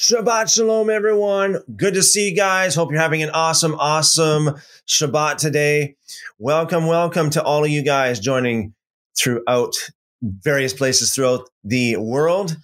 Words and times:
Shabbat 0.00 0.50
Shalom, 0.50 0.88
everyone. 0.88 1.58
Good 1.76 1.92
to 1.92 2.02
see 2.02 2.30
you 2.30 2.34
guys. 2.34 2.74
Hope 2.74 2.90
you're 2.90 2.98
having 2.98 3.22
an 3.22 3.28
awesome, 3.28 3.74
awesome 3.74 4.58
Shabbat 4.88 5.36
today. 5.36 5.96
Welcome, 6.38 6.86
welcome 6.86 7.28
to 7.28 7.42
all 7.42 7.64
of 7.64 7.70
you 7.70 7.84
guys 7.84 8.18
joining 8.18 8.72
throughout 9.14 9.74
various 10.22 10.72
places 10.72 11.14
throughout 11.14 11.50
the 11.64 11.96
world. 11.98 12.56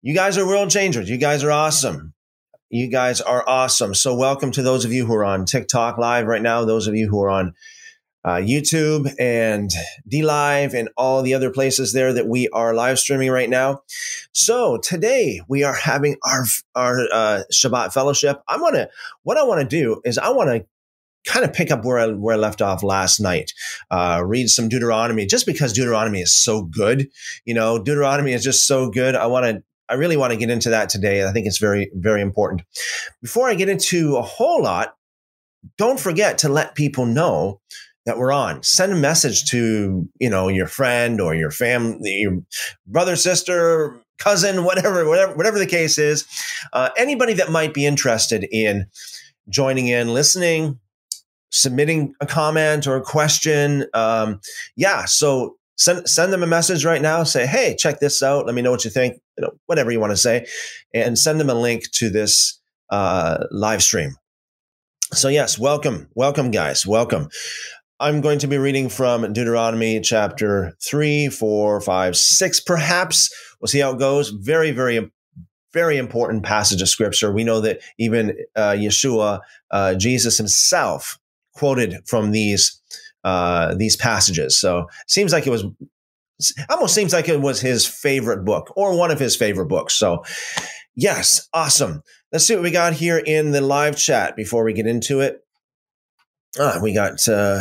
You 0.00 0.14
guys 0.14 0.38
are 0.38 0.46
world 0.46 0.70
changers. 0.70 1.10
You 1.10 1.18
guys 1.18 1.44
are 1.44 1.50
awesome. 1.50 2.14
You 2.70 2.88
guys 2.88 3.20
are 3.20 3.46
awesome. 3.46 3.94
So, 3.94 4.16
welcome 4.16 4.50
to 4.52 4.62
those 4.62 4.86
of 4.86 4.94
you 4.94 5.04
who 5.04 5.12
are 5.12 5.26
on 5.26 5.44
TikTok 5.44 5.98
live 5.98 6.26
right 6.26 6.40
now, 6.40 6.64
those 6.64 6.86
of 6.86 6.94
you 6.94 7.06
who 7.06 7.22
are 7.22 7.28
on 7.28 7.52
uh, 8.26 8.38
YouTube 8.38 9.14
and 9.20 9.70
DLive 10.10 10.74
and 10.74 10.88
all 10.96 11.22
the 11.22 11.32
other 11.32 11.50
places 11.50 11.92
there 11.92 12.12
that 12.12 12.26
we 12.26 12.48
are 12.48 12.74
live 12.74 12.98
streaming 12.98 13.30
right 13.30 13.48
now. 13.48 13.82
So 14.32 14.78
today 14.78 15.40
we 15.48 15.62
are 15.62 15.74
having 15.74 16.16
our 16.24 16.44
our 16.74 16.98
uh, 17.12 17.42
Shabbat 17.52 17.92
fellowship. 17.94 18.42
I 18.48 18.56
want 18.56 18.74
to 18.74 18.90
what 19.22 19.38
I 19.38 19.44
want 19.44 19.60
to 19.60 19.66
do 19.66 20.00
is 20.04 20.18
I 20.18 20.30
want 20.30 20.50
to 20.50 20.66
kind 21.30 21.44
of 21.44 21.52
pick 21.52 21.70
up 21.70 21.84
where 21.84 21.98
I, 21.98 22.08
where 22.08 22.34
I 22.34 22.38
left 22.38 22.60
off 22.60 22.82
last 22.82 23.20
night. 23.20 23.52
Uh, 23.90 24.22
read 24.24 24.48
some 24.48 24.68
Deuteronomy 24.68 25.26
just 25.26 25.46
because 25.46 25.72
Deuteronomy 25.72 26.20
is 26.20 26.34
so 26.34 26.62
good. 26.62 27.08
You 27.44 27.54
know, 27.54 27.78
Deuteronomy 27.78 28.32
is 28.32 28.42
just 28.42 28.66
so 28.66 28.90
good. 28.90 29.14
I 29.14 29.26
want 29.26 29.46
to 29.46 29.62
I 29.88 29.94
really 29.94 30.16
want 30.16 30.32
to 30.32 30.38
get 30.38 30.50
into 30.50 30.70
that 30.70 30.88
today. 30.88 31.24
I 31.24 31.32
think 31.32 31.46
it's 31.46 31.58
very, 31.58 31.92
very 31.94 32.20
important. 32.20 32.62
Before 33.22 33.48
I 33.48 33.54
get 33.54 33.68
into 33.68 34.16
a 34.16 34.22
whole 34.22 34.64
lot, 34.64 34.96
don't 35.78 36.00
forget 36.00 36.38
to 36.38 36.48
let 36.48 36.74
people 36.74 37.06
know 37.06 37.60
that 38.06 38.18
we're 38.18 38.32
on. 38.32 38.62
Send 38.62 38.92
a 38.92 38.96
message 38.96 39.44
to, 39.50 40.08
you 40.18 40.30
know, 40.30 40.48
your 40.48 40.68
friend 40.68 41.20
or 41.20 41.34
your 41.34 41.50
family, 41.50 42.20
your 42.20 42.40
brother, 42.86 43.16
sister, 43.16 44.00
cousin, 44.18 44.64
whatever, 44.64 45.06
whatever, 45.08 45.34
whatever 45.34 45.58
the 45.58 45.66
case 45.66 45.98
is. 45.98 46.24
Uh, 46.72 46.90
anybody 46.96 47.34
that 47.34 47.50
might 47.50 47.74
be 47.74 47.84
interested 47.84 48.46
in 48.50 48.86
joining 49.48 49.88
in, 49.88 50.14
listening, 50.14 50.78
submitting 51.50 52.14
a 52.20 52.26
comment 52.26 52.86
or 52.86 52.96
a 52.96 53.02
question. 53.02 53.86
Um, 53.92 54.40
yeah. 54.76 55.04
So 55.04 55.56
send, 55.76 56.08
send 56.08 56.32
them 56.32 56.44
a 56.44 56.46
message 56.46 56.84
right 56.84 57.02
now. 57.02 57.24
Say, 57.24 57.46
Hey, 57.46 57.74
check 57.76 57.98
this 57.98 58.22
out. 58.22 58.46
Let 58.46 58.54
me 58.54 58.62
know 58.62 58.70
what 58.70 58.84
you 58.84 58.90
think, 58.90 59.20
you 59.36 59.42
know, 59.42 59.52
whatever 59.66 59.90
you 59.90 60.00
want 60.00 60.12
to 60.12 60.16
say 60.16 60.46
and 60.94 61.18
send 61.18 61.40
them 61.40 61.50
a 61.50 61.54
link 61.54 61.90
to 61.92 62.08
this, 62.08 62.60
uh, 62.90 63.46
live 63.50 63.82
stream. 63.82 64.14
So 65.12 65.28
yes, 65.28 65.58
welcome, 65.58 66.08
welcome 66.14 66.50
guys, 66.50 66.84
welcome. 66.86 67.28
I'm 67.98 68.20
going 68.20 68.38
to 68.40 68.46
be 68.46 68.58
reading 68.58 68.90
from 68.90 69.32
Deuteronomy 69.32 70.00
chapter 70.02 70.76
three, 70.84 71.30
four, 71.30 71.80
five, 71.80 72.14
six, 72.14 72.60
perhaps. 72.60 73.34
We'll 73.58 73.68
see 73.68 73.78
how 73.78 73.92
it 73.92 73.98
goes. 73.98 74.28
Very, 74.28 74.70
very, 74.70 75.10
very 75.72 75.96
important 75.96 76.42
passage 76.42 76.82
of 76.82 76.90
scripture. 76.90 77.32
We 77.32 77.42
know 77.42 77.62
that 77.62 77.80
even 77.98 78.36
uh, 78.54 78.72
Yeshua, 78.72 79.40
uh, 79.70 79.94
Jesus 79.94 80.36
himself, 80.36 81.18
quoted 81.54 82.06
from 82.06 82.32
these 82.32 82.78
uh, 83.24 83.74
these 83.74 83.96
passages. 83.96 84.60
So 84.60 84.88
seems 85.06 85.32
like 85.32 85.46
it 85.46 85.50
was 85.50 85.64
almost 86.68 86.94
seems 86.94 87.14
like 87.14 87.30
it 87.30 87.40
was 87.40 87.62
his 87.62 87.86
favorite 87.86 88.44
book 88.44 88.74
or 88.76 88.96
one 88.96 89.10
of 89.10 89.18
his 89.18 89.36
favorite 89.36 89.68
books. 89.68 89.94
So 89.94 90.22
yes, 90.94 91.48
awesome. 91.54 92.02
Let's 92.30 92.44
see 92.44 92.54
what 92.54 92.62
we 92.62 92.70
got 92.70 92.92
here 92.92 93.16
in 93.16 93.52
the 93.52 93.62
live 93.62 93.96
chat 93.96 94.36
before 94.36 94.64
we 94.64 94.74
get 94.74 94.86
into 94.86 95.20
it. 95.20 95.45
Ah, 96.58 96.78
we 96.82 96.94
got 96.94 97.26
uh, 97.28 97.60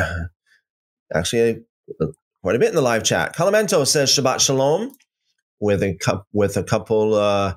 actually 1.14 1.64
uh, 2.02 2.08
quite 2.44 2.56
a 2.56 2.60
bit 2.60 2.70
in 2.70 2.76
the 2.76 2.82
live 2.82 3.04
chat. 3.04 3.36
Calamento 3.36 3.86
says 3.86 4.10
Shabbat 4.10 4.40
Shalom 4.40 4.92
with 5.60 5.84
a 5.84 5.96
cup 5.96 6.28
with 6.34 6.58
a 6.58 6.64
couple 6.64 7.16
uh, 7.16 7.56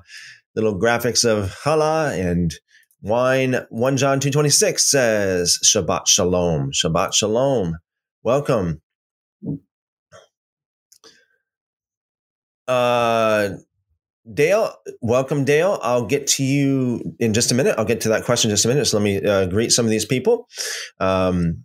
little 0.55 0.79
graphics 0.79 1.25
of 1.25 1.51
challah 1.63 2.17
and 2.19 2.53
wine. 3.01 3.55
One 3.69 3.97
John 3.97 4.19
two 4.19 4.31
twenty 4.31 4.49
six 4.49 4.89
says 4.89 5.59
Shabbat 5.65 6.07
Shalom. 6.07 6.71
Shabbat 6.71 7.13
Shalom. 7.13 7.77
Welcome. 8.23 8.81
Uh, 12.67 13.51
Dale, 14.31 14.73
welcome, 15.01 15.45
Dale. 15.45 15.79
I'll 15.81 16.05
get 16.05 16.27
to 16.27 16.43
you 16.43 17.15
in 17.19 17.33
just 17.33 17.51
a 17.51 17.55
minute. 17.55 17.75
I'll 17.77 17.85
get 17.85 18.01
to 18.01 18.09
that 18.09 18.25
question 18.25 18.49
in 18.49 18.53
just 18.53 18.65
a 18.65 18.67
minute. 18.67 18.85
So 18.85 18.97
let 18.97 19.03
me 19.03 19.23
uh, 19.23 19.45
greet 19.47 19.71
some 19.71 19.85
of 19.85 19.89
these 19.89 20.05
people. 20.05 20.47
Um, 20.99 21.63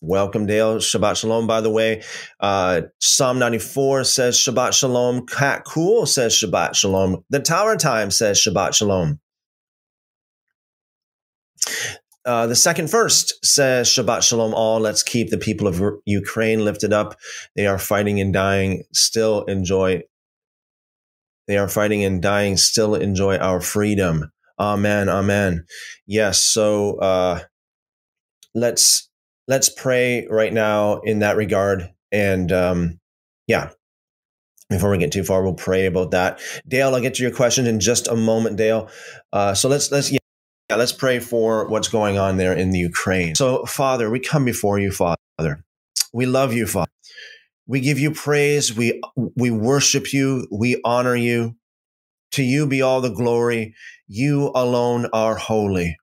welcome, 0.00 0.46
Dale. 0.46 0.76
Shabbat 0.76 1.16
Shalom, 1.16 1.46
by 1.46 1.60
the 1.60 1.70
way. 1.70 2.02
Uh, 2.40 2.82
Psalm 3.00 3.38
94 3.38 4.04
says 4.04 4.36
Shabbat 4.36 4.74
Shalom. 4.74 5.26
Cat 5.26 5.64
Cool 5.64 6.04
says 6.06 6.34
Shabbat 6.34 6.74
Shalom. 6.74 7.24
The 7.30 7.40
Tower 7.40 7.76
Time 7.76 8.10
says 8.10 8.38
Shabbat 8.38 8.74
Shalom. 8.74 9.20
Uh, 12.24 12.46
the 12.46 12.54
second 12.54 12.88
first 12.88 13.44
says 13.44 13.88
Shabbat 13.88 14.22
Shalom 14.22 14.54
all. 14.54 14.80
Let's 14.80 15.02
keep 15.02 15.30
the 15.30 15.38
people 15.38 15.66
of 15.66 15.82
Ukraine 16.04 16.64
lifted 16.64 16.92
up. 16.92 17.16
They 17.56 17.66
are 17.66 17.78
fighting 17.78 18.20
and 18.20 18.32
dying. 18.32 18.84
Still 18.92 19.44
enjoy 19.44 20.02
they 21.46 21.56
are 21.58 21.68
fighting 21.68 22.04
and 22.04 22.22
dying, 22.22 22.56
still 22.56 22.94
enjoy 22.94 23.36
our 23.36 23.60
freedom. 23.60 24.30
Amen. 24.58 25.08
Amen. 25.08 25.64
Yes. 26.06 26.40
So 26.40 26.96
uh, 26.98 27.40
let's 28.54 29.08
let's 29.48 29.68
pray 29.68 30.26
right 30.30 30.52
now 30.52 31.00
in 31.00 31.20
that 31.20 31.36
regard. 31.36 31.90
And 32.12 32.52
um, 32.52 33.00
yeah, 33.46 33.70
before 34.70 34.90
we 34.90 34.98
get 34.98 35.12
too 35.12 35.24
far, 35.24 35.42
we'll 35.42 35.54
pray 35.54 35.86
about 35.86 36.12
that. 36.12 36.40
Dale, 36.66 36.94
I'll 36.94 37.00
get 37.00 37.14
to 37.14 37.22
your 37.22 37.32
question 37.32 37.66
in 37.66 37.80
just 37.80 38.08
a 38.08 38.16
moment, 38.16 38.56
Dale. 38.56 38.88
Uh, 39.32 39.54
so 39.54 39.68
let's 39.68 39.90
let's 39.90 40.12
yeah, 40.12 40.18
let's 40.76 40.92
pray 40.92 41.18
for 41.18 41.68
what's 41.68 41.88
going 41.88 42.18
on 42.18 42.36
there 42.36 42.52
in 42.52 42.70
the 42.70 42.78
Ukraine. 42.78 43.34
So, 43.34 43.64
Father, 43.66 44.10
we 44.10 44.20
come 44.20 44.44
before 44.44 44.78
you, 44.78 44.92
Father. 44.92 45.16
We 46.12 46.26
love 46.26 46.52
you, 46.52 46.66
Father. 46.66 46.90
We 47.72 47.80
give 47.80 47.98
you 47.98 48.10
praise. 48.10 48.76
We, 48.76 49.00
we 49.16 49.50
worship 49.50 50.12
you. 50.12 50.46
We 50.50 50.78
honor 50.84 51.16
you. 51.16 51.56
To 52.32 52.42
you 52.42 52.66
be 52.66 52.82
all 52.82 53.00
the 53.00 53.08
glory. 53.08 53.74
You 54.06 54.52
alone 54.54 55.08
are 55.14 55.36
holy. 55.36 55.96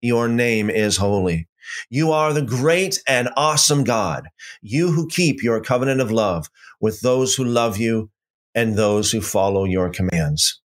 Your 0.00 0.26
name 0.26 0.68
is 0.68 0.96
holy. 0.96 1.46
You 1.88 2.10
are 2.10 2.32
the 2.32 2.42
great 2.42 3.00
and 3.06 3.28
awesome 3.36 3.84
God. 3.84 4.30
You 4.62 4.90
who 4.90 5.06
keep 5.06 5.44
your 5.44 5.60
covenant 5.60 6.00
of 6.00 6.10
love 6.10 6.48
with 6.80 7.02
those 7.02 7.36
who 7.36 7.44
love 7.44 7.78
you 7.78 8.10
and 8.52 8.76
those 8.76 9.12
who 9.12 9.20
follow 9.20 9.62
your 9.62 9.90
commands. 9.90 10.60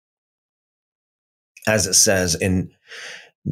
As 1.66 1.88
it 1.88 1.94
says 1.94 2.36
in 2.36 2.70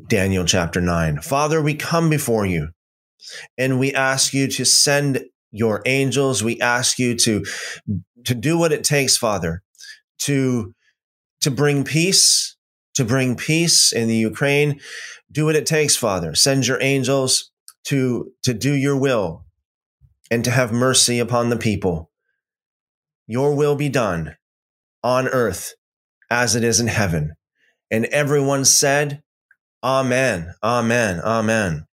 Daniel 0.06 0.44
chapter 0.44 0.80
9. 0.80 1.20
Father, 1.22 1.60
we 1.60 1.74
come 1.74 2.08
before 2.08 2.46
you 2.46 2.68
and 3.58 3.80
we 3.80 3.92
ask 3.92 4.32
you 4.32 4.46
to 4.46 4.64
send 4.64 5.24
your 5.52 5.82
angels. 5.86 6.42
We 6.42 6.60
ask 6.60 6.98
you 6.98 7.14
to, 7.16 7.44
to 8.24 8.34
do 8.34 8.58
what 8.58 8.72
it 8.72 8.82
takes, 8.82 9.16
Father, 9.16 9.62
to, 10.20 10.74
to 11.42 11.50
bring 11.50 11.84
peace, 11.84 12.56
to 12.94 13.04
bring 13.04 13.36
peace 13.36 13.92
in 13.92 14.08
the 14.08 14.16
Ukraine. 14.16 14.80
Do 15.30 15.44
what 15.44 15.56
it 15.56 15.66
takes, 15.66 15.94
Father. 15.94 16.34
Send 16.34 16.66
your 16.66 16.82
angels 16.82 17.50
to, 17.84 18.32
to 18.42 18.54
do 18.54 18.72
your 18.72 18.96
will 18.96 19.44
and 20.30 20.44
to 20.44 20.50
have 20.50 20.72
mercy 20.72 21.18
upon 21.18 21.50
the 21.50 21.56
people. 21.56 22.10
Your 23.26 23.54
will 23.54 23.76
be 23.76 23.88
done 23.88 24.36
on 25.02 25.28
earth 25.28 25.74
as 26.30 26.56
it 26.56 26.64
is 26.64 26.80
in 26.80 26.86
heaven. 26.86 27.34
And 27.90 28.06
everyone 28.06 28.64
said, 28.64 29.22
Amen, 29.84 30.54
Amen, 30.62 31.20
Amen. 31.20 31.86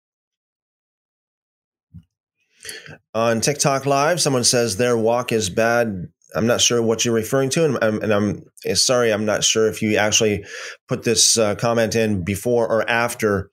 On 3.19 3.41
TikTok 3.41 3.84
Live, 3.84 4.21
someone 4.21 4.45
says 4.45 4.77
their 4.77 4.97
walk 4.97 5.33
is 5.33 5.51
bad. 5.51 6.06
I'm 6.37 6.47
not 6.47 6.61
sure 6.61 6.81
what 6.81 7.05
you're 7.05 7.12
referring 7.12 7.51
to, 7.51 7.65
and 7.65 7.77
I'm, 7.83 8.01
and 8.01 8.15
I'm 8.15 8.45
eh, 8.65 8.75
sorry, 8.75 9.12
I'm 9.12 9.25
not 9.25 9.43
sure 9.43 9.67
if 9.67 9.83
you 9.83 9.97
actually 9.97 10.45
put 10.87 11.03
this 11.03 11.37
uh, 11.37 11.56
comment 11.56 11.97
in 11.97 12.23
before 12.23 12.69
or 12.69 12.88
after 12.88 13.50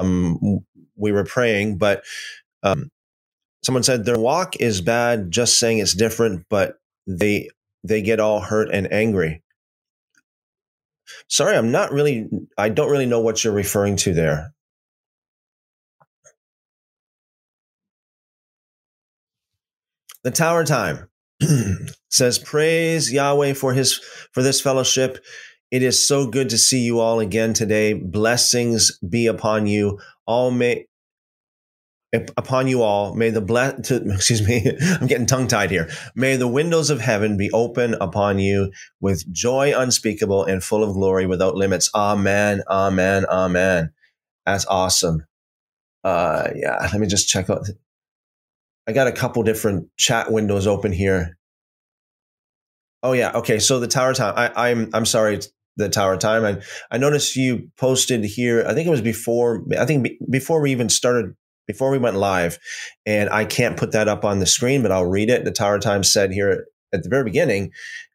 um, 0.00 0.64
we 0.96 1.12
were 1.12 1.24
praying. 1.24 1.76
But 1.76 2.02
um, 2.62 2.88
someone 3.62 3.82
said 3.82 4.06
their 4.06 4.18
walk 4.18 4.56
is 4.56 4.80
bad. 4.80 5.30
Just 5.30 5.58
saying 5.58 5.76
it's 5.80 5.92
different, 5.92 6.46
but 6.48 6.78
they 7.06 7.50
they 7.82 8.00
get 8.00 8.20
all 8.20 8.40
hurt 8.40 8.70
and 8.72 8.90
angry. 8.90 9.42
Sorry, 11.28 11.58
I'm 11.58 11.70
not 11.70 11.92
really. 11.92 12.26
I 12.56 12.70
don't 12.70 12.90
really 12.90 13.04
know 13.04 13.20
what 13.20 13.44
you're 13.44 13.52
referring 13.52 13.96
to 13.96 14.14
there. 14.14 14.53
The 20.24 20.30
Tower 20.30 20.64
Time 20.64 21.08
says, 22.10 22.38
Praise 22.38 23.12
Yahweh 23.12 23.52
for 23.52 23.74
his 23.74 24.00
for 24.32 24.42
this 24.42 24.60
fellowship. 24.60 25.22
It 25.70 25.82
is 25.82 26.06
so 26.06 26.26
good 26.26 26.48
to 26.50 26.58
see 26.58 26.80
you 26.80 27.00
all 27.00 27.20
again 27.20 27.52
today. 27.52 27.92
Blessings 27.92 28.98
be 28.98 29.26
upon 29.26 29.66
you. 29.66 29.98
All 30.26 30.50
may 30.50 30.86
upon 32.36 32.68
you 32.68 32.82
all. 32.82 33.14
May 33.14 33.30
the 33.30 33.40
bless, 33.40 33.90
excuse 33.90 34.46
me, 34.46 34.64
I'm 35.00 35.06
getting 35.06 35.26
tongue 35.26 35.48
tied 35.48 35.70
here. 35.70 35.90
May 36.14 36.36
the 36.36 36.48
windows 36.48 36.90
of 36.90 37.00
heaven 37.00 37.36
be 37.36 37.50
open 37.50 37.94
upon 38.00 38.38
you 38.38 38.72
with 39.00 39.30
joy 39.32 39.72
unspeakable 39.76 40.44
and 40.44 40.62
full 40.62 40.82
of 40.82 40.94
glory 40.94 41.26
without 41.26 41.56
limits. 41.56 41.90
Amen. 41.94 42.62
Amen. 42.70 43.26
Amen. 43.26 43.92
That's 44.46 44.66
awesome. 44.66 45.26
Uh, 46.02 46.50
yeah, 46.54 46.76
let 46.92 47.00
me 47.00 47.06
just 47.06 47.28
check 47.28 47.50
out. 47.50 47.66
I 48.86 48.92
got 48.92 49.06
a 49.06 49.12
couple 49.12 49.42
different 49.42 49.88
chat 49.96 50.30
windows 50.30 50.66
open 50.66 50.92
here. 50.92 51.38
Oh 53.02 53.12
yeah, 53.12 53.32
okay. 53.32 53.58
So 53.58 53.80
the 53.80 53.86
tower 53.86 54.14
time. 54.14 54.34
I, 54.36 54.70
I'm 54.70 54.90
I'm 54.94 55.06
sorry, 55.06 55.40
the 55.76 55.88
tower 55.88 56.16
time. 56.16 56.44
And 56.44 56.62
I 56.90 56.98
noticed 56.98 57.36
you 57.36 57.70
posted 57.76 58.24
here. 58.24 58.64
I 58.66 58.74
think 58.74 58.86
it 58.86 58.90
was 58.90 59.02
before. 59.02 59.64
I 59.78 59.86
think 59.86 60.08
before 60.30 60.60
we 60.60 60.70
even 60.72 60.88
started 60.88 61.34
before 61.66 61.90
we 61.90 61.98
went 61.98 62.16
live, 62.16 62.58
and 63.06 63.30
I 63.30 63.44
can't 63.44 63.76
put 63.76 63.92
that 63.92 64.08
up 64.08 64.24
on 64.24 64.38
the 64.38 64.46
screen, 64.46 64.82
but 64.82 64.92
I'll 64.92 65.06
read 65.06 65.30
it. 65.30 65.44
The 65.44 65.52
Tower 65.52 65.78
time 65.78 66.02
said 66.02 66.32
here 66.32 66.66
at 66.92 67.02
the 67.02 67.08
very 67.08 67.24
beginning. 67.24 67.72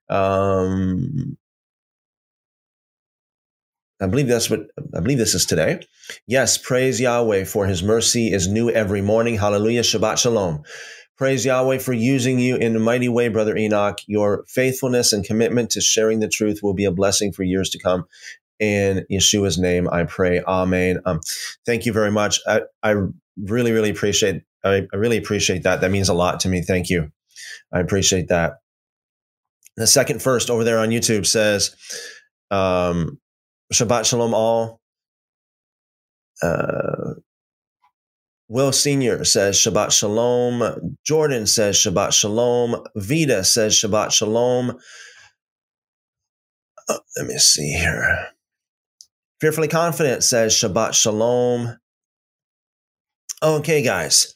Um, 0.09 1.37
I 4.01 4.07
believe 4.07 4.27
that's 4.27 4.49
what 4.49 4.67
I 4.95 5.01
believe 5.01 5.17
this 5.17 5.35
is 5.35 5.45
today. 5.45 5.81
Yes, 6.25 6.57
praise 6.57 7.01
Yahweh 7.01 7.45
for 7.45 7.65
his 7.65 7.83
mercy 7.83 8.31
is 8.31 8.47
new 8.47 8.69
every 8.69 9.01
morning. 9.01 9.35
Hallelujah. 9.35 9.81
Shabbat 9.81 10.17
Shalom. 10.17 10.63
Praise 11.17 11.45
Yahweh 11.45 11.79
for 11.79 11.91
using 11.91 12.39
you 12.39 12.55
in 12.55 12.77
a 12.77 12.79
mighty 12.79 13.09
way, 13.09 13.27
Brother 13.27 13.57
Enoch. 13.57 13.99
Your 14.07 14.45
faithfulness 14.47 15.11
and 15.11 15.25
commitment 15.25 15.69
to 15.71 15.81
sharing 15.81 16.21
the 16.21 16.29
truth 16.29 16.61
will 16.63 16.73
be 16.73 16.85
a 16.85 16.91
blessing 16.91 17.33
for 17.33 17.43
years 17.43 17.69
to 17.71 17.79
come. 17.79 18.05
In 18.57 19.05
Yeshua's 19.11 19.57
name, 19.57 19.89
I 19.89 20.03
pray. 20.03 20.41
Amen. 20.41 20.99
Um, 21.05 21.19
thank 21.65 21.85
you 21.85 21.93
very 21.93 22.11
much. 22.11 22.39
I, 22.47 22.61
I 22.83 22.95
really, 23.37 23.71
really 23.71 23.89
appreciate. 23.89 24.43
I, 24.63 24.87
I 24.93 24.95
really 24.97 25.17
appreciate 25.17 25.63
that. 25.63 25.81
That 25.81 25.91
means 25.91 26.09
a 26.09 26.13
lot 26.13 26.41
to 26.41 26.49
me. 26.49 26.61
Thank 26.61 26.89
you. 26.89 27.11
I 27.71 27.79
appreciate 27.79 28.29
that. 28.29 28.59
The 29.77 29.87
second 29.87 30.21
first 30.21 30.49
over 30.49 30.65
there 30.65 30.79
on 30.79 30.89
YouTube 30.89 31.25
says, 31.25 31.73
um, 32.51 33.17
Shabbat 33.73 34.05
Shalom 34.05 34.33
all. 34.33 34.79
Uh, 36.41 37.13
Will 38.47 38.71
Senior 38.71 39.23
says 39.25 39.57
Shabbat 39.57 39.91
Shalom. 39.91 40.97
Jordan 41.05 41.45
says 41.45 41.75
Shabbat 41.75 42.13
Shalom. 42.13 42.83
Vita 42.95 43.43
says 43.43 43.73
Shabbat 43.75 44.11
Shalom. 44.11 44.79
Uh, 46.89 46.97
let 47.17 47.27
me 47.27 47.37
see 47.37 47.73
here. 47.73 48.29
Fearfully 49.39 49.67
Confident 49.67 50.23
says 50.23 50.53
Shabbat 50.53 50.93
Shalom. 50.93 51.77
Okay, 53.43 53.83
guys. 53.83 54.35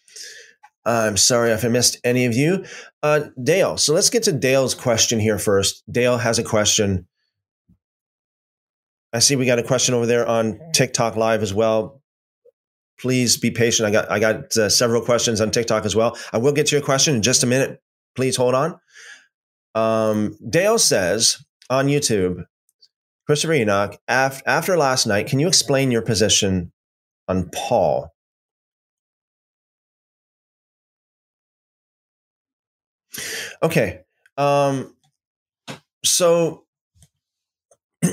I'm 0.85 1.17
sorry 1.17 1.51
if 1.51 1.65
I 1.65 1.69
missed 1.69 1.97
any 2.03 2.25
of 2.25 2.33
you. 2.33 2.65
Uh, 3.01 3.21
Dale, 3.41 3.77
so 3.77 3.93
let's 3.93 4.09
get 4.09 4.23
to 4.23 4.31
Dale's 4.31 4.75
question 4.75 5.19
here 5.19 5.39
first. 5.39 5.83
Dale 5.91 6.17
has 6.17 6.37
a 6.37 6.43
question. 6.43 7.07
I 9.13 9.19
see 9.19 9.35
we 9.35 9.45
got 9.45 9.59
a 9.59 9.63
question 9.63 9.93
over 9.93 10.05
there 10.07 10.27
on 10.27 10.59
TikTok 10.73 11.15
Live 11.15 11.43
as 11.43 11.53
well. 11.53 12.01
Please 12.99 13.37
be 13.37 13.51
patient. 13.51 13.87
I 13.87 13.91
got 13.91 14.11
I 14.11 14.19
got 14.19 14.57
uh, 14.57 14.69
several 14.69 15.01
questions 15.01 15.39
on 15.39 15.51
TikTok 15.51 15.85
as 15.85 15.95
well. 15.95 16.17
I 16.31 16.37
will 16.37 16.51
get 16.51 16.67
to 16.67 16.75
your 16.75 16.83
question 16.83 17.15
in 17.15 17.21
just 17.21 17.43
a 17.43 17.47
minute. 17.47 17.79
Please 18.15 18.35
hold 18.35 18.55
on. 18.55 18.79
Um, 19.75 20.37
Dale 20.49 20.79
says 20.79 21.43
on 21.69 21.87
YouTube, 21.87 22.45
Christopher 23.25 23.53
Enoch, 23.53 23.97
af- 24.07 24.41
after 24.45 24.77
last 24.77 25.05
night, 25.05 25.27
can 25.27 25.39
you 25.39 25.47
explain 25.47 25.91
your 25.91 26.01
position 26.01 26.71
on 27.27 27.49
Paul? 27.53 28.09
Okay. 33.61 34.01
Um, 34.37 34.95
so 36.03 36.65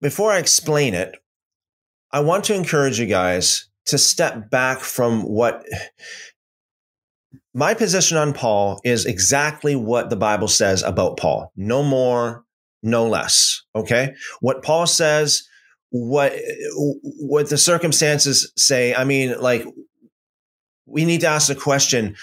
before 0.00 0.32
I 0.32 0.38
explain 0.38 0.94
it, 0.94 1.16
I 2.12 2.20
want 2.20 2.44
to 2.44 2.54
encourage 2.54 2.98
you 2.98 3.06
guys 3.06 3.68
to 3.86 3.98
step 3.98 4.50
back 4.50 4.80
from 4.80 5.22
what 5.22 5.64
my 7.54 7.74
position 7.74 8.16
on 8.16 8.32
Paul 8.32 8.80
is 8.84 9.04
exactly 9.04 9.74
what 9.74 10.10
the 10.10 10.16
Bible 10.16 10.48
says 10.48 10.82
about 10.82 11.16
Paul. 11.16 11.52
No 11.56 11.82
more, 11.82 12.44
no 12.82 13.06
less. 13.06 13.62
Okay. 13.74 14.14
What 14.40 14.62
Paul 14.62 14.86
says, 14.86 15.42
what, 15.90 16.34
what 16.74 17.48
the 17.48 17.58
circumstances 17.58 18.52
say. 18.56 18.94
I 18.94 19.04
mean, 19.04 19.40
like, 19.40 19.64
we 20.86 21.04
need 21.04 21.22
to 21.22 21.28
ask 21.28 21.48
the 21.48 21.54
question 21.54 22.16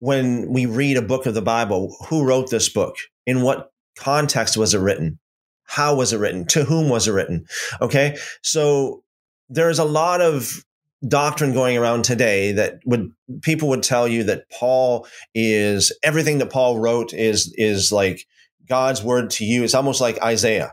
when 0.00 0.52
we 0.52 0.66
read 0.66 0.96
a 0.96 1.02
book 1.02 1.26
of 1.26 1.34
the 1.34 1.42
Bible, 1.42 1.96
who 2.08 2.24
wrote 2.24 2.50
this 2.50 2.68
book? 2.68 2.96
In 3.26 3.42
what 3.42 3.70
context 3.96 4.56
was 4.56 4.74
it 4.74 4.80
written? 4.80 5.18
How 5.64 5.94
was 5.94 6.12
it 6.12 6.18
written? 6.18 6.46
To 6.46 6.64
whom 6.64 6.88
was 6.88 7.08
it 7.08 7.12
written? 7.12 7.46
Okay. 7.80 8.16
So 8.42 9.02
there's 9.48 9.78
a 9.78 9.84
lot 9.84 10.20
of 10.20 10.64
doctrine 11.06 11.52
going 11.52 11.76
around 11.76 12.04
today 12.04 12.52
that 12.52 12.80
would 12.86 13.10
people 13.42 13.68
would 13.68 13.82
tell 13.82 14.08
you 14.08 14.24
that 14.24 14.48
Paul 14.50 15.06
is 15.34 15.92
everything 16.02 16.38
that 16.38 16.50
Paul 16.50 16.78
wrote 16.78 17.12
is 17.12 17.52
is 17.56 17.92
like 17.92 18.26
God's 18.68 19.02
word 19.02 19.30
to 19.30 19.44
you. 19.44 19.64
It's 19.64 19.74
almost 19.74 20.00
like 20.00 20.22
Isaiah. 20.22 20.72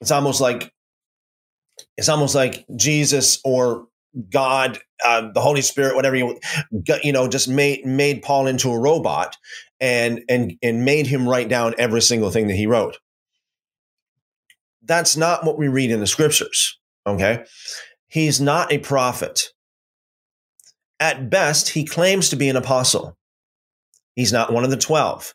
It's 0.00 0.10
almost 0.10 0.40
like 0.40 0.72
it's 1.96 2.08
almost 2.08 2.34
like 2.34 2.64
Jesus 2.76 3.40
or 3.44 3.86
God, 4.28 4.78
uh, 5.04 5.30
the 5.32 5.40
Holy 5.40 5.62
Spirit, 5.62 5.94
whatever 5.94 6.16
you, 6.16 6.38
you 7.02 7.12
know, 7.12 7.28
just 7.28 7.48
made 7.48 7.84
made 7.84 8.22
Paul 8.22 8.46
into 8.46 8.70
a 8.70 8.78
robot 8.78 9.36
and 9.80 10.22
and 10.28 10.54
and 10.62 10.84
made 10.84 11.06
him 11.06 11.28
write 11.28 11.48
down 11.48 11.74
every 11.78 12.02
single 12.02 12.30
thing 12.30 12.48
that 12.48 12.56
he 12.56 12.66
wrote. 12.66 12.98
That's 14.90 15.16
not 15.16 15.44
what 15.44 15.56
we 15.56 15.68
read 15.68 15.92
in 15.92 16.00
the 16.00 16.06
scriptures. 16.08 16.76
Okay, 17.06 17.44
he's 18.08 18.40
not 18.40 18.72
a 18.72 18.78
prophet. 18.78 19.52
At 20.98 21.30
best, 21.30 21.68
he 21.68 21.84
claims 21.84 22.28
to 22.30 22.36
be 22.36 22.48
an 22.48 22.56
apostle. 22.56 23.16
He's 24.16 24.32
not 24.32 24.52
one 24.52 24.64
of 24.64 24.70
the 24.70 24.76
twelve. 24.76 25.32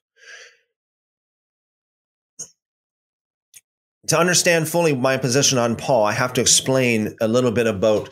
To 4.07 4.19
understand 4.19 4.67
fully 4.67 4.93
my 4.93 5.15
position 5.15 5.57
on 5.57 5.77
Paul, 5.77 6.03
I 6.03 6.11
have 6.11 6.33
to 6.33 6.41
explain 6.41 7.15
a 7.21 7.29
little 7.29 7.51
bit 7.51 7.65
about 7.65 8.09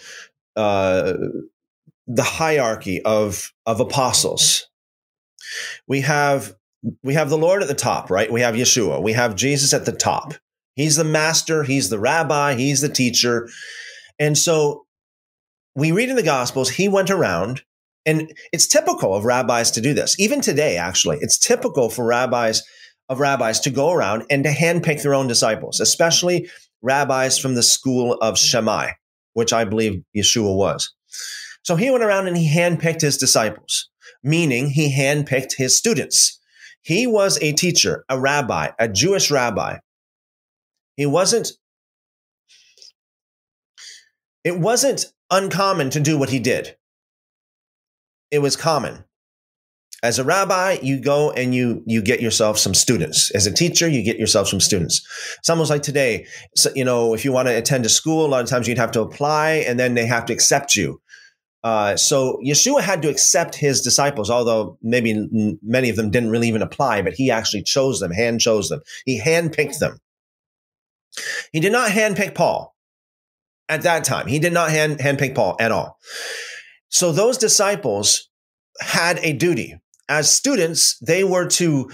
uh, 0.56 1.12
the 2.08 2.24
hierarchy 2.24 3.02
of 3.02 3.52
of 3.66 3.82
apostles. 3.82 4.70
We 5.90 6.00
have 6.00 6.56
we 7.04 7.16
have 7.16 7.30
the 7.30 7.38
Lord 7.38 7.62
at 7.62 7.68
the 7.68 7.74
top, 7.74 8.10
right? 8.10 8.32
We 8.32 8.40
have 8.40 8.56
Yeshua. 8.56 9.04
We 9.04 9.12
have 9.12 9.36
Jesus 9.36 9.74
at 9.74 9.84
the 9.84 9.92
top. 9.92 10.36
He's 10.76 10.96
the 10.96 11.04
master. 11.04 11.64
He's 11.64 11.90
the 11.90 12.00
rabbi. 12.00 12.56
He's 12.56 12.82
the 12.82 12.90
teacher. 12.90 13.50
And 14.20 14.38
so 14.38 14.86
we 15.76 15.92
read 15.92 16.10
in 16.10 16.16
the 16.16 16.24
Gospels, 16.24 16.70
he 16.70 16.88
went 16.88 17.10
around, 17.10 17.64
and 18.06 18.32
it's 18.52 18.68
typical 18.68 19.16
of 19.16 19.26
rabbis 19.26 19.72
to 19.72 19.82
do 19.82 19.94
this. 19.94 20.20
Even 20.20 20.42
today, 20.42 20.78
actually, 20.78 21.18
it's 21.22 21.38
typical 21.38 21.90
for 21.90 22.06
rabbis 22.06 22.62
of 23.10 23.20
rabbis 23.20 23.60
to 23.62 23.70
go 23.70 23.92
around 23.92 24.24
and 24.30 24.44
to 24.44 24.52
handpick 24.52 25.02
their 25.02 25.14
own 25.14 25.28
disciples, 25.28 25.80
especially 25.80 26.50
rabbis 26.82 27.38
from 27.38 27.56
the 27.56 27.64
school 27.64 28.14
of 28.22 28.38
Shammai 28.38 28.92
which 29.34 29.54
I 29.54 29.66
believe 29.66 30.04
Yeshua 30.16 30.56
was. 30.56 30.94
So 31.64 31.76
he 31.76 31.92
went 31.92 32.04
around 32.04 32.28
and 32.28 32.38
he 32.38 32.50
handpicked 32.50 33.02
his 33.02 33.18
disciples, 33.18 33.90
meaning 34.24 34.70
he 34.70 34.96
handpicked 34.96 35.56
his 35.58 35.78
students. 35.78 36.40
He 36.82 37.08
was 37.08 37.40
a 37.42 37.54
teacher, 37.54 38.04
a 38.10 38.20
rabbi, 38.20 38.70
a 38.80 38.88
Jewish 38.88 39.32
rabbi. 39.32 39.78
He 40.98 41.06
wasn't, 41.06 41.52
it 44.44 44.60
wasn't 44.60 45.06
uncommon 45.32 45.90
to 45.92 46.00
do 46.00 46.18
what 46.18 46.30
he 46.30 46.40
did. 46.40 46.78
It 48.32 48.40
was 48.40 48.56
common. 48.56 49.06
As 50.04 50.20
a 50.20 50.24
rabbi, 50.26 50.80
you 50.82 51.00
go 51.00 51.32
and 51.32 51.56
you 51.56 51.82
you 51.86 52.02
get 52.02 52.20
yourself 52.20 52.58
some 52.58 52.74
students. 52.74 53.32
As 53.32 53.48
a 53.48 53.54
teacher, 53.54 53.88
you 53.88 54.04
get 54.04 54.20
yourself 54.20 54.50
some 54.50 54.60
students. 54.60 55.08
It's 55.40 55.50
almost 55.50 55.70
like 55.70 55.82
today. 55.82 56.26
So, 56.58 56.72
you 56.76 56.84
know, 56.84 57.14
if 57.14 57.24
you 57.24 57.32
want 57.32 57.48
to 57.48 57.58
attend 57.58 57.86
a 57.86 57.90
school, 57.90 58.26
a 58.26 58.28
lot 58.28 58.44
of 58.44 58.50
times 58.50 58.68
you'd 58.68 58.78
have 58.78 58.92
to 58.92 59.02
apply, 59.02 59.64
and 59.66 59.80
then 59.80 59.94
they 59.94 60.06
have 60.06 60.26
to 60.26 60.34
accept 60.34 60.76
you. 60.76 61.02
Uh, 61.64 61.96
so 61.96 62.38
Yeshua 62.46 62.82
had 62.82 63.02
to 63.04 63.10
accept 63.10 63.56
his 63.56 63.82
disciples, 63.82 64.30
although 64.30 64.78
maybe 64.82 65.30
many 65.64 65.90
of 65.90 65.96
them 65.96 66.12
didn't 66.12 66.32
really 66.32 66.50
even 66.50 66.62
apply, 66.62 67.02
but 67.02 67.14
he 67.14 67.32
actually 67.32 67.64
chose 67.64 68.02
them, 68.02 68.12
hand 68.12 68.42
chose 68.42 68.68
them. 68.68 68.82
He 69.06 69.22
handpicked 69.22 69.80
them. 69.80 70.00
He 71.52 71.60
did 71.60 71.72
not 71.72 71.92
handpick 71.92 72.36
Paul 72.36 72.76
at 73.70 73.84
that 73.84 74.04
time. 74.04 74.28
He 74.28 74.40
did 74.40 74.54
not 74.54 74.72
hand 74.72 75.00
handpick 75.00 75.36
Paul 75.36 75.56
at 75.60 75.72
all. 75.72 75.98
So 76.90 77.12
those 77.12 77.38
disciples 77.38 78.30
had 78.82 79.20
a 79.20 79.34
duty 79.34 79.80
as 80.10 80.32
students, 80.32 80.98
they 81.00 81.24
were 81.24 81.48
to 81.48 81.90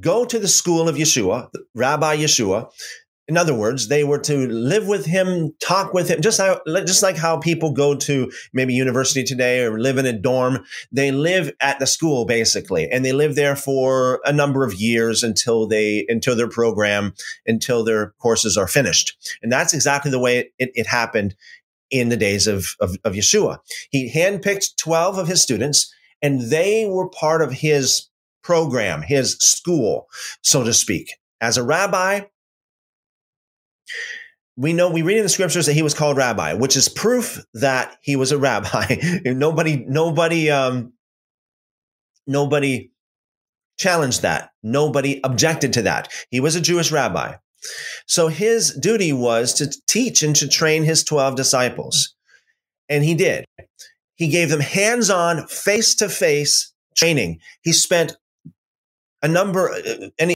go 0.00 0.24
to 0.24 0.38
the 0.38 0.48
school 0.48 0.88
of 0.88 0.96
Yeshua, 0.96 1.48
Rabbi 1.74 2.16
Yeshua, 2.16 2.70
in 3.28 3.36
other 3.36 3.54
words, 3.54 3.88
they 3.88 4.04
were 4.04 4.18
to 4.20 4.48
live 4.48 4.86
with 4.86 5.04
him, 5.04 5.54
talk 5.60 5.92
with 5.92 6.08
him, 6.08 6.22
just 6.22 6.40
just 6.86 7.02
like 7.02 7.16
how 7.16 7.36
people 7.36 7.72
go 7.72 7.94
to 7.94 8.32
maybe 8.54 8.72
university 8.72 9.22
today 9.22 9.62
or 9.62 9.78
live 9.78 9.98
in 9.98 10.06
a 10.06 10.14
dorm. 10.14 10.64
They 10.90 11.12
live 11.12 11.52
at 11.60 11.78
the 11.78 11.86
school 11.86 12.24
basically, 12.24 12.88
and 12.90 13.04
they 13.04 13.12
live 13.12 13.34
there 13.34 13.54
for 13.54 14.20
a 14.24 14.32
number 14.32 14.64
of 14.64 14.74
years 14.74 15.22
until 15.22 15.66
they, 15.66 16.06
until 16.08 16.34
their 16.36 16.48
program, 16.48 17.12
until 17.46 17.84
their 17.84 18.14
courses 18.18 18.56
are 18.56 18.66
finished. 18.66 19.16
And 19.42 19.52
that's 19.52 19.74
exactly 19.74 20.10
the 20.10 20.18
way 20.18 20.50
it, 20.58 20.70
it 20.74 20.86
happened 20.86 21.36
in 21.90 22.08
the 22.08 22.16
days 22.16 22.46
of, 22.46 22.76
of, 22.80 22.96
of 23.04 23.12
Yeshua. 23.12 23.58
He 23.90 24.10
handpicked 24.10 24.76
12 24.76 25.18
of 25.18 25.28
his 25.28 25.42
students 25.42 25.92
and 26.22 26.40
they 26.50 26.86
were 26.86 27.08
part 27.08 27.42
of 27.42 27.52
his 27.52 28.08
program, 28.42 29.02
his 29.02 29.36
school, 29.38 30.08
so 30.42 30.64
to 30.64 30.72
speak. 30.72 31.14
As 31.40 31.56
a 31.56 31.62
rabbi, 31.62 32.22
we 34.56 34.72
know 34.72 34.90
we 34.90 35.02
read 35.02 35.18
in 35.18 35.22
the 35.22 35.28
scriptures 35.28 35.66
that 35.66 35.74
he 35.74 35.82
was 35.82 35.94
called 35.94 36.16
rabbi, 36.16 36.54
which 36.54 36.76
is 36.76 36.88
proof 36.88 37.38
that 37.54 37.96
he 38.02 38.16
was 38.16 38.32
a 38.32 38.38
rabbi. 38.38 38.96
nobody, 39.24 39.84
nobody, 39.88 40.50
um, 40.50 40.92
nobody 42.26 42.90
challenged 43.78 44.22
that. 44.22 44.50
Nobody 44.62 45.20
objected 45.22 45.72
to 45.74 45.82
that. 45.82 46.12
He 46.30 46.40
was 46.40 46.56
a 46.56 46.60
Jewish 46.60 46.90
rabbi. 46.90 47.36
So 48.06 48.28
his 48.28 48.74
duty 48.74 49.12
was 49.12 49.54
to 49.54 49.72
teach 49.86 50.22
and 50.22 50.34
to 50.36 50.48
train 50.48 50.84
his 50.84 51.04
12 51.04 51.36
disciples. 51.36 52.14
And 52.88 53.04
he 53.04 53.14
did. 53.14 53.44
He 54.16 54.28
gave 54.28 54.50
them 54.50 54.60
hands 54.60 55.10
on, 55.10 55.46
face 55.46 55.94
to 55.96 56.08
face 56.08 56.72
training. 56.96 57.40
He 57.62 57.72
spent 57.72 58.16
a 59.22 59.28
number, 59.28 59.70
uh, 59.70 60.08
any, 60.18 60.34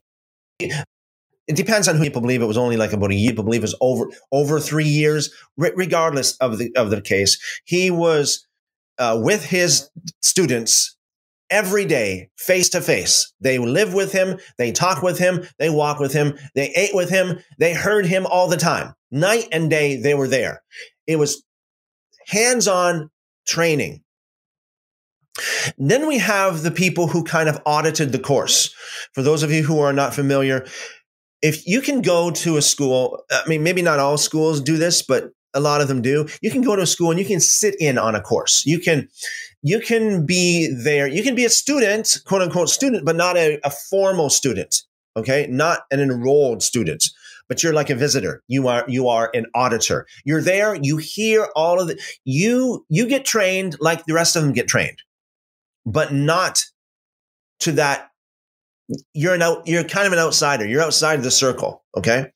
it 1.49 1.57
depends 1.57 1.89
on 1.89 1.97
who 1.97 2.05
people 2.05 2.23
believe. 2.23 2.43
It 2.43 2.47
was 2.47 2.59
only 2.59 2.77
like 2.77 2.93
about 2.93 3.11
a 3.11 3.15
year. 3.15 3.33
People 3.33 3.45
believe 3.45 3.63
it 3.63 3.65
was 3.65 3.77
over 3.81 4.07
over 4.31 4.61
three 4.61 4.87
years. 4.87 5.33
regardless 5.57 6.37
of 6.37 6.59
the 6.59 6.75
of 6.77 6.91
the 6.91 7.01
case, 7.01 7.39
he 7.65 7.91
was 7.91 8.47
uh, 8.99 9.19
with 9.21 9.45
his 9.45 9.91
students 10.21 10.97
every 11.51 11.85
day, 11.85 12.31
face 12.37 12.71
to 12.71 12.81
face. 12.81 13.33
They 13.41 13.59
live 13.59 13.93
with 13.93 14.13
him. 14.13 14.39
They 14.57 14.73
talk 14.73 15.03
with 15.03 15.19
him. 15.19 15.45
They 15.59 15.69
walk 15.69 15.99
with 15.99 16.13
him. 16.13 16.39
They 16.55 16.71
ate 16.71 16.95
with 16.95 17.11
him. 17.11 17.41
They 17.59 17.75
heard 17.75 18.07
him 18.07 18.27
all 18.27 18.49
the 18.49 18.57
time, 18.57 18.95
night 19.11 19.49
and 19.53 19.69
day. 19.69 19.97
They 19.97 20.15
were 20.15 20.29
there. 20.29 20.63
It 21.07 21.17
was 21.17 21.45
hands 22.27 22.69
on 22.69 23.11
training. 23.47 24.03
Then 25.79 26.07
we 26.07 26.19
have 26.19 26.63
the 26.63 26.71
people 26.71 27.07
who 27.07 27.25
kind 27.25 27.49
of 27.49 27.61
audited 27.65 28.13
the 28.13 28.19
course. 28.19 28.75
For 29.15 29.23
those 29.23 29.43
of 29.43 29.51
you 29.51 29.63
who 29.63 29.81
are 29.81 29.93
not 29.93 30.15
familiar, 30.15 30.67
if 31.43 31.67
you 31.67 31.81
can 31.81 32.01
go 32.01 32.31
to 32.31 32.57
a 32.57 32.63
school, 32.63 33.25
I 33.31 33.43
mean, 33.49 33.63
maybe 33.63 33.83
not 33.83 33.99
all 33.99 34.17
schools 34.17 34.61
do 34.61 34.77
this, 34.77 35.03
but 35.03 35.33
a 35.55 35.61
lot 35.61 35.81
of 35.81 35.89
them 35.89 36.01
do. 36.01 36.27
You 36.41 36.51
can 36.51 36.63
go 36.63 36.77
to 36.77 36.83
a 36.83 36.87
school 36.87 37.11
and 37.11 37.21
you 37.21 37.27
can 37.27 37.41
sit 37.41 37.75
in 37.79 37.99
on 37.99 38.15
a 38.15 38.21
course. 38.21 38.65
You 38.65 38.79
can, 38.79 39.09
you 39.63 39.81
can 39.81 40.25
be 40.25 40.73
there. 40.73 41.07
You 41.07 41.23
can 41.23 41.35
be 41.35 41.45
a 41.45 41.51
student, 41.51 42.17
quote 42.25 42.43
unquote 42.43 42.71
student, 42.71 43.05
but 43.05 43.17
not 43.17 43.37
a, 43.37 43.59
a 43.65 43.71
formal 43.71 44.31
student. 44.31 44.83
Okay. 45.17 45.47
Not 45.51 45.81
an 45.91 46.01
enrolled 46.01 46.63
student, 46.63 47.05
but 47.49 47.63
you're 47.63 47.75
like 47.75 47.91
a 47.91 47.95
visitor. 47.95 48.43
You 48.49 48.69
are, 48.69 48.85
you 48.89 49.09
are 49.09 49.31
an 49.35 49.47
auditor. 49.55 50.07
You're 50.25 50.41
there. 50.41 50.75
You 50.75 50.97
hear 50.97 51.49
all 51.55 51.81
of 51.81 51.89
the, 51.89 52.01
you, 52.25 52.87
you 52.89 53.07
get 53.07 53.27
trained 53.27 53.77
like 53.79 54.07
the 54.07 54.15
rest 54.15 54.37
of 54.37 54.43
them 54.43 54.53
get 54.53 54.69
trained, 54.69 55.03
but 55.85 56.15
not 56.15 56.65
to 57.61 57.73
that 57.73 58.12
you're 59.15 59.35
an 59.35 59.43
out, 59.43 59.67
you're 59.67 59.85
kind 59.85 60.07
of 60.07 60.13
an 60.13 60.19
outsider. 60.19 60.67
You're 60.67 60.83
outside 60.83 61.19
of 61.19 61.25
the 61.25 61.31
circle. 61.31 61.85
Okay. 61.97 62.27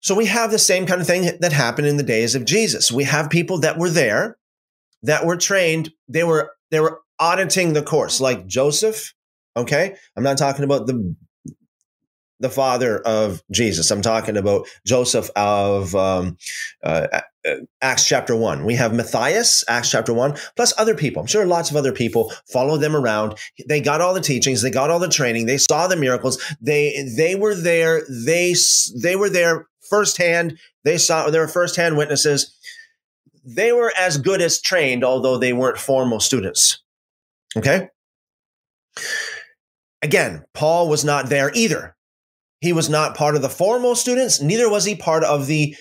So 0.00 0.14
we 0.14 0.26
have 0.26 0.50
the 0.50 0.58
same 0.58 0.86
kind 0.86 1.00
of 1.00 1.06
thing 1.06 1.30
that 1.40 1.52
happened 1.52 1.86
in 1.86 1.96
the 1.96 2.02
days 2.02 2.34
of 2.34 2.44
Jesus. 2.44 2.92
We 2.92 3.04
have 3.04 3.30
people 3.30 3.60
that 3.60 3.78
were 3.78 3.88
there, 3.88 4.36
that 5.02 5.24
were 5.24 5.36
trained. 5.36 5.92
They 6.08 6.24
were 6.24 6.52
they 6.70 6.80
were 6.80 7.00
auditing 7.18 7.72
the 7.72 7.82
course, 7.82 8.20
like 8.20 8.46
Joseph. 8.46 9.14
Okay, 9.56 9.96
I'm 10.16 10.24
not 10.24 10.36
talking 10.36 10.64
about 10.64 10.86
the 10.86 11.14
the 12.40 12.50
father 12.50 12.98
of 12.98 13.42
Jesus. 13.50 13.90
I'm 13.90 14.02
talking 14.02 14.36
about 14.36 14.66
Joseph 14.84 15.30
of 15.36 15.94
um, 15.94 16.36
uh, 16.82 17.22
Uh, 17.46 17.56
Acts 17.82 18.06
chapter 18.06 18.34
1. 18.34 18.64
We 18.64 18.74
have 18.74 18.94
Matthias, 18.94 19.64
Acts 19.68 19.90
chapter 19.90 20.14
1, 20.14 20.34
plus 20.56 20.72
other 20.78 20.94
people. 20.94 21.20
I'm 21.20 21.26
sure 21.26 21.44
lots 21.44 21.70
of 21.70 21.76
other 21.76 21.92
people 21.92 22.32
follow 22.50 22.78
them 22.78 22.96
around. 22.96 23.34
They 23.68 23.80
got 23.80 24.00
all 24.00 24.14
the 24.14 24.20
teachings, 24.20 24.62
they 24.62 24.70
got 24.70 24.90
all 24.90 24.98
the 24.98 25.08
training, 25.08 25.46
they 25.46 25.58
saw 25.58 25.86
the 25.86 25.96
miracles. 25.96 26.42
They 26.60 27.06
they 27.16 27.34
were 27.34 27.54
there, 27.54 28.02
they 28.08 28.54
they 29.02 29.16
were 29.16 29.28
there 29.28 29.66
firsthand. 29.90 30.58
They 30.84 30.98
saw 30.98 31.28
they 31.28 31.38
were 31.38 31.48
firsthand 31.48 31.96
witnesses. 31.96 32.56
They 33.44 33.72
were 33.72 33.92
as 33.98 34.16
good 34.16 34.40
as 34.40 34.60
trained, 34.60 35.04
although 35.04 35.36
they 35.36 35.52
weren't 35.52 35.78
formal 35.78 36.20
students. 36.20 36.82
Okay? 37.56 37.88
Again, 40.02 40.44
Paul 40.54 40.88
was 40.88 41.04
not 41.04 41.28
there 41.28 41.50
either. 41.54 41.96
He 42.60 42.72
was 42.72 42.88
not 42.88 43.16
part 43.16 43.36
of 43.36 43.42
the 43.42 43.50
formal 43.50 43.94
students, 43.94 44.40
neither 44.40 44.70
was 44.70 44.86
he 44.86 44.94
part 44.94 45.24
of 45.24 45.46
the 45.46 45.76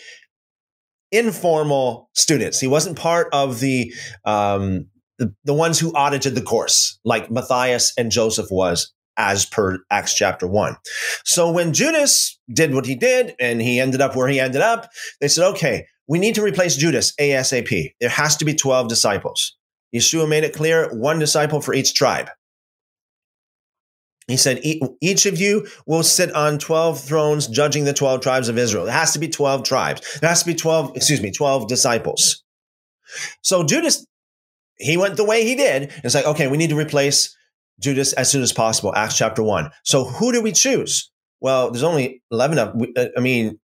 informal 1.13 2.09
students. 2.13 2.59
He 2.59 2.67
wasn't 2.67 2.97
part 2.97 3.27
of 3.31 3.59
the, 3.59 3.93
um, 4.25 4.87
the, 5.19 5.33
the 5.45 5.53
ones 5.53 5.79
who 5.79 5.91
audited 5.91 6.35
the 6.35 6.41
course, 6.41 6.99
like 7.05 7.31
Matthias 7.31 7.93
and 7.97 8.11
Joseph 8.11 8.47
was 8.49 8.91
as 9.15 9.45
per 9.45 9.77
Acts 9.91 10.15
chapter 10.15 10.47
1. 10.47 10.75
So 11.23 11.51
when 11.51 11.71
Judas 11.71 12.39
did 12.51 12.73
what 12.73 12.87
he 12.87 12.95
did 12.95 13.35
and 13.39 13.61
he 13.61 13.79
ended 13.79 14.01
up 14.01 14.15
where 14.15 14.27
he 14.27 14.39
ended 14.39 14.61
up, 14.61 14.89
they 15.21 15.27
said, 15.27 15.47
okay, 15.51 15.85
we 16.07 16.19
need 16.19 16.35
to 16.35 16.41
replace 16.41 16.75
Judas 16.75 17.13
ASAP. 17.19 17.91
There 18.01 18.09
has 18.09 18.35
to 18.37 18.45
be 18.45 18.55
12 18.55 18.89
disciples. 18.89 19.55
Yeshua 19.95 20.27
made 20.27 20.43
it 20.43 20.55
clear 20.55 20.89
one 20.89 21.19
disciple 21.19 21.61
for 21.61 21.73
each 21.73 21.93
tribe. 21.93 22.29
He 24.27 24.37
said, 24.37 24.61
each 25.01 25.25
of 25.25 25.39
you 25.39 25.67
will 25.85 26.03
sit 26.03 26.33
on 26.33 26.57
12 26.57 26.99
thrones 27.01 27.47
judging 27.47 27.83
the 27.83 27.93
12 27.93 28.21
tribes 28.21 28.47
of 28.47 28.57
Israel. 28.57 28.87
It 28.87 28.91
has 28.91 29.11
to 29.13 29.19
be 29.19 29.27
12 29.27 29.63
tribes. 29.63 30.19
There 30.19 30.29
has 30.29 30.41
to 30.43 30.45
be 30.45 30.55
12, 30.55 30.95
excuse 30.95 31.21
me, 31.21 31.31
12 31.31 31.67
disciples. 31.67 32.43
So 33.41 33.63
Judas, 33.63 34.05
he 34.77 34.97
went 34.97 35.17
the 35.17 35.25
way 35.25 35.43
he 35.45 35.55
did. 35.55 35.91
It's 36.03 36.15
like, 36.15 36.25
okay, 36.25 36.47
we 36.47 36.57
need 36.57 36.69
to 36.69 36.77
replace 36.77 37.35
Judas 37.81 38.13
as 38.13 38.29
soon 38.29 38.41
as 38.41 38.53
possible. 38.53 38.93
Acts 38.95 39.17
chapter 39.17 39.43
one. 39.43 39.71
So 39.83 40.05
who 40.05 40.31
do 40.31 40.41
we 40.41 40.51
choose? 40.51 41.11
Well, 41.41 41.71
there's 41.71 41.83
only 41.83 42.21
11 42.31 42.57
of, 42.57 42.81
uh, 42.95 43.07
I 43.17 43.19
mean, 43.19 43.59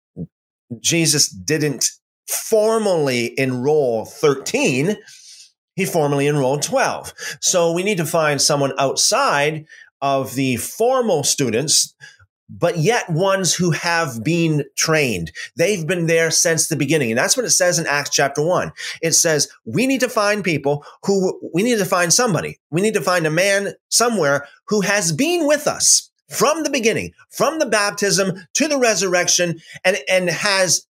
Jesus 0.80 1.28
didn't 1.28 1.84
formally 2.26 3.38
enroll 3.38 4.04
13. 4.06 4.96
He 5.74 5.84
formally 5.84 6.26
enrolled 6.26 6.62
12. 6.62 7.12
So 7.40 7.72
we 7.72 7.82
need 7.82 7.98
to 7.98 8.06
find 8.06 8.40
someone 8.40 8.72
outside 8.78 9.66
of 10.00 10.34
the 10.34 10.56
formal 10.56 11.24
students, 11.24 11.94
but 12.48 12.78
yet 12.78 13.10
ones 13.10 13.54
who 13.54 13.72
have 13.72 14.22
been 14.22 14.64
trained. 14.76 15.32
They've 15.56 15.84
been 15.84 16.06
there 16.06 16.30
since 16.30 16.68
the 16.68 16.76
beginning. 16.76 17.10
And 17.10 17.18
that's 17.18 17.36
what 17.36 17.46
it 17.46 17.50
says 17.50 17.78
in 17.78 17.86
Acts 17.86 18.10
chapter 18.10 18.40
one. 18.40 18.70
It 19.02 19.14
says, 19.14 19.48
we 19.64 19.86
need 19.86 20.00
to 20.00 20.08
find 20.08 20.44
people 20.44 20.84
who, 21.04 21.40
we 21.52 21.64
need 21.64 21.78
to 21.78 21.84
find 21.84 22.12
somebody. 22.12 22.60
We 22.70 22.82
need 22.82 22.94
to 22.94 23.00
find 23.00 23.26
a 23.26 23.30
man 23.30 23.72
somewhere 23.88 24.46
who 24.68 24.82
has 24.82 25.10
been 25.10 25.46
with 25.46 25.66
us 25.66 26.10
from 26.30 26.62
the 26.62 26.70
beginning, 26.70 27.12
from 27.30 27.58
the 27.58 27.66
baptism 27.66 28.46
to 28.54 28.68
the 28.68 28.78
resurrection, 28.78 29.60
and, 29.84 29.98
and 30.08 30.28
has 30.28 30.86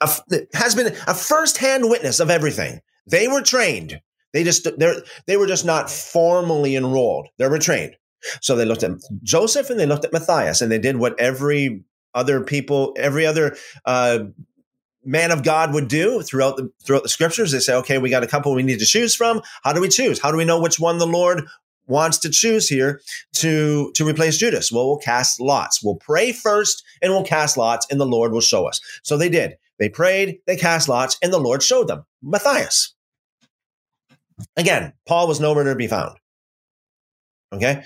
a, 0.00 0.10
has 0.54 0.74
been 0.74 0.94
a 1.06 1.14
firsthand 1.14 1.88
witness 1.88 2.18
of 2.20 2.30
everything. 2.30 2.80
They 3.06 3.28
were 3.28 3.42
trained. 3.42 4.00
They 4.32 4.44
just 4.44 4.68
they 4.78 4.94
they 5.26 5.36
were 5.36 5.46
just 5.46 5.64
not 5.64 5.90
formally 5.90 6.76
enrolled. 6.76 7.28
They 7.38 7.48
were 7.48 7.58
trained. 7.58 7.96
So 8.40 8.56
they 8.56 8.64
looked 8.64 8.82
at 8.82 8.92
Joseph 9.22 9.70
and 9.70 9.78
they 9.78 9.86
looked 9.86 10.04
at 10.04 10.12
Matthias 10.12 10.60
and 10.60 10.70
they 10.70 10.78
did 10.78 10.96
what 10.96 11.18
every 11.20 11.84
other 12.14 12.40
people, 12.40 12.94
every 12.96 13.24
other 13.26 13.56
uh, 13.84 14.20
man 15.04 15.30
of 15.30 15.42
God 15.42 15.72
would 15.72 15.88
do 15.88 16.22
throughout 16.22 16.56
the 16.56 16.70
throughout 16.84 17.02
the 17.02 17.08
scriptures. 17.08 17.52
They 17.52 17.60
say, 17.60 17.74
okay, 17.76 17.98
we 17.98 18.10
got 18.10 18.22
a 18.22 18.28
couple 18.28 18.54
we 18.54 18.62
need 18.62 18.80
to 18.80 18.86
choose 18.86 19.14
from. 19.14 19.40
How 19.62 19.72
do 19.72 19.80
we 19.80 19.88
choose? 19.88 20.20
How 20.20 20.30
do 20.30 20.36
we 20.36 20.44
know 20.44 20.60
which 20.60 20.80
one 20.80 20.98
the 20.98 21.06
Lord 21.06 21.46
wants 21.86 22.18
to 22.18 22.30
choose 22.30 22.68
here 22.68 23.00
to 23.34 23.92
to 23.94 24.06
replace 24.06 24.36
Judas? 24.36 24.70
Well, 24.72 24.86
we'll 24.86 24.98
cast 24.98 25.40
lots. 25.40 25.82
We'll 25.82 25.96
pray 25.96 26.32
first 26.32 26.84
and 27.00 27.12
we'll 27.12 27.24
cast 27.24 27.56
lots, 27.56 27.86
and 27.90 28.00
the 28.00 28.06
Lord 28.06 28.32
will 28.32 28.40
show 28.40 28.66
us. 28.66 28.80
So 29.02 29.16
they 29.16 29.28
did. 29.28 29.56
They 29.78 29.88
prayed, 29.88 30.40
they 30.46 30.56
cast 30.56 30.88
lots, 30.88 31.16
and 31.22 31.32
the 31.32 31.38
Lord 31.38 31.62
showed 31.62 31.86
them 31.86 32.04
Matthias. 32.20 32.94
Again, 34.56 34.92
Paul 35.06 35.28
was 35.28 35.40
nowhere 35.40 35.64
to 35.64 35.74
be 35.74 35.86
found. 35.86 36.16
Okay. 37.52 37.82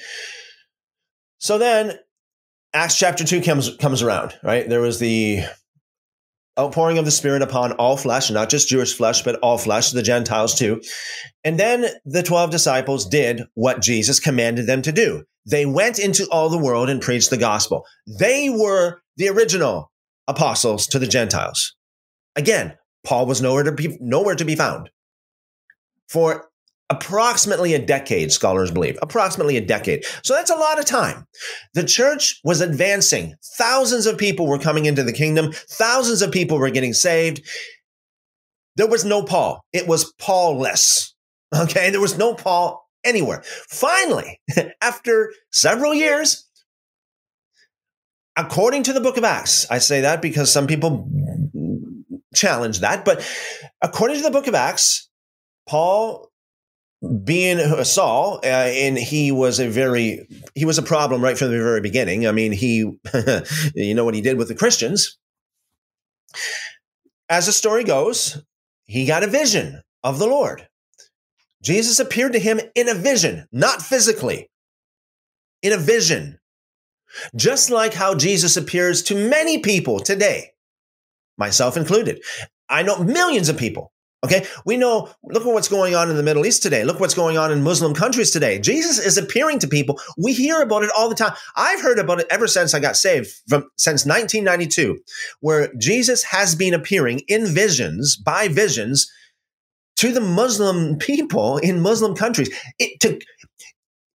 So 1.38 1.58
then 1.58 1.98
Acts 2.74 2.96
chapter 2.96 3.24
2 3.24 3.42
comes 3.42 3.76
comes 3.76 4.02
around, 4.02 4.34
right? 4.42 4.68
There 4.68 4.80
was 4.80 4.98
the 4.98 5.42
outpouring 6.58 6.98
of 6.98 7.04
the 7.04 7.10
Spirit 7.10 7.42
upon 7.42 7.72
all 7.72 7.96
flesh, 7.96 8.30
not 8.30 8.50
just 8.50 8.68
Jewish 8.68 8.94
flesh, 8.94 9.22
but 9.22 9.36
all 9.36 9.58
flesh, 9.58 9.90
the 9.90 10.02
Gentiles 10.02 10.54
too. 10.54 10.80
And 11.44 11.58
then 11.58 11.86
the 12.04 12.22
12 12.22 12.50
disciples 12.50 13.08
did 13.08 13.42
what 13.54 13.80
Jesus 13.80 14.20
commanded 14.20 14.66
them 14.66 14.82
to 14.82 14.92
do. 14.92 15.24
They 15.48 15.66
went 15.66 15.98
into 15.98 16.26
all 16.30 16.48
the 16.48 16.58
world 16.58 16.88
and 16.88 17.00
preached 17.00 17.30
the 17.30 17.36
gospel. 17.36 17.84
They 18.06 18.48
were 18.50 19.00
the 19.16 19.28
original 19.28 19.90
apostles 20.28 20.86
to 20.88 20.98
the 20.98 21.06
Gentiles. 21.06 21.74
Again, 22.36 22.76
Paul 23.04 23.26
was 23.26 23.42
nowhere 23.42 23.64
to 23.64 23.72
be, 23.72 23.98
nowhere 24.00 24.36
to 24.36 24.44
be 24.44 24.54
found. 24.54 24.90
For 26.12 26.48
approximately 26.90 27.72
a 27.72 27.84
decade, 27.84 28.30
scholars 28.30 28.70
believe, 28.70 28.98
approximately 29.00 29.56
a 29.56 29.64
decade. 29.64 30.04
So 30.22 30.34
that's 30.34 30.50
a 30.50 30.56
lot 30.56 30.78
of 30.78 30.84
time. 30.84 31.26
The 31.72 31.84
church 31.84 32.38
was 32.44 32.60
advancing. 32.60 33.34
Thousands 33.56 34.04
of 34.04 34.18
people 34.18 34.46
were 34.46 34.58
coming 34.58 34.84
into 34.84 35.02
the 35.02 35.12
kingdom, 35.12 35.52
thousands 35.52 36.20
of 36.20 36.30
people 36.30 36.58
were 36.58 36.70
getting 36.70 36.92
saved. 36.92 37.42
There 38.76 38.86
was 38.86 39.04
no 39.04 39.22
Paul. 39.22 39.64
It 39.72 39.86
was 39.86 40.12
Paulless. 40.20 41.14
Okay, 41.54 41.90
there 41.90 42.00
was 42.00 42.16
no 42.16 42.34
Paul 42.34 42.86
anywhere. 43.04 43.42
Finally, 43.68 44.40
after 44.82 45.32
several 45.50 45.94
years, 45.94 46.48
according 48.36 48.82
to 48.84 48.92
the 48.92 49.00
book 49.00 49.16
of 49.16 49.24
Acts, 49.24 49.70
I 49.70 49.78
say 49.78 50.02
that 50.02 50.22
because 50.22 50.52
some 50.52 50.66
people 50.66 51.08
challenge 52.34 52.80
that, 52.80 53.04
but 53.04 53.26
according 53.82 54.16
to 54.18 54.22
the 54.22 54.30
book 54.30 54.46
of 54.46 54.54
Acts, 54.54 55.10
Paul 55.68 56.30
being 57.24 57.58
Saul, 57.84 58.40
uh, 58.44 58.46
and 58.46 58.96
he 58.96 59.32
was 59.32 59.58
a 59.58 59.68
very 59.68 60.26
he 60.54 60.64
was 60.64 60.78
a 60.78 60.82
problem 60.82 61.22
right 61.22 61.36
from 61.36 61.50
the 61.50 61.58
very 61.58 61.80
beginning. 61.80 62.26
I 62.26 62.32
mean, 62.32 62.52
he 62.52 62.78
you 63.74 63.94
know 63.94 64.04
what 64.04 64.14
he 64.14 64.20
did 64.20 64.38
with 64.38 64.48
the 64.48 64.54
Christians. 64.54 65.18
As 67.28 67.46
the 67.46 67.52
story 67.52 67.84
goes, 67.84 68.42
he 68.84 69.06
got 69.06 69.24
a 69.24 69.26
vision 69.26 69.82
of 70.04 70.18
the 70.18 70.26
Lord. 70.26 70.68
Jesus 71.62 72.00
appeared 72.00 72.32
to 72.32 72.38
him 72.38 72.60
in 72.74 72.88
a 72.88 72.94
vision, 72.94 73.46
not 73.52 73.82
physically, 73.82 74.50
in 75.62 75.72
a 75.72 75.78
vision. 75.78 76.38
Just 77.36 77.70
like 77.70 77.92
how 77.92 78.14
Jesus 78.14 78.56
appears 78.56 79.02
to 79.04 79.14
many 79.14 79.58
people 79.58 80.00
today, 80.00 80.52
myself 81.36 81.76
included. 81.76 82.22
I 82.68 82.82
know 82.82 83.04
millions 83.04 83.48
of 83.48 83.58
people 83.58 83.91
Okay. 84.24 84.46
We 84.64 84.76
know, 84.76 85.10
look 85.24 85.44
at 85.44 85.52
what's 85.52 85.68
going 85.68 85.96
on 85.96 86.08
in 86.08 86.16
the 86.16 86.22
Middle 86.22 86.46
East 86.46 86.62
today. 86.62 86.84
Look 86.84 87.00
what's 87.00 87.14
going 87.14 87.36
on 87.36 87.50
in 87.50 87.62
Muslim 87.62 87.92
countries 87.92 88.30
today. 88.30 88.60
Jesus 88.60 88.98
is 89.04 89.18
appearing 89.18 89.58
to 89.60 89.68
people. 89.68 90.00
We 90.16 90.32
hear 90.32 90.62
about 90.62 90.84
it 90.84 90.90
all 90.96 91.08
the 91.08 91.16
time. 91.16 91.32
I've 91.56 91.80
heard 91.80 91.98
about 91.98 92.20
it 92.20 92.28
ever 92.30 92.46
since 92.46 92.72
I 92.72 92.78
got 92.78 92.96
saved 92.96 93.28
from 93.48 93.64
since 93.76 94.06
1992, 94.06 95.00
where 95.40 95.72
Jesus 95.74 96.22
has 96.22 96.54
been 96.54 96.72
appearing 96.72 97.22
in 97.26 97.46
visions, 97.46 98.16
by 98.16 98.46
visions, 98.46 99.10
to 99.96 100.12
the 100.12 100.20
Muslim 100.20 100.98
people 100.98 101.58
in 101.58 101.80
Muslim 101.80 102.14
countries. 102.14 102.48
It, 102.78 103.24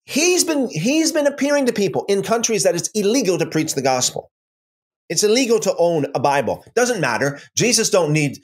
he's 0.05 0.45
been 0.45 0.69
he's 0.69 1.11
been 1.11 1.27
appearing 1.27 1.67
to 1.67 1.73
people 1.73 2.05
in 2.09 2.23
countries 2.23 2.63
that 2.63 2.77
it's 2.77 2.89
illegal 2.95 3.39
to 3.39 3.47
preach 3.47 3.75
the 3.75 3.83
gospel. 3.83 4.31
It's 5.09 5.23
illegal 5.23 5.61
to 5.61 5.75
own 5.79 6.07
a 6.15 6.21
Bible. 6.21 6.65
Doesn't 6.75 7.01
matter. 7.01 7.39
Jesus 7.57 7.91
don't 7.91 8.13
need 8.13 8.39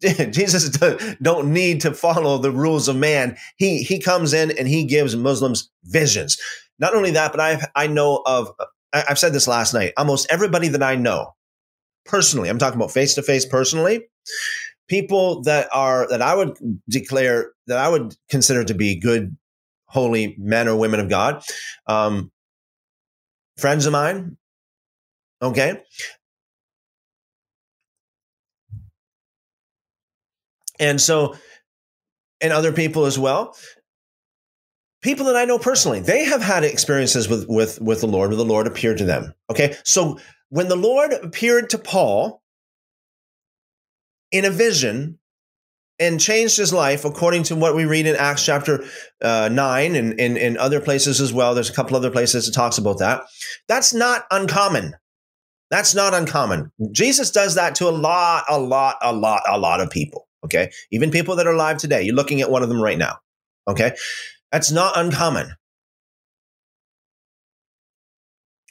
Jesus 0.30 0.68
don't 1.20 1.52
need 1.52 1.80
to 1.80 1.92
follow 1.92 2.38
the 2.38 2.52
rules 2.52 2.88
of 2.88 2.96
man. 2.96 3.36
He 3.56 3.82
he 3.82 3.98
comes 3.98 4.32
in 4.32 4.56
and 4.56 4.68
he 4.68 4.84
gives 4.84 5.16
Muslims 5.16 5.70
visions. 5.84 6.38
Not 6.78 6.94
only 6.94 7.10
that, 7.12 7.32
but 7.32 7.40
I 7.40 7.60
I 7.74 7.88
know 7.88 8.22
of 8.24 8.52
I've 8.92 9.18
said 9.18 9.32
this 9.32 9.48
last 9.48 9.74
night. 9.74 9.92
Almost 9.96 10.28
everybody 10.30 10.68
that 10.68 10.82
I 10.82 10.94
know 10.94 11.34
personally, 12.04 12.48
I'm 12.48 12.58
talking 12.58 12.78
about 12.78 12.92
face 12.92 13.14
to 13.14 13.22
face 13.22 13.44
personally, 13.44 14.06
people 14.88 15.42
that 15.42 15.68
are 15.72 16.08
that 16.08 16.22
I 16.22 16.34
would 16.34 16.56
declare 16.88 17.52
that 17.66 17.78
I 17.78 17.88
would 17.88 18.16
consider 18.30 18.64
to 18.64 18.74
be 18.74 18.98
good, 18.98 19.36
holy 19.86 20.36
men 20.38 20.68
or 20.68 20.76
women 20.76 21.00
of 21.00 21.08
God, 21.08 21.42
um, 21.86 22.30
friends 23.56 23.86
of 23.86 23.92
mine. 23.92 24.36
Okay, 25.40 25.82
And 30.78 31.00
so, 31.00 31.36
and 32.40 32.52
other 32.52 32.72
people 32.72 33.04
as 33.04 33.18
well. 33.18 33.56
People 35.00 35.26
that 35.26 35.36
I 35.36 35.44
know 35.44 35.58
personally, 35.58 36.00
they 36.00 36.24
have 36.24 36.42
had 36.42 36.64
experiences 36.64 37.28
with 37.28 37.46
with 37.48 37.80
with 37.80 38.00
the 38.00 38.08
Lord, 38.08 38.30
where 38.30 38.36
the 38.36 38.44
Lord 38.44 38.66
appeared 38.66 38.98
to 38.98 39.04
them. 39.04 39.32
Okay, 39.48 39.76
so 39.84 40.18
when 40.48 40.68
the 40.68 40.76
Lord 40.76 41.12
appeared 41.12 41.70
to 41.70 41.78
Paul 41.78 42.42
in 44.30 44.44
a 44.44 44.50
vision 44.50 45.18
and 45.98 46.20
changed 46.20 46.56
his 46.56 46.72
life 46.72 47.04
according 47.04 47.42
to 47.44 47.56
what 47.56 47.74
we 47.74 47.84
read 47.84 48.06
in 48.06 48.14
Acts 48.16 48.44
chapter 48.44 48.84
uh, 49.22 49.48
9 49.50 49.96
and 49.96 50.20
in 50.20 50.56
other 50.56 50.80
places 50.80 51.20
as 51.20 51.32
well. 51.32 51.54
There's 51.54 51.70
a 51.70 51.74
couple 51.74 51.96
other 51.96 52.10
places 52.10 52.46
that 52.46 52.52
talks 52.52 52.78
about 52.78 52.98
that. 52.98 53.22
That's 53.66 53.92
not 53.92 54.24
uncommon. 54.30 54.94
That's 55.70 55.94
not 55.94 56.14
uncommon. 56.14 56.70
Jesus 56.92 57.30
does 57.30 57.56
that 57.56 57.74
to 57.76 57.88
a 57.88 57.90
lot, 57.90 58.44
a 58.48 58.58
lot, 58.58 58.96
a 59.02 59.12
lot, 59.12 59.42
a 59.48 59.58
lot 59.58 59.80
of 59.80 59.90
people. 59.90 60.27
Okay. 60.44 60.70
Even 60.90 61.10
people 61.10 61.36
that 61.36 61.46
are 61.46 61.52
alive 61.52 61.78
today, 61.78 62.02
you're 62.02 62.14
looking 62.14 62.40
at 62.40 62.50
one 62.50 62.62
of 62.62 62.68
them 62.68 62.80
right 62.80 62.98
now. 62.98 63.16
Okay. 63.66 63.92
That's 64.52 64.70
not 64.70 64.96
uncommon. 64.96 65.54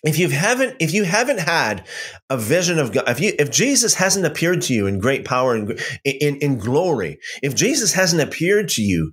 If 0.03 0.19
you 0.19 0.29
haven't, 0.29 0.75
if 0.79 0.93
you 0.93 1.03
haven't 1.03 1.39
had 1.39 1.85
a 2.29 2.37
vision 2.37 2.79
of 2.79 2.91
God, 2.91 3.09
if 3.09 3.19
you, 3.19 3.33
if 3.39 3.51
Jesus 3.51 3.95
hasn't 3.95 4.25
appeared 4.25 4.61
to 4.63 4.73
you 4.73 4.85
in 4.87 4.99
great 4.99 5.25
power 5.25 5.55
and 5.55 5.79
in, 6.05 6.37
in, 6.37 6.59
glory, 6.59 7.19
if 7.41 7.55
Jesus 7.55 7.93
hasn't 7.93 8.21
appeared 8.21 8.69
to 8.69 8.83
you, 8.83 9.11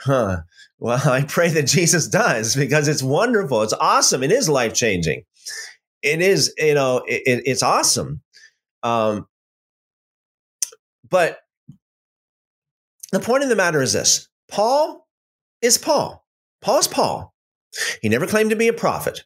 huh? 0.00 0.38
Well, 0.78 1.00
I 1.08 1.22
pray 1.22 1.50
that 1.50 1.66
Jesus 1.66 2.08
does 2.08 2.56
because 2.56 2.88
it's 2.88 3.02
wonderful. 3.02 3.62
It's 3.62 3.74
awesome. 3.74 4.22
It 4.22 4.32
is 4.32 4.48
life 4.48 4.74
changing. 4.74 5.22
It 6.02 6.20
is, 6.20 6.52
you 6.58 6.74
know, 6.74 7.02
it, 7.06 7.42
it's 7.46 7.62
awesome. 7.62 8.22
Um, 8.82 9.26
but 11.08 11.38
the 13.12 13.20
point 13.20 13.42
of 13.42 13.48
the 13.48 13.56
matter 13.56 13.82
is 13.82 13.92
this 13.92 14.28
Paul 14.48 15.06
is 15.62 15.78
Paul. 15.78 16.24
Paul 16.60 16.78
is 16.78 16.88
Paul. 16.88 17.34
He 18.02 18.08
never 18.08 18.26
claimed 18.26 18.50
to 18.50 18.56
be 18.56 18.68
a 18.68 18.72
prophet. 18.72 19.24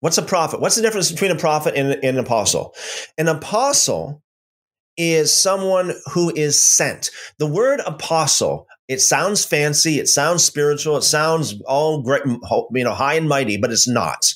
What's 0.00 0.18
a 0.18 0.22
prophet? 0.22 0.60
What's 0.60 0.76
the 0.76 0.82
difference 0.82 1.10
between 1.10 1.32
a 1.32 1.36
prophet 1.36 1.74
and, 1.76 1.92
and 1.92 2.04
an 2.04 2.18
apostle? 2.18 2.74
An 3.16 3.28
apostle 3.28 4.22
is 4.96 5.32
someone 5.32 5.92
who 6.12 6.32
is 6.34 6.60
sent. 6.60 7.10
The 7.38 7.46
word 7.46 7.80
apostle, 7.86 8.66
it 8.88 9.00
sounds 9.00 9.44
fancy, 9.44 9.98
it 9.98 10.08
sounds 10.08 10.44
spiritual, 10.44 10.96
it 10.96 11.02
sounds 11.02 11.60
all 11.66 12.02
great, 12.02 12.22
you 12.26 12.84
know, 12.84 12.94
high 12.94 13.14
and 13.14 13.28
mighty, 13.28 13.56
but 13.56 13.72
it's 13.72 13.88
not. 13.88 14.34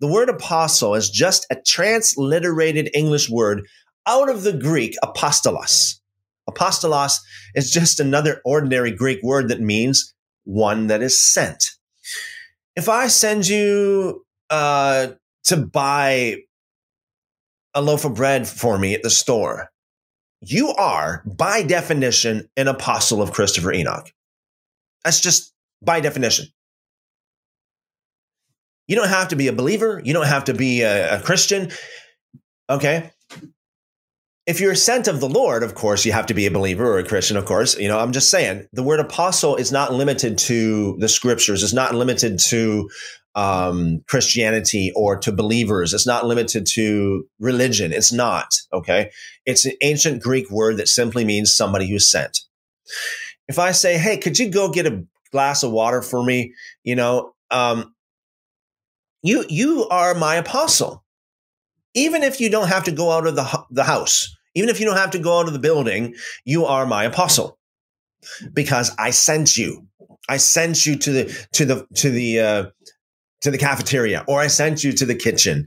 The 0.00 0.08
word 0.08 0.28
apostle 0.28 0.94
is 0.94 1.10
just 1.10 1.46
a 1.50 1.56
transliterated 1.56 2.90
English 2.94 3.28
word 3.28 3.66
out 4.06 4.28
of 4.28 4.42
the 4.42 4.52
Greek 4.52 4.96
apostolos. 5.02 5.97
Apostolos 6.48 7.18
is 7.54 7.70
just 7.70 8.00
another 8.00 8.40
ordinary 8.44 8.90
Greek 8.90 9.22
word 9.22 9.48
that 9.48 9.60
means 9.60 10.14
one 10.44 10.86
that 10.86 11.02
is 11.02 11.20
sent. 11.20 11.64
If 12.76 12.88
I 12.88 13.08
send 13.08 13.46
you 13.46 14.24
uh, 14.50 15.08
to 15.44 15.56
buy 15.56 16.36
a 17.74 17.82
loaf 17.82 18.04
of 18.04 18.14
bread 18.14 18.48
for 18.48 18.78
me 18.78 18.94
at 18.94 19.02
the 19.02 19.10
store, 19.10 19.70
you 20.40 20.68
are, 20.70 21.22
by 21.26 21.62
definition, 21.62 22.48
an 22.56 22.68
apostle 22.68 23.20
of 23.20 23.32
Christopher 23.32 23.72
Enoch. 23.72 24.10
That's 25.04 25.20
just 25.20 25.52
by 25.82 26.00
definition. 26.00 26.46
You 28.86 28.96
don't 28.96 29.08
have 29.08 29.28
to 29.28 29.36
be 29.36 29.48
a 29.48 29.52
believer. 29.52 30.00
You 30.02 30.14
don't 30.14 30.26
have 30.26 30.44
to 30.44 30.54
be 30.54 30.82
a, 30.82 31.18
a 31.18 31.20
Christian. 31.20 31.70
Okay 32.70 33.10
if 34.48 34.60
you're 34.60 34.74
sent 34.74 35.08
of 35.08 35.20
the 35.20 35.28
Lord, 35.28 35.62
of 35.62 35.74
course, 35.74 36.06
you 36.06 36.12
have 36.12 36.24
to 36.24 36.34
be 36.34 36.46
a 36.46 36.50
believer 36.50 36.90
or 36.90 36.98
a 36.98 37.04
Christian, 37.04 37.36
of 37.36 37.44
course. 37.44 37.78
You 37.78 37.86
know, 37.86 37.98
I'm 37.98 38.12
just 38.12 38.30
saying 38.30 38.66
the 38.72 38.82
word 38.82 38.98
apostle 38.98 39.56
is 39.56 39.70
not 39.70 39.92
limited 39.92 40.38
to 40.38 40.96
the 40.98 41.08
scriptures, 41.08 41.62
it's 41.62 41.74
not 41.74 41.94
limited 41.94 42.38
to 42.46 42.88
um, 43.34 44.02
Christianity 44.08 44.90
or 44.96 45.18
to 45.18 45.32
believers, 45.32 45.92
it's 45.92 46.06
not 46.06 46.24
limited 46.24 46.64
to 46.72 47.26
religion. 47.38 47.92
It's 47.92 48.10
not, 48.10 48.54
okay? 48.72 49.10
It's 49.44 49.66
an 49.66 49.74
ancient 49.82 50.22
Greek 50.22 50.50
word 50.50 50.78
that 50.78 50.88
simply 50.88 51.26
means 51.26 51.54
somebody 51.54 51.86
who's 51.86 52.10
sent. 52.10 52.38
If 53.48 53.58
I 53.58 53.72
say, 53.72 53.98
hey, 53.98 54.16
could 54.16 54.38
you 54.38 54.50
go 54.50 54.72
get 54.72 54.86
a 54.86 55.04
glass 55.30 55.62
of 55.62 55.72
water 55.72 56.00
for 56.00 56.24
me? 56.24 56.54
You 56.84 56.96
know, 56.96 57.34
um, 57.50 57.94
you 59.22 59.44
you 59.50 59.86
are 59.90 60.14
my 60.14 60.36
apostle 60.36 61.04
even 61.94 62.22
if 62.22 62.40
you 62.40 62.48
don't 62.48 62.68
have 62.68 62.84
to 62.84 62.92
go 62.92 63.10
out 63.10 63.26
of 63.26 63.34
the, 63.34 63.64
the 63.70 63.82
house 63.82 64.36
even 64.58 64.68
if 64.68 64.80
you 64.80 64.86
don't 64.86 64.96
have 64.96 65.12
to 65.12 65.18
go 65.18 65.38
out 65.38 65.46
of 65.46 65.52
the 65.52 65.58
building, 65.58 66.14
you 66.44 66.64
are 66.64 66.84
my 66.84 67.04
apostle 67.04 67.58
because 68.52 68.90
I 68.98 69.10
sent 69.10 69.56
you. 69.56 69.86
I 70.28 70.36
sent 70.36 70.84
you 70.84 70.96
to 70.96 71.12
the 71.12 71.46
to 71.52 71.64
the 71.64 71.86
to 71.94 72.10
the 72.10 72.40
uh, 72.40 72.64
to 73.40 73.50
the 73.50 73.58
cafeteria, 73.58 74.24
or 74.26 74.40
I 74.40 74.48
sent 74.48 74.84
you 74.84 74.92
to 74.92 75.06
the 75.06 75.14
kitchen. 75.14 75.66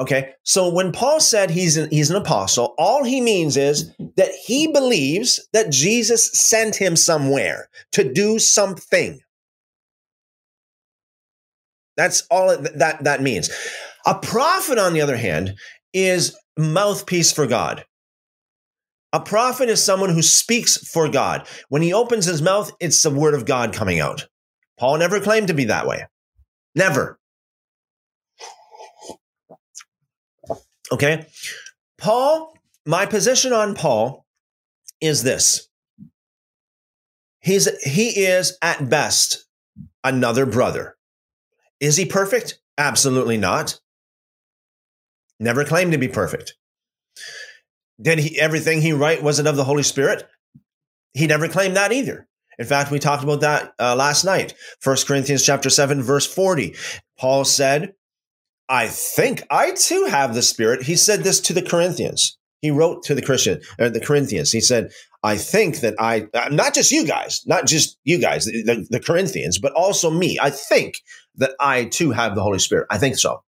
Okay, 0.00 0.32
so 0.42 0.72
when 0.72 0.90
Paul 0.90 1.20
said 1.20 1.50
he's 1.50 1.76
an, 1.76 1.88
he's 1.90 2.10
an 2.10 2.16
apostle, 2.16 2.74
all 2.78 3.04
he 3.04 3.20
means 3.20 3.56
is 3.56 3.92
that 4.16 4.30
he 4.44 4.66
believes 4.66 5.46
that 5.52 5.70
Jesus 5.70 6.32
sent 6.32 6.74
him 6.76 6.96
somewhere 6.96 7.68
to 7.92 8.10
do 8.10 8.38
something. 8.38 9.20
That's 11.96 12.22
all 12.30 12.56
that 12.56 13.04
that 13.04 13.22
means. 13.22 13.50
A 14.06 14.14
prophet, 14.14 14.78
on 14.78 14.94
the 14.94 15.00
other 15.00 15.16
hand, 15.16 15.54
is 15.92 16.36
mouthpiece 16.56 17.32
for 17.32 17.46
God. 17.46 17.84
A 19.12 19.20
prophet 19.20 19.68
is 19.68 19.82
someone 19.82 20.10
who 20.10 20.22
speaks 20.22 20.76
for 20.88 21.08
God. 21.08 21.46
When 21.68 21.82
he 21.82 21.92
opens 21.92 22.24
his 22.24 22.40
mouth, 22.40 22.72
it's 22.80 23.02
the 23.02 23.10
word 23.10 23.34
of 23.34 23.44
God 23.44 23.74
coming 23.74 24.00
out. 24.00 24.26
Paul 24.78 24.98
never 24.98 25.20
claimed 25.20 25.48
to 25.48 25.54
be 25.54 25.66
that 25.66 25.86
way. 25.86 26.06
Never. 26.74 27.18
Okay. 30.90 31.26
Paul, 31.98 32.56
my 32.86 33.06
position 33.06 33.52
on 33.52 33.74
Paul 33.74 34.26
is 35.00 35.22
this. 35.22 35.68
He's 37.40 37.68
he 37.82 38.24
is 38.24 38.56
at 38.62 38.88
best 38.88 39.46
another 40.04 40.46
brother. 40.46 40.96
Is 41.80 41.96
he 41.96 42.06
perfect? 42.06 42.60
Absolutely 42.78 43.36
not. 43.36 43.80
Never 45.42 45.64
claimed 45.64 45.90
to 45.90 45.98
be 45.98 46.06
perfect. 46.06 46.54
Did 48.00 48.20
he 48.20 48.38
everything 48.38 48.80
he 48.80 48.92
write 48.92 49.24
was 49.24 49.40
it 49.40 49.46
of 49.48 49.56
the 49.56 49.64
Holy 49.64 49.82
Spirit? 49.82 50.24
He 51.14 51.26
never 51.26 51.48
claimed 51.48 51.76
that 51.76 51.92
either. 51.92 52.28
In 52.60 52.66
fact, 52.66 52.92
we 52.92 53.00
talked 53.00 53.24
about 53.24 53.40
that 53.40 53.74
uh, 53.80 53.96
last 53.96 54.24
night. 54.24 54.54
1 54.84 54.96
Corinthians 55.04 55.44
chapter 55.44 55.68
7 55.68 56.00
verse 56.00 56.32
40. 56.32 56.76
Paul 57.18 57.44
said, 57.44 57.94
I 58.68 58.86
think 58.86 59.42
I 59.50 59.72
too 59.72 60.04
have 60.04 60.34
the 60.34 60.42
Spirit. 60.42 60.84
He 60.84 60.94
said 60.94 61.24
this 61.24 61.40
to 61.40 61.52
the 61.52 61.62
Corinthians. 61.62 62.38
He 62.60 62.70
wrote 62.70 63.02
to 63.04 63.14
the 63.16 63.22
Christian, 63.22 63.60
or 63.80 63.90
the 63.90 63.98
Corinthians. 63.98 64.52
He 64.52 64.60
said, 64.60 64.92
I 65.24 65.36
think 65.36 65.80
that 65.80 65.94
I, 65.98 66.28
uh, 66.32 66.50
not 66.52 66.72
just 66.72 66.92
you 66.92 67.04
guys, 67.04 67.42
not 67.46 67.66
just 67.66 67.98
you 68.04 68.18
guys, 68.18 68.44
the, 68.44 68.86
the 68.88 69.00
Corinthians, 69.00 69.58
but 69.58 69.72
also 69.72 70.08
me. 70.08 70.38
I 70.40 70.50
think 70.50 71.02
that 71.34 71.56
I 71.58 71.86
too 71.86 72.12
have 72.12 72.36
the 72.36 72.42
Holy 72.42 72.60
Spirit. 72.60 72.86
I 72.90 72.98
think 72.98 73.18
so. 73.18 73.42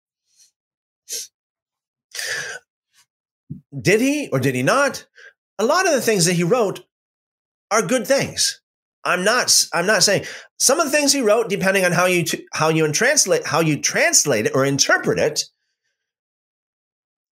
Did 3.78 4.00
he 4.00 4.28
or 4.28 4.40
did 4.40 4.54
he 4.54 4.62
not? 4.62 5.06
A 5.58 5.64
lot 5.64 5.86
of 5.86 5.92
the 5.92 6.00
things 6.00 6.26
that 6.26 6.34
he 6.34 6.44
wrote 6.44 6.84
are 7.70 7.82
good 7.82 8.06
things. 8.06 8.60
I'm 9.04 9.24
not. 9.24 9.66
I'm 9.72 9.86
not 9.86 10.02
saying 10.02 10.26
some 10.58 10.78
of 10.78 10.86
the 10.86 10.96
things 10.96 11.12
he 11.12 11.20
wrote, 11.20 11.48
depending 11.48 11.84
on 11.84 11.92
how 11.92 12.06
you 12.06 12.24
how 12.52 12.68
you 12.68 12.90
translate 12.92 13.46
how 13.46 13.60
you 13.60 13.80
translate 13.80 14.46
it 14.46 14.54
or 14.54 14.64
interpret 14.64 15.18
it. 15.18 15.44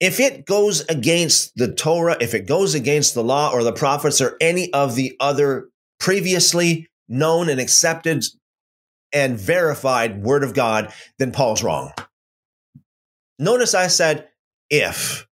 If 0.01 0.19
it 0.19 0.47
goes 0.47 0.81
against 0.89 1.53
the 1.57 1.73
Torah, 1.73 2.17
if 2.21 2.35
it 2.35 2.47
goes 2.47 2.75
against 2.75 3.15
the 3.15 3.23
law 3.23 3.53
or 3.53 3.63
the 3.63 3.73
prophets 3.73 4.21
or 4.21 4.37
any 4.41 4.73
of 4.73 4.95
the 4.95 5.15
other 5.21 5.69
previously 5.99 6.89
known 7.09 7.49
and 7.49 7.61
accepted 7.61 8.25
and 9.13 9.39
verified 9.39 10.23
word 10.23 10.43
of 10.43 10.55
God, 10.55 10.93
then 11.19 11.33
Paul's 11.33 11.63
wrong. 11.63 11.93
Notice 13.39 13.75
I 13.75 13.89
said 13.89 14.30
if 14.71 15.27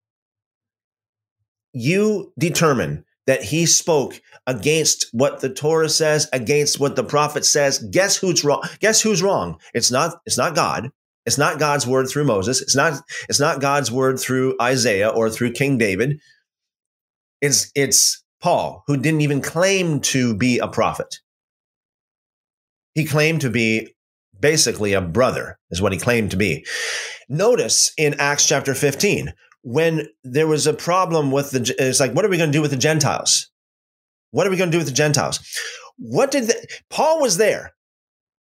you 1.74 2.34
determine 2.38 3.06
that 3.28 3.44
he 3.44 3.66
spoke 3.66 4.20
against 4.48 5.08
what 5.12 5.42
the 5.42 5.50
Torah 5.50 5.90
says, 5.90 6.28
against 6.34 6.80
what 6.80 6.96
the 6.96 7.04
prophet 7.04 7.46
says. 7.46 7.80
Guess 7.92 8.18
who's 8.18 8.44
wrong? 8.44 8.64
Guess 8.80 9.02
who's 9.02 9.22
wrong? 9.22 9.60
It's 9.74 9.92
not, 9.92 10.20
it's 10.26 10.38
not 10.38 10.56
God. 10.56 10.90
It's 11.26 11.38
not 11.38 11.60
God's 11.60 11.86
word 11.86 12.08
through 12.08 12.24
Moses. 12.24 12.62
It's 12.62 12.76
not, 12.76 13.02
it's 13.28 13.40
not 13.40 13.60
God's 13.60 13.92
word 13.92 14.18
through 14.18 14.56
Isaiah 14.62 15.10
or 15.10 15.30
through 15.30 15.52
King 15.52 15.78
David. 15.78 16.20
It's, 17.42 17.70
it's 17.76 18.24
Paul, 18.42 18.84
who 18.88 18.96
didn't 18.96 19.22
even 19.22 19.42
claim 19.42 20.00
to 20.02 20.34
be 20.36 20.60
a 20.60 20.70
prophet. 20.70 21.20
He 22.96 23.04
claimed 23.04 23.42
to 23.42 23.50
be 23.50 23.94
basically 24.40 24.94
a 24.94 25.02
brother, 25.02 25.60
is 25.70 25.82
what 25.82 25.94
he 25.94 26.00
claimed 26.00 26.32
to 26.32 26.38
be. 26.38 26.66
Notice 27.30 27.92
in 27.98 28.16
Acts 28.20 28.48
chapter 28.48 28.74
15, 28.74 29.34
when 29.64 30.08
there 30.24 30.48
was 30.48 30.68
a 30.68 30.74
problem 30.74 31.32
with 31.32 31.52
the, 31.52 31.76
it's 31.80 32.00
like, 32.00 32.14
what 32.14 32.24
are 32.24 32.30
we 32.30 32.38
going 32.38 32.52
to 32.52 32.58
do 32.58 32.62
with 32.62 32.72
the 32.72 32.78
Gentiles? 32.78 33.50
What 34.32 34.48
are 34.48 34.50
we 34.50 34.58
going 34.58 34.70
to 34.70 34.76
do 34.76 34.80
with 34.80 34.88
the 34.88 34.94
Gentiles? 34.94 35.40
What 35.98 36.32
did 36.32 36.46
the, 36.46 36.68
Paul 36.90 37.22
was 37.22 37.38
there? 37.38 37.74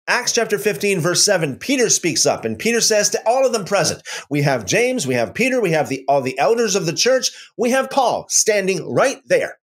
Acts 0.08 0.34
chapter 0.34 0.58
15, 0.58 0.99
verse 0.99 1.23
7, 1.23 1.58
Peter 1.58 1.89
speaks 1.89 2.25
up, 2.25 2.43
and 2.43 2.58
Peter 2.58 2.82
says 2.82 3.10
to 3.12 3.21
all 3.25 3.45
of 3.45 3.54
them 3.54 3.65
present, 3.65 4.01
We 4.30 4.41
have 4.41 4.65
James, 4.65 5.06
we 5.06 5.13
have 5.13 5.34
Peter, 5.34 5.62
we 5.62 5.71
have 5.71 5.89
the, 5.89 6.04
all 6.08 6.21
the 6.21 6.38
elders 6.39 6.75
of 6.75 6.86
the 6.86 6.93
church, 6.93 7.30
we 7.58 7.69
have 7.69 7.89
Paul 7.89 8.25
standing 8.27 8.91
right 8.91 9.21
there. 9.27 9.60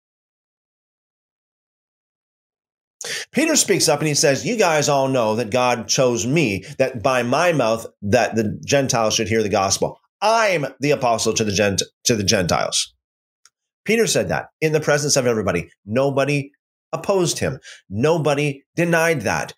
Peter 3.32 3.56
speaks 3.56 3.88
up 3.88 3.98
and 3.98 4.08
he 4.08 4.14
says, 4.14 4.44
You 4.44 4.56
guys 4.56 4.88
all 4.88 5.08
know 5.08 5.36
that 5.36 5.50
God 5.50 5.88
chose 5.88 6.26
me, 6.26 6.64
that 6.78 7.02
by 7.02 7.22
my 7.22 7.52
mouth 7.52 7.86
that 8.02 8.36
the 8.36 8.58
Gentiles 8.64 9.14
should 9.14 9.28
hear 9.28 9.42
the 9.42 9.48
gospel. 9.48 9.98
I'm 10.20 10.66
the 10.80 10.92
apostle 10.92 11.34
to 11.34 11.44
the 11.44 11.52
Gent- 11.52 11.82
to 12.04 12.14
the 12.14 12.24
Gentiles. 12.24 12.94
Peter 13.84 14.06
said 14.06 14.28
that 14.28 14.46
in 14.60 14.72
the 14.72 14.80
presence 14.80 15.16
of 15.16 15.26
everybody. 15.26 15.68
Nobody 15.84 16.52
opposed 16.92 17.40
him. 17.40 17.58
Nobody 17.90 18.62
denied 18.76 19.22
that. 19.22 19.54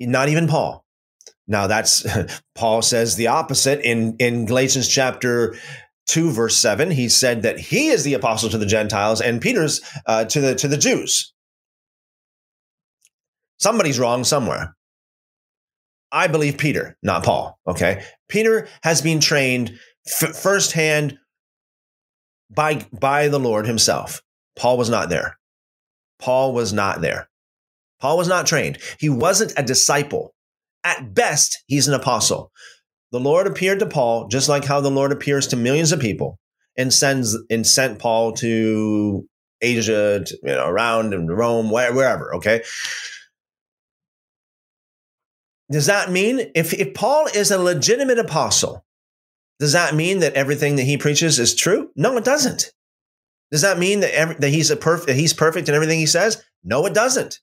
Not 0.00 0.28
even 0.28 0.48
Paul. 0.48 0.86
Now 1.46 1.66
that's 1.66 2.06
Paul 2.54 2.82
says 2.82 3.16
the 3.16 3.26
opposite 3.26 3.80
in 3.80 4.16
in 4.18 4.46
Galatians 4.46 4.88
chapter 4.88 5.54
2 6.08 6.30
verse 6.30 6.56
7 6.56 6.90
he 6.90 7.08
said 7.08 7.42
that 7.42 7.58
he 7.58 7.88
is 7.88 8.02
the 8.02 8.14
apostle 8.14 8.48
to 8.48 8.56
the 8.56 8.64
gentiles 8.64 9.20
and 9.20 9.42
peter's 9.42 9.82
uh, 10.06 10.24
to 10.24 10.40
the 10.40 10.54
to 10.54 10.66
the 10.66 10.78
jews 10.78 11.34
somebody's 13.58 13.98
wrong 13.98 14.24
somewhere 14.24 14.74
I 16.10 16.26
believe 16.26 16.58
Peter, 16.58 16.96
not 17.02 17.24
Paul. 17.24 17.58
Okay. 17.66 18.02
Peter 18.28 18.68
has 18.82 19.02
been 19.02 19.20
trained 19.20 19.78
f- 20.06 20.36
firsthand 20.36 21.18
by, 22.50 22.86
by 22.98 23.28
the 23.28 23.38
Lord 23.38 23.66
himself. 23.66 24.22
Paul 24.56 24.78
was 24.78 24.88
not 24.88 25.10
there. 25.10 25.38
Paul 26.18 26.52
was 26.52 26.72
not 26.72 27.00
there. 27.00 27.28
Paul 28.00 28.16
was 28.16 28.28
not 28.28 28.46
trained. 28.46 28.78
He 28.98 29.08
wasn't 29.08 29.52
a 29.56 29.62
disciple. 29.62 30.34
At 30.84 31.14
best, 31.14 31.62
he's 31.66 31.88
an 31.88 31.94
apostle. 31.94 32.52
The 33.12 33.20
Lord 33.20 33.46
appeared 33.46 33.80
to 33.80 33.86
Paul 33.86 34.28
just 34.28 34.48
like 34.48 34.64
how 34.64 34.80
the 34.80 34.90
Lord 34.90 35.12
appears 35.12 35.46
to 35.48 35.56
millions 35.56 35.92
of 35.92 36.00
people 36.00 36.38
and 36.76 36.92
sends 36.92 37.36
and 37.50 37.66
sent 37.66 37.98
Paul 37.98 38.32
to 38.34 39.26
Asia, 39.60 40.22
to, 40.24 40.38
you 40.42 40.54
know, 40.54 40.66
around 40.66 41.12
in 41.12 41.26
Rome, 41.26 41.70
wherever. 41.70 42.34
Okay. 42.36 42.62
Does 45.70 45.86
that 45.86 46.10
mean 46.10 46.50
if, 46.54 46.72
if 46.72 46.94
Paul 46.94 47.26
is 47.34 47.50
a 47.50 47.58
legitimate 47.58 48.18
apostle, 48.18 48.84
does 49.58 49.72
that 49.72 49.94
mean 49.94 50.20
that 50.20 50.34
everything 50.34 50.76
that 50.76 50.84
he 50.84 50.96
preaches 50.96 51.38
is 51.38 51.54
true? 51.54 51.90
No, 51.96 52.16
it 52.16 52.24
doesn't. 52.24 52.72
Does 53.50 53.62
that 53.62 53.78
mean 53.78 54.00
that, 54.00 54.14
every, 54.14 54.34
that 54.36 54.50
he's 54.50 54.70
a 54.70 54.76
perfect 54.76 55.18
he's 55.18 55.32
perfect 55.32 55.68
in 55.68 55.74
everything 55.74 55.98
he 55.98 56.06
says? 56.06 56.42
No, 56.64 56.84
it 56.86 56.94
doesn't. 56.94 57.40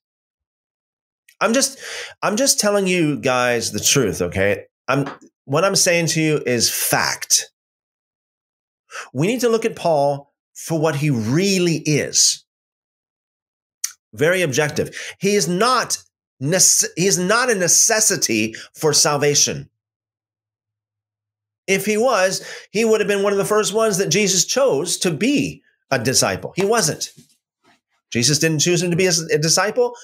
I'm 1.41 1.53
just 1.53 1.79
I'm 2.21 2.37
just 2.37 2.59
telling 2.59 2.87
you 2.87 3.17
guys 3.17 3.71
the 3.71 3.79
truth, 3.79 4.21
okay? 4.21 4.65
I'm 4.87 5.09
what 5.45 5.65
I'm 5.65 5.75
saying 5.75 6.07
to 6.07 6.21
you 6.21 6.41
is 6.45 6.71
fact. 6.71 7.51
We 9.13 9.27
need 9.27 9.41
to 9.41 9.49
look 9.49 9.65
at 9.65 9.75
Paul 9.75 10.33
for 10.53 10.79
what 10.79 10.95
he 10.95 11.09
really 11.09 11.77
is. 11.77 12.45
Very 14.13 14.41
objective. 14.41 14.95
He 15.19 15.35
is 15.35 15.47
not 15.47 15.97
He's 16.39 17.17
not 17.17 17.49
a 17.49 17.55
necessity 17.55 18.55
for 18.73 18.93
salvation. 18.93 19.69
If 21.67 21.85
he 21.85 21.97
was, 21.97 22.45
he 22.71 22.85
would 22.85 23.01
have 23.01 23.07
been 23.07 23.23
one 23.23 23.31
of 23.31 23.37
the 23.37 23.45
first 23.45 23.73
ones 23.73 23.97
that 23.97 24.09
Jesus 24.09 24.45
chose 24.45 24.97
to 24.99 25.11
be 25.11 25.63
a 25.89 25.97
disciple. 25.97 26.53
He 26.55 26.65
wasn't. 26.65 27.11
Jesus 28.11 28.39
didn't 28.39 28.59
choose 28.59 28.83
him 28.83 28.91
to 28.91 28.97
be 28.97 29.07
a, 29.07 29.37
disciple. 29.37 29.95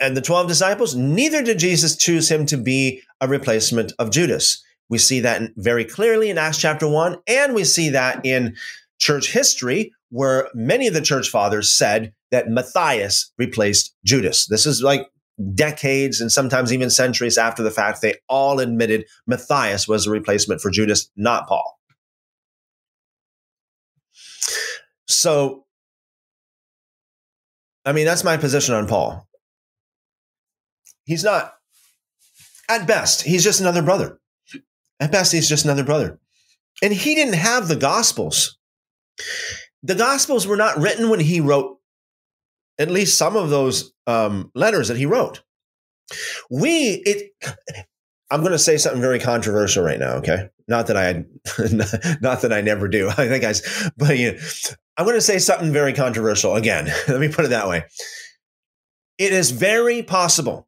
And 0.00 0.16
the 0.16 0.20
12 0.20 0.48
disciples, 0.48 0.96
neither 0.96 1.42
did 1.42 1.58
Jesus 1.58 1.96
choose 1.96 2.30
him 2.30 2.44
to 2.46 2.56
be 2.56 3.02
a 3.20 3.28
replacement 3.28 3.92
of 3.98 4.10
Judas. 4.10 4.62
We 4.88 4.98
see 4.98 5.20
that 5.20 5.52
very 5.56 5.84
clearly 5.84 6.28
in 6.28 6.38
Acts 6.38 6.58
chapter 6.58 6.88
1, 6.88 7.18
and 7.28 7.54
we 7.54 7.64
see 7.64 7.90
that 7.90 8.26
in 8.26 8.56
church 8.98 9.32
history, 9.32 9.94
where 10.12 10.48
many 10.52 10.86
of 10.86 10.92
the 10.92 11.00
church 11.00 11.30
fathers 11.30 11.72
said 11.72 12.12
that 12.30 12.48
Matthias 12.48 13.32
replaced 13.38 13.94
Judas. 14.04 14.46
This 14.46 14.66
is 14.66 14.82
like 14.82 15.08
decades 15.54 16.20
and 16.20 16.30
sometimes 16.30 16.70
even 16.70 16.90
centuries 16.90 17.38
after 17.38 17.62
the 17.62 17.70
fact. 17.70 18.02
They 18.02 18.16
all 18.28 18.60
admitted 18.60 19.06
Matthias 19.26 19.88
was 19.88 20.06
a 20.06 20.10
replacement 20.10 20.60
for 20.60 20.70
Judas, 20.70 21.10
not 21.16 21.48
Paul. 21.48 21.78
So, 25.08 25.64
I 27.86 27.92
mean, 27.92 28.04
that's 28.04 28.22
my 28.22 28.36
position 28.36 28.74
on 28.74 28.86
Paul. 28.86 29.26
He's 31.06 31.24
not, 31.24 31.54
at 32.68 32.86
best, 32.86 33.22
he's 33.22 33.42
just 33.42 33.60
another 33.60 33.82
brother. 33.82 34.20
At 35.00 35.10
best, 35.10 35.32
he's 35.32 35.48
just 35.48 35.64
another 35.64 35.84
brother. 35.84 36.18
And 36.82 36.92
he 36.92 37.14
didn't 37.14 37.34
have 37.34 37.68
the 37.68 37.76
Gospels. 37.76 38.58
The 39.82 39.94
Gospels 39.94 40.46
were 40.46 40.56
not 40.56 40.78
written 40.78 41.10
when 41.10 41.20
he 41.20 41.40
wrote 41.40 41.78
at 42.78 42.90
least 42.90 43.18
some 43.18 43.36
of 43.36 43.50
those 43.50 43.92
um, 44.06 44.50
letters 44.54 44.88
that 44.88 44.96
he 44.96 45.06
wrote. 45.06 45.42
We, 46.50 47.02
it, 47.04 47.32
I'm 48.30 48.40
going 48.40 48.52
to 48.52 48.58
say 48.58 48.76
something 48.76 49.00
very 49.00 49.18
controversial 49.18 49.84
right 49.84 49.98
now. 49.98 50.14
Okay, 50.14 50.48
not 50.68 50.86
that 50.88 50.96
I, 50.96 51.24
not 52.20 52.42
that 52.42 52.52
I 52.52 52.60
never 52.60 52.88
do. 52.88 53.08
I 53.16 53.28
think 53.28 53.44
I, 53.44 53.54
but 53.96 54.18
you 54.18 54.32
know, 54.32 54.38
I'm 54.96 55.04
going 55.04 55.16
to 55.16 55.20
say 55.20 55.38
something 55.38 55.72
very 55.72 55.92
controversial 55.92 56.56
again. 56.56 56.86
Let 57.08 57.20
me 57.20 57.28
put 57.28 57.44
it 57.44 57.48
that 57.48 57.68
way. 57.68 57.84
It 59.18 59.32
is 59.32 59.50
very 59.50 60.02
possible. 60.02 60.66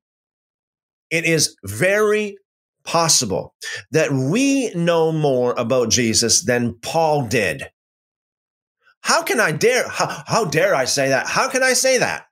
It 1.10 1.24
is 1.24 1.56
very 1.64 2.36
possible 2.84 3.54
that 3.90 4.12
we 4.12 4.72
know 4.74 5.10
more 5.12 5.54
about 5.56 5.90
Jesus 5.90 6.42
than 6.42 6.74
Paul 6.82 7.26
did. 7.26 7.70
How 9.04 9.22
can 9.22 9.38
I 9.38 9.52
dare, 9.52 9.86
how, 9.86 10.22
how 10.26 10.44
dare 10.46 10.74
I 10.74 10.86
say 10.86 11.10
that? 11.10 11.26
How 11.26 11.50
can 11.50 11.62
I 11.62 11.74
say 11.74 11.98
that? 11.98 12.26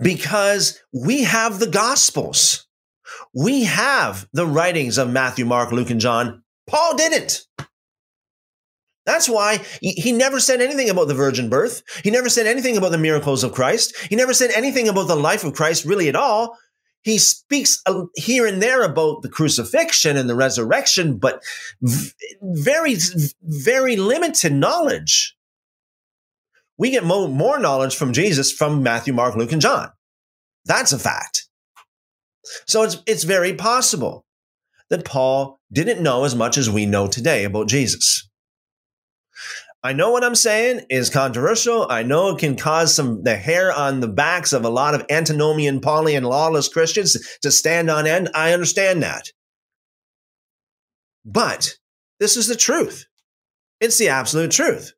Because 0.00 0.78
we 0.92 1.24
have 1.24 1.58
the 1.58 1.66
Gospels. 1.66 2.68
We 3.34 3.64
have 3.64 4.28
the 4.32 4.46
writings 4.46 4.96
of 4.96 5.10
Matthew, 5.10 5.44
Mark, 5.44 5.72
Luke, 5.72 5.90
and 5.90 6.00
John. 6.00 6.44
Paul 6.68 6.96
didn't. 6.96 7.42
That's 9.06 9.28
why 9.28 9.60
he 9.80 10.12
never 10.12 10.38
said 10.38 10.60
anything 10.60 10.88
about 10.88 11.08
the 11.08 11.14
virgin 11.14 11.48
birth. 11.48 11.82
He 12.04 12.12
never 12.12 12.28
said 12.28 12.46
anything 12.46 12.76
about 12.76 12.92
the 12.92 12.98
miracles 12.98 13.42
of 13.42 13.52
Christ. 13.52 13.96
He 14.08 14.14
never 14.14 14.34
said 14.34 14.50
anything 14.52 14.88
about 14.88 15.08
the 15.08 15.16
life 15.16 15.42
of 15.42 15.54
Christ 15.54 15.84
really 15.84 16.08
at 16.08 16.16
all. 16.16 16.56
He 17.06 17.18
speaks 17.18 17.80
uh, 17.86 18.06
here 18.16 18.48
and 18.48 18.60
there 18.60 18.82
about 18.82 19.22
the 19.22 19.28
crucifixion 19.28 20.16
and 20.16 20.28
the 20.28 20.34
resurrection, 20.34 21.18
but 21.18 21.40
very, 22.42 22.96
very 23.42 23.94
limited 23.94 24.52
knowledge. 24.52 25.36
We 26.76 26.90
get 26.90 27.04
more, 27.04 27.28
more 27.28 27.60
knowledge 27.60 27.94
from 27.94 28.12
Jesus 28.12 28.50
from 28.50 28.82
Matthew, 28.82 29.14
Mark, 29.14 29.36
Luke, 29.36 29.52
and 29.52 29.62
John. 29.62 29.92
That's 30.64 30.92
a 30.92 30.98
fact. 30.98 31.48
So 32.66 32.82
it's, 32.82 33.00
it's 33.06 33.22
very 33.22 33.52
possible 33.52 34.26
that 34.90 35.04
Paul 35.04 35.60
didn't 35.72 36.02
know 36.02 36.24
as 36.24 36.34
much 36.34 36.58
as 36.58 36.68
we 36.68 36.86
know 36.86 37.06
today 37.06 37.44
about 37.44 37.68
Jesus. 37.68 38.28
I 39.86 39.92
know 39.92 40.10
what 40.10 40.24
I'm 40.24 40.34
saying 40.34 40.86
is 40.90 41.10
controversial. 41.10 41.86
I 41.88 42.02
know 42.02 42.30
it 42.30 42.40
can 42.40 42.56
cause 42.56 42.92
some 42.92 43.22
the 43.22 43.36
hair 43.36 43.72
on 43.72 44.00
the 44.00 44.08
backs 44.08 44.52
of 44.52 44.64
a 44.64 44.68
lot 44.68 44.96
of 44.96 45.06
antinomian, 45.08 45.80
poly, 45.80 46.16
and 46.16 46.26
lawless 46.26 46.68
Christians 46.68 47.16
to 47.42 47.52
stand 47.52 47.88
on 47.88 48.04
end. 48.04 48.28
I 48.34 48.52
understand 48.52 49.04
that. 49.04 49.30
But 51.24 51.76
this 52.18 52.36
is 52.36 52.48
the 52.48 52.56
truth. 52.56 53.06
It's 53.80 53.96
the 53.96 54.08
absolute 54.08 54.50
truth. 54.50 54.92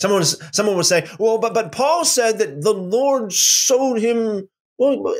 Someone, 0.00 0.24
someone 0.24 0.76
would 0.76 0.86
say, 0.86 1.06
well, 1.18 1.36
but, 1.36 1.52
but 1.52 1.70
Paul 1.70 2.06
said 2.06 2.38
that 2.38 2.62
the 2.62 2.72
Lord 2.72 3.34
showed 3.34 3.98
him. 3.98 4.48
Well, 4.78 5.14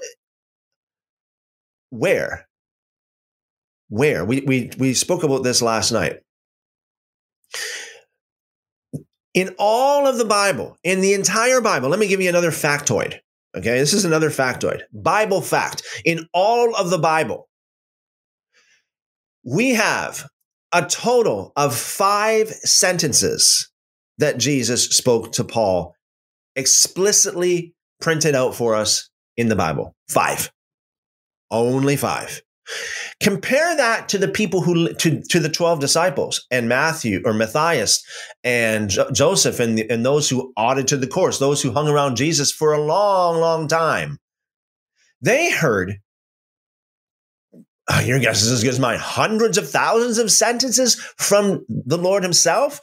where? 1.91 2.49
Where? 3.91 4.25
We, 4.25 4.41
we, 4.41 4.71
we 4.79 4.95
spoke 4.95 5.23
about 5.23 5.43
this 5.43 5.61
last 5.61 5.93
night. 5.93 6.21
In 9.35 9.55
all 9.59 10.07
of 10.07 10.17
the 10.17 10.25
Bible, 10.25 10.79
in 10.85 11.01
the 11.01 11.13
entire 11.13 11.61
Bible, 11.61 11.89
let 11.89 11.99
me 11.99 12.07
give 12.07 12.21
you 12.21 12.29
another 12.29 12.53
factoid. 12.53 13.19
Okay, 13.57 13.79
this 13.79 13.93
is 13.93 14.05
another 14.05 14.31
factoid. 14.31 14.83
Bible 14.93 15.41
fact. 15.41 15.83
In 16.05 16.29
all 16.33 16.75
of 16.75 16.91
the 16.91 16.99
Bible, 16.99 17.49
we 19.45 19.71
have 19.71 20.29
a 20.73 20.87
total 20.87 21.53
of 21.57 21.77
five 21.77 22.49
sentences 22.49 23.71
that 24.19 24.39
Jesus 24.39 24.85
spoke 24.85 25.33
to 25.33 25.45
Paul 25.45 25.95
explicitly 26.57 27.75
printed 28.01 28.35
out 28.35 28.55
for 28.55 28.75
us 28.75 29.11
in 29.37 29.49
the 29.49 29.57
Bible. 29.57 29.95
Five. 30.09 30.51
Only 31.51 31.97
five. 31.97 32.43
Compare 33.21 33.77
that 33.77 34.09
to 34.09 34.19
the 34.19 34.29
people 34.29 34.63
who 34.63 34.93
to, 34.95 35.23
to 35.23 35.41
the 35.41 35.49
12 35.49 35.81
disciples 35.81 36.47
and 36.51 36.69
Matthew 36.69 37.23
or 37.25 37.35
Matthias 37.35 38.05
and 38.43 38.89
jo- 38.89 39.11
Joseph 39.11 39.61
and, 39.61 39.79
and 39.79 40.05
those 40.05 40.29
who 40.29 40.53
audited 40.57 41.01
the 41.01 41.07
course, 41.07 41.39
those 41.39 41.63
who 41.63 41.73
hung 41.73 41.89
around 41.89 42.17
Jesus 42.17 42.51
for 42.51 42.73
a 42.73 42.81
long, 42.81 43.39
long 43.39 43.69
time. 43.69 44.19
They 45.21 45.51
heard, 45.51 46.01
oh, 47.91 48.01
your 48.01 48.19
guess 48.19 48.43
is 48.43 48.53
as 48.53 48.63
good 48.63 48.75
as 48.75 48.81
mine, 48.81 48.99
hundreds 48.99 49.59
of 49.59 49.69
thousands 49.69 50.19
of 50.19 50.31
sentences 50.31 50.97
from 51.17 51.65
the 51.69 51.99
Lord 51.99 52.23
Himself 52.23 52.81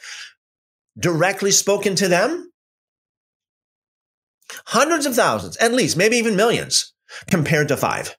directly 0.98 1.50
spoken 1.50 1.94
to 1.96 2.08
them. 2.08 2.50
Hundreds 4.66 5.06
of 5.06 5.14
thousands, 5.14 5.56
at 5.56 5.72
least, 5.72 5.96
maybe 5.96 6.16
even 6.16 6.36
millions, 6.36 6.92
compared 7.30 7.68
to 7.68 7.76
five. 7.76 8.16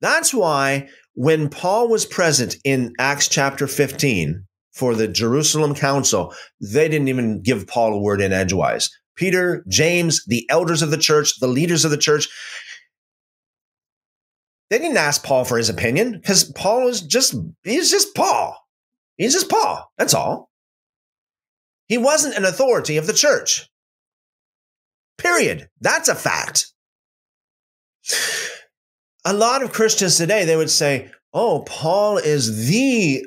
That's 0.00 0.32
why 0.32 0.88
when 1.14 1.48
Paul 1.48 1.88
was 1.88 2.06
present 2.06 2.56
in 2.64 2.92
Acts 2.98 3.28
chapter 3.28 3.66
15 3.66 4.44
for 4.72 4.94
the 4.94 5.08
Jerusalem 5.08 5.74
council, 5.74 6.32
they 6.60 6.88
didn't 6.88 7.08
even 7.08 7.42
give 7.42 7.66
Paul 7.66 7.94
a 7.94 7.98
word 7.98 8.20
in 8.20 8.32
edgewise. 8.32 8.90
Peter, 9.16 9.64
James, 9.68 10.24
the 10.26 10.46
elders 10.48 10.80
of 10.80 10.92
the 10.92 10.96
church, 10.96 11.40
the 11.40 11.48
leaders 11.48 11.84
of 11.84 11.90
the 11.90 11.96
church, 11.96 12.28
they 14.70 14.78
didn't 14.78 14.96
ask 14.96 15.24
Paul 15.24 15.44
for 15.44 15.58
his 15.58 15.68
opinion 15.68 16.12
because 16.12 16.44
Paul 16.52 16.86
is 16.86 17.00
just, 17.00 17.34
he's 17.64 17.90
just 17.90 18.14
Paul. 18.14 18.56
He's 19.16 19.32
just 19.32 19.50
Paul. 19.50 19.90
That's 19.98 20.14
all. 20.14 20.50
He 21.88 21.98
wasn't 21.98 22.36
an 22.36 22.44
authority 22.44 22.96
of 22.96 23.06
the 23.06 23.12
church. 23.12 23.68
Period. 25.16 25.68
That's 25.80 26.08
a 26.08 26.14
fact 26.14 26.66
a 29.28 29.34
lot 29.34 29.62
of 29.62 29.74
Christians 29.74 30.16
today, 30.16 30.46
they 30.46 30.56
would 30.56 30.70
say, 30.70 31.10
oh, 31.34 31.62
Paul 31.66 32.16
is 32.16 32.66
the 32.66 33.26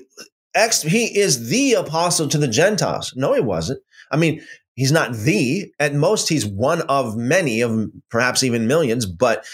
ex, 0.56 0.82
he 0.82 1.16
is 1.16 1.50
the 1.50 1.74
apostle 1.74 2.28
to 2.30 2.40
the 2.40 2.48
Gentiles. 2.48 3.14
No, 3.16 3.34
he 3.34 3.40
wasn't. 3.40 3.82
I 4.10 4.18
mean, 4.18 4.42
he's 4.74 4.92
not 4.92 5.14
the, 5.14 5.72
at 5.80 5.94
most, 5.94 6.28
he's 6.28 6.46
one 6.46 6.82
of 6.84 7.16
many 7.16 7.62
of 7.62 7.88
perhaps 8.10 8.42
even 8.42 8.66
millions, 8.66 9.06
but 9.06 9.46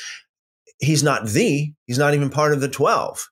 he's 0.80 1.04
not 1.04 1.28
the, 1.28 1.74
he's 1.86 1.98
not 1.98 2.14
even 2.14 2.30
part 2.30 2.54
of 2.54 2.62
the 2.62 2.70
12. 2.70 3.30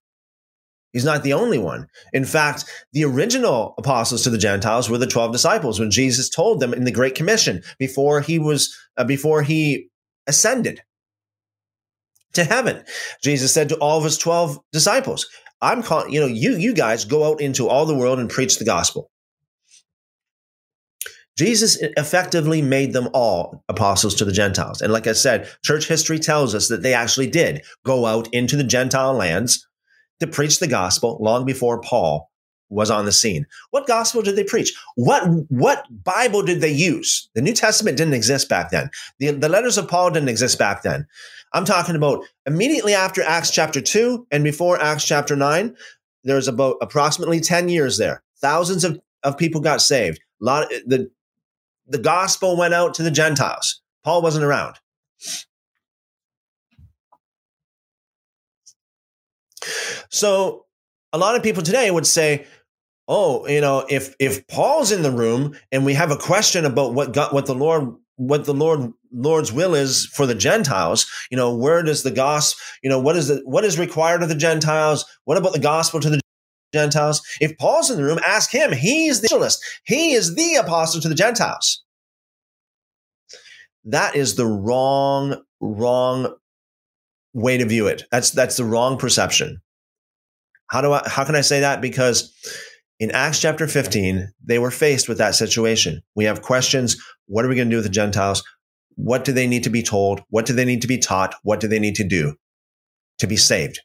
He's 0.92 1.06
not 1.06 1.24
the 1.24 1.34
only 1.34 1.58
one. 1.58 1.88
In 2.12 2.26
fact, 2.26 2.66
the 2.92 3.06
original 3.06 3.76
apostles 3.78 4.24
to 4.24 4.30
the 4.30 4.38
Gentiles 4.38 4.90
were 4.90 4.98
the 4.98 5.08
12 5.08 5.32
disciples 5.32 5.80
when 5.80 5.90
Jesus 5.90 6.28
told 6.28 6.60
them 6.60 6.74
in 6.74 6.84
the 6.84 6.92
Great 6.92 7.16
Commission 7.16 7.64
before 7.80 8.20
he 8.20 8.40
was, 8.40 8.78
uh, 8.98 9.06
before 9.06 9.42
he 9.42 9.88
ascended 10.28 10.82
to 12.36 12.44
heaven. 12.44 12.84
Jesus 13.24 13.54
said 13.54 13.70
to 13.70 13.78
all 13.78 13.98
of 13.98 14.04
his 14.04 14.18
12 14.18 14.60
disciples, 14.72 15.28
I'm 15.62 15.82
calling, 15.82 16.14
you 16.14 16.20
know, 16.20 16.28
you, 16.28 16.58
you 16.58 16.74
guys 16.74 17.06
go 17.06 17.32
out 17.32 17.42
into 17.42 17.68
all 17.68 17.86
the 17.86 17.96
world 17.96 18.20
and 18.20 18.30
preach 18.30 18.58
the 18.58 18.66
gospel. 18.66 19.10
Jesus 21.38 21.78
effectively 21.82 22.62
made 22.62 22.94
them 22.94 23.10
all 23.14 23.64
apostles 23.68 24.16
to 24.16 24.26
the 24.26 24.32
Gentiles. 24.32 24.82
And 24.82 24.94
like 24.94 25.06
I 25.06 25.14
said, 25.14 25.50
church 25.64 25.88
history 25.88 26.18
tells 26.18 26.56
us 26.56 26.70
that 26.70 26.82
they 26.82 26.94
actually 26.94 27.28
did 27.28 27.64
go 27.86 28.06
out 28.06 28.34
into 28.34 28.56
the 28.56 28.64
Gentile 28.64 29.14
lands 29.14 29.68
to 30.22 30.28
preach 30.28 30.60
the 30.60 30.68
gospel 30.68 31.18
long 31.20 31.46
before 31.46 31.82
Paul 31.82 32.32
was 32.70 32.90
on 32.90 33.06
the 33.06 33.12
scene. 33.12 33.46
What 33.72 33.86
gospel 33.86 34.22
did 34.22 34.36
they 34.36 34.44
preach? 34.44 34.74
What 34.96 35.24
what 35.50 35.86
Bible 36.04 36.42
did 36.42 36.62
they 36.62 36.72
use? 36.72 37.30
The 37.36 37.42
New 37.42 37.54
Testament 37.54 37.98
didn't 37.98 38.14
exist 38.14 38.50
back 38.50 38.72
then. 38.72 38.90
The, 39.20 39.32
the 39.32 39.50
letters 39.50 39.78
of 39.78 39.88
Paul 39.88 40.12
didn't 40.12 40.30
exist 40.30 40.58
back 40.58 40.84
then. 40.84 41.06
I'm 41.56 41.64
talking 41.64 41.96
about 41.96 42.26
immediately 42.46 42.94
after 42.94 43.24
Acts 43.24 43.50
chapter 43.50 43.80
2 43.80 44.28
and 44.30 44.44
before 44.44 44.80
Acts 44.82 45.06
chapter 45.06 45.38
9, 45.38 45.74
there's 46.26 46.50
about 46.50 46.76
approximately 46.82 47.40
10 47.40 47.70
years 47.70 47.98
there. 47.98 48.22
Thousands 48.42 48.84
of, 48.84 49.00
of 49.24 49.38
people 49.38 49.62
got 49.62 49.82
saved. 49.82 50.20
A 50.42 50.46
lot 50.46 50.64
of, 50.64 50.70
the 50.86 51.10
the 51.88 51.98
gospel 51.98 52.58
went 52.58 52.74
out 52.74 52.96
to 52.96 53.04
the 53.04 53.12
Gentiles. 53.12 53.82
Paul 54.04 54.22
wasn't 54.22 54.44
around. 54.44 54.76
So 60.10 60.66
a 61.14 61.18
lot 61.18 61.36
of 61.36 61.44
people 61.44 61.64
today 61.64 61.90
would 61.90 62.08
say, 62.08 62.48
oh, 63.08 63.48
you 63.48 63.62
know, 63.62 63.86
if 63.88 64.14
if 64.20 64.46
Paul's 64.48 64.92
in 64.92 65.04
the 65.04 65.12
room 65.12 65.56
and 65.72 65.86
we 65.86 65.94
have 65.94 66.12
a 66.12 66.18
question 66.18 66.66
about 66.66 66.94
what 66.94 67.14
God, 67.14 67.32
what 67.32 67.46
the 67.46 67.56
Lord 67.56 67.96
what 68.18 68.46
the 68.46 68.54
Lord 68.54 68.92
Lord's 69.12 69.52
will 69.52 69.76
is 69.76 70.06
for 70.08 70.26
the 70.26 70.36
Gentiles, 70.36 71.06
you 71.30 71.38
know, 71.38 71.56
where 71.56 71.84
does 71.84 72.04
the 72.04 72.12
gospel, 72.12 72.62
you 72.84 72.90
know, 72.90 73.00
what 73.00 73.16
is 73.16 73.28
the 73.28 73.42
what 73.46 73.66
is 73.66 73.80
required 73.80 74.24
of 74.24 74.30
the 74.30 74.36
Gentiles? 74.36 75.06
What 75.26 75.38
about 75.38 75.54
the 75.54 75.60
gospel 75.60 76.00
to 76.00 76.10
the 76.10 76.20
Gentiles? 76.74 77.22
If 77.42 77.58
Paul's 77.58 77.90
in 77.90 77.98
the 77.98 78.04
room, 78.04 78.20
ask 78.26 78.52
him. 78.52 78.72
He's 78.72 79.22
the 79.22 79.28
evangelist. 79.28 79.64
He 79.86 80.14
is 80.14 80.36
the 80.36 80.56
apostle 80.56 81.02
to 81.02 81.10
the 81.10 81.16
Gentiles. 81.16 81.84
That 83.86 84.16
is 84.16 84.36
the 84.36 84.48
wrong, 84.48 85.42
wrong 85.62 86.34
way 87.34 87.58
to 87.58 87.66
view 87.66 87.88
it. 87.88 88.04
That's 88.12 88.32
that's 88.32 88.58
the 88.58 88.66
wrong 88.66 88.98
perception. 88.98 89.62
How 90.72 90.82
do 90.82 90.94
I, 90.94 91.08
how 91.08 91.24
can 91.24 91.36
I 91.36 91.42
say 91.42 91.60
that? 91.60 91.82
Because 91.82 92.34
in 93.00 93.12
Acts 93.12 93.42
chapter 93.42 93.68
15, 93.68 94.32
they 94.44 94.60
were 94.60 94.72
faced 94.72 95.10
with 95.10 95.18
that 95.18 95.36
situation. 95.36 96.02
We 96.16 96.26
have 96.26 96.42
questions. 96.42 96.96
What 97.28 97.44
are 97.44 97.50
we 97.50 97.56
going 97.56 97.68
to 97.68 97.72
do 97.72 97.78
with 97.78 97.86
the 97.86 97.92
Gentiles? 97.92 98.44
What 98.96 99.26
do 99.26 99.34
they 99.34 99.48
need 99.48 99.64
to 99.64 99.70
be 99.70 99.84
told? 99.84 100.22
What 100.30 100.46
do 100.46 100.54
they 100.54 100.66
need 100.66 100.82
to 100.84 100.88
be 100.88 100.98
taught? 100.98 101.36
What 101.44 101.60
do 101.60 101.68
they 101.68 101.80
need 101.80 101.96
to 101.96 102.08
do 102.08 102.36
to 103.20 103.28
be 103.28 103.36
saved? 103.36 103.82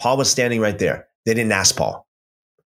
Paul 0.00 0.16
was 0.16 0.30
standing 0.30 0.60
right 0.60 0.78
there. 0.78 1.08
They 1.26 1.34
didn't 1.34 1.52
ask 1.52 1.76
Paul. 1.76 2.06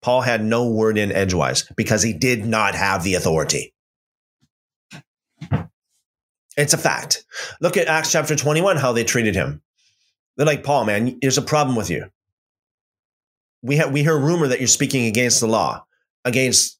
Paul 0.02 0.22
had 0.22 0.44
no 0.44 0.68
word 0.68 0.98
in 0.98 1.12
edgewise 1.12 1.70
because 1.76 2.02
he 2.02 2.12
did 2.12 2.46
not 2.46 2.74
have 2.74 3.02
the 3.02 3.14
authority. 3.14 3.74
It's 6.56 6.74
a 6.74 6.78
fact. 6.78 7.24
Look 7.60 7.76
at 7.76 7.88
Acts 7.88 8.12
chapter 8.12 8.36
21, 8.36 8.76
how 8.76 8.92
they 8.92 9.04
treated 9.04 9.34
him. 9.34 9.62
They're 10.36 10.46
like, 10.46 10.62
Paul, 10.62 10.84
man, 10.84 11.18
there's 11.20 11.38
a 11.38 11.42
problem 11.42 11.76
with 11.76 11.90
you. 11.90 12.06
We 13.64 13.78
have 13.78 13.92
we 13.92 14.02
hear 14.02 14.16
rumor 14.16 14.46
that 14.48 14.60
you're 14.60 14.68
speaking 14.68 15.06
against 15.06 15.40
the 15.40 15.48
law, 15.48 15.84
against 16.24 16.78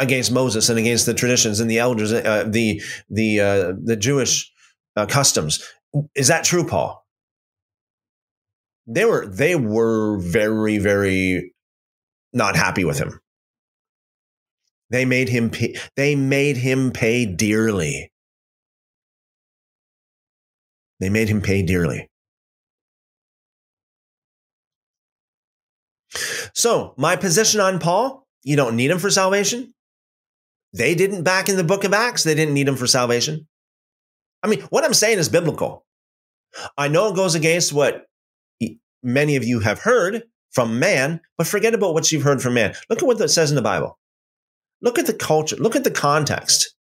against 0.00 0.32
Moses 0.32 0.68
and 0.68 0.78
against 0.78 1.06
the 1.06 1.14
traditions 1.14 1.60
and 1.60 1.70
the 1.70 1.78
elders, 1.78 2.12
uh, 2.12 2.44
the 2.48 2.82
the 3.08 3.40
uh, 3.40 3.72
the 3.80 3.96
Jewish 3.96 4.52
uh, 4.96 5.06
customs. 5.06 5.62
Is 6.16 6.26
that 6.26 6.42
true, 6.42 6.66
Paul? 6.66 7.06
They 8.88 9.04
were 9.04 9.24
they 9.26 9.54
were 9.54 10.18
very 10.18 10.78
very 10.78 11.54
not 12.32 12.56
happy 12.56 12.84
with 12.84 12.98
him. 12.98 13.20
They 14.90 15.04
made 15.04 15.28
him 15.28 15.50
pay, 15.50 15.76
they 15.94 16.16
made 16.16 16.56
him 16.56 16.90
pay 16.90 17.24
dearly. 17.24 18.10
They 20.98 21.08
made 21.08 21.28
him 21.28 21.40
pay 21.40 21.62
dearly. 21.62 22.09
So, 26.54 26.94
my 26.96 27.16
position 27.16 27.60
on 27.60 27.78
Paul, 27.78 28.26
you 28.42 28.56
don't 28.56 28.76
need 28.76 28.90
him 28.90 28.98
for 28.98 29.10
salvation. 29.10 29.74
They 30.72 30.94
didn't 30.94 31.24
back 31.24 31.48
in 31.48 31.56
the 31.56 31.64
book 31.64 31.84
of 31.84 31.92
Acts, 31.92 32.24
they 32.24 32.34
didn't 32.34 32.54
need 32.54 32.68
him 32.68 32.76
for 32.76 32.86
salvation. 32.86 33.46
I 34.42 34.48
mean, 34.48 34.60
what 34.70 34.84
I'm 34.84 34.94
saying 34.94 35.18
is 35.18 35.28
biblical. 35.28 35.84
I 36.76 36.88
know 36.88 37.08
it 37.08 37.16
goes 37.16 37.34
against 37.34 37.72
what 37.72 38.06
many 39.02 39.36
of 39.36 39.44
you 39.44 39.60
have 39.60 39.80
heard 39.80 40.24
from 40.50 40.78
man, 40.78 41.20
but 41.38 41.46
forget 41.46 41.74
about 41.74 41.94
what 41.94 42.10
you've 42.10 42.22
heard 42.22 42.42
from 42.42 42.54
man. 42.54 42.74
Look 42.88 43.02
at 43.02 43.06
what 43.06 43.20
it 43.20 43.28
says 43.28 43.50
in 43.50 43.56
the 43.56 43.62
Bible. 43.62 43.98
Look 44.82 44.98
at 44.98 45.06
the 45.06 45.14
culture. 45.14 45.56
Look 45.56 45.76
at 45.76 45.84
the 45.84 45.90
context. 45.90 46.74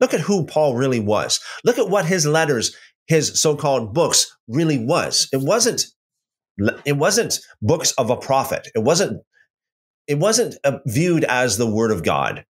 Look 0.00 0.14
at 0.14 0.20
who 0.20 0.46
Paul 0.46 0.76
really 0.76 1.00
was. 1.00 1.40
Look 1.64 1.78
at 1.78 1.90
what 1.90 2.06
his 2.06 2.24
letters, 2.24 2.74
his 3.06 3.40
so-called 3.40 3.92
books 3.92 4.34
really 4.48 4.78
was. 4.78 5.28
It 5.32 5.40
wasn't 5.40 5.86
it 6.84 6.96
wasn't 6.96 7.40
books 7.62 7.92
of 7.92 8.10
a 8.10 8.16
prophet. 8.16 8.68
It 8.74 8.80
wasn't 8.80 9.22
it 10.06 10.18
wasn't 10.18 10.56
uh, 10.64 10.78
viewed 10.86 11.24
as 11.24 11.56
the 11.56 11.70
word 11.70 11.90
of 11.90 12.02
God. 12.02 12.44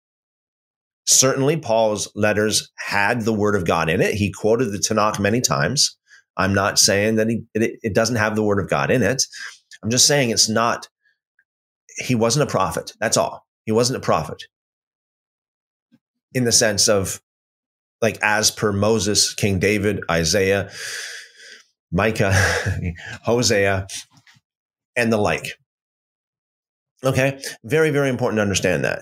Certainly 1.05 1.57
Paul's 1.57 2.11
letters 2.15 2.71
had 2.77 3.21
the 3.21 3.33
word 3.33 3.55
of 3.55 3.65
God 3.65 3.89
in 3.89 4.01
it. 4.01 4.13
He 4.13 4.31
quoted 4.31 4.71
the 4.71 4.77
Tanakh 4.77 5.19
many 5.19 5.41
times. 5.41 5.97
I'm 6.35 6.53
not 6.53 6.77
saying 6.77 7.15
that 7.15 7.29
he, 7.29 7.43
it, 7.55 7.79
it 7.81 7.95
doesn't 7.95 8.17
have 8.17 8.35
the 8.35 8.43
word 8.43 8.59
of 8.59 8.69
God 8.69 8.91
in 8.91 9.01
it. 9.01 9.23
I'm 9.83 9.89
just 9.89 10.05
saying 10.05 10.29
it's 10.29 10.49
not 10.49 10.87
he 11.97 12.13
wasn't 12.13 12.47
a 12.47 12.51
prophet. 12.51 12.91
That's 12.99 13.17
all. 13.17 13.45
He 13.65 13.71
wasn't 13.71 13.97
a 13.97 14.01
prophet 14.05 14.43
in 16.33 16.43
the 16.43 16.51
sense 16.51 16.87
of 16.87 17.21
like 18.01 18.19
as 18.21 18.51
per 18.51 18.71
Moses, 18.71 19.33
King 19.33 19.59
David, 19.59 20.01
Isaiah, 20.09 20.69
Micah, 21.91 22.33
Hosea, 23.23 23.87
and 24.95 25.11
the 25.11 25.17
like. 25.17 25.53
Okay, 27.03 27.39
very 27.63 27.91
very 27.91 28.09
important 28.09 28.37
to 28.37 28.41
understand 28.41 28.83
that. 28.83 28.99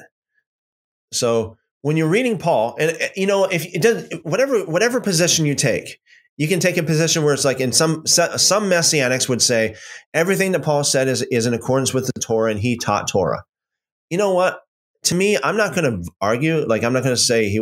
So 1.14 1.58
when 1.82 1.98
you're 1.98 2.10
reading 2.10 2.38
Paul, 2.38 2.76
and 2.80 2.98
eh, 3.00 3.10
you 3.16 3.28
know 3.28 3.46
if 3.46 3.66
it 3.66 3.82
does 3.82 4.10
whatever 4.24 4.66
whatever 4.66 5.00
position 5.00 5.46
you 5.46 5.56
take, 5.56 6.00
you 6.38 6.48
can 6.48 6.60
take 6.60 6.78
a 6.78 6.84
position 6.84 7.24
where 7.24 7.34
it's 7.34 7.46
like 7.46 7.60
in 7.60 7.72
some 7.72 8.06
some 8.06 8.70
messianics 8.70 9.30
would 9.30 9.42
say 9.42 9.76
everything 10.14 10.52
that 10.52 10.64
Paul 10.64 10.84
said 10.84 11.08
is 11.08 11.22
is 11.24 11.46
in 11.46 11.54
accordance 11.54 11.94
with 11.94 12.08
the 12.08 12.20
Torah 12.20 12.52
and 12.52 12.60
he 12.60 12.78
taught 12.78 13.08
Torah. 13.08 13.44
You 14.10 14.18
know 14.18 14.34
what? 14.34 14.60
To 15.06 15.16
me, 15.16 15.38
I'm 15.44 15.56
not 15.56 15.76
going 15.76 16.04
to 16.04 16.12
argue. 16.20 16.66
Like, 16.66 16.84
I'm 16.84 16.92
not 16.92 17.04
going 17.04 17.16
to 17.16 17.22
say 17.22 17.50
he. 17.50 17.60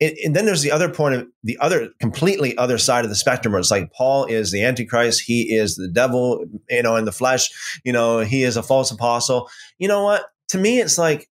And, 0.00 0.16
and, 0.24 0.36
then 0.36 0.44
there's 0.44 0.62
the 0.62 0.70
other 0.70 0.88
point 0.88 1.14
of 1.14 1.26
the 1.42 1.56
other 1.58 1.88
completely 1.98 2.56
other 2.58 2.78
side 2.78 3.04
of 3.04 3.10
the 3.10 3.16
spectrum 3.16 3.52
where 3.52 3.60
it's 3.60 3.70
like 3.70 3.92
Paul 3.92 4.26
is 4.26 4.52
the 4.52 4.62
Antichrist. 4.62 5.22
He 5.22 5.54
is 5.54 5.76
the 5.76 5.88
devil, 5.88 6.44
you 6.68 6.82
know, 6.82 6.96
in 6.96 7.06
the 7.06 7.12
flesh. 7.12 7.50
You 7.84 7.92
know, 7.92 8.20
he 8.20 8.42
is 8.42 8.56
a 8.56 8.62
false 8.62 8.90
apostle. 8.90 9.48
You 9.78 9.88
know 9.88 10.02
what? 10.02 10.26
To 10.48 10.58
me, 10.58 10.78
it's 10.78 10.98
like, 10.98 11.28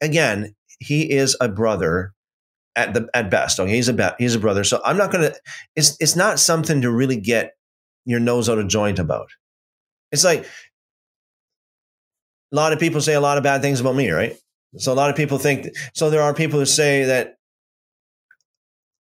again, 0.00 0.54
he 0.80 1.10
is 1.10 1.36
a 1.40 1.48
brother 1.48 2.12
at 2.74 2.92
the 2.92 3.08
at 3.14 3.30
best. 3.30 3.60
Okay, 3.60 3.74
he's 3.76 3.88
a 3.88 4.16
he's 4.18 4.34
a 4.34 4.40
brother. 4.40 4.64
So 4.64 4.80
I'm 4.84 4.96
not 4.96 5.12
going 5.12 5.30
to. 5.30 5.40
It's 5.76 5.96
it's 6.00 6.16
not 6.16 6.40
something 6.40 6.80
to 6.82 6.90
really 6.90 7.16
get 7.16 7.52
your 8.04 8.20
nose 8.20 8.48
out 8.48 8.58
of 8.58 8.66
joint 8.66 8.98
about. 8.98 9.28
It's 10.10 10.24
like 10.24 10.44
a 12.52 12.56
lot 12.56 12.72
of 12.72 12.80
people 12.80 13.00
say 13.00 13.14
a 13.14 13.20
lot 13.20 13.36
of 13.36 13.44
bad 13.44 13.62
things 13.62 13.80
about 13.80 13.94
me, 13.94 14.10
right? 14.10 14.36
So 14.76 14.92
a 14.92 14.94
lot 14.94 15.10
of 15.10 15.16
people 15.16 15.38
think 15.38 15.68
so 15.94 16.10
there 16.10 16.22
are 16.22 16.34
people 16.34 16.58
who 16.58 16.66
say 16.66 17.04
that 17.04 17.34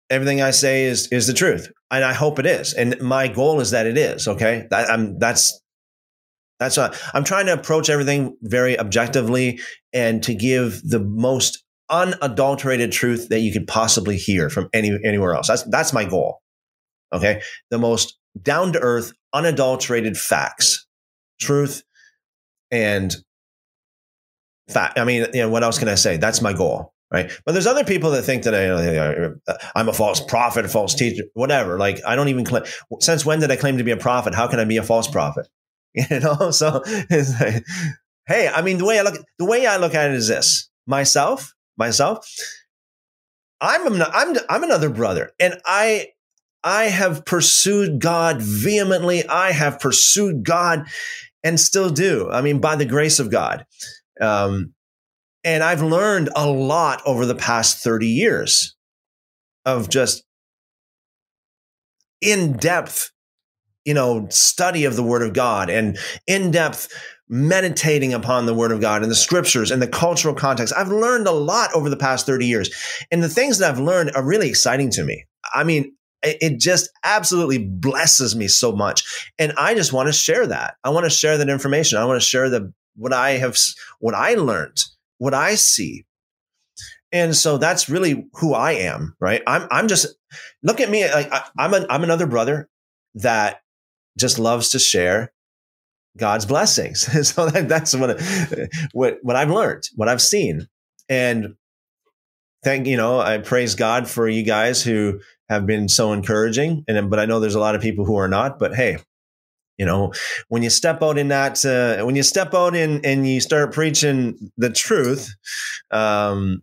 everything 0.09 0.41
I 0.41 0.51
say 0.51 0.85
is 0.85 1.07
is 1.11 1.27
the 1.27 1.33
truth. 1.33 1.71
And 1.91 2.03
I 2.03 2.13
hope 2.13 2.39
it 2.39 2.45
is. 2.45 2.73
And 2.73 2.99
my 3.01 3.27
goal 3.27 3.59
is 3.59 3.71
that 3.71 3.85
it 3.85 3.97
is, 3.97 4.27
okay? 4.27 4.67
That, 4.69 4.89
I'm 4.89 5.17
that's 5.19 5.59
that's 6.59 6.77
what 6.77 6.99
I'm 7.13 7.23
trying 7.23 7.47
to 7.47 7.53
approach 7.53 7.89
everything 7.89 8.37
very 8.41 8.79
objectively 8.79 9.59
and 9.93 10.23
to 10.23 10.33
give 10.33 10.81
the 10.83 10.99
most 10.99 11.63
unadulterated 11.89 12.91
truth 12.91 13.29
that 13.29 13.41
you 13.41 13.51
could 13.51 13.67
possibly 13.67 14.17
hear 14.17 14.49
from 14.49 14.69
any 14.73 14.97
anywhere 15.03 15.35
else. 15.35 15.47
That's 15.47 15.63
that's 15.63 15.93
my 15.93 16.05
goal. 16.05 16.39
Okay? 17.13 17.41
The 17.69 17.77
most 17.77 18.17
down 18.41 18.73
to 18.73 18.79
earth, 18.79 19.13
unadulterated 19.33 20.17
facts, 20.17 20.85
truth 21.39 21.83
and 22.71 23.15
I 24.73 25.03
mean, 25.03 25.27
you 25.33 25.41
know, 25.41 25.49
what 25.49 25.63
else 25.63 25.77
can 25.77 25.87
I 25.87 25.95
say? 25.95 26.17
That's 26.17 26.41
my 26.41 26.53
goal, 26.53 26.93
right? 27.11 27.31
But 27.45 27.51
there's 27.51 27.67
other 27.67 27.83
people 27.83 28.11
that 28.11 28.23
think 28.23 28.43
that 28.43 28.55
I, 28.55 28.67
uh, 28.67 29.57
I'm 29.75 29.89
a 29.89 29.93
false 29.93 30.19
prophet, 30.19 30.65
a 30.65 30.67
false 30.67 30.95
teacher, 30.95 31.23
whatever. 31.33 31.77
Like 31.77 32.01
I 32.05 32.15
don't 32.15 32.29
even 32.29 32.45
claim. 32.45 32.63
Since 32.99 33.25
when 33.25 33.39
did 33.39 33.51
I 33.51 33.55
claim 33.55 33.77
to 33.77 33.83
be 33.83 33.91
a 33.91 33.97
prophet? 33.97 34.33
How 34.33 34.47
can 34.47 34.59
I 34.59 34.65
be 34.65 34.77
a 34.77 34.83
false 34.83 35.07
prophet? 35.07 35.47
You 36.11 36.19
know, 36.19 36.51
so 36.51 36.83
like, 37.09 37.63
hey, 38.27 38.49
I 38.49 38.61
mean, 38.61 38.79
the 38.79 38.85
way 38.85 38.99
I 38.99 39.01
look, 39.03 39.15
the 39.39 39.45
way 39.45 39.65
I 39.65 39.77
look 39.77 39.95
at 39.95 40.09
it 40.09 40.15
is 40.15 40.27
this: 40.27 40.69
myself, 40.85 41.53
myself. 41.77 42.27
I'm 43.61 44.01
I'm 44.01 44.35
I'm 44.49 44.63
another 44.63 44.89
brother, 44.89 45.31
and 45.39 45.57
I 45.63 46.09
I 46.65 46.85
have 46.85 47.23
pursued 47.23 48.01
God 48.01 48.41
vehemently. 48.41 49.25
I 49.25 49.51
have 49.51 49.79
pursued 49.79 50.43
God 50.43 50.87
and 51.45 51.59
still 51.59 51.91
do. 51.91 52.29
I 52.31 52.41
mean, 52.41 52.59
by 52.59 52.75
the 52.75 52.85
grace 52.85 53.19
of 53.19 53.29
God. 53.29 53.65
Um, 54.21 54.73
and 55.43 55.63
I've 55.63 55.81
learned 55.81 56.29
a 56.35 56.47
lot 56.47 57.01
over 57.05 57.25
the 57.25 57.35
past 57.35 57.83
30 57.83 58.07
years 58.07 58.75
of 59.65 59.89
just 59.89 60.23
in 62.21 62.53
depth, 62.53 63.11
you 63.83 63.93
know, 63.93 64.27
study 64.29 64.85
of 64.85 64.95
the 64.95 65.03
Word 65.03 65.21
of 65.21 65.33
God 65.33 65.69
and 65.69 65.97
in 66.27 66.51
depth 66.51 66.91
meditating 67.27 68.13
upon 68.13 68.45
the 68.45 68.53
Word 68.53 68.71
of 68.71 68.81
God 68.81 69.01
and 69.01 69.11
the 69.11 69.15
scriptures 69.15 69.71
and 69.71 69.81
the 69.81 69.87
cultural 69.87 70.35
context. 70.35 70.73
I've 70.75 70.89
learned 70.89 71.27
a 71.27 71.31
lot 71.31 71.71
over 71.73 71.89
the 71.89 71.97
past 71.97 72.25
30 72.25 72.45
years. 72.45 72.69
And 73.11 73.23
the 73.23 73.29
things 73.29 73.57
that 73.59 73.69
I've 73.69 73.79
learned 73.79 74.11
are 74.15 74.25
really 74.25 74.49
exciting 74.49 74.89
to 74.91 75.03
me. 75.03 75.25
I 75.53 75.63
mean, 75.63 75.95
it 76.23 76.59
just 76.59 76.89
absolutely 77.03 77.59
blesses 77.59 78.35
me 78.35 78.47
so 78.47 78.71
much. 78.71 79.03
And 79.37 79.53
I 79.57 79.75
just 79.75 79.93
want 79.93 80.07
to 80.07 80.13
share 80.13 80.47
that. 80.47 80.75
I 80.83 80.89
want 80.89 81.05
to 81.05 81.09
share 81.09 81.37
that 81.37 81.49
information. 81.49 81.99
I 81.99 82.05
want 82.05 82.19
to 82.19 82.27
share 82.27 82.49
the 82.49 82.73
what 82.95 83.13
I 83.13 83.31
have, 83.31 83.57
what 83.99 84.13
I 84.13 84.35
learned, 84.35 84.83
what 85.17 85.33
I 85.33 85.55
see. 85.55 86.05
And 87.11 87.35
so 87.35 87.57
that's 87.57 87.89
really 87.89 88.27
who 88.33 88.53
I 88.53 88.73
am, 88.73 89.15
right? 89.19 89.41
I'm, 89.47 89.67
I'm 89.71 89.87
just, 89.87 90.07
look 90.63 90.81
at 90.81 90.89
me. 90.89 91.09
Like 91.09 91.31
I, 91.31 91.43
I'm 91.57 91.73
an, 91.73 91.85
I'm 91.89 92.03
another 92.03 92.27
brother 92.27 92.69
that 93.15 93.61
just 94.17 94.39
loves 94.39 94.69
to 94.69 94.79
share 94.79 95.31
God's 96.17 96.45
blessings. 96.45 97.01
so 97.33 97.49
that, 97.49 97.69
that's 97.69 97.95
what, 97.95 98.21
what, 98.91 99.19
what 99.21 99.35
I've 99.35 99.51
learned, 99.51 99.83
what 99.95 100.09
I've 100.09 100.21
seen. 100.21 100.67
And 101.07 101.55
thank, 102.63 102.87
you 102.87 102.97
know, 102.97 103.19
I 103.19 103.37
praise 103.37 103.75
God 103.75 104.09
for 104.09 104.27
you 104.27 104.43
guys 104.43 104.81
who 104.81 105.21
have 105.49 105.65
been 105.65 105.87
so 105.87 106.11
encouraging. 106.11 106.83
And, 106.87 107.09
but 107.09 107.19
I 107.19 107.25
know 107.25 107.39
there's 107.39 107.55
a 107.55 107.59
lot 107.59 107.75
of 107.75 107.81
people 107.81 108.05
who 108.05 108.17
are 108.17 108.27
not, 108.27 108.59
but 108.59 108.75
hey, 108.75 108.97
you 109.77 109.85
know 109.85 110.13
when 110.47 110.63
you 110.63 110.69
step 110.69 111.01
out 111.01 111.17
in 111.17 111.29
that 111.29 111.63
uh, 111.65 112.03
when 112.05 112.15
you 112.15 112.23
step 112.23 112.53
out 112.53 112.75
in 112.75 113.01
and 113.03 113.27
you 113.27 113.41
start 113.41 113.73
preaching 113.73 114.51
the 114.57 114.69
truth 114.69 115.35
um 115.91 116.61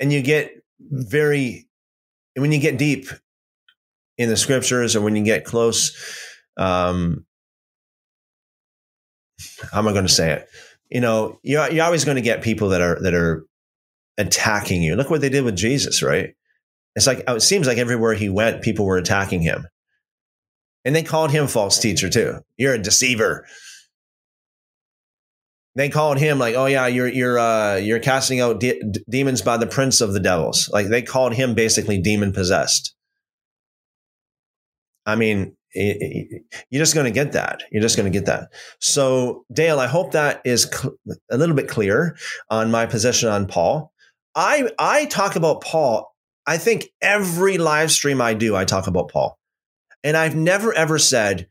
and 0.00 0.12
you 0.12 0.22
get 0.22 0.52
very 0.80 1.66
when 2.36 2.52
you 2.52 2.60
get 2.60 2.78
deep 2.78 3.08
in 4.18 4.28
the 4.28 4.36
scriptures 4.36 4.96
or 4.96 5.00
when 5.00 5.16
you 5.16 5.24
get 5.24 5.44
close 5.44 5.96
um 6.56 7.24
how 9.72 9.78
am 9.78 9.88
I 9.88 9.92
going 9.92 10.06
to 10.06 10.12
say 10.12 10.32
it? 10.32 10.48
You 10.90 11.00
know, 11.00 11.38
you're, 11.42 11.70
you're 11.70 11.84
always 11.84 12.04
going 12.04 12.16
to 12.16 12.22
get 12.22 12.42
people 12.42 12.70
that 12.70 12.80
are 12.80 12.98
that 13.02 13.14
are 13.14 13.44
attacking 14.18 14.82
you. 14.82 14.94
Look 14.94 15.10
what 15.10 15.20
they 15.20 15.28
did 15.28 15.44
with 15.44 15.56
Jesus, 15.56 16.02
right? 16.02 16.34
It's 16.94 17.06
like 17.06 17.24
it 17.26 17.42
seems 17.42 17.66
like 17.66 17.78
everywhere 17.78 18.14
he 18.14 18.28
went, 18.28 18.62
people 18.62 18.84
were 18.84 18.98
attacking 18.98 19.40
him, 19.40 19.66
and 20.84 20.94
they 20.94 21.02
called 21.02 21.30
him 21.30 21.46
false 21.46 21.78
teacher 21.78 22.08
too. 22.08 22.40
You're 22.56 22.74
a 22.74 22.82
deceiver. 22.82 23.46
They 25.74 25.88
called 25.88 26.18
him 26.18 26.38
like, 26.38 26.54
oh 26.54 26.66
yeah, 26.66 26.86
you're 26.86 27.08
you're 27.08 27.38
uh, 27.38 27.76
you're 27.76 28.00
casting 28.00 28.40
out 28.40 28.60
de- 28.60 28.82
demons 29.08 29.40
by 29.40 29.56
the 29.56 29.66
prince 29.66 30.00
of 30.00 30.12
the 30.12 30.20
devils. 30.20 30.68
Like 30.72 30.88
they 30.88 31.02
called 31.02 31.34
him 31.34 31.54
basically 31.54 31.98
demon 31.98 32.32
possessed. 32.32 32.94
I 35.06 35.16
mean, 35.16 35.56
you're 35.74 36.42
just 36.72 36.94
going 36.94 37.06
to 37.06 37.10
get 37.10 37.32
that. 37.32 37.62
You're 37.70 37.82
just 37.82 37.96
going 37.96 38.10
to 38.10 38.16
get 38.16 38.26
that. 38.26 38.50
So, 38.78 39.44
Dale, 39.52 39.80
I 39.80 39.86
hope 39.86 40.12
that 40.12 40.42
is 40.44 40.64
cl- 40.64 40.94
a 41.30 41.38
little 41.38 41.56
bit 41.56 41.68
clear 41.68 42.16
on 42.50 42.70
my 42.70 42.86
position 42.86 43.28
on 43.28 43.46
Paul. 43.46 43.92
I 44.34 44.70
I 44.78 45.06
talk 45.06 45.36
about 45.36 45.62
Paul. 45.62 46.14
I 46.46 46.58
think 46.58 46.88
every 47.00 47.58
live 47.58 47.90
stream 47.90 48.20
I 48.20 48.34
do, 48.34 48.56
I 48.56 48.64
talk 48.64 48.86
about 48.86 49.10
Paul, 49.10 49.38
and 50.04 50.16
I've 50.16 50.36
never 50.36 50.72
ever 50.72 50.98
said 50.98 51.48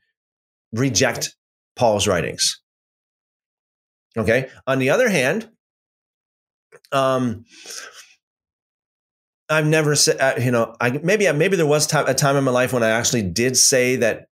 reject 0.74 1.36
Paul's 1.76 2.08
writings. 2.08 2.62
Okay. 4.18 4.50
On 4.68 4.80
the 4.80 4.90
other 4.90 5.10
hand, 5.10 5.50
um, 6.92 7.46
I've 9.50 9.68
never 9.68 9.96
said, 9.96 10.20
uh, 10.20 10.40
you 10.40 10.52
know, 10.52 10.76
I 10.80 10.92
maybe 11.04 11.32
maybe 11.34 11.58
there 11.58 11.66
was 11.66 11.92
a 11.94 12.14
time 12.14 12.38
in 12.38 12.44
my 12.44 12.52
life 12.52 12.74
when 12.74 12.84
I 12.84 12.90
actually 12.90 13.24
did 13.24 13.58
say 13.58 13.98
that 13.98 14.28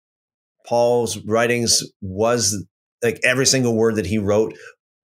Paul's 0.66 1.18
writings 1.24 1.82
was 2.00 2.64
like 3.02 3.20
every 3.22 3.46
single 3.46 3.76
word 3.76 3.96
that 3.96 4.06
he 4.06 4.18
wrote 4.18 4.54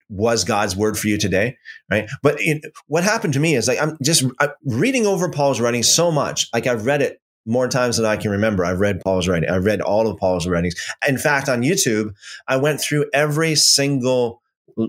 was 0.09 0.45
God's 0.45 0.77
word 0.77 0.99
for 0.99 1.09
you 1.09 1.19
today, 1.19 1.57
right? 1.91 2.09
But 2.23 2.37
it, 2.39 2.65
what 2.87 3.05
happened 3.05 3.35
to 3.35 3.41
me 3.41 3.55
is 3.55 3.69
like 3.69 3.81
I'm 3.81 3.97
just 4.03 4.25
I'm 4.41 4.51
reading 4.65 5.07
over 5.07 5.31
Paul's 5.31 5.61
writings 5.61 5.93
so 5.93 6.11
much, 6.11 6.49
like 6.53 6.67
I've 6.67 6.87
read 6.87 7.03
it 7.03 7.21
more 7.47 7.69
times 7.69 7.97
than 7.97 8.07
I 8.07 8.17
can 8.17 8.31
remember. 8.31 8.65
I've 8.65 8.81
read 8.81 9.01
Paul's 9.05 9.29
writing. 9.29 9.51
I've 9.51 9.65
read 9.65 9.81
all 9.81 10.09
of 10.09 10.19
Paul's 10.19 10.47
writings. 10.47 10.75
In 11.07 11.19
fact, 11.19 11.49
on 11.49 11.63
YouTube, 11.63 12.15
I 12.49 12.57
went 12.57 12.81
through 12.81 13.07
every 13.13 13.55
single 13.55 14.41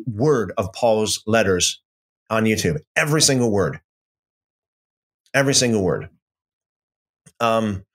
word 0.08 0.54
of 0.58 0.72
Paul's 0.74 1.22
letters 1.28 1.82
on 2.30 2.46
YouTube, 2.46 2.78
every 2.96 3.22
single 3.22 3.52
word 3.52 3.80
every 5.36 5.54
single 5.54 5.84
word. 5.84 6.10
Um, 7.40 7.86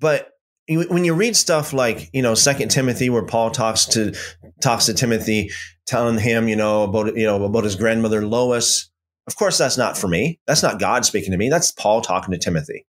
but 0.00 0.30
when 0.66 1.04
you 1.04 1.12
read 1.14 1.36
stuff 1.36 1.74
like 1.74 2.08
you 2.14 2.22
know 2.22 2.34
Second 2.34 2.70
Timothy, 2.70 3.10
where 3.10 3.24
Paul 3.24 3.50
talks 3.50 3.84
to 3.86 4.14
talks 4.62 4.86
to 4.86 4.94
Timothy, 4.94 5.50
telling 5.86 6.18
him 6.18 6.48
you 6.48 6.56
know 6.56 6.82
about 6.82 7.14
you 7.14 7.26
know 7.26 7.44
about 7.44 7.64
his 7.64 7.76
grandmother 7.76 8.26
Lois, 8.26 8.90
of 9.28 9.36
course 9.36 9.58
that's 9.58 9.76
not 9.76 9.96
for 9.98 10.08
me. 10.08 10.40
That's 10.46 10.62
not 10.62 10.80
God 10.80 11.04
speaking 11.04 11.32
to 11.32 11.36
me. 11.36 11.50
That's 11.50 11.70
Paul 11.70 12.00
talking 12.00 12.32
to 12.32 12.38
Timothy. 12.38 12.86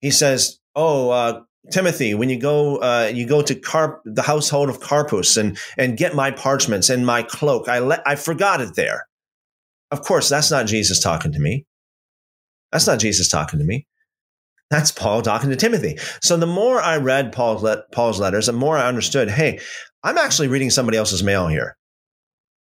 He 0.00 0.10
says, 0.10 0.58
"Oh, 0.74 1.10
uh, 1.10 1.42
Timothy, 1.70 2.14
when 2.14 2.30
you 2.30 2.38
go, 2.38 2.76
uh, 2.76 3.10
you 3.12 3.26
go 3.26 3.42
to 3.42 3.54
Carp, 3.54 4.02
the 4.04 4.22
household 4.22 4.68
of 4.68 4.80
Carpus, 4.80 5.36
and 5.36 5.58
and 5.76 5.96
get 5.96 6.14
my 6.14 6.30
parchments 6.30 6.90
and 6.90 7.04
my 7.04 7.22
cloak. 7.22 7.68
I 7.68 7.80
let 7.80 8.02
I 8.06 8.16
forgot 8.16 8.60
it 8.60 8.74
there. 8.74 9.06
Of 9.90 10.02
course, 10.02 10.28
that's 10.28 10.50
not 10.50 10.66
Jesus 10.66 11.00
talking 11.00 11.32
to 11.32 11.38
me. 11.38 11.66
That's 12.72 12.86
not 12.86 13.00
Jesus 13.00 13.28
talking 13.28 13.58
to 13.58 13.64
me. 13.64 13.86
That's 14.70 14.92
Paul 14.92 15.22
talking 15.22 15.50
to 15.50 15.56
Timothy. 15.56 15.98
So 16.22 16.36
the 16.36 16.46
more 16.46 16.80
I 16.80 16.96
read 16.98 17.32
Paul's, 17.32 17.62
le- 17.62 17.82
Paul's 17.90 18.20
letters, 18.20 18.46
the 18.46 18.52
more 18.52 18.78
I 18.78 18.86
understood, 18.86 19.28
hey, 19.28 19.58
I'm 20.04 20.16
actually 20.16 20.46
reading 20.46 20.70
somebody 20.70 20.96
else's 20.96 21.24
mail 21.24 21.48
here. 21.48 21.76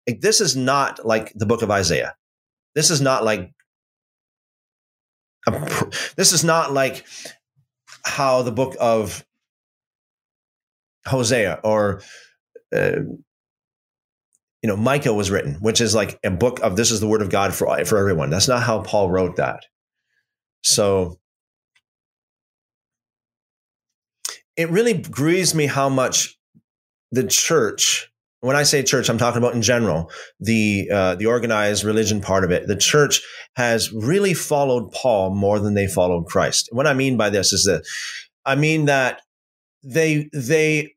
Like, 0.08 0.22
this 0.22 0.40
is 0.40 0.56
not 0.56 1.06
like 1.06 1.34
the 1.36 1.46
book 1.46 1.62
of 1.62 1.70
Isaiah. 1.70 2.16
This 2.76 2.90
is 2.92 3.02
not 3.02 3.26
like 3.26 3.52
a, 5.48 5.92
this 6.16 6.34
is 6.34 6.44
not 6.44 6.74
like 6.74 7.06
how 8.04 8.42
the 8.42 8.52
book 8.52 8.76
of 8.80 9.26
Hosea 11.06 11.60
or 11.64 12.02
uh, 12.76 13.00
you 14.62 14.68
know 14.68 14.78
Micah 14.78 15.14
was 15.14 15.32
written, 15.32 15.56
which 15.56 15.82
is 15.82 15.96
like 15.96 16.20
a 16.24 16.32
book 16.32 16.60
of 16.62 16.76
this 16.76 16.92
is 16.92 17.00
the 17.00 17.08
word 17.08 17.22
of 17.22 17.30
God 17.30 17.54
for 17.54 17.84
for 17.86 17.98
everyone. 17.98 18.30
That's 18.30 18.48
not 18.48 18.64
how 18.64 18.82
Paul 18.82 19.10
wrote 19.10 19.38
that. 19.38 19.66
So 20.64 21.20
it 24.56 24.70
really 24.70 24.94
grieves 24.94 25.54
me 25.54 25.68
how 25.68 25.88
much 25.88 26.38
the 27.12 27.26
church 27.26 28.12
when 28.42 28.56
I 28.56 28.64
say 28.64 28.84
church, 28.84 29.10
I'm 29.10 29.18
talking 29.18 29.40
about 29.40 29.56
in 29.56 29.62
general 29.62 30.12
the 30.40 30.90
uh, 30.94 31.16
the 31.16 31.26
organized 31.26 31.84
religion 31.84 32.22
part 32.22 32.44
of 32.44 32.52
it. 32.52 32.68
The 32.68 32.76
church 32.76 33.22
has 33.56 33.92
really 33.92 34.34
followed 34.34 34.92
Paul 34.92 35.34
more 35.34 35.60
than 35.60 35.74
they 35.74 35.88
followed 35.88 36.28
Christ. 36.28 36.70
What 36.72 36.88
I 36.88 36.94
mean 36.94 37.18
by 37.18 37.30
this 37.30 37.52
is 37.52 37.64
that 37.66 37.84
I 38.46 38.56
mean 38.56 38.86
that 38.86 39.22
they 39.84 40.30
they 40.34 40.94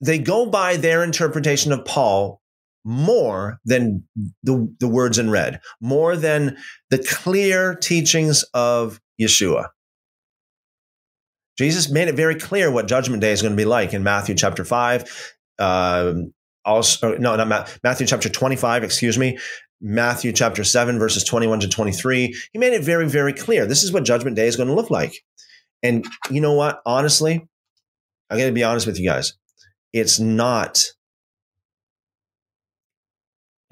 they 0.00 0.18
go 0.18 0.46
by 0.46 0.76
their 0.76 1.04
interpretation 1.04 1.72
of 1.72 1.84
Paul 1.84 2.40
more 2.84 3.60
than 3.64 4.04
the, 4.42 4.72
the 4.80 4.88
words 4.88 5.18
in 5.18 5.30
red, 5.30 5.60
more 5.80 6.16
than 6.16 6.56
the 6.90 6.98
clear 6.98 7.74
teachings 7.74 8.44
of 8.54 9.00
Yeshua. 9.20 9.68
Jesus 11.58 11.90
made 11.90 12.06
it 12.06 12.14
very 12.14 12.36
clear 12.36 12.70
what 12.70 12.86
Judgment 12.86 13.20
Day 13.20 13.32
is 13.32 13.42
going 13.42 13.52
to 13.52 13.56
be 13.56 13.64
like 13.64 13.92
in 13.92 14.04
Matthew 14.04 14.36
chapter 14.36 14.64
5. 14.64 15.34
Uh, 15.58 16.14
also, 16.64 17.16
no, 17.16 17.36
not 17.36 17.78
Matthew 17.82 18.06
chapter 18.06 18.28
25, 18.28 18.84
excuse 18.84 19.18
me. 19.18 19.38
Matthew 19.80 20.32
chapter 20.32 20.64
7, 20.64 20.98
verses 20.98 21.24
21 21.24 21.60
to 21.60 21.68
23. 21.68 22.34
He 22.52 22.58
made 22.58 22.72
it 22.72 22.82
very, 22.82 23.08
very 23.08 23.32
clear. 23.32 23.64
This 23.64 23.84
is 23.84 23.92
what 23.92 24.04
Judgment 24.04 24.36
Day 24.36 24.48
is 24.48 24.56
going 24.56 24.68
to 24.68 24.74
look 24.74 24.90
like. 24.90 25.24
And 25.82 26.04
you 26.30 26.40
know 26.40 26.54
what? 26.54 26.80
Honestly, 26.84 27.46
I'm 28.28 28.36
going 28.36 28.50
to 28.50 28.54
be 28.54 28.64
honest 28.64 28.86
with 28.86 28.98
you 28.98 29.08
guys. 29.08 29.34
It's 29.92 30.18
not 30.18 30.84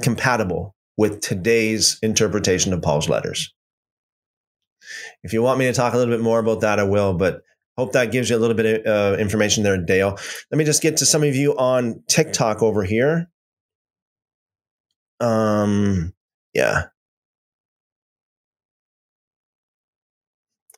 compatible 0.03 0.75
with 0.97 1.21
today's 1.21 1.99
interpretation 2.03 2.73
of 2.73 2.83
Paul's 2.83 3.09
letters. 3.09 3.53
If 5.23 5.33
you 5.33 5.43
want 5.43 5.59
me 5.59 5.67
to 5.67 5.73
talk 5.73 5.93
a 5.93 5.97
little 5.99 6.15
bit 6.15 6.23
more 6.23 6.39
about 6.39 6.61
that, 6.61 6.79
I 6.79 6.85
will, 6.85 7.15
but 7.15 7.43
hope 7.77 7.93
that 7.93 8.13
gives 8.13 8.31
you 8.31 8.37
a 8.37 8.39
little 8.39 8.57
bit 8.57 8.87
of 8.87 8.87
uh, 8.87 9.19
information 9.19 9.63
there, 9.63 9.77
Dale. 9.77 10.19
Let 10.51 10.59
me 10.59 10.65
just 10.65 10.83
get 10.83 10.97
to 10.99 11.07
some 11.07 11.23
of 11.23 11.35
you 11.35 11.57
on 11.57 12.03
TikTok 12.09 12.63
over 12.63 12.83
here. 12.85 13.29
Um, 15.21 16.13
yeah. 16.55 16.85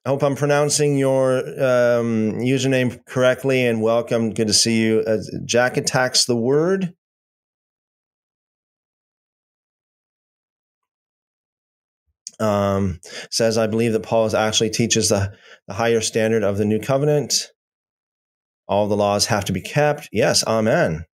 I 0.04 0.10
hope 0.10 0.22
I'm 0.22 0.36
pronouncing 0.36 0.96
your 0.96 1.38
um, 1.38 2.38
username 2.40 3.04
correctly 3.04 3.66
and 3.66 3.82
welcome. 3.82 4.30
Good 4.30 4.46
to 4.46 4.54
see 4.54 4.80
you. 4.80 5.00
Uh, 5.06 5.18
Jack 5.44 5.76
attacks 5.76 6.24
the 6.24 6.36
word. 6.36 6.94
Um, 12.40 13.00
says, 13.30 13.58
I 13.58 13.66
believe 13.66 13.92
that 13.92 14.02
Paul 14.02 14.34
actually 14.36 14.70
teaches 14.70 15.08
the, 15.08 15.32
the 15.66 15.74
higher 15.74 16.00
standard 16.00 16.42
of 16.42 16.58
the 16.58 16.64
new 16.64 16.78
covenant. 16.78 17.48
All 18.68 18.86
the 18.86 18.96
laws 18.96 19.26
have 19.26 19.44
to 19.46 19.52
be 19.52 19.60
kept. 19.60 20.08
Yes, 20.12 20.44
amen. 20.46 21.04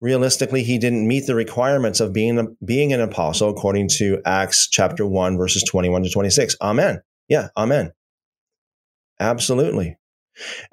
Realistically, 0.00 0.62
he 0.62 0.78
didn't 0.78 1.08
meet 1.08 1.26
the 1.26 1.34
requirements 1.34 2.00
of 2.00 2.12
being, 2.12 2.56
being 2.64 2.92
an 2.92 3.00
apostle 3.00 3.48
according 3.48 3.88
to 3.96 4.20
Acts 4.26 4.68
chapter 4.68 5.06
1, 5.06 5.38
verses 5.38 5.62
21 5.62 6.02
to 6.02 6.10
26. 6.10 6.56
Amen. 6.60 7.00
Yeah, 7.28 7.48
amen. 7.56 7.92
Absolutely. 9.18 9.96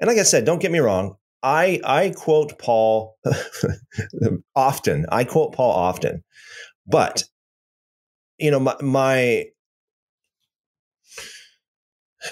And 0.00 0.08
like 0.08 0.18
I 0.18 0.24
said, 0.24 0.44
don't 0.44 0.60
get 0.60 0.72
me 0.72 0.80
wrong. 0.80 1.16
I, 1.42 1.80
I 1.84 2.10
quote 2.10 2.58
Paul 2.58 3.16
often. 4.54 5.06
I 5.10 5.24
quote 5.24 5.54
Paul 5.54 5.72
often. 5.72 6.22
But 6.86 7.24
you 8.42 8.50
know, 8.50 8.60
my, 8.60 8.76
my 8.82 9.46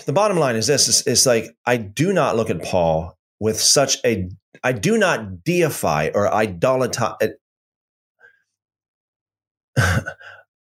the 0.07 0.13
bottom 0.13 0.39
line 0.39 0.57
is 0.57 0.67
this 0.67 1.07
is, 1.07 1.27
like 1.27 1.57
I 1.65 1.77
do 1.77 2.13
not 2.13 2.37
look 2.37 2.51
at 2.51 2.63
Paul 2.63 3.17
with 3.39 3.61
such 3.61 3.99
a 4.05 4.29
I 4.63 4.73
do 4.73 4.99
not 4.99 5.45
deify 5.45 6.11
or 6.15 6.29
idolatize 6.29 7.33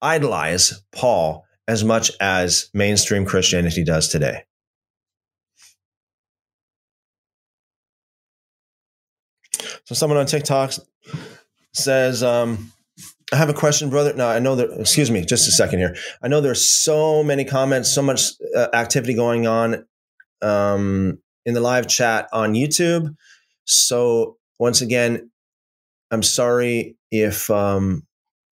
idolize 0.02 0.82
Paul 0.92 1.44
as 1.68 1.84
much 1.84 2.10
as 2.20 2.70
mainstream 2.72 3.24
Christianity 3.24 3.84
does 3.84 4.08
today. 4.08 4.44
So 9.84 9.94
someone 9.94 10.18
on 10.18 10.26
TikTok 10.26 10.72
says, 11.72 12.22
um, 12.22 12.72
I 13.32 13.36
have 13.36 13.48
a 13.48 13.54
question, 13.54 13.88
brother. 13.88 14.12
No, 14.12 14.28
I 14.28 14.38
know 14.40 14.54
that. 14.56 14.78
Excuse 14.78 15.10
me, 15.10 15.24
just 15.24 15.48
a 15.48 15.52
second 15.52 15.78
here. 15.78 15.96
I 16.22 16.28
know 16.28 16.42
there's 16.42 16.64
so 16.64 17.24
many 17.24 17.44
comments, 17.46 17.90
so 17.90 18.02
much 18.02 18.32
uh, 18.54 18.68
activity 18.74 19.14
going 19.14 19.46
on 19.46 19.86
um, 20.42 21.18
in 21.46 21.54
the 21.54 21.60
live 21.60 21.86
chat 21.88 22.28
on 22.32 22.52
YouTube. 22.52 23.16
So 23.64 24.36
once 24.58 24.82
again, 24.82 25.30
I'm 26.10 26.22
sorry 26.22 26.96
if 27.10 27.50
um, 27.50 28.06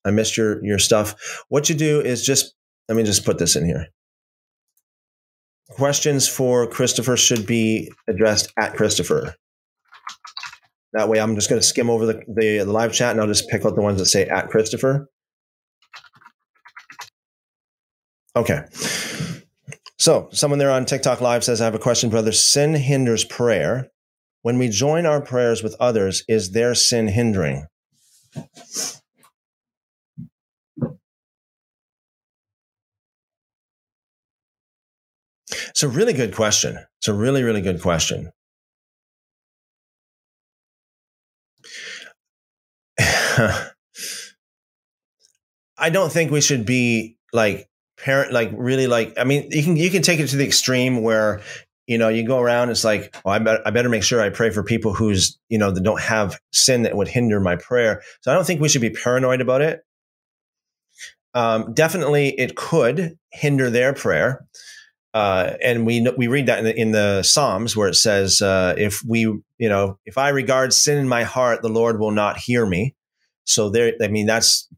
I 0.05 0.11
missed 0.13 0.39
your 0.39 0.65
your 0.65 0.79
stuff. 0.79 1.45
What 1.49 1.69
you 1.69 1.75
do 1.75 2.01
is 2.01 2.25
just 2.25 2.55
let 2.89 2.97
me 2.97 3.03
just 3.03 3.27
put 3.27 3.39
this 3.39 3.57
in 3.57 3.67
here. 3.67 3.89
Questions 5.69 6.27
for 6.27 6.67
Christopher 6.67 7.19
should 7.19 7.47
be 7.47 7.93
addressed 8.09 8.51
at 8.59 8.75
Christopher. 8.75 9.35
That 10.93 11.09
way, 11.09 11.21
I'm 11.21 11.37
just 11.37 11.49
going 11.49 11.61
to 11.61 11.67
skim 11.67 11.89
over 11.89 12.07
the, 12.07 12.23
the, 12.27 12.65
live 12.65 12.93
chat 12.93 13.13
and 13.13 13.21
I'll 13.21 13.29
just 13.29 13.49
pick 13.49 13.65
out 13.65 13.77
the 13.77 13.83
ones 13.83 13.99
that 13.99 14.07
say 14.07 14.27
at 14.27 14.49
Christopher. 14.49 15.09
Okay. 18.35 18.63
So, 19.99 20.29
someone 20.33 20.59
there 20.59 20.71
on 20.71 20.87
TikTok 20.87 21.21
Live 21.21 21.45
says, 21.45 21.61
I 21.61 21.65
have 21.65 21.75
a 21.75 21.79
question, 21.79 22.11
brother. 22.11 22.33
Sin 22.33 22.75
hinders 22.75 23.25
prayer. 23.25 23.89
When 24.43 24.59
we 24.59 24.69
join 24.69 25.05
our 25.05 25.21
prayers 25.21 25.63
with 25.63 25.77
others, 25.79 26.25
is 26.27 26.53
their 26.53 26.75
sin 26.75 27.09
hindering? 27.09 27.67
It's 35.69 35.83
a 35.83 35.89
really 35.89 36.15
good 36.15 36.35
question. 36.35 36.79
It's 36.99 37.09
a 37.09 37.15
really, 37.15 37.43
really 37.43 37.61
good 37.61 37.81
question. 37.81 38.33
I 45.79 45.91
don't 45.91 46.13
think 46.13 46.31
we 46.31 46.41
should 46.41 46.67
be 46.67 47.17
like 47.33 47.69
parent, 47.99 48.33
like 48.33 48.51
really 48.55 48.87
like. 48.87 49.15
I 49.19 49.25
mean, 49.25 49.49
you 49.51 49.63
can 49.63 49.77
you 49.77 49.91
can 49.91 50.03
take 50.03 50.21
it 50.21 50.29
to 50.29 50.37
the 50.37 50.45
extreme 50.45 51.03
where 51.03 51.41
you 51.87 51.99
know 51.99 52.09
you 52.09 52.27
go 52.27 52.39
around. 52.39 52.71
It's 52.71 52.85
like, 52.85 53.17
I 53.25 53.39
better 53.39 53.63
I 53.65 53.71
better 53.71 53.89
make 53.89 54.03
sure 54.03 54.21
I 54.21 54.31
pray 54.31 54.51
for 54.51 54.63
people 54.63 54.93
who's 54.95 55.39
you 55.49 55.59
know 55.59 55.71
that 55.71 55.83
don't 55.83 56.01
have 56.01 56.39
sin 56.53 56.83
that 56.83 56.97
would 56.97 57.09
hinder 57.09 57.41
my 57.41 57.57
prayer. 57.57 58.03
So 58.21 58.31
I 58.31 58.35
don't 58.35 58.47
think 58.47 58.61
we 58.61 58.69
should 58.69 58.83
be 58.83 58.91
paranoid 58.91 59.41
about 59.41 59.63
it. 59.63 59.81
Um, 61.33 61.73
definitely, 61.75 62.29
it 62.39 62.57
could 62.57 63.19
hinder 63.33 63.71
their 63.71 63.93
prayer. 63.93 64.47
Uh, 65.13 65.55
and 65.63 65.87
we 65.87 66.07
we 66.17 66.29
read 66.29 66.47
that 66.47 66.61
in 66.61 66.65
the, 66.65 66.81
in 66.81 66.93
the 66.93 67.23
Psalms 67.23 67.77
where 67.77 67.89
it 67.89 67.97
says, 67.97 68.41
uh, 68.43 68.75
"If 68.77 69.03
we, 69.05 69.21
you 69.21 69.69
know, 69.69 69.99
if 70.07 70.19
I 70.19 70.29
regard 70.29 70.73
sin 70.73 70.99
in 70.99 71.09
my 71.09 71.25
heart, 71.25 71.63
the 71.63 71.69
Lord 71.69 71.99
will 71.99 72.13
not 72.13 72.39
hear 72.39 72.65
me." 72.65 72.95
So 73.51 73.69
there, 73.69 73.93
I 74.01 74.09
mean, 74.09 74.27
that's 74.27 74.69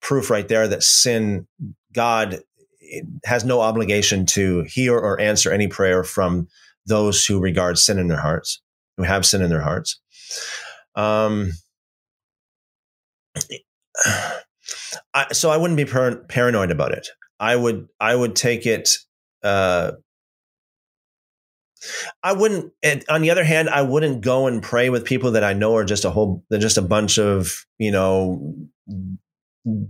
proof 0.00 0.30
right 0.30 0.46
there 0.46 0.68
that 0.68 0.82
sin, 0.82 1.46
God 1.92 2.40
has 3.24 3.44
no 3.44 3.60
obligation 3.60 4.26
to 4.26 4.62
hear 4.64 4.96
or 4.96 5.20
answer 5.20 5.50
any 5.50 5.68
prayer 5.68 6.04
from 6.04 6.48
those 6.86 7.24
who 7.24 7.40
regard 7.40 7.78
sin 7.78 7.98
in 7.98 8.08
their 8.08 8.20
hearts, 8.20 8.60
who 8.96 9.04
have 9.04 9.24
sin 9.24 9.40
in 9.40 9.48
their 9.48 9.62
hearts. 9.62 10.00
Um, 10.94 11.52
I, 15.14 15.32
so 15.32 15.50
I 15.50 15.56
wouldn't 15.56 15.78
be 15.78 15.84
par- 15.84 16.22
paranoid 16.28 16.70
about 16.70 16.92
it. 16.92 17.08
I 17.40 17.56
would 17.56 17.88
I 17.98 18.14
would 18.14 18.36
take 18.36 18.66
it. 18.66 18.98
Uh, 19.42 19.92
I 22.22 22.32
wouldn't. 22.32 22.72
On 23.08 23.22
the 23.22 23.30
other 23.30 23.44
hand, 23.44 23.68
I 23.68 23.82
wouldn't 23.82 24.20
go 24.20 24.46
and 24.46 24.62
pray 24.62 24.90
with 24.90 25.04
people 25.04 25.32
that 25.32 25.44
I 25.44 25.52
know 25.52 25.76
are 25.76 25.84
just 25.84 26.04
a 26.04 26.10
whole. 26.10 26.44
They're 26.50 26.58
just 26.58 26.76
a 26.78 26.82
bunch 26.82 27.18
of 27.18 27.64
you 27.78 27.90
know 27.90 28.54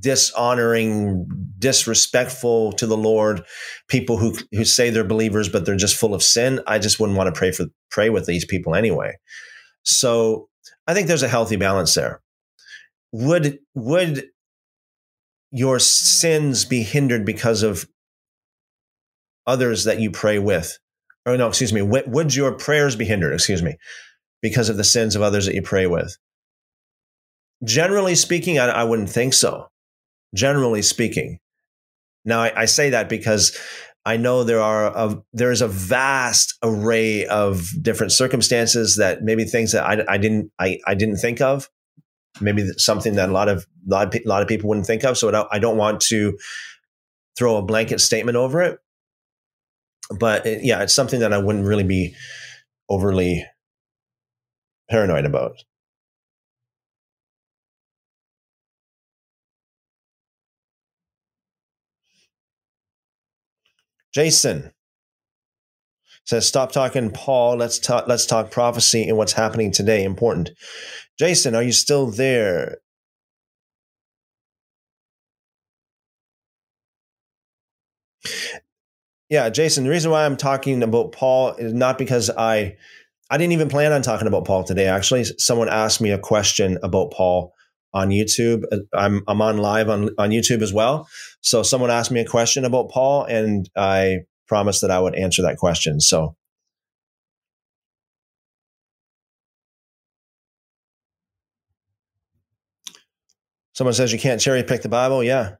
dishonoring, 0.00 1.26
disrespectful 1.58 2.72
to 2.72 2.86
the 2.86 2.96
Lord, 2.96 3.44
people 3.88 4.18
who 4.18 4.36
who 4.52 4.64
say 4.64 4.90
they're 4.90 5.04
believers 5.04 5.48
but 5.48 5.64
they're 5.64 5.76
just 5.76 5.96
full 5.96 6.14
of 6.14 6.22
sin. 6.22 6.60
I 6.66 6.78
just 6.78 7.00
wouldn't 7.00 7.16
want 7.18 7.34
to 7.34 7.38
pray 7.38 7.52
for 7.52 7.66
pray 7.90 8.10
with 8.10 8.26
these 8.26 8.44
people 8.44 8.74
anyway. 8.74 9.16
So 9.82 10.48
I 10.86 10.94
think 10.94 11.08
there's 11.08 11.22
a 11.22 11.28
healthy 11.28 11.56
balance 11.56 11.94
there. 11.94 12.20
Would 13.12 13.58
would 13.74 14.26
your 15.50 15.78
sins 15.78 16.64
be 16.64 16.82
hindered 16.82 17.24
because 17.26 17.62
of 17.62 17.86
others 19.46 19.84
that 19.84 20.00
you 20.00 20.10
pray 20.10 20.38
with? 20.38 20.78
Or 21.24 21.36
no, 21.36 21.48
excuse 21.48 21.72
me. 21.72 21.82
Would 21.82 22.34
your 22.34 22.52
prayers 22.52 22.96
be 22.96 23.04
hindered? 23.04 23.32
Excuse 23.32 23.62
me, 23.62 23.76
because 24.40 24.68
of 24.68 24.76
the 24.76 24.84
sins 24.84 25.14
of 25.14 25.22
others 25.22 25.46
that 25.46 25.54
you 25.54 25.62
pray 25.62 25.86
with? 25.86 26.16
Generally 27.64 28.16
speaking, 28.16 28.58
I, 28.58 28.66
I 28.66 28.84
wouldn't 28.84 29.10
think 29.10 29.34
so. 29.34 29.68
Generally 30.34 30.82
speaking. 30.82 31.38
Now, 32.24 32.40
I, 32.40 32.62
I 32.62 32.64
say 32.64 32.90
that 32.90 33.08
because 33.08 33.56
I 34.04 34.16
know 34.16 34.42
there 34.42 34.60
are 34.60 34.86
a, 34.86 35.22
there 35.32 35.52
is 35.52 35.62
a 35.62 35.68
vast 35.68 36.58
array 36.62 37.24
of 37.26 37.68
different 37.80 38.10
circumstances 38.10 38.96
that 38.96 39.22
maybe 39.22 39.44
things 39.44 39.72
that 39.72 39.84
I, 39.84 40.04
I 40.14 40.18
didn't 40.18 40.50
I, 40.58 40.80
I 40.86 40.94
didn't 40.94 41.18
think 41.18 41.40
of, 41.40 41.70
maybe 42.40 42.66
something 42.78 43.14
that 43.14 43.28
a 43.28 43.32
lot 43.32 43.48
of 43.48 43.64
lot 43.86 44.08
of, 44.08 44.20
a 44.20 44.28
lot 44.28 44.42
of 44.42 44.48
people 44.48 44.68
wouldn't 44.68 44.86
think 44.86 45.04
of. 45.04 45.16
So 45.16 45.46
I 45.52 45.60
don't 45.60 45.76
want 45.76 46.00
to 46.02 46.36
throw 47.38 47.56
a 47.56 47.62
blanket 47.62 48.00
statement 48.00 48.36
over 48.36 48.60
it, 48.60 48.78
but 50.18 50.46
it, 50.46 50.64
yeah, 50.64 50.82
it's 50.82 50.94
something 50.94 51.20
that 51.20 51.32
I 51.32 51.38
wouldn't 51.38 51.66
really 51.66 51.84
be 51.84 52.14
overly 52.88 53.46
paranoid 54.90 55.24
about. 55.24 55.56
Jason 64.14 64.72
says, 66.24 66.46
"Stop 66.46 66.72
talking 66.72 67.10
Paul. 67.10 67.56
Let's 67.56 67.78
talk. 67.78 68.06
Let's 68.06 68.26
talk 68.26 68.50
prophecy 68.50 69.08
and 69.08 69.16
what's 69.16 69.32
happening 69.32 69.72
today. 69.72 70.04
Important." 70.04 70.50
Jason, 71.18 71.54
are 71.54 71.62
you 71.62 71.72
still 71.72 72.06
there? 72.10 72.81
Yeah, 79.32 79.48
Jason. 79.48 79.84
The 79.84 79.88
reason 79.90 80.10
why 80.10 80.26
I'm 80.26 80.36
talking 80.36 80.82
about 80.82 81.12
Paul 81.12 81.54
is 81.54 81.72
not 81.72 81.96
because 81.96 82.28
I, 82.28 82.76
I 83.30 83.38
didn't 83.38 83.54
even 83.54 83.70
plan 83.70 83.90
on 83.90 84.02
talking 84.02 84.28
about 84.28 84.44
Paul 84.44 84.62
today. 84.62 84.84
Actually, 84.84 85.24
someone 85.38 85.70
asked 85.70 86.02
me 86.02 86.10
a 86.10 86.18
question 86.18 86.78
about 86.82 87.12
Paul 87.12 87.54
on 87.94 88.10
YouTube. 88.10 88.64
Uh, 88.70 88.80
I'm 88.92 89.22
I'm 89.26 89.40
on 89.40 89.56
live 89.56 89.88
on 89.88 90.10
on 90.18 90.28
YouTube 90.32 90.60
as 90.60 90.74
well. 90.74 91.08
So 91.40 91.62
someone 91.62 91.90
asked 91.90 92.10
me 92.10 92.20
a 92.20 92.26
question 92.26 92.66
about 92.66 92.90
Paul, 92.90 93.24
and 93.24 93.70
I 93.74 94.18
promised 94.48 94.82
that 94.82 94.90
I 94.90 95.00
would 95.00 95.14
answer 95.14 95.40
that 95.40 95.56
question. 95.56 95.98
So. 95.98 96.36
Someone 103.72 103.94
says 103.94 104.12
you 104.12 104.18
can't 104.18 104.42
cherry 104.42 104.62
pick 104.62 104.82
the 104.82 104.90
Bible. 104.90 105.24
Yeah. 105.24 105.52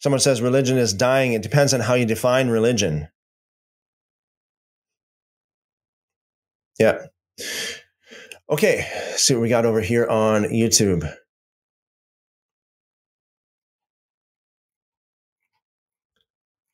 Someone 0.00 0.20
says 0.20 0.40
religion 0.40 0.78
is 0.78 0.92
dying. 0.92 1.32
It 1.32 1.42
depends 1.42 1.74
on 1.74 1.80
how 1.80 1.94
you 1.94 2.06
define 2.06 2.48
religion. 2.48 3.08
Yeah. 6.78 7.06
Okay, 8.50 8.86
see 9.16 9.34
what 9.34 9.42
we 9.42 9.48
got 9.48 9.66
over 9.66 9.80
here 9.80 10.06
on 10.06 10.44
YouTube. 10.44 11.12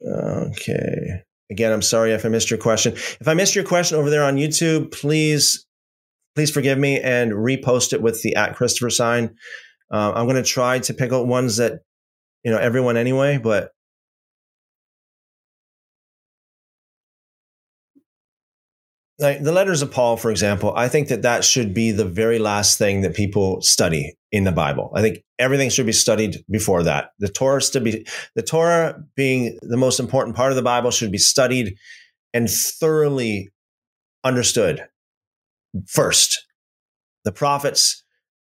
Okay. 0.07 1.23
Again, 1.51 1.73
I'm 1.73 1.83
sorry 1.83 2.13
if 2.13 2.25
I 2.25 2.29
missed 2.29 2.51
your 2.51 2.59
question. 2.59 2.93
If 2.95 3.27
I 3.27 3.35
missed 3.35 3.55
your 3.55 3.65
question 3.65 3.99
over 3.99 4.11
there 4.11 4.25
on 4.25 4.37
YouTube, 4.37 4.93
please, 4.93 5.67
please 6.35 6.51
forgive 6.51 6.79
me 6.79 7.01
and 7.01 7.33
repost 7.33 7.93
it 7.93 8.03
with 8.03 8.23
the 8.23 8.35
at 8.37 8.57
Christopher 8.57 8.91
sign. 8.91 9.35
Uh, 9.91 10.13
I'm 10.15 10.27
going 10.27 10.43
to 10.43 10.49
try 10.49 10.79
to 10.81 10.95
pick 10.95 11.13
out 11.13 11.27
ones 11.27 11.57
that, 11.57 11.81
you 12.45 12.51
know, 12.51 12.59
everyone 12.59 12.97
anyway, 12.97 13.39
but 13.39 13.71
like 19.19 19.43
the 19.43 19.53
letters 19.53 19.81
of 19.81 19.91
Paul, 19.91 20.17
for 20.17 20.31
example, 20.31 20.73
I 20.77 20.89
think 20.89 21.09
that 21.09 21.23
that 21.23 21.45
should 21.45 21.73
be 21.73 21.91
the 21.93 22.05
very 22.05 22.39
last 22.39 22.79
thing 22.79 23.03
that 23.03 23.15
people 23.15 23.63
study 23.63 24.17
in 24.33 24.45
the 24.45 24.53
Bible. 24.53 24.93
I 24.95 25.01
think 25.01 25.19
everything 25.39 25.71
should 25.71 25.87
be 25.87 25.93
studied 25.93 26.45
before 26.51 26.83
that. 26.83 27.11
The 27.21 27.29
Torah 27.29 27.61
to 27.61 27.81
be 27.81 28.07
the 28.35 28.43
Torah 28.43 29.01
being 29.15 29.59
the 29.63 29.77
most 29.77 30.01
important 30.01 30.37
part 30.37 30.51
of 30.51 30.57
the 30.57 30.63
Bible 30.63 30.91
should 30.91 31.13
be 31.13 31.19
studied 31.19 31.77
and 32.33 32.51
thoroughly 32.51 33.51
understood 34.25 34.87
first. 35.87 36.45
The 37.25 37.33
prophets 37.33 38.05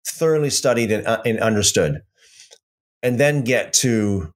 thoroughly 0.06 0.50
studied 0.50 0.90
and, 0.90 1.06
uh, 1.06 1.20
and 1.24 1.38
understood, 1.40 2.02
and 3.04 3.20
then 3.20 3.44
get 3.44 3.72
to 3.74 4.32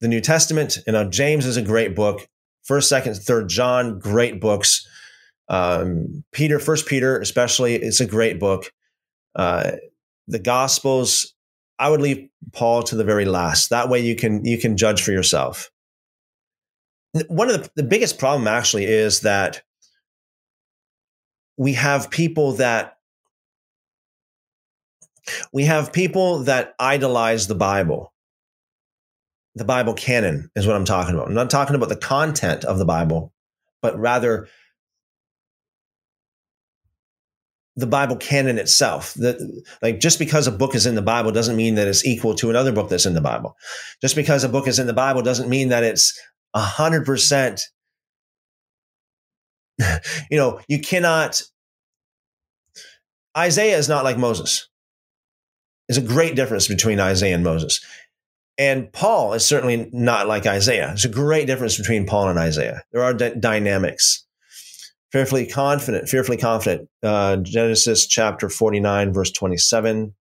the 0.00 0.06
New 0.06 0.20
Testament. 0.20 0.78
You 0.86 0.92
know, 0.92 1.10
James 1.10 1.46
is 1.46 1.56
a 1.56 1.62
great 1.62 1.96
book. 1.96 2.28
First, 2.62 2.88
second, 2.88 3.16
third 3.16 3.48
John, 3.48 3.98
great 3.98 4.40
books 4.40 4.86
um, 5.48 6.24
Peter, 6.32 6.58
First 6.58 6.86
Peter, 6.86 7.18
especially, 7.18 7.74
it's 7.74 8.00
a 8.00 8.06
great 8.06 8.40
book. 8.40 8.72
Uh, 9.34 9.72
the 10.26 10.38
Gospels, 10.38 11.34
I 11.78 11.90
would 11.90 12.00
leave 12.00 12.28
Paul 12.52 12.82
to 12.84 12.96
the 12.96 13.04
very 13.04 13.24
last. 13.24 13.70
That 13.70 13.88
way, 13.88 14.00
you 14.00 14.16
can 14.16 14.44
you 14.44 14.58
can 14.58 14.76
judge 14.76 15.02
for 15.02 15.12
yourself. 15.12 15.70
one 17.28 17.50
of 17.50 17.62
the, 17.62 17.70
the 17.76 17.82
biggest 17.82 18.18
problem 18.18 18.48
actually 18.48 18.86
is 18.86 19.20
that 19.20 19.62
we 21.56 21.74
have 21.74 22.10
people 22.10 22.52
that 22.54 22.96
we 25.52 25.64
have 25.64 25.92
people 25.92 26.44
that 26.44 26.74
idolize 26.78 27.46
the 27.46 27.54
Bible. 27.54 28.12
The 29.54 29.64
Bible 29.64 29.94
canon 29.94 30.50
is 30.56 30.66
what 30.66 30.76
I'm 30.76 30.84
talking 30.84 31.14
about. 31.14 31.28
I'm 31.28 31.34
not 31.34 31.50
talking 31.50 31.76
about 31.76 31.88
the 31.88 31.96
content 31.96 32.64
of 32.64 32.78
the 32.78 32.84
Bible, 32.84 33.32
but 33.82 33.98
rather 33.98 34.48
the 37.76 37.86
Bible 37.86 38.16
canon 38.16 38.58
itself. 38.58 39.14
That 39.14 39.36
like 39.82 40.00
just 40.00 40.18
because 40.18 40.46
a 40.46 40.52
book 40.52 40.74
is 40.74 40.86
in 40.86 40.94
the 40.94 41.02
Bible 41.02 41.32
doesn't 41.32 41.56
mean 41.56 41.74
that 41.76 41.88
it's 41.88 42.04
equal 42.04 42.34
to 42.36 42.50
another 42.50 42.72
book 42.72 42.88
that's 42.88 43.06
in 43.06 43.14
the 43.14 43.20
Bible. 43.20 43.56
Just 44.00 44.16
because 44.16 44.44
a 44.44 44.48
book 44.48 44.68
is 44.68 44.78
in 44.78 44.86
the 44.86 44.92
Bible 44.92 45.22
doesn't 45.22 45.48
mean 45.48 45.68
that 45.68 45.82
it's 45.84 46.18
a 46.52 46.60
hundred 46.60 47.04
percent. 47.04 47.62
You 50.30 50.38
know, 50.38 50.60
you 50.68 50.80
cannot. 50.80 51.42
Isaiah 53.36 53.76
is 53.76 53.88
not 53.88 54.04
like 54.04 54.16
Moses. 54.16 54.68
There's 55.88 55.98
a 55.98 56.06
great 56.06 56.34
difference 56.34 56.68
between 56.68 57.00
Isaiah 57.00 57.34
and 57.34 57.44
Moses. 57.44 57.80
And 58.56 58.92
Paul 58.92 59.34
is 59.34 59.44
certainly 59.44 59.90
not 59.92 60.28
like 60.28 60.46
Isaiah. 60.46 60.88
There's 60.88 61.04
a 61.04 61.08
great 61.08 61.46
difference 61.46 61.76
between 61.76 62.06
Paul 62.06 62.28
and 62.28 62.38
Isaiah. 62.38 62.82
There 62.92 63.02
are 63.02 63.12
d- 63.12 63.34
dynamics. 63.38 64.24
Fearfully 65.10 65.46
confident, 65.46 66.08
fearfully 66.08 66.36
confident. 66.36 66.88
Uh, 67.02 67.36
Genesis 67.36 68.06
chapter 68.06 68.48
49, 68.48 69.12
verse 69.12 69.30
27. 69.30 70.14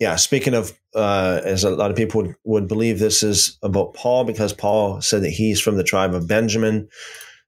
Yeah, 0.00 0.16
speaking 0.16 0.54
of, 0.54 0.72
uh, 0.94 1.40
as 1.44 1.64
a 1.64 1.70
lot 1.70 1.90
of 1.90 1.96
people 1.96 2.22
would, 2.22 2.34
would 2.44 2.68
believe 2.68 2.98
this 2.98 3.22
is 3.22 3.58
about 3.62 3.94
Paul 3.94 4.24
because 4.24 4.52
Paul 4.52 5.00
said 5.00 5.22
that 5.22 5.30
he's 5.30 5.60
from 5.60 5.76
the 5.76 5.84
tribe 5.84 6.14
of 6.14 6.26
Benjamin. 6.26 6.88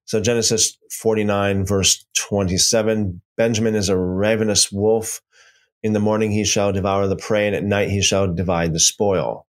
So 0.07 0.21
Genesis 0.21 0.79
49, 0.91 1.65
verse 1.65 2.05
27 2.15 3.21
Benjamin 3.37 3.75
is 3.75 3.89
a 3.89 3.97
ravenous 3.97 4.71
wolf. 4.71 5.21
In 5.83 5.93
the 5.93 6.01
morning 6.01 6.31
he 6.31 6.45
shall 6.45 6.73
devour 6.73 7.07
the 7.07 7.17
prey, 7.17 7.47
and 7.47 7.57
at 7.57 7.65
night 7.65 7.91
he 7.91 8.01
shall 8.01 8.33
divide 8.33 8.73
the 8.73 8.81
spoil. 8.81 9.47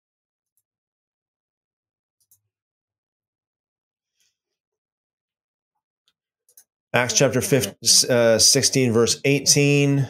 Acts 6.94 7.14
chapter 7.16 7.42
15, 7.42 7.76
uh, 8.10 8.38
16, 8.38 8.92
verse 8.92 9.20
18. 9.26 10.08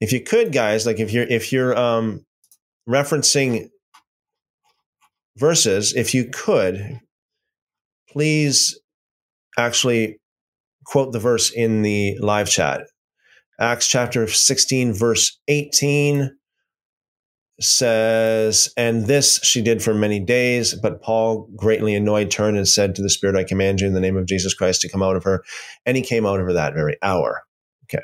If 0.00 0.12
you 0.12 0.20
could, 0.20 0.52
guys, 0.52 0.86
like 0.86 0.98
if 0.98 1.12
you're 1.12 1.26
if 1.26 1.52
you're 1.52 1.78
um, 1.78 2.24
referencing 2.88 3.68
verses, 5.36 5.94
if 5.94 6.14
you 6.14 6.24
could, 6.24 7.00
please 8.12 8.78
actually 9.58 10.20
quote 10.84 11.12
the 11.12 11.18
verse 11.18 11.50
in 11.50 11.82
the 11.82 12.18
live 12.18 12.48
chat. 12.48 12.82
Acts 13.60 13.86
chapter 13.86 14.26
16, 14.26 14.92
verse 14.92 15.38
18 15.48 16.30
says, 17.60 18.72
And 18.76 19.06
this 19.06 19.38
she 19.42 19.62
did 19.62 19.82
for 19.82 19.94
many 19.94 20.18
days, 20.20 20.74
but 20.74 21.00
Paul, 21.02 21.48
greatly 21.56 21.94
annoyed, 21.94 22.30
turned 22.30 22.56
and 22.56 22.66
said 22.66 22.94
to 22.94 23.02
the 23.02 23.10
Spirit, 23.10 23.36
I 23.36 23.44
command 23.44 23.80
you 23.80 23.86
in 23.86 23.92
the 23.92 24.00
name 24.00 24.16
of 24.16 24.26
Jesus 24.26 24.54
Christ 24.54 24.80
to 24.82 24.88
come 24.88 25.02
out 25.02 25.16
of 25.16 25.24
her. 25.24 25.44
And 25.86 25.96
he 25.96 26.02
came 26.02 26.26
out 26.26 26.40
of 26.40 26.46
her 26.46 26.52
that 26.54 26.74
very 26.74 26.96
hour. 27.02 27.42
Okay. 27.84 28.02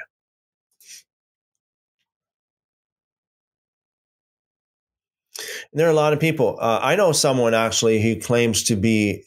And 5.73 5.81
there 5.81 5.87
are 5.87 5.93
a 5.93 5.95
lot 5.95 6.13
of 6.13 6.21
people. 6.21 6.57
Uh, 6.61 6.79
I 6.83 6.97
know 6.97 7.13
someone 7.13 7.55
actually 7.55 8.01
who 8.01 8.21
claims 8.21 8.63
to 8.65 8.77
be 8.77 9.25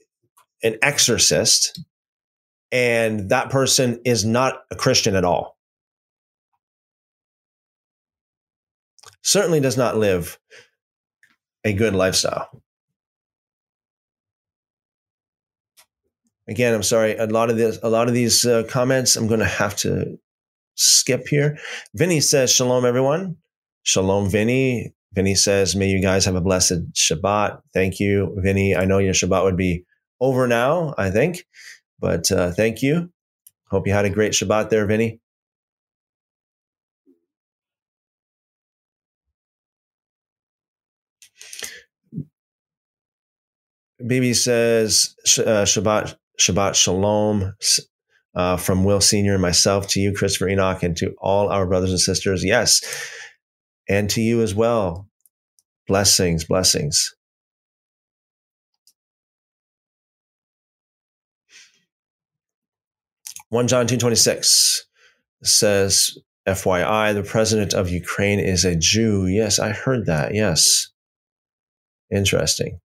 an 0.64 0.78
exorcist, 0.82 1.80
and 2.72 3.30
that 3.30 3.49
person 3.49 3.99
is 4.05 4.26
not 4.26 4.62
a 4.72 4.76
Christian 4.76 5.16
at 5.16 5.26
all. 5.26 5.57
Certainly 9.24 9.59
does 9.59 9.78
not 9.78 9.97
live 9.97 10.39
a 11.64 11.74
good 11.74 11.93
lifestyle. 11.93 12.62
Again, 16.47 16.74
I'm 16.74 16.84
sorry. 16.84 17.16
A 17.16 17.28
lot 17.28 17.49
of 17.49 17.57
this, 17.57 17.80
a 17.84 17.89
lot 17.89 18.07
of 18.07 18.14
these 18.14 18.45
uh, 18.45 18.64
comments, 18.68 19.16
I'm 19.16 19.28
going 19.28 19.39
to 19.39 19.45
have 19.45 19.76
to 19.78 20.18
skip 20.76 21.28
here. 21.28 21.57
Vinny 21.93 22.20
says, 22.20 22.51
"Shalom, 22.51 22.86
everyone." 22.86 23.38
Shalom, 23.84 24.30
Vinny. 24.30 24.93
Vinny 25.14 25.36
says, 25.36 25.76
"May 25.76 25.88
you 25.89 26.01
guys 26.01 26.26
have 26.26 26.36
a 26.36 26.41
blessed 26.41 26.91
Shabbat." 26.93 27.62
Thank 27.74 27.99
you, 27.99 28.36
Vinny. 28.38 28.76
I 28.76 28.86
know 28.86 28.97
your 28.97 29.14
Shabbat 29.14 29.43
would 29.43 29.57
be 29.57 29.86
over 30.22 30.47
now, 30.47 30.93
I 30.97 31.09
think. 31.09 31.45
But 31.99 32.32
uh, 32.32 32.51
thank 32.51 32.82
you. 32.82 33.11
Hope 33.69 33.88
you 33.88 33.93
had 33.93 34.05
a 34.05 34.09
great 34.09 34.34
Shabbat 34.34 34.69
there, 34.69 34.86
Vinny. 34.86 35.19
Bibi 44.05 44.34
says 44.34 45.15
uh, 45.38 45.63
Shabbat 45.63 46.15
Shabbat 46.39 46.76
Shalom 46.76 47.53
uh, 48.36 48.57
from 48.57 48.84
Will 48.84 49.01
Senior 49.01 49.34
and 49.34 49.41
myself 49.41 49.88
to 49.89 49.99
you, 49.99 50.13
Christopher 50.13 50.49
Enoch, 50.49 50.84
and 50.84 50.97
to 50.97 51.13
all 51.19 51.49
our 51.49 51.67
brothers 51.67 51.91
and 51.91 51.99
sisters. 51.99 52.43
Yes, 52.43 52.82
and 53.88 54.09
to 54.09 54.22
you 54.22 54.41
as 54.41 54.55
well. 54.55 55.07
Blessings, 55.88 56.45
blessings. 56.45 57.13
1 63.52 63.68
John 63.68 63.86
2.26 63.86 64.80
says, 65.43 66.18
FYI, 66.47 67.14
the 67.14 67.22
president 67.22 67.74
of 67.74 67.89
Ukraine 67.89 68.39
is 68.39 68.64
a 68.64 68.78
Jew. 68.78 69.28
Yes, 69.28 69.60
I 69.60 69.72
heard 69.72 70.06
that. 70.06 70.34
Yes. 70.34 70.88
Interesting. 72.10 72.80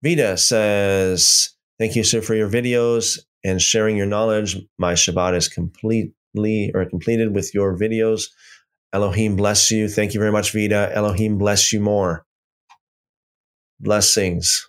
Vita 0.00 0.36
says, 0.36 1.50
Thank 1.80 1.96
you, 1.96 2.04
sir, 2.04 2.20
for 2.20 2.36
your 2.36 2.48
videos 2.48 3.18
and 3.42 3.60
sharing 3.60 3.96
your 3.96 4.06
knowledge. 4.06 4.56
My 4.78 4.92
Shabbat 4.92 5.34
is 5.36 5.48
completely 5.48 6.70
or 6.72 6.84
completed 6.86 7.34
with 7.34 7.52
your 7.52 7.76
videos. 7.76 8.26
Elohim 8.92 9.36
bless 9.36 9.70
you. 9.70 9.88
Thank 9.88 10.14
you 10.14 10.20
very 10.20 10.32
much, 10.32 10.52
Vita. 10.52 10.90
Elohim 10.94 11.38
bless 11.38 11.72
you 11.72 11.80
more. 11.80 12.24
Blessings. 13.80 14.68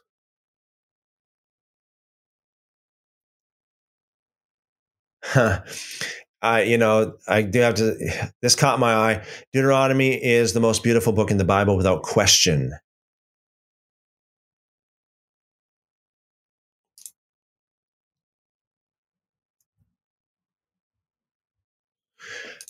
I, 6.41 6.63
you 6.63 6.77
know, 6.77 7.13
I 7.27 7.41
do 7.41 7.59
have 7.59 7.75
to. 7.75 7.95
This 8.41 8.55
caught 8.55 8.79
my 8.79 8.93
eye. 8.93 9.25
Deuteronomy 9.53 10.13
is 10.13 10.53
the 10.53 10.59
most 10.59 10.83
beautiful 10.83 11.13
book 11.13 11.31
in 11.31 11.37
the 11.37 11.45
Bible 11.45 11.77
without 11.77 12.03
question. 12.03 12.73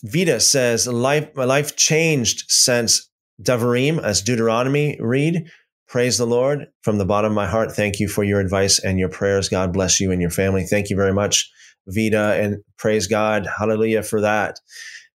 Vita 0.03 0.39
says, 0.39 0.87
life, 0.87 1.29
my 1.35 1.45
life 1.45 1.75
changed 1.75 2.43
since 2.49 3.09
Devarim, 3.41 4.01
as 4.03 4.21
Deuteronomy 4.21 4.97
read. 4.99 5.49
Praise 5.87 6.17
the 6.17 6.25
Lord 6.25 6.67
from 6.81 6.97
the 6.97 7.05
bottom 7.05 7.31
of 7.31 7.35
my 7.35 7.47
heart. 7.47 7.71
Thank 7.71 7.99
you 7.99 8.07
for 8.07 8.23
your 8.23 8.39
advice 8.39 8.79
and 8.79 8.99
your 8.99 9.09
prayers. 9.09 9.47
God 9.49 9.71
bless 9.71 9.99
you 9.99 10.11
and 10.11 10.21
your 10.21 10.31
family. 10.31 10.63
Thank 10.63 10.89
you 10.89 10.95
very 10.95 11.13
much, 11.13 11.49
Vita, 11.87 12.37
and 12.41 12.57
praise 12.77 13.07
God. 13.07 13.47
Hallelujah 13.57 14.03
for 14.03 14.21
that. 14.21 14.59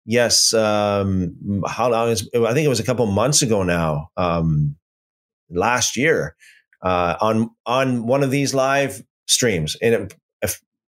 Yes, 0.05 0.53
um, 0.53 1.63
how 1.67 1.91
long 1.91 2.11
is? 2.11 2.29
I 2.35 2.53
think 2.53 2.67
it 2.67 2.69
was 2.69 2.81
a 2.81 2.85
couple 2.85 3.07
months 3.07 3.41
ago 3.41 3.63
now. 3.63 4.09
Um, 4.17 4.77
last 5.49 5.97
year, 5.97 6.37
uh, 6.83 7.17
on 7.21 7.51
on 7.65 8.07
one 8.07 8.23
of 8.23 8.31
these 8.31 8.53
live 8.53 9.03
streams, 9.27 9.77
and 9.81 9.95
it, 9.95 10.15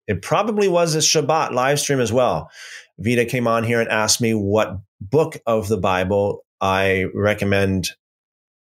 it 0.08 0.22
probably 0.22 0.68
was 0.68 0.96
a 0.96 1.00
Shabbat 1.00 1.52
live 1.52 1.80
stream 1.80 2.00
as 2.00 2.12
well. 2.12 2.50
Vita 2.98 3.26
came 3.26 3.48
on 3.48 3.64
here 3.64 3.82
and 3.82 3.90
asked 3.90 4.22
me 4.22 4.34
what 4.34 4.78
book 5.02 5.38
of 5.46 5.68
the 5.68 5.78
Bible 5.78 6.46
I 6.62 7.06
recommend 7.14 7.90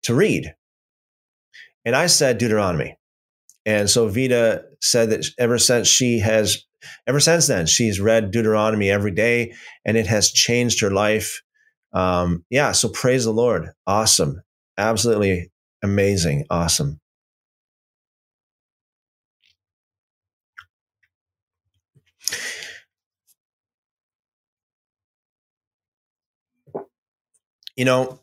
to 0.04 0.14
read. 0.14 0.54
And 1.84 1.94
I 1.94 2.06
said 2.06 2.38
Deuteronomy. 2.38 2.96
And 3.64 3.90
so 3.90 4.08
Vita 4.08 4.64
said 4.80 5.10
that 5.10 5.26
ever 5.38 5.58
since 5.58 5.88
she 5.88 6.20
has, 6.20 6.64
ever 7.06 7.20
since 7.20 7.46
then, 7.46 7.66
she's 7.66 8.00
read 8.00 8.30
Deuteronomy 8.30 8.90
every 8.90 9.10
day 9.10 9.54
and 9.84 9.96
it 9.96 10.06
has 10.06 10.30
changed 10.30 10.80
her 10.80 10.90
life. 10.90 11.42
Um, 11.92 12.44
yeah, 12.50 12.72
so 12.72 12.88
praise 12.88 13.24
the 13.24 13.32
Lord. 13.32 13.70
Awesome. 13.86 14.42
Absolutely 14.78 15.50
amazing. 15.82 16.44
Awesome. 16.50 17.00
You 27.76 27.84
know, 27.84 28.20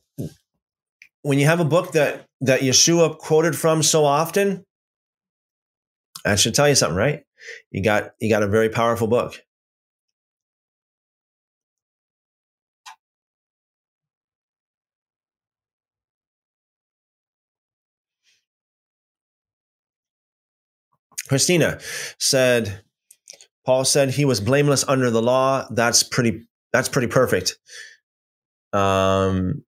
when 1.22 1.40
you 1.40 1.46
have 1.46 1.60
a 1.60 1.66
book 1.66 1.94
that 1.94 2.26
that 2.42 2.62
Yeshua 2.62 3.18
quoted 3.18 3.56
from 3.56 3.82
so 3.84 4.06
often, 4.06 4.66
I 6.26 6.36
should 6.36 6.56
tell 6.56 6.68
you 6.70 6.76
something, 6.76 6.98
right? 6.98 7.24
You 7.72 7.84
got 7.84 8.12
you 8.20 8.30
got 8.30 8.44
a 8.44 8.48
very 8.48 8.70
powerful 8.70 9.08
book. 9.08 9.42
Christina 21.30 21.80
said, 22.20 22.82
Paul 23.66 23.86
said 23.86 24.12
he 24.12 24.26
was 24.26 24.42
blameless 24.42 24.84
under 24.88 25.10
the 25.10 25.22
law. 25.22 25.68
That's 25.72 26.04
pretty. 26.04 26.48
That's 26.74 26.90
pretty 26.90 27.08
perfect. 27.08 27.58
Um, 28.74 29.64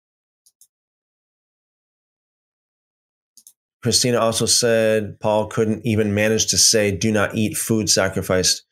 Christina 3.83 4.19
also 4.19 4.47
said 4.47 5.21
Paul 5.21 5.47
couldn't 5.47 5.85
even 5.85 6.15
manage 6.15 6.47
to 6.47 6.59
say, 6.59 6.91
"Do 6.91 7.13
not 7.13 7.35
eat 7.35 7.57
food 7.57 7.91
sacrificed 7.91 8.63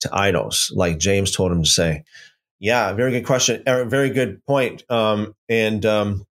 to 0.00 0.10
idols," 0.12 0.70
like 0.74 0.98
James 0.98 1.34
told 1.34 1.52
him 1.52 1.62
to 1.62 1.68
say. 1.68 2.04
Yeah, 2.60 2.92
very 2.92 3.12
good 3.12 3.24
question. 3.24 3.62
Er, 3.68 3.84
very 3.84 4.10
good 4.10 4.44
point. 4.44 4.82
Um, 4.90 5.34
and 5.48 5.86
um, 5.86 6.26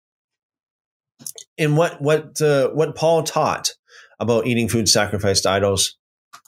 in 1.57 1.77
what 1.77 2.01
what 2.01 2.41
uh, 2.41 2.71
what 2.71 2.97
Paul 2.97 3.23
taught 3.23 3.75
about 4.19 4.47
eating 4.47 4.69
food 4.69 4.89
sacrificed 4.89 5.45
to 5.45 5.51
idols 5.51 5.97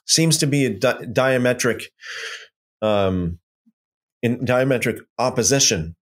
seems 0.06 0.38
to 0.38 0.46
be 0.46 0.66
a 0.66 0.70
di- 0.70 1.06
diametric 1.12 1.84
um, 2.82 3.38
in 4.22 4.44
diametric 4.44 5.00
opposition 5.18 5.94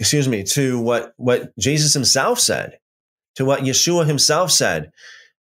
excuse 0.00 0.28
me 0.28 0.42
to 0.42 0.78
what 0.80 1.12
what 1.16 1.56
jesus 1.58 1.92
himself 1.94 2.38
said 2.38 2.78
to 3.34 3.44
what 3.44 3.60
yeshua 3.60 4.06
himself 4.06 4.50
said 4.50 4.90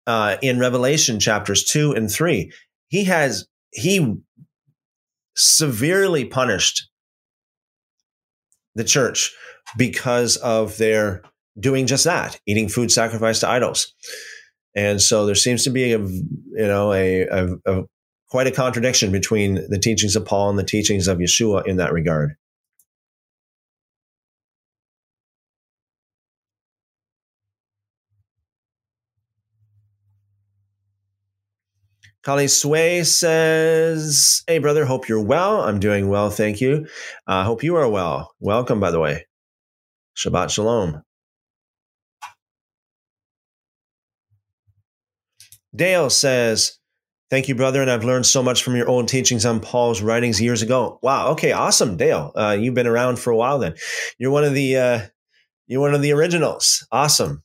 uh, 0.06 0.36
in 0.42 0.58
revelation 0.58 1.20
chapters 1.20 1.64
2 1.64 1.92
and 1.92 2.10
3 2.10 2.50
he 2.88 3.04
has 3.04 3.46
he 3.72 4.16
severely 5.36 6.24
punished 6.24 6.88
the 8.74 8.84
church 8.84 9.32
because 9.78 10.36
of 10.38 10.76
their 10.78 11.22
doing 11.58 11.86
just 11.86 12.04
that 12.04 12.40
eating 12.46 12.68
food 12.68 12.90
sacrificed 12.90 13.40
to 13.40 13.48
idols 13.48 13.94
and 14.74 15.00
so 15.00 15.26
there 15.26 15.34
seems 15.34 15.64
to 15.64 15.70
be 15.70 15.92
a 15.92 15.98
you 15.98 16.42
know 16.56 16.92
a, 16.92 17.22
a, 17.22 17.48
a, 17.66 17.82
quite 18.28 18.46
a 18.46 18.52
contradiction 18.52 19.12
between 19.12 19.60
the 19.68 19.78
teachings 19.78 20.16
of 20.16 20.24
Paul 20.24 20.50
and 20.50 20.58
the 20.58 20.64
teachings 20.64 21.06
of 21.06 21.18
Yeshua 21.18 21.66
in 21.66 21.76
that 21.76 21.92
regard. 21.92 22.34
Kali 32.22 32.46
Sway 32.46 33.02
says, 33.02 34.44
Hey, 34.46 34.58
brother, 34.58 34.84
hope 34.84 35.08
you're 35.08 35.22
well. 35.22 35.62
I'm 35.62 35.80
doing 35.80 36.08
well, 36.08 36.30
thank 36.30 36.60
you. 36.60 36.86
I 37.26 37.40
uh, 37.40 37.44
hope 37.44 37.64
you 37.64 37.74
are 37.76 37.88
well. 37.88 38.32
Welcome, 38.38 38.78
by 38.78 38.92
the 38.92 39.00
way. 39.00 39.26
Shabbat 40.16 40.50
Shalom. 40.50 41.02
Dale 45.74 46.10
says, 46.10 46.78
Thank 47.28 47.48
you, 47.48 47.54
brother. 47.54 47.80
And 47.80 47.90
I've 47.90 48.04
learned 48.04 48.26
so 48.26 48.42
much 48.42 48.62
from 48.62 48.76
your 48.76 48.90
own 48.90 49.06
teachings 49.06 49.46
on 49.46 49.58
Paul's 49.58 50.02
writings 50.02 50.40
years 50.40 50.60
ago. 50.60 50.98
Wow. 51.02 51.30
Okay. 51.30 51.52
Awesome, 51.52 51.96
Dale. 51.96 52.30
Uh, 52.36 52.56
you've 52.60 52.74
been 52.74 52.86
around 52.86 53.18
for 53.18 53.30
a 53.30 53.36
while 53.36 53.58
then. 53.58 53.74
You're 54.18 54.30
one 54.30 54.44
of 54.44 54.52
the 54.52 54.76
uh, 54.76 55.00
you're 55.66 55.80
one 55.80 55.94
of 55.94 56.02
the 56.02 56.12
originals. 56.12 56.86
Awesome. 56.92 57.42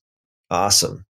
Awesome. 0.51 1.06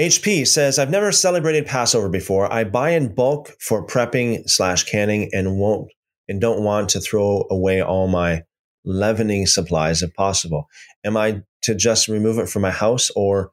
HP 0.00 0.46
says, 0.46 0.78
I've 0.78 0.90
never 0.90 1.10
celebrated 1.10 1.66
Passover 1.66 2.08
before. 2.08 2.52
I 2.52 2.64
buy 2.64 2.90
in 2.90 3.14
bulk 3.14 3.50
for 3.60 3.84
prepping 3.84 4.48
slash 4.48 4.84
canning 4.84 5.28
and 5.32 5.58
won't 5.58 5.90
and 6.28 6.40
don't 6.40 6.62
want 6.62 6.90
to 6.90 7.00
throw 7.00 7.46
away 7.50 7.82
all 7.82 8.06
my 8.06 8.44
leavening 8.84 9.46
supplies 9.46 10.02
if 10.02 10.14
possible. 10.14 10.68
Am 11.04 11.16
I 11.16 11.42
to 11.62 11.74
just 11.74 12.06
remove 12.06 12.38
it 12.38 12.48
from 12.48 12.62
my 12.62 12.70
house 12.70 13.10
or? 13.16 13.50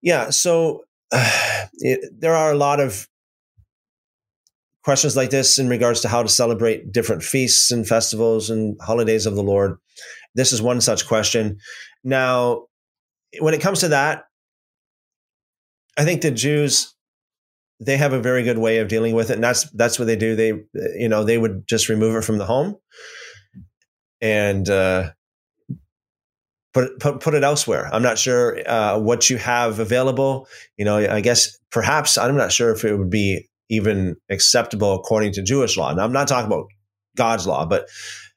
Yeah, 0.00 0.30
so 0.30 0.82
uh, 1.10 1.66
it, 1.74 2.08
there 2.16 2.34
are 2.34 2.52
a 2.52 2.56
lot 2.56 2.78
of 2.78 3.08
questions 4.84 5.16
like 5.16 5.30
this 5.30 5.58
in 5.58 5.68
regards 5.68 6.00
to 6.00 6.08
how 6.08 6.22
to 6.22 6.28
celebrate 6.28 6.92
different 6.92 7.22
feasts 7.22 7.70
and 7.70 7.86
festivals 7.86 8.50
and 8.50 8.76
holidays 8.80 9.26
of 9.26 9.34
the 9.34 9.42
Lord. 9.42 9.76
This 10.34 10.52
is 10.52 10.62
one 10.62 10.80
such 10.80 11.06
question. 11.06 11.58
Now, 12.04 12.66
when 13.40 13.54
it 13.54 13.60
comes 13.60 13.80
to 13.80 13.88
that, 13.88 14.24
I 15.98 16.04
think 16.04 16.22
the 16.22 16.30
Jews 16.30 16.94
they 17.84 17.96
have 17.96 18.12
a 18.12 18.20
very 18.20 18.44
good 18.44 18.58
way 18.58 18.78
of 18.78 18.88
dealing 18.88 19.14
with 19.14 19.30
it, 19.30 19.34
and 19.34 19.44
that's 19.44 19.68
that's 19.72 19.98
what 19.98 20.04
they 20.06 20.16
do. 20.16 20.36
They 20.36 20.62
you 20.98 21.08
know 21.08 21.24
they 21.24 21.38
would 21.38 21.66
just 21.66 21.88
remove 21.88 22.16
it 22.16 22.24
from 22.24 22.38
the 22.38 22.46
home, 22.46 22.76
and 24.20 24.68
uh, 24.68 25.10
put, 26.72 26.98
put 27.00 27.20
put 27.20 27.34
it 27.34 27.42
elsewhere. 27.42 27.88
I'm 27.92 28.02
not 28.02 28.18
sure 28.18 28.58
uh, 28.68 28.98
what 28.98 29.28
you 29.28 29.36
have 29.38 29.78
available. 29.78 30.48
You 30.76 30.84
know, 30.84 30.98
I 30.98 31.20
guess 31.20 31.58
perhaps 31.70 32.16
I'm 32.16 32.36
not 32.36 32.52
sure 32.52 32.72
if 32.72 32.84
it 32.84 32.96
would 32.96 33.10
be 33.10 33.48
even 33.68 34.16
acceptable 34.30 34.94
according 34.94 35.32
to 35.32 35.42
Jewish 35.42 35.76
law. 35.76 35.90
And 35.90 36.00
I'm 36.00 36.12
not 36.12 36.28
talking 36.28 36.46
about 36.46 36.66
God's 37.16 37.46
law, 37.46 37.64
but 37.64 37.88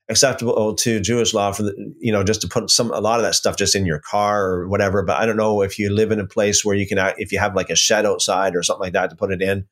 acceptable 0.09 0.75
to 0.75 0.99
Jewish 0.99 1.33
law 1.33 1.51
for 1.51 1.63
the, 1.63 1.95
you 1.99 2.11
know, 2.11 2.23
just 2.23 2.41
to 2.41 2.47
put 2.47 2.69
some, 2.69 2.91
a 2.91 2.99
lot 2.99 3.19
of 3.19 3.25
that 3.25 3.35
stuff 3.35 3.57
just 3.57 3.75
in 3.75 3.85
your 3.85 3.99
car 3.99 4.45
or 4.45 4.67
whatever. 4.67 5.01
But 5.03 5.19
I 5.19 5.25
don't 5.25 5.37
know 5.37 5.61
if 5.61 5.79
you 5.79 5.91
live 5.91 6.11
in 6.11 6.19
a 6.19 6.27
place 6.27 6.63
where 6.63 6.75
you 6.75 6.87
can, 6.87 6.99
if 7.17 7.31
you 7.31 7.39
have 7.39 7.55
like 7.55 7.69
a 7.69 7.75
shed 7.75 8.05
outside 8.05 8.55
or 8.55 8.63
something 8.63 8.83
like 8.83 8.93
that 8.93 9.09
to 9.09 9.15
put 9.15 9.31
it 9.31 9.41
in. 9.41 9.67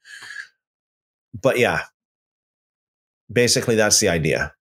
But 1.39 1.59
yeah, 1.59 1.81
basically 3.31 3.75
that's 3.75 3.99
the 3.99 4.09
idea. 4.09 4.53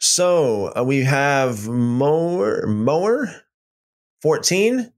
So 0.00 0.72
uh, 0.74 0.82
we 0.82 1.02
have 1.02 1.68
mower 1.68 2.66
mower 2.66 3.28
14. 4.22 4.92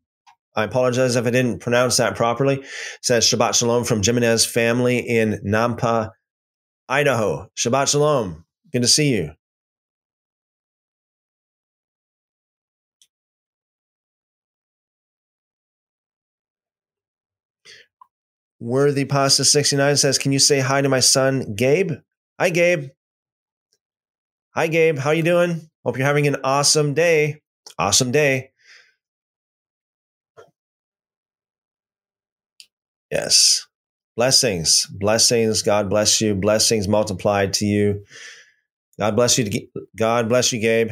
I 0.58 0.64
apologize 0.64 1.14
if 1.14 1.24
I 1.24 1.30
didn't 1.30 1.60
pronounce 1.60 1.98
that 1.98 2.16
properly. 2.16 2.56
It 2.56 2.66
says 3.00 3.24
Shabbat 3.24 3.54
Shalom 3.54 3.84
from 3.84 4.02
Jimenez 4.02 4.44
family 4.44 4.98
in 4.98 5.40
Nampa, 5.46 6.10
Idaho. 6.88 7.48
Shabbat 7.56 7.88
Shalom. 7.88 8.44
Good 8.72 8.82
to 8.82 8.88
see 8.88 9.14
you. 9.14 9.30
Worthy 18.58 19.04
Pasta 19.04 19.44
69 19.44 19.96
says, 19.96 20.18
Can 20.18 20.32
you 20.32 20.40
say 20.40 20.58
hi 20.58 20.82
to 20.82 20.88
my 20.88 20.98
son, 20.98 21.54
Gabe? 21.54 21.92
Hi, 22.40 22.50
Gabe. 22.50 22.88
Hi, 24.56 24.66
Gabe. 24.66 24.98
How 24.98 25.12
you 25.12 25.22
doing? 25.22 25.70
Hope 25.84 25.96
you're 25.96 26.04
having 26.04 26.26
an 26.26 26.38
awesome 26.42 26.94
day. 26.94 27.42
Awesome 27.78 28.10
day. 28.10 28.50
Yes. 33.10 33.66
Blessings. 34.16 34.86
Blessings. 34.90 35.62
God 35.62 35.88
bless 35.88 36.20
you. 36.20 36.34
Blessings 36.34 36.88
multiplied 36.88 37.52
to 37.54 37.64
you. 37.64 38.04
God 38.98 39.14
bless 39.14 39.38
you. 39.38 39.68
God 39.96 40.28
bless 40.28 40.52
you, 40.52 40.60
Gabe. 40.60 40.90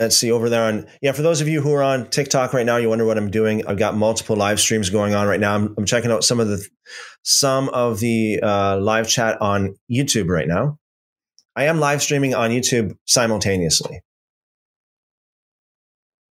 let's 0.00 0.16
see 0.16 0.30
over 0.30 0.48
there 0.48 0.64
on 0.64 0.86
yeah 1.02 1.12
for 1.12 1.22
those 1.22 1.40
of 1.40 1.48
you 1.48 1.60
who 1.60 1.72
are 1.72 1.82
on 1.82 2.08
tiktok 2.10 2.52
right 2.52 2.66
now 2.66 2.76
you 2.76 2.88
wonder 2.88 3.04
what 3.04 3.18
i'm 3.18 3.30
doing 3.30 3.66
i've 3.66 3.78
got 3.78 3.96
multiple 3.96 4.36
live 4.36 4.60
streams 4.60 4.90
going 4.90 5.14
on 5.14 5.26
right 5.26 5.40
now 5.40 5.54
i'm, 5.54 5.74
I'm 5.76 5.84
checking 5.84 6.10
out 6.10 6.22
some 6.22 6.38
of 6.38 6.48
the 6.48 6.64
some 7.24 7.68
of 7.70 7.98
the 7.98 8.40
uh, 8.42 8.78
live 8.78 9.08
chat 9.08 9.40
on 9.40 9.74
youtube 9.90 10.28
right 10.28 10.46
now 10.46 10.78
i 11.56 11.64
am 11.64 11.80
live 11.80 12.00
streaming 12.00 12.34
on 12.34 12.50
youtube 12.50 12.96
simultaneously 13.06 14.00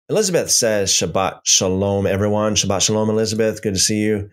elizabeth 0.08 0.50
says 0.50 0.90
shabbat 0.90 1.40
shalom 1.44 2.06
everyone 2.06 2.54
shabbat 2.54 2.82
shalom 2.82 3.10
elizabeth 3.10 3.62
good 3.62 3.74
to 3.74 3.80
see 3.80 3.98
you 3.98 4.28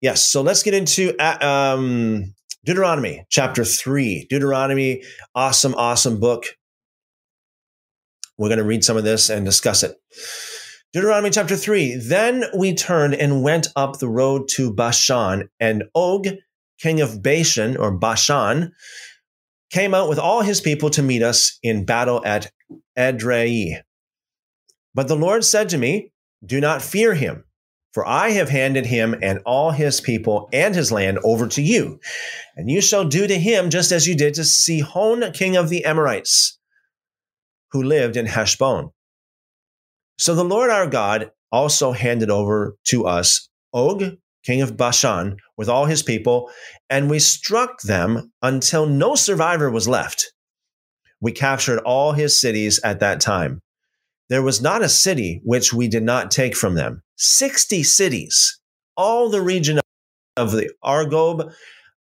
yes 0.00 0.28
so 0.28 0.42
let's 0.42 0.62
get 0.62 0.74
into 0.74 1.14
uh, 1.18 1.74
um, 1.76 2.34
deuteronomy 2.64 3.24
chapter 3.30 3.64
3 3.64 4.26
deuteronomy 4.28 5.02
awesome 5.34 5.74
awesome 5.74 6.20
book 6.20 6.46
we're 8.36 8.48
going 8.48 8.58
to 8.58 8.64
read 8.64 8.84
some 8.84 8.96
of 8.96 9.04
this 9.04 9.30
and 9.30 9.44
discuss 9.44 9.82
it. 9.82 9.96
Deuteronomy 10.92 11.30
chapter 11.30 11.56
3. 11.56 11.96
Then 11.96 12.44
we 12.56 12.74
turned 12.74 13.14
and 13.14 13.42
went 13.42 13.68
up 13.76 13.98
the 13.98 14.08
road 14.08 14.48
to 14.52 14.72
Bashan, 14.72 15.48
and 15.60 15.84
Og, 15.94 16.28
king 16.80 17.00
of 17.00 17.22
Bashan 17.22 17.76
or 17.76 17.92
Bashan, 17.92 18.72
came 19.70 19.94
out 19.94 20.08
with 20.08 20.18
all 20.18 20.42
his 20.42 20.60
people 20.60 20.90
to 20.90 21.02
meet 21.02 21.22
us 21.22 21.58
in 21.62 21.84
battle 21.84 22.22
at 22.24 22.50
Edrei. 22.98 23.80
But 24.94 25.08
the 25.08 25.16
Lord 25.16 25.44
said 25.44 25.68
to 25.70 25.78
me, 25.78 26.12
Do 26.44 26.60
not 26.60 26.82
fear 26.82 27.14
him, 27.14 27.44
for 27.92 28.06
I 28.06 28.30
have 28.30 28.48
handed 28.48 28.86
him 28.86 29.14
and 29.22 29.40
all 29.44 29.70
his 29.72 30.00
people 30.00 30.48
and 30.52 30.74
his 30.74 30.92
land 30.92 31.18
over 31.24 31.48
to 31.48 31.62
you. 31.62 32.00
And 32.56 32.70
you 32.70 32.80
shall 32.80 33.04
do 33.04 33.26
to 33.26 33.38
him 33.38 33.70
just 33.70 33.92
as 33.92 34.06
you 34.06 34.14
did 34.14 34.34
to 34.34 34.44
Sihon, 34.44 35.32
king 35.32 35.56
of 35.56 35.68
the 35.68 35.84
Amorites, 35.84 36.58
who 37.72 37.82
lived 37.82 38.16
in 38.16 38.26
Heshbon. 38.26 38.90
So 40.18 40.34
the 40.34 40.44
Lord 40.44 40.70
our 40.70 40.86
God 40.86 41.32
also 41.50 41.92
handed 41.92 42.30
over 42.30 42.76
to 42.86 43.06
us 43.06 43.48
Og, 43.72 44.16
king 44.44 44.62
of 44.62 44.76
Bashan, 44.76 45.36
with 45.56 45.68
all 45.68 45.86
his 45.86 46.02
people, 46.02 46.50
and 46.88 47.10
we 47.10 47.18
struck 47.18 47.80
them 47.82 48.32
until 48.42 48.86
no 48.86 49.16
survivor 49.16 49.70
was 49.70 49.88
left. 49.88 50.32
We 51.20 51.32
captured 51.32 51.80
all 51.80 52.12
his 52.12 52.40
cities 52.40 52.80
at 52.84 53.00
that 53.00 53.20
time. 53.20 53.60
There 54.28 54.42
was 54.42 54.62
not 54.62 54.82
a 54.82 54.88
city 54.88 55.40
which 55.44 55.72
we 55.72 55.88
did 55.88 56.02
not 56.02 56.30
take 56.30 56.56
from 56.56 56.74
them. 56.74 57.02
60 57.16 57.82
cities, 57.82 58.58
all 58.96 59.28
the 59.28 59.42
region 59.42 59.80
of 60.36 60.52
the 60.52 60.70
Argob, 60.82 61.52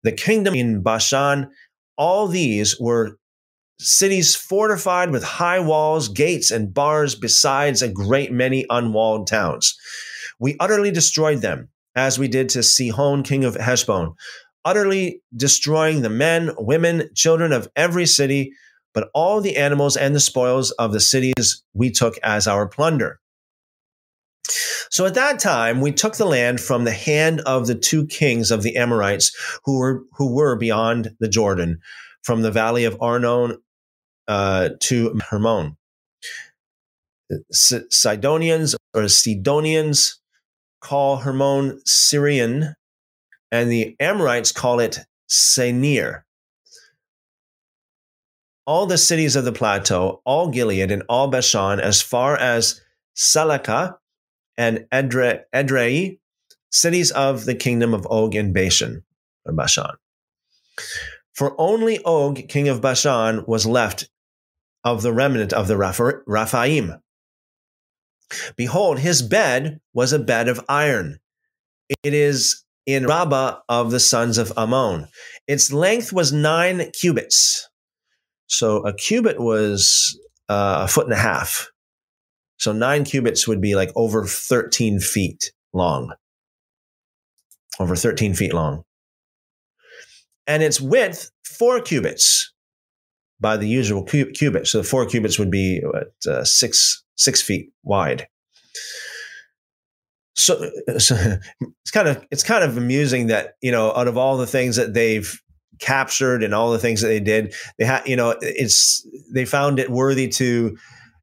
the 0.03 0.11
kingdom 0.11 0.55
in 0.55 0.81
Bashan, 0.81 1.49
all 1.97 2.27
these 2.27 2.79
were 2.79 3.17
cities 3.79 4.35
fortified 4.35 5.11
with 5.11 5.23
high 5.23 5.59
walls, 5.59 6.07
gates, 6.07 6.51
and 6.51 6.73
bars, 6.73 7.15
besides 7.15 7.81
a 7.81 7.91
great 7.91 8.31
many 8.31 8.65
unwalled 8.69 9.27
towns. 9.27 9.75
We 10.39 10.55
utterly 10.59 10.91
destroyed 10.91 11.41
them, 11.41 11.69
as 11.95 12.17
we 12.17 12.27
did 12.27 12.49
to 12.49 12.63
Sihon, 12.63 13.23
king 13.23 13.43
of 13.43 13.55
Heshbon, 13.55 14.13
utterly 14.63 15.21
destroying 15.35 16.01
the 16.01 16.09
men, 16.09 16.51
women, 16.57 17.09
children 17.15 17.51
of 17.51 17.67
every 17.75 18.05
city, 18.05 18.51
but 18.93 19.09
all 19.13 19.41
the 19.41 19.57
animals 19.57 19.95
and 19.97 20.15
the 20.15 20.19
spoils 20.19 20.71
of 20.71 20.93
the 20.93 20.99
cities 20.99 21.63
we 21.73 21.91
took 21.91 22.17
as 22.23 22.47
our 22.47 22.67
plunder. 22.67 23.19
So 24.89 25.05
at 25.05 25.13
that 25.13 25.39
time, 25.39 25.79
we 25.79 25.93
took 25.93 26.17
the 26.17 26.25
land 26.25 26.59
from 26.59 26.83
the 26.83 26.91
hand 26.91 27.39
of 27.41 27.67
the 27.67 27.75
two 27.75 28.05
kings 28.07 28.51
of 28.51 28.63
the 28.63 28.75
Amorites 28.75 29.31
who 29.63 29.77
were, 29.77 30.03
who 30.17 30.33
were 30.33 30.57
beyond 30.57 31.15
the 31.19 31.29
Jordan, 31.29 31.79
from 32.23 32.41
the 32.41 32.51
valley 32.51 32.83
of 32.83 32.97
Arnon 33.01 33.57
uh, 34.27 34.69
to 34.81 35.19
Hermon. 35.29 35.77
Sidonians 37.51 38.75
or 38.93 39.07
Sidonians 39.07 40.19
call 40.81 41.17
Hermon 41.17 41.79
Sirion, 41.87 42.73
and 43.51 43.71
the 43.71 43.95
Amorites 43.99 44.51
call 44.51 44.79
it 44.81 44.99
Senir. 45.29 46.23
All 48.65 48.85
the 48.85 48.97
cities 48.97 49.35
of 49.35 49.45
the 49.45 49.51
plateau, 49.51 50.21
all 50.25 50.49
Gilead 50.49 50.91
and 50.91 51.03
all 51.09 51.27
Bashan, 51.27 51.79
as 51.79 52.01
far 52.01 52.37
as 52.37 52.79
Salecah 53.15 53.95
and 54.57 54.85
Edre, 54.91 55.41
Edrei, 55.53 56.19
cities 56.69 57.11
of 57.11 57.45
the 57.45 57.55
kingdom 57.55 57.93
of 57.93 58.05
Og 58.07 58.35
and 58.35 58.53
Bashan, 58.53 59.03
or 59.45 59.53
Bashan. 59.53 59.95
For 61.33 61.59
only 61.59 61.99
Og, 62.03 62.47
king 62.47 62.69
of 62.69 62.81
Bashan, 62.81 63.43
was 63.47 63.65
left 63.65 64.09
of 64.83 65.01
the 65.01 65.13
remnant 65.13 65.53
of 65.53 65.67
the 65.67 65.75
Raphaim. 65.75 66.99
Behold, 68.55 68.99
his 68.99 69.21
bed 69.21 69.79
was 69.93 70.13
a 70.13 70.19
bed 70.19 70.47
of 70.47 70.63
iron. 70.69 71.19
It 72.03 72.13
is 72.13 72.63
in 72.85 73.05
Rabbah 73.05 73.59
of 73.67 73.91
the 73.91 73.99
sons 73.99 74.37
of 74.37 74.53
Ammon. 74.55 75.07
Its 75.47 75.73
length 75.73 76.13
was 76.13 76.31
nine 76.31 76.91
cubits. 76.91 77.67
So 78.51 78.85
a 78.85 78.93
cubit 78.93 79.39
was 79.39 80.19
uh, 80.49 80.81
a 80.83 80.87
foot 80.87 81.05
and 81.05 81.13
a 81.13 81.17
half. 81.17 81.71
So 82.57 82.73
nine 82.73 83.05
cubits 83.05 83.47
would 83.47 83.61
be 83.61 83.75
like 83.75 83.91
over 83.95 84.25
13 84.25 84.99
feet 84.99 85.53
long. 85.73 86.13
Over 87.79 87.95
13 87.95 88.33
feet 88.33 88.53
long. 88.53 88.83
And 90.45 90.61
its 90.61 90.81
width, 90.81 91.31
four 91.45 91.79
cubits 91.79 92.51
by 93.39 93.55
the 93.55 93.67
usual 93.67 94.03
cubit. 94.03 94.67
So 94.67 94.79
the 94.79 94.83
four 94.83 95.05
cubits 95.05 95.39
would 95.39 95.49
be 95.49 95.81
what, 95.81 96.13
uh, 96.27 96.43
six 96.43 97.03
six 97.15 97.41
feet 97.41 97.71
wide. 97.83 98.27
So, 100.35 100.69
so 100.97 101.37
it's 101.61 101.91
kind 101.91 102.09
of 102.09 102.25
it's 102.29 102.43
kind 102.43 102.65
of 102.65 102.77
amusing 102.77 103.27
that 103.27 103.55
you 103.61 103.71
know 103.71 103.93
out 103.95 104.09
of 104.09 104.17
all 104.17 104.35
the 104.35 104.45
things 104.45 104.75
that 104.75 104.93
they've 104.93 105.41
captured 105.81 106.43
and 106.43 106.53
all 106.53 106.71
the 106.71 106.79
things 106.79 107.01
that 107.01 107.09
they 107.09 107.19
did, 107.19 107.53
they 107.77 107.85
had 107.85 108.07
you 108.07 108.15
know 108.15 108.35
it's 108.41 109.05
they 109.33 109.43
found 109.43 109.79
it 109.79 109.89
worthy 109.89 110.29
to 110.29 110.77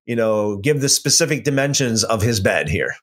you 0.04 0.16
know 0.16 0.56
give 0.56 0.80
the 0.80 0.88
specific 0.88 1.44
dimensions 1.44 2.04
of 2.04 2.20
his 2.20 2.40
bed 2.40 2.68
here. 2.68 2.94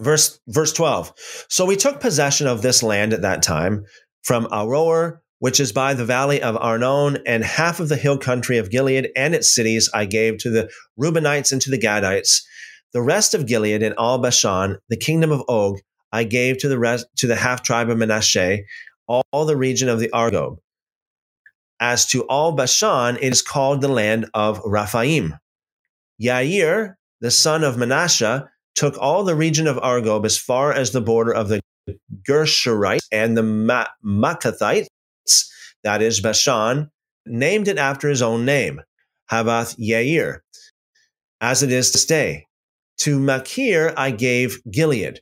Verse 0.00 0.40
verse 0.48 0.72
12 0.72 1.12
so 1.48 1.64
we 1.64 1.76
took 1.76 2.00
possession 2.00 2.48
of 2.48 2.62
this 2.62 2.82
land 2.82 3.12
at 3.12 3.22
that 3.22 3.44
time 3.44 3.84
from 4.24 4.46
Aroer 4.46 5.20
which 5.44 5.60
is 5.60 5.72
by 5.72 5.92
the 5.92 6.06
valley 6.06 6.40
of 6.40 6.56
Arnon, 6.56 7.18
and 7.26 7.44
half 7.44 7.78
of 7.78 7.90
the 7.90 7.98
hill 7.98 8.16
country 8.16 8.56
of 8.56 8.70
Gilead 8.70 9.10
and 9.14 9.34
its 9.34 9.54
cities 9.54 9.90
I 9.92 10.06
gave 10.06 10.38
to 10.38 10.48
the 10.48 10.70
Reubenites 10.98 11.52
and 11.52 11.60
to 11.60 11.70
the 11.70 11.78
Gadites. 11.78 12.42
The 12.94 13.02
rest 13.02 13.34
of 13.34 13.44
Gilead 13.44 13.82
and 13.82 13.94
all 13.96 14.16
Bashan, 14.16 14.78
the 14.88 14.96
kingdom 14.96 15.30
of 15.30 15.42
Og, 15.46 15.80
I 16.12 16.24
gave 16.24 16.56
to 16.58 16.68
the 16.68 16.78
rest 16.78 17.04
to 17.16 17.26
the 17.26 17.36
half 17.36 17.62
tribe 17.62 17.90
of 17.90 17.98
Manasseh, 17.98 18.60
all, 19.06 19.44
the 19.44 19.56
region 19.56 19.88
of 19.88 19.98
the 19.98 20.08
Argob. 20.08 20.58
As 21.80 22.06
to 22.06 22.22
all 22.24 22.52
Bashan, 22.52 23.16
it 23.16 23.32
is 23.32 23.42
called 23.42 23.80
the 23.80 23.88
land 23.88 24.30
of 24.34 24.60
Raphaim. 24.60 25.38
Yair, 26.22 26.94
the 27.20 27.30
son 27.30 27.64
of 27.64 27.76
Manasseh, 27.76 28.48
took 28.74 28.96
all 28.98 29.24
the 29.24 29.34
region 29.34 29.66
of 29.66 29.76
Argob 29.76 30.24
as 30.24 30.38
far 30.38 30.72
as 30.72 30.92
the 30.92 31.00
border 31.00 31.32
of 31.32 31.48
the 31.48 31.60
Gershurites 32.28 33.06
and 33.12 33.36
the 33.36 33.42
Ma- 33.42 33.86
that 35.84 36.02
is 36.02 36.20
Bashan, 36.20 36.90
named 37.26 37.68
it 37.68 37.78
after 37.78 38.08
his 38.08 38.22
own 38.22 38.44
name, 38.44 38.80
Havath 39.30 39.76
Yair, 39.78 40.40
as 41.40 41.62
it 41.62 41.70
is 41.70 41.90
to 41.92 42.06
day. 42.06 42.46
To 42.98 43.18
Machir 43.18 43.92
I 43.96 44.10
gave 44.10 44.62
Gilead. 44.70 45.20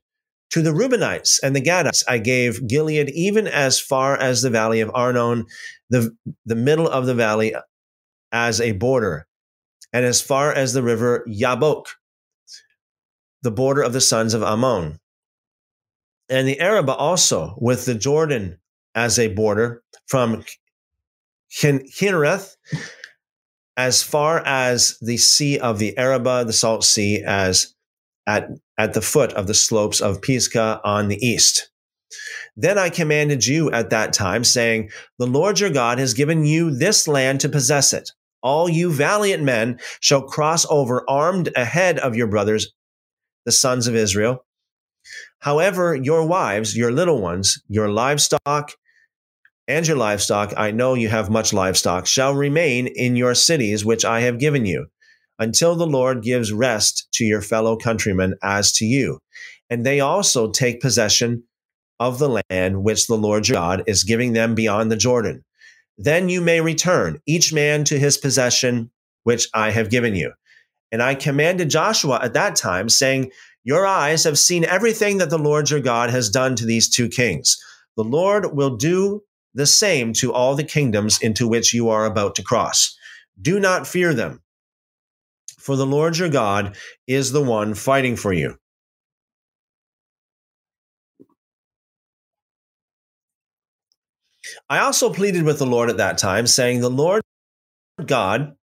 To 0.52 0.62
the 0.62 0.70
Reubenites 0.70 1.38
and 1.42 1.56
the 1.56 1.62
Gadites 1.62 2.04
I 2.06 2.18
gave 2.18 2.66
Gilead 2.66 3.10
even 3.10 3.46
as 3.46 3.80
far 3.80 4.18
as 4.18 4.42
the 4.42 4.50
valley 4.50 4.80
of 4.80 4.90
Arnon, 4.94 5.46
the, 5.88 6.14
the 6.44 6.54
middle 6.54 6.88
of 6.88 7.06
the 7.06 7.14
valley 7.14 7.54
as 8.32 8.60
a 8.60 8.72
border, 8.72 9.26
and 9.92 10.04
as 10.04 10.20
far 10.20 10.52
as 10.52 10.72
the 10.72 10.82
river 10.82 11.24
Yabok, 11.26 11.86
the 13.42 13.50
border 13.50 13.82
of 13.82 13.92
the 13.92 14.00
sons 14.00 14.34
of 14.34 14.42
Ammon. 14.42 14.98
And 16.28 16.46
the 16.46 16.60
Arabah 16.60 16.94
also, 16.94 17.54
with 17.58 17.86
the 17.86 17.94
Jordan 17.94 18.58
as 18.94 19.18
a 19.18 19.28
border 19.28 19.82
from 20.06 20.44
Kinnereth 21.50 22.56
as 23.76 24.02
far 24.02 24.42
as 24.44 24.98
the 25.00 25.16
Sea 25.16 25.58
of 25.58 25.78
the 25.78 25.96
Arabah, 25.96 26.44
the 26.44 26.52
Salt 26.52 26.84
Sea, 26.84 27.22
as 27.24 27.74
at, 28.26 28.48
at 28.78 28.94
the 28.94 29.02
foot 29.02 29.32
of 29.32 29.46
the 29.46 29.54
slopes 29.54 30.00
of 30.00 30.22
Pisgah 30.22 30.80
on 30.84 31.08
the 31.08 31.16
east. 31.16 31.70
Then 32.56 32.78
I 32.78 32.90
commanded 32.90 33.46
you 33.46 33.70
at 33.72 33.90
that 33.90 34.12
time, 34.12 34.44
saying, 34.44 34.90
The 35.18 35.26
Lord 35.26 35.60
your 35.60 35.70
God 35.70 35.98
has 35.98 36.14
given 36.14 36.44
you 36.44 36.70
this 36.70 37.08
land 37.08 37.40
to 37.40 37.48
possess 37.48 37.92
it. 37.92 38.10
All 38.42 38.68
you 38.68 38.92
valiant 38.92 39.42
men 39.42 39.78
shall 40.00 40.22
cross 40.22 40.66
over 40.68 41.08
armed 41.08 41.50
ahead 41.56 41.98
of 41.98 42.16
your 42.16 42.26
brothers, 42.26 42.72
the 43.46 43.52
sons 43.52 43.86
of 43.86 43.94
Israel. 43.94 44.44
However, 45.38 45.94
your 45.94 46.26
wives, 46.26 46.76
your 46.76 46.92
little 46.92 47.20
ones, 47.20 47.62
your 47.68 47.88
livestock, 47.88 48.72
and 49.68 49.86
your 49.86 49.96
livestock, 49.96 50.52
I 50.56 50.70
know 50.70 50.94
you 50.94 51.08
have 51.08 51.30
much 51.30 51.52
livestock, 51.52 52.06
shall 52.06 52.34
remain 52.34 52.86
in 52.88 53.16
your 53.16 53.34
cities 53.34 53.84
which 53.84 54.04
I 54.04 54.20
have 54.20 54.38
given 54.38 54.66
you, 54.66 54.86
until 55.42 55.74
the 55.74 55.88
Lord 55.88 56.22
gives 56.22 56.52
rest 56.52 57.08
to 57.14 57.24
your 57.24 57.42
fellow 57.42 57.76
countrymen 57.76 58.36
as 58.44 58.70
to 58.74 58.84
you. 58.84 59.18
And 59.68 59.84
they 59.84 59.98
also 59.98 60.52
take 60.52 60.80
possession 60.80 61.42
of 61.98 62.20
the 62.20 62.42
land 62.50 62.84
which 62.84 63.08
the 63.08 63.16
Lord 63.16 63.48
your 63.48 63.56
God 63.56 63.82
is 63.88 64.04
giving 64.04 64.34
them 64.34 64.54
beyond 64.54 64.92
the 64.92 64.96
Jordan. 64.96 65.44
Then 65.98 66.28
you 66.28 66.40
may 66.40 66.60
return, 66.60 67.20
each 67.26 67.52
man 67.52 67.82
to 67.84 67.98
his 67.98 68.16
possession 68.16 68.92
which 69.24 69.48
I 69.52 69.70
have 69.70 69.90
given 69.90 70.14
you. 70.14 70.32
And 70.92 71.02
I 71.02 71.16
commanded 71.16 71.70
Joshua 71.70 72.20
at 72.22 72.34
that 72.34 72.54
time, 72.54 72.88
saying, 72.88 73.32
Your 73.64 73.84
eyes 73.84 74.22
have 74.22 74.38
seen 74.38 74.64
everything 74.64 75.18
that 75.18 75.30
the 75.30 75.38
Lord 75.38 75.70
your 75.70 75.80
God 75.80 76.10
has 76.10 76.30
done 76.30 76.54
to 76.56 76.66
these 76.66 76.88
two 76.88 77.08
kings. 77.08 77.58
The 77.96 78.04
Lord 78.04 78.54
will 78.54 78.76
do 78.76 79.22
the 79.54 79.66
same 79.66 80.12
to 80.14 80.32
all 80.32 80.54
the 80.54 80.62
kingdoms 80.62 81.18
into 81.20 81.48
which 81.48 81.74
you 81.74 81.88
are 81.88 82.06
about 82.06 82.36
to 82.36 82.44
cross. 82.44 82.96
Do 83.40 83.58
not 83.58 83.88
fear 83.88 84.14
them. 84.14 84.41
For 85.62 85.76
the 85.76 85.86
Lord 85.86 86.18
your 86.18 86.28
God 86.28 86.76
is 87.06 87.32
the 87.32 87.42
one 87.42 87.74
fighting 87.74 88.16
for 88.16 88.32
you. 88.32 88.56
I 94.68 94.80
also 94.80 95.12
pleaded 95.12 95.44
with 95.44 95.58
the 95.58 95.66
Lord 95.66 95.88
at 95.88 95.98
that 95.98 96.18
time, 96.18 96.46
saying, 96.46 96.80
The 96.80 96.90
Lord 96.90 97.22
God, 98.04 98.56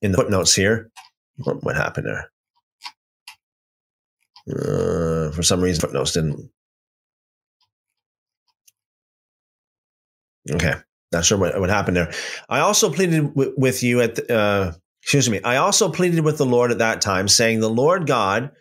in 0.00 0.12
the 0.12 0.18
footnotes 0.18 0.54
here, 0.54 0.90
what 1.36 1.76
happened 1.76 2.06
there? 2.06 2.30
Uh, 4.50 5.30
for 5.30 5.42
some 5.42 5.60
reason, 5.60 5.80
footnotes 5.80 6.12
didn't. 6.12 6.50
Okay, 10.50 10.74
not 11.12 11.24
sure 11.24 11.38
what, 11.38 11.58
what 11.60 11.70
happened 11.70 11.96
there. 11.96 12.12
I 12.48 12.58
also 12.58 12.90
pleaded 12.90 13.28
w- 13.28 13.54
with 13.56 13.84
you 13.84 14.00
at, 14.00 14.16
the, 14.16 14.36
uh, 14.36 14.72
excuse 15.02 15.28
me, 15.28 15.40
I 15.42 15.56
also 15.56 15.90
pleaded 15.90 16.24
with 16.24 16.38
the 16.38 16.46
Lord 16.46 16.70
at 16.70 16.78
that 16.78 17.00
time, 17.00 17.28
saying, 17.28 17.60
The 17.60 17.68
Lord 17.68 18.06
God, 18.06 18.52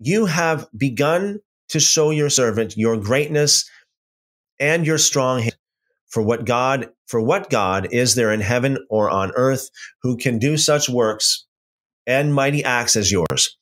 you 0.00 0.26
have 0.26 0.66
begun 0.76 1.40
to 1.68 1.80
show 1.80 2.10
your 2.10 2.30
servant 2.30 2.76
your 2.76 2.96
greatness 2.96 3.68
and 4.58 4.86
your 4.86 4.98
strong 4.98 5.40
hand. 5.40 5.56
For 6.08 6.22
what 6.22 6.46
God, 6.46 6.88
for 7.06 7.20
what 7.20 7.50
God 7.50 7.88
is 7.92 8.14
there 8.14 8.32
in 8.32 8.40
heaven 8.40 8.78
or 8.88 9.10
on 9.10 9.30
earth 9.34 9.68
who 10.02 10.16
can 10.16 10.38
do 10.38 10.56
such 10.56 10.88
works 10.88 11.46
and 12.06 12.34
mighty 12.34 12.64
acts 12.64 12.96
as 12.96 13.12
yours? 13.12 13.56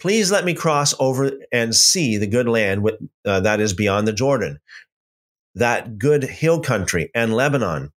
Please 0.00 0.32
let 0.32 0.44
me 0.44 0.52
cross 0.52 0.94
over 0.98 1.30
and 1.52 1.76
see 1.76 2.16
the 2.16 2.26
good 2.26 2.48
land 2.48 2.82
with, 2.82 2.96
uh, 3.24 3.40
that 3.40 3.60
is 3.60 3.72
beyond 3.72 4.08
the 4.08 4.12
Jordan, 4.12 4.58
that 5.54 5.96
good 5.96 6.24
hill 6.24 6.60
country 6.60 7.08
and 7.14 7.34
Lebanon. 7.34 7.92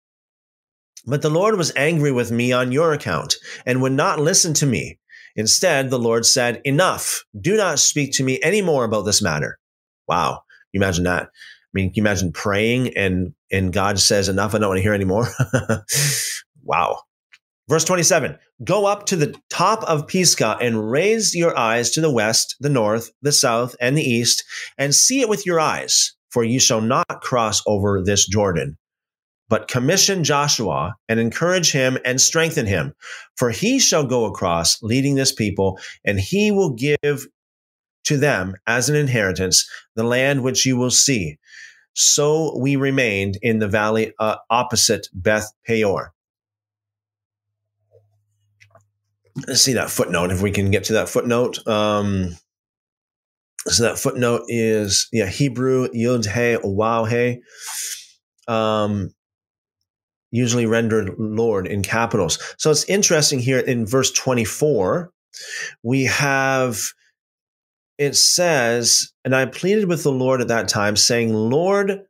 But 1.05 1.21
the 1.21 1.29
Lord 1.29 1.57
was 1.57 1.73
angry 1.75 2.11
with 2.11 2.31
me 2.31 2.51
on 2.51 2.71
your 2.71 2.93
account 2.93 3.35
and 3.65 3.81
would 3.81 3.91
not 3.93 4.19
listen 4.19 4.53
to 4.55 4.65
me. 4.65 4.99
Instead, 5.35 5.89
the 5.89 5.99
Lord 5.99 6.25
said, 6.25 6.61
Enough, 6.63 7.23
do 7.39 7.55
not 7.55 7.79
speak 7.79 8.13
to 8.13 8.23
me 8.23 8.39
any 8.43 8.61
more 8.61 8.83
about 8.83 9.03
this 9.03 9.21
matter. 9.21 9.59
Wow. 10.07 10.43
You 10.71 10.79
imagine 10.79 11.05
that. 11.05 11.23
I 11.23 11.73
mean, 11.73 11.89
can 11.89 11.95
you 11.95 12.03
imagine 12.03 12.31
praying 12.31 12.95
and 12.97 13.33
and 13.51 13.73
God 13.73 13.99
says, 13.99 14.29
Enough, 14.29 14.53
I 14.53 14.59
don't 14.59 14.69
want 14.69 14.77
to 14.77 14.83
hear 14.83 14.93
anymore? 14.93 15.27
wow. 16.63 16.99
Verse 17.69 17.85
27 17.85 18.37
Go 18.63 18.85
up 18.85 19.05
to 19.07 19.15
the 19.15 19.35
top 19.49 19.83
of 19.85 20.07
Pisgah 20.07 20.57
and 20.61 20.91
raise 20.91 21.33
your 21.33 21.57
eyes 21.57 21.89
to 21.91 22.01
the 22.01 22.11
west, 22.11 22.55
the 22.59 22.69
north, 22.69 23.11
the 23.21 23.31
south, 23.31 23.75
and 23.79 23.97
the 23.97 24.03
east, 24.03 24.43
and 24.77 24.93
see 24.93 25.21
it 25.21 25.29
with 25.29 25.45
your 25.45 25.59
eyes, 25.59 26.13
for 26.29 26.43
you 26.43 26.59
shall 26.59 26.81
not 26.81 27.21
cross 27.21 27.63
over 27.65 28.03
this 28.03 28.27
Jordan. 28.27 28.77
But 29.51 29.67
commission 29.67 30.23
Joshua 30.23 30.95
and 31.09 31.19
encourage 31.19 31.73
him 31.73 31.97
and 32.05 32.21
strengthen 32.21 32.65
him, 32.65 32.93
for 33.35 33.49
he 33.49 33.79
shall 33.79 34.05
go 34.05 34.23
across, 34.23 34.81
leading 34.81 35.15
this 35.15 35.33
people, 35.33 35.77
and 36.05 36.17
he 36.17 36.51
will 36.51 36.69
give 36.69 37.27
to 38.05 38.15
them 38.15 38.55
as 38.65 38.87
an 38.87 38.95
inheritance 38.95 39.69
the 39.97 40.05
land 40.05 40.41
which 40.41 40.65
you 40.65 40.77
will 40.77 40.89
see. 40.89 41.37
So 41.93 42.57
we 42.57 42.77
remained 42.77 43.39
in 43.41 43.59
the 43.59 43.67
valley 43.67 44.13
uh, 44.19 44.37
opposite 44.49 45.09
Beth 45.13 45.51
Peor. 45.67 46.13
Let's 49.47 49.59
see 49.59 49.73
that 49.73 49.89
footnote 49.89 50.31
if 50.31 50.41
we 50.41 50.51
can 50.51 50.71
get 50.71 50.85
to 50.85 50.93
that 50.93 51.09
footnote. 51.09 51.67
Um, 51.67 52.37
so 53.67 53.83
that 53.83 53.99
footnote 53.99 54.43
is 54.47 55.09
yeah 55.11 55.27
Hebrew 55.27 55.89
Yud 55.89 56.25
He 56.25 56.57
Waw 56.63 57.03
He, 57.03 57.41
um, 58.47 59.13
usually 60.31 60.65
rendered 60.65 61.13
Lord 61.17 61.67
in 61.67 61.83
capitals. 61.83 62.39
So 62.57 62.71
it's 62.71 62.85
interesting 62.85 63.39
here 63.39 63.59
in 63.59 63.85
verse 63.85 64.11
twenty 64.11 64.45
four, 64.45 65.11
we 65.83 66.05
have 66.05 66.79
it 67.97 68.15
says, 68.15 69.13
and 69.23 69.35
I 69.35 69.45
pleaded 69.45 69.87
with 69.87 70.01
the 70.01 70.11
Lord 70.11 70.41
at 70.41 70.47
that 70.47 70.67
time, 70.67 70.95
saying, 70.95 71.33
Lord. 71.33 72.01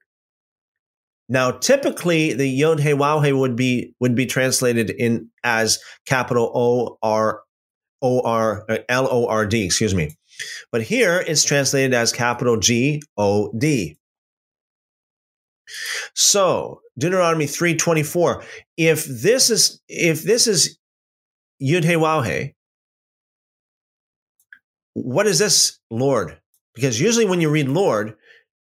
Now, 1.28 1.52
typically, 1.52 2.34
the 2.34 2.48
Yod 2.48 2.82
He 2.82 2.94
Waw 2.94 3.22
He 3.22 3.32
would 3.32 3.56
be 3.56 3.94
would 4.02 4.16
be 4.16 4.26
translated 4.26 4.90
in 4.90 5.30
as 5.44 5.80
capital 6.06 6.52
O 6.54 6.98
R 7.02 7.42
O 8.02 8.22
R 8.22 8.66
L 8.90 9.08
O 9.10 9.28
R 9.28 9.46
D. 9.46 9.66
Excuse 9.66 9.96
me, 9.96 10.16
but 10.74 10.82
here 10.82 11.24
it's 11.26 11.46
translated 11.46 11.94
as 11.94 12.12
capital 12.12 12.58
G 12.58 13.02
O 13.18 13.50
D. 13.58 13.98
So 16.16 16.82
Deuteronomy 16.98 17.48
three 17.48 17.76
twenty 17.76 18.04
four. 18.04 18.44
If 18.78 19.06
this 19.06 19.50
is 19.50 19.82
if 19.88 20.24
this 20.24 20.48
is 20.48 20.78
Yud 21.62 21.84
He 21.84 21.96
Waw 21.96 22.22
He, 22.22 22.56
what 24.94 25.28
is 25.28 25.40
this 25.40 25.80
Lord? 25.90 26.38
Because 26.76 27.00
usually 27.00 27.26
when 27.26 27.42
you 27.42 27.50
read 27.50 27.68
Lord, 27.68 28.16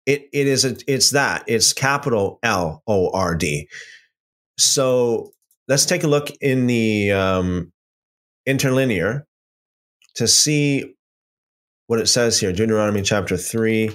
it, 0.07 0.29
it 0.33 0.47
is 0.47 0.65
a, 0.65 0.77
it's 0.87 1.11
that 1.11 1.45
it's 1.47 1.73
capital 1.73 2.39
L 2.43 2.83
O 2.87 3.11
R 3.11 3.35
D. 3.35 3.69
So 4.59 5.33
let's 5.69 5.87
take 5.87 6.05
a 6.05 6.09
look 6.09 6.31
in 6.41 6.67
the 6.67 7.13
um, 7.13 7.73
interlinear 8.47 9.27
to 10.17 10.27
see 10.27 10.95
what 11.87 12.01
it 12.01 12.09
says 12.09 12.41
here. 12.41 12.53
Deuteronomy 12.53 13.03
chapter 13.03 13.37
three, 13.37 13.91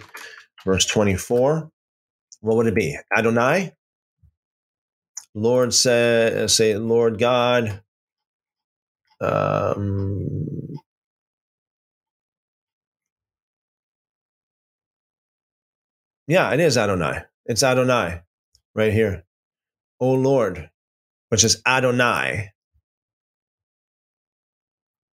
verse 0.65 0.85
twenty-four. 0.85 1.69
What 2.45 2.57
would 2.57 2.67
it 2.67 2.75
be? 2.75 2.95
Adonai. 3.17 3.73
Lord 5.33 5.73
say 5.73 6.45
say 6.47 6.77
Lord 6.77 7.17
God. 7.17 7.81
Um, 9.19 10.37
Yeah, 16.27 16.51
it 16.53 16.59
is 16.59 16.77
Adonai. 16.77 17.21
It's 17.45 17.63
Adonai 17.63 18.21
right 18.73 18.93
here. 18.93 19.25
O 19.99 20.11
Lord, 20.13 20.69
which 21.29 21.43
is 21.43 21.61
Adonai. 21.65 22.51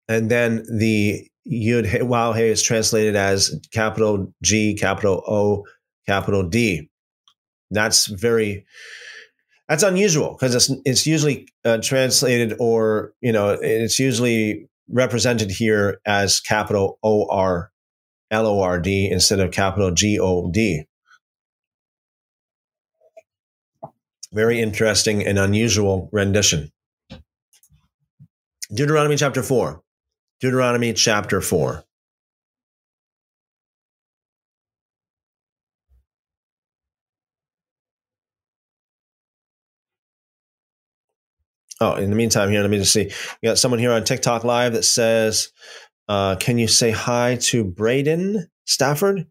And 0.08 0.30
then 0.32 0.64
the 0.78 1.28
Yud 1.50 1.86
He 1.86 2.02
Waw 2.02 2.34
He 2.34 2.44
is 2.44 2.62
translated 2.62 3.16
as 3.16 3.60
capital 3.72 4.34
G, 4.44 4.74
capital 4.74 5.24
O, 5.28 5.66
capital 6.08 6.44
D. 6.44 6.91
That's 7.72 8.08
very 8.08 8.66
that's 9.68 9.84
unusual 9.84 10.36
because 10.38 10.54
it's 10.54 10.72
it's 10.86 11.08
usually 11.08 11.48
uh, 11.64 11.78
translated 11.82 12.56
or 12.60 13.14
you 13.22 13.32
know 13.32 13.58
it's 13.62 13.98
usually 14.00 14.68
represented 14.90 15.50
here 15.50 16.00
as 16.06 16.42
capital 16.42 17.00
O 17.04 17.26
R 17.30 17.72
L 18.30 18.46
O 18.46 18.62
R 18.62 18.80
D 18.80 19.10
instead 19.10 19.40
of 19.40 19.52
capital 19.52 19.92
G 19.92 20.20
O 20.20 20.52
D. 20.52 20.84
Very 24.34 24.62
interesting 24.62 25.26
and 25.26 25.40
unusual 25.40 26.10
rendition. 26.12 26.72
Deuteronomy 28.74 29.18
chapter 29.18 29.44
4. 29.44 29.82
Deuteronomy 30.40 30.94
chapter 30.94 31.42
4. 31.42 31.84
Oh, 41.82 41.96
in 41.96 42.12
the 42.12 42.16
meantime, 42.16 42.52
here, 42.52 42.62
let 42.62 42.70
me 42.70 42.78
just 42.78 42.94
see. 42.94 43.12
We 43.42 43.50
got 43.50 43.58
someone 43.58 43.80
here 43.80 43.92
on 43.92 44.04
TikTok 44.04 44.44
Live 44.44 44.74
that 44.74 44.84
says, 44.84 45.52
uh, 46.08 46.36
Can 46.36 46.60
you 46.60 46.68
say 46.68 46.92
hi 46.92 47.40
to 47.42 47.64
Braden 47.64 48.48
Stafford? 48.66 49.26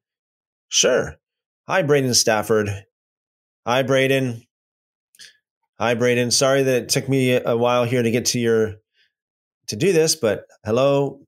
Sure. 0.69 1.15
Hi, 1.69 1.83
Braden 1.83 2.13
Stafford. 2.13 2.69
Hi, 3.65 3.85
Braden. 3.85 4.43
Hi, 5.79 5.95
Braden. 5.95 6.33
Sorry 6.33 6.65
that 6.65 6.83
it 6.83 6.89
took 6.89 7.09
me 7.09 7.35
a 7.35 7.57
while 7.57 7.85
here 7.85 8.03
to 8.03 8.11
get 8.11 8.27
to 8.27 8.41
your 8.41 8.75
to 9.69 9.77
do 9.77 9.93
this, 9.93 10.17
but 10.17 10.47
hello. 10.65 11.21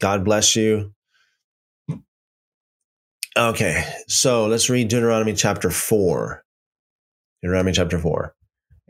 God 0.00 0.24
bless 0.24 0.56
you. 0.56 0.92
Okay, 3.36 3.84
so 4.08 4.46
let's 4.46 4.68
read 4.68 4.88
Deuteronomy 4.88 5.34
chapter 5.34 5.70
4. 5.70 6.42
Deuteronomy 7.42 7.70
chapter 7.72 8.00
4. 8.00 8.34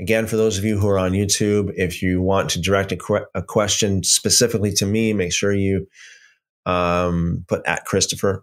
Again, 0.00 0.26
for 0.26 0.36
those 0.36 0.56
of 0.56 0.64
you 0.64 0.78
who 0.78 0.88
are 0.88 0.98
on 0.98 1.12
YouTube, 1.12 1.72
if 1.76 2.00
you 2.00 2.22
want 2.22 2.48
to 2.50 2.60
direct 2.60 2.90
a, 2.90 2.96
que- 2.96 3.26
a 3.34 3.42
question 3.42 4.02
specifically 4.02 4.72
to 4.72 4.86
me, 4.86 5.12
make 5.12 5.30
sure 5.30 5.52
you 5.52 5.86
um, 6.64 7.44
put 7.46 7.60
at 7.66 7.84
Christopher. 7.84 8.42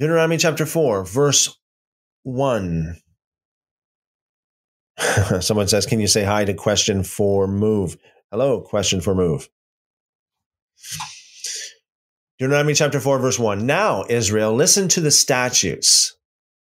Deuteronomy 0.00 0.36
chapter 0.36 0.66
4, 0.66 1.04
verse 1.04 1.56
1. 2.24 2.96
Someone 5.40 5.68
says, 5.68 5.86
Can 5.86 6.00
you 6.00 6.08
say 6.08 6.24
hi 6.24 6.44
to 6.44 6.54
question 6.54 7.04
for 7.04 7.46
move? 7.46 7.96
Hello, 8.32 8.60
question 8.60 9.00
for 9.00 9.14
move. 9.14 9.48
Deuteronomy 12.40 12.74
chapter 12.74 12.98
4, 12.98 13.20
verse 13.20 13.38
1. 13.38 13.64
Now, 13.64 14.04
Israel, 14.08 14.52
listen 14.54 14.88
to 14.88 15.00
the 15.00 15.12
statutes 15.12 16.16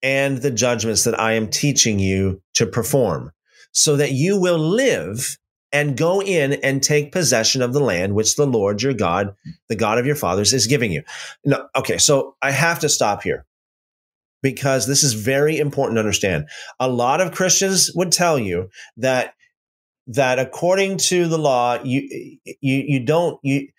and 0.03 0.37
the 0.39 0.51
judgments 0.51 1.05
that 1.05 1.19
I 1.19 1.33
am 1.33 1.49
teaching 1.49 1.97
you 1.97 2.41
to 2.55 2.67
perform, 2.67 3.31
so 3.71 3.95
that 3.95 4.11
you 4.11 4.39
will 4.39 4.59
live 4.59 5.37
and 5.71 5.97
go 5.97 6.21
in 6.21 6.53
and 6.53 6.83
take 6.83 7.11
possession 7.11 7.63
of 7.63 7.73
the 7.73 7.79
land 7.79 8.13
which 8.13 8.35
the 8.35 8.45
Lord 8.45 8.83
your 8.83 8.93
God, 8.93 9.35
the 9.69 9.75
God 9.75 9.97
of 9.97 10.05
your 10.05 10.15
fathers, 10.15 10.53
is 10.53 10.67
giving 10.67 10.91
you. 10.91 11.01
No, 11.43 11.67
okay, 11.75 11.97
so 11.97 12.35
I 12.43 12.51
have 12.51 12.79
to 12.81 12.89
stop 12.89 13.23
here 13.23 13.45
because 14.43 14.85
this 14.85 15.03
is 15.03 15.13
very 15.13 15.57
important 15.57 15.95
to 15.95 16.01
understand. 16.01 16.47
A 16.79 16.87
lot 16.87 17.21
of 17.21 17.31
Christians 17.31 17.89
would 17.95 18.11
tell 18.11 18.37
you 18.37 18.69
that 18.97 19.33
that 20.05 20.37
according 20.37 20.97
to 20.97 21.27
the 21.27 21.39
law, 21.39 21.79
you 21.83 22.37
you 22.61 22.83
you 22.87 22.99
don't 22.99 23.39
you 23.41 23.69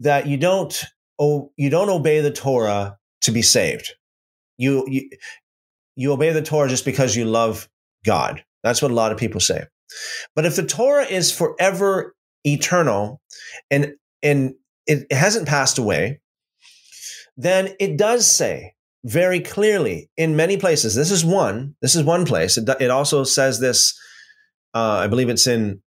that 0.00 0.28
you 0.28 0.36
don't 0.36 0.84
oh 1.18 1.50
you 1.56 1.70
don't 1.70 1.90
obey 1.90 2.20
the 2.20 2.30
Torah 2.30 2.98
to 3.22 3.32
be 3.32 3.42
saved. 3.42 3.94
You 4.58 4.84
you 4.88 5.08
you 5.96 6.12
obey 6.12 6.32
the 6.32 6.42
Torah 6.42 6.68
just 6.68 6.84
because 6.84 7.16
you 7.16 7.24
love 7.24 7.68
God. 8.04 8.44
That's 8.62 8.82
what 8.82 8.90
a 8.90 8.94
lot 8.94 9.12
of 9.12 9.18
people 9.18 9.40
say. 9.40 9.64
But 10.34 10.46
if 10.46 10.56
the 10.56 10.66
Torah 10.66 11.04
is 11.04 11.30
forever 11.30 12.14
eternal 12.44 13.20
and 13.70 13.94
and 14.22 14.54
it 14.86 15.10
hasn't 15.12 15.48
passed 15.48 15.78
away, 15.78 16.20
then 17.36 17.74
it 17.78 17.96
does 17.96 18.30
say 18.30 18.74
very 19.04 19.40
clearly 19.40 20.10
in 20.16 20.36
many 20.36 20.56
places. 20.56 20.94
This 20.94 21.10
is 21.10 21.24
one. 21.24 21.74
This 21.82 21.94
is 21.94 22.02
one 22.02 22.24
place. 22.24 22.56
It, 22.56 22.68
it 22.80 22.90
also 22.90 23.24
says 23.24 23.60
this. 23.60 23.98
Uh, 24.72 24.98
I 25.04 25.06
believe 25.06 25.28
it's 25.28 25.46
in 25.46 25.82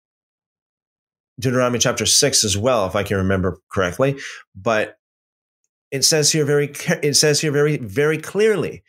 Deuteronomy 1.40 1.80
chapter 1.80 2.06
six 2.06 2.44
as 2.44 2.58
well, 2.58 2.86
if 2.86 2.96
I 2.96 3.04
can 3.04 3.18
remember 3.18 3.60
correctly. 3.72 4.18
But 4.56 4.98
it 5.92 6.04
says 6.04 6.32
here 6.32 6.46
very. 6.46 6.74
It 7.02 7.16
says 7.16 7.42
here 7.42 7.52
very 7.52 7.78
very 7.78 8.18
clearly. 8.18 8.84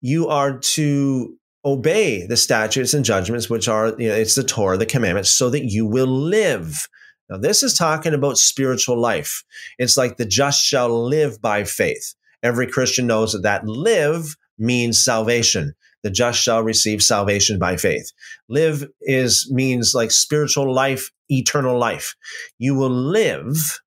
You 0.00 0.28
are 0.28 0.58
to 0.58 1.36
obey 1.64 2.26
the 2.26 2.36
statutes 2.36 2.94
and 2.94 3.04
judgments, 3.04 3.50
which 3.50 3.68
are, 3.68 3.88
you 3.98 4.08
know, 4.08 4.14
it's 4.14 4.34
the 4.34 4.44
Torah, 4.44 4.78
the 4.78 4.86
commandments, 4.86 5.30
so 5.30 5.50
that 5.50 5.64
you 5.64 5.86
will 5.86 6.06
live. 6.06 6.88
Now, 7.28 7.36
this 7.36 7.62
is 7.62 7.74
talking 7.74 8.14
about 8.14 8.38
spiritual 8.38 8.98
life. 8.98 9.44
It's 9.78 9.96
like 9.96 10.16
the 10.16 10.24
just 10.24 10.64
shall 10.64 10.88
live 10.88 11.40
by 11.40 11.64
faith. 11.64 12.14
Every 12.42 12.66
Christian 12.66 13.06
knows 13.06 13.32
that 13.32 13.42
that 13.42 13.66
live 13.66 14.36
means 14.58 15.04
salvation. 15.04 15.74
The 16.02 16.10
just 16.10 16.40
shall 16.40 16.62
receive 16.62 17.02
salvation 17.02 17.58
by 17.58 17.76
faith. 17.76 18.10
Live 18.48 18.88
is 19.02 19.50
means 19.52 19.94
like 19.94 20.10
spiritual 20.10 20.72
life, 20.72 21.10
eternal 21.28 21.78
life. 21.78 22.14
You 22.58 22.74
will 22.74 22.90
live, 22.90 23.80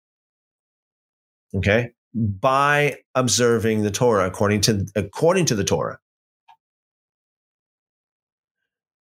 okay, 1.56 1.90
by 2.14 2.98
observing 3.16 3.82
the 3.82 3.92
Torah 3.92 4.28
according 4.28 4.62
to 4.62 4.86
according 4.96 5.46
to 5.46 5.56
the 5.56 5.64
Torah. 5.64 6.00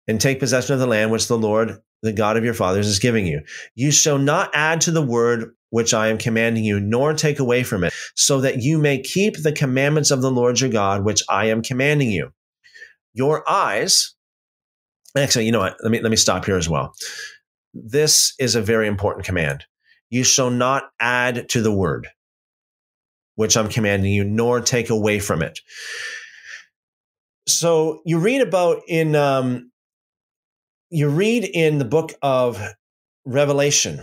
And 0.08 0.20
take 0.20 0.40
possession 0.40 0.72
of 0.72 0.80
the 0.80 0.86
land 0.86 1.10
which 1.10 1.28
the 1.28 1.38
Lord, 1.38 1.78
the 2.02 2.12
God 2.12 2.36
of 2.36 2.44
your 2.44 2.54
fathers, 2.54 2.86
is 2.88 2.98
giving 2.98 3.26
you. 3.26 3.42
You 3.74 3.92
shall 3.92 4.18
not 4.18 4.50
add 4.54 4.80
to 4.82 4.90
the 4.90 5.02
word 5.02 5.54
which 5.70 5.92
I 5.92 6.08
am 6.08 6.16
commanding 6.16 6.64
you, 6.64 6.80
nor 6.80 7.12
take 7.12 7.38
away 7.38 7.62
from 7.62 7.84
it, 7.84 7.92
so 8.16 8.40
that 8.40 8.62
you 8.62 8.78
may 8.78 9.00
keep 9.00 9.42
the 9.42 9.52
commandments 9.52 10.10
of 10.10 10.22
the 10.22 10.30
Lord 10.30 10.60
your 10.60 10.70
God, 10.70 11.04
which 11.04 11.22
I 11.28 11.46
am 11.46 11.62
commanding 11.62 12.10
you. 12.10 12.30
Your 13.12 13.48
eyes, 13.48 14.14
actually, 15.16 15.44
you 15.44 15.52
know 15.52 15.60
what? 15.60 15.76
Let 15.82 15.92
me 15.92 16.00
let 16.00 16.10
me 16.10 16.16
stop 16.16 16.46
here 16.46 16.56
as 16.56 16.68
well. 16.68 16.94
This 17.74 18.32
is 18.38 18.54
a 18.54 18.62
very 18.62 18.88
important 18.88 19.26
command. 19.26 19.64
You 20.08 20.24
shall 20.24 20.50
not 20.50 20.84
add 21.00 21.50
to 21.50 21.60
the 21.60 21.72
word 21.72 22.08
which 23.34 23.56
I'm 23.56 23.68
commanding 23.68 24.12
you, 24.12 24.24
nor 24.24 24.60
take 24.60 24.90
away 24.90 25.20
from 25.20 25.42
it. 25.42 25.60
So 27.46 28.02
you 28.04 28.18
read 28.18 28.40
about 28.40 28.82
in 28.88 29.14
um, 29.14 29.70
you 30.90 31.08
read 31.08 31.44
in 31.44 31.78
the 31.78 31.84
book 31.84 32.14
of 32.22 32.60
Revelation 33.24 34.00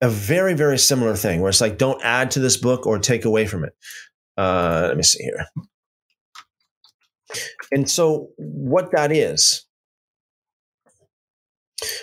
a 0.00 0.08
very, 0.08 0.54
very 0.54 0.78
similar 0.78 1.14
thing 1.14 1.40
where 1.40 1.48
it's 1.48 1.60
like, 1.60 1.78
don't 1.78 2.02
add 2.02 2.32
to 2.32 2.40
this 2.40 2.56
book 2.56 2.86
or 2.86 2.98
take 2.98 3.24
away 3.24 3.46
from 3.46 3.64
it. 3.64 3.72
Uh, 4.36 4.86
let 4.88 4.96
me 4.96 5.02
see 5.02 5.22
here. 5.22 5.46
And 7.70 7.88
so, 7.88 8.30
what 8.36 8.90
that 8.92 9.12
is, 9.12 9.64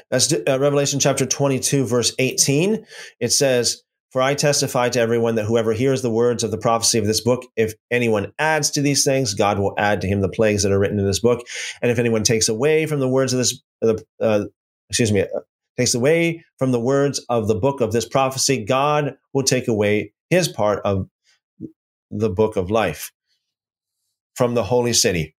that's 0.09 0.33
uh, 0.33 0.59
Revelation 0.59 0.99
chapter 0.99 1.25
22, 1.25 1.85
verse 1.85 2.13
18. 2.17 2.85
It 3.19 3.31
says, 3.31 3.83
for 4.11 4.21
I 4.21 4.33
testify 4.33 4.89
to 4.89 4.99
everyone 4.99 5.35
that 5.35 5.45
whoever 5.45 5.73
hears 5.73 6.01
the 6.01 6.09
words 6.09 6.43
of 6.43 6.51
the 6.51 6.57
prophecy 6.57 6.97
of 6.97 7.05
this 7.05 7.21
book, 7.21 7.45
if 7.55 7.73
anyone 7.91 8.33
adds 8.39 8.71
to 8.71 8.81
these 8.81 9.03
things, 9.03 9.35
God 9.35 9.59
will 9.59 9.73
add 9.77 10.01
to 10.01 10.07
him 10.07 10.21
the 10.21 10.29
plagues 10.29 10.63
that 10.63 10.71
are 10.71 10.79
written 10.79 10.99
in 10.99 11.05
this 11.05 11.19
book. 11.19 11.45
And 11.81 11.91
if 11.91 11.99
anyone 11.99 12.23
takes 12.23 12.49
away 12.49 12.85
from 12.87 12.99
the 12.99 13.07
words 13.07 13.33
of 13.33 13.37
this, 13.37 13.61
uh, 14.19 14.45
excuse 14.89 15.11
me, 15.11 15.25
takes 15.77 15.93
away 15.93 16.43
from 16.57 16.71
the 16.71 16.79
words 16.79 17.23
of 17.29 17.47
the 17.47 17.55
book 17.55 17.81
of 17.81 17.91
this 17.91 18.07
prophecy, 18.07 18.65
God 18.65 19.15
will 19.33 19.43
take 19.43 19.67
away 19.67 20.13
his 20.29 20.47
part 20.47 20.81
of 20.85 21.07
the 22.09 22.29
book 22.29 22.57
of 22.57 22.71
life 22.71 23.11
from 24.35 24.55
the 24.55 24.63
holy 24.63 24.93
city 24.93 25.35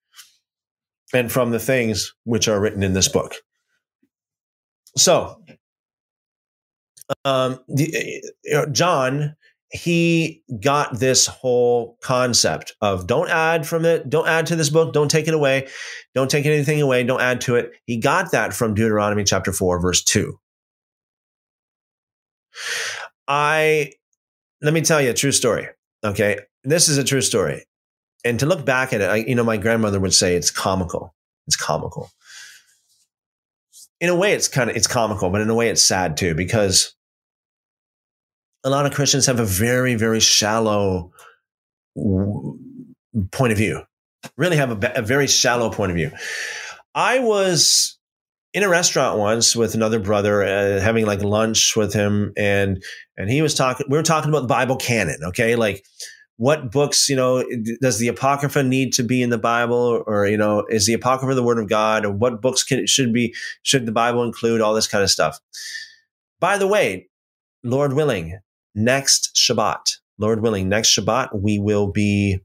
and 1.13 1.33
from 1.33 1.51
the 1.51 1.59
things 1.59 2.15
which 2.25 2.47
are 2.47 2.61
written 2.61 2.83
in 2.83 2.93
this 2.93 3.09
book. 3.09 3.35
So, 4.97 5.40
um, 7.25 7.61
you 7.69 8.21
know, 8.47 8.67
John, 8.67 9.37
he 9.73 10.43
got 10.61 10.99
this 10.99 11.27
whole 11.27 11.97
concept 12.03 12.75
of 12.81 13.07
don't 13.07 13.31
add 13.31 13.67
from 13.67 13.85
it, 13.85 14.11
don't 14.11 14.27
add 14.27 14.47
to 14.47 14.57
this 14.57 14.69
book, 14.69 14.93
don't 14.93 15.11
take 15.11 15.29
it 15.29 15.35
away, 15.35 15.69
don't 16.15 16.31
take 16.31 16.45
anything 16.45 16.83
away, 16.83 17.05
don't 17.05 17.21
add 17.21 17.41
to 17.43 17.55
it. 17.55 17.73
He 17.87 17.97
got 17.97 18.33
that 18.33 18.53
from 18.53 18.75
Deuteronomy 18.75 19.23
chapter 19.23 19.53
4, 19.53 19.81
verse 19.81 20.03
2. 20.03 20.37
I, 23.29 23.93
let 24.61 24.75
me 24.75 24.81
tell 24.81 25.01
you 25.01 25.11
a 25.11 25.15
true 25.15 25.33
story. 25.33 25.69
Okay. 26.03 26.39
This 26.65 26.89
is 26.89 26.99
a 26.99 27.05
true 27.05 27.21
story. 27.21 27.65
And 28.25 28.41
to 28.41 28.47
look 28.47 28.67
back 28.67 28.93
at 28.93 29.01
it, 29.01 29.09
I, 29.09 29.17
you 29.17 29.35
know, 29.35 29.45
my 29.45 29.57
grandmother 29.57 30.01
would 30.01 30.13
say 30.13 30.35
it's 30.35 30.51
comical. 30.51 31.15
It's 31.47 31.57
comical. 31.57 32.11
In 34.01 34.09
a 34.09 34.17
way, 34.17 34.33
it's 34.33 34.49
kind 34.49 34.69
of, 34.69 34.77
it's 34.77 34.87
comical, 34.87 35.31
but 35.31 35.41
in 35.41 35.49
a 35.49 35.55
way, 35.55 35.69
it's 35.69 35.83
sad 35.83 36.17
too, 36.17 36.35
because 36.35 36.95
a 38.65 38.71
lot 38.71 38.87
of 38.87 38.93
Christians 38.93 39.27
have 39.27 39.41
a 39.41 39.45
very, 39.45 39.95
very 39.95 40.21
shallow 40.21 41.13
point 41.95 43.53
of 43.53 43.59
view, 43.59 43.83
really 44.37 44.57
have 44.57 44.83
a, 44.83 44.93
a 44.97 45.03
very 45.03 45.27
shallow 45.27 45.71
point 45.71 45.91
of 45.91 45.97
view. 45.97 46.11
I 46.95 47.21
was 47.21 47.99
in 48.53 48.63
a 48.63 48.69
restaurant 48.69 49.19
once 49.19 49.55
with 49.55 49.75
another 49.75 50.01
brother, 50.01 50.43
uh, 50.43 50.81
having 50.81 51.07
like 51.07 51.23
lunch 51.23 51.77
with 51.77 51.93
him, 51.93 52.33
and 52.37 52.83
and 53.17 53.31
he 53.31 53.43
was 53.43 53.55
talking. 53.55 53.87
We 53.89 53.97
were 53.97 54.03
talking 54.03 54.31
about 54.31 54.43
the 54.43 54.49
Bible 54.49 54.77
canon, 54.77 55.19
okay, 55.25 55.57
like 55.57 55.85
what 56.37 56.73
books, 56.73 57.09
you 57.09 57.17
know, 57.17 57.45
does 57.83 57.99
the 57.99 58.09
Apocrypha 58.09 58.63
need 58.63 58.95
to 58.95 59.03
be 59.03 59.23
in 59.23 59.31
the 59.31 59.39
Bible, 59.39 60.03
or 60.07 60.27
you 60.27 60.37
know, 60.37 60.65
is 60.69 60.87
the 60.87 60.95
Apocrypha 60.95 61.35
the 61.35 61.43
Word 61.43 61.59
of 61.59 61.69
God, 61.69 62.05
or 62.05 62.11
what 62.11 62.41
books 62.41 62.65
can 62.65 62.87
should 62.87 63.13
be 63.13 63.35
should 63.63 63.87
the 63.87 63.93
Bible 63.93 64.25
include? 64.25 64.61
All 64.61 64.75
this 64.75 64.89
kind 64.89 65.05
of 65.05 65.11
stuff. 65.11 65.39
By 66.41 66.59
the 66.59 66.67
way, 66.67 67.09
Lord 67.63 67.93
willing, 67.93 68.39
next 68.75 69.37
Shabbat, 69.37 69.99
Lord 70.19 70.43
willing, 70.43 70.69
next 70.69 70.97
Shabbat, 70.97 71.31
we 71.41 71.59
will 71.59 71.91
be 71.91 72.41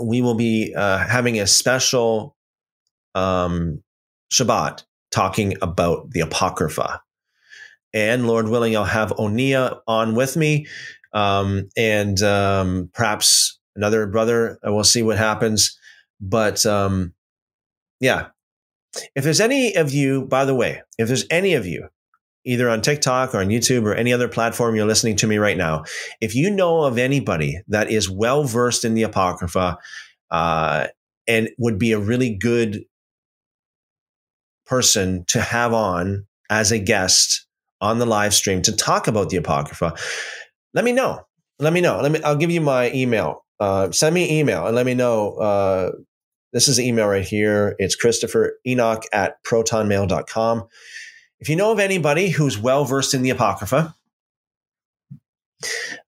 we 0.00 0.22
will 0.22 0.34
be 0.34 0.74
uh, 0.76 0.98
having 0.98 1.40
a 1.40 1.46
special 1.46 2.36
um, 3.14 3.82
Shabbat 4.32 4.84
talking 5.10 5.56
about 5.60 6.10
the 6.10 6.20
Apocrypha. 6.20 7.02
And 7.92 8.28
Lord 8.28 8.48
willing, 8.48 8.76
I'll 8.76 8.84
have 8.84 9.10
Onia 9.12 9.80
on 9.88 10.14
with 10.14 10.36
me, 10.36 10.66
um, 11.14 11.68
and 11.76 12.22
um, 12.22 12.90
perhaps 12.92 13.58
another 13.74 14.06
brother. 14.06 14.58
We'll 14.62 14.84
see 14.84 15.02
what 15.02 15.16
happens. 15.18 15.78
But 16.20 16.66
um, 16.66 17.14
yeah, 18.00 18.28
if 19.14 19.24
there's 19.24 19.40
any 19.40 19.74
of 19.74 19.90
you, 19.90 20.26
by 20.26 20.44
the 20.44 20.54
way, 20.54 20.82
if 20.98 21.08
there's 21.08 21.24
any 21.30 21.54
of 21.54 21.66
you 21.66 21.88
either 22.48 22.68
on 22.68 22.80
TikTok 22.80 23.34
or 23.34 23.38
on 23.38 23.48
YouTube 23.48 23.84
or 23.84 23.94
any 23.94 24.12
other 24.12 24.28
platform 24.28 24.74
you're 24.74 24.86
listening 24.86 25.16
to 25.16 25.26
me 25.26 25.38
right 25.38 25.56
now, 25.56 25.84
if 26.20 26.34
you 26.34 26.50
know 26.50 26.82
of 26.82 26.98
anybody 26.98 27.60
that 27.68 27.90
is 27.90 28.08
well 28.08 28.44
versed 28.44 28.84
in 28.84 28.94
the 28.94 29.02
Apocrypha 29.02 29.78
uh, 30.30 30.86
and 31.26 31.50
would 31.58 31.78
be 31.78 31.92
a 31.92 31.98
really 31.98 32.34
good 32.34 32.84
person 34.66 35.24
to 35.26 35.40
have 35.40 35.72
on 35.72 36.26
as 36.50 36.72
a 36.72 36.78
guest 36.78 37.46
on 37.80 37.98
the 37.98 38.06
live 38.06 38.34
stream 38.34 38.62
to 38.62 38.74
talk 38.74 39.06
about 39.06 39.30
the 39.30 39.36
Apocrypha, 39.36 39.94
let 40.74 40.84
me 40.84 40.92
know. 40.92 41.20
Let 41.58 41.72
me 41.72 41.80
know. 41.80 42.00
Let 42.00 42.12
me. 42.12 42.22
I'll 42.22 42.36
give 42.36 42.50
you 42.50 42.60
my 42.60 42.90
email. 42.92 43.44
Uh, 43.58 43.90
send 43.90 44.14
me 44.14 44.24
an 44.24 44.34
email 44.34 44.66
and 44.66 44.76
let 44.76 44.86
me 44.86 44.94
know. 44.94 45.34
Uh, 45.34 45.90
this 46.52 46.68
is 46.68 46.76
the 46.76 46.86
email 46.86 47.08
right 47.08 47.26
here. 47.26 47.74
It's 47.78 47.96
Christopher 47.96 48.58
Enoch 48.66 49.02
at 49.12 49.42
protonmail.com. 49.44 50.68
If 51.40 51.48
you 51.48 51.56
know 51.56 51.72
of 51.72 51.78
anybody 51.78 52.30
who's 52.30 52.58
well 52.58 52.84
versed 52.84 53.14
in 53.14 53.22
the 53.22 53.30
Apocrypha, 53.30 53.94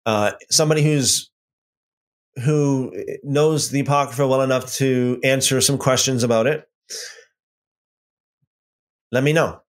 uh, 0.07 0.33
somebody 0.51 0.83
who's 0.83 1.31
who 2.45 2.93
knows 3.23 3.71
the 3.71 3.81
Apocrypha 3.81 4.27
well 4.27 4.43
enough 4.43 4.73
to 4.75 5.21
answer 5.23 5.61
some 5.61 5.79
questions 5.79 6.23
about 6.23 6.47
it, 6.47 6.69
let 9.13 9.23
me 9.25 9.33
know. 9.33 9.61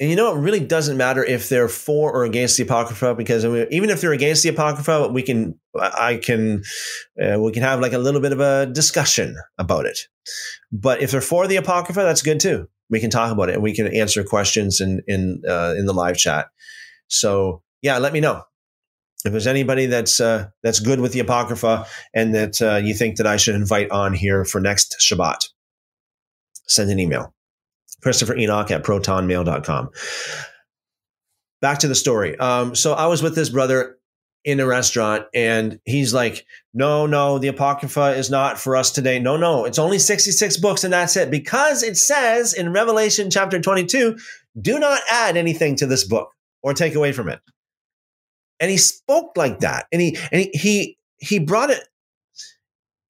and 0.00 0.10
you 0.10 0.16
know, 0.16 0.34
it 0.34 0.38
really 0.38 0.58
doesn't 0.58 0.96
matter 0.96 1.22
if 1.24 1.48
they're 1.48 1.68
for 1.68 2.12
or 2.12 2.24
against 2.24 2.56
the 2.56 2.64
apocrypha 2.64 3.14
because 3.14 3.44
even 3.44 3.88
if 3.88 4.00
they're 4.00 4.12
against 4.12 4.42
the 4.42 4.48
apocrypha, 4.48 5.06
we 5.08 5.22
can, 5.22 5.56
I 5.80 6.16
can, 6.16 6.64
uh, 7.22 7.38
we 7.38 7.52
can 7.52 7.62
have 7.62 7.78
like 7.78 7.92
a 7.92 7.98
little 7.98 8.20
bit 8.20 8.32
of 8.32 8.40
a 8.40 8.66
discussion 8.66 9.36
about 9.58 9.86
it. 9.86 10.00
But 10.72 11.02
if 11.02 11.12
they're 11.12 11.20
for 11.20 11.46
the 11.46 11.54
apocrypha, 11.54 12.00
that's 12.00 12.22
good 12.22 12.40
too. 12.40 12.68
We 12.92 13.00
can 13.00 13.10
talk 13.10 13.32
about 13.32 13.48
it 13.48 13.54
and 13.54 13.62
we 13.62 13.74
can 13.74 13.88
answer 13.88 14.22
questions 14.22 14.80
in 14.80 15.02
in 15.08 15.42
uh, 15.48 15.74
in 15.76 15.86
the 15.86 15.92
live 15.92 16.16
chat. 16.16 16.46
So 17.08 17.62
yeah, 17.82 17.98
let 17.98 18.12
me 18.12 18.20
know 18.20 18.42
if 19.24 19.32
there's 19.32 19.46
anybody 19.46 19.86
that's 19.86 20.20
uh, 20.20 20.48
that's 20.62 20.78
good 20.78 21.00
with 21.00 21.12
the 21.12 21.20
apocrypha 21.20 21.86
and 22.14 22.34
that 22.34 22.62
uh, 22.62 22.76
you 22.76 22.94
think 22.94 23.16
that 23.16 23.26
I 23.26 23.36
should 23.36 23.54
invite 23.54 23.90
on 23.90 24.14
here 24.14 24.44
for 24.44 24.60
next 24.60 24.96
Shabbat. 25.00 25.48
Send 26.68 26.90
an 26.90 27.00
email. 27.00 27.34
Christopher 28.02 28.36
Enoch 28.36 28.70
at 28.70 28.82
protonmail.com. 28.82 29.90
Back 31.60 31.78
to 31.80 31.88
the 31.88 31.94
story. 31.94 32.36
Um, 32.38 32.74
so 32.74 32.94
I 32.94 33.06
was 33.06 33.22
with 33.22 33.36
this 33.36 33.48
brother 33.48 33.98
in 34.44 34.58
a 34.58 34.66
restaurant 34.66 35.26
and 35.34 35.78
he's 35.84 36.12
like, 36.12 36.46
no, 36.74 37.06
no, 37.06 37.38
the 37.38 37.48
Apocrypha 37.48 38.16
is 38.16 38.30
not 38.30 38.58
for 38.58 38.76
us 38.76 38.90
today. 38.90 39.18
No, 39.18 39.36
no, 39.36 39.64
it's 39.64 39.78
only 39.78 39.98
66 39.98 40.56
books 40.56 40.84
and 40.84 40.92
that's 40.92 41.16
it. 41.16 41.30
Because 41.30 41.82
it 41.82 41.96
says 41.96 42.52
in 42.52 42.72
Revelation 42.72 43.30
chapter 43.30 43.60
22, 43.60 44.18
do 44.60 44.78
not 44.78 45.00
add 45.10 45.36
anything 45.36 45.76
to 45.76 45.86
this 45.86 46.04
book 46.04 46.30
or 46.62 46.74
take 46.74 46.94
away 46.94 47.12
from 47.12 47.28
it. 47.28 47.40
And 48.58 48.70
he 48.70 48.76
spoke 48.76 49.36
like 49.36 49.60
that. 49.60 49.86
And 49.92 50.00
he, 50.00 50.16
and 50.30 50.40
he, 50.40 50.50
he, 50.54 50.98
he 51.18 51.38
brought 51.38 51.70
it, 51.70 51.86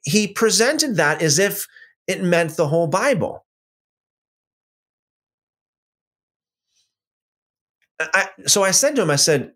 he 0.04 0.28
presented 0.28 0.96
that 0.96 1.22
as 1.22 1.38
if 1.38 1.66
it 2.06 2.22
meant 2.22 2.56
the 2.56 2.68
whole 2.68 2.88
Bible. 2.88 3.44
I, 8.00 8.28
so 8.46 8.64
I 8.64 8.72
said 8.72 8.96
to 8.96 9.02
him, 9.02 9.10
I 9.10 9.16
said, 9.16 9.52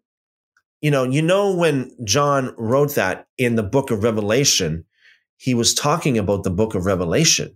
you 0.86 0.92
know, 0.92 1.02
you 1.02 1.20
know, 1.20 1.52
when 1.52 1.90
John 2.04 2.54
wrote 2.56 2.94
that 2.94 3.26
in 3.38 3.56
the 3.56 3.64
book 3.64 3.90
of 3.90 4.04
Revelation, 4.04 4.84
he 5.36 5.52
was 5.52 5.74
talking 5.74 6.16
about 6.16 6.44
the 6.44 6.50
book 6.50 6.76
of 6.76 6.86
Revelation. 6.86 7.48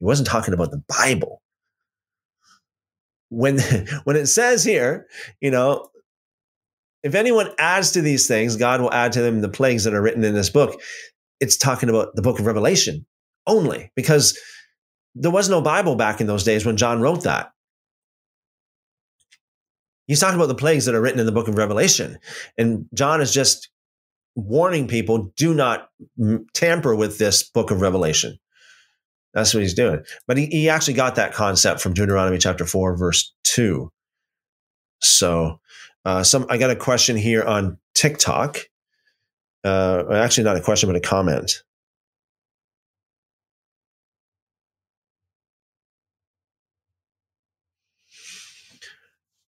He 0.00 0.04
wasn't 0.04 0.28
talking 0.28 0.52
about 0.52 0.70
the 0.70 0.82
Bible. 0.86 1.40
When, 3.30 3.58
when 4.04 4.16
it 4.16 4.26
says 4.26 4.64
here, 4.64 5.06
you 5.40 5.50
know, 5.50 5.88
if 7.02 7.14
anyone 7.14 7.48
adds 7.58 7.92
to 7.92 8.02
these 8.02 8.28
things, 8.28 8.56
God 8.56 8.82
will 8.82 8.92
add 8.92 9.12
to 9.12 9.22
them 9.22 9.40
the 9.40 9.48
plagues 9.48 9.84
that 9.84 9.94
are 9.94 10.02
written 10.02 10.22
in 10.22 10.34
this 10.34 10.50
book. 10.50 10.78
It's 11.40 11.56
talking 11.56 11.88
about 11.88 12.16
the 12.16 12.22
book 12.22 12.38
of 12.38 12.44
Revelation 12.44 13.06
only 13.46 13.92
because 13.96 14.38
there 15.14 15.30
was 15.30 15.48
no 15.48 15.62
Bible 15.62 15.94
back 15.94 16.20
in 16.20 16.26
those 16.26 16.44
days 16.44 16.66
when 16.66 16.76
John 16.76 17.00
wrote 17.00 17.22
that. 17.22 17.50
He's 20.08 20.18
talking 20.18 20.36
about 20.36 20.48
the 20.48 20.54
plagues 20.54 20.86
that 20.86 20.94
are 20.94 21.00
written 21.00 21.20
in 21.20 21.26
the 21.26 21.32
book 21.32 21.48
of 21.48 21.56
Revelation. 21.56 22.18
And 22.56 22.88
John 22.94 23.20
is 23.20 23.32
just 23.32 23.68
warning 24.34 24.88
people 24.88 25.32
do 25.36 25.54
not 25.54 25.90
tamper 26.54 26.96
with 26.96 27.18
this 27.18 27.42
book 27.42 27.70
of 27.70 27.80
Revelation. 27.80 28.38
That's 29.34 29.52
what 29.52 29.62
he's 29.62 29.74
doing. 29.74 30.02
But 30.26 30.38
he, 30.38 30.46
he 30.46 30.68
actually 30.68 30.94
got 30.94 31.16
that 31.16 31.34
concept 31.34 31.80
from 31.80 31.92
Deuteronomy 31.92 32.38
chapter 32.38 32.64
4, 32.64 32.96
verse 32.96 33.32
2. 33.44 33.92
So, 35.02 35.60
uh, 36.04 36.22
some 36.22 36.46
I 36.48 36.56
got 36.56 36.70
a 36.70 36.76
question 36.76 37.16
here 37.16 37.44
on 37.44 37.78
TikTok. 37.94 38.58
Uh, 39.62 40.04
actually, 40.10 40.44
not 40.44 40.56
a 40.56 40.60
question, 40.60 40.88
but 40.88 40.96
a 40.96 41.00
comment. 41.00 41.62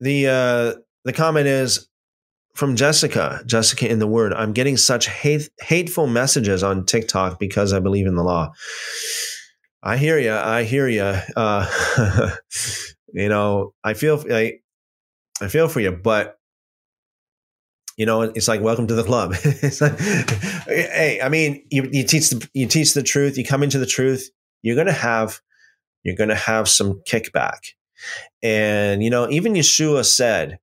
The 0.01 0.27
uh, 0.27 0.81
the 1.05 1.13
comment 1.13 1.47
is 1.47 1.87
from 2.55 2.75
Jessica. 2.75 3.41
Jessica 3.45 3.89
in 3.89 3.99
the 3.99 4.07
word. 4.07 4.33
I'm 4.33 4.51
getting 4.51 4.77
such 4.77 5.07
hate, 5.07 5.49
hateful 5.61 6.07
messages 6.07 6.63
on 6.63 6.85
TikTok 6.85 7.39
because 7.39 7.71
I 7.71 7.79
believe 7.79 8.07
in 8.07 8.15
the 8.15 8.23
law. 8.23 8.51
I 9.83 9.97
hear 9.97 10.19
you. 10.19 10.33
I 10.33 10.63
hear 10.63 10.87
you. 10.87 11.03
Uh, 11.35 11.67
you 13.13 13.29
know, 13.29 13.73
I 13.83 13.93
feel 13.93 14.23
I, 14.31 14.59
I 15.41 15.47
feel 15.47 15.67
for 15.67 15.79
you, 15.79 15.91
but 15.91 16.37
you 17.97 18.05
know, 18.05 18.21
it's 18.21 18.47
like 18.47 18.61
welcome 18.61 18.87
to 18.87 18.95
the 18.95 19.03
club. 19.03 19.35
It's 19.43 19.81
like, 19.81 19.99
hey, 20.67 21.19
I 21.21 21.29
mean, 21.29 21.63
you, 21.69 21.87
you 21.91 22.03
teach 22.03 22.29
the 22.29 22.49
you 22.53 22.67
teach 22.67 22.93
the 22.93 23.03
truth. 23.03 23.37
You 23.37 23.45
come 23.45 23.63
into 23.63 23.79
the 23.79 23.85
truth. 23.85 24.29
You're 24.61 24.75
gonna 24.75 24.91
have 24.91 25.39
you're 26.03 26.15
gonna 26.15 26.35
have 26.35 26.67
some 26.67 27.01
kickback, 27.07 27.59
and, 28.41 29.03
you 29.03 29.09
know, 29.09 29.29
even 29.29 29.53
Yeshua 29.53 30.05
said 30.05 30.59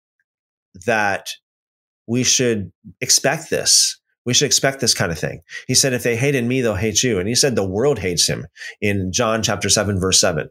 that 0.87 1.31
we 2.07 2.25
should 2.25 2.73
expect 3.01 3.51
this. 3.51 4.01
We 4.25 4.35
should 4.35 4.47
expect 4.47 4.81
this 4.81 4.95
kind 4.95 5.11
of 5.11 5.19
thing. 5.19 5.43
He 5.67 5.75
said, 5.75 5.93
if 5.93 6.03
they 6.03 6.17
hated 6.17 6.45
me, 6.45 6.61
they'll 6.61 6.75
hate 6.75 7.03
you. 7.03 7.19
And 7.19 7.29
he 7.29 7.35
said 7.35 7.55
the 7.55 7.67
world 7.67 7.99
hates 7.99 8.27
him 8.27 8.47
in 8.81 9.13
John 9.13 9.43
chapter 9.43 9.69
7, 9.69 9.99
verse 9.99 10.21
7. 10.21 10.49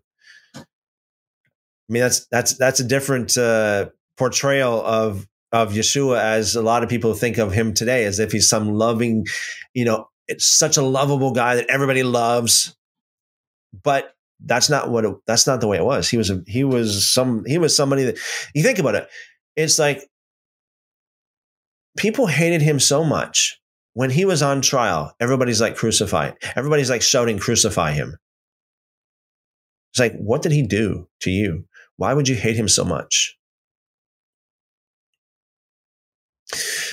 I 0.56 1.94
mean, 1.94 2.02
that's 2.02 2.28
that's 2.28 2.58
that's 2.58 2.80
a 2.80 2.84
different 2.84 3.38
uh, 3.38 3.90
portrayal 4.18 4.86
of 4.86 5.26
of 5.52 5.74
Yeshua 5.74 6.20
as 6.20 6.56
a 6.56 6.62
lot 6.62 6.84
of 6.84 6.90
people 6.90 7.14
think 7.14 7.38
of 7.38 7.54
him 7.54 7.74
today, 7.74 8.04
as 8.04 8.20
if 8.20 8.32
he's 8.32 8.50
some 8.50 8.74
loving, 8.74 9.26
you 9.74 9.86
know, 9.86 10.10
it's 10.28 10.46
such 10.46 10.76
a 10.76 10.82
lovable 10.82 11.32
guy 11.32 11.56
that 11.56 11.70
everybody 11.70 12.04
loves. 12.04 12.76
But 13.84 14.14
that's 14.46 14.70
not 14.70 14.90
what 14.90 15.06
it, 15.06 15.16
that's 15.26 15.48
not 15.48 15.62
the 15.62 15.68
way 15.68 15.78
it 15.78 15.84
was. 15.84 16.10
He 16.10 16.18
was 16.18 16.30
a, 16.30 16.42
he 16.48 16.64
was 16.64 17.12
some 17.12 17.44
he 17.46 17.58
was 17.58 17.76
somebody 17.76 18.04
that 18.06 18.18
you 18.54 18.64
think 18.64 18.80
about 18.80 18.96
it. 18.96 19.10
It's 19.56 19.80
like 19.80 20.08
people 21.98 22.28
hated 22.28 22.62
him 22.62 22.80
so 22.80 23.04
much 23.04 23.60
when 23.94 24.10
he 24.10 24.26
was 24.26 24.44
on 24.44 24.62
trial. 24.62 25.14
Everybody's 25.20 25.62
like 25.62 25.76
crucify. 25.76 26.32
Everybody's 26.56 26.90
like 26.90 27.02
shouting 27.02 27.40
crucify 27.40 27.94
him. 27.94 28.18
It's 29.92 30.00
like 30.00 30.16
what 30.18 30.42
did 30.42 30.52
he 30.52 30.62
do 30.62 31.08
to 31.22 31.32
you? 31.32 31.66
Why 31.98 32.14
would 32.14 32.28
you 32.28 32.36
hate 32.36 32.56
him 32.56 32.68
so 32.68 32.86
much? 32.86 33.36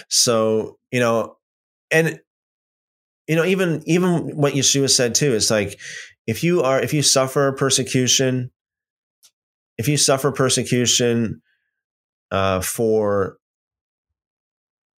So, 0.08 0.78
you 0.90 1.00
know, 1.00 1.36
and 1.90 2.20
you 3.28 3.36
know 3.36 3.44
even 3.44 3.82
even 3.86 4.36
what 4.36 4.54
Yeshua 4.54 4.90
said 4.90 5.14
too 5.14 5.34
is 5.34 5.50
like 5.50 5.78
if 6.26 6.42
you 6.42 6.62
are 6.62 6.80
if 6.80 6.92
you 6.92 7.02
suffer 7.02 7.52
persecution 7.52 8.50
if 9.76 9.88
you 9.88 9.96
suffer 9.96 10.32
persecution 10.32 11.42
uh, 12.30 12.60
for 12.60 13.38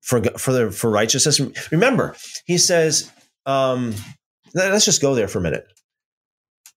for 0.02 0.22
for 0.38 0.54
the 0.54 0.72
for 0.72 0.90
righteousness 0.90 1.42
remember 1.72 2.16
he 2.46 2.58
says 2.58 3.12
um, 3.46 3.94
let's 4.54 4.86
just 4.86 5.02
go 5.02 5.14
there 5.14 5.28
for 5.28 5.40
a 5.40 5.42
minute. 5.42 5.66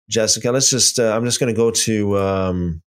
Jessica 0.09 0.51
let's 0.51 0.69
just 0.69 0.99
uh, 0.99 1.13
i'm 1.13 1.25
just 1.25 1.37
going 1.37 1.53
to 1.53 1.57
go 1.57 1.69
to 1.69 2.17
um, 2.17 2.81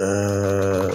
uh, 0.00 0.90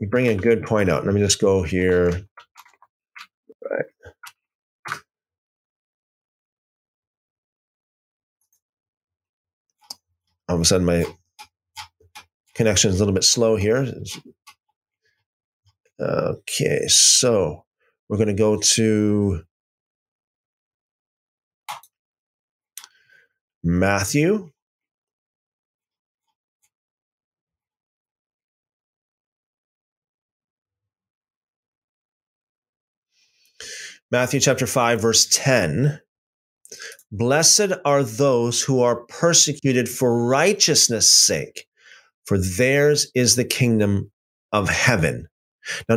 you 0.00 0.08
bring 0.08 0.26
a 0.26 0.34
good 0.34 0.64
point 0.64 0.90
out. 0.90 1.06
Let 1.06 1.14
me 1.14 1.20
just 1.20 1.40
go 1.40 1.62
here 1.62 2.22
all 10.52 10.56
of 10.56 10.60
a 10.60 10.66
sudden 10.66 10.84
my 10.84 11.02
connection 12.54 12.90
is 12.90 12.96
a 12.96 12.98
little 12.98 13.14
bit 13.14 13.24
slow 13.24 13.56
here. 13.56 13.90
Okay, 15.98 16.86
so 16.88 17.64
we're 18.06 18.18
going 18.18 18.26
to 18.26 18.34
go 18.34 18.58
to 18.60 19.44
Matthew. 23.64 24.50
Matthew 34.10 34.40
chapter 34.40 34.66
5, 34.66 35.00
verse 35.00 35.26
10. 35.30 35.98
Blessed 37.12 37.72
are 37.84 38.02
those 38.02 38.62
who 38.62 38.80
are 38.80 39.04
persecuted 39.04 39.86
for 39.86 40.26
righteousness' 40.26 41.12
sake, 41.12 41.66
for 42.24 42.38
theirs 42.38 43.10
is 43.14 43.36
the 43.36 43.44
kingdom 43.44 44.10
of 44.50 44.70
heaven. 44.70 45.28
Now, 45.90 45.96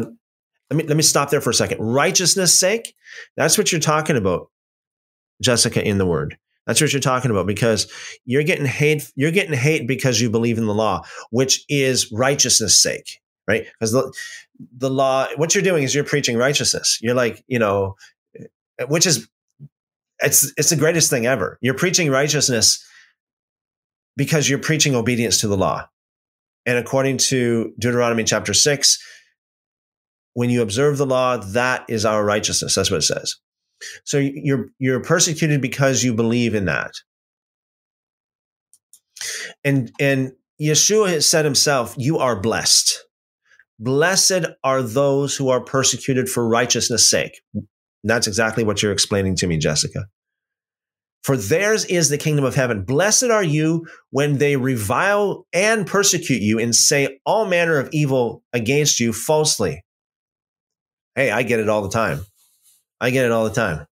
let 0.70 0.78
me, 0.78 0.84
let 0.84 0.98
me 0.98 1.04
stop 1.04 1.30
there 1.30 1.40
for 1.40 1.52
a 1.52 1.54
second. 1.54 1.80
Righteousness' 1.80 2.60
sake, 2.60 2.94
that's 3.38 3.58
what 3.58 3.72
you're 3.72 3.80
talking 3.80 4.18
about, 4.18 4.50
Jessica, 5.42 5.82
in 5.82 6.00
the 6.00 6.06
word. 6.06 6.38
That's 6.68 6.82
what 6.82 6.92
you're 6.92 7.00
talking 7.00 7.32
about 7.32 7.48
because 7.48 7.90
you're 8.26 8.44
getting 8.44 8.66
hate. 8.66 9.10
You're 9.16 9.32
getting 9.32 9.54
hate 9.54 9.88
because 9.88 10.20
you 10.20 10.30
believe 10.30 10.58
in 10.58 10.66
the 10.66 10.74
law, 10.74 11.04
which 11.30 11.64
is 11.70 12.12
righteousness' 12.12 12.82
sake, 12.82 13.22
right? 13.48 13.66
Because 13.80 13.92
the 13.92 14.12
the 14.78 14.90
law, 14.90 15.28
what 15.36 15.54
you're 15.54 15.64
doing 15.64 15.84
is 15.84 15.94
you're 15.94 16.04
preaching 16.04 16.38
righteousness. 16.38 16.98
You're 17.02 17.14
like, 17.14 17.44
you 17.48 17.60
know, 17.60 17.96
which 18.88 19.06
is 19.06 19.30
it's 20.20 20.52
it's 20.58 20.70
the 20.70 20.76
greatest 20.76 21.10
thing 21.10 21.26
ever. 21.26 21.58
You're 21.62 21.74
preaching 21.74 22.10
righteousness 22.10 22.84
because 24.18 24.50
you're 24.50 24.60
preaching 24.60 24.96
obedience 24.96 25.42
to 25.42 25.48
the 25.48 25.58
law. 25.58 25.88
And 26.66 26.78
according 26.78 27.18
to 27.18 27.74
Deuteronomy 27.80 28.24
chapter 28.24 28.54
6, 28.54 28.98
when 30.34 30.50
you 30.50 30.62
observe 30.62 30.98
the 30.98 31.06
law, 31.06 31.38
that 31.38 31.86
is 31.90 32.06
our 32.06 32.24
righteousness. 32.24 32.76
That's 32.76 32.90
what 32.90 32.98
it 32.98 33.04
says. 33.04 33.36
So 34.04 34.18
you're 34.18 34.68
you're 34.80 35.02
persecuted 35.02 35.62
because 35.62 36.04
you 36.04 36.14
believe 36.14 36.56
in 36.56 36.66
that. 36.66 36.92
And 39.64 39.92
and 40.00 40.32
Yeshua 40.62 41.10
has 41.10 41.30
said 41.30 41.46
himself, 41.46 41.96
you 41.98 42.18
are 42.18 42.40
blessed. 42.40 43.06
Blessed 43.78 44.46
are 44.64 44.82
those 44.82 45.36
who 45.36 45.50
are 45.50 45.60
persecuted 45.60 46.30
for 46.30 46.48
righteousness' 46.48 47.10
sake. 47.10 47.42
That's 48.06 48.28
exactly 48.28 48.64
what 48.64 48.84
you're 48.84 48.92
explaining 48.92 49.36
to 49.38 49.48
me, 49.48 49.58
Jessica. 49.58 50.06
For 51.24 51.36
theirs 51.36 51.86
is 51.86 52.10
the 52.10 52.20
kingdom 52.20 52.46
of 52.46 52.54
heaven. 52.54 52.84
Blessed 52.84 53.26
are 53.26 53.44
you 53.44 53.88
when 54.12 54.38
they 54.38 54.58
revile 54.58 55.48
and 55.52 55.88
persecute 55.88 56.44
you 56.44 56.60
and 56.60 56.76
say 56.76 57.20
all 57.26 57.46
manner 57.46 57.80
of 57.80 57.90
evil 57.92 58.44
against 58.54 59.00
you 59.00 59.12
falsely. 59.12 59.84
Hey, 61.16 61.32
I 61.32 61.42
get 61.42 61.60
it 61.60 61.68
all 61.68 61.82
the 61.82 61.90
time. 61.90 62.24
I 63.02 63.10
get 63.10 63.26
it 63.26 63.32
all 63.32 63.46
the 63.46 63.56
time. 63.56 63.88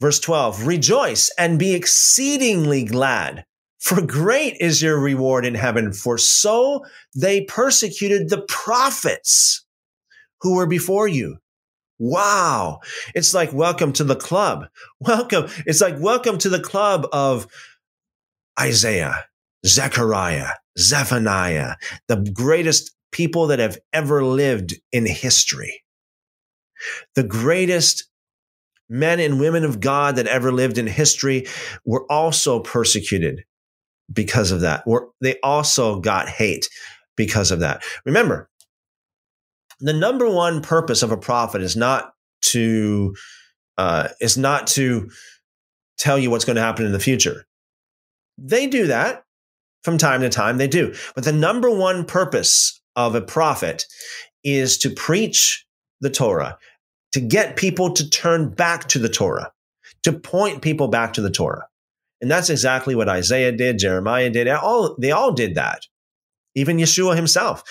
Verse 0.00 0.20
12 0.20 0.64
Rejoice 0.64 1.28
and 1.36 1.58
be 1.58 1.74
exceedingly 1.74 2.84
glad, 2.84 3.44
for 3.80 4.00
great 4.00 4.56
is 4.60 4.80
your 4.80 5.00
reward 5.00 5.44
in 5.44 5.56
heaven, 5.56 5.92
for 5.92 6.18
so 6.18 6.84
they 7.16 7.40
persecuted 7.46 8.28
the 8.28 8.42
prophets 8.42 9.66
who 10.40 10.54
were 10.54 10.68
before 10.68 11.08
you. 11.08 11.38
Wow. 11.98 12.80
It's 13.14 13.34
like 13.34 13.52
welcome 13.52 13.92
to 13.94 14.04
the 14.04 14.16
club. 14.16 14.66
Welcome. 15.00 15.46
It's 15.66 15.80
like 15.80 15.98
welcome 15.98 16.38
to 16.38 16.48
the 16.48 16.60
club 16.60 17.06
of 17.12 17.46
Isaiah, 18.58 19.24
Zechariah, 19.66 20.50
Zephaniah, 20.78 21.76
the 22.08 22.28
greatest 22.32 22.94
people 23.12 23.48
that 23.48 23.58
have 23.58 23.78
ever 23.92 24.24
lived 24.24 24.74
in 24.90 25.06
history. 25.06 25.82
The 27.14 27.22
greatest 27.22 28.08
men 28.88 29.20
and 29.20 29.40
women 29.40 29.64
of 29.64 29.80
God 29.80 30.16
that 30.16 30.26
ever 30.26 30.52
lived 30.52 30.78
in 30.78 30.86
history 30.86 31.46
were 31.84 32.04
also 32.10 32.60
persecuted 32.60 33.44
because 34.12 34.50
of 34.50 34.60
that. 34.60 34.86
Were 34.86 35.08
They 35.20 35.38
also 35.42 36.00
got 36.00 36.28
hate 36.28 36.68
because 37.16 37.50
of 37.50 37.60
that. 37.60 37.82
Remember, 38.04 38.48
the 39.82 39.92
number 39.92 40.30
one 40.30 40.62
purpose 40.62 41.02
of 41.02 41.10
a 41.10 41.16
prophet 41.16 41.60
is 41.60 41.76
not 41.76 42.12
to 42.42 43.14
uh, 43.76 44.08
is 44.20 44.38
not 44.38 44.66
to 44.68 45.10
tell 45.98 46.18
you 46.18 46.30
what's 46.30 46.44
going 46.44 46.56
to 46.56 46.62
happen 46.62 46.86
in 46.86 46.92
the 46.92 47.00
future. 47.00 47.44
They 48.38 48.66
do 48.66 48.86
that 48.86 49.24
from 49.82 49.98
time 49.98 50.20
to 50.20 50.28
time. 50.28 50.56
They 50.56 50.68
do, 50.68 50.94
but 51.14 51.24
the 51.24 51.32
number 51.32 51.68
one 51.68 52.04
purpose 52.04 52.80
of 52.94 53.14
a 53.14 53.20
prophet 53.20 53.84
is 54.44 54.78
to 54.78 54.90
preach 54.90 55.66
the 56.00 56.10
Torah, 56.10 56.58
to 57.12 57.20
get 57.20 57.56
people 57.56 57.92
to 57.94 58.08
turn 58.08 58.50
back 58.50 58.88
to 58.88 58.98
the 58.98 59.08
Torah, 59.08 59.52
to 60.04 60.12
point 60.12 60.62
people 60.62 60.88
back 60.88 61.12
to 61.14 61.20
the 61.20 61.30
Torah. 61.30 61.66
And 62.20 62.30
that's 62.30 62.50
exactly 62.50 62.94
what 62.94 63.08
Isaiah 63.08 63.52
did, 63.52 63.78
Jeremiah 63.78 64.30
did. 64.30 64.46
All 64.46 64.96
they 64.98 65.10
all 65.10 65.32
did 65.32 65.56
that. 65.56 65.82
Even 66.54 66.76
Yeshua 66.76 67.16
himself 67.16 67.64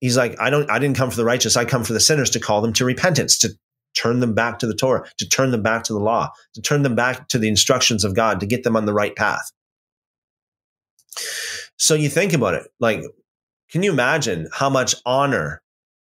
he's 0.00 0.16
like, 0.16 0.36
I 0.40 0.50
don't, 0.50 0.70
I 0.70 0.78
didn't 0.78 0.96
come 0.96 1.10
for 1.10 1.16
the 1.16 1.24
righteous. 1.24 1.56
I 1.56 1.64
come 1.64 1.84
for 1.84 1.92
the 1.92 2.00
sinners 2.00 2.30
to 2.30 2.40
call 2.40 2.60
them 2.60 2.72
to 2.74 2.84
repentance, 2.84 3.38
to 3.38 3.50
turn 3.94 4.20
them 4.20 4.34
back 4.34 4.58
to 4.60 4.66
the 4.66 4.74
Torah, 4.74 5.04
to 5.18 5.28
turn 5.28 5.50
them 5.50 5.62
back 5.62 5.84
to 5.84 5.92
the 5.92 5.98
law, 5.98 6.30
to 6.54 6.62
turn 6.62 6.82
them 6.82 6.94
back 6.94 7.28
to 7.28 7.38
the 7.38 7.48
instructions 7.48 8.04
of 8.04 8.14
God, 8.14 8.40
to 8.40 8.46
get 8.46 8.62
them 8.62 8.76
on 8.76 8.86
the 8.86 8.94
right 8.94 9.14
path. 9.16 9.50
So 11.76 11.94
you 11.94 12.08
think 12.08 12.32
about 12.32 12.54
it, 12.54 12.66
like, 12.80 13.02
can 13.70 13.82
you 13.82 13.92
imagine 13.92 14.48
how 14.52 14.70
much 14.70 14.94
honor 15.04 15.62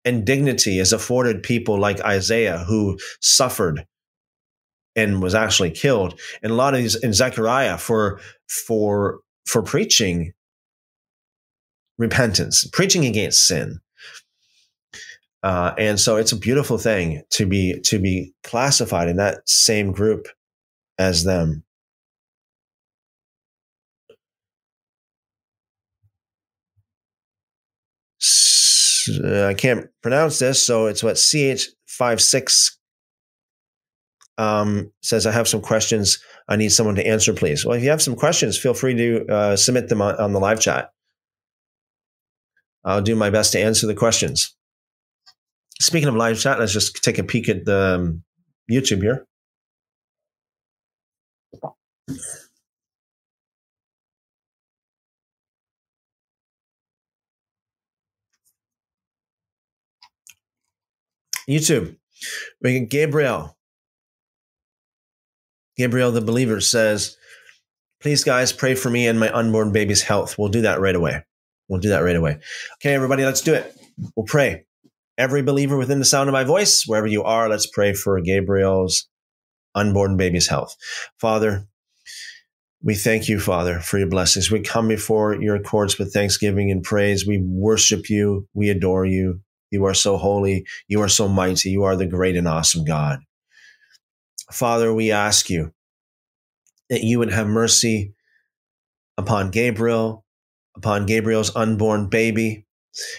and 0.05 0.25
dignity 0.25 0.79
is 0.79 0.93
afforded 0.93 1.43
people 1.43 1.79
like 1.79 2.01
Isaiah 2.01 2.59
who 2.59 2.99
suffered 3.21 3.85
and 4.97 5.23
was 5.23 5.35
actually 5.35 5.71
killed, 5.71 6.19
and 6.43 6.51
a 6.51 6.55
lot 6.55 6.75
of 6.75 6.81
these 6.81 6.95
in 6.97 7.13
Zechariah 7.13 7.79
for 7.79 8.21
for 8.49 9.21
for 9.47 9.63
preaching 9.63 10.33
repentance, 11.99 12.65
preaching 12.73 13.05
against 13.05 13.47
sin. 13.47 13.81
Uh, 15.43 15.73
and 15.79 16.01
so 16.01 16.17
it's 16.17 16.33
a 16.33 16.37
beautiful 16.37 16.79
thing 16.79 17.23
to 17.31 17.47
be 17.47 17.81
to 17.85 17.99
be 17.99 18.33
classified 18.43 19.09
in 19.09 19.17
that 19.17 19.49
same 19.49 19.93
group 19.93 20.27
as 20.99 21.25
them. 21.25 21.63
I 29.25 29.55
can't 29.55 29.89
pronounce 30.03 30.39
this, 30.39 30.63
so 30.63 30.87
it's 30.87 31.03
what 31.03 31.17
CH56 31.17 32.77
um, 34.37 34.93
says. 35.03 35.27
I 35.27 35.33
have 35.33 35.49
some 35.49 35.63
questions. 35.63 36.19
I 36.49 36.57
need 36.57 36.71
someone 36.71 36.97
to 36.97 37.07
answer, 37.07 37.33
please. 37.33 37.65
Well, 37.65 37.77
if 37.77 37.83
you 37.83 37.91
have 37.91 38.03
some 38.03 38.17
questions, 38.17 38.59
feel 38.59 38.75
free 38.75 38.95
to 38.95 39.27
uh, 39.27 39.57
submit 39.57 39.89
them 39.89 40.03
on, 40.03 40.17
on 40.17 40.33
the 40.33 40.41
live 40.41 40.61
chat. 40.61 40.91
I'll 42.89 43.03
do 43.03 43.15
my 43.15 43.29
best 43.29 43.53
to 43.53 43.61
answer 43.61 43.87
the 43.87 43.95
questions. 43.95 44.57
Speaking 45.79 46.09
of 46.09 46.15
live 46.15 46.41
chat, 46.41 46.59
let's 46.59 46.73
just 46.73 47.05
take 47.05 47.19
a 47.19 47.23
peek 47.23 47.49
at 47.51 47.67
the 47.67 47.97
um, 47.97 48.23
YouTube 48.71 49.03
here. 49.03 49.27
YouTube. 61.47 61.97
We 62.63 62.81
Gabriel. 62.81 63.57
Gabriel 65.77 66.11
the 66.11 66.23
believer 66.23 66.61
says, 66.63 67.19
Please, 68.01 68.25
guys, 68.25 68.53
pray 68.53 68.75
for 68.75 68.89
me 68.89 69.07
and 69.07 69.21
my 69.21 69.31
unborn 69.31 69.73
baby's 69.73 70.03
health. 70.03 70.39
We'll 70.39 70.49
do 70.49 70.63
that 70.63 70.81
right 70.81 70.97
away. 70.97 71.23
We'll 71.69 71.81
do 71.81 71.91
that 71.91 72.01
right 72.01 72.17
away. 72.17 72.39
Okay, 72.75 72.95
everybody, 72.95 73.25
let's 73.25 73.41
do 73.41 73.55
it. 73.55 73.75
We'll 74.17 74.27
pray. 74.27 74.65
Every 75.17 75.43
believer 75.43 75.77
within 75.77 75.99
the 75.99 76.05
sound 76.05 76.29
of 76.29 76.33
my 76.33 76.45
voice, 76.45 76.85
wherever 76.87 77.07
you 77.07 77.25
are, 77.25 77.49
let's 77.49 77.67
pray 77.67 77.93
for 77.93 78.21
Gabriel's 78.21 79.09
unborn 79.75 80.17
baby's 80.17 80.49
health. 80.49 80.77
Father, 81.21 81.67
we 82.83 82.95
thank 82.95 83.29
you, 83.29 83.41
Father, 83.41 83.81
for 83.81 83.99
your 83.99 84.09
blessings. 84.09 84.51
We 84.51 84.61
come 84.61 84.87
before 84.87 85.35
your 85.41 85.59
courts 85.59 85.99
with 85.99 86.13
thanksgiving 86.13 86.71
and 86.71 86.83
praise. 86.83 87.27
We 87.27 87.43
worship 87.45 88.09
you. 88.09 88.47
We 88.55 88.71
adore 88.71 89.05
you. 89.05 89.41
You 89.71 89.85
are 89.85 89.95
so 89.95 90.17
holy. 90.17 90.65
You 90.87 91.03
are 91.03 91.09
so 91.09 91.29
mighty. 91.29 91.71
You 91.71 91.83
are 91.85 91.97
the 91.97 92.07
great 92.07 92.37
and 92.37 92.47
awesome 92.47 92.85
God. 92.85 93.21
Father, 94.53 94.95
we 94.95 95.11
ask 95.11 95.51
you 95.51 95.73
that 96.89 97.03
you 97.03 97.19
would 97.19 97.33
have 97.33 97.49
mercy 97.49 98.15
upon 99.19 99.51
Gabriel, 99.51 100.25
upon 100.79 101.07
Gabriel's 101.07 101.55
unborn 101.55 102.09
baby. 102.09 102.65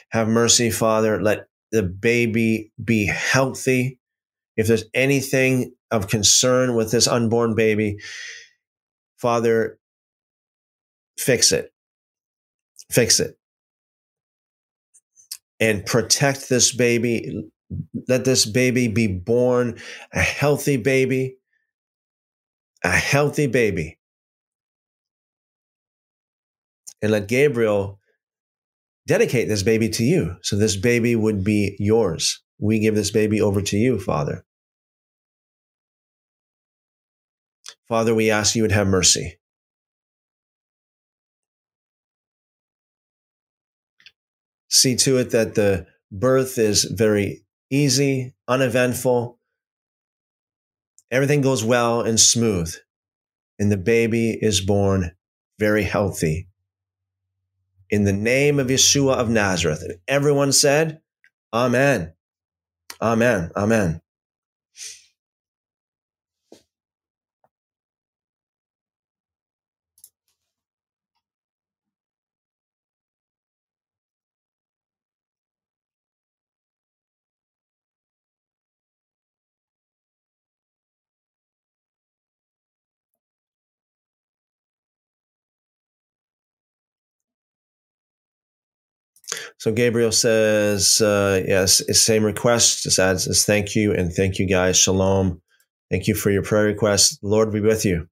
Have 0.09 0.27
mercy, 0.27 0.71
Father. 0.71 1.21
Let 1.21 1.47
the 1.71 1.83
baby 1.83 2.71
be 2.83 3.05
healthy. 3.05 3.99
If 4.57 4.67
there's 4.67 4.85
anything 4.93 5.73
of 5.91 6.07
concern 6.07 6.75
with 6.75 6.91
this 6.91 7.07
unborn 7.07 7.55
baby, 7.55 7.97
Father, 9.17 9.77
fix 11.17 11.51
it. 11.51 11.71
Fix 12.91 13.19
it. 13.19 13.37
And 15.59 15.85
protect 15.85 16.49
this 16.49 16.71
baby. 16.71 17.43
Let 18.07 18.25
this 18.25 18.45
baby 18.45 18.87
be 18.87 19.07
born 19.07 19.79
a 20.13 20.21
healthy 20.21 20.77
baby, 20.77 21.35
a 22.83 22.89
healthy 22.89 23.47
baby 23.47 23.98
and 27.01 27.11
let 27.11 27.27
Gabriel 27.27 27.99
dedicate 29.07 29.47
this 29.47 29.63
baby 29.63 29.89
to 29.89 30.03
you. 30.03 30.35
So 30.41 30.55
this 30.55 30.75
baby 30.75 31.15
would 31.15 31.43
be 31.43 31.75
yours. 31.79 32.41
We 32.59 32.79
give 32.79 32.95
this 32.95 33.11
baby 33.11 33.41
over 33.41 33.61
to 33.61 33.77
you, 33.77 33.99
Father. 33.99 34.45
Father, 37.87 38.13
we 38.13 38.29
ask 38.29 38.55
you 38.55 38.61
would 38.61 38.71
have 38.71 38.87
mercy. 38.87 39.39
See 44.67 44.95
to 44.97 45.17
it 45.17 45.31
that 45.31 45.55
the 45.55 45.87
birth 46.11 46.59
is 46.59 46.83
very 46.83 47.43
easy, 47.71 48.35
uneventful. 48.47 49.39
Everything 51.09 51.41
goes 51.41 51.63
well 51.63 52.01
and 52.01 52.19
smooth. 52.19 52.71
And 53.57 53.71
the 53.71 53.77
baby 53.77 54.37
is 54.39 54.61
born 54.61 55.11
very 55.57 55.83
healthy 55.83 56.48
in 57.89 58.03
the 58.03 58.13
name 58.13 58.59
of 58.59 58.67
Yeshua 58.67 59.15
of 59.15 59.29
Nazareth. 59.29 59.83
And 59.83 59.99
everyone 60.07 60.51
said, 60.51 61.01
Amen. 61.53 62.13
Amen. 63.01 63.51
Amen. 63.55 64.01
So 89.59 89.73
Gabriel 89.73 90.13
says, 90.13 91.01
uh, 91.01 91.43
yes, 91.45 91.81
same 92.01 92.23
request. 92.23 92.83
Just 92.83 92.97
adds 92.97 93.25
says, 93.25 93.43
thank 93.43 93.75
you 93.75 93.93
and 93.93 94.11
thank 94.11 94.39
you 94.39 94.47
guys. 94.47 94.77
Shalom. 94.77 95.41
Thank 95.91 96.07
you 96.07 96.15
for 96.15 96.31
your 96.31 96.43
prayer 96.43 96.65
request. 96.65 97.19
Lord 97.21 97.51
be 97.51 97.59
with 97.59 97.83
you. 97.83 98.07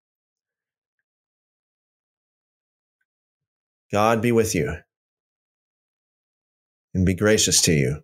God 3.93 4.21
be 4.21 4.33
with 4.33 4.53
you 4.55 4.75
and 6.93 7.05
be 7.05 7.13
gracious 7.13 7.61
to 7.61 7.71
you. 7.71 8.01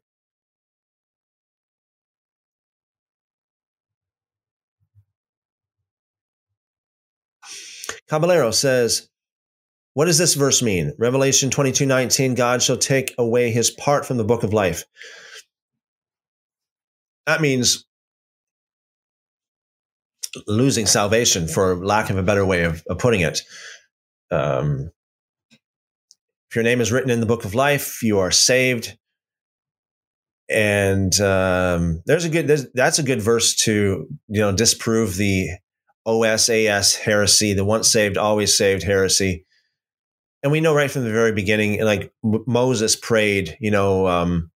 Caballero 8.07 8.52
says, 8.52 9.10
what 9.94 10.06
does 10.06 10.18
this 10.18 10.34
verse 10.34 10.61
mean? 10.61 10.94
Revelation 10.98 11.49
22 11.49 11.86
19, 11.86 12.36
God 12.36 12.61
shall 12.61 12.78
take 12.78 13.14
away 13.18 13.52
his 13.52 13.70
part 13.70 14.06
from 14.06 14.18
the 14.18 14.24
book 14.24 14.44
of 14.44 14.53
life. 14.53 14.84
That 17.28 17.41
means 17.41 17.86
losing 20.48 20.88
salvation, 20.88 21.48
for 21.48 21.76
lack 21.76 22.10
of 22.10 22.18
a 22.18 22.24
better 22.24 22.45
way 22.45 22.64
of, 22.64 22.84
of 22.90 22.98
putting 22.98 23.22
it. 23.22 23.41
Um, 24.32 24.91
if 25.52 26.56
your 26.56 26.64
name 26.64 26.82
is 26.82 26.91
written 26.91 27.11
in 27.11 27.20
the 27.20 27.28
book 27.28 27.45
of 27.45 27.53
life, 27.53 28.02
you 28.02 28.20
are 28.20 28.32
saved. 28.32 28.98
And 30.49 31.18
um, 31.22 32.02
there's 32.06 32.26
a 32.26 32.30
good 32.30 32.48
that's 32.74 32.99
a 32.99 33.03
good 33.03 33.22
verse 33.22 33.56
to 33.64 34.07
you 34.28 34.41
know 34.41 34.52
disprove 34.52 35.15
the 35.15 35.49
OSAS 36.07 36.98
heresy, 36.98 37.53
the 37.53 37.64
once 37.64 37.88
saved 37.88 38.18
always 38.18 38.57
saved 38.57 38.84
heresy 38.84 39.45
and 40.44 40.52
we 40.52 40.61
know 40.61 40.76
right 40.76 40.91
from 40.91 41.06
the 41.06 41.11
very 41.11 41.32
beginning, 41.32 41.82
like 41.84 42.11
Moses 42.22 42.95
prayed, 42.98 43.57
you 43.61 43.72
know, 43.72 44.07
um, 44.07 44.52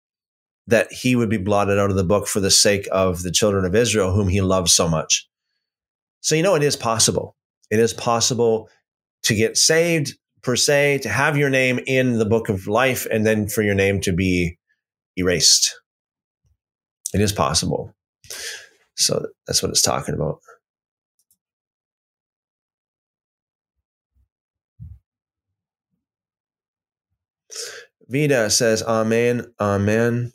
that 0.68 0.92
he 0.92 1.16
would 1.16 1.30
be 1.30 1.38
blotted 1.38 1.78
out 1.78 1.92
of 1.92 1.96
the 1.96 2.04
book 2.04 2.28
for 2.28 2.40
the 2.40 2.50
sake 2.50 2.88
of 2.92 3.22
the 3.22 3.32
children 3.32 3.66
of 3.66 3.76
Israel, 3.76 4.12
whom 4.12 4.28
he 4.28 4.42
loves 4.42 4.74
so 4.74 4.88
much. 4.88 5.30
So, 6.22 6.34
you 6.34 6.42
know, 6.42 6.56
it 6.56 6.64
is 6.64 6.76
possible. 6.76 7.36
It 7.70 7.80
is 7.80 7.94
possible 7.94 8.68
to 9.24 9.36
get 9.36 9.58
saved 9.58 10.18
per 10.42 10.56
se, 10.56 11.00
to 11.00 11.10
have 11.10 11.38
your 11.38 11.52
name 11.52 11.80
in 11.86 12.18
the 12.18 12.26
book 12.26 12.50
of 12.50 12.68
life, 12.68 13.06
and 13.12 13.26
then 13.26 13.48
for 13.48 13.62
your 13.62 13.76
name 13.76 14.02
to 14.02 14.14
be 14.14 14.58
erased. 15.16 15.76
It 17.14 17.22
is 17.22 17.32
possible. 17.32 17.94
So 18.96 19.28
that's 19.46 19.62
what 19.62 19.70
it's 19.70 19.84
talking 19.84 20.16
about. 20.16 20.40
Vita 28.10 28.50
says, 28.50 28.84
Amen, 28.84 29.54
Amen. 29.60 30.32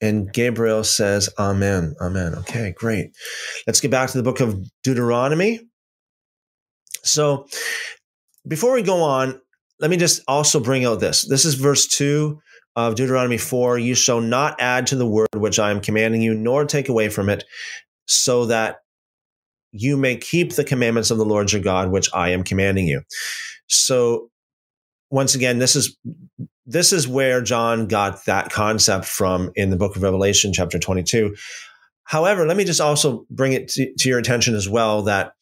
And 0.00 0.32
Gabriel 0.32 0.84
says, 0.84 1.28
Amen, 1.38 1.94
Amen. 2.00 2.34
Okay, 2.36 2.72
great. 2.76 3.10
Let's 3.66 3.80
get 3.80 3.90
back 3.90 4.10
to 4.10 4.18
the 4.18 4.24
book 4.24 4.40
of 4.40 4.58
Deuteronomy. 4.82 5.60
So 7.02 7.46
before 8.46 8.72
we 8.72 8.82
go 8.82 9.02
on, 9.02 9.40
let 9.78 9.90
me 9.90 9.96
just 9.96 10.22
also 10.28 10.60
bring 10.60 10.84
out 10.84 11.00
this. 11.00 11.26
This 11.26 11.44
is 11.44 11.54
verse 11.54 11.86
2 11.86 12.38
of 12.76 12.94
Deuteronomy 12.94 13.38
4 13.38 13.78
You 13.78 13.94
shall 13.94 14.20
not 14.20 14.60
add 14.60 14.86
to 14.88 14.96
the 14.96 15.06
word 15.06 15.28
which 15.34 15.58
I 15.58 15.70
am 15.70 15.80
commanding 15.80 16.22
you, 16.22 16.34
nor 16.34 16.64
take 16.64 16.88
away 16.88 17.08
from 17.08 17.28
it, 17.28 17.44
so 18.06 18.46
that 18.46 18.76
you 19.72 19.96
may 19.96 20.16
keep 20.16 20.54
the 20.54 20.64
commandments 20.64 21.10
of 21.10 21.18
the 21.18 21.24
Lord 21.24 21.52
your 21.52 21.62
God, 21.62 21.90
which 21.90 22.08
I 22.12 22.30
am 22.30 22.42
commanding 22.42 22.86
you. 22.86 23.02
So 23.68 24.30
once 25.10 25.34
again, 25.34 25.58
this 25.58 25.76
is 25.76 25.96
this 26.66 26.92
is 26.92 27.08
where 27.08 27.40
John 27.42 27.86
got 27.86 28.24
that 28.26 28.50
concept 28.50 29.06
from 29.06 29.50
in 29.54 29.70
the 29.70 29.76
book 29.76 29.96
of 29.96 30.02
Revelation, 30.02 30.52
chapter 30.52 30.78
22. 30.78 31.34
However, 32.04 32.46
let 32.46 32.56
me 32.56 32.64
just 32.64 32.80
also 32.80 33.26
bring 33.30 33.52
it 33.52 33.68
to, 33.68 33.92
to 33.98 34.08
your 34.08 34.18
attention 34.18 34.54
as 34.54 34.68
well 34.68 35.02
that 35.02 35.32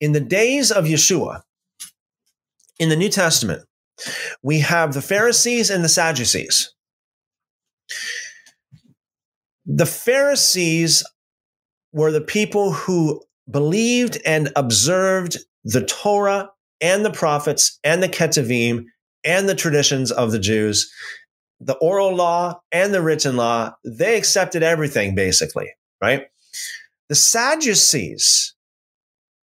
in 0.00 0.12
the 0.12 0.20
days 0.20 0.70
of 0.70 0.84
Yeshua, 0.84 1.42
in 2.78 2.88
the 2.88 2.96
New 2.96 3.08
Testament, 3.08 3.62
we 4.42 4.60
have 4.60 4.92
the 4.92 5.02
Pharisees 5.02 5.70
and 5.70 5.84
the 5.84 5.88
Sadducees. 5.88 6.74
The 9.64 9.86
Pharisees 9.86 11.04
were 11.92 12.10
the 12.10 12.20
people 12.20 12.72
who 12.72 13.22
believed 13.50 14.18
and 14.24 14.50
observed 14.56 15.38
the 15.64 15.84
Torah 15.84 16.50
and 16.80 17.04
the 17.04 17.12
prophets 17.12 17.78
and 17.84 18.02
the 18.02 18.08
Ketuvim 18.08 18.86
and 19.24 19.48
the 19.48 19.54
traditions 19.54 20.10
of 20.10 20.32
the 20.32 20.38
Jews, 20.38 20.92
the 21.60 21.76
oral 21.76 22.14
law 22.14 22.60
and 22.72 22.92
the 22.92 23.02
written 23.02 23.36
law, 23.36 23.74
they 23.84 24.16
accepted 24.16 24.62
everything 24.62 25.14
basically, 25.14 25.70
right? 26.00 26.26
The 27.08 27.14
Sadducees, 27.14 28.54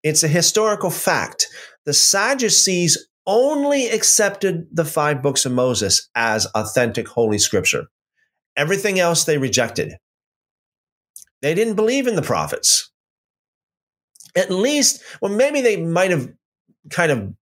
it's 0.04 0.24
a 0.24 0.28
historical 0.28 0.90
fact. 0.90 1.48
The 1.86 1.94
Sadducees 1.94 3.10
only 3.28 3.90
accepted 3.90 4.68
the 4.72 4.86
five 4.86 5.22
books 5.22 5.46
of 5.46 5.52
Moses 5.52 6.10
as 6.16 6.48
authentic 6.56 7.08
holy 7.08 7.38
scripture. 7.38 7.88
Everything 8.58 9.00
else 9.00 9.24
they 9.24 9.38
rejected. 9.38 9.94
They 11.42 11.54
didn't 11.54 11.76
believe 11.76 12.08
in 12.08 12.16
the 12.16 12.22
prophets. 12.22 12.92
At 14.36 14.52
least, 14.52 15.04
well, 15.22 15.32
maybe 15.32 15.62
they 15.62 15.78
might 15.78 16.12
have 16.12 16.32
kind 16.90 17.12
of 17.12 17.34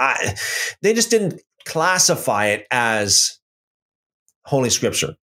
I, 0.00 0.34
they 0.82 0.94
just 0.94 1.10
didn't 1.10 1.40
classify 1.66 2.46
it 2.46 2.66
as 2.70 3.38
Holy 4.44 4.70
Scripture. 4.70 5.14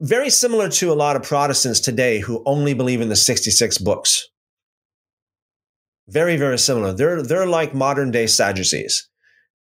Very 0.00 0.28
similar 0.28 0.68
to 0.68 0.92
a 0.92 0.94
lot 0.94 1.16
of 1.16 1.22
Protestants 1.22 1.80
today 1.80 2.20
who 2.20 2.42
only 2.44 2.74
believe 2.74 3.00
in 3.00 3.08
the 3.08 3.16
66 3.16 3.78
books. 3.78 4.28
Very, 6.08 6.36
very 6.36 6.58
similar. 6.58 6.92
They're 6.92 7.22
they're 7.22 7.46
like 7.46 7.74
modern 7.74 8.10
day 8.10 8.26
Sadducees. 8.26 9.08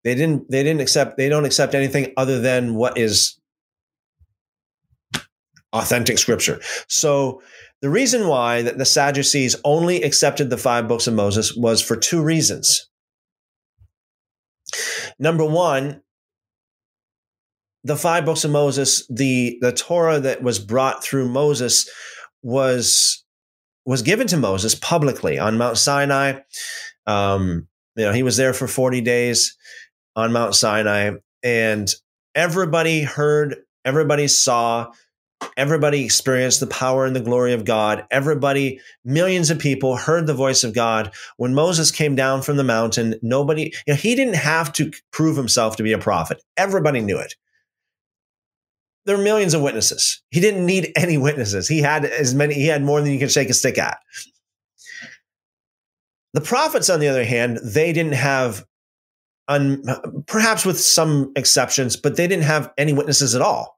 They 0.03 0.15
didn't 0.15 0.49
they 0.49 0.63
didn't 0.63 0.81
accept 0.81 1.17
they 1.17 1.29
don't 1.29 1.45
accept 1.45 1.75
anything 1.75 2.13
other 2.17 2.39
than 2.39 2.73
what 2.73 2.97
is 2.97 3.39
authentic 5.73 6.17
scripture. 6.17 6.59
So 6.87 7.41
the 7.81 7.89
reason 7.89 8.27
why 8.27 8.61
that 8.63 8.77
the 8.77 8.85
Sadducees 8.85 9.55
only 9.63 10.01
accepted 10.01 10.49
the 10.49 10.57
five 10.57 10.87
books 10.87 11.07
of 11.07 11.13
Moses 11.13 11.55
was 11.55 11.81
for 11.81 11.95
two 11.95 12.21
reasons. 12.21 12.89
Number 15.19 15.45
one, 15.45 16.01
the 17.83 17.95
five 17.95 18.25
books 18.25 18.43
of 18.43 18.51
Moses, 18.51 19.05
the 19.07 19.57
the 19.61 19.71
Torah 19.71 20.19
that 20.19 20.43
was 20.43 20.59
brought 20.59 21.03
through 21.03 21.29
Moses 21.29 21.89
was 22.43 23.23
was 23.85 24.01
given 24.01 24.27
to 24.27 24.37
Moses 24.37 24.75
publicly 24.75 25.39
on 25.39 25.57
Mount 25.57 25.77
Sinai. 25.77 26.39
Um, 27.07 27.67
you 27.95 28.05
know, 28.05 28.13
he 28.13 28.23
was 28.23 28.37
there 28.37 28.53
for 28.53 28.67
40 28.67 29.01
days 29.01 29.57
on 30.15 30.31
Mount 30.31 30.55
Sinai, 30.55 31.11
and 31.43 31.89
everybody 32.35 33.01
heard, 33.01 33.57
everybody 33.83 34.27
saw 34.27 34.91
Everybody 35.57 36.03
experienced 36.03 36.59
the 36.59 36.67
power 36.67 37.05
and 37.05 37.15
the 37.15 37.21
glory 37.21 37.53
of 37.53 37.65
God. 37.65 38.05
Everybody, 38.09 38.79
millions 39.03 39.49
of 39.49 39.59
people 39.59 39.95
heard 39.95 40.27
the 40.27 40.33
voice 40.33 40.63
of 40.63 40.73
God. 40.73 41.13
When 41.37 41.53
Moses 41.53 41.91
came 41.91 42.15
down 42.15 42.41
from 42.41 42.57
the 42.57 42.63
mountain, 42.63 43.15
nobody, 43.21 43.73
you 43.85 43.93
know, 43.93 43.95
he 43.95 44.15
didn't 44.15 44.35
have 44.35 44.71
to 44.73 44.91
prove 45.11 45.37
himself 45.37 45.75
to 45.75 45.83
be 45.83 45.93
a 45.93 45.97
prophet. 45.97 46.41
Everybody 46.57 47.01
knew 47.01 47.17
it. 47.17 47.35
There 49.05 49.17
were 49.17 49.23
millions 49.23 49.53
of 49.53 49.61
witnesses. 49.61 50.21
He 50.29 50.39
didn't 50.39 50.65
need 50.65 50.91
any 50.95 51.17
witnesses. 51.17 51.67
He 51.67 51.79
had 51.79 52.05
as 52.05 52.33
many, 52.33 52.53
he 52.53 52.67
had 52.67 52.83
more 52.83 53.01
than 53.01 53.11
you 53.11 53.19
can 53.19 53.29
shake 53.29 53.49
a 53.49 53.53
stick 53.53 53.77
at. 53.77 53.97
The 56.33 56.41
prophets, 56.41 56.89
on 56.89 57.01
the 57.01 57.09
other 57.09 57.25
hand, 57.25 57.59
they 57.63 57.91
didn't 57.91 58.13
have, 58.13 58.65
un, 59.49 59.83
perhaps 60.27 60.65
with 60.65 60.79
some 60.79 61.33
exceptions, 61.35 61.97
but 61.97 62.15
they 62.15 62.25
didn't 62.25 62.45
have 62.45 62.71
any 62.77 62.93
witnesses 62.93 63.35
at 63.35 63.41
all. 63.41 63.77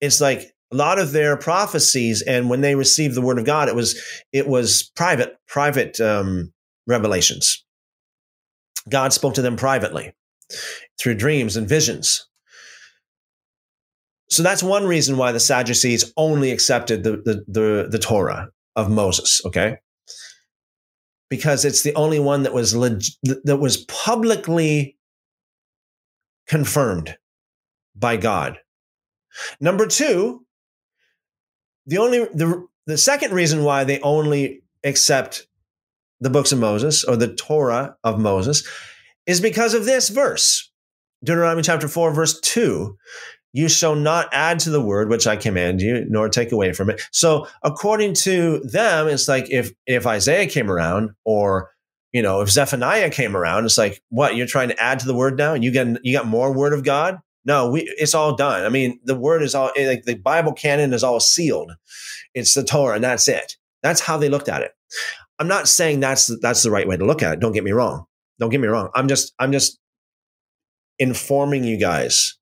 It's 0.00 0.20
like 0.20 0.54
a 0.70 0.76
lot 0.76 0.98
of 0.98 1.12
their 1.12 1.36
prophecies 1.36 2.20
and 2.22 2.50
when 2.50 2.60
they 2.60 2.74
received 2.74 3.14
the 3.14 3.22
word 3.22 3.38
of 3.38 3.46
god 3.46 3.68
it 3.68 3.74
was 3.74 4.00
it 4.32 4.46
was 4.46 4.90
private 4.94 5.36
private 5.46 6.00
um, 6.00 6.52
revelations. 6.88 7.64
God 8.88 9.12
spoke 9.12 9.34
to 9.34 9.42
them 9.42 9.56
privately 9.56 10.14
through 10.98 11.14
dreams 11.14 11.56
and 11.56 11.68
visions. 11.68 12.26
So 14.30 14.42
that's 14.42 14.62
one 14.62 14.86
reason 14.86 15.16
why 15.16 15.30
the 15.32 15.40
sadducees 15.40 16.12
only 16.16 16.50
accepted 16.50 17.04
the, 17.04 17.12
the, 17.18 17.44
the, 17.46 17.88
the 17.90 17.98
torah 17.98 18.50
of 18.76 18.90
moses 18.90 19.40
okay? 19.44 19.78
Because 21.30 21.64
it's 21.64 21.82
the 21.82 21.94
only 21.94 22.20
one 22.20 22.42
that 22.44 22.54
was 22.54 22.74
leg- 22.74 23.02
that 23.44 23.58
was 23.58 23.78
publicly 23.84 24.96
confirmed 26.46 27.16
by 27.94 28.16
god. 28.16 28.58
Number 29.60 29.86
two 29.86 30.46
the 31.88 31.98
only 31.98 32.20
the 32.26 32.66
the 32.86 32.98
second 32.98 33.32
reason 33.32 33.64
why 33.64 33.84
they 33.84 34.00
only 34.00 34.62
accept 34.84 35.46
the 36.20 36.30
books 36.30 36.52
of 36.52 36.58
Moses 36.58 37.04
or 37.04 37.16
the 37.16 37.34
Torah 37.34 37.96
of 38.04 38.18
Moses 38.18 38.66
is 39.26 39.40
because 39.40 39.74
of 39.74 39.84
this 39.84 40.08
verse. 40.08 40.70
Deuteronomy 41.24 41.62
chapter 41.62 41.88
4, 41.88 42.12
verse 42.12 42.40
2, 42.40 42.96
you 43.52 43.68
shall 43.68 43.94
not 43.94 44.28
add 44.32 44.60
to 44.60 44.70
the 44.70 44.80
word 44.80 45.10
which 45.10 45.26
I 45.26 45.36
command 45.36 45.80
you, 45.80 46.06
nor 46.08 46.28
take 46.28 46.52
away 46.52 46.72
from 46.72 46.90
it. 46.90 47.02
So 47.12 47.46
according 47.62 48.14
to 48.14 48.60
them, 48.60 49.08
it's 49.08 49.28
like 49.28 49.50
if 49.50 49.72
if 49.86 50.06
Isaiah 50.06 50.46
came 50.46 50.70
around 50.70 51.10
or 51.24 51.70
you 52.12 52.22
know, 52.22 52.40
if 52.40 52.50
Zephaniah 52.50 53.10
came 53.10 53.36
around, 53.36 53.66
it's 53.66 53.76
like, 53.76 54.02
what, 54.08 54.34
you're 54.34 54.46
trying 54.46 54.70
to 54.70 54.82
add 54.82 55.00
to 55.00 55.06
the 55.06 55.14
word 55.14 55.36
now? 55.36 55.52
And 55.52 55.62
you 55.62 55.70
get 55.70 55.86
you 56.04 56.16
got 56.16 56.26
more 56.26 56.52
word 56.52 56.72
of 56.72 56.84
God? 56.84 57.18
No, 57.44 57.70
we 57.70 57.82
it's 57.98 58.14
all 58.14 58.36
done. 58.36 58.64
I 58.64 58.68
mean, 58.68 59.00
the 59.04 59.16
word 59.16 59.42
is 59.42 59.54
all 59.54 59.70
like 59.76 60.04
the 60.04 60.16
Bible 60.16 60.52
canon 60.52 60.92
is 60.92 61.04
all 61.04 61.20
sealed. 61.20 61.72
It's 62.34 62.54
the 62.54 62.64
Torah, 62.64 62.96
and 62.96 63.04
that's 63.04 63.28
it. 63.28 63.56
That's 63.82 64.00
how 64.00 64.18
they 64.18 64.28
looked 64.28 64.48
at 64.48 64.62
it. 64.62 64.72
I'm 65.38 65.48
not 65.48 65.68
saying 65.68 66.00
that's 66.00 66.30
that's 66.40 66.62
the 66.62 66.70
right 66.70 66.86
way 66.86 66.96
to 66.96 67.06
look 67.06 67.22
at 67.22 67.34
it. 67.34 67.40
Don't 67.40 67.52
get 67.52 67.64
me 67.64 67.72
wrong. 67.72 68.04
Don't 68.38 68.50
get 68.50 68.60
me 68.60 68.68
wrong. 68.68 68.90
I'm 68.94 69.08
just 69.08 69.32
I'm 69.38 69.52
just 69.52 69.78
informing 70.98 71.64
you 71.64 71.78
guys. 71.78 72.36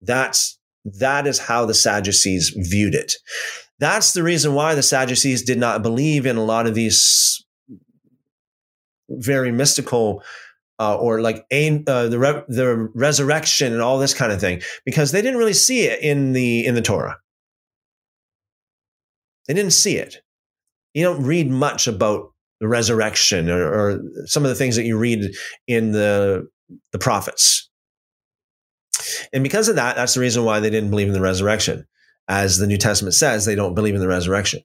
That's 0.00 0.58
that 0.84 1.26
is 1.26 1.38
how 1.38 1.66
the 1.66 1.74
Sadducees 1.74 2.54
viewed 2.56 2.94
it. 2.94 3.14
That's 3.78 4.12
the 4.12 4.22
reason 4.22 4.54
why 4.54 4.74
the 4.74 4.82
Sadducees 4.82 5.42
did 5.42 5.58
not 5.58 5.82
believe 5.82 6.26
in 6.26 6.36
a 6.36 6.44
lot 6.44 6.66
of 6.66 6.74
these 6.74 7.44
very 9.08 9.52
mystical 9.52 10.22
uh, 10.78 10.96
or 10.96 11.20
like 11.20 11.38
uh, 11.50 12.08
the 12.08 12.18
re- 12.18 12.44
the 12.48 12.90
resurrection 12.94 13.72
and 13.72 13.82
all 13.82 13.98
this 13.98 14.14
kind 14.14 14.32
of 14.32 14.40
thing 14.40 14.62
because 14.84 15.12
they 15.12 15.22
didn't 15.22 15.38
really 15.38 15.52
see 15.52 15.82
it 15.82 16.00
in 16.02 16.32
the 16.32 16.64
in 16.64 16.74
the 16.74 16.82
Torah. 16.82 17.18
They 19.46 19.54
didn't 19.54 19.72
see 19.72 19.96
it. 19.96 20.18
You 20.94 21.04
don't 21.04 21.24
read 21.24 21.50
much 21.50 21.86
about 21.86 22.32
the 22.60 22.68
resurrection 22.68 23.48
or, 23.50 23.62
or 23.66 24.02
some 24.26 24.44
of 24.44 24.48
the 24.48 24.54
things 24.54 24.76
that 24.76 24.84
you 24.84 24.96
read 24.96 25.30
in 25.66 25.92
the 25.92 26.48
the 26.92 26.98
prophets. 26.98 27.68
And 29.32 29.42
because 29.42 29.68
of 29.68 29.76
that, 29.76 29.96
that's 29.96 30.14
the 30.14 30.20
reason 30.20 30.44
why 30.44 30.60
they 30.60 30.70
didn't 30.70 30.90
believe 30.90 31.06
in 31.06 31.14
the 31.14 31.20
resurrection. 31.20 31.86
As 32.28 32.58
the 32.58 32.66
New 32.66 32.76
Testament 32.76 33.14
says, 33.14 33.46
they 33.46 33.54
don't 33.54 33.74
believe 33.74 33.94
in 33.94 34.00
the 34.00 34.08
resurrection. 34.08 34.60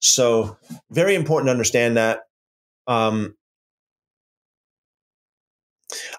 So, 0.00 0.56
very 0.90 1.14
important 1.14 1.46
to 1.46 1.52
understand 1.52 1.96
that. 1.96 2.20
Um, 2.88 3.36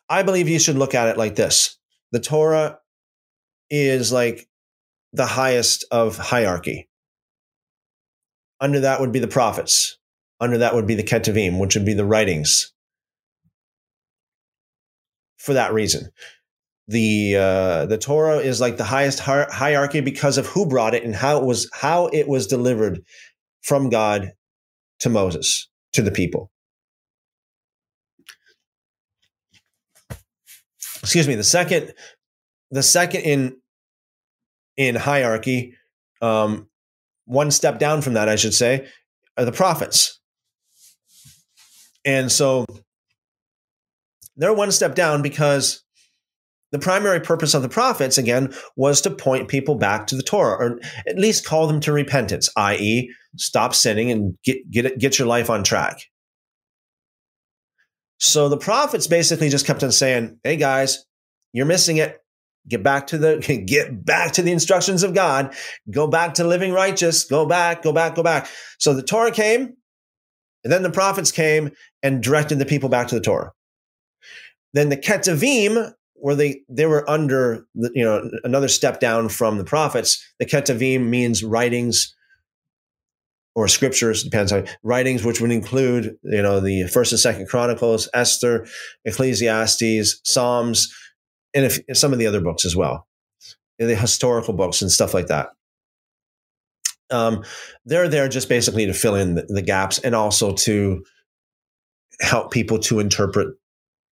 I 0.10 0.24
believe 0.24 0.48
you 0.48 0.60
should 0.60 0.78
look 0.78 0.96
at 0.96 1.08
it 1.08 1.18
like 1.18 1.36
this 1.36 1.78
the 2.12 2.20
Torah 2.20 2.80
is 3.70 4.12
like 4.12 4.48
the 5.14 5.26
highest 5.26 5.86
of 5.92 6.18
hierarchy. 6.18 6.90
Under 8.60 8.82
that 8.82 9.02
would 9.02 9.12
be 9.12 9.20
the 9.20 9.28
prophets. 9.28 9.98
Under 10.40 10.58
that 10.60 10.76
would 10.76 10.88
be 10.88 10.96
the 10.96 11.04
Ketuvim, 11.04 11.60
which 11.60 11.76
would 11.76 11.86
be 11.86 11.94
the 11.94 12.06
writings. 12.06 12.72
For 15.38 15.54
that 15.54 15.74
reason, 15.74 16.10
the 16.88 17.36
uh, 17.36 17.86
the 17.86 17.98
Torah 17.98 18.38
is 18.38 18.62
like 18.62 18.78
the 18.78 18.84
highest 18.84 19.20
hierarchy 19.20 20.02
because 20.02 20.38
of 20.38 20.48
who 20.48 20.66
brought 20.66 20.94
it 20.94 21.04
and 21.04 21.16
how 21.16 21.38
it 21.38 21.46
was 21.46 21.70
how 21.74 22.08
it 22.08 22.28
was 22.28 22.48
delivered 22.48 23.04
from 23.62 23.90
God 23.90 24.34
to 25.00 25.10
Moses 25.10 25.68
to 25.94 26.02
the 26.02 26.12
people. 26.12 26.52
Excuse 31.06 31.28
me, 31.28 31.36
the 31.36 31.44
second, 31.44 31.94
the 32.72 32.84
second 32.84 33.22
in 33.22 33.58
in 34.76 34.96
hierarchy, 34.96 35.76
um, 36.22 36.68
one 37.26 37.52
step 37.52 37.80
down 37.80 38.02
from 38.02 38.14
that, 38.14 38.28
I 38.28 38.36
should 38.36 38.54
say, 38.54 38.88
are 39.38 39.46
the 39.46 39.52
prophets. 39.52 40.20
And 42.04 42.32
so 42.32 42.66
they're 44.36 44.54
one 44.54 44.72
step 44.72 44.96
down 44.96 45.22
because 45.22 45.84
the 46.72 46.80
primary 46.80 47.20
purpose 47.20 47.54
of 47.54 47.62
the 47.62 47.70
prophets, 47.70 48.18
again, 48.18 48.54
was 48.76 49.00
to 49.02 49.12
point 49.12 49.48
people 49.48 49.76
back 49.76 50.08
to 50.08 50.16
the 50.16 50.24
Torah, 50.24 50.58
or 50.58 50.80
at 51.08 51.18
least 51.18 51.46
call 51.46 51.68
them 51.68 51.80
to 51.82 51.94
repentance, 51.94 52.50
i.e., 52.58 53.14
stop 53.38 53.76
sinning 53.76 54.12
and 54.12 54.36
get 54.44 54.70
get 54.72 54.98
get 54.98 55.20
your 55.20 55.28
life 55.28 55.50
on 55.50 55.64
track. 55.64 56.00
So 58.20 58.50
the 58.50 58.58
prophets 58.58 59.08
basically 59.08 59.50
just 59.50 59.66
kept 59.66 59.84
on 59.84 59.92
saying, 59.92 60.40
"Hey 60.44 60.56
guys, 60.56 61.06
you're 61.54 61.66
missing 61.66 61.98
it. 61.98 62.22
Get 62.68 62.84
back 62.84 63.08
to 63.08 63.18
the 63.18 63.38
get 63.68 64.06
back 64.06 64.34
to 64.34 64.42
the 64.42 64.52
instructions 64.52 65.04
of 65.04 65.14
God. 65.14 65.54
Go 65.90 66.08
back 66.08 66.36
to 66.36 66.44
living 66.44 66.72
righteous. 66.72 67.26
Go 67.26 67.46
back, 67.46 67.84
go 67.84 67.92
back, 67.92 68.16
go 68.16 68.24
back." 68.24 68.48
So 68.80 68.94
the 68.94 69.04
Torah 69.04 69.32
came, 69.32 69.76
and 70.64 70.72
then 70.72 70.84
the 70.84 70.92
prophets 70.92 71.32
came 71.32 71.72
and 72.02 72.24
directed 72.24 72.60
the 72.60 72.66
people 72.66 72.90
back 72.90 73.08
to 73.10 73.16
the 73.16 73.22
Torah. 73.22 73.52
Then 74.74 74.90
the 74.90 74.98
Ketuvim, 74.98 75.94
where 76.14 76.36
they 76.36 76.62
they 76.70 76.86
were 76.86 77.10
under 77.10 77.66
the, 77.76 77.92
you 77.94 78.04
know 78.04 78.30
another 78.44 78.68
step 78.68 79.00
down 79.00 79.30
from 79.30 79.58
the 79.58 79.64
prophets. 79.66 80.24
The 80.40 80.46
Ketuvim 80.46 81.08
means 81.08 81.44
writings 81.44 82.15
or 83.56 83.68
scriptures 83.68 84.24
depends 84.24 84.52
on 84.52 84.68
writings 84.84 85.24
which 85.24 85.42
would 85.42 85.52
include 85.52 86.18
you 86.24 86.42
know 86.42 86.60
the 86.60 86.88
first 86.88 87.12
and 87.12 87.20
second 87.20 87.48
chronicles 87.48 88.10
esther 88.14 88.68
ecclesiastes 89.06 90.20
psalms 90.24 90.94
and 91.54 91.66
if, 91.66 91.80
some 91.94 92.14
of 92.14 92.20
the 92.20 92.28
other 92.28 92.42
books 92.42 92.66
as 92.66 92.76
well 92.76 93.08
the 93.78 93.96
historical 93.96 94.54
books 94.54 94.82
and 94.82 94.92
stuff 94.92 95.14
like 95.14 95.28
that. 95.28 95.50
Um, 97.12 97.44
they're 97.86 98.08
there 98.08 98.28
just 98.28 98.50
basically 98.50 98.86
to 98.88 98.94
fill 98.94 99.16
in 99.16 99.36
the, 99.36 99.46
the 99.48 99.62
gaps 99.62 100.00
and 100.00 100.16
also 100.16 100.54
to 100.54 101.04
help 102.20 102.52
people 102.52 102.80
to 102.80 103.00
interpret 103.00 103.56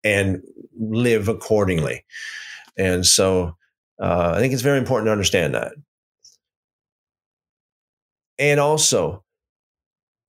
and 0.04 0.42
live 0.78 1.30
accordingly. 1.30 2.04
And 2.78 3.06
so 3.06 3.56
uh, 4.02 4.34
i 4.36 4.40
think 4.40 4.52
it's 4.52 4.64
very 4.64 4.80
important 4.80 5.08
to 5.08 5.12
understand 5.12 5.54
that. 5.54 5.74
And 8.40 8.60
also 8.60 9.24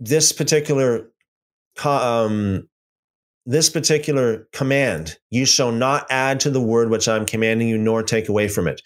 this 0.02 0.32
particular 0.32 1.08
um, 1.84 2.68
this 3.46 3.70
particular 3.70 4.48
command 4.52 5.16
you 5.30 5.46
shall 5.46 5.72
not 5.72 6.06
add 6.10 6.38
to 6.40 6.50
the 6.50 6.60
word 6.60 6.90
which 6.90 7.08
i'm 7.08 7.26
commanding 7.26 7.68
you 7.68 7.78
nor 7.78 8.02
take 8.02 8.28
away 8.28 8.48
from 8.48 8.66
it. 8.68 8.82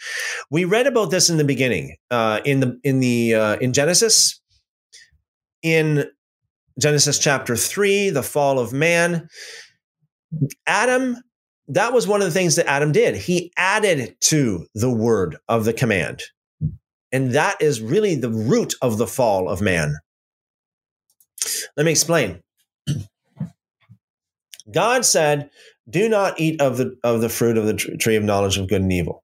We 0.51 0.65
read 0.65 0.87
about 0.87 1.11
this 1.11 1.29
in 1.31 1.37
the 1.37 1.45
beginning 1.45 1.97
uh, 2.11 2.41
in 2.45 2.61
the 2.61 2.79
in 2.85 3.01
the 3.01 3.35
uh, 3.35 3.57
in 3.57 3.73
genesis. 3.73 4.41
In 5.63 6.05
genesis 6.79 7.19
chapter 7.19 7.57
3 7.57 8.11
the 8.11 8.23
fall 8.23 8.59
of 8.59 8.73
man 8.73 9.29
adam 10.67 11.17
that 11.69 11.93
was 11.95 12.07
one 12.07 12.21
of 12.21 12.27
the 12.27 12.33
things 12.33 12.57
that 12.57 12.69
adam 12.69 12.93
did. 12.93 13.17
He 13.17 13.53
added 13.57 14.15
to 14.23 14.67
the 14.75 14.93
word 14.93 15.37
of 15.49 15.65
the 15.65 15.73
command. 15.73 16.23
And 17.11 17.33
that 17.33 17.61
is 17.61 17.81
really 17.81 18.15
the 18.15 18.31
root 18.31 18.75
of 18.83 18.99
the 18.99 19.07
fall 19.07 19.49
of 19.49 19.61
man 19.63 19.97
let 21.77 21.85
me 21.85 21.93
explain. 21.93 22.43
God 24.73 25.05
said, 25.05 25.51
"Do 25.89 26.09
not 26.09 26.41
eat 26.41 26.61
of 26.61 26.77
the 26.77 26.97
of 27.05 27.21
the 27.21 27.29
fruit 27.29 27.57
of 27.57 27.67
the 27.67 27.75
tree 27.75 28.17
of 28.17 28.25
knowledge 28.25 28.59
of 28.59 28.69
good 28.69 28.83
and 28.83 28.93
evil," 28.93 29.23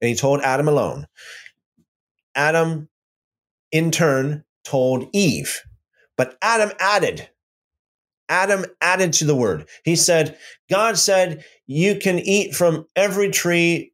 and 0.00 0.08
He 0.08 0.14
told 0.14 0.40
Adam 0.40 0.68
alone. 0.68 1.06
Adam, 2.34 2.88
in 3.70 3.90
turn, 3.90 4.44
told 4.64 5.08
Eve, 5.12 5.60
but 6.16 6.36
Adam 6.42 6.72
added. 6.78 7.28
Adam 8.28 8.64
added 8.80 9.12
to 9.12 9.24
the 9.24 9.34
word. 9.34 9.68
He 9.84 9.94
said, 9.94 10.38
"God 10.70 10.98
said 10.98 11.44
you 11.66 11.96
can 11.96 12.18
eat 12.18 12.54
from 12.54 12.86
every 12.96 13.30
tree, 13.30 13.92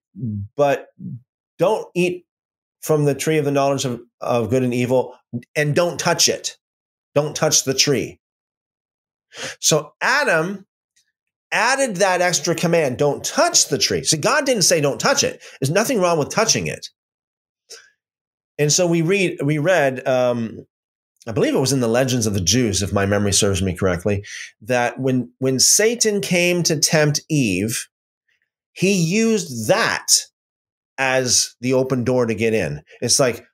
but 0.57 0.89
don't 1.59 1.89
eat 1.95 2.25
from 2.81 3.05
the 3.05 3.15
tree 3.15 3.39
of 3.39 3.45
the 3.45 3.51
knowledge 3.51 3.85
of, 3.85 4.01
of 4.21 4.49
good 4.49 4.63
and 4.63 4.73
evil, 4.73 5.19
and 5.55 5.75
don't 5.75 5.99
touch 5.99 6.29
it." 6.29 6.57
Don't 7.19 7.35
touch 7.35 7.65
the 7.65 7.75
tree. 7.75 8.21
So 9.59 9.93
Adam 10.01 10.65
added 11.51 11.97
that 11.97 12.21
extra 12.21 12.55
command 12.55 12.97
don't 12.97 13.25
touch 13.25 13.71
the 13.71 13.77
tree. 13.77 14.05
See, 14.05 14.19
God 14.19 14.47
didn't 14.47 14.63
say 14.63 14.81
don't 14.81 15.01
touch 15.01 15.25
it. 15.25 15.43
There's 15.59 15.73
nothing 15.73 15.99
wrong 15.99 16.21
with 16.21 16.31
touching 16.31 16.69
it. 16.69 16.91
And 18.57 18.73
so 18.73 18.87
we 18.87 19.03
read, 19.03 19.41
we 19.43 19.59
read, 19.59 20.07
um, 20.07 20.65
I 21.27 21.33
believe 21.33 21.57
it 21.57 21.59
was 21.59 21.73
in 21.73 21.81
the 21.81 21.89
Legends 21.89 22.29
of 22.29 22.35
the 22.35 22.41
Jews, 22.41 22.83
if 22.83 22.93
my 22.93 23.05
memory 23.05 23.33
serves 23.33 23.63
me 23.63 23.75
correctly, 23.75 24.25
that 24.61 25.01
when 25.01 25.33
when 25.41 25.59
Satan 25.59 26.21
came 26.21 26.63
to 26.63 26.79
tempt 26.79 27.21
Eve, 27.29 27.89
he 28.75 28.93
used 28.93 29.67
that 29.67 30.07
as 30.99 31.57
the 31.61 31.73
open 31.73 32.05
door 32.05 32.27
to 32.27 32.35
get 32.37 32.55
in. 32.55 32.85
It's 33.01 33.19
like, 33.19 33.45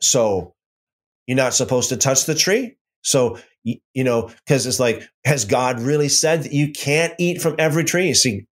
so 0.00 0.54
you're 1.28 1.36
not 1.36 1.54
supposed 1.54 1.90
to 1.90 1.96
touch 1.96 2.24
the 2.24 2.34
tree. 2.34 2.74
So, 3.02 3.38
you 3.62 4.02
know, 4.02 4.30
because 4.46 4.66
it's 4.66 4.80
like, 4.80 5.06
has 5.26 5.44
God 5.44 5.78
really 5.78 6.08
said 6.08 6.42
that 6.42 6.52
you 6.52 6.72
can't 6.72 7.12
eat 7.18 7.42
from 7.42 7.54
every 7.58 7.84
tree? 7.84 8.08
You 8.08 8.14
see, 8.14 8.46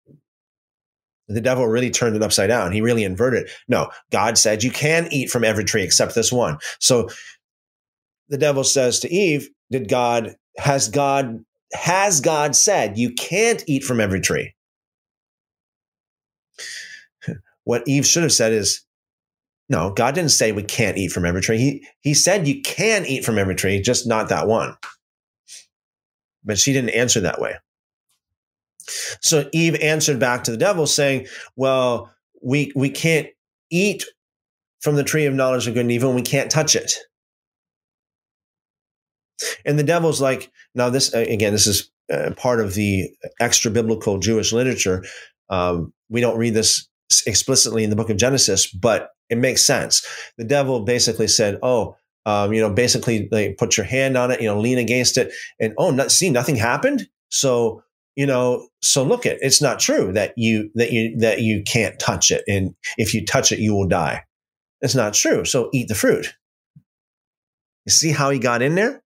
the 1.29 1.43
devil 1.43 1.67
really 1.67 1.91
turned 1.91 2.17
it 2.17 2.23
upside 2.23 2.49
down. 2.49 2.73
He 2.73 2.81
really 2.81 3.05
inverted. 3.05 3.51
No, 3.69 3.91
God 4.11 4.39
said 4.39 4.65
you 4.65 4.71
can 4.71 5.07
eat 5.11 5.31
from 5.31 5.45
every 5.45 5.65
tree 5.65 5.83
except 5.83 6.15
this 6.15 6.33
one. 6.33 6.57
So 6.81 7.11
the 8.31 8.39
devil 8.39 8.65
says 8.65 9.01
to 9.01 9.13
Eve, 9.13 9.51
Did 9.71 9.91
God, 9.91 10.35
has 10.57 10.89
God, 10.89 11.45
has 11.75 12.23
God 12.23 12.57
said 12.57 12.97
you 12.97 13.13
can't 13.13 13.63
eat 13.67 13.85
from 13.85 14.01
every 14.01 14.21
tree? 14.23 14.55
what 17.65 17.87
Eve 17.87 18.07
should 18.07 18.23
have 18.23 18.33
said 18.33 18.53
is, 18.53 18.83
no, 19.73 19.91
God 19.91 20.15
didn't 20.15 20.33
say 20.33 20.53
we 20.53 20.63
can't 20.63 20.99
eat 20.99 21.13
from 21.13 21.25
every 21.25 21.41
tree. 21.41 21.57
He, 21.57 21.87
he 22.03 22.13
said 22.13 22.47
you 22.47 22.61
can 22.61 23.07
eat 23.07 23.25
from 23.25 23.39
every 23.39 23.55
tree, 23.55 23.81
just 23.81 24.07
not 24.07 24.29
that 24.29 24.47
one. 24.47 24.77
But 26.45 26.59
she 26.59 26.75
didn't 26.75 26.91
answer 26.91 27.21
that 27.21 27.41
way. 27.41 27.55
So 29.23 29.49
Eve 29.53 29.77
answered 29.81 30.19
back 30.19 30.45
to 30.45 30.51
the 30.51 30.59
devil 30.59 30.87
saying, 30.87 31.27
well, 31.57 32.13
we, 32.43 32.71
we 32.77 32.91
can't 32.91 33.29
eat 33.71 34.05
from 34.83 34.97
the 34.97 35.05
tree 35.05 35.25
of 35.25 35.33
knowledge 35.33 35.67
of 35.67 35.73
good 35.73 35.81
and 35.81 35.93
evil 35.93 36.11
and 36.11 36.17
we 36.17 36.23
can't 36.23 36.51
touch 36.51 36.77
it. 36.77 36.93
And 39.65 39.79
the 39.79 39.85
devil's 39.85 40.21
like, 40.21 40.51
now 40.75 40.91
this, 40.91 41.15
again, 41.15 41.53
this 41.53 41.67
is 41.67 41.91
uh, 42.13 42.33
part 42.37 42.61
of 42.61 42.75
the 42.75 43.09
extra 43.41 43.71
biblical 43.71 44.19
Jewish 44.19 44.53
literature. 44.53 45.03
Um, 45.49 45.95
we 46.11 46.21
don't 46.21 46.37
read 46.37 46.53
this 46.53 46.87
explicitly 47.27 47.85
in 47.85 47.91
the 47.91 47.97
book 47.97 48.11
of 48.11 48.19
Genesis, 48.19 48.67
but 48.67 49.11
it 49.33 49.39
makes 49.39 49.65
sense. 49.65 50.07
The 50.37 50.45
devil 50.45 50.85
basically 50.85 51.27
said, 51.27 51.59
"Oh, 51.63 51.97
um, 52.27 52.53
you 52.53 52.61
know, 52.61 52.73
basically, 52.73 53.29
like, 53.33 53.57
put 53.57 53.77
your 53.77 53.87
hand 53.87 54.17
on 54.17 54.31
it, 54.31 54.41
you 54.41 54.47
know, 54.47 54.61
lean 54.61 54.79
against 54.79 55.17
it, 55.17 55.33
and 55.59 55.75
oh, 55.79 55.91
not, 55.91 56.13
see, 56.13 56.31
nothing 56.31 56.57
happened. 56.57 57.09
So, 57.31 57.83
you 58.15 58.27
know, 58.27 58.69
so 58.83 59.03
look 59.03 59.27
it. 59.27 59.39
it's 59.41 59.63
not 59.63 59.81
true 59.81 60.13
that 60.13 60.35
you 60.37 60.71
that 60.75 60.93
you 60.93 61.17
that 61.19 61.41
you 61.41 61.63
can't 61.67 61.99
touch 61.99 62.31
it, 62.31 62.45
and 62.47 62.75
if 62.99 63.15
you 63.15 63.25
touch 63.25 63.51
it, 63.51 63.59
you 63.59 63.75
will 63.75 63.89
die. 63.89 64.25
It's 64.83 64.95
not 64.95 65.15
true. 65.15 65.45
So 65.45 65.71
eat 65.73 65.89
the 65.89 65.95
fruit. 65.95 66.35
You 67.87 67.91
see 67.91 68.13
how 68.13 68.31
he 68.31 68.39
got 68.39 68.63
in 68.63 68.75
there? 68.75 69.03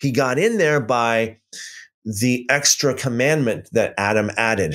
He 0.00 0.12
got 0.12 0.38
in 0.38 0.58
there 0.58 0.80
by 0.80 1.38
the 2.04 2.46
extra 2.50 2.94
commandment 2.94 3.68
that 3.72 3.94
Adam 3.96 4.30
added. 4.36 4.74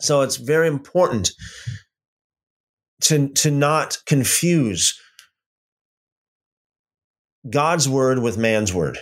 So 0.00 0.20
it's 0.20 0.36
very 0.36 0.68
important 0.68 1.32
to, 3.02 3.28
to 3.28 3.50
not 3.50 3.98
confuse 4.06 5.00
God's 7.48 7.88
word 7.88 8.18
with 8.18 8.36
man's 8.36 8.74
word. 8.74 8.98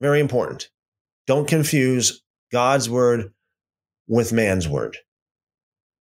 Very 0.00 0.20
important. 0.20 0.68
Don't 1.26 1.48
confuse 1.48 2.22
God's 2.52 2.88
word 2.88 3.32
with 4.08 4.32
man's 4.32 4.68
word. 4.68 4.98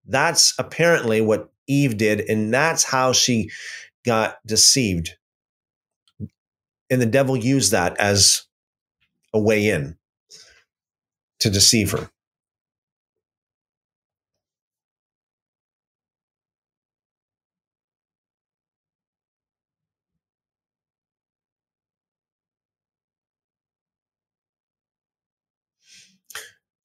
That's 0.06 0.54
apparently 0.58 1.20
what 1.20 1.52
Eve 1.66 1.96
did, 1.96 2.20
and 2.20 2.52
that's 2.52 2.82
how 2.82 3.12
she 3.12 3.50
got 4.04 4.38
deceived. 4.44 5.16
And 6.90 7.00
the 7.00 7.06
devil 7.06 7.36
used 7.36 7.72
that 7.72 7.96
as 7.98 8.44
a 9.32 9.40
way 9.40 9.68
in 9.68 9.96
to 11.40 11.50
deceive 11.50 11.92
her. 11.92 12.10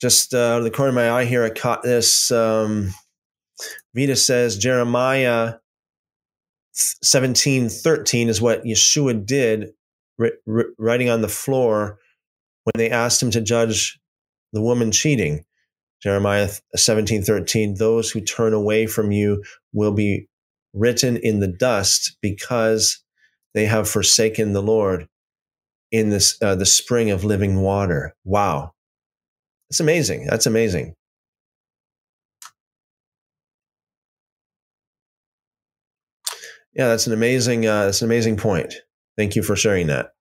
Just 0.02 0.34
uh, 0.34 0.38
out 0.38 0.58
of 0.60 0.64
the 0.64 0.72
corner 0.72 0.90
of 0.90 0.96
my 0.96 1.12
eye 1.12 1.26
here, 1.26 1.44
I 1.44 1.50
caught 1.50 1.84
this. 1.84 2.32
Um, 2.32 2.94
Vita 3.96 4.16
says 4.16 4.58
Jeremiah 4.58 5.56
17 6.74 7.70
13 7.70 8.30
is 8.30 8.42
what 8.42 8.64
Yeshua 8.64 9.26
did, 9.26 9.74
writing 10.78 11.10
on 11.10 11.22
the 11.22 11.28
floor 11.28 12.00
when 12.64 12.74
they 12.76 12.90
asked 12.90 13.22
him 13.22 13.32
to 13.32 13.42
judge 13.42 14.00
the 14.54 14.62
woman 14.62 14.92
cheating. 14.92 15.44
Jeremiah 16.02 16.50
17 16.76 17.24
13, 17.24 17.76
those 17.76 18.12
who 18.12 18.22
turn 18.22 18.54
away 18.54 18.86
from 18.86 19.12
you 19.12 19.44
will 19.74 19.94
be 19.94 20.28
written 20.74 21.18
in 21.18 21.40
the 21.40 21.48
dust 21.48 22.18
because 22.22 23.04
they 23.56 23.66
have 23.66 23.90
forsaken 23.90 24.54
the 24.54 24.62
Lord 24.62 25.08
in 25.92 26.10
this 26.10 26.38
uh, 26.42 26.54
the 26.54 26.66
spring 26.66 27.10
of 27.10 27.24
living 27.24 27.62
water. 27.62 28.14
Wow. 28.24 28.74
It's 29.70 29.80
amazing. 29.80 30.28
That's 30.28 30.46
amazing. 30.46 30.94
Yeah, 36.74 36.90
that's 36.90 37.08
an 37.08 37.14
amazing. 37.14 37.66
Uh, 37.66 37.86
that's 37.86 38.02
an 38.02 38.08
amazing 38.08 38.38
point. 38.38 38.74
Thank 39.18 39.36
you 39.36 39.42
for 39.44 39.56
sharing 39.56 39.88
that. 39.88 40.12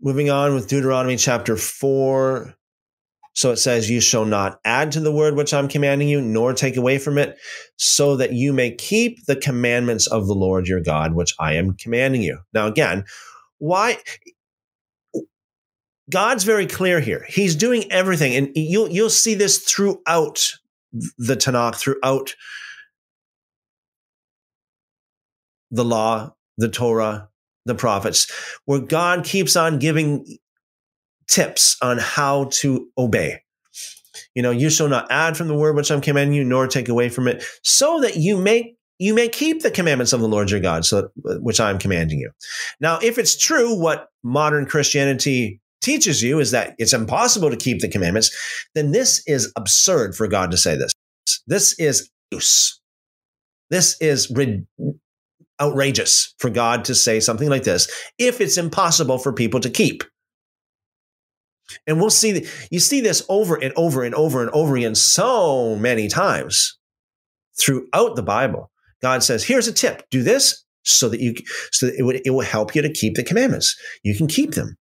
Moving 0.00 0.30
on 0.30 0.54
with 0.54 0.68
Deuteronomy 0.68 1.16
chapter 1.16 1.56
four. 1.56 2.54
So 3.34 3.52
it 3.52 3.58
says, 3.58 3.88
You 3.90 4.00
shall 4.00 4.24
not 4.24 4.58
add 4.64 4.92
to 4.92 5.00
the 5.00 5.12
word 5.12 5.36
which 5.36 5.54
I'm 5.54 5.68
commanding 5.68 6.08
you, 6.08 6.20
nor 6.20 6.52
take 6.52 6.76
away 6.76 6.98
from 6.98 7.18
it, 7.18 7.38
so 7.76 8.16
that 8.16 8.32
you 8.32 8.52
may 8.52 8.74
keep 8.74 9.24
the 9.26 9.36
commandments 9.36 10.06
of 10.06 10.26
the 10.26 10.34
Lord 10.34 10.66
your 10.66 10.80
God, 10.80 11.14
which 11.14 11.34
I 11.38 11.54
am 11.54 11.74
commanding 11.74 12.22
you. 12.22 12.38
Now, 12.54 12.66
again, 12.66 13.04
why 13.58 13.98
God's 16.10 16.44
very 16.44 16.66
clear 16.66 17.00
here. 17.00 17.24
He's 17.28 17.54
doing 17.54 17.90
everything, 17.90 18.34
and 18.34 18.50
you'll 18.54 18.88
you'll 18.88 19.10
see 19.10 19.34
this 19.34 19.58
throughout 19.58 20.54
the 20.92 21.36
Tanakh, 21.36 21.76
throughout 21.76 22.34
the 25.70 25.84
law, 25.84 26.34
the 26.58 26.68
Torah, 26.68 27.28
the 27.64 27.74
prophets, 27.74 28.30
where 28.64 28.80
God 28.80 29.24
keeps 29.24 29.56
on 29.56 29.78
giving 29.78 30.26
tips 31.28 31.76
on 31.80 31.98
how 31.98 32.50
to 32.54 32.88
obey. 32.98 33.42
You 34.34 34.42
know, 34.42 34.50
you 34.50 34.70
shall 34.70 34.88
not 34.88 35.10
add 35.10 35.36
from 35.36 35.48
the 35.48 35.54
word 35.54 35.76
which 35.76 35.90
I'm 35.90 36.00
commanding 36.00 36.36
you, 36.36 36.44
nor 36.44 36.66
take 36.66 36.88
away 36.88 37.08
from 37.08 37.28
it, 37.28 37.44
so 37.62 38.00
that 38.00 38.16
you 38.16 38.36
may 38.36 38.74
you 38.98 39.14
may 39.14 39.28
keep 39.28 39.62
the 39.62 39.70
commandments 39.70 40.12
of 40.12 40.20
the 40.20 40.28
Lord 40.28 40.50
your 40.50 40.60
God, 40.60 40.84
so 40.84 41.10
which 41.16 41.60
I 41.60 41.70
am 41.70 41.78
commanding 41.78 42.18
you. 42.18 42.30
Now, 42.80 42.98
if 43.02 43.16
it's 43.18 43.36
true 43.36 43.74
what 43.74 44.08
modern 44.22 44.66
Christianity 44.66 45.60
teaches 45.80 46.22
you 46.22 46.40
is 46.40 46.50
that 46.50 46.74
it's 46.78 46.92
impossible 46.92 47.50
to 47.50 47.56
keep 47.56 47.80
the 47.80 47.88
commandments, 47.88 48.30
then 48.74 48.92
this 48.92 49.22
is 49.26 49.52
absurd 49.56 50.14
for 50.14 50.28
God 50.28 50.50
to 50.50 50.56
say 50.56 50.76
this. 50.76 50.92
This 51.46 51.78
is 51.78 52.10
use. 52.30 52.80
This 53.70 54.00
is 54.00 54.30
rid- 54.30 54.66
outrageous 55.60 56.34
for 56.38 56.50
God 56.50 56.84
to 56.86 56.94
say 56.94 57.20
something 57.20 57.48
like 57.48 57.64
this 57.64 57.90
if 58.18 58.40
it's 58.40 58.56
impossible 58.56 59.18
for 59.18 59.32
people 59.32 59.60
to 59.60 59.70
keep. 59.70 60.02
And 61.86 62.00
we'll 62.00 62.10
see, 62.10 62.46
you 62.70 62.80
see 62.80 63.00
this 63.00 63.24
over 63.28 63.54
and 63.54 63.72
over 63.76 64.02
and 64.02 64.14
over 64.14 64.42
and 64.42 64.50
over 64.50 64.76
again 64.76 64.94
so 64.94 65.76
many 65.76 66.08
times 66.08 66.78
throughout 67.60 68.16
the 68.16 68.24
Bible. 68.24 68.70
God 69.02 69.22
says, 69.22 69.44
here's 69.44 69.68
a 69.68 69.72
tip 69.72 70.02
do 70.10 70.22
this 70.22 70.64
so 70.82 71.08
that 71.08 71.20
you, 71.20 71.34
so 71.70 71.86
that 71.86 71.94
it, 71.96 72.02
would, 72.02 72.20
it 72.24 72.30
will 72.30 72.40
help 72.40 72.74
you 72.74 72.82
to 72.82 72.92
keep 72.92 73.14
the 73.14 73.22
commandments. 73.22 73.76
You 74.02 74.16
can 74.16 74.26
keep 74.26 74.54
them. 74.54 74.76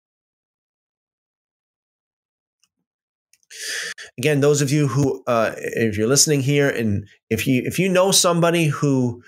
Again, 4.17 4.41
those 4.41 4.61
of 4.61 4.71
you 4.71 4.87
who, 4.87 5.23
uh, 5.27 5.53
if 5.57 5.97
you're 5.97 6.07
listening 6.07 6.41
here, 6.41 6.69
and 6.69 7.07
if 7.29 7.47
you 7.47 7.61
if 7.65 7.79
you 7.79 7.89
know 7.89 8.11
somebody 8.11 8.65
who 8.65 9.21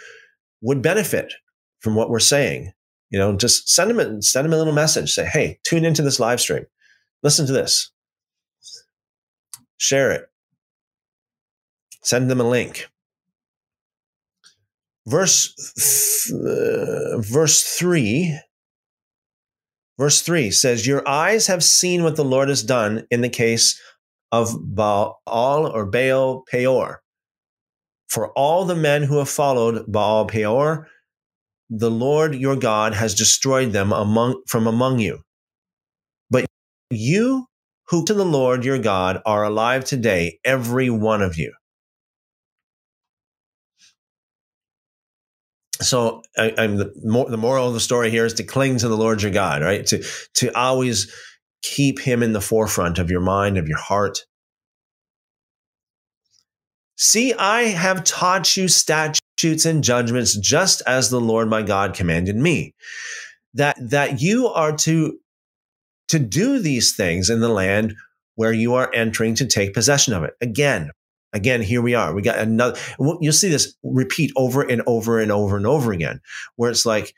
would 0.61 0.81
benefit 0.81 1.33
from 1.79 1.95
what 1.95 2.09
we're 2.09 2.19
saying, 2.19 2.71
you 3.09 3.19
know, 3.19 3.35
just 3.35 3.69
send 3.69 3.89
them 3.89 3.99
a, 3.99 4.21
send 4.21 4.45
them 4.45 4.53
a 4.53 4.57
little 4.57 4.73
message. 4.73 5.11
Say, 5.11 5.25
hey, 5.25 5.59
tune 5.63 5.85
into 5.85 6.01
this 6.01 6.19
live 6.19 6.39
stream, 6.41 6.65
listen 7.23 7.45
to 7.47 7.53
this, 7.53 7.91
share 9.77 10.11
it, 10.11 10.29
send 12.03 12.29
them 12.29 12.41
a 12.41 12.49
link. 12.49 12.89
Verse 15.07 15.53
th- 15.75 16.39
uh, 16.39 17.17
verse 17.19 17.63
three. 17.63 18.37
Verse 19.97 20.21
3 20.21 20.49
says, 20.49 20.87
Your 20.87 21.05
eyes 21.05 21.47
have 21.47 21.61
seen 21.61 22.03
what 22.03 22.15
the 22.15 22.23
Lord 22.23 22.47
has 22.47 22.63
done 22.63 23.05
in 23.11 23.19
the 23.19 23.27
case 23.27 23.77
of 24.31 24.55
Baal 24.61 25.21
or 25.25 25.85
Baal 25.85 26.43
Peor. 26.49 27.01
For 28.09 28.31
all 28.33 28.65
the 28.65 28.75
men 28.75 29.03
who 29.03 29.17
have 29.19 29.29
followed 29.29 29.85
Baal 29.87 30.25
Peor, 30.25 30.87
the 31.69 31.91
Lord 31.91 32.35
your 32.35 32.55
God 32.55 32.93
has 32.93 33.13
destroyed 33.13 33.71
them 33.71 33.91
among, 33.91 34.41
from 34.47 34.65
among 34.65 34.99
you. 34.99 35.19
But 36.31 36.45
you 36.89 37.45
who 37.89 38.05
to 38.05 38.13
the 38.13 38.25
Lord 38.25 38.65
your 38.65 38.79
God 38.79 39.21
are 39.25 39.43
alive 39.43 39.83
today, 39.85 40.39
every 40.43 40.89
one 40.89 41.21
of 41.21 41.37
you. 41.37 41.53
So 45.81 46.23
I, 46.37 46.53
am 46.57 46.77
the, 46.77 46.91
the 47.29 47.37
moral 47.37 47.67
of 47.67 47.73
the 47.73 47.79
story 47.79 48.11
here 48.11 48.25
is 48.25 48.33
to 48.35 48.43
cling 48.43 48.77
to 48.79 48.89
the 48.89 48.97
Lord 48.97 49.21
your 49.21 49.31
God, 49.31 49.61
right? 49.61 49.85
To 49.87 50.03
to 50.35 50.57
always 50.57 51.13
keep 51.61 51.99
him 51.99 52.23
in 52.23 52.33
the 52.33 52.41
forefront 52.41 52.99
of 52.99 53.11
your 53.11 53.21
mind, 53.21 53.57
of 53.57 53.67
your 53.67 53.77
heart. 53.77 54.25
See, 56.97 57.33
I 57.33 57.63
have 57.63 58.03
taught 58.03 58.57
you 58.57 58.67
statutes 58.67 59.65
and 59.65 59.83
judgments 59.83 60.35
just 60.35 60.81
as 60.85 61.09
the 61.09 61.21
Lord 61.21 61.49
my 61.49 61.61
God 61.61 61.93
commanded 61.93 62.35
me. 62.35 62.73
That, 63.53 63.77
that 63.79 64.21
you 64.21 64.47
are 64.47 64.75
to, 64.77 65.17
to 66.09 66.19
do 66.19 66.59
these 66.59 66.95
things 66.95 67.29
in 67.29 67.39
the 67.39 67.49
land 67.49 67.95
where 68.35 68.53
you 68.53 68.75
are 68.75 68.91
entering 68.93 69.35
to 69.35 69.45
take 69.45 69.73
possession 69.73 70.13
of 70.13 70.23
it. 70.23 70.33
Again, 70.41 70.91
again, 71.33 71.61
here 71.61 71.81
we 71.81 71.95
are. 71.95 72.13
We 72.13 72.21
got 72.21 72.39
another, 72.39 72.79
you'll 72.99 73.33
see 73.33 73.49
this 73.49 73.75
repeat 73.83 74.31
over 74.35 74.61
and 74.61 74.81
over 74.85 75.19
and 75.19 75.31
over 75.31 75.57
and 75.57 75.65
over 75.65 75.91
again, 75.91 76.21
where 76.57 76.69
it's 76.69 76.85
like, 76.85 77.13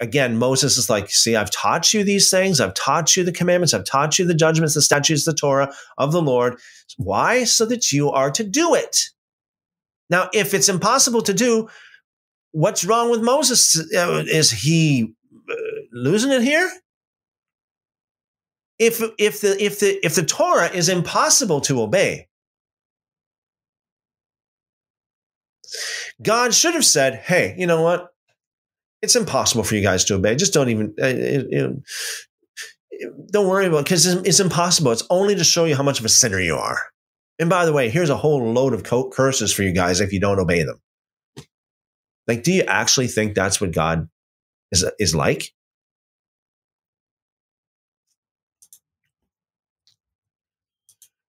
again, 0.00 0.38
Moses 0.38 0.78
is 0.78 0.90
like, 0.90 1.10
see, 1.10 1.36
I've 1.36 1.50
taught 1.50 1.92
you 1.92 2.02
these 2.02 2.30
things. 2.30 2.60
I've 2.60 2.74
taught 2.74 3.16
you 3.16 3.22
the 3.22 3.32
commandments. 3.32 3.74
I've 3.74 3.84
taught 3.84 4.18
you 4.18 4.26
the 4.26 4.34
judgments, 4.34 4.74
the 4.74 4.82
statutes, 4.82 5.24
the 5.24 5.34
Torah 5.34 5.72
of 5.98 6.12
the 6.12 6.22
Lord. 6.22 6.58
Why? 6.96 7.44
So 7.44 7.66
that 7.66 7.92
you 7.92 8.10
are 8.10 8.30
to 8.32 8.42
do 8.42 8.74
it. 8.74 9.10
Now, 10.08 10.28
if 10.32 10.54
it's 10.54 10.68
impossible 10.68 11.22
to 11.22 11.34
do, 11.34 11.68
what's 12.52 12.84
wrong 12.84 13.10
with 13.10 13.22
Moses? 13.22 13.78
Uh, 13.94 14.24
is 14.26 14.50
he 14.50 15.14
uh, 15.48 15.54
losing 15.92 16.32
it 16.32 16.42
here? 16.42 16.70
If, 18.78 19.02
if 19.18 19.42
the 19.42 19.62
if 19.62 19.80
the 19.80 20.04
if 20.04 20.14
the 20.14 20.24
Torah 20.24 20.70
is 20.70 20.88
impossible 20.88 21.60
to 21.62 21.82
obey, 21.82 22.28
God 26.22 26.54
should 26.54 26.72
have 26.72 26.86
said, 26.86 27.16
"Hey, 27.16 27.54
you 27.58 27.66
know 27.66 27.82
what? 27.82 28.08
It's 29.02 29.16
impossible 29.16 29.64
for 29.64 29.74
you 29.74 29.82
guys 29.82 30.04
to 30.06 30.14
obey. 30.14 30.36
Just 30.36 30.52
don't 30.52 30.68
even 30.68 30.94
uh, 31.00 31.68
don't 33.32 33.48
worry 33.48 33.66
about 33.66 33.84
because 33.84 34.06
it, 34.06 34.18
it's, 34.18 34.28
it's 34.28 34.40
impossible. 34.40 34.92
It's 34.92 35.06
only 35.10 35.34
to 35.34 35.44
show 35.44 35.64
you 35.64 35.74
how 35.74 35.82
much 35.82 36.00
of 36.00 36.04
a 36.04 36.10
sinner 36.10 36.40
you 36.40 36.56
are." 36.56 36.78
And 37.38 37.48
by 37.48 37.64
the 37.64 37.72
way, 37.72 37.88
here's 37.88 38.10
a 38.10 38.16
whole 38.16 38.52
load 38.52 38.74
of 38.74 38.84
curses 39.10 39.52
for 39.52 39.62
you 39.62 39.72
guys 39.72 40.00
if 40.00 40.12
you 40.12 40.20
don't 40.20 40.38
obey 40.38 40.62
them. 40.62 40.78
Like, 42.28 42.42
do 42.42 42.52
you 42.52 42.62
actually 42.62 43.08
think 43.08 43.34
that's 43.34 43.60
what 43.60 43.72
God 43.72 44.08
is, 44.70 44.84
is 44.98 45.14
like? 45.14 45.50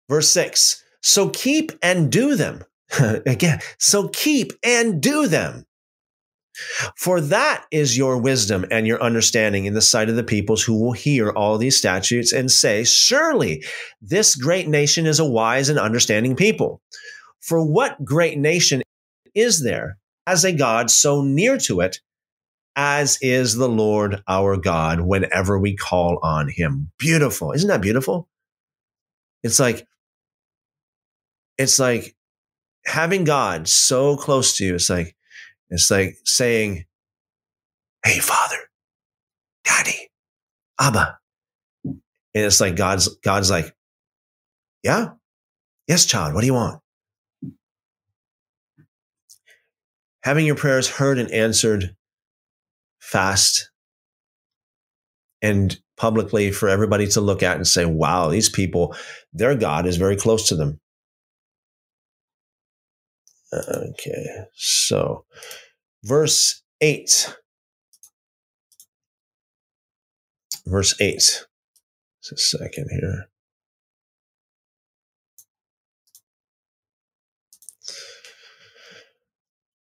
Verse 0.10 0.30
6 0.32 0.84
So 1.02 1.30
keep 1.30 1.72
and 1.82 2.12
do 2.12 2.36
them. 2.36 2.64
Again, 3.00 3.60
so 3.78 4.08
keep 4.08 4.52
and 4.64 5.02
do 5.02 5.28
them. 5.28 5.66
For 6.96 7.22
that 7.22 7.66
is 7.72 7.98
your 7.98 8.18
wisdom 8.18 8.66
and 8.72 8.88
your 8.88 9.02
understanding 9.02 9.66
in 9.66 9.74
the 9.74 9.82
sight 9.82 10.10
of 10.10 10.16
the 10.16 10.24
peoples 10.24 10.64
who 10.64 10.80
will 10.80 10.94
hear 10.94 11.30
all 11.30 11.58
these 11.58 11.78
statutes 11.78 12.32
and 12.32 12.52
say, 12.52 12.84
Surely 12.84 13.64
this 14.02 14.36
great 14.36 14.68
nation 14.68 15.06
is 15.06 15.20
a 15.20 15.26
wise 15.26 15.70
and 15.70 15.80
understanding 15.80 16.36
people. 16.36 16.82
For 17.42 17.64
what 17.64 18.04
great 18.04 18.38
nation 18.38 18.82
is 19.34 19.64
there 19.64 19.98
as 20.28 20.44
a 20.44 20.52
God 20.52 20.92
so 20.92 21.22
near 21.22 21.58
to 21.60 21.80
it 21.82 22.00
as 22.76 23.18
is 23.22 23.56
the 23.56 23.70
Lord 23.70 24.24
our 24.28 24.56
God 24.56 25.02
whenever 25.02 25.60
we 25.60 25.76
call 25.76 26.20
on 26.24 26.50
him? 26.50 26.92
Beautiful. 26.98 27.52
Isn't 27.52 27.68
that 27.70 27.82
beautiful? 27.82 28.30
It's 29.44 29.60
like, 29.60 29.86
it's 31.58 31.80
like 31.80 32.16
having 32.86 33.24
God 33.24 33.68
so 33.68 34.16
close 34.16 34.58
to 34.58 34.66
you. 34.66 34.76
It's 34.76 34.90
like, 34.90 35.16
it's 35.70 35.90
like 35.90 36.18
saying, 36.26 36.86
Hey, 38.06 38.20
Father, 38.20 38.58
Daddy, 39.64 40.10
Abba. 40.80 41.18
And 41.84 42.00
it's 42.34 42.62
like 42.62 42.76
God's 42.76 43.08
God's 43.18 43.50
like, 43.50 43.76
Yeah, 44.84 45.10
yes, 45.88 46.06
child, 46.06 46.34
what 46.34 46.42
do 46.42 46.48
you 46.48 46.54
want? 46.54 46.82
Having 50.24 50.46
your 50.46 50.56
prayers 50.56 50.90
heard 50.90 51.18
and 51.18 51.32
answered 51.32 51.96
fast 53.00 53.72
and 55.42 55.80
publicly 55.98 56.52
for 56.52 56.70
everybody 56.70 57.08
to 57.08 57.22
look 57.22 57.44
at 57.44 57.58
and 57.58 57.68
say, 57.68 57.86
wow, 57.86 58.30
these 58.30 58.50
people, 58.50 58.96
their 59.34 59.56
God 59.56 59.86
is 59.86 59.98
very 59.98 60.16
close 60.16 60.48
to 60.50 60.56
them. 60.56 60.80
Okay, 63.52 64.46
so 64.54 65.26
verse 66.04 66.62
8. 66.82 67.36
Verse 70.66 70.96
8. 71.02 71.16
Just 71.16 72.32
a 72.32 72.38
second 72.38 72.90
here. 72.92 73.30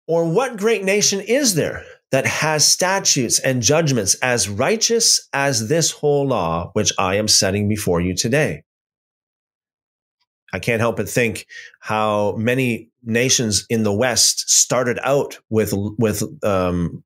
Or 0.06 0.30
what 0.30 0.58
great 0.58 0.84
nation 0.84 1.22
is 1.22 1.56
there 1.56 1.86
that 2.12 2.26
has 2.26 2.70
statutes 2.70 3.40
and 3.40 3.62
judgments 3.62 4.16
as 4.16 4.50
righteous 4.50 5.30
as 5.32 5.70
this 5.70 5.92
whole 5.92 6.28
law 6.28 6.72
which 6.74 6.92
I 7.00 7.16
am 7.16 7.30
setting 7.30 7.70
before 7.70 8.02
you 8.02 8.14
today? 8.14 8.64
I 10.54 10.60
can't 10.60 10.80
help 10.80 10.98
but 10.98 11.10
think 11.10 11.48
how 11.80 12.36
many 12.38 12.90
nations 13.04 13.66
in 13.70 13.84
the 13.84 13.92
West 13.92 14.50
started 14.50 15.00
out 15.04 15.40
with 15.50 15.74
with 15.98 16.24
um, 16.44 17.04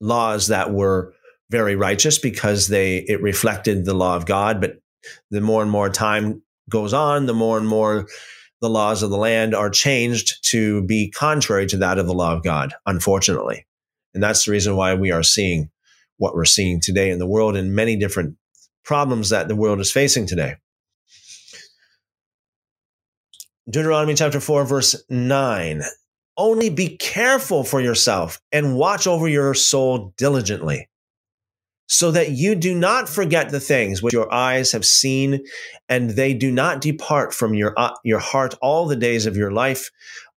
laws 0.00 0.48
that 0.48 0.72
were 0.72 1.14
very 1.50 1.74
righteous 1.74 2.18
because 2.18 2.68
they 2.68 2.98
it 2.98 3.22
reflected 3.22 3.84
the 3.84 3.94
law 3.94 4.14
of 4.14 4.26
God. 4.26 4.60
But 4.60 4.78
the 5.30 5.40
more 5.40 5.62
and 5.62 5.70
more 5.70 5.88
time 5.88 6.42
goes 6.70 6.92
on, 6.92 7.26
the 7.26 7.34
more 7.34 7.58
and 7.58 7.66
more 7.66 8.06
the 8.60 8.70
laws 8.70 9.02
of 9.02 9.10
the 9.10 9.16
land 9.16 9.54
are 9.54 9.70
changed 9.70 10.38
to 10.50 10.82
be 10.84 11.10
contrary 11.10 11.66
to 11.66 11.76
that 11.78 11.98
of 11.98 12.06
the 12.06 12.14
law 12.14 12.34
of 12.34 12.42
God. 12.42 12.74
Unfortunately, 12.86 13.66
and 14.12 14.22
that's 14.22 14.44
the 14.44 14.52
reason 14.52 14.76
why 14.76 14.94
we 14.94 15.10
are 15.10 15.22
seeing 15.22 15.70
what 16.18 16.34
we're 16.34 16.44
seeing 16.44 16.80
today 16.80 17.10
in 17.10 17.18
the 17.18 17.26
world 17.26 17.56
and 17.56 17.74
many 17.74 17.96
different 17.96 18.36
problems 18.84 19.30
that 19.30 19.48
the 19.48 19.56
world 19.56 19.80
is 19.80 19.90
facing 19.90 20.26
today. 20.26 20.56
Deuteronomy 23.68 24.12
chapter 24.14 24.40
4, 24.40 24.66
verse 24.66 24.94
9. 25.08 25.82
Only 26.36 26.68
be 26.68 26.96
careful 26.98 27.64
for 27.64 27.80
yourself 27.80 28.38
and 28.52 28.76
watch 28.76 29.06
over 29.06 29.26
your 29.26 29.54
soul 29.54 30.12
diligently, 30.18 30.90
so 31.86 32.10
that 32.10 32.32
you 32.32 32.56
do 32.56 32.74
not 32.74 33.08
forget 33.08 33.48
the 33.48 33.60
things 33.60 34.02
which 34.02 34.12
your 34.12 34.32
eyes 34.32 34.72
have 34.72 34.84
seen, 34.84 35.44
and 35.88 36.10
they 36.10 36.34
do 36.34 36.52
not 36.52 36.82
depart 36.82 37.32
from 37.32 37.54
your, 37.54 37.72
uh, 37.78 37.94
your 38.04 38.18
heart 38.18 38.54
all 38.60 38.86
the 38.86 38.96
days 38.96 39.24
of 39.24 39.36
your 39.36 39.50
life, 39.50 39.90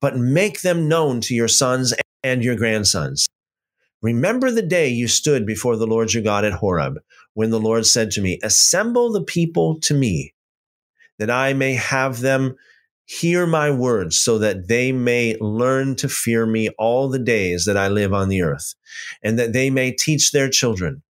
but 0.03 0.19
make 0.19 0.61
them 0.61 0.87
known 0.87 1.23
to 1.23 1.35
your 1.35 1.49
sons 1.49 1.95
and 2.23 2.45
your 2.45 2.57
grandsons. 2.57 3.27
Remember 4.03 4.51
the 4.51 4.61
day 4.61 4.89
you 4.89 5.09
stood 5.09 5.47
before 5.47 5.77
the 5.77 5.87
Lord 5.87 6.13
your 6.13 6.23
God 6.23 6.45
at 6.45 6.53
Horeb, 6.53 6.99
when 7.33 7.49
the 7.49 7.61
Lord 7.61 7.87
said 7.87 8.11
to 8.13 8.21
me, 8.21 8.39
Assemble 8.43 9.13
the 9.13 9.25
people 9.25 9.81
to 9.81 9.95
me, 9.95 10.35
that 11.19 11.31
I 11.31 11.55
may 11.55 11.73
have 11.73 12.21
them 12.21 12.57
hear 13.07 13.47
my 13.47 13.71
words 13.71 14.19
so 14.19 14.39
that 14.39 14.69
they 14.69 14.93
may 14.93 15.37
learn 15.41 15.97
to 15.97 16.09
fear 16.09 16.47
me 16.47 16.71
all 16.79 17.09
the 17.09 17.19
days 17.19 17.65
that 17.67 17.77
I 17.77 17.89
live 17.89 18.15
on 18.15 18.29
the 18.29 18.43
earth, 18.43 18.75
and 19.23 19.39
that 19.39 19.53
they 19.53 19.71
may 19.71 19.93
teach 19.93 20.33
their 20.33 20.49
children. 20.49 21.03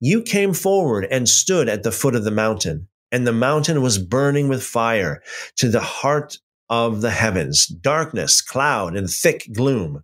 You 0.00 0.22
came 0.22 0.52
forward 0.52 1.06
and 1.10 1.28
stood 1.28 1.68
at 1.68 1.82
the 1.82 1.92
foot 1.92 2.16
of 2.16 2.24
the 2.24 2.30
mountain, 2.30 2.88
and 3.10 3.26
the 3.26 3.32
mountain 3.32 3.82
was 3.82 3.98
burning 3.98 4.48
with 4.48 4.62
fire 4.62 5.22
to 5.56 5.68
the 5.68 5.80
heart 5.80 6.38
of 6.70 7.02
the 7.02 7.10
heavens, 7.10 7.66
darkness, 7.66 8.40
cloud, 8.40 8.96
and 8.96 9.08
thick 9.10 9.48
gloom. 9.52 10.02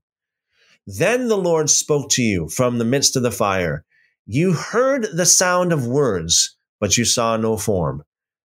Then 0.87 1.29
the 1.29 1.37
Lord 1.37 1.71
spoke 1.71 2.11
to 2.11 2.23
you 2.23 2.49
from 2.49 2.79
the 2.79 2.85
midst 2.85 3.17
of 3.17 3.23
the 3.23 3.31
fire. 3.31 3.85
You 4.27 4.53
heard 4.53 5.07
the 5.13 5.27
sound 5.27 5.73
of 5.73 5.87
words, 5.87 6.57
but 6.81 6.97
you 6.99 7.05
saw 7.05 7.37
no 7.37 7.57
form 7.57 8.05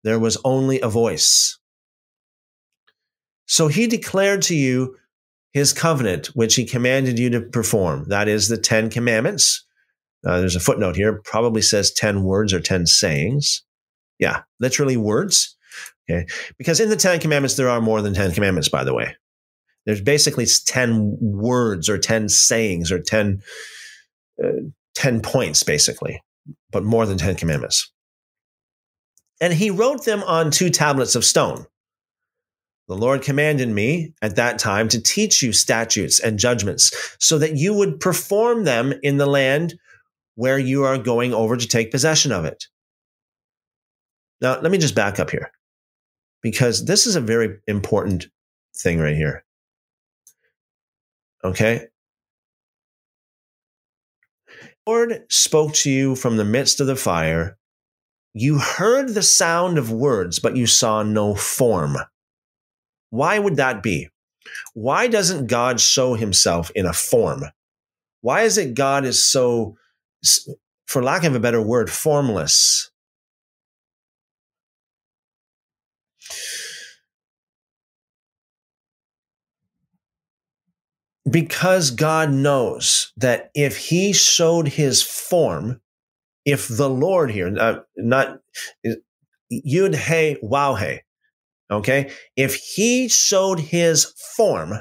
there 0.05 0.19
was 0.19 0.37
only 0.45 0.79
a 0.79 0.87
voice. 0.87 1.57
So 3.47 3.67
he 3.67 3.87
declared 3.87 4.43
to 4.43 4.55
you 4.55 4.95
his 5.51 5.73
covenant, 5.73 6.27
which 6.27 6.53
he 6.53 6.63
commanded 6.63 7.17
you 7.17 7.31
to 7.31 7.41
perform. 7.41 8.07
That 8.09 8.27
is 8.27 8.47
the 8.47 8.57
Ten 8.57 8.91
Commandments. 8.91 9.65
Uh, 10.25 10.39
there's 10.39 10.55
a 10.55 10.59
footnote 10.59 10.95
here, 10.95 11.21
probably 11.23 11.61
says 11.61 11.91
10 11.91 12.23
words 12.23 12.53
or 12.53 12.59
10 12.59 12.85
sayings. 12.85 13.63
Yeah, 14.19 14.41
literally 14.59 14.95
words. 14.95 15.55
Okay. 16.07 16.27
Because 16.59 16.79
in 16.79 16.89
the 16.89 16.95
Ten 16.95 17.19
Commandments, 17.19 17.55
there 17.55 17.69
are 17.69 17.81
more 17.81 18.03
than 18.03 18.13
10 18.13 18.31
commandments, 18.33 18.69
by 18.69 18.83
the 18.83 18.93
way. 18.93 19.15
There's 19.87 20.01
basically 20.01 20.45
10 20.45 21.17
words 21.19 21.89
or 21.89 21.97
10 21.97 22.29
sayings 22.29 22.91
or 22.91 22.99
10, 22.99 23.41
uh, 24.43 24.49
10 24.93 25.21
points, 25.21 25.63
basically, 25.63 26.21
but 26.71 26.83
more 26.83 27.07
than 27.07 27.17
10 27.17 27.35
commandments. 27.35 27.91
And 29.41 29.53
he 29.53 29.69
wrote 29.69 30.05
them 30.05 30.23
on 30.23 30.51
two 30.51 30.69
tablets 30.69 31.15
of 31.15 31.25
stone. 31.25 31.65
The 32.87 32.95
Lord 32.95 33.23
commanded 33.23 33.69
me 33.69 34.13
at 34.21 34.35
that 34.35 34.59
time 34.59 34.87
to 34.89 35.01
teach 35.01 35.41
you 35.41 35.51
statutes 35.51 36.19
and 36.19 36.37
judgments 36.37 37.15
so 37.19 37.39
that 37.39 37.55
you 37.55 37.73
would 37.73 37.99
perform 37.99 38.63
them 38.63 38.93
in 39.01 39.17
the 39.17 39.25
land 39.25 39.73
where 40.35 40.59
you 40.59 40.83
are 40.83 40.97
going 40.97 41.33
over 41.33 41.57
to 41.57 41.67
take 41.67 41.91
possession 41.91 42.31
of 42.31 42.45
it. 42.45 42.65
Now, 44.41 44.59
let 44.59 44.71
me 44.71 44.77
just 44.77 44.95
back 44.95 45.19
up 45.19 45.31
here 45.31 45.51
because 46.43 46.85
this 46.85 47.07
is 47.07 47.15
a 47.15 47.21
very 47.21 47.57
important 47.67 48.27
thing 48.77 48.99
right 48.99 49.15
here. 49.15 49.43
Okay? 51.43 51.87
The 54.47 54.91
Lord 54.91 55.23
spoke 55.29 55.73
to 55.73 55.89
you 55.89 56.15
from 56.15 56.37
the 56.37 56.45
midst 56.45 56.79
of 56.79 56.87
the 56.87 56.95
fire 56.95 57.57
You 58.37 58.59
heard 58.59 59.13
the 59.13 59.23
sound 59.23 59.77
of 59.77 59.93
words, 59.93 60.39
but 60.39 60.57
you 60.57 60.67
saw 60.67 61.03
no 61.03 61.35
form. 61.35 61.95
Why 63.09 63.39
would 63.39 63.55
that 63.55 63.81
be? 63.81 64.09
Why 64.73 65.07
doesn't 65.07 65.47
God 65.47 65.79
show 65.79 66.15
himself 66.15 66.69
in 66.75 66.85
a 66.85 66.91
form? 66.91 67.45
Why 68.19 68.41
is 68.41 68.57
it 68.57 68.73
God 68.73 69.05
is 69.05 69.25
so, 69.25 69.77
for 70.85 71.01
lack 71.01 71.23
of 71.23 71.33
a 71.33 71.39
better 71.39 71.61
word, 71.61 71.89
formless? 71.89 72.91
Because 81.29 81.89
God 81.89 82.33
knows 82.33 83.13
that 83.15 83.49
if 83.55 83.77
he 83.77 84.11
showed 84.11 84.67
his 84.67 85.01
form, 85.01 85.79
if 86.45 86.67
the 86.67 86.89
Lord 86.89 87.31
here, 87.31 87.53
uh, 87.57 87.79
not 87.97 88.39
Yud 89.51 89.95
He 89.95 90.37
Waw 90.41 90.75
He, 90.75 90.99
okay, 91.71 92.11
if 92.35 92.55
he 92.55 93.07
showed 93.09 93.59
his 93.59 94.05
form, 94.35 94.73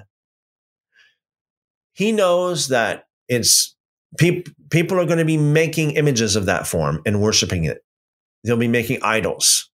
he 1.95 2.13
knows 2.13 2.69
that 2.69 3.05
it's 3.29 3.75
people 4.19 4.53
people 4.71 5.01
are 5.01 5.07
going 5.07 5.19
to 5.19 5.25
be 5.25 5.37
making 5.37 5.93
images 5.93 6.37
of 6.37 6.47
that 6.47 6.67
form 6.67 7.01
and 7.07 7.21
worshiping 7.21 7.65
it. 7.65 7.79
They'll 8.43 8.57
be 8.57 8.69
making 8.69 9.01
idols. 9.03 9.71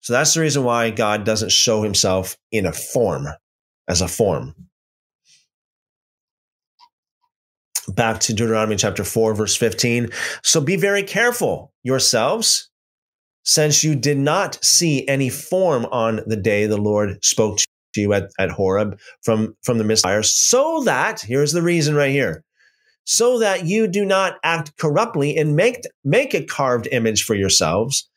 So 0.00 0.12
that's 0.12 0.34
the 0.34 0.40
reason 0.40 0.64
why 0.64 0.90
God 0.90 1.24
doesn't 1.24 1.52
show 1.52 1.82
himself 1.82 2.36
in 2.50 2.66
a 2.66 2.72
form, 2.72 3.28
as 3.88 4.00
a 4.00 4.08
form. 4.08 4.54
Back 7.94 8.20
to 8.20 8.34
Deuteronomy 8.34 8.76
chapter 8.76 9.04
4, 9.04 9.34
verse 9.34 9.56
15. 9.56 10.08
So 10.42 10.60
be 10.60 10.76
very 10.76 11.02
careful 11.02 11.72
yourselves, 11.82 12.70
since 13.44 13.82
you 13.82 13.94
did 13.94 14.18
not 14.18 14.62
see 14.64 15.06
any 15.08 15.28
form 15.28 15.86
on 15.86 16.20
the 16.26 16.36
day 16.36 16.66
the 16.66 16.76
Lord 16.76 17.24
spoke 17.24 17.58
to 17.94 18.00
you 18.00 18.12
at, 18.12 18.30
at 18.38 18.50
Horeb 18.50 18.98
from, 19.22 19.56
from 19.62 19.78
the 19.78 19.84
mist 19.84 20.04
fire, 20.04 20.22
so 20.22 20.82
that, 20.84 21.20
here's 21.20 21.52
the 21.52 21.62
reason 21.62 21.94
right 21.94 22.10
here, 22.10 22.44
so 23.04 23.38
that 23.40 23.66
you 23.66 23.88
do 23.88 24.04
not 24.04 24.38
act 24.44 24.76
corruptly 24.76 25.36
and 25.36 25.56
make, 25.56 25.82
make 26.04 26.34
a 26.34 26.44
carved 26.44 26.88
image 26.92 27.24
for 27.24 27.34
yourselves 27.34 28.08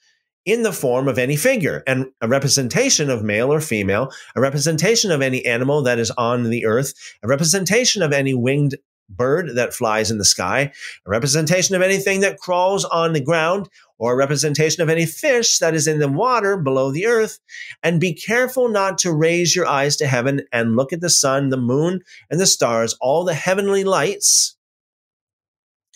in 0.46 0.62
the 0.62 0.72
form 0.72 1.08
of 1.08 1.18
any 1.18 1.36
figure 1.36 1.84
and 1.88 2.06
a 2.22 2.28
representation 2.28 3.10
of 3.10 3.24
male 3.24 3.52
or 3.52 3.60
female, 3.60 4.12
a 4.36 4.42
representation 4.42 5.12
of 5.12 5.22
any 5.22 5.44
animal 5.46 5.82
that 5.82 5.98
is 5.98 6.12
on 6.12 6.52
the 6.52 6.66
earth, 6.66 6.94
a 7.24 7.28
representation 7.28 8.04
of 8.04 8.14
any 8.14 8.34
winged 8.34 8.76
bird 9.10 9.56
that 9.56 9.74
flies 9.74 10.12
in 10.12 10.18
the 10.18 10.26
sky, 10.26 10.72
a 11.06 11.10
representation 11.10 11.76
of 11.76 11.82
anything 11.82 12.22
that 12.22 12.40
crawls 12.40 12.86
on 12.86 13.14
the 13.14 13.22
ground, 13.22 13.70
or 13.98 14.14
a 14.14 14.18
representation 14.18 14.84
of 14.84 14.90
any 14.90 15.06
fish 15.06 15.60
that 15.60 15.74
is 15.74 15.88
in 15.88 16.00
the 16.00 16.08
water 16.08 16.58
below 16.58 16.92
the 16.92 17.06
earth. 17.06 17.40
And 17.82 18.00
be 18.00 18.14
careful 18.14 18.68
not 18.68 18.98
to 19.00 19.14
raise 19.14 19.56
your 19.56 19.68
eyes 19.68 19.96
to 19.98 20.08
heaven 20.08 20.42
and 20.52 20.76
look 20.76 20.92
at 20.92 21.02
the 21.02 21.10
sun, 21.10 21.50
the 21.50 21.58
moon, 21.58 22.02
and 22.30 22.40
the 22.40 22.46
stars, 22.46 22.96
all 23.00 23.24
the 23.24 23.34
heavenly 23.34 23.84
lights, 23.84 24.58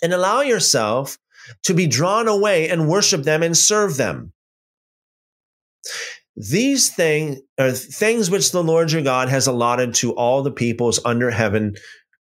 and 0.02 0.14
allow 0.14 0.42
yourself 0.42 1.18
to 1.64 1.74
be 1.74 1.88
drawn 1.88 2.28
away 2.28 2.70
and 2.70 2.90
worship 2.90 3.24
them 3.24 3.44
and 3.44 3.58
serve 3.58 3.98
them. 3.98 4.34
These 6.36 6.94
things 6.94 7.40
are 7.60 7.72
things 7.72 8.32
which 8.32 8.52
the 8.52 8.64
Lord 8.64 8.94
your 8.94 9.02
God 9.02 9.28
has 9.28 9.46
allotted 9.46 9.94
to 9.96 10.14
all 10.14 10.42
the 10.42 10.52
peoples 10.52 11.00
under 11.04 11.30
heaven 11.30 11.76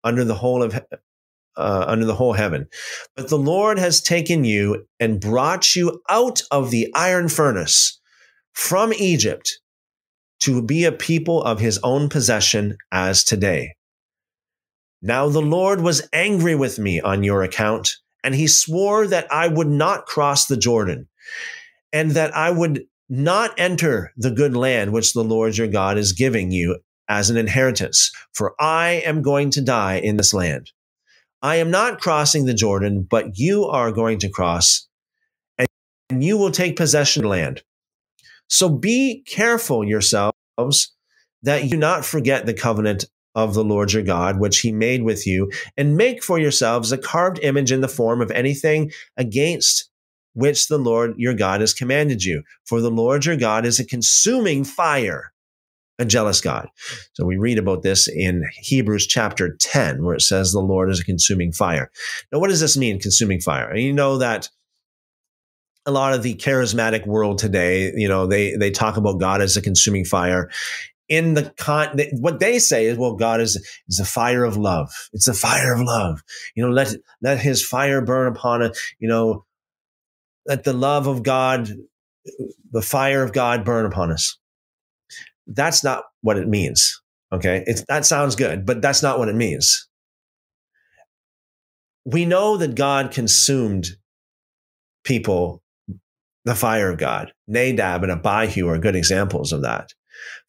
under 0.07 0.23
the 0.23 0.35
whole 0.35 0.63
of 0.63 0.79
uh, 1.57 1.85
under 1.88 2.05
the 2.05 2.15
whole 2.15 2.34
heaven. 2.34 2.67
But 3.15 3.29
the 3.29 3.38
Lord 3.38 3.79
has 3.79 4.01
taken 4.01 4.43
you 4.43 4.85
and 4.99 5.19
brought 5.19 5.75
you 5.75 6.01
out 6.09 6.41
of 6.51 6.71
the 6.71 6.88
iron 6.93 7.29
furnace 7.29 7.99
from 8.53 8.93
Egypt 8.93 9.59
to 10.41 10.61
be 10.61 10.85
a 10.85 10.91
people 10.91 11.41
of 11.43 11.59
his 11.59 11.79
own 11.84 12.09
possession 12.09 12.77
as 12.91 13.23
today. 13.23 13.73
Now 15.01 15.29
the 15.29 15.41
Lord 15.41 15.81
was 15.81 16.07
angry 16.13 16.55
with 16.55 16.79
me 16.79 17.01
on 17.01 17.23
your 17.23 17.43
account, 17.43 17.95
and 18.23 18.34
he 18.35 18.47
swore 18.47 19.07
that 19.07 19.31
I 19.31 19.47
would 19.47 19.67
not 19.67 20.05
cross 20.05 20.45
the 20.45 20.57
Jordan, 20.57 21.07
and 21.91 22.11
that 22.11 22.35
I 22.35 22.51
would 22.51 22.84
not 23.09 23.53
enter 23.57 24.11
the 24.17 24.31
good 24.31 24.55
land 24.55 24.91
which 24.91 25.13
the 25.13 25.23
Lord 25.23 25.57
your 25.57 25.67
God 25.67 25.97
is 25.97 26.11
giving 26.11 26.51
you 26.51 26.79
as 27.09 27.29
an 27.29 27.38
inheritance, 27.38 28.11
for 28.34 28.53
I 28.59 29.01
am 29.05 29.21
going 29.21 29.49
to 29.51 29.61
die 29.61 29.95
in 29.95 30.17
this 30.17 30.34
land. 30.34 30.71
I 31.41 31.57
am 31.57 31.71
not 31.71 32.01
crossing 32.01 32.45
the 32.45 32.53
Jordan, 32.53 33.05
but 33.09 33.38
you 33.38 33.65
are 33.65 33.91
going 33.91 34.19
to 34.19 34.29
cross, 34.29 34.88
and 35.57 36.23
you 36.23 36.38
will 36.38 36.51
take 36.51 36.75
possession 36.75 37.21
of 37.21 37.23
the 37.23 37.29
land. 37.29 37.63
So 38.49 38.69
be 38.69 39.23
careful 39.27 39.88
yourselves 39.88 40.34
that 41.43 41.63
you 41.63 41.69
do 41.69 41.77
not 41.77 42.05
forget 42.05 42.45
the 42.45 42.53
covenant 42.53 43.05
of 43.35 43.53
the 43.53 43.63
Lord 43.63 43.93
your 43.93 44.03
God, 44.03 44.39
which 44.39 44.59
he 44.61 44.71
made 44.71 45.03
with 45.03 45.27
you, 45.27 45.51
and 45.77 45.95
make 45.95 46.23
for 46.23 46.39
yourselves 46.39 46.91
a 46.91 46.97
carved 46.97 47.39
image 47.43 47.71
in 47.71 47.81
the 47.81 47.88
form 47.88 48.19
of 48.19 48.31
anything 48.31 48.91
against 49.15 49.91
which 50.34 50.67
the 50.67 50.79
Lord 50.79 51.13
your 51.17 51.35
God 51.35 51.61
has 51.61 51.73
commanded 51.73 52.23
you. 52.23 52.41
For 52.65 52.81
the 52.81 52.89
Lord 52.89 53.25
your 53.25 53.38
God 53.38 53.65
is 53.65 53.79
a 53.79 53.85
consuming 53.85 54.63
fire 54.63 55.34
a 55.99 56.06
jealous 56.06 56.41
God. 56.41 56.69
So 57.14 57.26
we 57.26 57.38
read 57.38 57.57
about 57.57 57.82
this 57.82 58.07
in 58.07 58.44
Hebrews 58.61 59.07
chapter 59.07 59.56
10, 59.56 60.03
where 60.03 60.15
it 60.15 60.22
says 60.22 60.52
the 60.52 60.60
Lord 60.60 60.90
is 60.91 60.99
a 60.99 61.06
consuming 61.06 61.52
fire. 61.52 61.91
Now, 62.32 62.40
what 62.40 62.49
does 62.49 62.60
this 62.60 62.78
mean, 62.78 62.99
consuming 62.99 63.41
fire? 63.41 63.69
And 63.69 63.82
you 63.82 63.94
know 63.94 64.18
that 64.18 64.49
a 65.86 65.91
lot 65.91 66.14
of 66.14 66.22
the 66.22 66.36
charismatic 66.36 67.07
world 67.07 67.38
today, 67.38 67.94
you 67.95 68.07
know, 68.07 68.28
they 68.28 68.56
they 68.56 68.69
talk 68.69 68.98
about 68.98 69.19
God 69.19 69.41
as 69.41 69.56
a 69.56 69.61
consuming 69.61 70.06
fire. 70.06 70.52
In 71.07 71.36
the 71.36 71.53
con, 71.57 71.98
what 72.19 72.40
they 72.40 72.60
say 72.60 72.88
is, 72.88 72.98
well, 72.98 73.15
God 73.15 73.40
is 73.40 73.56
is 73.88 73.99
a 73.99 74.06
fire 74.06 74.44
of 74.44 74.57
love. 74.57 74.91
It's 75.14 75.30
a 75.30 75.34
fire 75.34 75.74
of 75.74 75.80
love. 75.80 76.22
You 76.56 76.65
know, 76.65 76.72
let 76.72 76.94
let 77.22 77.40
His 77.40 77.65
fire 77.65 78.02
burn 78.02 78.28
upon 78.28 78.61
it. 78.61 78.78
You 78.99 79.07
know, 79.07 79.45
let 80.45 80.65
the 80.65 80.74
love 80.74 81.07
of 81.07 81.24
God, 81.24 81.72
the 82.72 82.82
fire 82.82 83.24
of 83.24 83.32
God, 83.32 83.64
burn 83.64 83.86
upon 83.86 84.11
us. 84.11 84.38
That's 85.48 85.84
not 85.84 86.03
what 86.22 86.38
it 86.38 86.48
means. 86.48 87.02
Okay. 87.32 87.64
It's, 87.65 87.84
that 87.88 88.06
sounds 88.06 88.36
good, 88.36 88.65
but 88.65 88.82
that's 88.82 89.02
not 89.02 89.19
what 89.19 89.30
it 89.30 89.36
means. 89.36 89.88
We 92.06 92.26
know 92.26 92.57
that 92.57 92.76
God 92.76 93.11
consumed 93.11 93.88
people, 95.03 95.61
the 96.45 96.56
fire 96.56 96.90
of 96.90 96.98
God. 96.98 97.34
Nadab 97.48 98.03
and 98.03 98.11
Abihu 98.11 98.68
are 98.68 98.78
good 98.78 98.95
examples 98.95 99.52
of 99.52 99.61
that. 99.64 99.90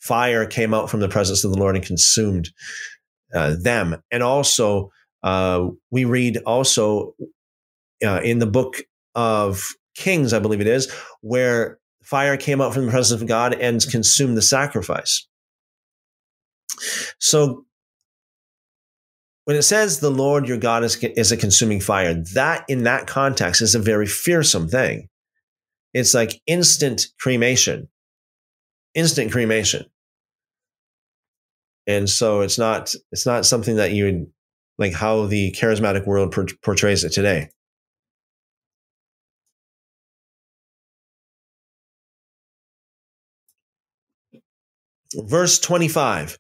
Fire 0.01 0.47
came 0.47 0.73
out 0.73 0.89
from 0.89 1.01
the 1.01 1.09
presence 1.09 1.45
of 1.45 1.53
the 1.53 1.59
Lord 1.59 1.77
and 1.77 1.85
consumed 1.85 2.51
uh, 3.35 3.57
them. 3.61 3.97
And 4.11 4.23
also, 4.23 4.91
uh, 5.23 5.66
we 5.91 6.05
read 6.05 6.39
also 6.47 7.15
uh, 8.05 8.20
in 8.23 8.39
the 8.39 8.47
book 8.47 8.77
of 9.15 9.62
Kings, 9.97 10.33
I 10.33 10.39
believe 10.39 10.61
it 10.61 10.69
is, 10.69 10.93
where 11.20 11.79
fire 12.09 12.39
came 12.39 12.60
out 12.60 12.72
from 12.72 12.86
the 12.86 12.90
presence 12.90 13.20
of 13.20 13.28
God 13.28 13.55
and 13.55 13.80
mm. 13.80 13.90
consumed 13.90 14.36
the 14.36 14.43
sacrifice. 14.43 15.26
So 17.18 17.66
when 19.44 19.56
it 19.56 19.62
says 19.62 20.01
the 20.01 20.10
Lord 20.10 20.48
your 20.48 20.56
God 20.56 20.85
is, 20.85 20.97
is 20.97 21.32
a 21.32 21.36
consuming 21.36 21.80
fire, 21.80 22.14
that 22.35 22.64
in 22.68 22.85
that 22.85 23.06
context 23.06 23.60
is 23.60 23.74
a 23.74 23.78
very 23.78 24.06
fearsome 24.06 24.68
thing. 24.68 25.09
It's 25.93 26.14
like 26.14 26.40
instant 26.47 27.09
cremation, 27.20 27.89
instant 28.94 29.30
cremation. 29.30 29.85
And 31.86 32.09
so 32.09 32.40
it's 32.40 32.59
not 32.59 32.94
it's 33.12 33.24
not 33.26 33.47
something 33.47 33.76
that 33.76 33.93
you 33.93 34.05
would 34.05 34.26
like 34.78 34.93
how 34.93 35.26
the 35.26 35.52
charismatic 35.52 36.06
world 36.06 36.35
portrays 36.62 37.05
it 37.05 37.12
today. 37.12 37.48
Verse 45.14 45.59
25 45.59 46.39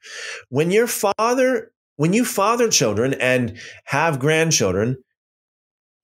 when 0.50 0.70
your 0.70 0.86
father 0.86 1.72
when 1.96 2.12
you 2.12 2.24
father 2.24 2.68
children 2.68 3.14
and 3.14 3.58
have 3.84 4.18
grandchildren 4.18 4.96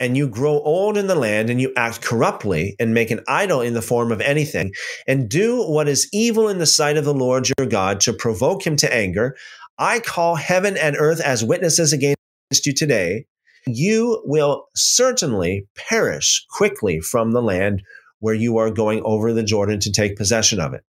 and 0.01 0.17
you 0.17 0.27
grow 0.27 0.61
old 0.61 0.97
in 0.97 1.07
the 1.07 1.15
land 1.15 1.51
and 1.51 1.61
you 1.61 1.73
act 1.77 2.03
corruptly 2.03 2.75
and 2.81 2.95
make 2.95 3.11
an 3.11 3.21
idol 3.29 3.61
in 3.61 3.75
the 3.75 3.83
form 3.83 4.11
of 4.11 4.21
anything 4.21 4.73
and 5.07 5.29
do 5.29 5.63
what 5.63 5.89
is 5.89 6.09
evil 6.13 6.49
in 6.49 6.59
the 6.59 6.67
sight 6.67 6.97
of 6.97 7.05
the 7.05 7.15
Lord 7.15 7.49
your 7.59 7.67
God 7.69 8.01
to 8.01 8.13
provoke 8.13 8.67
him 8.67 8.77
to 8.77 8.93
anger 8.93 9.37
I 9.79 10.01
call 10.01 10.37
heaven 10.37 10.77
and 10.77 10.97
earth 10.99 11.21
as 11.21 11.45
witnesses 11.45 11.93
against 11.93 12.19
you 12.65 12.73
today. 12.73 13.27
You 13.67 14.23
will 14.25 14.69
certainly 14.77 15.67
perish 15.77 16.45
quickly 16.51 17.01
from 17.01 17.33
the 17.33 17.43
land 17.43 17.83
where 18.21 18.35
you 18.35 18.59
are 18.59 18.71
going 18.71 19.03
over 19.05 19.33
the 19.33 19.43
Jordan 19.43 19.81
to 19.81 19.93
take 19.93 20.17
possession 20.17 20.61
of 20.61 20.75
it 20.75 20.85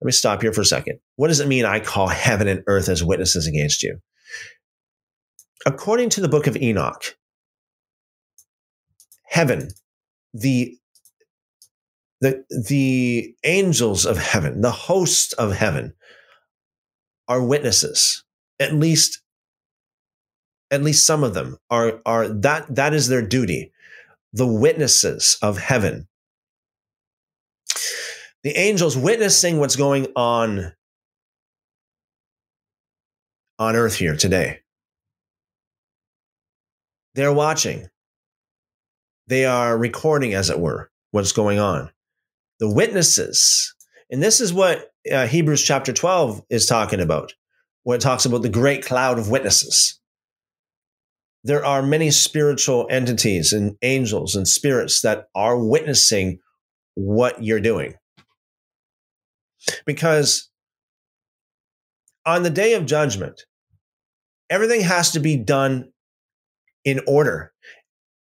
let 0.00 0.06
me 0.06 0.12
stop 0.12 0.42
here 0.42 0.52
for 0.52 0.60
a 0.60 0.66
second. 0.66 0.98
What 1.16 1.28
does 1.28 1.40
it 1.40 1.48
mean 1.48 1.64
I 1.64 1.80
call 1.80 2.08
heaven 2.08 2.48
and 2.48 2.62
earth 2.66 2.88
as 2.88 3.02
witnesses 3.02 3.46
against 3.46 3.82
you? 3.82 3.98
According 5.64 6.10
to 6.10 6.20
the 6.20 6.28
book 6.28 6.46
of 6.46 6.56
Enoch, 6.56 7.16
heaven, 9.24 9.68
the 10.32 10.76
the, 12.20 12.44
the 12.68 13.34
angels 13.44 14.06
of 14.06 14.18
heaven, 14.18 14.62
the 14.62 14.70
hosts 14.70 15.32
of 15.34 15.52
heaven 15.52 15.92
are 17.28 17.44
witnesses. 17.44 18.24
At 18.58 18.72
least, 18.72 19.20
at 20.70 20.82
least 20.82 21.04
some 21.04 21.22
of 21.22 21.34
them 21.34 21.58
are, 21.70 22.00
are 22.06 22.28
that, 22.28 22.74
that 22.74 22.94
is 22.94 23.08
their 23.08 23.26
duty. 23.26 23.72
The 24.32 24.46
witnesses 24.46 25.38
of 25.42 25.58
heaven. 25.58 26.08
The 28.46 28.56
angels 28.56 28.96
witnessing 28.96 29.58
what's 29.58 29.74
going 29.74 30.06
on 30.14 30.72
on 33.58 33.74
earth 33.74 33.96
here 33.96 34.14
today. 34.14 34.60
They're 37.16 37.32
watching. 37.32 37.88
They 39.26 39.46
are 39.46 39.76
recording, 39.76 40.32
as 40.34 40.48
it 40.48 40.60
were, 40.60 40.92
what's 41.10 41.32
going 41.32 41.58
on 41.58 41.90
the 42.60 42.72
witnesses. 42.72 43.74
And 44.12 44.22
this 44.22 44.40
is 44.40 44.52
what 44.52 44.92
uh, 45.12 45.26
Hebrews 45.26 45.64
chapter 45.64 45.92
12 45.92 46.42
is 46.48 46.66
talking 46.66 47.00
about, 47.00 47.34
when 47.82 47.96
it 47.96 48.00
talks 48.00 48.26
about 48.26 48.42
the 48.42 48.48
great 48.48 48.84
cloud 48.84 49.18
of 49.18 49.28
witnesses. 49.28 50.00
There 51.42 51.64
are 51.64 51.82
many 51.82 52.12
spiritual 52.12 52.86
entities 52.92 53.52
and 53.52 53.76
angels 53.82 54.36
and 54.36 54.46
spirits 54.46 55.00
that 55.00 55.26
are 55.34 55.58
witnessing 55.58 56.38
what 56.94 57.42
you're 57.42 57.58
doing. 57.58 57.96
Because 59.84 60.50
on 62.24 62.42
the 62.42 62.50
day 62.50 62.74
of 62.74 62.86
judgment, 62.86 63.42
everything 64.50 64.80
has 64.82 65.12
to 65.12 65.20
be 65.20 65.36
done 65.36 65.92
in 66.84 67.00
order 67.06 67.52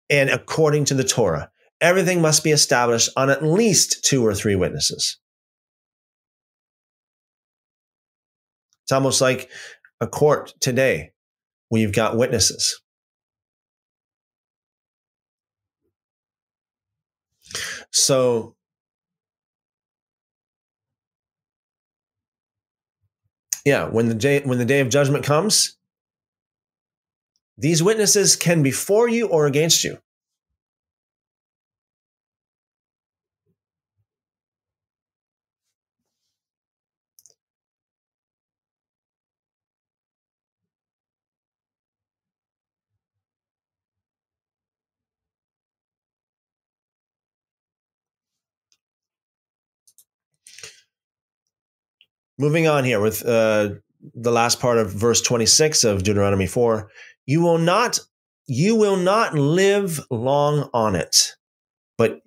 and 0.09 0.31
according 0.31 0.87
to 0.87 0.95
the 0.95 1.05
Torah 1.05 1.51
everything 1.81 2.21
must 2.21 2.43
be 2.43 2.51
established 2.51 3.11
on 3.17 3.31
at 3.31 3.45
least 3.45 4.05
two 4.05 4.25
or 4.25 4.35
three 4.35 4.55
witnesses. 4.55 5.19
It's 8.85 8.93
almost 8.93 9.21
like 9.21 9.51
a 10.01 10.07
court 10.07 10.55
today 10.61 11.13
where 11.69 11.81
you've 11.81 11.93
got 11.93 12.17
witnesses. 12.17 12.81
So, 17.93 18.56
yeah, 23.67 23.89
when 23.89 24.09
the 24.09 24.15
day 24.15 24.41
when 24.43 24.59
the 24.59 24.65
day 24.65 24.79
of 24.79 24.89
judgment 24.89 25.25
comes, 25.25 25.77
these 27.59 27.83
witnesses 27.83 28.37
can 28.37 28.63
be 28.63 28.71
for 28.71 29.09
you 29.09 29.27
or 29.27 29.47
against 29.47 29.83
you. 29.83 29.99
Moving 52.39 52.67
on 52.67 52.85
here 52.85 53.01
with 53.01 53.25
uh, 53.25 53.71
the 54.15 54.31
last 54.31 54.61
part 54.61 54.79
of 54.79 54.93
verse 54.93 55.21
26 55.23 55.85
of 55.85 56.03
Deuteronomy 56.03 56.47
4 56.47 56.91
you 57.25 57.41
will 57.41 57.59
not 57.59 57.99
you 58.47 58.77
will 58.77 58.97
not 58.97 59.35
live 59.35 60.01
long 60.11 60.71
on 60.73 60.95
it 60.95 61.35
but 61.99 62.21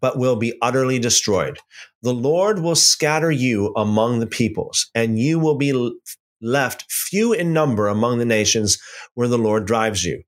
but 0.00 0.18
will 0.18 0.36
be 0.36 0.56
utterly 0.60 0.98
destroyed. 0.98 1.58
The 2.02 2.12
lord 2.12 2.60
will 2.60 2.74
scatter 2.74 3.30
you 3.30 3.72
among 3.74 4.20
the 4.20 4.26
peoples 4.26 4.90
and 4.94 5.18
you 5.18 5.38
will 5.38 5.56
be 5.56 5.92
left 6.40 6.90
few 6.90 7.32
in 7.32 7.52
number 7.52 7.88
among 7.88 8.18
the 8.18 8.24
nations 8.24 8.78
where 9.14 9.28
the 9.28 9.38
lord 9.38 9.66
drives 9.66 10.04
you. 10.04 10.22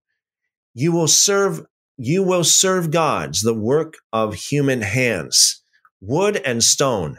You 0.74 0.92
will 0.92 1.08
serve 1.08 1.64
you 1.96 2.22
will 2.22 2.44
serve 2.44 2.90
gods 2.90 3.42
the 3.42 3.54
work 3.54 3.94
of 4.12 4.34
human 4.34 4.80
hands 4.80 5.62
wood 6.00 6.40
and 6.44 6.64
stone 6.64 7.18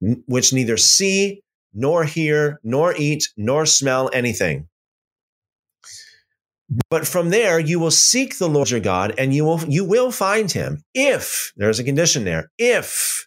which 0.00 0.52
neither 0.52 0.76
see 0.76 1.42
nor 1.72 2.04
hear, 2.04 2.60
nor 2.62 2.94
eat, 2.96 3.28
nor 3.36 3.66
smell 3.66 4.10
anything. 4.12 4.68
But 6.88 7.06
from 7.06 7.30
there 7.30 7.58
you 7.58 7.80
will 7.80 7.90
seek 7.90 8.38
the 8.38 8.48
Lord 8.48 8.70
your 8.70 8.80
God 8.80 9.14
and 9.18 9.34
you 9.34 9.44
will 9.44 9.60
you 9.68 9.84
will 9.84 10.12
find 10.12 10.50
him 10.52 10.82
if 10.94 11.52
there's 11.56 11.80
a 11.80 11.84
condition 11.84 12.24
there 12.24 12.50
if 12.58 13.26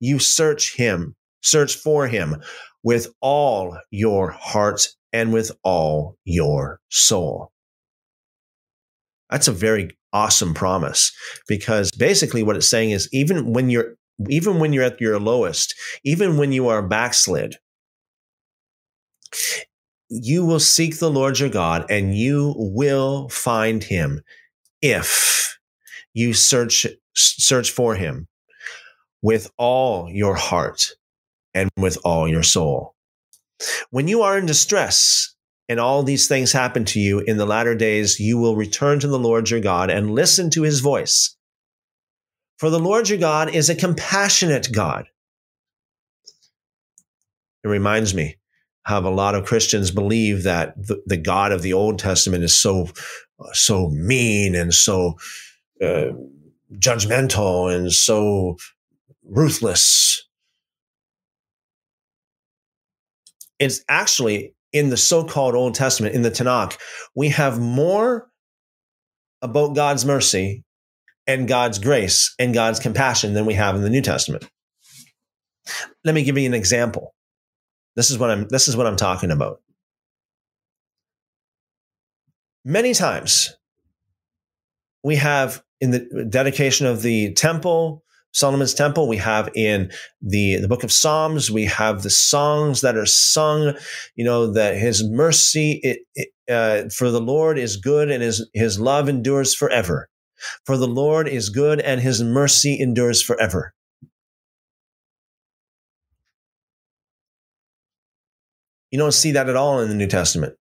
you 0.00 0.18
search 0.18 0.76
him 0.76 1.14
search 1.42 1.76
for 1.76 2.08
him 2.08 2.42
with 2.82 3.08
all 3.20 3.78
your 3.90 4.30
heart 4.30 4.88
and 5.12 5.32
with 5.32 5.50
all 5.62 6.16
your 6.24 6.80
soul. 6.90 7.52
That's 9.30 9.48
a 9.48 9.52
very 9.52 9.96
awesome 10.12 10.54
promise 10.54 11.12
because 11.48 11.90
basically 11.90 12.42
what 12.42 12.56
it's 12.56 12.68
saying 12.68 12.90
is 12.90 13.08
even 13.12 13.52
when 13.52 13.70
you're 13.70 13.95
even 14.28 14.58
when 14.58 14.72
you're 14.72 14.84
at 14.84 15.00
your 15.00 15.18
lowest, 15.18 15.74
even 16.04 16.36
when 16.36 16.52
you 16.52 16.68
are 16.68 16.82
backslid, 16.82 17.56
you 20.08 20.44
will 20.44 20.60
seek 20.60 20.98
the 20.98 21.10
Lord 21.10 21.38
your 21.38 21.48
God 21.48 21.90
and 21.90 22.16
you 22.16 22.54
will 22.56 23.28
find 23.28 23.82
him 23.82 24.22
if 24.80 25.58
you 26.14 26.32
search 26.32 26.86
search 27.14 27.70
for 27.70 27.94
him 27.94 28.28
with 29.22 29.50
all 29.58 30.08
your 30.10 30.34
heart 30.34 30.90
and 31.54 31.70
with 31.76 31.98
all 32.04 32.28
your 32.28 32.42
soul. 32.42 32.94
When 33.90 34.06
you 34.06 34.22
are 34.22 34.38
in 34.38 34.46
distress 34.46 35.34
and 35.68 35.80
all 35.80 36.02
these 36.02 36.28
things 36.28 36.52
happen 36.52 36.84
to 36.86 37.00
you 37.00 37.20
in 37.20 37.38
the 37.38 37.46
latter 37.46 37.74
days, 37.74 38.20
you 38.20 38.38
will 38.38 38.54
return 38.54 39.00
to 39.00 39.08
the 39.08 39.18
Lord 39.18 39.50
your 39.50 39.60
God 39.60 39.90
and 39.90 40.10
listen 40.10 40.50
to 40.50 40.62
his 40.62 40.80
voice 40.80 41.35
for 42.58 42.70
the 42.70 42.78
Lord 42.78 43.08
your 43.08 43.18
God 43.18 43.54
is 43.54 43.68
a 43.68 43.74
compassionate 43.74 44.68
God. 44.72 45.08
It 47.64 47.68
reminds 47.68 48.14
me 48.14 48.36
how 48.84 49.00
a 49.00 49.10
lot 49.10 49.34
of 49.34 49.44
Christians 49.44 49.90
believe 49.90 50.44
that 50.44 50.76
the, 50.76 51.02
the 51.06 51.16
God 51.16 51.52
of 51.52 51.62
the 51.62 51.72
Old 51.72 51.98
Testament 51.98 52.44
is 52.44 52.54
so, 52.54 52.88
so 53.52 53.90
mean 53.90 54.54
and 54.54 54.72
so 54.72 55.14
uh, 55.82 56.12
judgmental 56.74 57.74
and 57.74 57.92
so 57.92 58.56
ruthless. 59.24 60.22
It's 63.58 63.82
actually 63.88 64.54
in 64.72 64.90
the 64.90 64.96
so 64.96 65.24
called 65.24 65.54
Old 65.54 65.74
Testament, 65.74 66.14
in 66.14 66.22
the 66.22 66.30
Tanakh, 66.30 66.76
we 67.14 67.30
have 67.30 67.58
more 67.58 68.28
about 69.42 69.74
God's 69.74 70.04
mercy 70.04 70.64
and 71.26 71.48
God's 71.48 71.78
grace 71.78 72.34
and 72.38 72.54
God's 72.54 72.78
compassion 72.78 73.34
than 73.34 73.46
we 73.46 73.54
have 73.54 73.74
in 73.74 73.82
the 73.82 73.90
New 73.90 74.02
Testament. 74.02 74.48
Let 76.04 76.14
me 76.14 76.22
give 76.22 76.38
you 76.38 76.46
an 76.46 76.54
example. 76.54 77.14
This 77.96 78.10
is 78.10 78.18
what 78.18 78.30
I'm 78.30 78.46
this 78.48 78.68
is 78.68 78.76
what 78.76 78.86
I'm 78.86 78.96
talking 78.96 79.30
about. 79.30 79.60
Many 82.64 82.94
times 82.94 83.56
we 85.02 85.16
have 85.16 85.62
in 85.80 85.92
the 85.92 86.26
dedication 86.28 86.86
of 86.86 87.02
the 87.02 87.32
temple, 87.34 88.02
Solomon's 88.32 88.74
temple, 88.74 89.08
we 89.08 89.16
have 89.18 89.48
in 89.54 89.90
the, 90.20 90.56
the 90.56 90.68
book 90.68 90.84
of 90.84 90.92
Psalms, 90.92 91.50
we 91.50 91.64
have 91.64 92.02
the 92.02 92.10
songs 92.10 92.80
that 92.80 92.96
are 92.96 93.06
sung, 93.06 93.74
you 94.14 94.24
know, 94.24 94.52
that 94.52 94.76
his 94.76 95.04
mercy 95.04 95.80
it, 95.82 96.00
it, 96.14 96.28
uh, 96.50 96.88
for 96.90 97.10
the 97.10 97.20
Lord 97.20 97.58
is 97.58 97.76
good 97.76 98.10
and 98.10 98.22
his, 98.22 98.48
his 98.52 98.78
love 98.78 99.08
endures 99.08 99.54
forever. 99.54 100.08
For 100.64 100.76
the 100.76 100.86
Lord 100.86 101.28
is 101.28 101.48
good 101.48 101.80
and 101.80 102.00
his 102.00 102.22
mercy 102.22 102.78
endures 102.80 103.22
forever. 103.22 103.72
You 108.90 108.98
don't 108.98 109.12
see 109.12 109.32
that 109.32 109.48
at 109.48 109.56
all 109.56 109.80
in 109.80 109.88
the 109.88 109.94
New 109.94 110.06
Testament. 110.06 110.54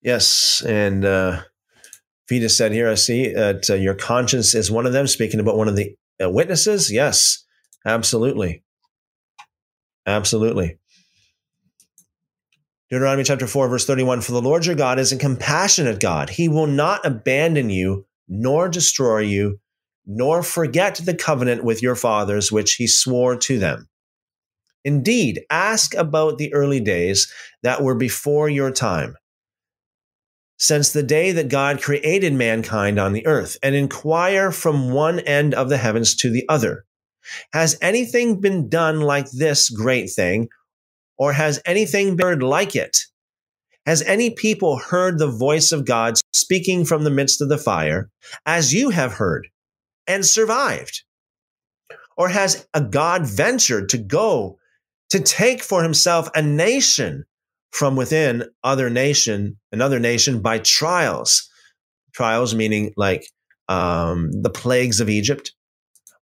Yes, 0.00 0.62
and 0.66 1.04
uh, 1.04 1.42
said 2.48 2.72
here, 2.72 2.88
I 2.88 2.94
see 2.94 3.32
that 3.32 3.68
uh, 3.68 3.74
your 3.74 3.94
conscience 3.94 4.54
is 4.54 4.70
one 4.70 4.86
of 4.86 4.92
them, 4.92 5.06
speaking 5.06 5.40
about 5.40 5.56
one 5.56 5.68
of 5.68 5.76
the 5.76 5.94
uh, 6.22 6.30
witnesses. 6.30 6.92
Yes, 6.92 7.44
Absolutely. 7.86 8.62
Absolutely. 10.06 10.78
Deuteronomy 12.90 13.24
chapter 13.24 13.46
4, 13.46 13.68
verse 13.68 13.84
31 13.86 14.22
For 14.22 14.32
the 14.32 14.40
Lord 14.40 14.64
your 14.64 14.74
God 14.74 14.98
is 14.98 15.12
a 15.12 15.18
compassionate 15.18 16.00
God. 16.00 16.30
He 16.30 16.48
will 16.48 16.66
not 16.66 17.04
abandon 17.04 17.68
you, 17.68 18.06
nor 18.28 18.68
destroy 18.68 19.18
you, 19.18 19.60
nor 20.06 20.42
forget 20.42 20.94
the 20.96 21.14
covenant 21.14 21.62
with 21.62 21.82
your 21.82 21.94
fathers, 21.94 22.50
which 22.50 22.74
he 22.76 22.86
swore 22.86 23.36
to 23.36 23.58
them. 23.58 23.88
Indeed, 24.84 25.42
ask 25.50 25.94
about 25.94 26.38
the 26.38 26.54
early 26.54 26.80
days 26.80 27.30
that 27.62 27.82
were 27.82 27.94
before 27.94 28.48
your 28.48 28.70
time, 28.70 29.16
since 30.56 30.92
the 30.92 31.02
day 31.02 31.32
that 31.32 31.50
God 31.50 31.82
created 31.82 32.32
mankind 32.32 32.98
on 32.98 33.12
the 33.12 33.26
earth, 33.26 33.58
and 33.62 33.74
inquire 33.74 34.50
from 34.50 34.92
one 34.92 35.20
end 35.20 35.52
of 35.52 35.68
the 35.68 35.76
heavens 35.76 36.14
to 36.16 36.30
the 36.30 36.46
other. 36.48 36.86
Has 37.52 37.76
anything 37.80 38.40
been 38.40 38.68
done 38.68 39.00
like 39.00 39.30
this 39.30 39.70
great 39.70 40.10
thing, 40.10 40.48
or 41.16 41.32
has 41.32 41.60
anything 41.66 42.16
been 42.16 42.26
heard 42.26 42.42
like 42.42 42.76
it? 42.76 42.98
Has 43.86 44.02
any 44.02 44.30
people 44.30 44.76
heard 44.76 45.18
the 45.18 45.30
voice 45.30 45.72
of 45.72 45.86
God 45.86 46.14
speaking 46.34 46.84
from 46.84 47.04
the 47.04 47.10
midst 47.10 47.40
of 47.40 47.48
the 47.48 47.56
fire, 47.56 48.10
as 48.44 48.74
you 48.74 48.90
have 48.90 49.14
heard, 49.14 49.48
and 50.06 50.26
survived? 50.26 51.04
Or 52.16 52.28
has 52.28 52.66
a 52.74 52.82
God 52.82 53.26
ventured 53.26 53.88
to 53.90 53.98
go 53.98 54.58
to 55.10 55.20
take 55.20 55.62
for 55.62 55.82
himself 55.82 56.28
a 56.34 56.42
nation 56.42 57.24
from 57.70 57.96
within 57.96 58.44
other 58.62 58.90
nation, 58.90 59.58
another 59.72 59.98
nation 59.98 60.42
by 60.42 60.58
trials? 60.58 61.48
Trials 62.12 62.54
meaning 62.54 62.92
like 62.96 63.30
um, 63.68 64.30
the 64.32 64.50
plagues 64.50 65.00
of 65.00 65.08
Egypt, 65.08 65.52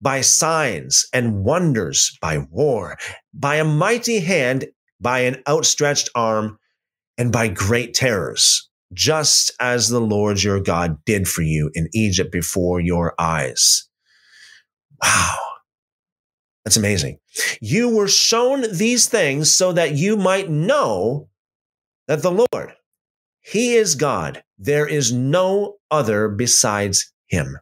by 0.01 0.21
signs 0.21 1.07
and 1.13 1.45
wonders, 1.45 2.17
by 2.21 2.39
war, 2.51 2.99
by 3.35 3.57
a 3.57 3.65
mighty 3.65 4.21
hand, 4.21 4.67
by 5.01 5.21
an 5.21 5.43
outstretched 5.49 6.09
arm, 6.15 6.59
and 7.19 7.33
by 7.33 7.49
great 7.49 7.95
terrors, 7.95 8.69
just 8.93 9.53
as 9.61 9.89
the 9.89 10.01
Lord 10.01 10.43
your 10.43 10.61
God 10.61 10.97
did 11.05 11.29
for 11.29 11.43
you 11.43 11.71
in 11.75 11.89
Egypt 11.93 12.33
before 12.33 12.81
your 12.81 13.15
eyes. 13.19 13.89
Wow. 15.03 15.37
That's 16.65 16.77
amazing. 16.77 17.19
You 17.61 17.95
were 17.95 18.09
shown 18.09 18.65
these 18.73 19.09
things 19.09 19.51
so 19.51 19.73
that 19.73 19.95
you 19.95 20.17
might 20.17 20.51
know 20.51 21.29
that 22.07 22.23
the 22.23 22.31
Lord, 22.31 22.75
He 23.41 23.75
is 23.75 23.95
God. 23.95 24.43
There 24.59 24.87
is 24.87 25.13
no 25.13 25.77
other 25.91 26.29
besides 26.29 27.13
Him. 27.29 27.59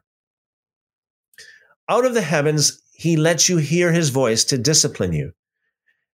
Out 1.89 2.05
of 2.05 2.13
the 2.13 2.21
heavens, 2.21 2.81
He 2.93 3.17
lets 3.17 3.49
you 3.49 3.57
hear 3.57 3.91
His 3.91 4.09
voice 4.09 4.45
to 4.45 4.57
discipline 4.57 5.13
you. 5.13 5.31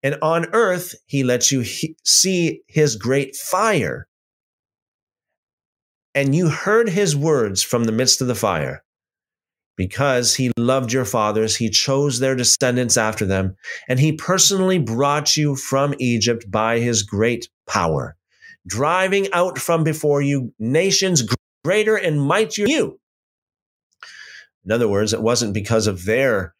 And 0.03 0.17
on 0.21 0.47
earth, 0.53 0.93
He 1.05 1.23
lets 1.23 1.51
you 1.51 1.61
he- 1.61 1.95
see 2.03 2.61
His 2.67 2.95
great 2.95 3.35
fire. 3.35 4.07
And 6.13 6.35
you 6.35 6.49
heard 6.49 6.89
His 6.89 7.15
words 7.15 7.63
from 7.63 7.85
the 7.85 7.91
midst 7.91 8.21
of 8.21 8.27
the 8.27 8.35
fire. 8.35 8.83
Because 9.77 10.35
he 10.35 10.51
loved 10.57 10.91
your 10.91 11.05
fathers, 11.05 11.55
he 11.55 11.69
chose 11.69 12.19
their 12.19 12.35
descendants 12.35 12.97
after 12.97 13.25
them, 13.25 13.55
and 13.87 13.99
he 13.99 14.11
personally 14.11 14.77
brought 14.77 15.35
you 15.35 15.55
from 15.55 15.95
Egypt 15.97 16.45
by 16.51 16.77
his 16.79 17.01
great 17.01 17.49
power, 17.67 18.15
driving 18.67 19.31
out 19.33 19.57
from 19.57 19.83
before 19.83 20.21
you 20.21 20.53
nations 20.59 21.23
greater 21.63 21.95
and 21.95 22.21
mightier 22.21 22.67
than 22.67 22.75
you. 22.75 23.00
In 24.65 24.71
other 24.71 24.87
words, 24.87 25.13
it 25.13 25.21
wasn't 25.21 25.53
because 25.53 25.87
of 25.87 26.05
their 26.05 26.53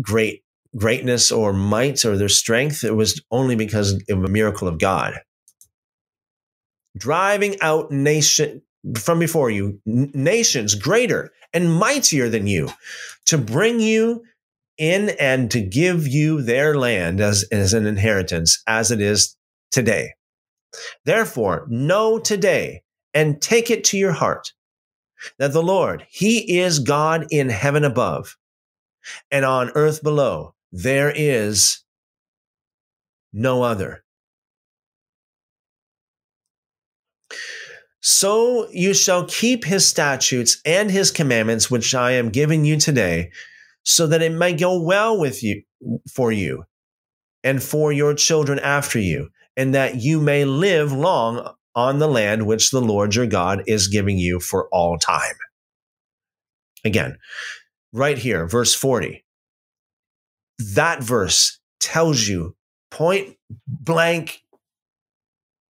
great 0.00 0.42
greatness 0.76 1.32
or 1.32 1.52
might 1.52 2.04
or 2.04 2.16
their 2.16 2.28
strength, 2.28 2.84
it 2.84 2.94
was 2.94 3.22
only 3.30 3.56
because 3.56 3.92
of 4.10 4.24
a 4.24 4.28
miracle 4.28 4.68
of 4.68 4.78
God. 4.78 5.18
Driving 6.96 7.56
out 7.60 7.90
nation 7.90 8.62
from 8.98 9.18
before 9.18 9.50
you 9.50 9.80
nations 9.84 10.74
greater 10.74 11.32
and 11.52 11.72
mightier 11.72 12.28
than 12.28 12.46
you 12.46 12.70
to 13.26 13.36
bring 13.38 13.80
you 13.80 14.22
in 14.78 15.10
and 15.18 15.50
to 15.50 15.60
give 15.60 16.06
you 16.06 16.42
their 16.42 16.76
land 16.76 17.20
as, 17.20 17.44
as 17.50 17.72
an 17.72 17.86
inheritance 17.86 18.62
as 18.66 18.90
it 18.90 19.00
is 19.00 19.36
today. 19.70 20.12
Therefore, 21.04 21.66
know 21.68 22.18
today 22.18 22.82
and 23.14 23.40
take 23.40 23.70
it 23.70 23.82
to 23.84 23.98
your 23.98 24.12
heart 24.12 24.52
that 25.38 25.52
the 25.52 25.62
Lord, 25.62 26.06
He 26.08 26.58
is 26.58 26.78
God 26.78 27.26
in 27.30 27.48
heaven 27.48 27.84
above 27.84 28.36
and 29.30 29.44
on 29.44 29.70
earth 29.74 30.02
below. 30.02 30.54
There 30.72 31.12
is 31.14 31.82
no 33.32 33.62
other. 33.62 34.04
So 38.00 38.68
you 38.70 38.94
shall 38.94 39.26
keep 39.26 39.64
his 39.64 39.84
statutes 39.86 40.60
and 40.64 40.90
his 40.90 41.10
commandments, 41.10 41.70
which 41.70 41.94
I 41.94 42.12
am 42.12 42.30
giving 42.30 42.64
you 42.64 42.78
today, 42.78 43.32
so 43.82 44.06
that 44.06 44.22
it 44.22 44.30
may 44.30 44.54
go 44.54 44.80
well 44.80 45.18
with 45.18 45.42
you, 45.42 45.62
for 46.12 46.30
you, 46.30 46.64
and 47.42 47.60
for 47.60 47.92
your 47.92 48.14
children 48.14 48.60
after 48.60 49.00
you, 49.00 49.30
and 49.56 49.74
that 49.74 49.96
you 49.96 50.20
may 50.20 50.44
live 50.44 50.92
long 50.92 51.52
on 51.76 51.98
the 51.98 52.08
land 52.08 52.46
which 52.46 52.70
the 52.70 52.80
Lord 52.80 53.14
your 53.14 53.26
God 53.26 53.62
is 53.66 53.86
giving 53.86 54.18
you 54.18 54.40
for 54.40 54.66
all 54.72 54.98
time. 54.98 55.36
Again, 56.84 57.18
right 57.92 58.16
here, 58.16 58.46
verse 58.46 58.74
40. 58.74 59.24
That 60.58 61.02
verse 61.02 61.60
tells 61.78 62.26
you 62.26 62.56
point 62.90 63.36
blank, 63.66 64.40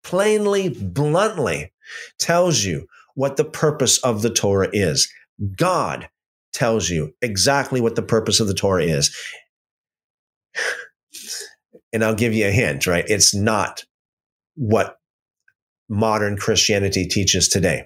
plainly, 0.03 0.69
bluntly, 0.69 1.71
tells 2.17 2.63
you 2.63 2.87
what 3.13 3.37
the 3.37 3.45
purpose 3.45 3.99
of 3.99 4.23
the 4.23 4.31
Torah 4.31 4.69
is. 4.73 5.07
God 5.55 6.09
tells 6.53 6.89
you 6.89 7.13
exactly 7.21 7.79
what 7.79 7.95
the 7.95 8.01
purpose 8.01 8.39
of 8.39 8.47
the 8.47 8.53
Torah 8.53 8.83
is. 8.83 9.15
And 11.93 12.05
I'll 12.05 12.15
give 12.15 12.33
you 12.33 12.47
a 12.47 12.51
hint, 12.51 12.87
right? 12.87 13.03
It's 13.05 13.35
not 13.35 13.83
what 14.55 15.00
modern 15.91 16.37
Christianity 16.37 17.05
teaches 17.05 17.49
today. 17.49 17.85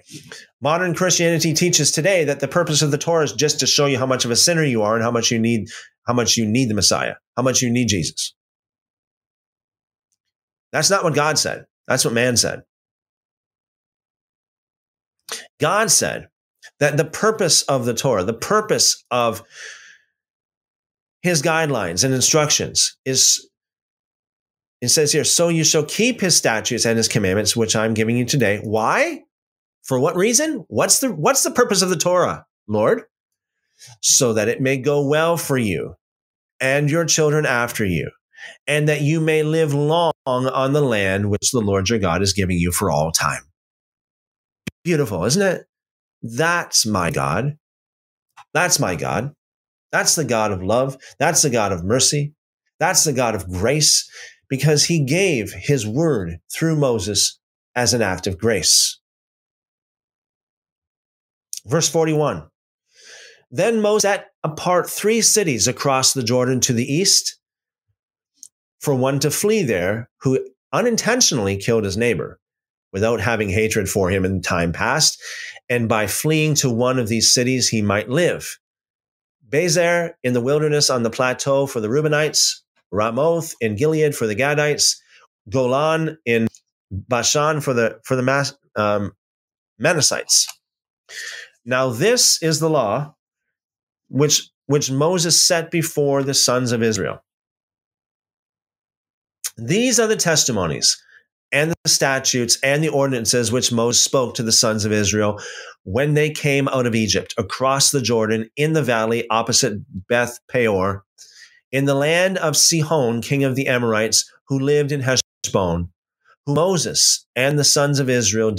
Modern 0.62 0.94
Christianity 0.94 1.52
teaches 1.52 1.90
today 1.90 2.24
that 2.24 2.38
the 2.38 2.46
purpose 2.46 2.80
of 2.80 2.92
the 2.92 2.98
Torah 2.98 3.24
is 3.24 3.32
just 3.32 3.58
to 3.60 3.66
show 3.66 3.86
you 3.86 3.98
how 3.98 4.06
much 4.06 4.24
of 4.24 4.30
a 4.30 4.36
sinner 4.36 4.62
you 4.62 4.82
are 4.82 4.94
and 4.94 5.02
how 5.02 5.10
much 5.10 5.30
you 5.30 5.38
need 5.38 5.68
how 6.06 6.14
much 6.14 6.36
you 6.36 6.46
need 6.46 6.70
the 6.70 6.74
Messiah, 6.74 7.14
how 7.36 7.42
much 7.42 7.62
you 7.62 7.68
need 7.68 7.88
Jesus. 7.88 8.32
That's 10.70 10.88
not 10.88 11.02
what 11.02 11.16
God 11.16 11.36
said. 11.36 11.66
That's 11.88 12.04
what 12.04 12.14
man 12.14 12.36
said. 12.36 12.62
God 15.58 15.90
said 15.90 16.28
that 16.78 16.96
the 16.96 17.04
purpose 17.04 17.62
of 17.62 17.86
the 17.86 17.94
Torah, 17.94 18.22
the 18.22 18.32
purpose 18.32 19.04
of 19.10 19.42
his 21.22 21.42
guidelines 21.42 22.04
and 22.04 22.14
instructions 22.14 22.96
is, 23.04 23.50
it 24.80 24.88
says 24.88 25.12
here, 25.12 25.24
so 25.24 25.48
you 25.48 25.64
shall 25.64 25.84
keep 25.84 26.20
his 26.20 26.36
statutes 26.36 26.84
and 26.84 26.96
his 26.96 27.08
commandments, 27.08 27.56
which 27.56 27.74
I'm 27.74 27.94
giving 27.94 28.16
you 28.16 28.24
today. 28.24 28.60
Why? 28.62 29.22
For 29.84 29.98
what 29.98 30.16
reason? 30.16 30.64
What's 30.68 31.00
the, 31.00 31.12
what's 31.12 31.42
the 31.42 31.50
purpose 31.50 31.82
of 31.82 31.90
the 31.90 31.96
Torah, 31.96 32.44
Lord? 32.68 33.02
So 34.02 34.32
that 34.34 34.48
it 34.48 34.60
may 34.60 34.76
go 34.76 35.06
well 35.06 35.36
for 35.36 35.56
you 35.56 35.94
and 36.60 36.90
your 36.90 37.04
children 37.04 37.46
after 37.46 37.84
you, 37.84 38.10
and 38.66 38.88
that 38.88 39.02
you 39.02 39.20
may 39.20 39.42
live 39.42 39.74
long 39.74 40.12
on 40.26 40.72
the 40.72 40.80
land 40.80 41.30
which 41.30 41.50
the 41.52 41.60
Lord 41.60 41.88
your 41.88 41.98
God 41.98 42.22
is 42.22 42.32
giving 42.32 42.58
you 42.58 42.72
for 42.72 42.90
all 42.90 43.12
time. 43.12 43.42
Beautiful, 44.84 45.24
isn't 45.24 45.42
it? 45.42 45.66
That's 46.22 46.86
my 46.86 47.10
God. 47.10 47.58
That's 48.54 48.78
my 48.78 48.94
God. 48.94 49.34
That's 49.92 50.14
the 50.14 50.24
God 50.24 50.52
of 50.52 50.62
love. 50.62 50.96
That's 51.18 51.42
the 51.42 51.50
God 51.50 51.72
of 51.72 51.84
mercy. 51.84 52.34
That's 52.80 53.04
the 53.04 53.12
God 53.12 53.34
of 53.34 53.48
grace 53.48 54.10
because 54.48 54.84
he 54.84 55.04
gave 55.04 55.52
his 55.52 55.86
word 55.86 56.38
through 56.52 56.76
Moses 56.76 57.38
as 57.74 57.92
an 57.94 58.02
act 58.02 58.26
of 58.26 58.38
grace. 58.38 58.98
Verse 61.66 61.88
41. 61.88 62.48
Then 63.50 63.80
Moses 63.80 64.02
set 64.02 64.26
apart 64.42 64.88
three 64.88 65.20
cities 65.20 65.66
across 65.66 66.12
the 66.12 66.22
Jordan 66.22 66.60
to 66.60 66.72
the 66.72 66.90
east 66.92 67.38
for 68.80 68.94
one 68.94 69.18
to 69.20 69.30
flee 69.30 69.62
there 69.62 70.08
who 70.20 70.46
unintentionally 70.72 71.56
killed 71.56 71.84
his 71.84 71.96
neighbor 71.96 72.38
without 72.92 73.20
having 73.20 73.48
hatred 73.48 73.88
for 73.88 74.10
him 74.10 74.24
in 74.24 74.40
time 74.40 74.72
past. 74.72 75.20
And 75.68 75.88
by 75.88 76.06
fleeing 76.06 76.54
to 76.56 76.70
one 76.70 76.98
of 76.98 77.08
these 77.08 77.32
cities, 77.32 77.68
he 77.68 77.82
might 77.82 78.08
live. 78.08 78.58
Bezer 79.48 80.12
in 80.22 80.32
the 80.32 80.40
wilderness 80.40 80.90
on 80.90 81.02
the 81.02 81.10
plateau 81.10 81.66
for 81.66 81.80
the 81.80 81.88
Reubenites, 81.88 82.62
Ramoth 82.96 83.54
in 83.60 83.76
Gilead 83.76 84.14
for 84.14 84.26
the 84.26 84.34
Gadites, 84.34 84.96
Golan 85.50 86.18
in 86.24 86.48
Bashan 86.90 87.60
for 87.60 87.74
the 87.74 88.00
for 88.04 88.16
the 88.16 88.22
Mas, 88.22 88.56
um, 88.76 89.12
Manassites. 89.80 90.46
Now 91.64 91.90
this 91.90 92.42
is 92.42 92.58
the 92.60 92.70
law 92.70 93.14
which 94.08 94.48
which 94.66 94.90
Moses 94.90 95.40
set 95.40 95.70
before 95.70 96.22
the 96.22 96.34
sons 96.34 96.72
of 96.72 96.82
Israel. 96.82 97.22
These 99.56 100.00
are 100.00 100.06
the 100.06 100.16
testimonies 100.16 101.00
and 101.52 101.72
the 101.84 101.88
statutes 101.88 102.58
and 102.62 102.82
the 102.82 102.88
ordinances 102.88 103.52
which 103.52 103.72
Moses 103.72 104.02
spoke 104.02 104.34
to 104.34 104.42
the 104.42 104.52
sons 104.52 104.84
of 104.84 104.92
Israel 104.92 105.40
when 105.84 106.14
they 106.14 106.30
came 106.30 106.68
out 106.68 106.86
of 106.86 106.94
Egypt 106.94 107.34
across 107.38 107.90
the 107.90 108.02
Jordan 108.02 108.50
in 108.56 108.72
the 108.72 108.82
valley 108.82 109.24
opposite 109.30 109.78
Beth 110.08 110.38
Peor 110.48 111.04
in 111.76 111.84
the 111.84 111.94
land 111.94 112.38
of 112.38 112.56
Sihon, 112.56 113.20
king 113.20 113.44
of 113.44 113.54
the 113.54 113.66
Amorites, 113.66 114.24
who 114.48 114.58
lived 114.58 114.92
in 114.92 115.02
Heshbon, 115.02 115.90
who 116.46 116.54
Moses 116.54 117.26
and 117.36 117.58
the 117.58 117.64
sons 117.64 117.98
of 117.98 118.08
Israel 118.08 118.56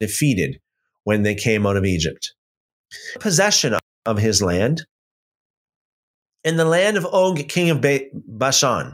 defeated 0.00 0.60
when 1.04 1.22
they 1.22 1.34
came 1.34 1.66
out 1.66 1.78
of 1.78 1.86
Egypt. 1.86 2.34
Possession 3.20 3.74
of 4.04 4.18
his 4.18 4.42
land 4.42 4.82
in 6.44 6.58
the 6.58 6.66
land 6.66 6.98
of 6.98 7.06
Og, 7.06 7.48
king 7.48 7.70
of 7.70 7.82
Bashan. 8.12 8.92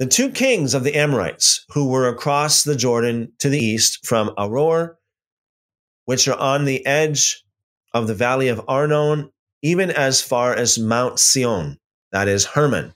The 0.00 0.06
two 0.06 0.30
kings 0.30 0.74
of 0.74 0.82
the 0.82 0.96
Amorites 0.96 1.64
who 1.70 1.88
were 1.88 2.08
across 2.08 2.64
the 2.64 2.74
Jordan 2.74 3.32
to 3.38 3.48
the 3.48 3.60
east 3.60 4.04
from 4.04 4.30
Aroer, 4.36 4.96
which 6.04 6.26
are 6.26 6.36
on 6.36 6.64
the 6.64 6.84
edge 6.84 7.44
of 7.94 8.08
the 8.08 8.14
valley 8.14 8.48
of 8.48 8.60
Arnon, 8.66 9.30
even 9.66 9.90
as 9.90 10.22
far 10.22 10.54
as 10.54 10.78
Mount 10.78 11.18
Sion, 11.18 11.80
that 12.12 12.28
is 12.28 12.44
Hermon, 12.44 12.94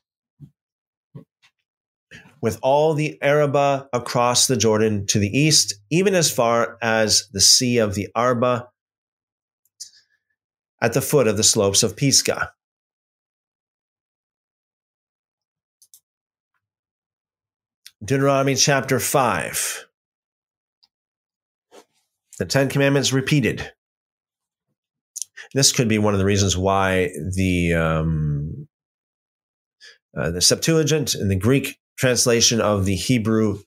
with 2.41 2.61
all 2.63 2.95
the 2.95 3.21
Arabah 3.21 3.89
across 3.93 4.47
the 4.47 4.57
Jordan 4.57 5.05
to 5.07 5.19
the 5.19 5.37
east, 5.37 5.75
even 5.91 6.15
as 6.15 6.31
far 6.31 6.79
as 6.81 7.29
the 7.33 7.41
Sea 7.41 7.79
of 7.79 7.97
the 7.97 8.07
Arabah 8.15 8.69
at 10.81 10.93
the 10.93 11.01
foot 11.01 11.27
of 11.27 11.37
the 11.37 11.43
slopes 11.43 11.83
of 11.83 11.97
Pisgah. 11.97 12.53
Deuteronomy 18.05 18.55
chapter 18.55 19.01
5. 19.01 19.87
The 22.39 22.45
Ten 22.45 22.69
Commandments 22.69 23.13
repeated. 23.13 23.73
This 25.55 25.73
could 25.73 25.89
be 25.89 25.99
one 25.99 26.15
of 26.15 26.19
the 26.19 26.27
reasons 26.27 26.57
why 26.57 27.11
the 27.35 27.75
um, 27.75 28.69
uh, 30.17 30.31
the 30.31 30.41
Septuagint 30.41 31.15
and 31.15 31.31
the 31.31 31.37
Greek 31.37 31.79
translation 31.99 32.61
of 32.61 32.85
the 32.85 32.95
Hebrew 32.95 33.59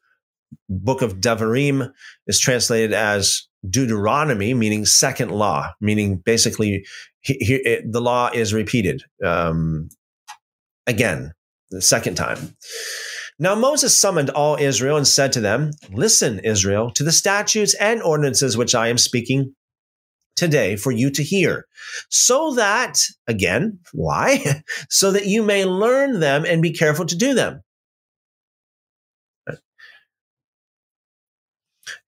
book 0.70 1.02
of 1.02 1.20
Devarim 1.20 1.92
is 2.28 2.40
translated 2.40 2.94
as 2.94 3.48
Deuteronomy, 3.68 4.54
meaning 4.54 4.86
second 4.86 5.32
law, 5.32 5.74
meaning 5.80 6.18
basically 6.18 6.86
he, 7.22 7.34
he, 7.40 7.56
it, 7.56 7.92
the 7.92 8.02
law 8.02 8.30
is 8.34 8.54
repeated 8.54 9.04
um, 9.24 9.90
again, 10.88 11.34
the 11.70 11.82
second 11.82 12.16
time. 12.16 12.56
Now 13.40 13.56
Moses 13.56 13.96
summoned 13.96 14.30
all 14.30 14.58
Israel 14.58 14.98
and 14.98 15.08
said 15.08 15.32
to 15.34 15.42
them, 15.42 15.72
Listen, 15.92 16.40
Israel, 16.40 16.92
to 16.92 17.04
the 17.04 17.12
statutes 17.12 17.74
and 17.76 18.02
ordinances 18.02 18.58
which 18.58 18.76
I 18.76 18.90
am 18.90 18.98
speaking 18.98 19.56
today 20.36 20.76
for 20.76 20.92
you 20.92 21.10
to 21.12 21.24
hear, 21.24 21.68
so 22.10 22.54
that, 22.56 23.00
again, 23.28 23.80
why? 23.92 24.62
so 24.90 25.12
that 25.12 25.26
you 25.26 25.44
may 25.44 25.66
learn 25.66 26.20
them 26.20 26.46
and 26.46 26.62
be 26.62 26.72
careful 26.72 27.06
to 27.06 27.16
do 27.16 27.34
them. 27.34 27.62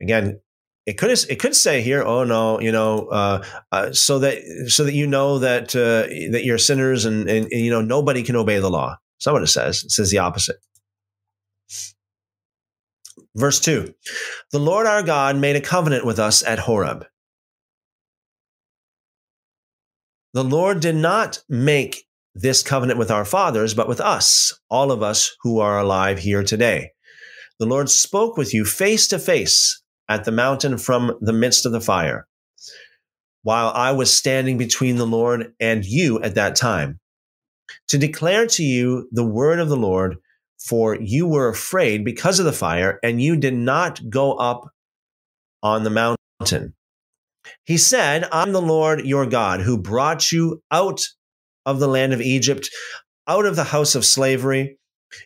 Again, 0.02 0.40
it 0.86 0.98
could 0.98 1.12
it 1.12 1.40
could 1.40 1.56
say 1.56 1.82
here, 1.82 2.04
oh 2.04 2.24
no, 2.24 2.60
you 2.60 2.72
know, 2.72 3.08
uh, 3.08 3.44
uh, 3.72 3.92
so 3.92 4.20
that 4.20 4.38
so 4.68 4.84
that 4.84 4.94
you 4.94 5.08
know 5.08 5.40
that 5.40 5.76
uh, 5.76 6.08
that 6.32 6.44
you're 6.44 6.60
sinners 6.60 7.06
and, 7.06 7.28
and, 7.28 7.52
and 7.52 7.62
you 7.62 7.72
know 7.72 7.82
nobody 7.82 8.22
can 8.22 8.36
obey 8.36 8.60
the 8.60 8.70
law. 8.70 8.96
That's 9.18 9.26
not 9.26 9.34
what 9.34 9.44
it 9.44 9.48
says. 9.48 9.84
It 9.84 9.92
says 9.92 10.12
the 10.12 10.20
opposite. 10.20 10.58
Verse 13.36 13.60
2 13.60 13.94
The 14.52 14.60
Lord 14.60 14.86
our 14.86 15.02
God 15.02 15.38
made 15.38 15.56
a 15.56 15.62
covenant 15.62 16.06
with 16.06 16.20
us 16.20 16.44
at 16.44 16.60
Horeb. 16.60 17.06
The 20.36 20.44
Lord 20.44 20.82
did 20.82 20.98
not 20.98 21.42
make 21.48 22.10
this 22.34 22.62
covenant 22.62 23.00
with 23.00 23.10
our 23.10 23.24
fathers, 23.24 23.74
but 23.74 23.88
with 23.88 24.02
us, 24.02 24.52
all 24.70 24.92
of 24.92 25.02
us 25.02 25.34
who 25.44 25.62
are 25.62 25.80
alive 25.80 26.20
here 26.20 26.44
today. 26.44 26.92
The 27.58 27.66
Lord 27.66 27.90
spoke 27.90 28.36
with 28.36 28.54
you 28.54 28.66
face 28.66 29.08
to 29.08 29.18
face 29.18 29.82
at 30.10 30.26
the 30.26 30.34
mountain 30.34 30.78
from 30.78 31.18
the 31.22 31.32
midst 31.32 31.66
of 31.66 31.72
the 31.72 31.80
fire, 31.80 32.28
while 33.44 33.70
I 33.70 33.94
was 33.94 34.12
standing 34.12 34.58
between 34.58 34.98
the 34.98 35.08
Lord 35.08 35.54
and 35.62 35.86
you 35.86 36.22
at 36.22 36.36
that 36.36 36.58
time, 36.58 37.00
to 37.88 37.98
declare 37.98 38.46
to 38.46 38.64
you 38.64 39.08
the 39.14 39.24
word 39.24 39.60
of 39.60 39.70
the 39.70 39.78
Lord 39.78 40.18
for 40.60 40.96
you 40.96 41.28
were 41.28 41.48
afraid 41.48 42.04
because 42.04 42.40
of 42.40 42.46
the 42.46 42.52
fire, 42.52 43.00
and 43.02 43.22
you 43.22 43.38
did 43.38 43.54
not 43.54 44.10
go 44.10 44.34
up 44.34 44.68
on 45.64 45.86
the 45.86 46.18
mountain. 46.42 46.76
He 47.66 47.78
said, 47.78 48.28
I'm 48.32 48.52
the 48.52 48.62
Lord 48.62 49.06
your 49.06 49.26
God 49.26 49.62
who 49.62 49.78
brought 49.78 50.32
you 50.32 50.62
out 50.72 51.02
of 51.66 51.80
the 51.80 51.88
land 51.88 52.14
of 52.14 52.22
Egypt, 52.22 52.70
out 53.28 53.46
of 53.46 53.56
the 53.56 53.64
house 53.66 53.96
of 53.96 54.06
slavery. 54.06 54.78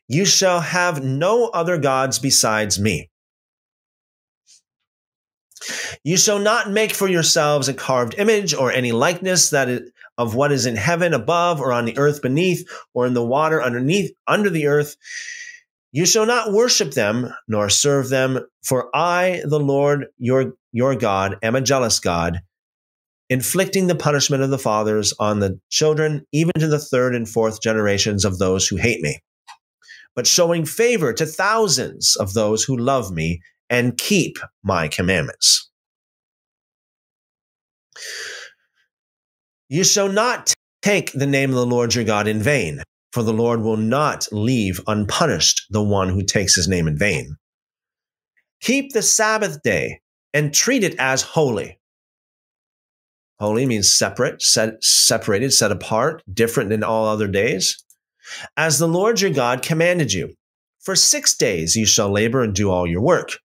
You 0.07 0.25
shall 0.25 0.61
have 0.61 1.03
no 1.03 1.47
other 1.47 1.77
gods 1.77 2.19
besides 2.19 2.79
me. 2.79 3.09
You 6.03 6.15
shall 6.17 6.39
not 6.39 6.71
make 6.71 6.93
for 6.93 7.07
yourselves 7.07 7.67
a 7.67 7.73
carved 7.73 8.15
image 8.17 8.53
or 8.53 8.71
any 8.71 8.91
likeness 8.91 9.49
that 9.49 9.67
is 9.67 9.91
of 10.17 10.35
what 10.35 10.51
is 10.51 10.65
in 10.65 10.75
heaven 10.75 11.13
above 11.13 11.61
or 11.61 11.71
on 11.71 11.85
the 11.85 11.97
earth 11.97 12.21
beneath 12.21 12.69
or 12.93 13.07
in 13.07 13.13
the 13.13 13.23
water 13.23 13.63
underneath 13.63 14.11
under 14.27 14.49
the 14.49 14.67
earth. 14.67 14.97
You 15.91 16.05
shall 16.05 16.25
not 16.25 16.53
worship 16.53 16.91
them 16.91 17.33
nor 17.47 17.69
serve 17.69 18.09
them, 18.09 18.39
for 18.63 18.95
I, 18.95 19.41
the 19.45 19.59
Lord 19.59 20.07
your, 20.17 20.53
your 20.71 20.95
God, 20.95 21.37
am 21.41 21.55
a 21.55 21.61
jealous 21.61 21.99
God, 21.99 22.41
inflicting 23.29 23.87
the 23.87 23.95
punishment 23.95 24.43
of 24.43 24.51
the 24.51 24.59
fathers 24.59 25.13
on 25.19 25.39
the 25.39 25.59
children, 25.69 26.25
even 26.31 26.53
to 26.59 26.67
the 26.67 26.79
third 26.79 27.15
and 27.15 27.27
fourth 27.27 27.61
generations 27.61 28.23
of 28.23 28.37
those 28.37 28.67
who 28.67 28.75
hate 28.75 29.01
me, 29.01 29.19
but 30.15 30.27
showing 30.27 30.65
favor 30.65 31.11
to 31.13 31.25
thousands 31.25 32.15
of 32.17 32.33
those 32.33 32.63
who 32.63 32.77
love 32.77 33.11
me 33.11 33.41
and 33.69 33.97
keep 33.97 34.37
my 34.63 34.87
commandments. 34.87 35.69
You 39.69 39.83
shall 39.83 40.09
not 40.09 40.53
take 40.81 41.11
the 41.11 41.27
name 41.27 41.49
of 41.49 41.55
the 41.55 41.65
Lord 41.65 41.93
your 41.93 42.03
God 42.03 42.27
in 42.27 42.41
vain, 42.41 42.81
for 43.11 43.23
the 43.23 43.33
Lord 43.33 43.61
will 43.61 43.77
not 43.77 44.27
leave 44.31 44.81
unpunished 44.87 45.65
the 45.69 45.83
one 45.83 46.09
who 46.09 46.23
takes 46.23 46.55
his 46.55 46.67
name 46.67 46.87
in 46.87 46.97
vain. 46.97 47.37
Keep 48.61 48.93
the 48.93 49.01
Sabbath 49.01 49.61
day 49.63 50.01
and 50.33 50.53
treat 50.53 50.83
it 50.83 50.95
as 50.99 51.21
holy. 51.21 51.79
Holy 53.39 53.65
means 53.65 53.91
separate, 53.91 54.41
set, 54.41 54.83
separated, 54.83 55.51
set 55.53 55.71
apart, 55.71 56.21
different 56.31 56.69
than 56.69 56.83
all 56.83 57.05
other 57.07 57.27
days. 57.27 57.83
As 58.57 58.77
the 58.77 58.87
Lord 58.87 59.21
your 59.21 59.31
God 59.31 59.61
commanded 59.61 60.11
you, 60.11 60.35
for 60.81 60.95
six 60.95 61.35
days 61.35 61.75
you 61.75 61.85
shall 61.85 62.11
labor 62.11 62.43
and 62.43 62.53
do 62.53 62.69
all 62.69 62.85
your 62.85 63.01
work. 63.01 63.39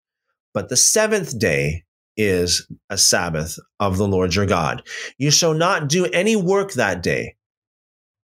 But 0.53 0.69
the 0.69 0.77
seventh 0.77 1.39
day 1.39 1.85
is 2.17 2.67
a 2.91 2.99
Sabbath 2.99 3.59
of 3.81 3.99
the 3.99 4.07
Lord 4.07 4.35
your 4.35 4.47
God. 4.47 4.83
You 5.19 5.31
shall 5.31 5.55
not 5.55 5.89
do 5.89 6.07
any 6.07 6.37
work 6.37 6.73
that 6.73 7.03
day. 7.03 7.37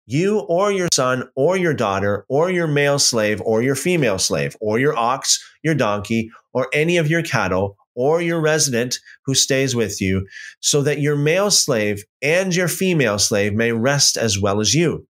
You 0.06 0.40
or 0.40 0.70
your 0.72 0.88
son 0.92 1.28
or 1.34 1.56
your 1.56 1.74
daughter 1.74 2.24
or 2.28 2.50
your 2.50 2.66
male 2.66 2.98
slave 2.98 3.40
or 3.44 3.62
your 3.62 3.74
female 3.74 4.18
slave 4.18 4.56
or 4.60 4.78
your 4.78 4.96
ox, 4.96 5.42
your 5.62 5.74
donkey, 5.74 6.30
or 6.52 6.68
any 6.72 6.96
of 6.96 7.08
your 7.08 7.22
cattle 7.22 7.76
or 7.94 8.20
your 8.20 8.40
resident 8.40 8.98
who 9.24 9.34
stays 9.34 9.74
with 9.74 10.00
you, 10.00 10.26
so 10.60 10.82
that 10.82 11.00
your 11.00 11.16
male 11.16 11.50
slave 11.50 12.04
and 12.22 12.54
your 12.54 12.68
female 12.68 13.18
slave 13.18 13.54
may 13.54 13.72
rest 13.72 14.16
as 14.16 14.38
well 14.38 14.60
as 14.60 14.74
you. 14.74 15.06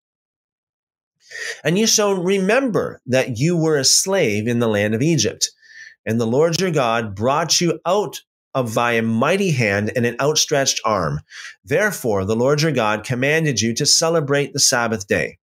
And 1.64 1.76
you 1.76 1.86
shall 1.86 2.14
remember 2.14 3.00
that 3.06 3.38
you 3.38 3.56
were 3.56 3.76
a 3.76 3.84
slave 3.84 4.46
in 4.46 4.60
the 4.60 4.68
land 4.68 4.94
of 4.94 5.02
Egypt 5.02 5.50
and 6.06 6.20
the 6.20 6.26
Lord 6.26 6.60
your 6.60 6.70
God 6.70 7.14
brought 7.14 7.60
you 7.60 7.80
out 7.84 8.22
of 8.56 8.76
a 8.78 9.02
mighty 9.02 9.50
hand 9.50 9.92
and 9.94 10.06
an 10.06 10.16
outstretched 10.18 10.80
arm. 10.82 11.20
Therefore, 11.62 12.24
the 12.24 12.34
Lord 12.34 12.62
your 12.62 12.72
God 12.72 13.04
commanded 13.04 13.60
you 13.60 13.74
to 13.74 13.84
celebrate 13.84 14.54
the 14.54 14.58
Sabbath 14.58 15.06
day. 15.06 15.36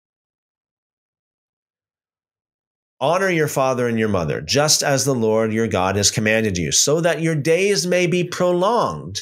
Honor 3.01 3.29
your 3.29 3.49
father 3.49 3.89
and 3.89 3.99
your 3.99 4.07
mother, 4.07 4.39
just 4.39 4.81
as 4.81 5.03
the 5.03 5.13
Lord 5.13 5.51
your 5.51 5.67
God 5.67 5.97
has 5.97 6.09
commanded 6.09 6.57
you, 6.57 6.71
so 6.71 7.01
that 7.01 7.21
your 7.21 7.35
days 7.35 7.85
may 7.85 8.07
be 8.07 8.23
prolonged 8.23 9.19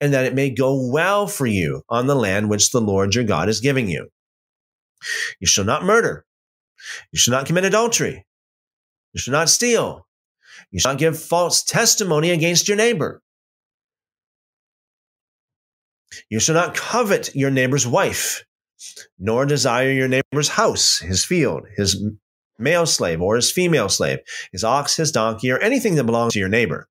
and 0.00 0.12
that 0.12 0.24
it 0.24 0.34
may 0.34 0.50
go 0.50 0.90
well 0.90 1.28
for 1.28 1.46
you 1.46 1.82
on 1.88 2.08
the 2.08 2.16
land 2.16 2.50
which 2.50 2.72
the 2.72 2.80
Lord 2.80 3.14
your 3.14 3.24
God 3.24 3.48
is 3.48 3.60
giving 3.60 3.88
you. 3.88 4.08
You 5.38 5.46
shall 5.46 5.64
not 5.64 5.84
murder. 5.84 6.24
You 7.12 7.18
shall 7.20 7.32
not 7.32 7.46
commit 7.46 7.64
adultery. 7.64 8.26
You 9.12 9.20
shall 9.20 9.32
not 9.32 9.48
steal. 9.48 10.06
You 10.72 10.80
shall 10.80 10.92
not 10.92 10.98
give 10.98 11.20
false 11.20 11.62
testimony 11.62 12.30
against 12.30 12.66
your 12.66 12.76
neighbor. 12.76 13.22
You 16.30 16.40
shall 16.40 16.54
not 16.54 16.74
covet 16.74 17.34
your 17.34 17.50
neighbor's 17.50 17.86
wife, 17.86 18.44
nor 19.18 19.46
desire 19.46 19.90
your 19.90 20.08
neighbor's 20.08 20.48
house, 20.48 20.98
his 20.98 21.24
field, 21.24 21.66
his 21.76 22.02
male 22.58 22.86
slave 22.86 23.20
or 23.22 23.36
his 23.36 23.50
female 23.50 23.88
slave, 23.88 24.18
his 24.52 24.64
ox, 24.64 24.96
his 24.96 25.12
donkey, 25.12 25.50
or 25.50 25.58
anything 25.58 25.94
that 25.94 26.04
belongs 26.04 26.32
to 26.32 26.38
your 26.38 26.48
neighbor. 26.48 26.88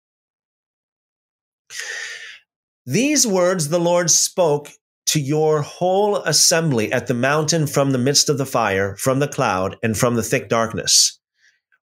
These 2.86 3.28
words 3.28 3.70
the 3.70 3.80
Lord 3.80 4.10
spoke 4.10 4.70
to 5.08 5.20
your 5.20 5.62
whole 5.62 6.18
assembly 6.18 6.92
at 6.92 7.08
the 7.08 7.14
mountain 7.14 7.68
from 7.68 7.92
the 7.92 7.98
midst 7.98 8.30
of 8.30 8.38
the 8.38 8.46
fire, 8.46 8.96
from 8.98 9.20
the 9.20 9.28
cloud, 9.28 9.78
and 9.84 9.98
from 9.98 10.16
the 10.16 10.24
thick 10.24 10.50
darkness. 10.50 11.20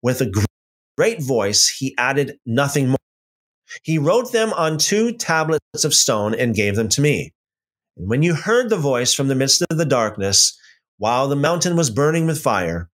With 0.03 0.21
a 0.21 0.31
great 0.97 1.21
voice, 1.21 1.67
he 1.67 1.95
added 1.97 2.37
nothing 2.45 2.89
more. 2.89 2.97
He 3.84 3.98
wrote 3.98 4.31
them 4.31 4.53
on 4.53 4.77
two 4.77 5.14
tablets 5.14 5.84
of 5.84 5.93
stone 5.93 6.34
and 6.34 6.56
gave 6.56 6.76
them 6.76 6.89
to 6.89 7.02
me. 7.02 7.34
And 7.98 8.10
when 8.10 8.23
you 8.23 8.34
heard 8.34 8.69
the 8.69 8.77
voice 8.77 9.14
from 9.14 9.27
the 9.27 9.35
midst 9.35 9.64
of 9.69 9.77
the 9.77 9.85
darkness, 9.85 10.57
while 10.98 11.27
the 11.27 11.35
mountain 11.35 11.76
was 11.76 11.89
burning 11.89 12.26
with 12.27 12.41
fire, 12.41 12.89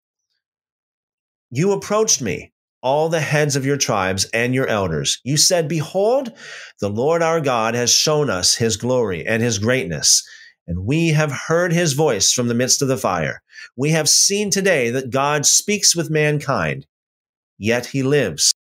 you 1.52 1.72
approached 1.72 2.22
me, 2.22 2.52
all 2.82 3.08
the 3.10 3.22
heads 3.22 3.56
of 3.56 3.66
your 3.66 3.78
tribes 3.78 4.26
and 4.34 4.54
your 4.54 4.68
elders. 4.68 5.20
You 5.24 5.38
said, 5.38 5.68
Behold, 5.68 6.34
the 6.82 6.90
Lord 6.90 7.22
our 7.22 7.40
God 7.40 7.76
has 7.76 7.90
shown 7.90 8.30
us 8.30 8.56
his 8.56 8.76
glory 8.76 9.26
and 9.26 9.42
his 9.42 9.58
greatness, 9.58 10.22
and 10.68 10.86
we 10.86 11.10
have 11.10 11.32
heard 11.32 11.72
his 11.72 11.94
voice 11.94 12.34
from 12.34 12.50
the 12.50 12.54
midst 12.54 12.82
of 12.82 12.88
the 12.88 12.98
fire. 12.98 13.42
We 13.78 13.92
have 13.92 14.10
seen 14.10 14.50
today 14.50 14.90
that 14.90 15.12
God 15.12 15.46
speaks 15.46 15.96
with 15.96 16.10
mankind, 16.10 16.86
yet 17.58 17.86
he 17.86 18.04
lives. 18.04 18.54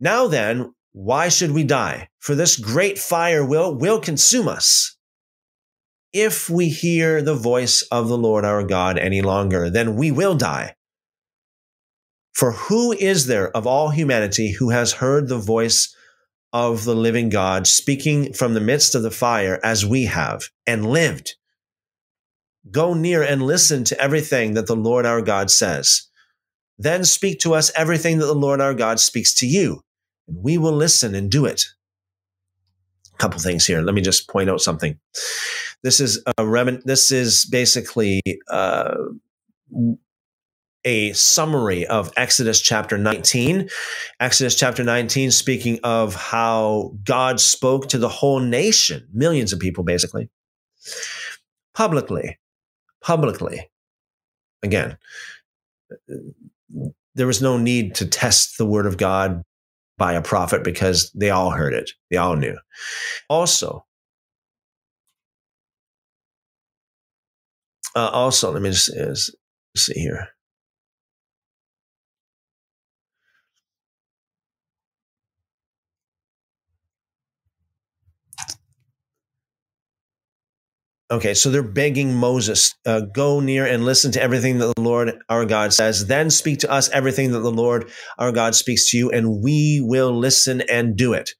Now 0.00 0.26
then, 0.26 0.74
why 0.92 1.28
should 1.28 1.52
we 1.52 1.64
die? 1.64 2.08
For 2.18 2.34
this 2.34 2.56
great 2.56 2.98
fire 2.98 3.44
will, 3.44 3.74
will 3.74 4.00
consume 4.00 4.48
us. 4.48 4.96
If 6.12 6.48
we 6.48 6.68
hear 6.68 7.20
the 7.20 7.34
voice 7.34 7.82
of 7.92 8.08
the 8.08 8.16
Lord 8.16 8.44
our 8.44 8.64
God 8.64 8.98
any 8.98 9.20
longer, 9.20 9.68
then 9.68 9.96
we 9.96 10.10
will 10.10 10.34
die. 10.34 10.74
For 12.32 12.52
who 12.52 12.92
is 12.92 13.26
there 13.26 13.54
of 13.56 13.66
all 13.66 13.90
humanity 13.90 14.52
who 14.52 14.70
has 14.70 14.92
heard 14.92 15.28
the 15.28 15.38
voice 15.38 15.94
of 16.52 16.84
the 16.84 16.94
living 16.94 17.28
God 17.28 17.66
speaking 17.66 18.32
from 18.32 18.54
the 18.54 18.60
midst 18.60 18.94
of 18.94 19.02
the 19.02 19.10
fire 19.10 19.60
as 19.64 19.84
we 19.84 20.04
have 20.04 20.44
and 20.66 20.86
lived? 20.86 21.34
Go 22.70 22.94
near 22.94 23.22
and 23.22 23.42
listen 23.42 23.84
to 23.84 24.00
everything 24.00 24.54
that 24.54 24.66
the 24.66 24.76
Lord 24.76 25.04
our 25.04 25.20
God 25.20 25.50
says. 25.50 26.08
Then 26.78 27.04
speak 27.04 27.40
to 27.40 27.54
us 27.54 27.72
everything 27.76 28.18
that 28.18 28.26
the 28.26 28.34
Lord 28.34 28.60
our 28.60 28.74
God 28.74 29.00
speaks 29.00 29.34
to 29.34 29.46
you, 29.46 29.82
and 30.28 30.36
we 30.42 30.58
will 30.58 30.72
listen 30.72 31.14
and 31.14 31.30
do 31.30 31.46
it. 31.46 31.64
A 33.14 33.18
couple 33.18 33.40
things 33.40 33.66
here. 33.66 33.80
Let 33.80 33.94
me 33.94 34.00
just 34.00 34.28
point 34.28 34.50
out 34.50 34.60
something. 34.60 34.98
This 35.82 36.00
is 36.00 36.22
a 36.26 36.42
remin- 36.42 36.82
This 36.84 37.10
is 37.10 37.44
basically 37.46 38.20
uh, 38.50 38.94
a 40.84 41.12
summary 41.12 41.86
of 41.86 42.12
Exodus 42.16 42.60
chapter 42.60 42.96
19. 42.96 43.68
Exodus 44.20 44.54
chapter 44.54 44.84
19, 44.84 45.30
speaking 45.30 45.78
of 45.82 46.14
how 46.14 46.94
God 47.04 47.40
spoke 47.40 47.88
to 47.88 47.98
the 47.98 48.08
whole 48.08 48.40
nation, 48.40 49.08
millions 49.12 49.52
of 49.52 49.58
people 49.58 49.84
basically, 49.84 50.30
publicly, 51.74 52.38
publicly. 53.02 53.70
Again, 54.62 54.98
there 57.14 57.26
was 57.26 57.42
no 57.42 57.56
need 57.58 57.94
to 57.96 58.06
test 58.06 58.58
the 58.58 58.66
word 58.66 58.86
of 58.86 58.96
God 58.96 59.42
by 59.98 60.14
a 60.14 60.22
prophet 60.22 60.64
because 60.64 61.10
they 61.14 61.30
all 61.30 61.50
heard 61.50 61.74
it, 61.74 61.90
they 62.10 62.16
all 62.16 62.36
knew. 62.36 62.56
Also, 63.28 63.84
uh, 67.96 68.08
also, 68.08 68.52
let 68.52 68.62
me 68.62 68.70
just 68.70 68.96
uh, 68.96 69.14
see 69.76 70.00
here. 70.00 70.28
Okay, 81.10 81.32
so 81.32 81.50
they're 81.50 81.62
begging 81.62 82.14
Moses, 82.14 82.74
uh, 82.84 83.00
go 83.00 83.40
near 83.40 83.64
and 83.64 83.86
listen 83.86 84.12
to 84.12 84.22
everything 84.22 84.58
that 84.58 84.74
the 84.76 84.82
Lord 84.82 85.18
our 85.30 85.46
God 85.46 85.72
says. 85.72 86.06
Then 86.06 86.28
speak 86.28 86.58
to 86.58 86.70
us 86.70 86.90
everything 86.90 87.32
that 87.32 87.38
the 87.38 87.50
Lord 87.50 87.90
our 88.18 88.30
God 88.30 88.54
speaks 88.54 88.90
to 88.90 88.98
you, 88.98 89.10
and 89.10 89.42
we 89.42 89.80
will 89.82 90.12
listen 90.12 90.60
and 90.70 90.96
do 90.96 91.14
it. 91.14 91.30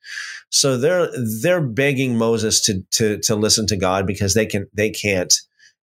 So 0.49 0.79
they're 0.79 1.11
they're 1.43 1.61
begging 1.61 2.17
Moses 2.17 2.63
to 2.63 2.83
to 2.93 3.19
to 3.19 3.37
listen 3.37 3.67
to 3.67 3.77
God 3.77 4.07
because 4.07 4.33
they 4.33 4.47
can 4.47 4.69
they 4.73 4.89
can't 4.89 5.35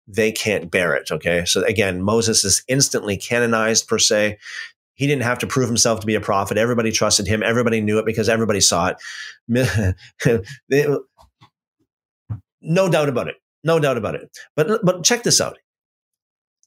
they 0.08 0.32
can't 0.32 0.72
bear 0.72 0.96
it. 0.96 1.12
Okay, 1.12 1.46
so 1.46 1.64
again, 1.66 2.02
Moses 2.02 2.44
is 2.44 2.64
instantly 2.68 3.18
canonized 3.18 3.88
per 3.88 4.00
se. 4.00 4.40
He 4.96 5.06
didn't 5.06 5.24
have 5.24 5.40
to 5.40 5.48
prove 5.48 5.68
himself 5.68 6.00
to 6.00 6.08
be 6.08 6.16
a 6.16 6.22
prophet. 6.22 6.58
Everybody 6.58 6.92
trusted 6.92 7.28
him. 7.28 7.44
Everybody 7.44 7.82
knew 7.82 8.00
it 8.00 8.06
because 8.06 8.30
everybody 8.30 8.62
saw 8.62 8.94
it. 9.48 10.46
no 12.62 12.90
doubt 12.90 13.10
about 13.10 13.28
it 13.28 13.36
no 13.66 13.80
doubt 13.80 13.98
about 13.98 14.16
it. 14.16 14.30
But 14.56 14.80
but 14.84 15.04
check 15.04 15.24
this 15.24 15.42
out. 15.42 15.58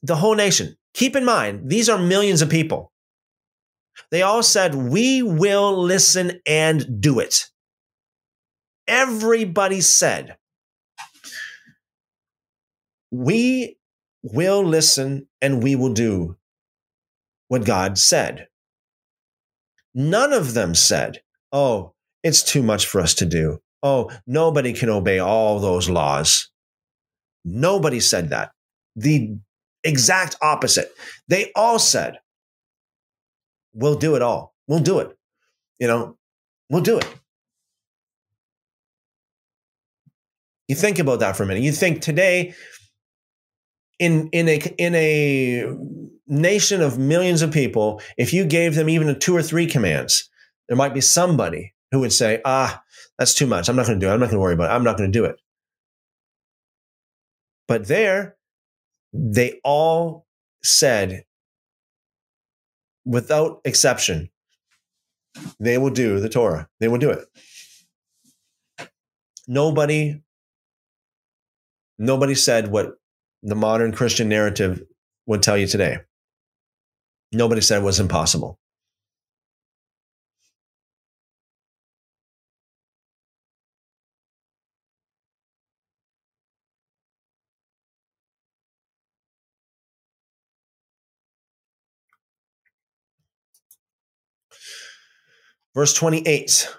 The 0.03 0.15
whole 0.15 0.35
nation. 0.35 0.77
Keep 0.93 1.15
in 1.15 1.25
mind, 1.25 1.69
these 1.69 1.89
are 1.89 1.97
millions 1.97 2.41
of 2.41 2.49
people. 2.49 2.91
They 4.11 4.21
all 4.21 4.43
said, 4.43 4.75
"We 4.75 5.21
will 5.23 5.77
listen 5.81 6.41
and 6.45 7.01
do 7.01 7.19
it." 7.19 7.45
Everybody 8.87 9.81
said, 9.81 10.37
"We 13.11 13.77
will 14.21 14.63
listen 14.63 15.27
and 15.41 15.63
we 15.63 15.75
will 15.75 15.93
do 15.93 16.37
what 17.47 17.65
God 17.65 17.97
said." 17.97 18.47
None 19.93 20.33
of 20.33 20.53
them 20.53 20.75
said, 20.75 21.23
"Oh, 21.51 21.93
it's 22.23 22.43
too 22.43 22.63
much 22.63 22.85
for 22.85 23.01
us 23.01 23.13
to 23.15 23.25
do." 23.25 23.61
Oh, 23.81 24.11
nobody 24.27 24.73
can 24.73 24.89
obey 24.89 25.19
all 25.19 25.59
those 25.59 25.89
laws. 25.89 26.48
Nobody 27.45 27.99
said 27.99 28.29
that. 28.29 28.51
The 28.95 29.37
exact 29.83 30.35
opposite. 30.41 30.91
They 31.27 31.51
all 31.55 31.79
said, 31.79 32.19
we'll 33.73 33.95
do 33.95 34.15
it 34.15 34.21
all. 34.21 34.53
We'll 34.67 34.79
do 34.79 34.99
it. 34.99 35.17
You 35.79 35.87
know, 35.87 36.17
we'll 36.69 36.81
do 36.81 36.97
it. 36.97 37.07
You 40.67 40.75
think 40.75 40.99
about 40.99 41.21
that 41.21 41.35
for 41.35 41.43
a 41.43 41.45
minute. 41.47 41.63
You 41.63 41.71
think 41.71 42.01
today, 42.01 42.53
in 43.97 44.29
in 44.31 44.47
a 44.47 44.57
in 44.77 44.93
a 44.93 45.65
nation 46.27 46.81
of 46.81 46.99
millions 46.99 47.41
of 47.41 47.51
people, 47.51 48.01
if 48.17 48.33
you 48.33 48.45
gave 48.45 48.75
them 48.75 48.87
even 48.87 49.17
two 49.19 49.35
or 49.35 49.41
three 49.41 49.65
commands, 49.65 50.29
there 50.67 50.77
might 50.77 50.93
be 50.93 51.01
somebody 51.01 51.73
who 51.91 51.99
would 52.01 52.13
say, 52.13 52.39
"Ah, 52.45 52.83
that's 53.17 53.33
too 53.33 53.47
much. 53.47 53.67
I'm 53.67 53.75
not 53.75 53.87
going 53.87 53.99
to 53.99 54.05
do 54.05 54.11
it. 54.11 54.13
I'm 54.13 54.19
not 54.19 54.27
going 54.27 54.37
to 54.37 54.41
worry 54.41 54.53
about 54.53 54.69
it. 54.69 54.75
I'm 54.75 54.83
not 54.83 54.97
going 54.97 55.11
to 55.11 55.19
do 55.19 55.25
it." 55.25 55.39
But 57.69 57.87
there, 57.87 58.35
they 59.13 59.61
all 59.63 60.25
said, 60.63 61.23
without 63.05 63.61
exception, 63.63 64.29
they 65.59 65.77
will 65.77 65.91
do 65.91 66.19
the 66.19 66.29
Torah. 66.29 66.67
They 66.79 66.87
will 66.87 66.97
do 66.97 67.11
it. 67.11 67.27
Nobody, 69.47 70.21
nobody 71.99 72.35
said 72.35 72.71
what 72.71 72.95
the 73.43 73.55
modern 73.55 73.91
Christian 73.93 74.29
narrative 74.29 74.83
would 75.27 75.43
tell 75.43 75.57
you 75.57 75.67
today. 75.67 75.99
Nobody 77.31 77.61
said 77.61 77.81
it 77.81 77.85
was 77.85 77.99
impossible. 77.99 78.58
Verse 95.75 95.93
28. 95.93 96.69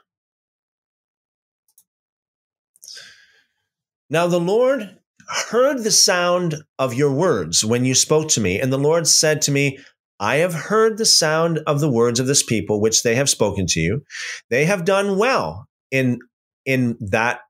Now 4.09 4.27
the 4.27 4.41
Lord 4.41 4.99
heard 5.29 5.85
the 5.85 5.93
sound 5.93 6.57
of 6.79 6.95
your 6.95 7.13
words 7.13 7.65
when 7.65 7.85
you 7.85 7.95
spoke 7.95 8.29
to 8.31 8.41
me, 8.41 8.61
and 8.61 8.73
the 8.73 8.79
Lord 8.79 9.07
said 9.07 9.41
to 9.43 9.53
me, 9.53 9.79
I 10.19 10.37
have 10.37 10.53
heard 10.53 10.99
the 10.99 11.07
sound 11.07 11.61
of 11.67 11.81
the 11.81 11.91
words 11.91 12.21
of 12.21 12.27
this 12.27 12.43
people 12.43 12.81
which 12.81 13.03
they 13.03 13.15
have 13.15 13.31
spoken 13.31 13.67
to 13.69 13.81
you. 13.81 14.03
They 14.51 14.67
have 14.67 14.85
done 14.85 15.17
well 15.17 15.67
in 15.91 16.19
in 16.67 16.99
that 17.01 17.41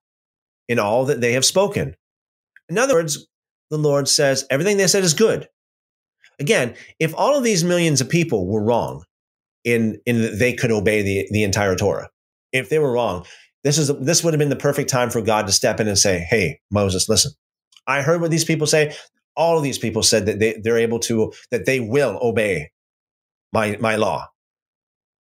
in 0.69 0.79
all 0.79 1.07
that 1.07 1.21
they 1.21 1.33
have 1.33 1.45
spoken. 1.45 1.97
In 2.69 2.79
other 2.79 2.95
words, 2.95 3.27
the 3.71 3.79
Lord 3.79 4.07
says 4.07 4.47
everything 4.51 4.77
they 4.77 4.87
said 4.87 5.03
is 5.03 5.15
good. 5.15 5.49
Again, 6.39 6.75
if 6.99 7.15
all 7.17 7.37
of 7.37 7.45
these 7.45 7.65
millions 7.65 8.01
of 8.01 8.09
people 8.09 8.47
were 8.47 8.63
wrong, 8.63 9.05
in 9.65 10.01
in 10.07 10.23
that 10.23 10.39
they 10.39 10.53
could 10.53 10.71
obey 10.71 11.03
the 11.03 11.29
the 11.31 11.43
entire 11.43 11.77
Torah. 11.77 12.09
If 12.53 12.69
they 12.69 12.79
were 12.79 12.93
wrong, 12.93 13.27
this 13.65 13.79
is 13.79 13.89
this 13.99 14.25
would 14.25 14.35
have 14.35 14.39
been 14.39 14.49
the 14.49 14.57
perfect 14.57 14.91
time 14.91 15.11
for 15.11 15.21
God 15.21 15.47
to 15.47 15.53
step 15.53 15.81
in 15.81 15.89
and 15.89 15.99
say, 15.99 16.19
"Hey, 16.19 16.61
Moses, 16.71 17.09
listen. 17.09 17.33
I 17.87 18.03
heard 18.03 18.21
what 18.21 18.31
these 18.31 18.45
people 18.45 18.67
say. 18.67 18.95
All 19.37 19.57
of 19.57 19.63
these 19.63 19.79
people 19.79 20.03
said 20.03 20.27
that 20.27 20.39
they 20.39 20.61
they're 20.63 20.79
able 20.79 20.99
to 21.01 21.33
that 21.51 21.67
they 21.67 21.81
will 21.81 22.19
obey 22.23 22.71
my 23.53 23.77
my 23.81 23.97
law. 23.97 24.29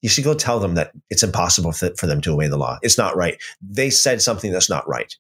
You 0.01 0.09
should 0.09 0.25
go 0.25 0.35
tell 0.35 0.59
them 0.59 0.75
that 0.75 0.93
it's 1.11 1.23
impossible 1.23 1.73
for, 1.73 1.91
for 1.97 2.07
them 2.07 2.21
to 2.23 2.33
obey 2.33 2.49
the 2.49 2.57
law. 2.57 2.79
It's 2.83 2.99
not 2.99 3.17
right. 3.17 3.41
They 3.61 3.89
said 3.89 4.21
something 4.21 4.51
that's 4.51 4.69
not 4.69 4.89
right. 4.89 5.15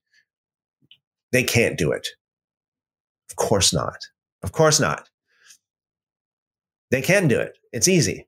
They 1.30 1.44
can't 1.44 1.78
do 1.78 1.92
it. 1.92 2.08
Of 3.30 3.36
course 3.36 3.72
not. 3.72 3.98
Of 4.42 4.52
course 4.52 4.80
not. 4.80 5.08
They 6.90 7.00
can 7.00 7.28
do 7.28 7.38
it. 7.38 7.56
It's 7.72 7.88
easy. 7.88 8.26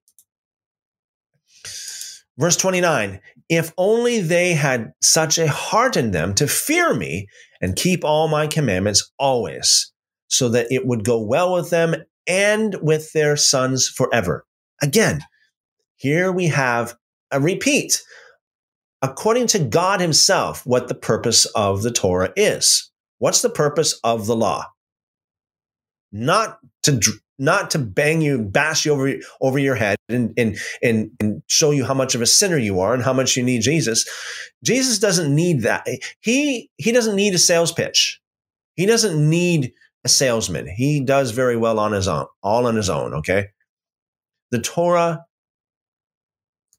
Verse 2.39 2.57
29 2.57 3.21
If 3.49 3.73
only 3.79 4.21
they 4.21 4.55
had 4.55 4.93
such 5.01 5.39
a 5.39 5.49
heart 5.49 5.97
in 5.97 6.11
them 6.11 6.35
to 6.35 6.47
fear 6.47 6.95
me 6.95 7.29
and 7.61 7.77
keep 7.77 8.05
all 8.05 8.29
my 8.29 8.47
commandments 8.47 9.13
always, 9.19 9.93
so 10.29 10.49
that 10.49 10.67
it 10.71 10.87
would 10.87 11.05
go 11.05 11.21
well 11.21 11.55
with 11.55 11.71
them 11.71 11.95
and 12.27 12.77
with 12.81 13.13
their 13.13 13.37
sons 13.37 13.89
forever. 13.89 14.45
Again, 14.83 15.23
here 15.97 16.33
we 16.33 16.47
have 16.49 16.97
a 17.31 17.41
repeat. 17.41 18.03
According 19.03 19.49
to 19.49 19.59
God 19.59 20.01
Himself, 20.01 20.67
what 20.67 20.89
the 20.89 20.95
purpose 20.95 21.45
of 21.47 21.83
the 21.83 21.91
Torah 21.91 22.33
is. 22.37 22.91
What's 23.19 23.43
the 23.43 23.51
purpose 23.51 23.99
of 24.03 24.27
the 24.27 24.37
law? 24.37 24.67
Not 26.11 26.59
to 26.83 27.01
not 27.39 27.71
to 27.73 27.79
bang 27.79 28.23
you, 28.23 28.39
bash 28.43 28.85
you 28.87 28.93
over 28.93 29.15
over 29.41 29.59
your 29.59 29.75
head, 29.75 29.97
and 30.09 30.33
and 30.37 30.59
and 30.83 31.11
and 31.21 31.43
show 31.49 31.71
you 31.71 31.85
how 31.85 31.95
much 31.95 32.15
of 32.15 32.23
a 32.23 32.27
sinner 32.27 32.59
you 32.59 32.81
are 32.81 32.95
and 32.95 33.03
how 33.03 33.13
much 33.13 33.37
you 33.37 33.43
need 33.43 33.63
Jesus. 33.63 34.09
Jesus 34.63 34.99
doesn't 34.99 35.35
need 35.35 35.63
that. 35.63 35.87
He 36.21 36.71
he 36.77 36.93
doesn't 36.93 37.17
need 37.17 37.35
a 37.35 37.39
sales 37.39 37.73
pitch. 37.73 38.21
He 38.77 38.87
doesn't 38.87 39.29
need 39.29 39.73
a 40.05 40.09
salesman. 40.09 40.67
He 40.67 41.01
does 41.01 41.31
very 41.31 41.57
well 41.57 41.79
on 41.79 41.93
his 41.93 42.09
own, 42.09 42.27
all 42.43 42.67
on 42.67 42.77
his 42.77 42.91
own. 42.91 43.15
Okay, 43.15 43.49
the 44.51 44.61
Torah, 44.61 45.25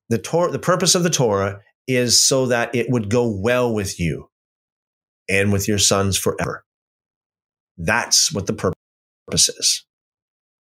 the 0.09 0.17
Torah, 0.17 0.51
the 0.51 0.59
purpose 0.59 0.95
of 0.95 1.03
the 1.03 1.09
Torah 1.09 1.59
is 1.87 2.19
so 2.19 2.47
that 2.47 2.73
it 2.73 2.89
would 2.89 3.09
go 3.09 3.27
well 3.27 3.73
with 3.73 3.99
you 3.99 4.29
and 5.29 5.51
with 5.51 5.67
your 5.67 5.77
sons 5.77 6.17
forever. 6.17 6.63
That's 7.77 8.31
what 8.31 8.47
the 8.47 8.53
purpose 8.53 9.49
is. 9.49 9.85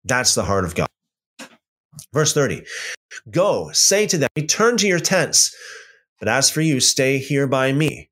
That's 0.10 0.34
the 0.34 0.44
heart 0.44 0.66
of 0.66 0.76
God. 0.76 0.88
Verse 2.14 2.34
30 2.34 2.64
Go, 3.30 3.70
say 3.72 4.08
to 4.08 4.18
them, 4.18 4.30
return 4.36 4.76
to 4.78 4.88
your 4.88 5.00
tents. 5.00 5.56
But 6.20 6.28
as 6.28 6.50
for 6.50 6.62
you, 6.62 6.80
stay 6.80 7.18
here 7.20 7.48
by 7.48 7.72
me, 7.72 8.10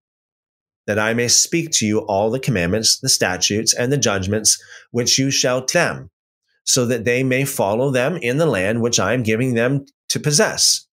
that 0.86 1.00
I 1.00 1.14
may 1.14 1.28
speak 1.28 1.72
to 1.74 1.86
you 1.86 2.00
all 2.00 2.30
the 2.30 2.40
commandments, 2.40 3.00
the 3.00 3.10
statutes, 3.10 3.74
and 3.74 3.92
the 3.92 3.98
judgments 3.98 4.62
which 4.92 5.20
you 5.20 5.32
shall 5.32 5.66
tell 5.66 5.96
them, 5.96 6.10
so 6.64 6.86
that 6.86 7.04
they 7.04 7.24
may 7.24 7.46
follow 7.46 7.92
them 7.92 8.18
in 8.18 8.38
the 8.38 8.46
land 8.46 8.82
which 8.82 9.00
I 9.00 9.14
am 9.14 9.24
giving 9.24 9.56
them 9.56 9.86
to 10.10 10.20
possess. 10.20 10.88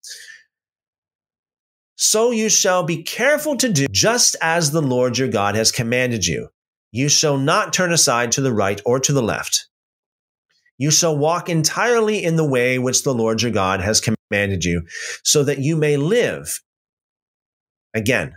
So 1.97 2.31
you 2.31 2.49
shall 2.49 2.83
be 2.83 3.03
careful 3.03 3.57
to 3.59 3.69
do 3.69 3.87
just 3.91 4.37
as 4.41 4.71
the 4.71 4.83
Lord 4.83 5.19
your 5.19 5.29
God 5.29 5.55
has 5.55 5.71
commanded 5.71 6.27
you. 6.27 6.49
You 6.91 7.09
shall 7.09 7.39
not 7.39 7.73
turn 7.73 7.93
aside 7.93 8.33
to 8.33 8.41
the 8.41 8.53
right 8.53 8.81
or 8.85 8.99
to 9.01 9.13
the 9.13 9.23
left 9.23 9.69
you 10.79 10.91
shall 10.91 11.17
walk 11.17 11.49
entirely 11.49 12.23
in 12.23 12.37
the 12.37 12.49
way 12.49 12.79
which 12.79 13.03
the 13.03 13.15
Lord 13.15 13.43
your 13.43 13.53
God 13.53 13.81
has 13.81 14.01
commanded 14.01 14.65
you, 14.65 14.83
so 15.23 15.45
that 15.45 15.59
you 15.59 15.77
may 15.77 15.97
live. 15.97 16.61
Again, 17.95 18.37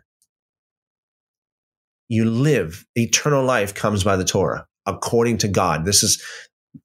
you 2.10 2.26
live. 2.26 2.86
Eternal 2.96 3.44
life 3.44 3.74
comes 3.74 4.04
by 4.04 4.16
the 4.16 4.24
Torah, 4.24 4.68
according 4.86 5.40
to 5.40 5.48
God. 5.48 5.86
This 5.86 6.04
is 6.04 6.24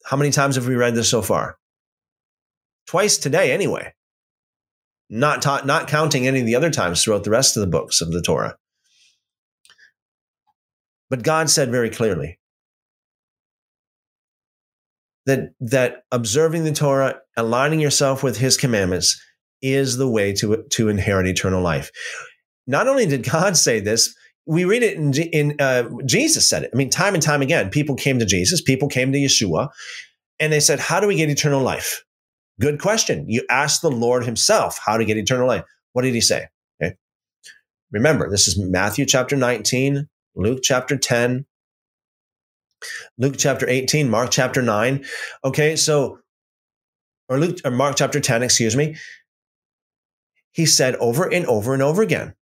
how 0.04 0.16
many 0.16 0.30
times 0.30 0.56
have 0.56 0.66
we 0.66 0.74
read 0.74 0.94
this 0.94 1.08
so 1.08 1.22
far? 1.22 1.58
Twice 2.86 3.18
today, 3.18 3.52
anyway. 3.52 3.92
Not, 5.10 5.42
ta- 5.42 5.62
not 5.64 5.88
counting 5.88 6.26
any 6.26 6.40
of 6.40 6.46
the 6.46 6.56
other 6.56 6.70
times 6.70 7.02
throughout 7.02 7.24
the 7.24 7.30
rest 7.30 7.56
of 7.56 7.60
the 7.60 7.66
books 7.66 8.00
of 8.00 8.10
the 8.10 8.22
Torah. 8.22 8.56
But 11.10 11.22
God 11.22 11.50
said 11.50 11.70
very 11.70 11.90
clearly, 11.90 12.38
that 15.26 15.50
that 15.60 16.04
observing 16.10 16.64
the 16.64 16.72
Torah, 16.72 17.20
aligning 17.36 17.80
yourself 17.80 18.22
with 18.22 18.38
His 18.38 18.56
commandments, 18.56 19.20
is 19.60 19.96
the 19.96 20.08
way 20.08 20.32
to 20.34 20.64
to 20.70 20.88
inherit 20.88 21.26
eternal 21.26 21.62
life. 21.62 21.90
Not 22.66 22.88
only 22.88 23.06
did 23.06 23.28
God 23.28 23.56
say 23.56 23.80
this, 23.80 24.14
we 24.46 24.64
read 24.64 24.82
it 24.82 24.96
in, 24.96 25.12
in 25.14 25.60
uh, 25.60 25.88
Jesus 26.04 26.48
said 26.48 26.64
it. 26.64 26.70
I 26.72 26.76
mean, 26.76 26.90
time 26.90 27.14
and 27.14 27.22
time 27.22 27.42
again, 27.42 27.70
people 27.70 27.94
came 27.94 28.18
to 28.18 28.26
Jesus, 28.26 28.60
people 28.60 28.88
came 28.88 29.12
to 29.12 29.18
Yeshua, 29.18 29.68
and 30.40 30.52
they 30.52 30.60
said, 30.60 30.80
"How 30.80 31.00
do 31.00 31.06
we 31.06 31.16
get 31.16 31.30
eternal 31.30 31.62
life?" 31.62 32.04
Good 32.60 32.80
question. 32.80 33.24
You 33.28 33.44
ask 33.50 33.80
the 33.80 33.90
Lord 33.90 34.24
Himself 34.24 34.78
how 34.84 34.96
to 34.96 35.04
get 35.04 35.16
eternal 35.16 35.46
life. 35.46 35.64
What 35.92 36.02
did 36.02 36.14
He 36.14 36.20
say? 36.20 36.46
Okay. 36.82 36.96
Remember, 37.90 38.30
this 38.30 38.48
is 38.48 38.58
Matthew 38.58 39.06
chapter 39.06 39.36
19, 39.36 40.08
Luke 40.34 40.60
chapter 40.62 40.96
10, 40.96 41.46
Luke 43.18 43.34
chapter 43.38 43.68
18, 43.68 44.10
Mark 44.10 44.30
chapter 44.30 44.62
9. 44.62 45.04
Okay, 45.44 45.76
so, 45.76 46.18
or 47.28 47.38
Luke, 47.38 47.58
or 47.64 47.70
Mark 47.70 47.96
chapter 47.96 48.20
10, 48.20 48.42
excuse 48.42 48.76
me. 48.76 48.96
He 50.52 50.66
said 50.66 50.96
over 50.96 51.32
and 51.32 51.46
over 51.46 51.72
and 51.72 51.82
over 51.82 52.02
again, 52.02 52.34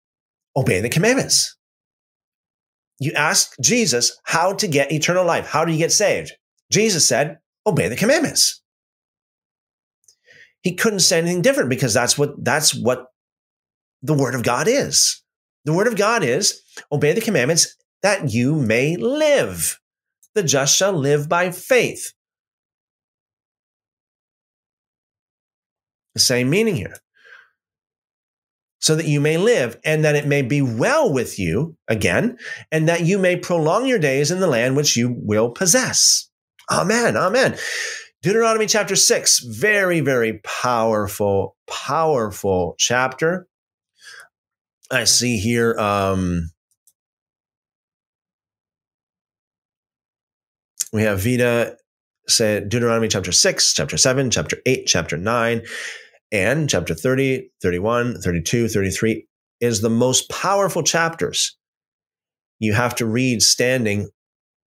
obey 0.55 0.81
the 0.81 0.89
commandments. 0.89 1.55
You 2.99 3.13
ask 3.13 3.55
Jesus 3.61 4.19
how 4.23 4.53
to 4.53 4.67
get 4.67 4.91
eternal 4.91 5.25
life. 5.25 5.47
How 5.47 5.63
do 5.63 5.71
you 5.71 5.77
get 5.77 5.91
saved? 5.91 6.33
Jesus 6.71 7.07
said, 7.07 7.39
obey 7.65 7.87
the 7.87 7.95
commandments. 7.95 8.61
He 10.61 10.75
couldn't 10.75 10.99
say 10.99 11.19
anything 11.19 11.41
different 11.41 11.69
because 11.69 11.93
that's 11.93 12.17
what, 12.17 12.43
that's 12.43 12.75
what 12.75 13.05
the 14.01 14.13
word 14.13 14.35
of 14.35 14.43
God 14.43 14.67
is. 14.67 15.21
The 15.65 15.73
word 15.73 15.87
of 15.87 15.95
God 15.95 16.23
is 16.23 16.61
obey 16.91 17.13
the 17.13 17.21
commandments 17.21 17.75
that 18.01 18.33
you 18.33 18.55
may 18.55 18.95
live 18.95 19.79
the 20.35 20.43
just 20.43 20.75
shall 20.75 20.93
live 20.93 21.27
by 21.27 21.51
faith. 21.51 22.13
The 26.13 26.19
same 26.19 26.49
meaning 26.49 26.75
here. 26.75 26.97
So 28.81 28.95
that 28.95 29.07
you 29.07 29.19
may 29.19 29.37
live 29.37 29.77
and 29.83 30.05
that 30.05 30.15
it 30.15 30.25
may 30.25 30.41
be 30.41 30.61
well 30.61 31.11
with 31.11 31.37
you, 31.37 31.75
again, 31.87 32.37
and 32.71 32.87
that 32.87 33.01
you 33.01 33.17
may 33.17 33.35
prolong 33.35 33.85
your 33.85 33.99
days 33.99 34.31
in 34.31 34.39
the 34.39 34.47
land 34.47 34.77
which 34.77 34.95
you 34.95 35.13
will 35.17 35.49
possess. 35.51 36.29
Amen. 36.71 37.17
Amen. 37.17 37.57
Deuteronomy 38.21 38.65
chapter 38.65 38.95
6, 38.95 39.39
very, 39.39 40.01
very 40.01 40.39
powerful, 40.43 41.55
powerful 41.67 42.75
chapter. 42.77 43.47
I 44.91 45.05
see 45.05 45.37
here 45.37 45.77
um, 45.77 46.49
we 50.91 51.03
have 51.03 51.23
Vita 51.23 51.77
said 52.27 52.69
Deuteronomy 52.69 53.07
chapter 53.07 53.31
6, 53.31 53.73
chapter 53.73 53.97
7, 53.97 54.29
chapter 54.29 54.57
8, 54.65 54.85
chapter 54.85 55.17
9, 55.17 55.61
and 56.31 56.69
chapter 56.69 56.93
30, 56.93 57.49
31, 57.61 58.21
32, 58.21 58.67
33 58.67 59.25
is 59.61 59.81
the 59.81 59.89
most 59.89 60.29
powerful 60.29 60.83
chapters. 60.83 61.57
You 62.59 62.73
have 62.73 62.95
to 62.95 63.05
read 63.05 63.41
standing 63.41 64.09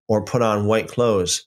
or 0.08 0.24
put 0.24 0.42
on 0.42 0.66
white 0.66 0.88
clothes. 0.88 1.46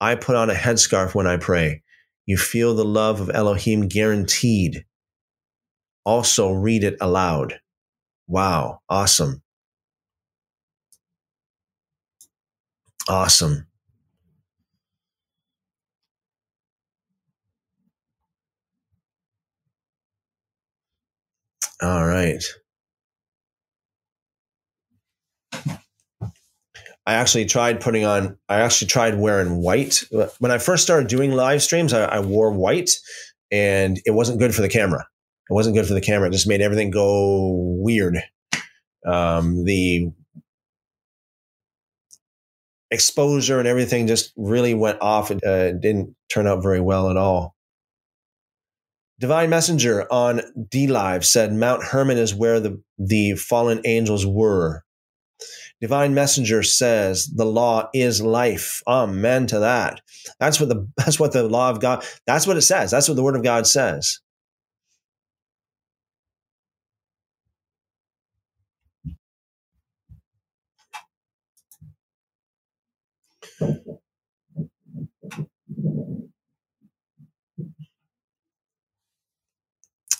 I 0.00 0.14
put 0.14 0.36
on 0.36 0.50
a 0.50 0.54
headscarf 0.54 1.14
when 1.14 1.26
I 1.26 1.36
pray. 1.36 1.82
You 2.26 2.36
feel 2.36 2.74
the 2.74 2.84
love 2.84 3.20
of 3.20 3.30
Elohim 3.30 3.88
guaranteed. 3.88 4.84
Also, 6.04 6.52
read 6.52 6.84
it 6.84 6.96
aloud. 7.00 7.60
Wow, 8.26 8.80
awesome. 8.88 9.42
Awesome. 13.08 13.66
All 21.82 22.06
right. 22.06 22.42
I 27.06 27.14
actually 27.14 27.46
tried 27.46 27.80
putting 27.80 28.04
on, 28.04 28.36
I 28.48 28.60
actually 28.60 28.88
tried 28.88 29.18
wearing 29.18 29.56
white. 29.56 30.04
When 30.38 30.52
I 30.52 30.58
first 30.58 30.82
started 30.82 31.08
doing 31.08 31.32
live 31.32 31.62
streams, 31.62 31.92
I, 31.92 32.04
I 32.04 32.20
wore 32.20 32.52
white 32.52 32.90
and 33.50 33.98
it 34.04 34.12
wasn't 34.12 34.38
good 34.38 34.54
for 34.54 34.62
the 34.62 34.68
camera. 34.68 35.06
It 35.48 35.52
wasn't 35.52 35.74
good 35.74 35.86
for 35.86 35.94
the 35.94 36.00
camera. 36.00 36.28
It 36.28 36.32
just 36.32 36.46
made 36.46 36.60
everything 36.60 36.90
go 36.90 37.50
weird. 37.80 38.18
Um, 39.04 39.64
the 39.64 40.12
exposure 42.90 43.58
and 43.58 43.68
everything 43.68 44.06
just 44.06 44.32
really 44.36 44.74
went 44.74 45.00
off. 45.00 45.30
It 45.30 45.44
uh, 45.44 45.72
didn't 45.72 46.14
turn 46.28 46.46
out 46.46 46.62
very 46.62 46.80
well 46.80 47.10
at 47.10 47.16
all. 47.16 47.54
Divine 49.18 49.50
Messenger 49.50 50.10
on 50.10 50.40
DLive 50.56 51.24
said 51.24 51.52
Mount 51.52 51.84
Hermon 51.84 52.16
is 52.16 52.34
where 52.34 52.58
the, 52.58 52.82
the 52.98 53.34
fallen 53.34 53.82
angels 53.84 54.24
were. 54.26 54.82
Divine 55.80 56.14
Messenger 56.14 56.62
says 56.62 57.26
the 57.26 57.44
law 57.44 57.88
is 57.94 58.22
life. 58.22 58.82
Amen 58.86 59.46
to 59.48 59.60
that. 59.60 60.00
That's 60.38 60.60
what 60.60 60.68
the 60.68 60.88
that's 60.96 61.18
what 61.18 61.32
the 61.32 61.44
law 61.44 61.70
of 61.70 61.80
God, 61.80 62.04
that's 62.26 62.46
what 62.46 62.56
it 62.56 62.62
says. 62.62 62.90
That's 62.90 63.08
what 63.08 63.14
the 63.14 63.22
word 63.22 63.36
of 63.36 63.44
God 63.44 63.66
says. 63.66 64.20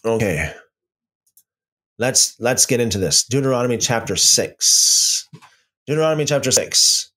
Okay. 0.05 0.52
Let's 1.98 2.39
let's 2.40 2.64
get 2.64 2.81
into 2.81 2.98
this. 2.98 3.24
Deuteronomy 3.24 3.77
chapter 3.77 4.16
6. 4.16 5.28
Deuteronomy 5.86 6.24
chapter 6.24 6.51
6. 6.51 7.12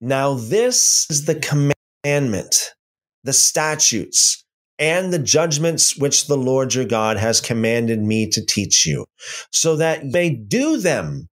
Now 0.00 0.34
this 0.34 1.06
is 1.10 1.26
the 1.26 1.36
commandment, 1.36 2.74
the 3.22 3.32
statutes, 3.32 4.44
and 4.80 5.12
the 5.12 5.18
judgments 5.18 5.96
which 5.96 6.26
the 6.26 6.36
Lord 6.36 6.74
your 6.74 6.84
God 6.84 7.18
has 7.18 7.40
commanded 7.40 8.02
me 8.02 8.28
to 8.30 8.44
teach 8.44 8.84
you, 8.84 9.06
so 9.52 9.76
that 9.76 10.06
may 10.06 10.30
do 10.30 10.78
them 10.78 11.28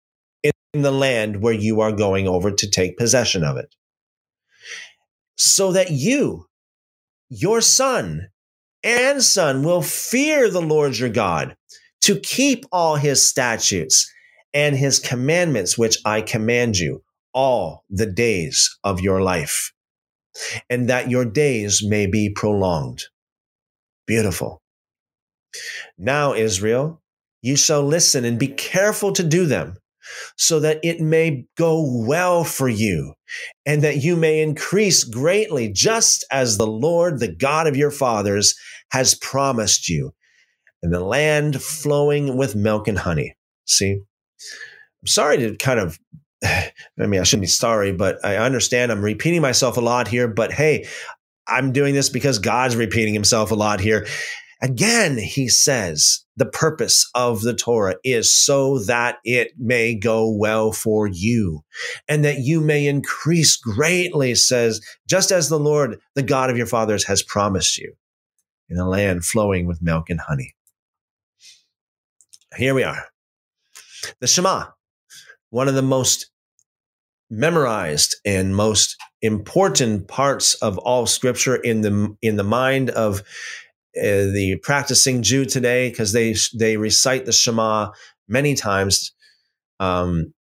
in 0.72 0.80
the 0.80 0.92
land 0.92 1.42
where 1.42 1.52
you 1.52 1.80
are 1.80 1.92
going 1.92 2.26
over 2.26 2.50
to 2.50 2.70
take 2.70 2.96
possession 2.96 3.44
of 3.44 3.58
it. 3.58 3.74
So 5.36 5.72
that 5.72 5.90
you, 5.90 6.46
your 7.28 7.60
son, 7.60 8.30
and 8.82 9.23
son 9.23 9.62
will 9.62 9.82
fear 9.82 10.51
the 10.51 10.61
Lord 10.61 10.98
your 10.98 11.11
God 11.11 11.57
to 12.02 12.19
keep 12.19 12.65
all 12.73 12.97
his 12.97 13.27
statutes 13.27 14.12
and 14.55 14.77
his 14.77 14.98
commandments, 14.98 15.77
which 15.77 15.98
I 16.05 16.23
command 16.23 16.78
you 16.78 17.02
all 17.32 17.85
the 17.90 18.07
days 18.07 18.78
of 18.82 19.01
your 19.01 19.23
life, 19.23 19.73
and 20.69 20.89
that 20.89 21.11
your 21.11 21.24
days 21.24 21.82
may 21.85 22.07
be 22.07 22.31
prolonged. 22.31 23.05
Beautiful. 24.07 24.61
Now, 25.98 26.35
Israel, 26.35 27.01
you 27.43 27.57
shall 27.57 27.82
listen 27.82 28.24
and 28.24 28.39
be 28.39 28.48
careful 28.48 29.12
to 29.12 29.23
do 29.23 29.47
them, 29.47 29.77
so 30.37 30.61
that 30.61 30.78
it 30.82 31.01
may 31.01 31.47
go 31.57 31.85
well 32.07 32.45
for 32.45 32.69
you, 32.69 33.15
and 33.66 33.82
that 33.82 33.99
you 33.99 34.16
may 34.16 34.43
increase 34.43 35.05
greatly, 35.05 35.70
just 35.70 36.24
as 36.31 36.57
the 36.57 36.66
Lord, 36.66 37.20
the 37.20 37.35
God 37.35 37.66
of 37.66 37.77
your 37.77 37.91
fathers, 37.91 38.55
has 38.91 39.15
promised 39.15 39.89
you, 39.89 40.12
in 40.82 40.91
the 40.91 41.01
land 41.01 41.62
flowing 41.62 42.37
with 42.37 42.57
milk 42.57 42.89
and 42.89 42.99
honey. 42.99 43.37
See, 43.66 43.93
I'm 43.93 45.07
sorry 45.07 45.39
to 45.39 45.57
kind 45.57 45.81
of 45.81 45.99
I 46.45 46.73
mean, 46.97 47.20
I 47.20 47.24
shouldn't 47.24 47.43
be 47.43 47.49
sorry, 47.49 47.93
but 47.93 48.24
I 48.24 48.37
understand 48.37 48.91
I'm 48.91 49.03
repeating 49.03 49.43
myself 49.43 49.77
a 49.77 49.81
lot 49.81 50.09
here. 50.09 50.28
But 50.28 50.53
hey, 50.53 50.87
I'm 51.47 51.73
doing 51.73 51.95
this 51.95 52.09
because 52.09 52.39
God's 52.39 52.77
repeating 52.77 53.15
himself 53.15 53.51
a 53.51 53.57
lot 53.57 53.81
here. 53.81 54.07
Again, 54.62 55.16
he 55.16 55.49
says 55.49 56.24
the 56.37 56.47
purpose 56.47 57.09
of 57.15 57.41
the 57.41 57.55
Torah 57.55 57.97
is 58.05 58.35
so 58.35 58.78
that 58.81 59.16
it 59.24 59.53
may 59.59 59.95
go 59.95 60.31
well 60.31 60.70
for 60.70 61.07
you 61.07 61.65
and 62.09 62.24
that 62.24 62.41
you 62.41 62.61
may 62.61 62.87
increase 62.87 63.57
greatly, 63.57 64.35
says, 64.35 64.81
just 65.09 65.31
as 65.31 65.49
the 65.49 65.59
Lord, 65.59 65.99
the 66.15 66.23
God 66.23 66.51
of 66.51 66.59
your 66.59 66.66
fathers, 66.66 67.05
has 67.05 67.23
promised 67.23 67.78
you 67.78 67.95
in 68.69 68.78
a 68.78 68.89
land 68.89 69.24
flowing 69.24 69.66
with 69.66 69.82
milk 69.82 70.11
and 70.11 70.20
honey. 70.20 70.55
Here 72.57 72.74
we 72.74 72.82
are. 72.82 73.07
The 74.20 74.27
Shema, 74.27 74.66
one 75.51 75.69
of 75.69 75.74
the 75.74 75.82
most 75.82 76.31
memorized 77.31 78.16
and 78.24 78.57
most 78.57 78.97
important 79.23 80.09
parts 80.09 80.55
of 80.55 80.78
all 80.78 81.07
scripture 81.07 81.55
in 81.55 81.82
the 81.82 82.16
in 82.23 82.37
the 82.37 82.45
mind 82.45 82.91
of 82.91 83.23
uh, 83.96 84.30
the 84.32 84.58
practicing 84.62 85.22
Jew 85.22 85.44
today 85.44 85.90
because 85.90 86.12
they 86.12 86.34
they 86.56 86.76
recite 86.76 87.26
the 87.26 87.32
Shema 87.32 87.90
many 88.28 88.54
times. 88.54 89.12
Um, 89.78 90.34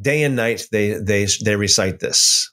day 0.00 0.22
and 0.22 0.36
night 0.36 0.66
they 0.72 0.94
they 0.94 1.26
they 1.44 1.56
recite 1.56 2.00
this. 2.00 2.52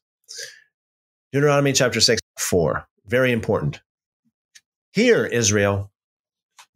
Deuteronomy 1.31 1.73
chapter 1.73 1.99
6 1.99 2.21
4 2.39 2.87
very 3.07 3.31
important. 3.31 3.81
Hear 4.93 5.25
Israel 5.25 5.91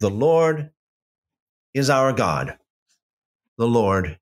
the 0.00 0.10
Lord 0.10 0.70
is 1.74 1.90
our 1.90 2.12
God. 2.14 2.56
The 3.58 3.66
Lord 3.66 4.18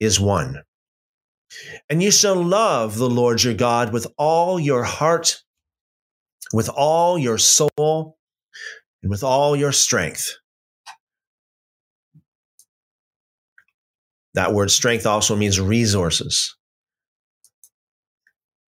is 0.00 0.18
one. 0.18 0.62
And 1.90 2.02
you 2.02 2.10
shall 2.10 2.42
love 2.42 2.96
the 2.96 3.08
Lord 3.08 3.42
your 3.42 3.54
God 3.54 3.92
with 3.92 4.06
all 4.16 4.58
your 4.58 4.82
heart, 4.84 5.42
with 6.52 6.68
all 6.68 7.18
your 7.18 7.38
soul, 7.38 8.18
and 9.02 9.10
with 9.10 9.22
all 9.22 9.54
your 9.56 9.72
strength. 9.72 10.34
That 14.34 14.52
word 14.52 14.70
strength 14.70 15.06
also 15.06 15.34
means 15.36 15.60
resources. 15.60 16.54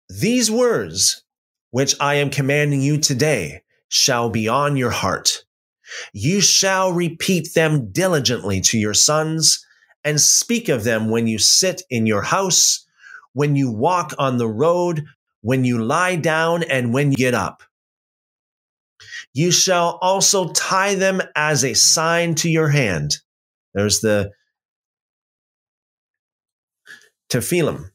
These 0.08 0.50
words, 0.50 1.22
which 1.70 1.94
I 2.00 2.14
am 2.14 2.30
commanding 2.30 2.82
you 2.82 2.98
today, 2.98 3.62
shall 3.88 4.30
be 4.30 4.48
on 4.48 4.76
your 4.76 4.90
heart. 4.90 5.44
You 6.12 6.40
shall 6.40 6.92
repeat 6.92 7.54
them 7.54 7.92
diligently 7.92 8.60
to 8.62 8.78
your 8.78 8.94
sons 8.94 9.64
and 10.04 10.20
speak 10.20 10.68
of 10.68 10.84
them 10.84 11.10
when 11.10 11.26
you 11.26 11.38
sit 11.38 11.82
in 11.90 12.06
your 12.06 12.22
house, 12.22 12.86
when 13.32 13.54
you 13.54 13.70
walk 13.70 14.12
on 14.18 14.38
the 14.38 14.48
road, 14.48 15.04
when 15.42 15.64
you 15.64 15.82
lie 15.82 16.16
down, 16.16 16.62
and 16.64 16.92
when 16.92 17.12
you 17.12 17.16
get 17.16 17.34
up. 17.34 17.62
You 19.32 19.50
shall 19.50 19.98
also 20.02 20.52
tie 20.52 20.94
them 20.94 21.20
as 21.36 21.64
a 21.64 21.74
sign 21.74 22.34
to 22.36 22.50
your 22.50 22.68
hand. 22.68 23.16
There's 23.74 24.00
the 24.00 24.32
tefillin. 27.30 27.90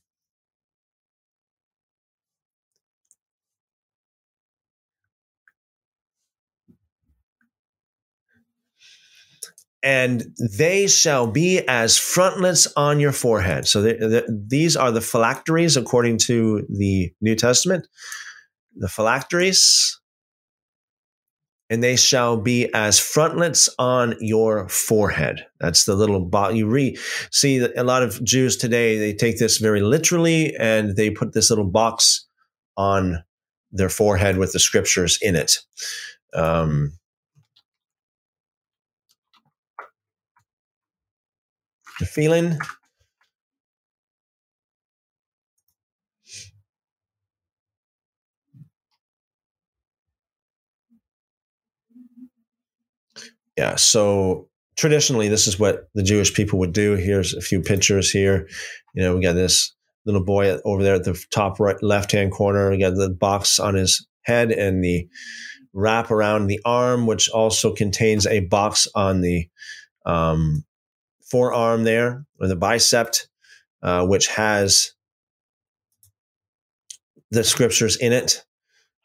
and 9.86 10.26
they 10.58 10.88
shall 10.88 11.28
be 11.28 11.62
as 11.68 11.96
frontlets 11.96 12.68
on 12.76 13.00
your 13.00 13.12
forehead. 13.12 13.68
So 13.68 13.84
these 14.28 14.76
are 14.76 14.92
the 14.92 15.00
phylacteries 15.00 15.78
according 15.78 16.18
to 16.26 16.66
the 16.68 17.12
New 17.22 17.36
Testament. 17.36 17.88
The 18.78 18.90
phylacteries, 18.90 20.02
and 21.70 21.84
they 21.84 21.96
shall 21.96 22.38
be 22.38 22.72
as 22.74 23.00
frontlets 23.00 23.70
on 23.80 24.16
your 24.20 24.70
forehead. 24.70 25.46
That's 25.60 25.86
the 25.86 25.96
little 25.96 26.20
box 26.20 26.56
you 26.56 26.68
read. 26.68 26.98
See, 27.32 27.60
a 27.60 27.84
lot 27.84 28.04
of 28.04 28.24
Jews 28.24 28.56
today 28.58 28.98
they 28.98 29.14
take 29.14 29.40
this 29.40 29.58
very 29.58 29.82
literally, 29.82 30.56
and 30.58 30.96
they 30.96 31.10
put 31.10 31.34
this 31.34 31.50
little 31.50 31.66
box 31.66 32.28
on 32.78 33.24
their 33.72 33.90
forehead 33.90 34.38
with 34.38 34.54
the 34.54 34.60
scriptures 34.60 35.18
in 35.22 35.36
it. 35.36 35.60
Um, 36.34 36.94
tefillin. 42.02 42.58
Yeah, 53.58 53.76
so 53.76 54.50
traditionally, 54.76 55.30
this 55.30 55.48
is 55.48 55.60
what 55.60 55.90
the 55.94 56.04
Jewish 56.04 56.34
people 56.34 56.60
would 56.60 56.74
do. 56.74 56.96
Here's 56.96 57.34
a 57.34 57.42
few 57.42 57.62
pictures 57.62 58.12
here. 58.12 58.48
You 58.94 59.04
know, 59.04 59.16
we 59.16 59.22
got 59.22 59.34
this 59.34 59.74
little 60.06 60.24
boy 60.24 60.58
over 60.66 60.84
there 60.84 60.96
at 60.96 61.04
the 61.04 61.22
top 61.32 61.60
right 61.60 61.82
left 61.82 62.12
hand 62.12 62.32
corner. 62.32 62.70
We 62.70 62.80
got 62.80 62.96
the 62.96 63.10
box 63.10 63.60
on 63.60 63.76
his 63.76 64.06
head 64.24 64.52
and 64.52 64.84
the 64.84 65.08
wrap 65.74 66.12
around 66.12 66.48
the 66.48 66.60
arm, 66.66 67.08
which 67.08 67.30
also 67.30 67.74
contains 67.74 68.26
a 68.26 68.42
box 68.42 68.88
on 68.96 69.22
the 69.22 69.50
um, 70.06 70.64
forearm 71.30 71.84
there, 71.84 72.26
or 72.40 72.48
the 72.48 72.56
bicep, 72.56 73.16
uh, 73.82 74.06
which 74.06 74.28
has 74.28 74.94
the 77.32 77.44
scriptures 77.44 77.96
in 77.98 78.14
it. 78.14 78.44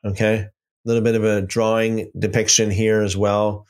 Okay. 0.05 0.35
A 0.35 0.51
little 0.85 1.03
bit 1.03 1.15
of 1.15 1.25
a 1.25 1.43
drawing 1.43 2.11
depiction 2.19 2.71
here 2.71 3.03
as 3.03 3.17
well. 3.17 3.67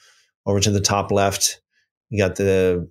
Over 0.51 0.59
to 0.59 0.73
the 0.73 0.81
top 0.81 1.13
left, 1.13 1.61
you 2.09 2.19
got 2.19 2.35
the 2.35 2.91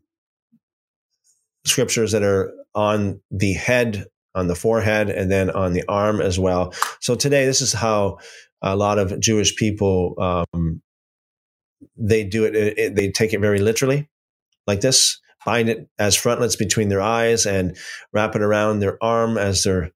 scriptures 1.65 2.14
that 2.14 2.23
are 2.23 2.53
on 2.73 3.19
the 3.31 3.52
head, 3.52 4.06
on 4.34 4.48
the 4.48 4.56
forehead, 4.56 5.10
and 5.10 5.30
then 5.30 5.49
on 5.49 5.73
the 5.73 5.84
arm 5.90 6.22
as 6.22 6.40
well. 6.40 6.73
So 7.02 7.15
today, 7.15 7.45
this 7.45 7.60
is 7.60 7.73
how 7.73 8.19
a 8.61 8.77
lot 8.77 8.98
of 8.98 9.19
Jewish 9.19 9.57
people 9.57 10.15
um, 10.18 10.81
they 11.98 12.23
do 12.23 12.45
it, 12.45 12.56
it. 12.56 12.95
They 12.95 13.11
take 13.11 13.34
it 13.34 13.41
very 13.41 13.60
literally, 13.60 14.10
like 14.65 14.80
this 14.80 15.19
bind 15.45 15.68
it 15.68 15.90
as 15.98 16.15
frontlets 16.15 16.56
between 16.56 16.88
their 16.88 17.02
eyes 17.02 17.45
and 17.45 17.76
wrap 18.14 18.36
it 18.36 18.41
around 18.41 18.80
their 18.80 18.98
arm 19.03 19.38
as 19.38 19.64
they're 19.64 19.91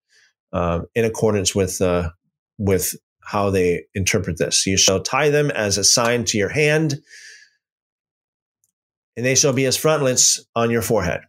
uh, 0.52 0.81
in 0.95 1.06
accordance 1.06 1.56
with 1.56 1.81
uh, 1.81 2.10
with 2.57 2.95
how 3.22 3.49
they 3.49 3.85
interpret 3.94 4.38
this. 4.38 4.65
You 4.65 4.77
shall 4.77 5.02
tie 5.02 5.30
them 5.30 5.49
as 5.52 5.77
a 5.77 5.84
sign 5.84 6.26
to 6.26 6.38
your 6.38 6.49
hand, 6.49 6.95
and 9.15 9.26
they 9.26 9.35
shall 9.35 9.53
be 9.53 9.65
as 9.65 9.77
frontlets 9.77 10.44
on 10.56 10.72
your 10.72 10.81
forehead. 10.81 11.22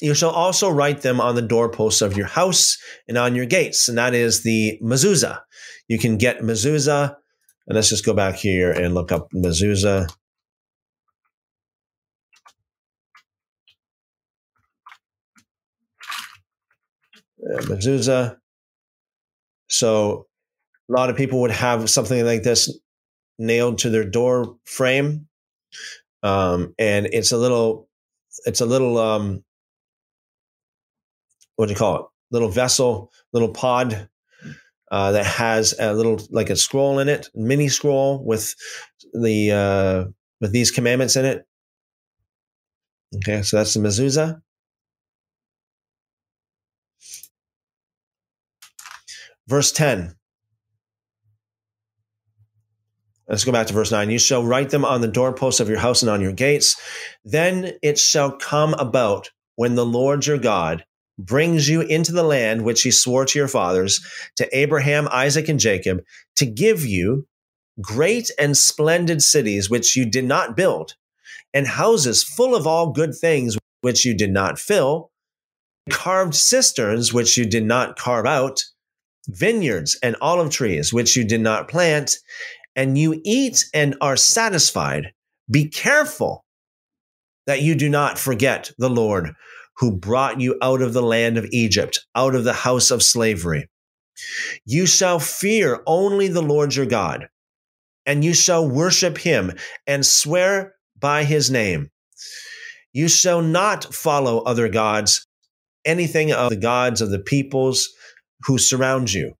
You 0.00 0.14
shall 0.14 0.30
also 0.30 0.70
write 0.70 1.02
them 1.02 1.20
on 1.20 1.34
the 1.34 1.42
doorposts 1.42 2.02
of 2.02 2.16
your 2.16 2.26
house 2.26 2.78
and 3.08 3.18
on 3.18 3.34
your 3.34 3.46
gates, 3.46 3.88
and 3.88 3.98
that 3.98 4.14
is 4.14 4.42
the 4.42 4.78
mezuzah. 4.82 5.40
You 5.88 5.98
can 5.98 6.18
get 6.18 6.40
mezuzah 6.40 7.16
And 7.66 7.74
let's 7.74 7.88
just 7.90 8.04
go 8.04 8.14
back 8.14 8.36
here 8.36 8.70
and 8.70 8.94
look 8.94 9.12
up 9.12 9.28
mezuzah. 9.34 10.08
Mezuzah. 17.40 18.36
So 19.68 20.26
a 20.88 20.92
lot 20.92 21.10
of 21.10 21.16
people 21.16 21.40
would 21.40 21.50
have 21.50 21.90
something 21.90 22.24
like 22.24 22.42
this 22.42 22.78
nailed 23.38 23.78
to 23.78 23.90
their 23.90 24.04
door 24.04 24.56
frame, 24.64 25.28
um, 26.22 26.74
and 26.78 27.06
it's 27.06 27.32
a 27.32 27.36
little, 27.38 27.88
it's 28.46 28.60
a 28.60 28.66
little, 28.66 28.98
um, 28.98 29.44
what 31.56 31.66
do 31.66 31.72
you 31.72 31.78
call 31.78 31.96
it? 31.96 32.06
Little 32.30 32.50
vessel, 32.50 33.10
little 33.32 33.52
pod 33.52 34.08
uh, 34.90 35.12
that 35.12 35.26
has 35.26 35.74
a 35.78 35.92
little 35.92 36.20
like 36.30 36.50
a 36.50 36.56
scroll 36.56 36.98
in 36.98 37.08
it, 37.08 37.28
mini 37.34 37.68
scroll 37.68 38.24
with 38.24 38.54
the 39.12 39.52
uh, 39.52 40.04
with 40.40 40.52
these 40.52 40.70
commandments 40.70 41.16
in 41.16 41.24
it. 41.24 41.46
Okay, 43.16 43.42
so 43.42 43.56
that's 43.56 43.74
the 43.74 43.80
mezuzah. 43.80 44.40
Verse 49.46 49.72
10. 49.72 50.17
Let's 53.28 53.44
go 53.44 53.52
back 53.52 53.66
to 53.66 53.74
verse 53.74 53.92
9. 53.92 54.08
You 54.10 54.18
shall 54.18 54.42
write 54.42 54.70
them 54.70 54.84
on 54.84 55.02
the 55.02 55.08
doorposts 55.08 55.60
of 55.60 55.68
your 55.68 55.78
house 55.78 56.02
and 56.02 56.10
on 56.10 56.22
your 56.22 56.32
gates. 56.32 56.80
Then 57.24 57.72
it 57.82 57.98
shall 57.98 58.32
come 58.32 58.74
about 58.74 59.30
when 59.56 59.74
the 59.74 59.84
Lord 59.84 60.26
your 60.26 60.38
God 60.38 60.84
brings 61.18 61.68
you 61.68 61.82
into 61.82 62.12
the 62.12 62.22
land 62.22 62.62
which 62.62 62.82
he 62.82 62.90
swore 62.90 63.26
to 63.26 63.38
your 63.38 63.48
fathers, 63.48 64.00
to 64.36 64.56
Abraham, 64.56 65.08
Isaac, 65.10 65.48
and 65.48 65.60
Jacob, 65.60 66.02
to 66.36 66.46
give 66.46 66.86
you 66.86 67.26
great 67.80 68.30
and 68.38 68.56
splendid 68.56 69.22
cities 69.22 69.68
which 69.68 69.96
you 69.96 70.06
did 70.06 70.24
not 70.24 70.56
build, 70.56 70.94
and 71.52 71.66
houses 71.66 72.22
full 72.22 72.54
of 72.54 72.66
all 72.66 72.92
good 72.92 73.14
things 73.14 73.58
which 73.80 74.04
you 74.04 74.14
did 74.14 74.30
not 74.30 74.58
fill, 74.58 75.10
carved 75.90 76.34
cisterns 76.34 77.12
which 77.12 77.36
you 77.36 77.44
did 77.44 77.64
not 77.64 77.98
carve 77.98 78.26
out, 78.26 78.62
vineyards 79.26 79.98
and 80.02 80.16
olive 80.20 80.50
trees 80.50 80.92
which 80.92 81.16
you 81.16 81.24
did 81.24 81.40
not 81.40 81.68
plant, 81.68 82.16
and 82.78 82.96
you 82.96 83.20
eat 83.24 83.64
and 83.74 83.96
are 84.00 84.16
satisfied. 84.16 85.12
Be 85.50 85.68
careful 85.68 86.44
that 87.48 87.60
you 87.60 87.74
do 87.74 87.88
not 87.88 88.20
forget 88.20 88.70
the 88.78 88.88
Lord 88.88 89.34
who 89.78 89.90
brought 89.90 90.40
you 90.40 90.56
out 90.62 90.80
of 90.80 90.92
the 90.92 91.02
land 91.02 91.36
of 91.38 91.48
Egypt, 91.50 92.06
out 92.14 92.36
of 92.36 92.44
the 92.44 92.52
house 92.52 92.92
of 92.92 93.02
slavery. 93.02 93.68
You 94.64 94.86
shall 94.86 95.18
fear 95.18 95.82
only 95.86 96.28
the 96.28 96.42
Lord 96.42 96.76
your 96.76 96.86
God, 96.86 97.26
and 98.06 98.24
you 98.24 98.32
shall 98.32 98.68
worship 98.68 99.18
him 99.18 99.54
and 99.88 100.06
swear 100.06 100.74
by 101.00 101.24
his 101.24 101.50
name. 101.50 101.90
You 102.92 103.08
shall 103.08 103.42
not 103.42 103.92
follow 103.92 104.38
other 104.42 104.68
gods, 104.68 105.26
anything 105.84 106.32
of 106.32 106.50
the 106.50 106.56
gods 106.56 107.00
of 107.00 107.10
the 107.10 107.18
peoples 107.18 107.88
who 108.46 108.56
surround 108.56 109.12
you. 109.12 109.34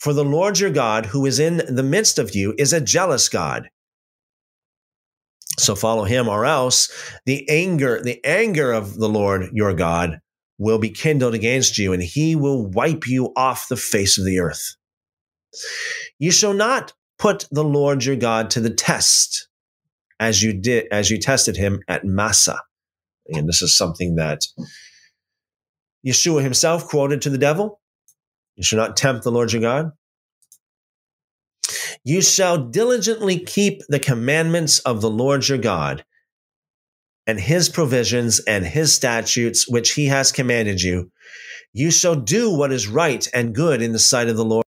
For 0.00 0.12
the 0.12 0.24
Lord 0.24 0.58
your 0.58 0.70
God, 0.70 1.06
who 1.06 1.26
is 1.26 1.38
in 1.38 1.62
the 1.68 1.82
midst 1.82 2.18
of 2.18 2.34
you, 2.34 2.54
is 2.58 2.72
a 2.72 2.80
jealous 2.80 3.28
God 3.28 3.68
so 5.60 5.74
follow 5.74 6.04
him, 6.04 6.28
or 6.28 6.46
else 6.46 6.90
the 7.26 7.48
anger, 7.48 8.00
the 8.02 8.24
anger 8.24 8.72
of 8.72 8.96
the 8.96 9.08
Lord 9.08 9.50
your 9.52 9.74
God 9.74 10.20
will 10.58 10.78
be 10.78 10.90
kindled 10.90 11.34
against 11.34 11.78
you, 11.78 11.92
and 11.92 12.02
he 12.02 12.34
will 12.34 12.66
wipe 12.66 13.06
you 13.06 13.32
off 13.36 13.68
the 13.68 13.76
face 13.76 14.18
of 14.18 14.24
the 14.24 14.38
earth. 14.38 14.76
You 16.18 16.30
shall 16.30 16.54
not 16.54 16.92
put 17.18 17.46
the 17.50 17.64
Lord 17.64 18.04
your 18.04 18.16
God 18.16 18.50
to 18.50 18.60
the 18.60 18.70
test 18.70 19.48
as 20.18 20.42
you 20.42 20.52
did 20.52 20.86
as 20.90 21.10
you 21.10 21.18
tested 21.18 21.56
him 21.56 21.82
at 21.88 22.04
Massah. 22.04 22.60
And 23.28 23.48
this 23.48 23.62
is 23.62 23.76
something 23.76 24.16
that 24.16 24.42
Yeshua 26.06 26.42
himself 26.42 26.88
quoted 26.88 27.22
to 27.22 27.30
the 27.30 27.38
devil. 27.38 27.80
You 28.60 28.64
shall 28.64 28.78
not 28.78 28.94
tempt 28.94 29.24
the 29.24 29.32
Lord 29.32 29.54
your 29.54 29.62
God. 29.62 29.92
You 32.04 32.20
shall 32.20 32.58
diligently 32.58 33.38
keep 33.38 33.80
the 33.88 33.98
commandments 33.98 34.80
of 34.80 35.00
the 35.00 35.08
Lord 35.08 35.48
your 35.48 35.56
God 35.56 36.04
and 37.26 37.40
his 37.40 37.70
provisions 37.70 38.38
and 38.40 38.66
his 38.66 38.92
statutes, 38.92 39.66
which 39.66 39.92
he 39.92 40.08
has 40.08 40.30
commanded 40.30 40.82
you. 40.82 41.10
You 41.72 41.90
shall 41.90 42.14
do 42.14 42.54
what 42.54 42.70
is 42.70 42.86
right 42.86 43.26
and 43.32 43.54
good 43.54 43.80
in 43.80 43.92
the 43.92 43.98
sight 43.98 44.28
of 44.28 44.36
the 44.36 44.44
Lord. 44.44 44.66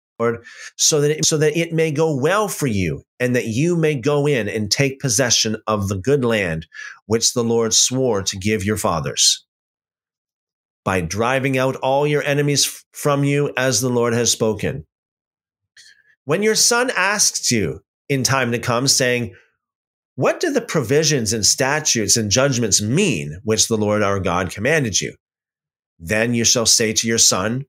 So 0.77 1.01
that, 1.03 1.19
it, 1.19 1.25
so 1.25 1.39
that 1.39 1.57
it 1.57 1.73
may 1.73 1.93
go 1.93 2.17
well 2.17 2.49
for 2.49 2.67
you 2.67 3.05
and 3.21 3.37
that 3.37 3.47
you 3.47 3.77
may 3.77 3.95
go 3.95 4.27
in 4.27 4.49
and 4.49 4.69
take 4.69 4.99
possession 4.99 5.59
of 5.69 5.87
the 5.87 5.97
good 5.97 6.25
land 6.25 6.67
which 7.05 7.35
the 7.35 7.45
Lord 7.45 7.73
swore 7.73 8.25
to 8.25 8.37
give 8.37 8.65
your 8.65 8.79
fathers 8.79 9.45
by 10.87 11.01
driving 11.01 11.59
out 11.59 11.75
all 11.83 12.07
your 12.07 12.23
enemies 12.23 12.85
from 12.93 13.25
you 13.25 13.53
as 13.57 13.81
the 13.81 13.91
Lord 13.91 14.15
has 14.15 14.31
spoken. 14.31 14.87
When 16.25 16.45
your 16.45 16.55
son 16.55 16.93
asks 16.97 17.51
you 17.51 17.81
in 18.09 18.23
time 18.23 18.53
to 18.53 18.61
come, 18.61 18.87
saying, 18.87 19.35
What 20.15 20.39
do 20.39 20.53
the 20.53 20.61
provisions 20.61 21.33
and 21.33 21.45
statutes 21.45 22.17
and 22.17 22.31
judgments 22.31 22.81
mean 22.81 23.41
which 23.43 23.67
the 23.67 23.77
Lord 23.77 24.05
our 24.05 24.21
God 24.21 24.53
commanded 24.53 25.01
you? 25.01 25.17
Then 25.99 26.35
you 26.35 26.45
shall 26.45 26.67
say 26.67 26.93
to 26.93 27.09
your 27.09 27.19
son, 27.19 27.65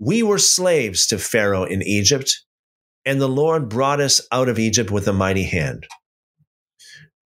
We 0.00 0.24
were 0.24 0.38
slaves 0.38 1.06
to 1.06 1.18
Pharaoh 1.18 1.64
in 1.64 1.82
Egypt, 1.82 2.44
and 3.04 3.20
the 3.20 3.28
Lord 3.28 3.68
brought 3.68 4.00
us 4.00 4.20
out 4.32 4.48
of 4.48 4.58
Egypt 4.58 4.90
with 4.90 5.06
a 5.06 5.12
mighty 5.12 5.44
hand. 5.44 5.86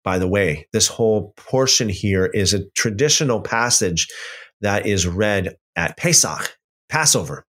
By 0.04 0.18
the 0.18 0.28
way, 0.28 0.66
this 0.72 0.88
whole 0.88 1.32
portion 1.36 1.88
here 1.88 2.26
is 2.26 2.54
a 2.54 2.68
traditional 2.70 3.40
passage 3.40 4.08
that 4.60 4.86
is 4.86 5.06
read 5.06 5.56
at 5.76 5.96
Pesach, 5.96 6.56
Passover. 6.88 7.46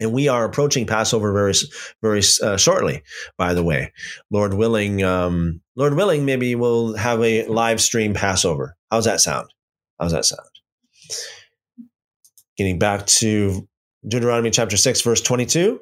And 0.00 0.12
we 0.12 0.26
are 0.28 0.44
approaching 0.44 0.86
Passover 0.86 1.32
very, 1.32 1.54
very 2.02 2.22
uh, 2.42 2.56
shortly. 2.56 3.02
By 3.38 3.54
the 3.54 3.62
way, 3.62 3.92
Lord 4.30 4.54
willing, 4.54 5.02
um, 5.04 5.60
Lord 5.76 5.94
willing, 5.94 6.24
maybe 6.24 6.54
we'll 6.54 6.96
have 6.96 7.22
a 7.22 7.46
live 7.46 7.80
stream 7.80 8.14
Passover. 8.14 8.76
How's 8.90 9.04
that 9.04 9.20
sound? 9.20 9.48
How's 10.00 10.12
that 10.12 10.24
sound? 10.24 10.48
Getting 12.56 12.78
back 12.78 13.06
to 13.06 13.68
Deuteronomy 14.06 14.50
chapter 14.50 14.76
six, 14.76 15.00
verse 15.00 15.20
twenty-two. 15.20 15.80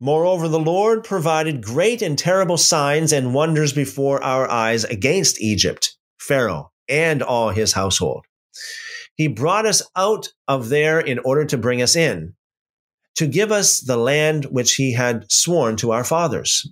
Moreover, 0.00 0.48
the 0.48 0.58
Lord 0.58 1.04
provided 1.04 1.62
great 1.62 2.02
and 2.02 2.18
terrible 2.18 2.58
signs 2.58 3.12
and 3.12 3.34
wonders 3.34 3.72
before 3.72 4.22
our 4.22 4.50
eyes 4.50 4.84
against 4.84 5.40
Egypt, 5.40 5.96
Pharaoh, 6.18 6.72
and 6.88 7.22
all 7.22 7.50
his 7.50 7.72
household. 7.72 8.26
He 9.16 9.28
brought 9.28 9.66
us 9.66 9.82
out 9.96 10.28
of 10.48 10.68
there 10.68 10.98
in 11.00 11.20
order 11.20 11.44
to 11.46 11.58
bring 11.58 11.80
us 11.80 11.96
in 11.96 12.34
to 13.16 13.26
give 13.26 13.52
us 13.52 13.80
the 13.80 13.96
land 13.96 14.46
which 14.46 14.74
he 14.74 14.92
had 14.92 15.30
sworn 15.30 15.76
to 15.76 15.92
our 15.92 16.04
fathers. 16.04 16.68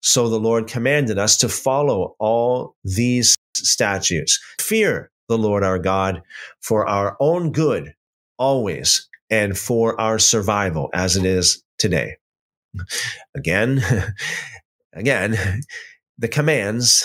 So 0.00 0.28
the 0.28 0.40
Lord 0.40 0.66
commanded 0.66 1.18
us 1.18 1.36
to 1.38 1.48
follow 1.48 2.16
all 2.18 2.74
these 2.84 3.36
statutes. 3.54 4.40
Fear 4.60 5.10
the 5.28 5.38
Lord 5.38 5.64
our 5.64 5.78
God 5.78 6.22
for 6.60 6.86
our 6.86 7.16
own 7.20 7.52
good 7.52 7.94
always 8.38 9.08
and 9.28 9.58
for 9.58 10.00
our 10.00 10.18
survival 10.18 10.88
as 10.94 11.16
it 11.16 11.24
is 11.24 11.62
today. 11.78 12.16
Again, 13.34 13.82
again, 14.92 15.62
the 16.18 16.28
commands 16.28 17.04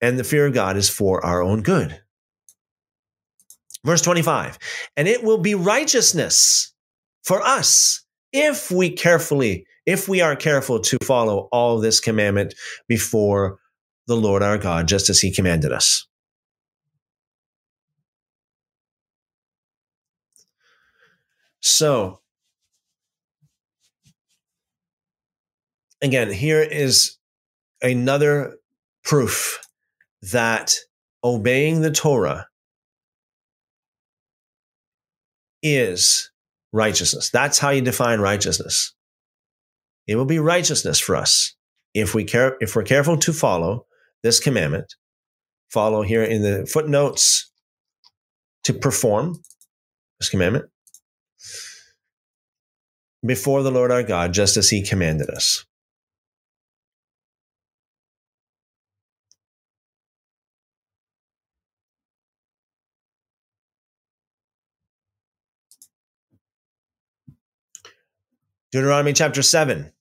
and 0.00 0.18
the 0.18 0.24
fear 0.24 0.46
of 0.46 0.54
God 0.54 0.76
is 0.76 0.88
for 0.88 1.24
our 1.24 1.42
own 1.42 1.62
good. 1.62 2.00
Verse 3.84 4.00
25, 4.00 4.58
and 4.96 5.06
it 5.06 5.22
will 5.22 5.38
be 5.38 5.54
righteousness 5.54 6.72
for 7.22 7.42
us 7.42 8.02
if 8.32 8.70
we 8.70 8.90
carefully, 8.90 9.66
if 9.84 10.08
we 10.08 10.22
are 10.22 10.34
careful 10.34 10.80
to 10.80 10.96
follow 11.02 11.48
all 11.52 11.78
this 11.78 12.00
commandment 12.00 12.54
before 12.88 13.58
the 14.06 14.16
Lord 14.16 14.42
our 14.42 14.58
God, 14.58 14.88
just 14.88 15.10
as 15.10 15.20
he 15.20 15.30
commanded 15.30 15.70
us. 15.70 16.06
So, 21.60 22.20
again, 26.04 26.32
here 26.32 26.62
is 26.62 27.16
another 27.82 28.56
proof 29.04 29.60
that 30.22 30.74
obeying 31.22 31.80
the 31.80 31.90
Torah 31.90 32.48
is 35.62 36.30
righteousness. 36.72 37.30
That's 37.30 37.58
how 37.58 37.70
you 37.70 37.80
define 37.80 38.20
righteousness. 38.20 38.94
It 40.06 40.16
will 40.16 40.26
be 40.26 40.38
righteousness 40.38 40.98
for 41.00 41.16
us 41.16 41.54
if 41.94 42.14
we 42.14 42.24
care 42.24 42.56
if 42.60 42.76
we're 42.76 42.82
careful 42.82 43.16
to 43.18 43.32
follow 43.32 43.86
this 44.22 44.40
commandment, 44.40 44.94
follow 45.70 46.02
here 46.02 46.24
in 46.24 46.42
the 46.42 46.66
footnotes 46.66 47.50
to 48.64 48.74
perform 48.74 49.40
this 50.20 50.28
commandment. 50.28 50.66
before 53.24 53.62
the 53.62 53.70
Lord 53.70 53.90
our 53.90 54.02
God, 54.02 54.32
just 54.32 54.56
as 54.56 54.70
he 54.70 54.82
commanded 54.82 55.30
us. 55.30 55.64
Deuteronomy 68.74 69.12
chapter 69.12 69.40
7. 69.40 69.92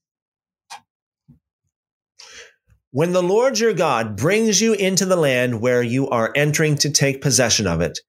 When 2.89 3.11
the 3.11 3.21
Lord 3.21 3.59
your 3.59 3.75
God 3.75 4.17
brings 4.17 4.61
you 4.61 4.73
into 4.73 5.05
the 5.05 5.15
land 5.15 5.61
where 5.61 5.83
you 5.83 6.09
are 6.09 6.33
entering 6.35 6.77
to 6.77 6.89
take 6.89 7.21
possession 7.21 7.67
of 7.67 7.81
it, 7.81 7.99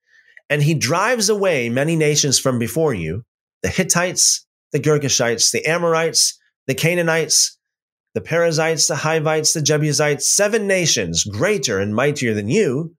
and 0.49 0.63
he 0.63 0.73
drives 0.73 1.29
away 1.29 1.69
many 1.69 1.97
nations 1.97 2.39
from 2.39 2.59
before 2.59 2.95
you 2.95 3.25
the 3.63 3.69
Hittites, 3.69 4.47
the 4.73 4.81
Girgashites, 4.81 5.53
the 5.53 5.67
Amorites, 5.67 6.41
the 6.67 6.75
Canaanites, 6.75 7.59
the 8.15 8.23
Perizzites, 8.23 8.87
the 8.87 8.97
Hivites, 8.97 9.53
the 9.53 9.61
Jebusites, 9.61 10.33
seven 10.33 10.67
nations 10.67 11.25
greater 11.25 11.79
and 11.79 11.95
mightier 11.95 12.33
than 12.33 12.49
you. 12.49 12.97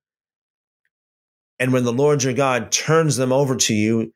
And 1.57 1.73
when 1.73 1.83
the 1.83 1.91
Lord 1.91 2.21
your 2.21 2.33
God 2.33 2.71
turns 2.71 3.17
them 3.17 3.33
over 3.33 3.55
to 3.55 3.73
you 3.73 4.13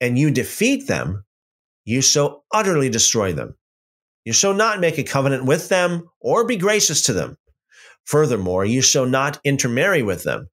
and 0.00 0.16
you 0.16 0.30
defeat 0.30 0.86
them, 0.86 1.24
you 1.84 2.00
shall 2.00 2.44
utterly 2.52 2.88
destroy 2.88 3.32
them. 3.32 3.56
You 4.24 4.32
shall 4.32 4.54
not 4.54 4.80
make 4.80 4.98
a 4.98 5.02
covenant 5.02 5.44
with 5.44 5.68
them 5.68 6.08
or 6.20 6.46
be 6.46 6.56
gracious 6.56 7.02
to 7.02 7.12
them. 7.12 7.36
Furthermore, 8.04 8.64
you 8.64 8.80
shall 8.80 9.06
not 9.06 9.40
intermarry 9.44 10.02
with 10.02 10.22
them. 10.22 10.48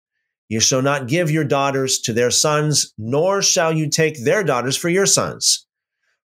You 0.48 0.59
shall 0.59 0.82
not 0.82 1.08
give 1.08 1.30
your 1.30 1.43
daughters 1.43 1.99
to 2.01 2.14
their 2.14 2.32
sons, 2.32 2.93
nor 2.98 3.41
shall 3.41 3.72
you 3.72 3.90
take 3.90 4.24
their 4.24 4.43
daughters 4.43 4.75
for 4.75 4.90
your 4.90 5.06
sons, 5.06 5.67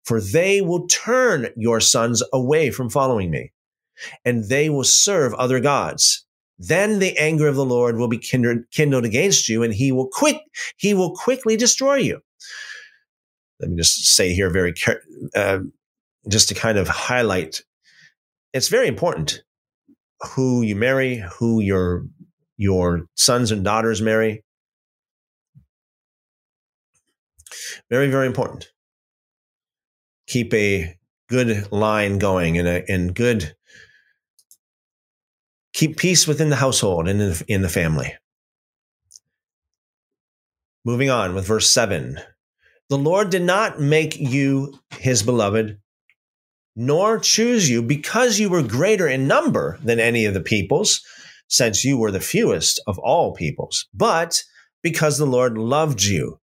for 0.05 0.21
they 0.21 0.63
will 0.63 0.87
turn 0.87 1.49
your 1.57 1.81
sons 1.81 2.23
away 2.33 2.71
from 2.71 2.89
following 2.89 3.31
me, 3.31 3.53
and 4.25 4.49
they 4.49 4.71
will 4.71 4.85
serve 4.85 5.35
other 5.35 5.61
gods. 5.61 6.25
Then 6.59 7.01
the 7.01 7.19
anger 7.19 7.49
of 7.49 7.57
the 7.57 7.65
Lord 7.65 7.99
will 7.99 8.09
be 8.09 8.19
kindled 8.19 9.05
against 9.05 9.49
you, 9.49 9.63
and 9.63 9.75
he 9.75 9.93
will 9.93 10.09
quick 10.09 10.39
he 10.79 10.95
will 10.95 11.15
quickly 11.15 11.57
destroy 11.57 11.97
you 11.97 12.21
let 13.61 13.71
me 13.71 13.77
just 13.77 14.05
say 14.17 14.33
here 14.33 14.51
very 14.51 14.75
uh, 15.35 15.61
just 16.29 16.49
to 16.49 16.55
kind 16.55 16.79
of 16.79 16.89
highlight 16.89 17.61
it's 18.53 18.69
very 18.69 18.87
important 18.87 19.43
who 20.35 20.63
you 20.63 20.77
marry 20.77 21.23
who 21.39 21.61
your 21.61 22.07
your 22.57 23.07
sons 23.17 23.51
and 23.51 23.65
daughters 23.65 24.01
marry. 24.01 24.43
Very 27.91 28.09
very 28.11 28.27
important. 28.27 28.69
Keep 30.27 30.55
a 30.55 30.97
good 31.29 31.71
line 31.73 32.19
going 32.19 32.59
and 32.59 32.69
a 32.69 32.91
and 32.91 33.15
good 33.15 33.55
keep 35.73 35.97
peace 35.97 36.27
within 36.27 36.51
the 36.51 36.57
household 36.57 37.09
and 37.09 37.21
in 37.21 37.31
the, 37.31 37.45
in 37.49 37.63
the 37.63 37.69
family. 37.69 38.15
Moving 40.85 41.11
on 41.11 41.35
with 41.35 41.47
verse 41.47 41.69
7 41.69 42.19
the 42.95 42.99
Lord 42.99 43.31
did 43.31 43.43
not 43.43 43.81
make 43.81 44.17
you 44.21 44.73
his 45.01 45.25
beloved, 45.25 45.81
nor 46.77 47.19
choose 47.19 47.69
you 47.69 47.83
because 47.83 48.39
you 48.39 48.49
were 48.49 48.63
greater 48.63 49.09
in 49.09 49.27
number 49.27 49.81
than 49.83 49.99
any 49.99 50.27
of 50.27 50.35
the 50.35 50.41
peoples, 50.41 51.01
since 51.49 51.85
you 51.85 51.99
were 51.99 52.13
the 52.13 52.21
fewest 52.21 52.81
of 52.87 52.97
all 53.01 53.35
peoples, 53.35 53.89
but 53.93 54.45
because 54.81 55.19
the 55.19 55.27
Lord 55.27 55.59
loved 55.59 56.05
you 56.05 56.39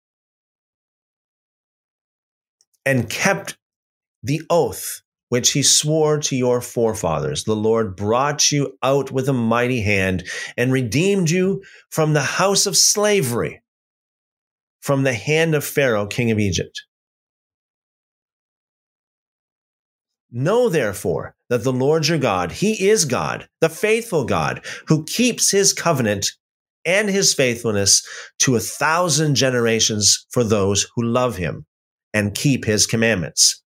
and 2.85 3.09
kept 3.09 3.57
the 4.25 4.43
oath 4.51 5.03
which 5.29 5.53
he 5.53 5.63
swore 5.63 6.19
to 6.19 6.35
your 6.35 6.61
forefathers. 6.61 7.45
The 7.45 7.55
Lord 7.55 7.95
brought 7.95 8.51
you 8.51 8.77
out 8.83 9.13
with 9.13 9.29
a 9.29 9.33
mighty 9.33 9.83
hand 9.83 10.25
and 10.57 10.73
redeemed 10.73 11.31
you 11.31 11.63
from 11.91 12.13
the 12.13 12.23
house 12.23 12.67
of 12.67 12.77
slavery 12.77 13.63
from 14.81 15.03
the 15.03 15.15
hand 15.15 15.55
of 15.55 15.65
Pharaoh, 15.65 16.07
king 16.07 16.31
of 16.31 16.39
Egypt. 16.39 16.83
Know 20.31 20.69
therefore 20.69 21.35
that 21.49 21.65
the 21.65 21.73
Lord 21.73 22.07
your 22.07 22.19
God, 22.19 22.53
he 22.53 22.89
is 22.89 23.05
God, 23.05 23.49
the 23.61 23.69
faithful 23.69 24.25
God, 24.25 24.65
who 24.87 25.05
keeps 25.05 25.51
his 25.51 25.73
covenant 25.73 26.31
and 26.85 27.09
his 27.09 27.35
faithfulness 27.35 28.07
to 28.41 28.57
a 28.57 28.61
thousand 28.61 29.35
generations 29.35 30.27
for 30.31 30.45
those 30.45 30.87
who 30.95 31.03
love 31.03 31.37
him 31.37 31.67
and 32.15 32.35
keep 32.35 32.65
his 32.65 32.87
commandments. 32.87 33.63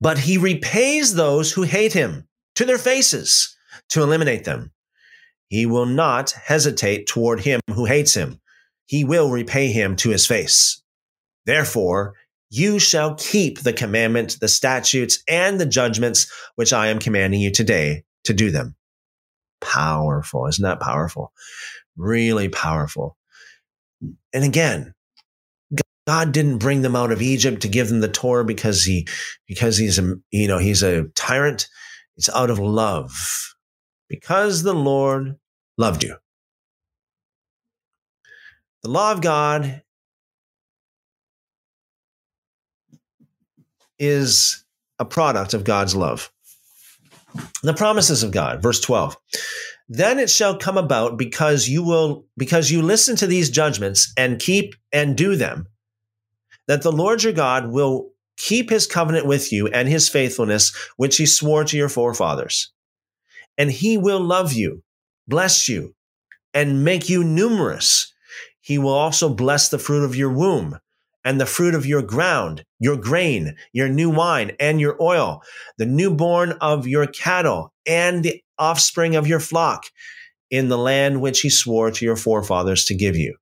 But 0.00 0.18
he 0.18 0.38
repays 0.38 1.14
those 1.14 1.52
who 1.52 1.62
hate 1.62 1.92
him 1.92 2.26
to 2.54 2.64
their 2.64 2.78
faces 2.78 3.54
to 3.90 4.02
eliminate 4.02 4.44
them. 4.44 4.72
He 5.48 5.66
will 5.66 5.86
not 5.86 6.30
hesitate 6.30 7.06
toward 7.06 7.40
him 7.40 7.60
who 7.72 7.86
hates 7.86 8.14
him. 8.14 8.40
He 8.86 9.04
will 9.04 9.30
repay 9.30 9.68
him 9.68 9.96
to 9.96 10.10
his 10.10 10.26
face. 10.26 10.82
Therefore, 11.46 12.14
you 12.50 12.78
shall 12.78 13.14
keep 13.14 13.60
the 13.60 13.72
commandment, 13.72 14.38
the 14.40 14.48
statutes, 14.48 15.22
and 15.28 15.60
the 15.60 15.66
judgments 15.66 16.30
which 16.54 16.72
I 16.72 16.88
am 16.88 16.98
commanding 16.98 17.40
you 17.40 17.52
today 17.52 18.04
to 18.24 18.32
do 18.32 18.50
them. 18.50 18.76
Powerful. 19.60 20.46
Isn't 20.46 20.62
that 20.62 20.80
powerful? 20.80 21.32
Really 21.96 22.48
powerful. 22.48 23.16
And 24.32 24.44
again, 24.44 24.94
God 26.06 26.32
didn't 26.32 26.58
bring 26.58 26.80
them 26.80 26.96
out 26.96 27.12
of 27.12 27.20
Egypt 27.20 27.62
to 27.62 27.68
give 27.68 27.88
them 27.88 28.00
the 28.00 28.08
Torah 28.08 28.44
because 28.44 28.84
he, 28.84 29.06
because 29.46 29.76
he's 29.76 29.98
a, 29.98 30.14
you 30.30 30.48
know, 30.48 30.58
he's 30.58 30.82
a 30.82 31.04
tyrant. 31.14 31.68
It's 32.16 32.30
out 32.30 32.50
of 32.50 32.58
love 32.58 33.12
because 34.08 34.62
the 34.62 34.74
Lord 34.74 35.38
loved 35.76 36.04
you. 36.04 36.16
The 38.82 38.90
law 38.90 39.12
of 39.12 39.20
God 39.20 39.82
is 43.98 44.64
a 44.98 45.04
product 45.04 45.54
of 45.54 45.64
God's 45.64 45.94
love. 45.94 46.32
The 47.62 47.74
promises 47.74 48.22
of 48.22 48.30
God, 48.30 48.62
verse 48.62 48.80
12. 48.80 49.16
Then 49.88 50.18
it 50.18 50.30
shall 50.30 50.56
come 50.56 50.76
about 50.76 51.16
because 51.16 51.68
you 51.68 51.82
will 51.82 52.26
because 52.36 52.70
you 52.70 52.82
listen 52.82 53.16
to 53.16 53.26
these 53.26 53.50
judgments 53.50 54.12
and 54.16 54.38
keep 54.38 54.74
and 54.92 55.16
do 55.16 55.34
them 55.34 55.66
that 56.66 56.82
the 56.82 56.92
Lord 56.92 57.22
your 57.22 57.32
God 57.32 57.70
will 57.70 58.10
keep 58.36 58.70
his 58.70 58.86
covenant 58.86 59.26
with 59.26 59.50
you 59.52 59.66
and 59.68 59.88
his 59.88 60.08
faithfulness 60.08 60.76
which 60.96 61.16
he 61.16 61.26
swore 61.26 61.64
to 61.64 61.76
your 61.76 61.88
forefathers 61.88 62.72
and 63.58 63.72
he 63.72 63.98
will 63.98 64.20
love 64.20 64.52
you, 64.52 64.82
bless 65.26 65.68
you, 65.68 65.94
and 66.54 66.84
make 66.84 67.08
you 67.08 67.24
numerous. 67.24 68.14
He 68.60 68.78
will 68.78 68.94
also 68.94 69.28
bless 69.28 69.68
the 69.68 69.78
fruit 69.78 70.04
of 70.04 70.14
your 70.14 70.32
womb 70.32 70.78
and 71.24 71.40
the 71.40 71.46
fruit 71.46 71.74
of 71.74 71.84
your 71.84 72.02
ground, 72.02 72.64
your 72.78 72.96
grain, 72.96 73.56
your 73.72 73.88
new 73.88 74.08
wine, 74.08 74.52
and 74.60 74.80
your 74.80 74.96
oil, 75.02 75.42
the 75.76 75.84
newborn 75.86 76.52
of 76.60 76.86
your 76.86 77.06
cattle, 77.06 77.72
and 77.86 78.24
the 78.24 78.40
offspring 78.58 79.16
of 79.16 79.26
your 79.26 79.40
flock 79.40 79.84
in 80.50 80.68
the 80.68 80.78
land 80.78 81.20
which 81.20 81.40
he 81.40 81.50
swore 81.50 81.90
to 81.90 82.04
your 82.04 82.16
forefathers 82.16 82.84
to 82.84 82.94
give 82.94 83.16
you. 83.16 83.36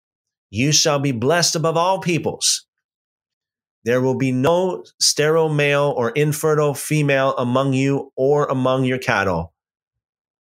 You 0.51 0.73
shall 0.73 1.01
be 1.01 1.13
blessed 1.13 1.57
above 1.57 1.77
all 1.77 2.01
peoples. 2.01 2.67
There 3.85 4.01
will 4.01 4.17
be 4.17 4.33
no 4.33 4.85
sterile 5.01 5.53
male 5.53 5.93
or 5.97 6.11
infertile 6.11 6.75
female 6.75 7.35
among 7.37 7.75
you 7.75 8.13
or 8.17 8.47
among 8.47 8.85
your 8.85 8.99
cattle 8.99 9.54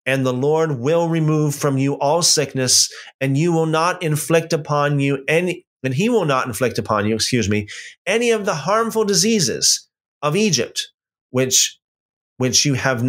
and 0.06 0.24
the 0.24 0.32
Lord 0.32 0.78
will 0.78 1.08
remove 1.08 1.54
from 1.54 1.76
you 1.76 1.98
all 1.98 2.22
sickness, 2.22 2.92
and 3.20 3.36
you 3.36 3.52
will 3.52 3.66
not 3.66 4.02
inflict 4.02 4.52
upon 4.52 5.00
you 5.00 5.24
any, 5.28 5.66
and 5.82 5.92
he 5.92 6.08
will 6.08 6.24
not 6.24 6.46
inflict 6.46 6.78
upon 6.78 7.06
you, 7.06 7.16
excuse 7.16 7.48
me, 7.48 7.66
any 8.06 8.30
of 8.30 8.46
the 8.46 8.54
harmful 8.54 9.04
diseases 9.04 9.88
of 10.22 10.36
Egypt, 10.36 10.88
which, 11.30 11.78
which 12.38 12.64
you 12.64 12.74
have, 12.74 13.04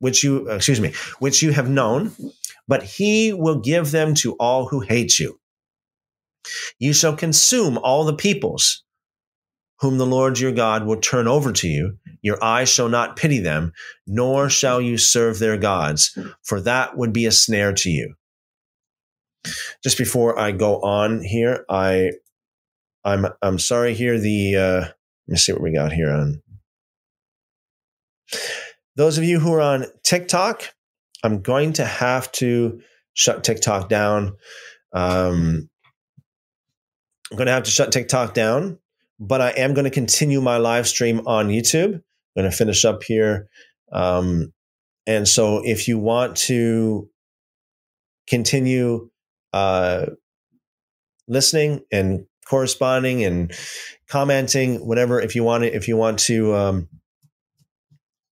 which 0.00 0.22
you, 0.24 0.48
excuse 0.48 0.80
me, 0.80 0.92
which 1.20 1.42
you 1.42 1.52
have 1.52 1.70
known, 1.70 2.12
but 2.68 2.82
he 2.82 3.32
will 3.32 3.60
give 3.60 3.90
them 3.92 4.14
to 4.14 4.34
all 4.34 4.66
who 4.66 4.80
hate 4.80 5.18
you. 5.18 5.38
You 6.78 6.92
shall 6.92 7.16
consume 7.16 7.78
all 7.78 8.04
the 8.04 8.16
peoples 8.16 8.81
whom 9.82 9.98
the 9.98 10.06
Lord 10.06 10.38
your 10.38 10.52
God 10.52 10.86
will 10.86 11.00
turn 11.00 11.26
over 11.26 11.50
to 11.52 11.66
you. 11.66 11.98
Your 12.22 12.42
eyes 12.42 12.68
shall 12.68 12.88
not 12.88 13.16
pity 13.16 13.40
them, 13.40 13.72
nor 14.06 14.48
shall 14.48 14.80
you 14.80 14.96
serve 14.96 15.40
their 15.40 15.58
gods, 15.58 16.16
for 16.44 16.60
that 16.60 16.96
would 16.96 17.12
be 17.12 17.26
a 17.26 17.32
snare 17.32 17.72
to 17.72 17.90
you. 17.90 18.14
Just 19.82 19.98
before 19.98 20.38
I 20.38 20.52
go 20.52 20.80
on 20.82 21.20
here, 21.20 21.64
I 21.68 22.12
I'm 23.04 23.26
I'm 23.42 23.58
sorry 23.58 23.94
here. 23.94 24.20
The 24.20 24.56
uh, 24.56 24.80
let 24.80 24.94
me 25.26 25.36
see 25.36 25.52
what 25.52 25.62
we 25.62 25.74
got 25.74 25.92
here 25.92 26.12
on. 26.12 26.40
Those 28.94 29.18
of 29.18 29.24
you 29.24 29.40
who 29.40 29.52
are 29.52 29.60
on 29.60 29.86
TikTok, 30.04 30.72
I'm 31.24 31.42
going 31.42 31.72
to 31.74 31.84
have 31.84 32.30
to 32.32 32.80
shut 33.14 33.42
TikTok 33.42 33.88
down. 33.88 34.36
Um, 34.92 35.68
I'm 37.32 37.36
going 37.36 37.46
to 37.46 37.52
have 37.52 37.64
to 37.64 37.70
shut 37.70 37.90
TikTok 37.90 38.32
down 38.32 38.78
but 39.18 39.40
I 39.40 39.50
am 39.50 39.74
going 39.74 39.84
to 39.84 39.90
continue 39.90 40.40
my 40.40 40.56
live 40.56 40.88
stream 40.88 41.26
on 41.26 41.48
YouTube. 41.48 41.94
I'm 41.94 42.42
going 42.42 42.50
to 42.50 42.56
finish 42.56 42.84
up 42.84 43.02
here. 43.02 43.48
Um, 43.92 44.52
and 45.06 45.26
so 45.26 45.62
if 45.64 45.88
you 45.88 45.98
want 45.98 46.36
to 46.38 47.08
continue 48.26 49.10
uh, 49.52 50.06
listening 51.28 51.82
and 51.90 52.26
corresponding 52.46 53.24
and 53.24 53.52
commenting, 54.08 54.86
whatever, 54.86 55.20
if 55.20 55.34
you 55.34 55.44
want 55.44 55.64
to, 55.64 55.74
if 55.74 55.88
you 55.88 55.96
want 55.96 56.18
to, 56.20 56.54
um, 56.54 56.88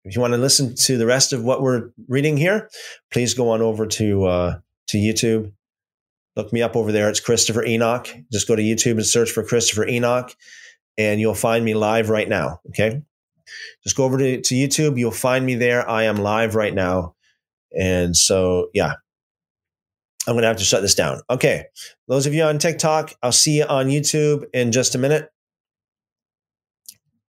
if 0.04 0.14
you 0.14 0.20
want 0.20 0.32
to 0.32 0.38
listen 0.38 0.74
to 0.74 0.96
the 0.96 1.06
rest 1.06 1.32
of 1.32 1.44
what 1.44 1.62
we're 1.62 1.90
reading 2.08 2.36
here, 2.36 2.70
please 3.12 3.34
go 3.34 3.50
on 3.50 3.60
over 3.60 3.86
to 3.86 4.24
uh, 4.24 4.58
to 4.88 4.98
YouTube. 4.98 5.52
Look 6.36 6.52
me 6.52 6.62
up 6.62 6.76
over 6.76 6.92
there. 6.92 7.08
It's 7.08 7.20
Christopher 7.20 7.64
Enoch. 7.64 8.08
Just 8.32 8.48
go 8.48 8.56
to 8.56 8.62
YouTube 8.62 8.92
and 8.92 9.06
search 9.06 9.30
for 9.30 9.42
Christopher 9.42 9.86
Enoch, 9.86 10.34
and 11.00 11.18
you'll 11.20 11.34
find 11.34 11.64
me 11.64 11.74
live 11.74 12.10
right 12.10 12.28
now. 12.28 12.60
Okay, 12.68 13.00
just 13.82 13.96
go 13.96 14.04
over 14.04 14.18
to, 14.18 14.40
to 14.40 14.54
YouTube. 14.54 14.98
You'll 14.98 15.10
find 15.10 15.46
me 15.46 15.54
there. 15.54 15.88
I 15.88 16.04
am 16.04 16.16
live 16.16 16.54
right 16.54 16.74
now, 16.74 17.14
and 17.76 18.14
so 18.14 18.68
yeah, 18.74 18.94
I'm 20.26 20.34
going 20.34 20.42
to 20.42 20.48
have 20.48 20.58
to 20.58 20.64
shut 20.64 20.82
this 20.82 20.94
down. 20.94 21.22
Okay, 21.30 21.64
those 22.06 22.26
of 22.26 22.34
you 22.34 22.42
on 22.42 22.58
TikTok, 22.58 23.14
I'll 23.22 23.32
see 23.32 23.58
you 23.58 23.64
on 23.64 23.86
YouTube 23.86 24.44
in 24.52 24.72
just 24.72 24.94
a 24.94 24.98
minute. 24.98 25.30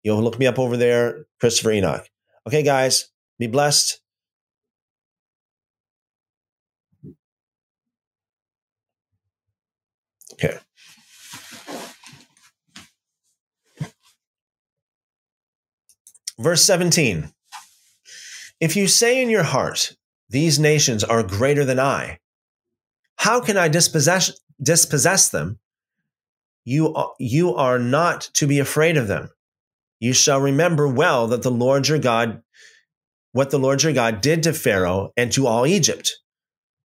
You'll 0.04 0.24
look 0.24 0.40
me 0.40 0.48
up 0.48 0.60
over 0.60 0.78
there, 0.78 1.26
Christopher 1.42 1.72
Enoch. 1.72 2.08
Okay, 2.48 2.64
guys, 2.64 3.10
be 3.38 3.48
blessed. 3.48 4.00
Okay. 10.34 10.58
Verse 16.40 16.64
17 16.64 17.32
If 18.60 18.76
you 18.76 18.88
say 18.88 19.22
in 19.22 19.30
your 19.30 19.44
heart, 19.44 19.96
These 20.30 20.60
nations 20.60 21.04
are 21.04 21.24
greater 21.24 21.66
than 21.66 21.80
I, 21.80 22.20
how 23.16 23.42
can 23.42 23.58
I 23.58 23.68
dispossess, 23.68 24.40
dispossess 24.62 25.30
them? 25.30 25.60
You 26.64 26.94
are, 26.94 27.14
you 27.18 27.56
are 27.56 27.80
not 27.80 28.30
to 28.34 28.46
be 28.46 28.60
afraid 28.60 28.98
of 28.98 29.08
them. 29.08 29.30
You 30.00 30.14
shall 30.14 30.40
remember 30.40 30.88
well 30.88 31.28
that 31.28 31.42
the 31.42 31.52
Lord 31.52 31.88
your 31.88 31.98
God, 31.98 32.44
what 33.32 33.50
the 33.50 33.58
Lord 33.58 33.82
your 33.82 33.94
God 33.94 34.22
did 34.22 34.44
to 34.44 34.54
Pharaoh 34.54 35.12
and 35.18 35.32
to 35.32 35.48
all 35.48 35.66
Egypt, 35.66 36.12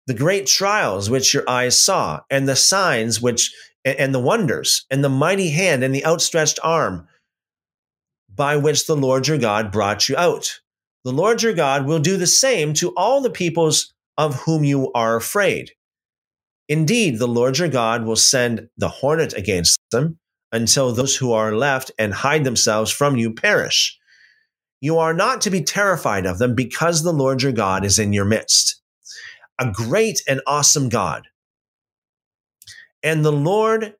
the 0.07 0.15
great 0.15 0.47
trials 0.47 1.11
which 1.11 1.35
your 1.35 1.49
eyes 1.49 1.83
saw, 1.83 2.21
and 2.31 2.49
the 2.49 2.55
signs 2.55 3.21
which, 3.21 3.53
and 3.85 4.15
the 4.15 4.21
wonders, 4.21 4.87
and 4.91 5.03
the 5.03 5.09
mighty 5.09 5.51
hand 5.51 5.83
and 5.83 5.93
the 5.95 6.05
outstretched 6.07 6.61
arm 6.63 7.09
by 8.41 8.57
which 8.57 8.87
the 8.87 8.97
Lord 8.97 9.29
your 9.29 9.37
God 9.37 9.71
brought 9.71 10.09
you 10.09 10.17
out. 10.17 10.61
The 11.05 11.13
Lord 11.13 11.43
your 11.43 11.53
God 11.53 11.85
will 11.85 11.99
do 11.99 12.17
the 12.17 12.27
same 12.27 12.73
to 12.73 12.95
all 12.97 13.21
the 13.21 13.29
peoples 13.29 13.93
of 14.17 14.35
whom 14.35 14.65
you 14.65 14.91
are 14.95 15.15
afraid. 15.15 15.73
Indeed, 16.67 17.19
the 17.19 17.29
Lord 17.29 17.59
your 17.59 17.69
God 17.69 18.07
will 18.07 18.17
send 18.17 18.71
the 18.79 18.89
hornet 18.89 19.35
against 19.35 19.79
them 19.93 20.19
until 20.53 20.91
those 20.91 21.15
who 21.15 21.33
are 21.33 21.55
left 21.55 21.91
and 21.99 22.15
hide 22.15 22.45
themselves 22.45 22.91
from 22.91 23.19
you 23.19 23.31
perish. 23.31 23.99
You 24.81 24.97
are 24.97 25.13
not 25.13 25.43
to 25.43 25.51
be 25.51 25.63
terrified 25.63 26.25
of 26.25 26.39
them 26.39 26.55
because 26.55 27.03
the 27.03 27.13
Lord 27.13 27.43
your 27.43 27.53
God 27.53 27.85
is 27.85 27.99
in 27.99 28.15
your 28.15 28.25
midst. 28.25 28.81
A 29.59 29.71
great 29.71 30.23
and 30.27 30.41
awesome 30.47 30.89
God. 30.89 31.29
And 33.03 33.23
the 33.23 33.33
Lord 33.33 33.97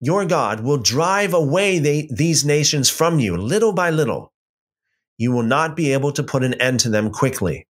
your 0.00 0.24
God 0.24 0.60
will 0.60 0.78
drive 0.78 1.34
away 1.34 1.78
these 1.78 2.44
nations 2.44 2.88
from 2.88 3.18
you 3.18 3.36
little 3.36 3.72
by 3.72 3.90
little. 3.90 4.32
You 5.18 5.32
will 5.32 5.42
not 5.42 5.76
be 5.76 5.92
able 5.92 6.12
to 6.12 6.22
put 6.22 6.42
an 6.42 6.54
end 6.54 6.80
to 6.80 6.88
them 6.88 7.10
quickly. 7.10 7.66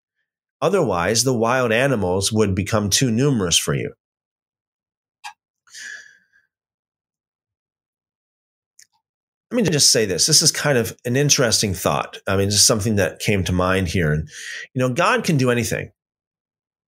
Otherwise, 0.62 1.24
the 1.24 1.34
wild 1.34 1.72
animals 1.72 2.32
would 2.32 2.54
become 2.54 2.90
too 2.90 3.12
numerous 3.12 3.58
for 3.58 3.74
you. 3.74 3.94
let 9.52 9.64
me 9.64 9.64
just 9.64 9.92
say 9.92 10.06
this. 10.06 10.26
This 10.26 10.42
is 10.42 10.52
kind 10.52 10.78
of 10.78 10.96
an 11.06 11.16
interesting 11.16 11.74
thought. 11.74 12.18
I 12.28 12.36
mean, 12.36 12.50
just 12.50 12.68
something 12.68 12.98
that 12.98 13.20
came 13.20 13.44
to 13.46 13.54
mind 13.54 13.88
here. 13.88 14.12
And, 14.12 14.30
you 14.74 14.80
know, 14.80 14.94
God 14.94 15.24
can 15.24 15.38
do 15.38 15.50
anything. 15.50 15.92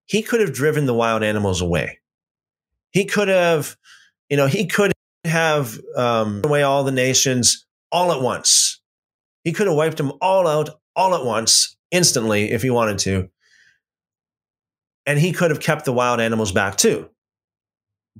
He 0.05 0.21
could 0.21 0.41
have 0.41 0.53
driven 0.53 0.85
the 0.85 0.93
wild 0.93 1.23
animals 1.23 1.61
away. 1.61 1.99
He 2.91 3.05
could 3.05 3.29
have, 3.29 3.77
you 4.29 4.35
know, 4.35 4.47
he 4.47 4.65
could 4.65 4.91
have 5.23 5.77
um, 5.95 6.41
away 6.43 6.63
all 6.63 6.83
the 6.83 6.91
nations 6.91 7.65
all 7.91 8.11
at 8.11 8.21
once. 8.21 8.81
He 9.43 9.51
could 9.51 9.67
have 9.67 9.75
wiped 9.75 9.97
them 9.97 10.13
all 10.21 10.47
out 10.47 10.69
all 10.95 11.15
at 11.15 11.25
once, 11.25 11.75
instantly, 11.91 12.51
if 12.51 12.61
he 12.61 12.69
wanted 12.69 12.99
to. 12.99 13.29
And 15.05 15.19
he 15.19 15.31
could 15.31 15.51
have 15.51 15.59
kept 15.59 15.85
the 15.85 15.93
wild 15.93 16.19
animals 16.19 16.51
back 16.51 16.77
too. 16.77 17.09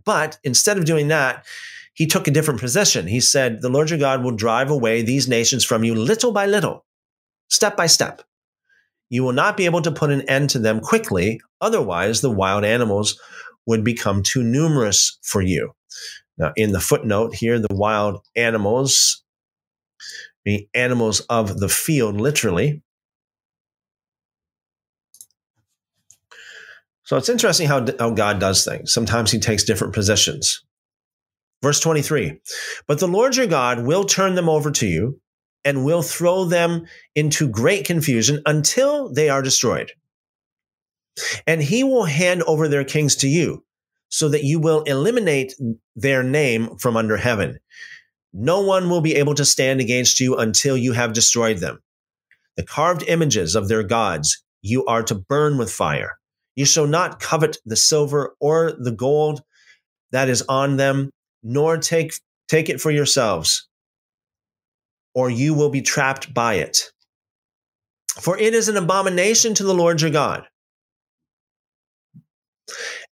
But 0.05 0.39
instead 0.43 0.77
of 0.77 0.85
doing 0.85 1.09
that, 1.09 1.45
he 1.93 2.07
took 2.07 2.27
a 2.27 2.31
different 2.31 2.61
position. 2.61 3.07
He 3.07 3.19
said, 3.19 3.61
The 3.61 3.69
Lord 3.69 3.89
your 3.89 3.99
God 3.99 4.23
will 4.23 4.31
drive 4.31 4.71
away 4.71 5.01
these 5.01 5.27
nations 5.27 5.65
from 5.65 5.83
you 5.83 5.93
little 5.93 6.31
by 6.31 6.45
little, 6.45 6.85
step 7.49 7.75
by 7.75 7.87
step. 7.87 8.21
You 9.09 9.23
will 9.23 9.33
not 9.33 9.57
be 9.57 9.65
able 9.65 9.81
to 9.81 9.91
put 9.91 10.11
an 10.11 10.21
end 10.29 10.51
to 10.51 10.59
them 10.59 10.79
quickly. 10.79 11.41
Otherwise, 11.59 12.21
the 12.21 12.31
wild 12.31 12.63
animals 12.63 13.19
would 13.65 13.83
become 13.83 14.23
too 14.23 14.43
numerous 14.43 15.17
for 15.23 15.41
you. 15.41 15.73
Now, 16.39 16.53
in 16.55 16.71
the 16.71 16.79
footnote 16.79 17.35
here, 17.35 17.59
the 17.59 17.75
wild 17.75 18.21
animals, 18.35 19.23
the 20.45 20.69
animals 20.73 21.19
of 21.29 21.59
the 21.59 21.67
field, 21.67 22.19
literally. 22.19 22.81
So 27.03 27.17
it's 27.17 27.29
interesting 27.29 27.67
how, 27.67 27.85
how 27.99 28.11
God 28.11 28.39
does 28.39 28.63
things. 28.63 28.93
Sometimes 28.93 29.31
he 29.31 29.39
takes 29.39 29.63
different 29.63 29.93
positions. 29.93 30.63
Verse 31.61 31.81
23 31.81 32.39
But 32.87 32.99
the 32.99 33.07
Lord 33.07 33.35
your 33.35 33.47
God 33.47 33.83
will 33.83 34.05
turn 34.05 34.35
them 34.35 34.47
over 34.47 34.71
to 34.71 34.87
you 34.87 35.19
and 35.65 35.83
will 35.83 36.01
throw 36.01 36.45
them 36.45 36.85
into 37.15 37.49
great 37.49 37.85
confusion 37.85 38.41
until 38.45 39.11
they 39.11 39.27
are 39.27 39.41
destroyed. 39.41 39.91
And 41.45 41.61
he 41.61 41.83
will 41.83 42.05
hand 42.05 42.43
over 42.43 42.69
their 42.69 42.85
kings 42.85 43.17
to 43.17 43.27
you 43.27 43.65
so 44.09 44.29
that 44.29 44.43
you 44.43 44.59
will 44.59 44.81
eliminate 44.83 45.53
their 45.95 46.23
name 46.23 46.75
from 46.77 46.97
under 46.97 47.17
heaven. 47.17 47.59
No 48.33 48.61
one 48.61 48.89
will 48.89 49.01
be 49.01 49.15
able 49.15 49.35
to 49.35 49.45
stand 49.45 49.79
against 49.79 50.19
you 50.19 50.35
until 50.35 50.77
you 50.77 50.93
have 50.93 51.13
destroyed 51.13 51.57
them. 51.57 51.81
The 52.57 52.63
carved 52.63 53.03
images 53.07 53.55
of 53.55 53.67
their 53.67 53.83
gods 53.83 54.43
you 54.61 54.85
are 54.85 55.03
to 55.03 55.15
burn 55.15 55.57
with 55.57 55.71
fire. 55.71 56.19
You 56.55 56.65
shall 56.65 56.87
not 56.87 57.19
covet 57.19 57.57
the 57.65 57.77
silver 57.77 58.35
or 58.41 58.73
the 58.77 58.91
gold 58.91 59.41
that 60.11 60.27
is 60.27 60.41
on 60.49 60.75
them, 60.75 61.11
nor 61.41 61.77
take, 61.77 62.13
take 62.49 62.67
it 62.69 62.81
for 62.81 62.91
yourselves, 62.91 63.69
or 65.13 65.29
you 65.29 65.53
will 65.53 65.69
be 65.69 65.81
trapped 65.81 66.33
by 66.33 66.55
it. 66.55 66.91
For 68.19 68.37
it 68.37 68.53
is 68.53 68.67
an 68.67 68.75
abomination 68.75 69.53
to 69.53 69.63
the 69.63 69.73
Lord 69.73 70.01
your 70.01 70.11
God. 70.11 70.48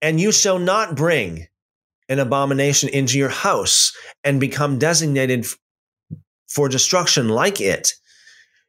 And 0.03 0.21
you 0.21 0.33
shall 0.33 0.59
not 0.59 0.97
bring 0.97 1.47
an 2.09 2.19
abomination 2.19 2.89
into 2.89 3.17
your 3.17 3.29
house 3.29 3.97
and 4.25 4.41
become 4.41 4.79
designated 4.79 5.47
for 6.49 6.69
destruction 6.69 7.29
like 7.29 7.61
it. 7.61 7.93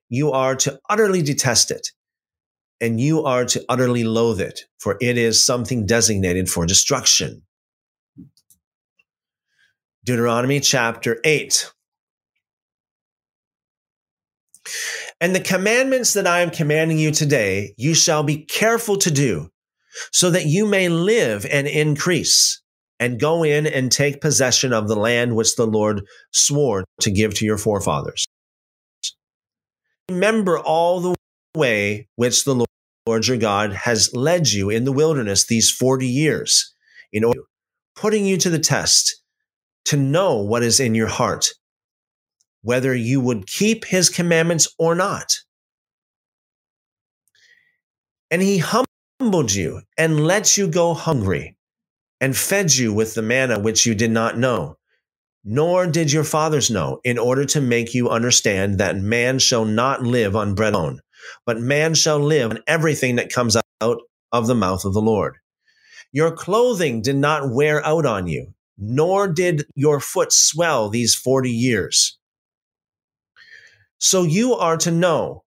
You 0.09 0.31
are 0.31 0.55
to 0.57 0.79
utterly 0.89 1.23
detest 1.23 1.71
it, 1.71 1.89
and 2.79 3.01
you 3.01 3.23
are 3.23 3.45
to 3.45 3.65
utterly 3.67 4.03
loathe 4.03 4.39
it, 4.39 4.61
for 4.77 4.95
it 5.01 5.17
is 5.17 5.43
something 5.43 5.87
designated 5.87 6.49
for 6.49 6.67
destruction. 6.67 7.41
Deuteronomy 10.05 10.59
chapter 10.59 11.19
8. 11.23 11.71
And 15.19 15.33
the 15.35 15.39
commandments 15.39 16.13
that 16.13 16.27
I 16.27 16.41
am 16.41 16.51
commanding 16.51 16.99
you 16.99 17.11
today, 17.11 17.73
you 17.77 17.95
shall 17.95 18.23
be 18.23 18.37
careful 18.37 18.97
to 18.97 19.09
do, 19.09 19.49
so 20.11 20.29
that 20.31 20.45
you 20.45 20.65
may 20.65 20.89
live 20.89 21.45
and 21.51 21.67
increase, 21.67 22.61
and 22.99 23.19
go 23.19 23.43
in 23.43 23.65
and 23.67 23.91
take 23.91 24.21
possession 24.21 24.73
of 24.73 24.87
the 24.87 24.95
land 24.95 25.35
which 25.35 25.55
the 25.55 25.67
Lord 25.67 26.01
swore 26.31 26.85
to 27.01 27.11
give 27.11 27.33
to 27.35 27.45
your 27.45 27.57
forefathers. 27.57 28.25
Remember 30.09 30.59
all 30.59 30.99
the 30.99 31.15
way 31.55 32.07
which 32.15 32.45
the 32.45 32.65
Lord 33.05 33.27
your 33.27 33.37
God 33.37 33.73
has 33.73 34.13
led 34.13 34.51
you 34.51 34.69
in 34.69 34.85
the 34.85 34.91
wilderness 34.91 35.45
these 35.45 35.69
40 35.71 36.07
years, 36.07 36.73
in 37.11 37.23
order 37.23 37.41
putting 37.95 38.25
you 38.25 38.37
to 38.37 38.49
the 38.49 38.59
test 38.59 39.21
to 39.85 39.97
know 39.97 40.37
what 40.37 40.63
is 40.63 40.79
in 40.79 40.95
your 40.95 41.07
heart, 41.07 41.49
whether 42.61 42.95
you 42.95 43.19
would 43.21 43.47
keep 43.47 43.85
his 43.85 44.09
commandments 44.09 44.67
or 44.79 44.95
not. 44.95 45.33
And 48.31 48.41
he 48.41 48.57
humbled 48.57 48.87
you 49.53 49.81
and 49.97 50.25
let 50.25 50.57
you 50.57 50.67
go 50.67 50.93
hungry 50.93 51.55
and 52.19 52.35
fed 52.35 52.73
you 52.73 52.93
with 52.93 53.15
the 53.15 53.21
manna 53.21 53.59
which 53.59 53.85
you 53.85 53.95
did 53.95 54.11
not 54.11 54.37
know, 54.37 54.77
nor 55.43 55.87
did 55.87 56.11
your 56.11 56.23
fathers 56.23 56.69
know, 56.69 56.99
in 57.03 57.17
order 57.17 57.45
to 57.45 57.61
make 57.61 57.93
you 57.93 58.09
understand 58.09 58.79
that 58.79 58.97
man 58.97 59.39
shall 59.39 59.65
not 59.65 60.03
live 60.03 60.35
on 60.35 60.55
bread 60.55 60.73
alone, 60.73 60.99
but 61.45 61.59
man 61.59 61.93
shall 61.93 62.19
live 62.19 62.51
on 62.51 62.59
everything 62.67 63.17
that 63.17 63.31
comes 63.31 63.57
out 63.81 63.99
of 64.31 64.47
the 64.47 64.55
mouth 64.55 64.85
of 64.85 64.93
the 64.93 65.01
Lord. 65.01 65.37
Your 66.11 66.31
clothing 66.31 67.01
did 67.01 67.15
not 67.15 67.51
wear 67.51 67.85
out 67.85 68.05
on 68.05 68.27
you, 68.27 68.53
nor 68.77 69.27
did 69.27 69.65
your 69.75 69.99
foot 69.99 70.31
swell 70.31 70.89
these 70.89 71.15
40 71.15 71.49
years. 71.49 72.17
So 73.97 74.23
you 74.23 74.53
are 74.55 74.77
to 74.77 74.91
know 74.91 75.42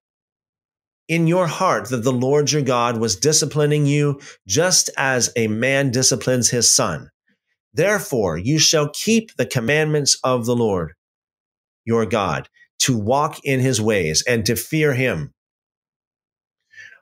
in 1.07 1.27
your 1.27 1.47
heart 1.47 1.89
that 1.89 2.03
the 2.03 2.13
Lord 2.13 2.51
your 2.51 2.61
God 2.61 2.97
was 2.97 3.15
disciplining 3.15 3.85
you 3.85 4.19
just 4.47 4.89
as 4.97 5.31
a 5.35 5.47
man 5.47 5.91
disciplines 5.91 6.49
his 6.49 6.73
son. 6.73 7.09
Therefore, 7.73 8.37
you 8.37 8.59
shall 8.59 8.89
keep 8.89 9.35
the 9.35 9.45
commandments 9.45 10.17
of 10.23 10.45
the 10.45 10.55
Lord 10.55 10.93
your 11.85 12.05
God 12.05 12.49
to 12.79 12.97
walk 12.97 13.39
in 13.43 13.59
his 13.59 13.81
ways 13.81 14.23
and 14.27 14.45
to 14.45 14.55
fear 14.55 14.93
him. 14.93 15.33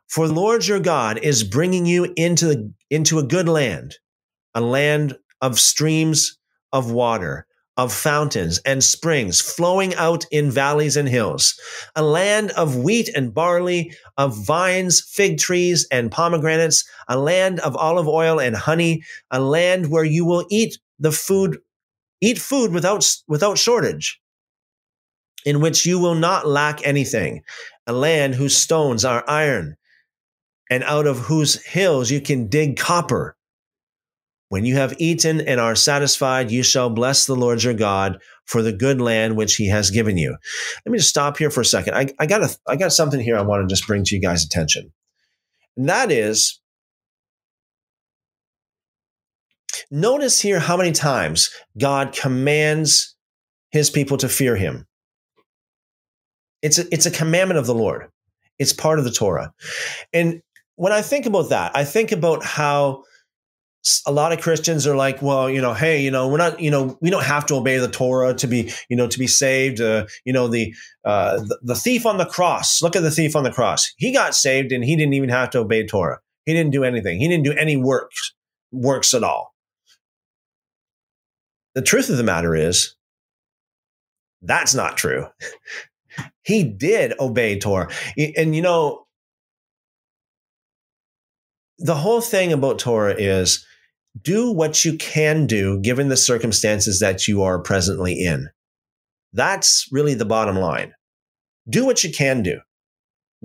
For 0.08 0.28
the 0.28 0.34
Lord 0.34 0.68
your 0.68 0.80
God 0.80 1.18
is 1.18 1.44
bringing 1.44 1.86
you 1.86 2.14
into, 2.16 2.46
the, 2.46 2.74
into 2.90 3.18
a 3.20 3.24
good 3.24 3.50
land, 3.50 3.96
a 4.54 4.62
land 4.62 5.18
of 5.42 5.60
streams 5.60 6.38
of 6.72 6.92
water, 6.92 7.48
of 7.78 7.92
fountains 7.94 8.60
and 8.60 8.84
springs 8.84 9.42
flowing 9.42 9.94
out 9.96 10.26
in 10.32 10.50
valleys 10.50 10.96
and 10.96 11.10
hills, 11.10 11.60
a 11.96 12.04
land 12.04 12.52
of 12.52 12.78
wheat 12.78 13.10
and 13.16 13.34
barley, 13.34 13.94
of 14.18 14.38
vines, 14.46 15.02
fig 15.02 15.38
trees, 15.38 15.86
and 15.92 16.12
pomegranates, 16.12 16.88
a 17.08 17.18
land 17.18 17.60
of 17.60 17.76
olive 17.76 18.08
oil 18.08 18.40
and 18.40 18.56
honey, 18.56 19.04
a 19.32 19.40
land 19.40 19.90
where 19.90 20.06
you 20.06 20.26
will 20.26 20.46
eat 20.50 20.78
the 21.00 21.12
food, 21.12 21.58
eat 22.22 22.40
food 22.40 22.72
without, 22.72 23.06
without 23.28 23.58
shortage, 23.58 24.22
in 25.46 25.60
which 25.60 25.86
you 25.86 26.00
will 26.00 26.16
not 26.16 26.48
lack 26.48 26.86
anything, 26.88 27.44
a 27.88 27.94
land 27.94 28.36
whose 28.36 28.56
stones 28.56 29.04
are 29.04 29.24
iron, 29.28 29.76
and 30.70 30.84
out 30.86 31.06
of 31.06 31.20
whose 31.20 31.64
hills 31.66 32.10
you 32.10 32.22
can 32.22 32.48
dig 32.48 32.78
copper 32.78 33.36
when 34.50 34.66
you 34.66 34.76
have 34.76 34.94
eaten 35.00 35.42
and 35.42 35.60
are 35.60 35.76
satisfied, 35.76 36.52
you 36.52 36.64
shall 36.64 36.90
bless 36.90 37.26
the 37.26 37.36
Lord 37.36 37.64
your 37.64 37.74
God 37.74 38.20
for 38.46 38.62
the 38.62 38.74
good 38.74 39.02
land 39.02 39.36
which 39.36 39.56
he 39.56 39.68
has 39.70 39.90
given 39.90 40.18
you. 40.18 40.38
Let 40.86 40.92
me 40.92 41.00
just 41.00 41.10
stop 41.10 41.38
here 41.38 41.50
for 41.50 41.62
a 41.62 41.66
second. 41.66 41.96
I, 41.96 42.08
I 42.20 42.28
got 42.28 42.44
a, 42.44 42.56
I 42.68 42.76
got 42.76 42.94
something 42.94 43.20
here 43.20 43.38
I 43.38 43.42
want 43.42 43.68
to 43.68 43.74
just 43.74 43.88
bring 43.88 44.04
to 44.04 44.16
you 44.16 44.22
guys' 44.22 44.46
attention. 44.46 44.92
And 45.76 45.90
that 45.90 46.12
is, 46.12 46.62
notice 49.90 50.40
here 50.40 50.60
how 50.60 50.78
many 50.78 50.92
times 50.92 51.50
God 51.78 52.14
commands 52.14 53.16
his 53.72 53.90
people 53.90 54.18
to 54.18 54.30
fear 54.30 54.56
him. 54.56 54.86
It's 56.62 56.78
a, 56.78 56.86
it's 56.94 57.06
a 57.06 57.12
commandment 57.12 57.58
of 57.58 57.66
the 57.66 57.76
Lord. 57.76 58.10
It's 58.58 58.74
part 58.74 59.00
of 59.00 59.06
the 59.06 59.12
Torah. 59.12 59.54
And 60.14 60.42
when 60.76 60.94
I 60.94 61.02
think 61.02 61.26
about 61.26 61.50
that, 61.50 61.76
I 61.76 61.84
think 61.84 62.12
about 62.12 62.44
how 62.44 63.04
a 64.06 64.12
lot 64.12 64.32
of 64.32 64.42
Christians 64.42 64.88
are 64.88 64.96
like, 64.96 65.22
well, 65.22 65.50
you 65.50 65.62
know, 65.62 65.74
hey, 65.74 66.02
you 66.02 66.10
know, 66.10 66.28
we're 66.28 66.38
not, 66.38 66.60
you 66.60 66.72
know, 66.72 66.98
we 67.02 67.10
don't 67.10 67.24
have 67.24 67.46
to 67.48 67.56
obey 67.56 67.78
the 67.78 67.88
Torah 67.88 68.34
to 68.34 68.48
be, 68.48 68.72
you 68.90 68.98
know, 68.98 69.08
to 69.08 69.20
be 69.20 69.28
saved. 69.28 69.80
Uh, 69.80 70.08
you 70.24 70.34
know, 70.34 70.48
the, 70.48 70.74
uh, 71.04 71.38
the, 71.38 71.60
the 71.62 71.76
thief 71.76 72.06
on 72.06 72.18
the 72.18 72.26
cross. 72.26 72.82
Look 72.82 72.96
at 72.96 73.04
the 73.04 73.12
thief 73.12 73.36
on 73.36 73.44
the 73.44 73.52
cross. 73.52 73.94
He 73.98 74.12
got 74.12 74.34
saved, 74.34 74.72
and 74.72 74.84
he 74.84 74.96
didn't 74.96 75.14
even 75.14 75.30
have 75.30 75.52
to 75.52 75.60
obey 75.60 75.86
Torah. 75.86 76.20
He 76.46 76.54
didn't 76.54 76.72
do 76.72 76.84
anything. 76.84 77.20
He 77.20 77.28
didn't 77.28 77.44
do 77.44 77.54
any 77.54 77.78
works 77.78 78.34
works 78.72 79.14
at 79.14 79.24
all. 79.24 79.54
The 81.76 81.82
truth 81.82 82.10
of 82.10 82.18
the 82.18 82.24
matter 82.24 82.56
is, 82.56 82.96
that's 84.42 84.74
not 84.74 84.98
true. 84.98 85.28
he 86.44 86.64
did 86.64 87.14
obey 87.20 87.60
Torah, 87.60 87.90
and 88.36 88.56
you 88.56 88.62
know, 88.62 89.06
the 91.78 91.96
whole 91.96 92.22
thing 92.22 92.54
about 92.54 92.80
Torah 92.80 93.16
is 93.18 93.66
do 94.22 94.52
what 94.52 94.86
you 94.86 94.98
can 94.98 95.46
do 95.46 95.80
given 95.82 96.08
the 96.08 96.18
circumstances 96.18 97.00
that 97.00 97.28
you 97.28 97.44
are 97.44 97.60
presently 97.60 98.14
in. 98.14 98.50
That's 99.34 99.88
really 99.92 100.14
the 100.14 100.26
bottom 100.26 100.56
line. 100.56 100.94
Do 101.70 101.86
what 101.86 102.04
you 102.04 102.12
can 102.12 102.42
do 102.42 102.60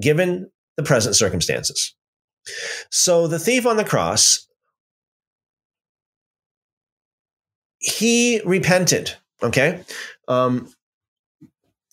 given 0.00 0.50
the 0.76 0.82
present 0.82 1.16
circumstances. 1.16 1.94
So 2.90 3.26
the 3.26 3.38
thief 3.38 3.66
on 3.66 3.76
the 3.76 3.84
cross, 3.84 4.46
he 7.78 8.40
repented. 8.44 9.12
Okay. 9.42 9.82
Um, 10.28 10.72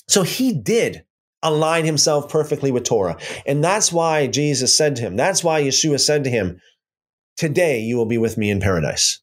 so 0.07 0.23
he 0.23 0.53
did 0.53 1.03
align 1.43 1.85
himself 1.85 2.29
perfectly 2.29 2.71
with 2.71 2.83
Torah. 2.83 3.17
And 3.45 3.63
that's 3.63 3.91
why 3.91 4.27
Jesus 4.27 4.75
said 4.75 4.95
to 4.97 5.01
him, 5.01 5.15
that's 5.15 5.43
why 5.43 5.61
Yeshua 5.61 5.99
said 5.99 6.23
to 6.23 6.29
him, 6.29 6.59
Today 7.37 7.79
you 7.79 7.95
will 7.95 8.05
be 8.05 8.17
with 8.17 8.37
me 8.37 8.49
in 8.49 8.59
paradise. 8.59 9.21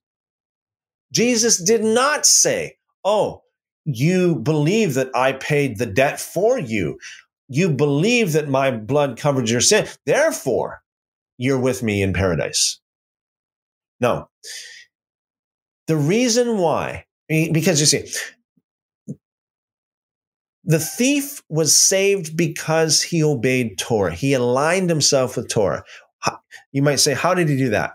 Jesus 1.12 1.62
did 1.62 1.84
not 1.84 2.25
say, 2.25 2.76
Oh, 3.05 3.43
you 3.84 4.36
believe 4.36 4.94
that 4.94 5.15
I 5.15 5.33
paid 5.33 5.78
the 5.78 5.86
debt 5.86 6.18
for 6.18 6.59
you. 6.59 6.99
You 7.49 7.68
believe 7.68 8.33
that 8.33 8.49
my 8.49 8.70
blood 8.70 9.18
covered 9.18 9.51
your 9.51 9.60
sin. 9.60 9.86
Therefore, 10.07 10.83
you're 11.36 11.60
with 11.60 11.83
me 11.83 12.02
in 12.02 12.12
paradise. 12.15 12.81
No. 14.01 14.28
The 15.86 15.97
reason 15.97 16.59
why, 16.59 17.05
because 17.28 17.81
you 17.81 17.86
see, 17.86 18.09
the 20.65 20.78
thief 20.78 21.43
was 21.51 21.76
saved 21.76 22.36
because 22.36 23.02
he 23.02 23.23
obeyed 23.23 23.76
Torah. 23.76 24.15
He 24.15 24.33
aligned 24.33 24.89
himself 24.89 25.36
with 25.36 25.51
Torah. 25.51 25.84
You 26.73 26.83
might 26.83 26.97
say, 26.97 27.12
how 27.12 27.34
did 27.34 27.51
he 27.51 27.59
do 27.59 27.68
that? 27.70 27.93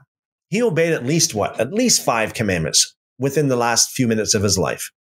He 0.50 0.62
obeyed 0.62 0.94
at 0.94 1.06
least 1.06 1.34
what? 1.34 1.60
At 1.60 1.74
least 1.74 2.04
five 2.04 2.34
commandments 2.34 2.96
within 3.18 3.48
the 3.48 3.56
last 3.56 3.92
few 3.92 4.08
minutes 4.08 4.34
of 4.34 4.44
his 4.44 4.58
life. 4.58 4.92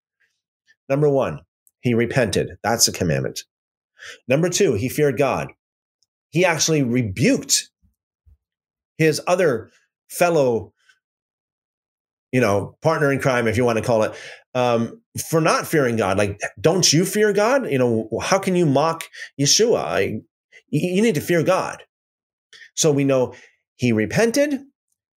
Number 0.87 1.09
one, 1.09 1.41
he 1.81 1.93
repented. 1.93 2.57
That's 2.63 2.87
a 2.87 2.91
commandment. 2.91 3.41
Number 4.27 4.49
two, 4.49 4.73
he 4.73 4.89
feared 4.89 5.17
God. 5.17 5.49
He 6.29 6.45
actually 6.45 6.83
rebuked 6.83 7.69
his 8.97 9.21
other 9.27 9.71
fellow, 10.09 10.73
you 12.31 12.41
know, 12.41 12.77
partner 12.81 13.11
in 13.11 13.19
crime, 13.19 13.47
if 13.47 13.57
you 13.57 13.65
want 13.65 13.77
to 13.77 13.83
call 13.83 14.03
it, 14.03 14.13
um, 14.53 15.01
for 15.29 15.41
not 15.41 15.67
fearing 15.67 15.95
God. 15.95 16.17
Like, 16.17 16.39
don't 16.59 16.91
you 16.91 17.05
fear 17.05 17.33
God? 17.33 17.69
You 17.71 17.77
know, 17.77 18.09
how 18.21 18.39
can 18.39 18.55
you 18.55 18.65
mock 18.65 19.05
Yeshua? 19.39 19.79
I, 19.79 20.21
you 20.69 21.01
need 21.01 21.15
to 21.15 21.21
fear 21.21 21.43
God. 21.43 21.81
So 22.75 22.91
we 22.91 23.03
know 23.03 23.33
he 23.75 23.91
repented, 23.91 24.59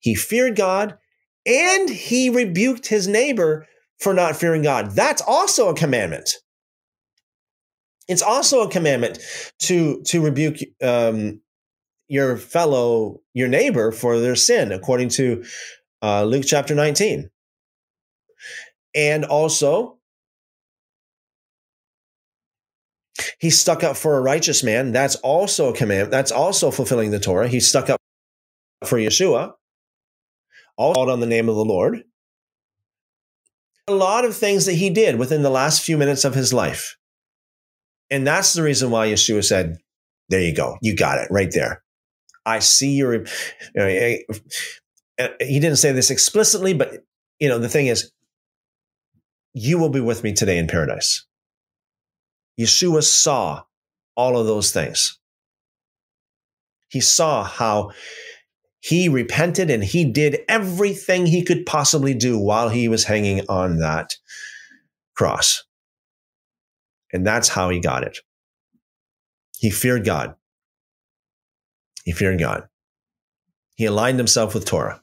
he 0.02 0.14
feared 0.14 0.56
God 0.56 0.98
and 1.46 1.88
he 1.88 2.28
rebuked 2.28 2.88
his 2.88 3.08
neighbor 3.08 3.66
for 3.98 4.12
not 4.12 4.36
fearing 4.36 4.62
God. 4.62 4.90
That's 4.90 5.22
also 5.22 5.68
a 5.68 5.74
commandment. 5.74 6.34
It's 8.08 8.22
also 8.22 8.62
a 8.62 8.70
commandment 8.70 9.20
to 9.60 10.02
to 10.06 10.20
rebuke 10.20 10.56
um, 10.82 11.40
your 12.08 12.36
fellow, 12.36 13.20
your 13.32 13.48
neighbor 13.48 13.92
for 13.92 14.18
their 14.18 14.34
sin, 14.34 14.72
according 14.72 15.08
to 15.10 15.44
uh, 16.02 16.24
Luke 16.24 16.44
chapter 16.46 16.74
19. 16.74 17.30
And 18.94 19.24
also, 19.24 19.98
he 23.38 23.50
stuck 23.50 23.84
up 23.84 23.96
for 23.96 24.18
a 24.18 24.20
righteous 24.20 24.64
man. 24.64 24.90
That's 24.90 25.14
also 25.16 25.72
a 25.72 25.76
command. 25.76 26.12
That's 26.12 26.32
also 26.32 26.72
fulfilling 26.72 27.12
the 27.12 27.20
Torah. 27.20 27.48
He 27.48 27.60
stuck 27.60 27.88
up 27.88 28.00
for 28.84 28.98
Yeshua 28.98 29.54
all 30.76 30.94
called 30.94 31.10
on 31.10 31.20
the 31.20 31.26
name 31.26 31.48
of 31.48 31.56
the 31.56 31.64
Lord. 31.64 32.02
A 33.88 33.94
lot 33.94 34.24
of 34.24 34.36
things 34.36 34.66
that 34.66 34.74
he 34.74 34.90
did 34.90 35.18
within 35.18 35.42
the 35.42 35.50
last 35.50 35.82
few 35.82 35.98
minutes 35.98 36.24
of 36.24 36.34
his 36.34 36.52
life. 36.52 36.96
And 38.10 38.26
that's 38.26 38.52
the 38.52 38.62
reason 38.62 38.90
why 38.90 39.08
Yeshua 39.08 39.44
said, 39.44 39.78
There 40.28 40.40
you 40.40 40.54
go. 40.54 40.76
You 40.82 40.94
got 40.94 41.18
it 41.18 41.28
right 41.30 41.50
there. 41.52 41.82
I 42.44 42.58
see 42.58 42.94
your. 42.96 43.14
You 43.14 43.24
know, 43.74 43.86
eh, 43.86 44.18
eh, 44.28 44.34
eh, 45.18 45.28
he 45.40 45.60
didn't 45.60 45.78
say 45.78 45.92
this 45.92 46.10
explicitly, 46.10 46.74
but 46.74 47.04
you 47.38 47.48
know 47.48 47.58
the 47.58 47.68
thing 47.68 47.86
is, 47.86 48.12
you 49.54 49.78
will 49.78 49.88
be 49.88 50.00
with 50.00 50.22
me 50.22 50.32
today 50.32 50.58
in 50.58 50.66
paradise. 50.66 51.26
Yeshua 52.60 53.02
saw 53.02 53.62
all 54.16 54.38
of 54.38 54.46
those 54.46 54.72
things. 54.72 55.18
He 56.88 57.00
saw 57.00 57.44
how 57.44 57.92
he 58.82 59.08
repented 59.08 59.70
and 59.70 59.84
he 59.84 60.04
did 60.04 60.40
everything 60.48 61.24
he 61.24 61.44
could 61.44 61.64
possibly 61.64 62.14
do 62.14 62.36
while 62.36 62.68
he 62.68 62.88
was 62.88 63.04
hanging 63.04 63.42
on 63.48 63.78
that 63.78 64.16
cross. 65.14 65.62
And 67.12 67.24
that's 67.24 67.48
how 67.48 67.70
he 67.70 67.78
got 67.78 68.02
it. 68.02 68.18
He 69.60 69.70
feared 69.70 70.04
God. 70.04 70.34
He 72.04 72.10
feared 72.10 72.40
God. 72.40 72.68
He 73.76 73.84
aligned 73.84 74.18
himself 74.18 74.52
with 74.52 74.64
Torah. 74.64 75.00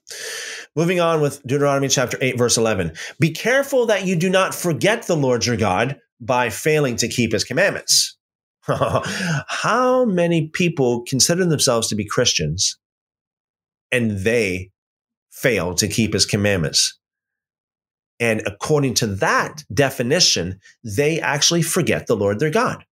Moving 0.75 0.99
on 0.99 1.21
with 1.21 1.41
Deuteronomy 1.43 1.87
chapter 1.87 2.17
8, 2.19 2.37
verse 2.37 2.57
11. 2.57 2.91
Be 3.17 3.31
careful 3.31 3.85
that 3.85 4.05
you 4.05 4.17
do 4.17 4.29
not 4.29 4.53
forget 4.53 5.07
the 5.07 5.15
Lord 5.15 5.45
your 5.45 5.55
God 5.55 5.97
by 6.19 6.49
failing 6.49 6.97
to 6.97 7.07
keep 7.07 7.31
his 7.31 7.45
commandments. 7.45 8.17
How 8.63 10.03
many 10.03 10.49
people 10.49 11.05
consider 11.07 11.45
themselves 11.45 11.87
to 11.87 11.95
be 11.95 12.03
Christians 12.05 12.77
and 13.91 14.11
they 14.19 14.71
fail 15.31 15.73
to 15.75 15.87
keep 15.87 16.13
his 16.13 16.25
commandments? 16.25 16.99
And 18.19 18.41
according 18.45 18.95
to 18.95 19.07
that 19.07 19.63
definition, 19.73 20.59
they 20.83 21.21
actually 21.21 21.61
forget 21.61 22.07
the 22.07 22.17
Lord 22.17 22.39
their 22.39 22.49
God. 22.49 22.83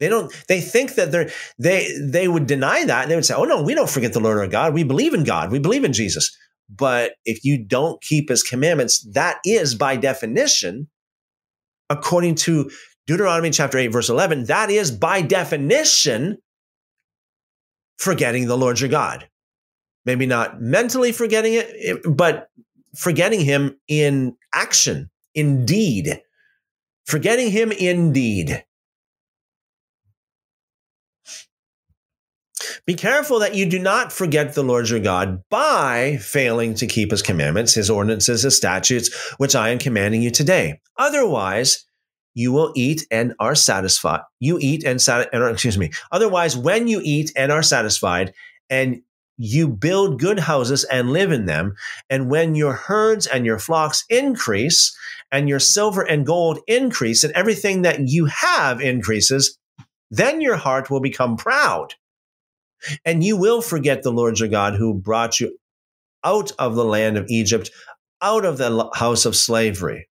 They 0.00 0.08
don't, 0.08 0.32
they 0.48 0.60
think 0.60 0.94
that 0.94 1.10
they're, 1.10 1.30
they, 1.58 1.88
they 2.00 2.28
would 2.28 2.46
deny 2.46 2.84
that. 2.84 3.02
And 3.02 3.10
they 3.10 3.16
would 3.16 3.24
say, 3.24 3.34
oh 3.34 3.44
no, 3.44 3.62
we 3.62 3.74
don't 3.74 3.90
forget 3.90 4.12
the 4.12 4.20
Lord 4.20 4.38
our 4.38 4.46
God. 4.46 4.74
We 4.74 4.84
believe 4.84 5.14
in 5.14 5.24
God. 5.24 5.50
We 5.50 5.58
believe 5.58 5.84
in 5.84 5.92
Jesus. 5.92 6.36
But 6.68 7.14
if 7.24 7.44
you 7.44 7.58
don't 7.58 8.00
keep 8.02 8.28
his 8.28 8.42
commandments, 8.42 9.00
that 9.12 9.38
is 9.44 9.74
by 9.74 9.96
definition, 9.96 10.88
according 11.88 12.36
to 12.36 12.70
Deuteronomy 13.06 13.50
chapter 13.50 13.78
8, 13.78 13.88
verse 13.88 14.10
11, 14.10 14.44
that 14.44 14.70
is 14.70 14.90
by 14.90 15.22
definition 15.22 16.38
forgetting 17.98 18.46
the 18.46 18.56
Lord 18.56 18.80
your 18.80 18.90
God. 18.90 19.28
Maybe 20.08 20.24
not 20.24 20.58
mentally 20.58 21.12
forgetting 21.12 21.52
it, 21.52 22.00
but 22.02 22.48
forgetting 22.96 23.42
him 23.42 23.78
in 23.88 24.38
action, 24.54 25.10
in 25.34 25.66
deed. 25.66 26.22
Forgetting 27.04 27.50
him 27.50 27.72
indeed. 27.72 28.64
Be 32.86 32.94
careful 32.94 33.40
that 33.40 33.54
you 33.54 33.66
do 33.66 33.78
not 33.78 34.10
forget 34.10 34.54
the 34.54 34.62
Lord 34.62 34.88
your 34.88 34.98
God 34.98 35.42
by 35.50 36.16
failing 36.22 36.72
to 36.76 36.86
keep 36.86 37.10
his 37.10 37.20
commandments, 37.20 37.74
his 37.74 37.90
ordinances, 37.90 38.44
his 38.44 38.56
statutes, 38.56 39.14
which 39.36 39.54
I 39.54 39.68
am 39.68 39.78
commanding 39.78 40.22
you 40.22 40.30
today. 40.30 40.80
Otherwise, 40.96 41.84
you 42.32 42.50
will 42.50 42.72
eat 42.74 43.06
and 43.10 43.34
are 43.38 43.54
satisfied. 43.54 44.22
You 44.40 44.58
eat 44.58 44.84
and, 44.84 45.02
sat- 45.02 45.28
excuse 45.34 45.76
me. 45.76 45.90
Otherwise, 46.10 46.56
when 46.56 46.88
you 46.88 47.02
eat 47.04 47.30
and 47.36 47.52
are 47.52 47.62
satisfied, 47.62 48.32
and 48.70 49.02
you 49.38 49.68
build 49.68 50.20
good 50.20 50.40
houses 50.40 50.84
and 50.84 51.12
live 51.12 51.32
in 51.32 51.46
them, 51.46 51.74
and 52.10 52.28
when 52.28 52.54
your 52.54 52.72
herds 52.72 53.26
and 53.26 53.46
your 53.46 53.58
flocks 53.58 54.04
increase, 54.10 54.94
and 55.30 55.48
your 55.48 55.60
silver 55.60 56.02
and 56.02 56.26
gold 56.26 56.58
increase, 56.66 57.22
and 57.22 57.32
everything 57.34 57.82
that 57.82 58.00
you 58.08 58.26
have 58.26 58.80
increases, 58.80 59.58
then 60.10 60.40
your 60.40 60.56
heart 60.56 60.90
will 60.90 61.00
become 61.00 61.36
proud. 61.36 61.94
And 63.04 63.22
you 63.22 63.36
will 63.36 63.60
forget 63.60 64.02
the 64.02 64.12
Lord 64.12 64.38
your 64.38 64.48
God 64.48 64.74
who 64.74 64.94
brought 64.94 65.40
you 65.40 65.58
out 66.24 66.52
of 66.58 66.74
the 66.74 66.84
land 66.84 67.16
of 67.16 67.26
Egypt, 67.28 67.70
out 68.20 68.44
of 68.44 68.58
the 68.58 68.90
house 68.94 69.24
of 69.24 69.36
slavery. 69.36 70.08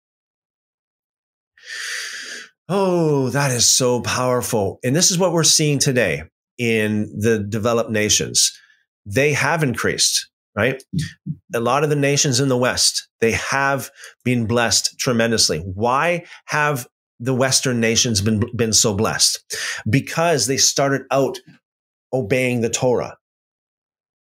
Oh, 2.68 3.28
that 3.30 3.50
is 3.50 3.68
so 3.68 4.00
powerful. 4.00 4.78
And 4.82 4.96
this 4.96 5.10
is 5.10 5.18
what 5.18 5.32
we're 5.32 5.44
seeing 5.44 5.78
today 5.78 6.22
in 6.58 7.12
the 7.18 7.38
developed 7.38 7.90
nations. 7.90 8.58
They 9.06 9.32
have 9.32 9.62
increased, 9.62 10.28
right? 10.56 10.82
A 11.54 11.60
lot 11.60 11.84
of 11.84 11.90
the 11.90 11.96
nations 11.96 12.40
in 12.40 12.48
the 12.48 12.56
West, 12.56 13.08
they 13.20 13.32
have 13.32 13.90
been 14.24 14.46
blessed 14.46 14.98
tremendously. 14.98 15.58
Why 15.60 16.24
have 16.46 16.86
the 17.18 17.34
Western 17.34 17.80
nations 17.80 18.20
been, 18.20 18.42
been 18.56 18.72
so 18.72 18.94
blessed? 18.94 19.42
Because 19.88 20.46
they 20.46 20.56
started 20.56 21.02
out 21.10 21.38
obeying 22.12 22.60
the 22.60 22.70
Torah. 22.70 23.16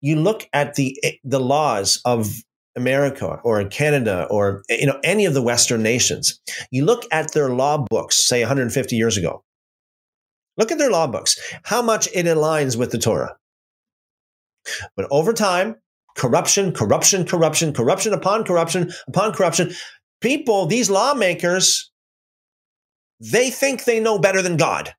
You 0.01 0.15
look 0.15 0.47
at 0.53 0.75
the, 0.75 0.97
the 1.23 1.41
laws 1.41 1.99
of 2.05 2.33
America 2.75 3.39
or 3.43 3.63
Canada 3.65 4.25
or 4.29 4.63
you 4.69 4.85
know 4.85 4.99
any 5.03 5.25
of 5.25 5.33
the 5.33 5.41
Western 5.41 5.83
nations, 5.83 6.39
you 6.71 6.85
look 6.85 7.03
at 7.11 7.33
their 7.33 7.49
law 7.49 7.77
books, 7.89 8.15
say 8.27 8.41
150 8.41 8.95
years 8.95 9.17
ago. 9.17 9.43
Look 10.57 10.71
at 10.71 10.77
their 10.77 10.91
law 10.91 11.07
books, 11.07 11.39
how 11.63 11.81
much 11.81 12.07
it 12.13 12.25
aligns 12.25 12.77
with 12.77 12.91
the 12.91 12.97
Torah. 12.97 13.35
But 14.95 15.07
over 15.11 15.33
time, 15.33 15.75
corruption, 16.15 16.73
corruption, 16.73 17.25
corruption, 17.25 17.73
corruption 17.73 18.13
upon 18.13 18.43
corruption 18.43 18.91
upon 19.07 19.33
corruption. 19.33 19.71
People, 20.21 20.65
these 20.65 20.89
lawmakers, 20.89 21.91
they 23.19 23.49
think 23.49 23.85
they 23.85 23.99
know 23.99 24.19
better 24.19 24.41
than 24.41 24.57
God. 24.57 24.93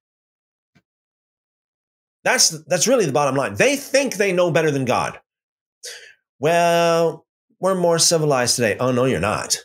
That's 2.25 2.51
that's 2.67 2.89
really 2.89 3.07
the 3.07 3.13
bottom 3.13 3.35
line. 3.35 3.55
They 3.55 3.77
think 3.77 4.15
they 4.15 4.33
know 4.33 4.51
better 4.51 4.71
than 4.71 4.85
God. 4.85 5.19
Well, 6.39 7.27
we're 7.61 7.75
more 7.75 7.99
civilized 7.99 8.57
today. 8.57 8.77
Oh, 8.81 8.93
no, 8.93 9.05
you're 9.05 9.21
not. 9.21 9.59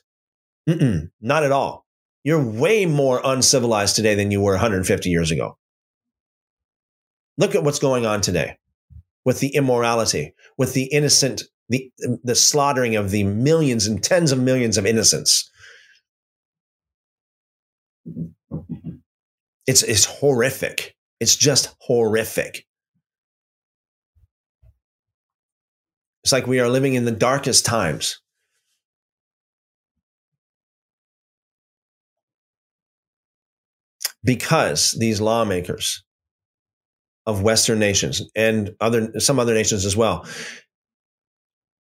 Mm-mm, 0.69 1.09
not 1.21 1.43
at 1.43 1.51
all. 1.51 1.85
You're 2.23 2.43
way 2.43 2.85
more 2.85 3.21
uncivilized 3.23 3.95
today 3.95 4.15
than 4.15 4.31
you 4.31 4.41
were 4.41 4.53
150 4.53 5.09
years 5.09 5.31
ago. 5.31 5.57
Look 7.37 7.55
at 7.55 7.63
what's 7.63 7.79
going 7.79 8.05
on 8.05 8.21
today 8.21 8.57
with 9.25 9.39
the 9.39 9.53
immorality, 9.55 10.33
with 10.57 10.73
the 10.73 10.85
innocent, 10.85 11.43
the, 11.67 11.91
the 12.23 12.35
slaughtering 12.35 12.95
of 12.95 13.09
the 13.09 13.23
millions 13.23 13.87
and 13.87 14.01
tens 14.03 14.31
of 14.31 14.39
millions 14.39 14.77
of 14.77 14.85
innocents. 14.85 15.49
It's, 19.67 19.81
it's 19.81 20.05
horrific. 20.05 20.95
It's 21.19 21.35
just 21.35 21.75
horrific. 21.79 22.65
It's 26.23 26.31
like 26.31 26.45
we 26.45 26.59
are 26.59 26.69
living 26.69 26.93
in 26.93 27.05
the 27.05 27.11
darkest 27.11 27.65
times. 27.65 28.21
Because 34.23 34.91
these 34.99 35.21
lawmakers 35.21 36.04
of 37.25 37.41
Western 37.41 37.79
nations 37.79 38.21
and 38.35 38.75
other 38.79 39.19
some 39.19 39.39
other 39.39 39.53
nations 39.53 39.85
as 39.85 39.95
well, 39.95 40.25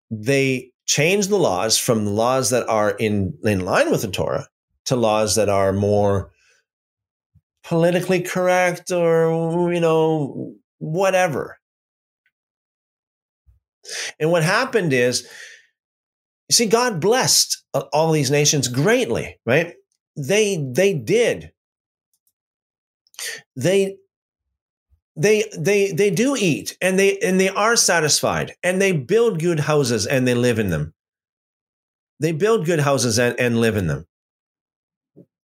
they 0.09 0.71
change 0.85 1.27
the 1.27 1.37
laws 1.37 1.77
from 1.77 2.05
laws 2.05 2.49
that 2.49 2.67
are 2.67 2.91
in, 2.91 3.33
in 3.43 3.61
line 3.61 3.89
with 3.89 4.01
the 4.01 4.11
Torah 4.11 4.47
to 4.85 4.95
laws 4.95 5.35
that 5.35 5.49
are 5.49 5.71
more 5.71 6.31
politically 7.63 8.21
correct 8.21 8.91
or 8.91 9.73
you 9.73 9.79
know 9.79 10.53
whatever 10.79 11.57
and 14.19 14.31
what 14.31 14.43
happened 14.43 14.93
is, 14.93 15.27
you 16.49 16.53
see, 16.53 16.65
God 16.65 16.99
blessed 16.99 17.63
uh, 17.73 17.83
all 17.91 18.11
these 18.11 18.31
nations 18.31 18.67
greatly, 18.67 19.39
right? 19.45 19.73
They 20.15 20.57
they 20.57 20.93
did. 20.93 21.51
They 23.55 23.97
they 25.15 25.43
they 25.57 25.91
they 25.91 26.09
do 26.09 26.35
eat 26.35 26.77
and 26.81 26.97
they 26.97 27.19
and 27.19 27.39
they 27.39 27.49
are 27.49 27.75
satisfied 27.75 28.55
and 28.63 28.81
they 28.81 28.91
build 28.91 29.39
good 29.39 29.59
houses 29.59 30.07
and 30.07 30.27
they 30.27 30.33
live 30.33 30.59
in 30.59 30.69
them. 30.69 30.93
They 32.19 32.31
build 32.31 32.65
good 32.65 32.79
houses 32.79 33.19
and, 33.19 33.39
and 33.39 33.59
live 33.59 33.77
in 33.77 33.87
them. 33.87 34.07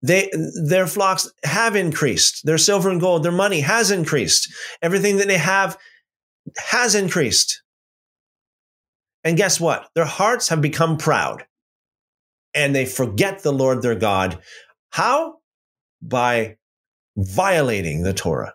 They 0.01 0.31
their 0.63 0.87
flocks 0.87 1.29
have 1.43 1.75
increased. 1.75 2.45
Their 2.45 2.57
silver 2.57 2.89
and 2.89 3.01
gold, 3.01 3.23
their 3.23 3.31
money 3.31 3.61
has 3.61 3.91
increased. 3.91 4.53
Everything 4.81 5.17
that 5.17 5.27
they 5.27 5.37
have 5.37 5.77
has 6.57 6.95
increased. 6.95 7.61
And 9.23 9.35
guess 9.35 9.59
what? 9.59 9.89
Their 9.95 10.05
hearts 10.05 10.47
have 10.47 10.61
become 10.61 10.97
proud 10.97 11.45
and 12.53 12.73
they 12.73 12.85
forget 12.85 13.43
the 13.43 13.51
Lord 13.51 13.81
their 13.81 13.95
God. 13.95 14.39
How? 14.91 15.39
By 16.01 16.57
violating 17.17 18.03
the 18.03 18.13
Torah. 18.13 18.53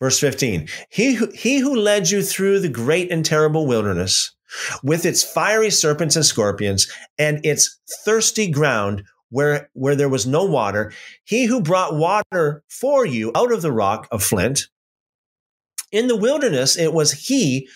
Verse 0.00 0.18
15 0.18 0.68
he 0.90 1.14
who, 1.14 1.30
he 1.34 1.58
who 1.58 1.74
led 1.74 2.10
you 2.10 2.22
through 2.22 2.60
the 2.60 2.68
great 2.68 3.10
and 3.10 3.24
terrible 3.24 3.66
wilderness 3.66 4.34
with 4.82 5.04
its 5.04 5.22
fiery 5.22 5.70
serpents 5.70 6.16
and 6.16 6.24
scorpions 6.24 6.90
and 7.18 7.44
its 7.44 7.80
thirsty 8.04 8.50
ground 8.50 9.02
where, 9.30 9.68
where 9.72 9.96
there 9.96 10.08
was 10.08 10.26
no 10.26 10.44
water, 10.44 10.92
he 11.24 11.46
who 11.46 11.60
brought 11.60 11.96
water 11.96 12.62
for 12.68 13.04
you 13.04 13.32
out 13.34 13.50
of 13.50 13.62
the 13.62 13.72
rock 13.72 14.06
of 14.12 14.22
flint 14.22 14.68
in 15.94 16.08
the 16.08 16.16
wilderness, 16.16 16.76
it 16.76 16.92
was 16.92 17.12
he 17.12 17.68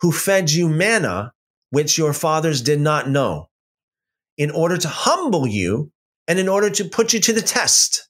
who 0.00 0.10
fed 0.10 0.50
you 0.50 0.70
manna, 0.70 1.32
which 1.68 1.98
your 1.98 2.14
fathers 2.14 2.62
did 2.62 2.80
not 2.80 3.10
know, 3.10 3.50
in 4.38 4.50
order 4.50 4.78
to 4.78 4.88
humble 4.88 5.46
you 5.46 5.92
and 6.26 6.38
in 6.38 6.48
order 6.48 6.70
to 6.70 6.84
put 6.86 7.12
you 7.12 7.20
to 7.20 7.32
the 7.34 7.42
test. 7.42 8.07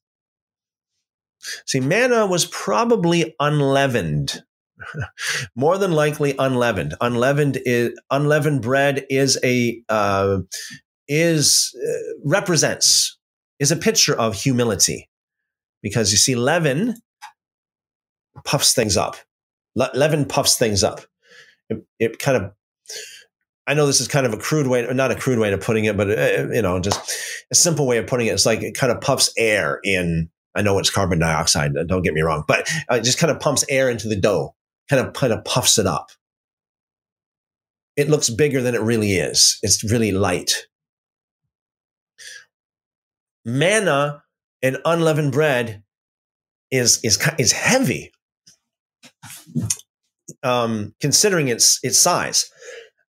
See, 1.66 1.80
manna 1.80 2.26
was 2.26 2.46
probably 2.46 3.34
unleavened. 3.40 4.42
More 5.56 5.78
than 5.78 5.92
likely 5.92 6.34
unleavened. 6.38 6.94
Unleavened 7.00 7.58
is 7.64 7.98
unleavened 8.10 8.62
bread 8.62 9.04
is 9.10 9.38
a 9.42 9.82
uh, 9.88 10.38
is 11.08 11.74
uh, 11.76 12.12
represents 12.24 13.18
is 13.58 13.72
a 13.72 13.76
picture 13.76 14.14
of 14.14 14.34
humility, 14.34 15.08
because 15.82 16.12
you 16.12 16.16
see, 16.16 16.36
leaven 16.36 16.94
puffs 18.44 18.72
things 18.72 18.96
up. 18.96 19.16
Le- 19.74 19.90
leaven 19.94 20.24
puffs 20.24 20.56
things 20.56 20.84
up. 20.84 21.00
it, 21.68 21.84
it 21.98 22.18
kind 22.18 22.36
of 22.36 22.52
I 23.68 23.74
know 23.74 23.86
this 23.86 24.00
is 24.00 24.08
kind 24.08 24.24
of 24.24 24.32
a 24.32 24.38
crude 24.38 24.66
way, 24.66 24.86
not 24.94 25.10
a 25.10 25.14
crude 25.14 25.38
way 25.38 25.52
of 25.52 25.60
putting 25.60 25.84
it, 25.84 25.96
but 25.96 26.10
uh, 26.10 26.48
you 26.50 26.62
know, 26.62 26.80
just 26.80 27.12
a 27.50 27.54
simple 27.54 27.86
way 27.86 27.98
of 27.98 28.06
putting 28.06 28.26
it. 28.26 28.30
It's 28.30 28.46
like 28.46 28.62
it 28.62 28.74
kind 28.74 28.90
of 28.90 29.02
puffs 29.02 29.30
air 29.36 29.78
in. 29.84 30.30
I 30.54 30.62
know 30.62 30.78
it's 30.78 30.90
carbon 30.90 31.18
dioxide. 31.18 31.72
Don't 31.86 32.02
get 32.02 32.14
me 32.14 32.22
wrong, 32.22 32.44
but 32.46 32.68
uh, 32.90 32.96
it 32.96 33.04
just 33.04 33.18
kind 33.18 33.30
of 33.30 33.40
pumps 33.40 33.64
air 33.68 33.88
into 33.90 34.08
the 34.08 34.16
dough, 34.16 34.54
kind 34.88 35.06
of 35.06 35.12
kind 35.12 35.32
of 35.32 35.44
puffs 35.44 35.78
it 35.78 35.86
up. 35.86 36.10
It 37.96 38.08
looks 38.08 38.30
bigger 38.30 38.62
than 38.62 38.74
it 38.74 38.80
really 38.80 39.14
is. 39.14 39.58
It's 39.62 39.84
really 39.84 40.12
light. 40.12 40.66
Manna 43.44 44.22
and 44.62 44.78
unleavened 44.84 45.32
bread 45.32 45.82
is 46.70 47.00
is 47.04 47.18
is 47.38 47.52
heavy, 47.52 48.12
um, 50.42 50.94
considering 51.00 51.48
its 51.48 51.78
its 51.82 51.98
size. 51.98 52.50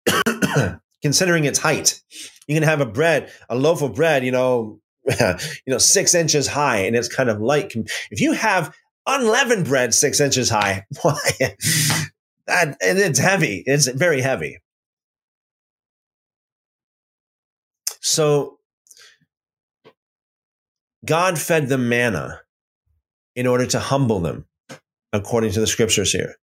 considering 1.01 1.45
its 1.45 1.59
height. 1.59 2.01
You 2.47 2.55
can 2.55 2.63
have 2.63 2.81
a 2.81 2.85
bread, 2.85 3.31
a 3.49 3.55
loaf 3.55 3.81
of 3.81 3.95
bread, 3.95 4.25
you 4.25 4.31
know, 4.31 4.79
you 5.65 5.71
know, 5.73 5.77
six 5.77 6.13
inches 6.13 6.47
high, 6.47 6.77
and 6.77 6.95
it's 6.95 7.13
kind 7.13 7.29
of 7.29 7.41
light. 7.41 7.73
If 8.11 8.21
you 8.21 8.33
have 8.33 8.75
unleavened 9.05 9.65
bread 9.65 9.93
six 9.93 10.19
inches 10.19 10.49
high, 10.49 10.85
why? 11.01 11.17
that 12.47 12.77
it's 12.81 13.19
heavy. 13.19 13.63
It's 13.65 13.87
very 13.87 14.21
heavy. 14.21 14.59
So 18.01 18.59
God 21.05 21.39
fed 21.39 21.67
them 21.67 21.89
manna 21.89 22.41
in 23.35 23.47
order 23.47 23.65
to 23.67 23.79
humble 23.79 24.19
them, 24.19 24.45
according 25.13 25.51
to 25.51 25.59
the 25.59 25.67
scriptures 25.67 26.11
here, 26.11 26.35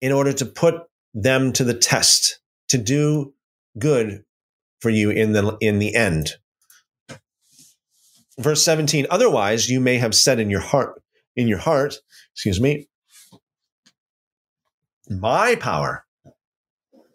in 0.00 0.12
order 0.12 0.32
to 0.32 0.46
put 0.46 0.82
them 1.14 1.52
to 1.54 1.64
the 1.64 1.74
test 1.74 2.40
to 2.68 2.78
do 2.78 3.32
good 3.78 4.24
for 4.80 4.90
you 4.90 5.10
in 5.10 5.32
the 5.32 5.56
in 5.60 5.78
the 5.78 5.94
end. 5.94 6.34
Verse 8.38 8.62
17, 8.64 9.06
otherwise 9.10 9.68
you 9.68 9.80
may 9.80 9.96
have 9.98 10.14
said 10.14 10.40
in 10.40 10.50
your 10.50 10.60
heart, 10.60 11.00
in 11.36 11.46
your 11.46 11.58
heart, 11.58 11.94
excuse 12.32 12.60
me, 12.60 12.88
my 15.08 15.54
power, 15.54 16.04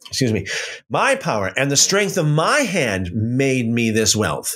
excuse 0.08 0.32
me, 0.32 0.46
my 0.90 1.16
power 1.16 1.52
and 1.58 1.70
the 1.70 1.78
strength 1.78 2.18
of 2.18 2.26
my 2.26 2.60
hand 2.60 3.12
made 3.14 3.68
me 3.68 3.92
this 3.92 4.16
wealth. 4.16 4.56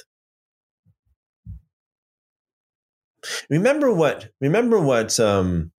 Remember 3.50 3.92
what, 3.92 4.30
remember 4.40 4.80
what, 4.80 5.20
um, 5.20 5.72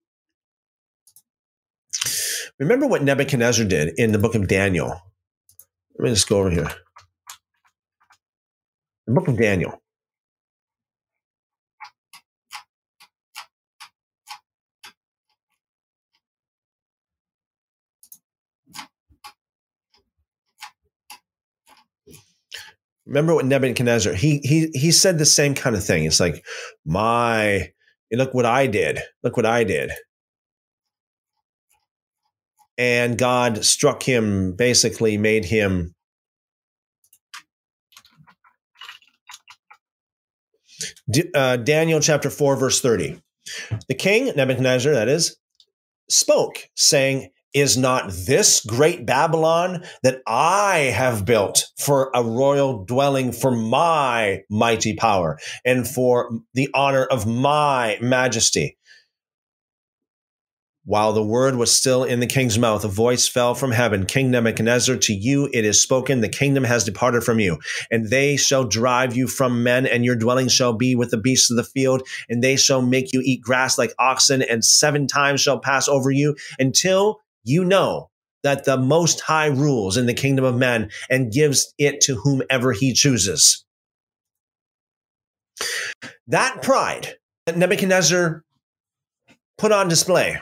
remember 2.59 2.87
what 2.87 3.03
Nebuchadnezzar 3.03 3.65
did 3.65 3.95
in 3.97 4.13
the 4.13 4.19
book 4.19 4.35
of 4.35 4.49
Daniel. 4.49 5.01
Let 5.99 6.05
me 6.05 6.11
just 6.11 6.29
go 6.29 6.41
over 6.41 6.51
here. 6.51 6.71
The 9.07 9.15
book 9.15 9.29
of 9.29 9.39
Daniel. 9.39 9.84
Remember 23.07 23.35
what 23.35 23.45
Nebuchadnezzar 23.45 24.15
he 24.15 24.41
he 24.43 24.71
he 24.73 24.91
said 24.91 25.19
the 25.19 25.27
same 25.27 25.55
kind 25.55 25.77
of 25.77 25.85
thing. 25.85 26.05
It's 26.05 26.21
like, 26.21 26.45
my 26.85 27.71
look 28.13 28.33
what 28.33 28.47
I 28.47 28.67
did. 28.67 29.01
Look 29.23 29.37
what 29.37 29.47
I 29.47 29.65
did. 29.65 29.93
And 32.77 33.19
God 33.19 33.65
struck 33.65 34.03
him, 34.03 34.55
basically 34.57 35.17
made 35.17 35.45
him 35.45 35.95
uh, 41.35 41.57
Daniel 41.59 42.01
chapter 42.01 42.31
4, 42.31 42.57
verse 42.57 42.81
30. 42.81 43.21
The 43.89 43.95
king, 43.95 44.33
Nebuchadnezzar, 44.35 44.93
that 44.93 45.09
is, 45.09 45.37
spoke, 46.09 46.69
saying, 46.75 47.31
Is 47.55 47.77
not 47.77 48.11
this 48.11 48.65
great 48.65 49.07
Babylon 49.07 49.85
that 50.03 50.23
I 50.27 50.93
have 50.93 51.25
built 51.25 51.67
for 51.79 52.11
a 52.13 52.21
royal 52.21 52.85
dwelling 52.85 53.31
for 53.31 53.53
my 53.53 54.43
mighty 54.51 54.97
power 54.97 55.39
and 55.65 55.87
for 55.87 56.41
the 56.55 56.69
honor 56.75 57.05
of 57.05 57.29
my 57.29 57.97
majesty? 58.01 58.77
While 60.87 61.15
the 61.15 61.23
word 61.23 61.55
was 61.57 61.75
still 61.75 62.05
in 62.05 62.21
the 62.21 62.27
king's 62.27 62.59
mouth, 62.59 62.85
a 62.85 62.89
voice 62.89 63.27
fell 63.27 63.55
from 63.55 63.71
heaven 63.71 64.05
King 64.05 64.31
Nebuchadnezzar, 64.31 64.97
to 64.97 65.15
you 65.15 65.49
it 65.53 65.65
is 65.65 65.81
spoken, 65.81 66.21
the 66.21 66.29
kingdom 66.29 66.65
has 66.65 66.85
departed 66.85 67.25
from 67.25 67.39
you, 67.39 67.59
and 67.91 68.11
they 68.11 68.37
shall 68.37 68.65
drive 68.65 69.17
you 69.17 69.27
from 69.27 69.63
men, 69.63 69.87
and 69.87 70.05
your 70.05 70.17
dwelling 70.17 70.49
shall 70.49 70.75
be 70.75 70.95
with 70.95 71.11
the 71.11 71.17
beasts 71.17 71.51
of 71.51 71.57
the 71.57 71.65
field, 71.65 72.03
and 72.29 72.43
they 72.43 72.57
shall 72.57 72.83
make 72.83 73.15
you 73.15 73.23
eat 73.25 73.41
grass 73.41 73.79
like 73.79 73.95
oxen, 73.99 74.43
and 74.43 74.63
seven 74.63 75.07
times 75.07 75.41
shall 75.41 75.59
pass 75.59 75.89
over 75.89 76.11
you 76.11 76.37
until 76.59 77.21
you 77.45 77.65
know 77.65 78.11
that 78.43 78.65
the 78.65 78.77
Most 78.77 79.21
High 79.21 79.47
rules 79.47 79.97
in 79.97 80.07
the 80.07 80.15
kingdom 80.15 80.45
of 80.45 80.57
men 80.57 80.91
and 81.09 81.33
gives 81.33 81.73
it 81.79 82.01
to 82.03 82.17
whomever 82.17 82.73
he 82.73 82.93
chooses. 82.93 83.65
That 86.27 86.63
pride 86.63 87.15
that 87.47 87.57
Nebuchadnezzar 87.57 88.43
put 89.59 89.73
on 89.73 89.89
display 89.89 90.41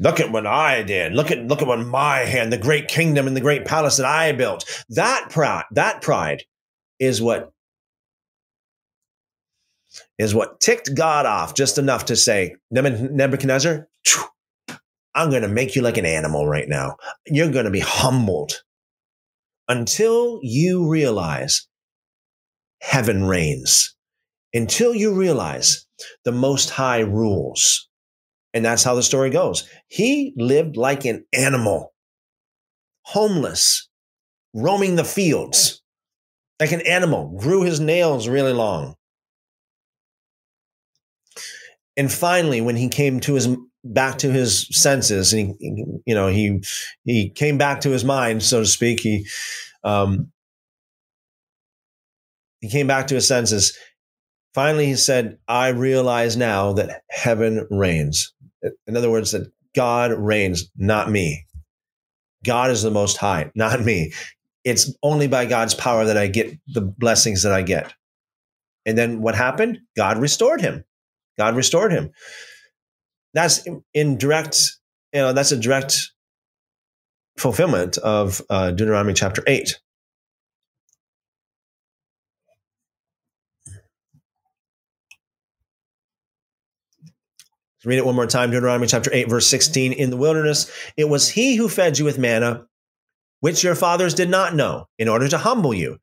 Look 0.00 0.20
at 0.20 0.30
what 0.30 0.46
I 0.46 0.82
did. 0.82 1.12
Look 1.12 1.30
at 1.30 1.44
look 1.46 1.60
at 1.60 1.66
what 1.68 1.80
my 1.80 2.18
hand, 2.18 2.52
the 2.52 2.58
great 2.58 2.86
kingdom 2.88 3.26
and 3.26 3.36
the 3.36 3.40
great 3.40 3.64
palace 3.64 3.96
that 3.96 4.06
I 4.06 4.30
built. 4.32 4.64
That 4.90 5.28
pride, 5.30 5.64
that 5.72 6.02
pride 6.02 6.44
is 7.00 7.20
what 7.20 7.52
is 10.18 10.34
what 10.34 10.60
ticked 10.60 10.94
God 10.94 11.26
off 11.26 11.54
just 11.54 11.78
enough 11.78 12.06
to 12.06 12.16
say, 12.16 12.54
Nebuchadnezzar, 12.70 13.88
I'm 15.18 15.30
going 15.30 15.42
to 15.42 15.48
make 15.48 15.74
you 15.74 15.82
like 15.82 15.96
an 15.96 16.06
animal 16.06 16.46
right 16.46 16.68
now. 16.68 16.94
You're 17.26 17.50
going 17.50 17.64
to 17.64 17.72
be 17.72 17.80
humbled 17.80 18.52
until 19.66 20.38
you 20.44 20.88
realize 20.88 21.66
heaven 22.80 23.24
reigns, 23.24 23.96
until 24.54 24.94
you 24.94 25.12
realize 25.12 25.86
the 26.24 26.30
Most 26.30 26.70
High 26.70 27.00
rules. 27.00 27.88
And 28.54 28.64
that's 28.64 28.84
how 28.84 28.94
the 28.94 29.02
story 29.02 29.30
goes. 29.30 29.68
He 29.88 30.34
lived 30.36 30.76
like 30.76 31.04
an 31.04 31.24
animal, 31.32 31.92
homeless, 33.02 33.88
roaming 34.54 34.94
the 34.94 35.04
fields 35.04 35.82
like 36.60 36.70
an 36.70 36.82
animal, 36.82 37.36
grew 37.36 37.62
his 37.62 37.80
nails 37.80 38.28
really 38.28 38.52
long. 38.52 38.94
And 41.96 42.10
finally, 42.10 42.60
when 42.60 42.76
he 42.76 42.88
came 42.88 43.18
to 43.20 43.34
his 43.34 43.48
back 43.84 44.18
to 44.18 44.30
his 44.30 44.68
senses, 44.70 45.32
and 45.32 45.54
he, 45.58 45.84
you 46.06 46.14
know, 46.14 46.28
he 46.28 46.62
he 47.04 47.30
came 47.30 47.58
back 47.58 47.80
to 47.82 47.90
his 47.90 48.04
mind, 48.04 48.42
so 48.42 48.60
to 48.60 48.66
speak. 48.66 49.00
He 49.00 49.26
um, 49.84 50.32
he 52.60 52.68
came 52.68 52.86
back 52.86 53.06
to 53.08 53.14
his 53.14 53.26
senses. 53.26 53.76
Finally, 54.54 54.86
he 54.86 54.96
said, 54.96 55.38
"I 55.46 55.68
realize 55.68 56.36
now 56.36 56.72
that 56.74 57.02
heaven 57.10 57.66
reigns." 57.70 58.32
In 58.86 58.96
other 58.96 59.10
words, 59.10 59.32
that 59.32 59.52
God 59.74 60.12
reigns, 60.12 60.68
not 60.76 61.10
me. 61.10 61.46
God 62.44 62.70
is 62.70 62.82
the 62.82 62.90
most 62.90 63.16
high, 63.16 63.50
not 63.54 63.84
me. 63.84 64.12
It's 64.64 64.92
only 65.02 65.28
by 65.28 65.46
God's 65.46 65.74
power 65.74 66.04
that 66.04 66.16
I 66.16 66.26
get 66.26 66.58
the 66.66 66.80
blessings 66.80 67.42
that 67.42 67.52
I 67.52 67.62
get. 67.62 67.92
And 68.86 68.96
then 68.96 69.20
what 69.20 69.34
happened? 69.34 69.78
God 69.96 70.18
restored 70.18 70.60
him. 70.60 70.84
God 71.36 71.54
restored 71.54 71.92
him. 71.92 72.10
That's 73.34 73.66
in 73.94 74.18
direct, 74.18 74.78
you 75.12 75.20
know, 75.20 75.32
that's 75.32 75.52
a 75.52 75.56
direct 75.56 76.12
fulfillment 77.36 77.98
of 77.98 78.42
uh, 78.50 78.70
Deuteronomy 78.70 79.14
chapter 79.14 79.42
8. 79.46 79.78
read 87.84 87.98
it 87.98 88.04
one 88.04 88.14
more 88.14 88.26
time 88.26 88.50
Deuteronomy 88.50 88.86
chapter 88.86 89.10
8, 89.12 89.30
verse 89.30 89.46
16. 89.46 89.92
In 89.92 90.10
the 90.10 90.16
wilderness, 90.16 90.70
it 90.96 91.08
was 91.08 91.30
he 91.30 91.56
who 91.56 91.68
fed 91.68 91.98
you 91.98 92.04
with 92.04 92.18
manna, 92.18 92.66
which 93.40 93.64
your 93.64 93.74
fathers 93.74 94.14
did 94.14 94.28
not 94.28 94.54
know, 94.54 94.86
in 94.98 95.08
order 95.08 95.28
to 95.28 95.38
humble 95.38 95.72
you 95.72 95.98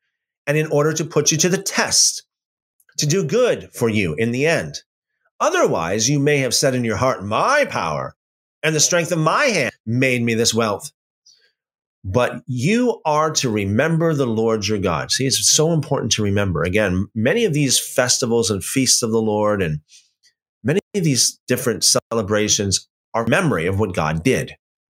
and 0.48 0.58
in 0.58 0.68
order 0.68 0.94
to 0.94 1.06
put 1.06 1.32
you 1.32 1.38
to 1.38 1.50
the 1.50 1.62
test, 1.62 2.24
to 2.98 3.06
do 3.06 3.24
good 3.24 3.72
for 3.74 3.90
you 3.90 4.16
in 4.16 4.32
the 4.32 4.48
end. 4.48 4.76
Otherwise, 5.40 6.10
you 6.10 6.20
may 6.20 6.38
have 6.40 6.54
said 6.54 6.76
in 6.76 6.84
your 6.84 6.96
heart, 6.98 7.24
My 7.24 7.66
power 7.66 8.16
and 8.64 8.76
the 8.76 8.80
strength 8.80 9.12
of 9.12 9.20
my 9.20 9.46
hand 9.46 9.74
made 9.86 10.22
me 10.22 10.34
this 10.34 10.54
wealth. 10.54 10.92
But 12.04 12.44
you 12.46 13.02
are 13.04 13.32
to 13.32 13.50
remember 13.50 14.14
the 14.14 14.28
Lord 14.28 14.68
your 14.68 14.78
God. 14.78 15.12
See, 15.12 15.26
it's 15.26 15.50
so 15.50 15.72
important 15.72 16.12
to 16.14 16.24
remember. 16.24 16.64
Again, 16.64 17.08
many 17.16 17.46
of 17.46 17.54
these 17.54 17.80
festivals 17.80 18.52
and 18.52 18.64
feasts 18.64 19.02
of 19.02 19.12
the 19.12 19.22
Lord 19.22 19.64
and 19.64 19.80
many 20.64 20.80
of 20.96 21.04
these 21.04 21.40
different 21.48 21.84
celebrations 21.84 22.88
are 23.16 23.26
memory 23.26 23.66
of 23.66 23.80
what 23.80 23.96
God 23.96 24.24
did. 24.24 24.56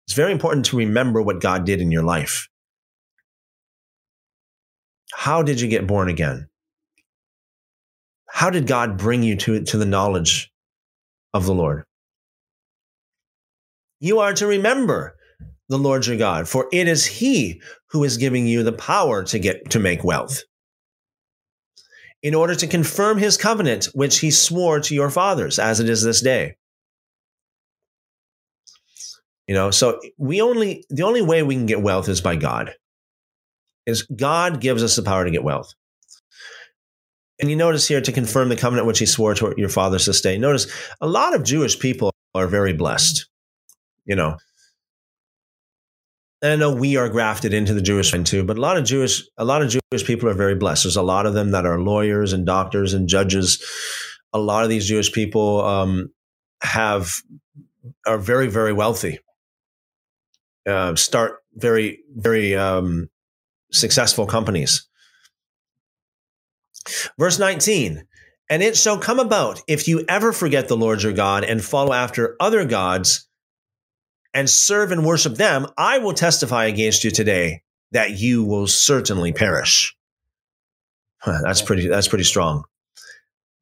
It's 0.06 0.16
very 0.16 0.32
important 0.32 0.66
to 0.66 0.76
remember 0.76 1.22
what 1.22 1.40
God 1.40 1.64
did 1.64 1.80
in 1.80 1.92
your 1.92 2.02
life. 2.02 2.48
How 5.12 5.42
did 5.42 5.60
you 5.60 5.68
get 5.68 5.86
born 5.86 6.08
again? 6.08 6.48
How 8.36 8.50
did 8.50 8.66
God 8.66 8.98
bring 8.98 9.22
you 9.22 9.34
to, 9.36 9.64
to 9.64 9.78
the 9.78 9.86
knowledge 9.86 10.52
of 11.32 11.46
the 11.46 11.54
Lord? 11.54 11.84
You 13.98 14.18
are 14.18 14.34
to 14.34 14.46
remember 14.46 15.16
the 15.70 15.78
Lord 15.78 16.06
your 16.06 16.18
God, 16.18 16.46
for 16.46 16.68
it 16.70 16.86
is 16.86 17.06
He 17.06 17.62
who 17.92 18.04
is 18.04 18.18
giving 18.18 18.46
you 18.46 18.62
the 18.62 18.74
power 18.74 19.24
to 19.24 19.38
get 19.38 19.70
to 19.70 19.78
make 19.78 20.04
wealth. 20.04 20.42
In 22.22 22.34
order 22.34 22.54
to 22.54 22.66
confirm 22.66 23.16
his 23.16 23.38
covenant, 23.38 23.86
which 23.94 24.18
he 24.18 24.30
swore 24.30 24.80
to 24.80 24.94
your 24.94 25.08
fathers, 25.08 25.58
as 25.58 25.80
it 25.80 25.88
is 25.88 26.02
this 26.02 26.20
day. 26.20 26.56
You 29.48 29.54
know, 29.54 29.70
so 29.70 29.98
we 30.18 30.42
only 30.42 30.84
the 30.90 31.04
only 31.04 31.22
way 31.22 31.42
we 31.42 31.54
can 31.54 31.64
get 31.64 31.80
wealth 31.80 32.10
is 32.10 32.20
by 32.20 32.36
God. 32.36 32.74
Is 33.86 34.02
God 34.02 34.60
gives 34.60 34.82
us 34.82 34.94
the 34.94 35.02
power 35.02 35.24
to 35.24 35.30
get 35.30 35.42
wealth. 35.42 35.72
And 37.38 37.50
you 37.50 37.56
notice 37.56 37.86
here 37.86 38.00
to 38.00 38.12
confirm 38.12 38.48
the 38.48 38.56
covenant 38.56 38.86
which 38.86 38.98
he 38.98 39.06
swore 39.06 39.34
to 39.34 39.54
your 39.56 39.68
fathers 39.68 40.06
to 40.06 40.14
stay. 40.14 40.38
Notice 40.38 40.66
a 41.00 41.06
lot 41.06 41.34
of 41.34 41.44
Jewish 41.44 41.78
people 41.78 42.12
are 42.34 42.46
very 42.46 42.72
blessed. 42.72 43.26
You 44.06 44.16
know, 44.16 44.36
and 46.42 46.52
I 46.52 46.56
know 46.56 46.74
we 46.74 46.96
are 46.96 47.08
grafted 47.08 47.54
into 47.54 47.72
the 47.72 47.80
Jewish 47.80 48.12
line 48.12 48.24
too, 48.24 48.44
but 48.44 48.58
a 48.58 48.60
lot 48.60 48.76
of 48.76 48.84
Jewish 48.84 49.22
a 49.36 49.44
lot 49.44 49.62
of 49.62 49.68
Jewish 49.68 50.06
people 50.06 50.28
are 50.28 50.34
very 50.34 50.54
blessed. 50.54 50.84
There's 50.84 50.96
a 50.96 51.02
lot 51.02 51.26
of 51.26 51.34
them 51.34 51.50
that 51.52 51.66
are 51.66 51.80
lawyers 51.80 52.32
and 52.32 52.44
doctors 52.44 52.92
and 52.92 53.08
judges. 53.08 53.62
A 54.32 54.38
lot 54.38 54.62
of 54.62 54.70
these 54.70 54.86
Jewish 54.86 55.12
people 55.12 55.64
um, 55.64 56.12
have 56.62 57.14
are 58.06 58.18
very 58.18 58.48
very 58.48 58.72
wealthy. 58.72 59.18
Uh, 60.66 60.94
start 60.94 61.38
very 61.54 62.00
very 62.14 62.54
um, 62.54 63.08
successful 63.72 64.26
companies. 64.26 64.86
Verse 67.18 67.38
19. 67.38 68.04
And 68.48 68.62
it 68.62 68.76
shall 68.76 68.98
come 68.98 69.18
about 69.18 69.60
if 69.66 69.88
you 69.88 70.04
ever 70.08 70.32
forget 70.32 70.68
the 70.68 70.76
Lord 70.76 71.02
your 71.02 71.12
God 71.12 71.44
and 71.44 71.64
follow 71.64 71.92
after 71.92 72.36
other 72.38 72.64
gods 72.64 73.28
and 74.32 74.48
serve 74.48 74.92
and 74.92 75.04
worship 75.04 75.34
them, 75.34 75.66
I 75.76 75.98
will 75.98 76.12
testify 76.12 76.66
against 76.66 77.02
you 77.02 77.10
today 77.10 77.62
that 77.92 78.18
you 78.18 78.44
will 78.44 78.66
certainly 78.66 79.32
perish. 79.32 79.96
That's 81.24 81.62
pretty, 81.62 81.88
that's 81.88 82.08
pretty 82.08 82.24
strong. 82.24 82.62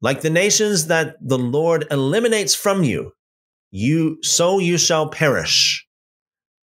Like 0.01 0.21
the 0.21 0.29
nations 0.29 0.87
that 0.87 1.15
the 1.19 1.39
Lord 1.39 1.87
eliminates 1.89 2.53
from 2.53 2.83
you, 2.83 3.13
you, 3.71 4.19
so 4.21 4.59
you 4.59 4.77
shall 4.77 5.09
perish 5.09 5.87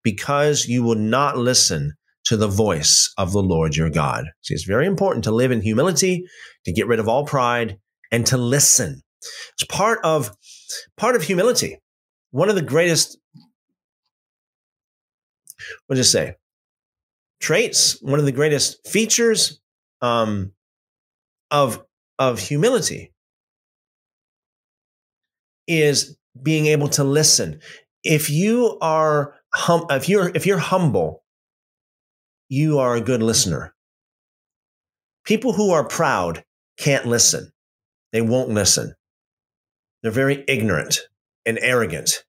because 0.01 0.65
you 0.65 0.83
will 0.83 0.95
not 0.95 1.37
listen 1.37 1.93
to 2.25 2.37
the 2.37 2.47
voice 2.47 3.13
of 3.17 3.33
the 3.33 3.43
Lord 3.43 3.75
your 3.75 3.89
God. 3.89 4.25
See, 4.43 4.53
it's 4.53 4.63
very 4.63 4.85
important 4.85 5.23
to 5.25 5.31
live 5.31 5.51
in 5.51 5.61
humility, 5.61 6.25
to 6.65 6.71
get 6.71 6.87
rid 6.87 6.99
of 6.99 7.07
all 7.07 7.25
pride, 7.25 7.79
and 8.11 8.25
to 8.27 8.37
listen. 8.37 9.01
It's 9.53 9.65
part 9.65 9.99
of 10.03 10.35
part 10.97 11.15
of 11.15 11.23
humility. 11.23 11.79
One 12.31 12.49
of 12.49 12.55
the 12.55 12.61
greatest 12.61 13.17
what 15.87 15.97
it 15.97 16.03
say? 16.03 16.35
Traits, 17.39 18.01
one 18.01 18.19
of 18.19 18.25
the 18.25 18.31
greatest 18.31 18.87
features 18.87 19.59
um, 20.01 20.53
of, 21.51 21.83
of 22.19 22.39
humility 22.39 23.13
is 25.67 26.17
being 26.41 26.67
able 26.67 26.87
to 26.89 27.03
listen. 27.03 27.59
If 28.03 28.29
you 28.29 28.77
are 28.81 29.35
hum, 29.53 29.85
if 29.89 30.09
you're 30.09 30.31
if 30.35 30.45
you're 30.45 30.57
humble, 30.57 31.23
you 32.49 32.79
are 32.79 32.95
a 32.95 33.01
good 33.01 33.23
listener. 33.23 33.73
People 35.25 35.53
who 35.53 35.71
are 35.71 35.87
proud 35.87 36.43
can't 36.77 37.05
listen. 37.05 37.51
They 38.11 38.21
won't 38.21 38.49
listen. 38.49 38.95
They're 40.01 40.11
very 40.11 40.43
ignorant 40.47 40.99
and 41.45 41.57
arrogant. 41.61 42.23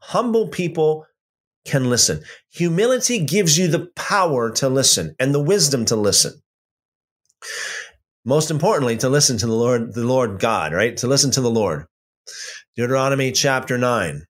Humble 0.00 0.48
people 0.48 1.06
can 1.64 1.88
listen. 1.88 2.22
Humility 2.50 3.24
gives 3.24 3.56
you 3.56 3.68
the 3.68 3.90
power 3.96 4.50
to 4.50 4.68
listen 4.68 5.14
and 5.18 5.34
the 5.34 5.42
wisdom 5.42 5.84
to 5.86 5.96
listen. 5.96 6.42
Most 8.24 8.50
importantly, 8.50 8.96
to 8.98 9.08
listen 9.08 9.38
to 9.38 9.46
the 9.46 9.52
Lord, 9.52 9.94
the 9.94 10.04
Lord 10.04 10.38
God, 10.38 10.72
right? 10.72 10.96
To 10.98 11.06
listen 11.06 11.30
to 11.32 11.40
the 11.40 11.50
Lord. 11.50 11.86
Deuteronomy 12.76 13.32
chapter 13.32 13.78
9. 13.78 14.24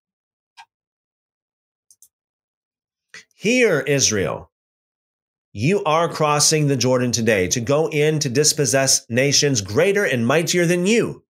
Hear, 3.34 3.80
Israel, 3.80 4.51
you 5.52 5.84
are 5.84 6.08
crossing 6.08 6.66
the 6.66 6.76
Jordan 6.76 7.12
today 7.12 7.48
to 7.48 7.60
go 7.60 7.88
in 7.88 8.18
to 8.20 8.28
dispossess 8.28 9.04
nations 9.08 9.60
greater 9.60 10.04
and 10.04 10.26
mightier 10.26 10.66
than 10.66 10.86
you 10.86 11.22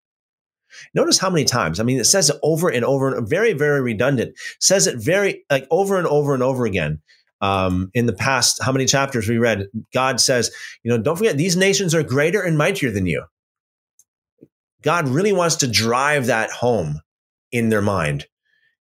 Notice 0.95 1.19
how 1.19 1.31
many 1.31 1.45
times. 1.45 1.81
I 1.81 1.83
mean, 1.83 1.99
it 1.99 2.05
says 2.05 2.31
it 2.31 2.37
over 2.43 2.69
and 2.69 2.85
over 2.85 3.15
and 3.15 3.29
very, 3.29 3.53
very 3.53 3.81
redundant. 3.81 4.37
Says 4.61 4.87
it 4.87 4.97
very 4.99 5.45
like 5.51 5.67
over 5.71 5.99
and 5.99 6.07
over 6.07 6.35
and 6.35 6.43
over 6.43 6.65
again. 6.67 7.01
Um, 7.43 7.91
in 7.95 8.05
the 8.05 8.13
past, 8.13 8.63
how 8.63 8.71
many 8.71 8.85
chapters 8.85 9.27
we 9.27 9.39
read, 9.39 9.67
God 9.95 10.21
says, 10.21 10.51
you 10.83 10.91
know, 10.91 10.99
don't 10.99 11.17
forget 11.17 11.39
these 11.39 11.57
nations 11.57 11.95
are 11.95 12.03
greater 12.03 12.43
and 12.43 12.59
mightier 12.59 12.91
than 12.91 13.07
you. 13.07 13.25
God 14.83 15.09
really 15.09 15.33
wants 15.33 15.57
to 15.57 15.67
drive 15.67 16.27
that 16.27 16.51
home 16.51 17.01
in 17.51 17.71
their 17.71 17.81
mind. 17.81 18.27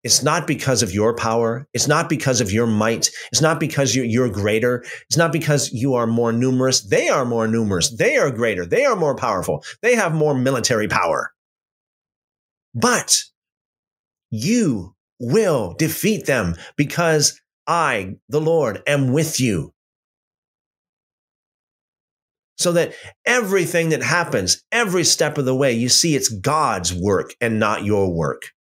It's 0.07 0.23
not 0.23 0.47
because 0.47 0.83
of 0.83 0.93
your 0.93 1.13
power. 1.13 1.67
It's 1.73 1.85
not 1.85 2.07
because 2.07 2.39
of 2.39 2.49
your 2.49 2.65
might. 2.65 3.09
It's 3.33 3.41
not 3.41 3.59
because 3.59 3.93
you're, 3.93 4.05
you're, 4.05 4.29
greater. 4.29 4.85
It's 5.09 5.17
not 5.17 5.33
because 5.33 5.73
you 5.73 5.95
are 5.95 6.07
more 6.07 6.31
numerous. 6.31 6.79
They 6.79 7.09
are 7.09 7.25
more 7.25 7.45
numerous. 7.45 7.89
They 7.89 8.15
are 8.15 8.31
greater. 8.31 8.65
They 8.65 8.85
are 8.85 8.95
more 8.95 9.17
powerful. 9.17 9.65
They 9.81 9.95
have 9.95 10.15
more 10.15 10.33
military 10.33 10.87
power. 10.87 11.33
But 12.73 13.21
you 14.31 14.95
will 15.19 15.75
defeat 15.77 16.25
them 16.25 16.55
because 16.77 17.41
I, 17.67 18.15
the 18.29 18.39
Lord, 18.39 18.83
am 18.87 19.11
with 19.11 19.41
you. 19.41 19.73
So 22.57 22.71
that 22.71 22.93
everything 23.25 23.89
that 23.89 24.03
happens, 24.03 24.63
every 24.71 25.03
step 25.03 25.37
of 25.37 25.43
the 25.43 25.53
way, 25.53 25.73
you 25.73 25.89
see 25.89 26.15
it's 26.15 26.29
God's 26.29 26.93
work 26.93 27.35
and 27.41 27.59
not 27.59 27.83
your 27.83 28.09
work. 28.09 28.53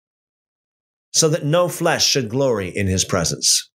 So 1.16 1.30
that 1.30 1.46
no 1.46 1.70
flesh 1.70 2.06
should 2.06 2.28
glory 2.30 2.68
in 2.68 2.88
his 2.88 3.06
presence. 3.06 3.72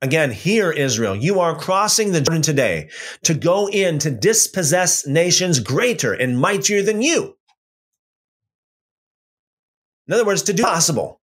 Again, 0.00 0.30
hear, 0.30 0.70
Israel, 0.70 1.16
you 1.16 1.40
are 1.40 1.58
crossing 1.58 2.12
the 2.12 2.20
Jordan 2.20 2.42
today 2.42 2.90
to 3.24 3.34
go 3.34 3.68
in 3.68 3.98
to 3.98 4.12
dispossess 4.12 5.04
nations 5.04 5.58
greater 5.58 6.12
and 6.12 6.40
mightier 6.40 6.80
than 6.80 7.02
you. 7.02 7.36
In 10.06 10.14
other 10.14 10.24
words, 10.24 10.42
to 10.44 10.52
do 10.52 10.62
possible. 10.62 11.20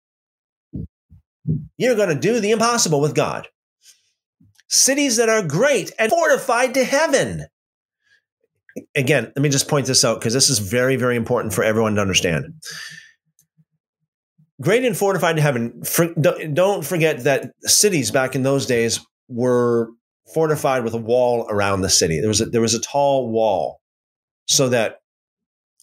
You're 1.76 1.94
going 1.94 2.08
to 2.08 2.14
do 2.14 2.40
the 2.40 2.52
impossible 2.52 3.02
with 3.02 3.14
God. 3.14 3.48
Cities 4.68 5.18
that 5.18 5.28
are 5.28 5.42
great 5.42 5.92
and 5.98 6.10
fortified 6.10 6.72
to 6.72 6.84
heaven. 6.84 7.44
Again, 8.94 9.24
let 9.24 9.42
me 9.42 9.48
just 9.48 9.68
point 9.68 9.86
this 9.86 10.04
out 10.04 10.20
because 10.20 10.32
this 10.32 10.48
is 10.48 10.58
very, 10.58 10.96
very 10.96 11.16
important 11.16 11.52
for 11.52 11.62
everyone 11.62 11.94
to 11.96 12.00
understand 12.00 12.54
great 14.62 14.84
and 14.84 14.96
fortified 14.96 15.36
to 15.36 15.42
heaven. 15.42 15.82
For, 15.84 16.14
don't 16.14 16.86
forget 16.86 17.24
that 17.24 17.52
cities 17.62 18.10
back 18.10 18.34
in 18.34 18.42
those 18.42 18.64
days 18.64 19.00
were 19.28 19.90
fortified 20.32 20.84
with 20.84 20.94
a 20.94 20.98
wall 20.98 21.46
around 21.50 21.82
the 21.82 21.90
city. 21.90 22.20
There 22.20 22.28
was 22.28 22.40
a, 22.40 22.46
there 22.46 22.60
was 22.60 22.74
a 22.74 22.80
tall 22.80 23.30
wall, 23.30 23.80
so 24.46 24.68
that 24.70 25.00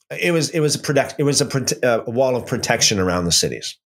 it 0.10 0.32
was 0.32 0.50
it 0.50 0.62
was 0.62 0.76
a 0.76 0.80
protect 0.80 1.16
it 1.20 1.24
was 1.24 1.42
a, 1.42 1.86
uh, 1.86 2.04
a 2.08 2.10
wall 2.10 2.36
of 2.36 2.48
protection 2.48 3.00
around 3.00 3.26
the 3.26 3.32
cities. 3.32 3.78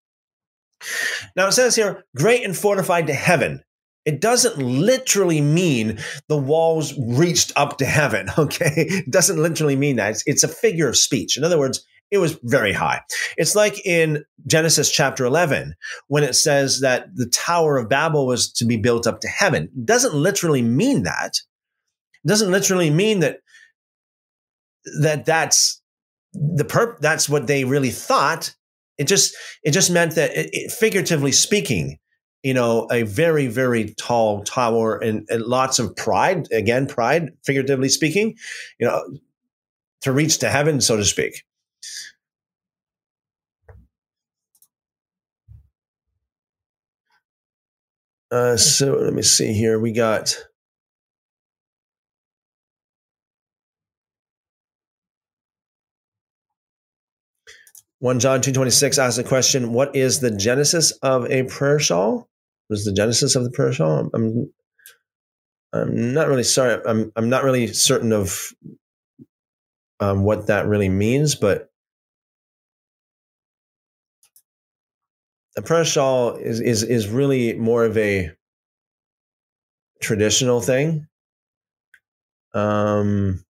Now 1.35 1.47
it 1.47 1.53
says 1.53 1.75
here, 1.75 2.03
great 2.15 2.43
and 2.43 2.55
fortified 2.55 3.07
to 3.07 3.13
heaven. 3.13 3.63
It 4.05 4.19
doesn't 4.19 4.57
literally 4.57 5.39
mean 5.39 5.99
the 6.27 6.37
walls 6.37 6.93
reached 6.99 7.53
up 7.55 7.77
to 7.77 7.85
heaven. 7.85 8.29
Okay, 8.37 8.73
it 8.75 9.09
doesn't 9.09 9.41
literally 9.41 9.75
mean 9.75 9.95
that. 9.95 10.11
It's, 10.11 10.23
it's 10.25 10.43
a 10.43 10.47
figure 10.47 10.89
of 10.89 10.97
speech. 10.97 11.37
In 11.37 11.43
other 11.43 11.57
words, 11.57 11.85
it 12.11 12.17
was 12.17 12.37
very 12.43 12.73
high. 12.73 13.01
It's 13.37 13.55
like 13.55 13.83
in 13.85 14.23
Genesis 14.45 14.91
chapter 14.91 15.25
11 15.25 15.73
when 16.07 16.23
it 16.23 16.35
says 16.35 16.81
that 16.81 17.07
the 17.15 17.27
Tower 17.27 17.77
of 17.77 17.89
Babel 17.89 18.27
was 18.27 18.51
to 18.53 18.65
be 18.65 18.77
built 18.77 19.07
up 19.07 19.19
to 19.21 19.27
heaven. 19.27 19.63
It 19.63 19.85
doesn't 19.85 20.13
literally 20.13 20.61
mean 20.61 21.03
that. 21.03 21.37
It 22.23 22.27
doesn't 22.27 22.51
literally 22.51 22.91
mean 22.91 23.21
that 23.21 23.39
that 25.01 25.25
that's 25.25 25.81
the 26.33 26.65
perp 26.65 26.99
that's 26.99 27.27
what 27.27 27.47
they 27.47 27.63
really 27.63 27.91
thought. 27.91 28.53
It 28.97 29.05
just 29.05 29.35
it 29.63 29.71
just 29.71 29.89
meant 29.89 30.15
that 30.15 30.31
it, 30.37 30.49
it, 30.51 30.71
figuratively 30.71 31.31
speaking, 31.31 31.97
you 32.43 32.53
know, 32.53 32.87
a 32.91 33.03
very, 33.03 33.47
very 33.47 33.93
tall 33.95 34.43
tower 34.43 34.97
and, 34.97 35.25
and 35.29 35.43
lots 35.43 35.79
of 35.79 35.95
pride, 35.95 36.51
again, 36.51 36.85
pride, 36.87 37.31
figuratively 37.45 37.89
speaking, 37.89 38.35
you 38.79 38.85
know, 38.85 39.01
to 40.01 40.11
reach 40.11 40.39
to 40.39 40.49
heaven, 40.49 40.81
so 40.81 40.97
to 40.97 41.05
speak. 41.05 41.43
Uh, 48.29 48.57
so 48.57 48.95
let 48.95 49.13
me 49.13 49.21
see 49.21 49.53
here. 49.53 49.79
We 49.79 49.91
got. 49.91 50.35
One 57.99 58.19
John 58.19 58.41
two 58.41 58.51
twenty 58.51 58.71
six 58.71 58.97
asks 58.97 59.17
the 59.17 59.23
question: 59.23 59.71
What 59.71 59.95
is 59.95 60.19
the 60.19 60.31
genesis 60.31 60.91
of 61.03 61.29
a 61.31 61.43
prayer 61.43 61.79
shawl? 61.79 62.27
What 62.73 62.79
is 62.79 62.85
the 62.85 62.91
genesis 62.91 63.35
of 63.35 63.43
the 63.43 63.51
prayer 63.51 63.71
shawl? 63.71 64.09
I'm, 64.15 64.51
I'm 65.73 66.11
not 66.11 66.27
really 66.27 66.41
sorry. 66.41 66.81
I'm 66.87 67.11
I'm 67.15 67.29
not 67.29 67.43
really 67.43 67.67
certain 67.67 68.11
of 68.11 68.51
um, 69.99 70.23
what 70.23 70.47
that 70.47 70.65
really 70.65 70.89
means, 70.89 71.35
but 71.35 71.69
a 75.55 75.61
prayer 75.61 75.85
shawl 75.85 76.33
is 76.33 76.59
is 76.61 76.81
is 76.81 77.07
really 77.09 77.53
more 77.53 77.85
of 77.85 77.95
a 77.95 78.31
traditional 80.01 80.59
thing. 80.59 81.05
Um, 82.55 83.45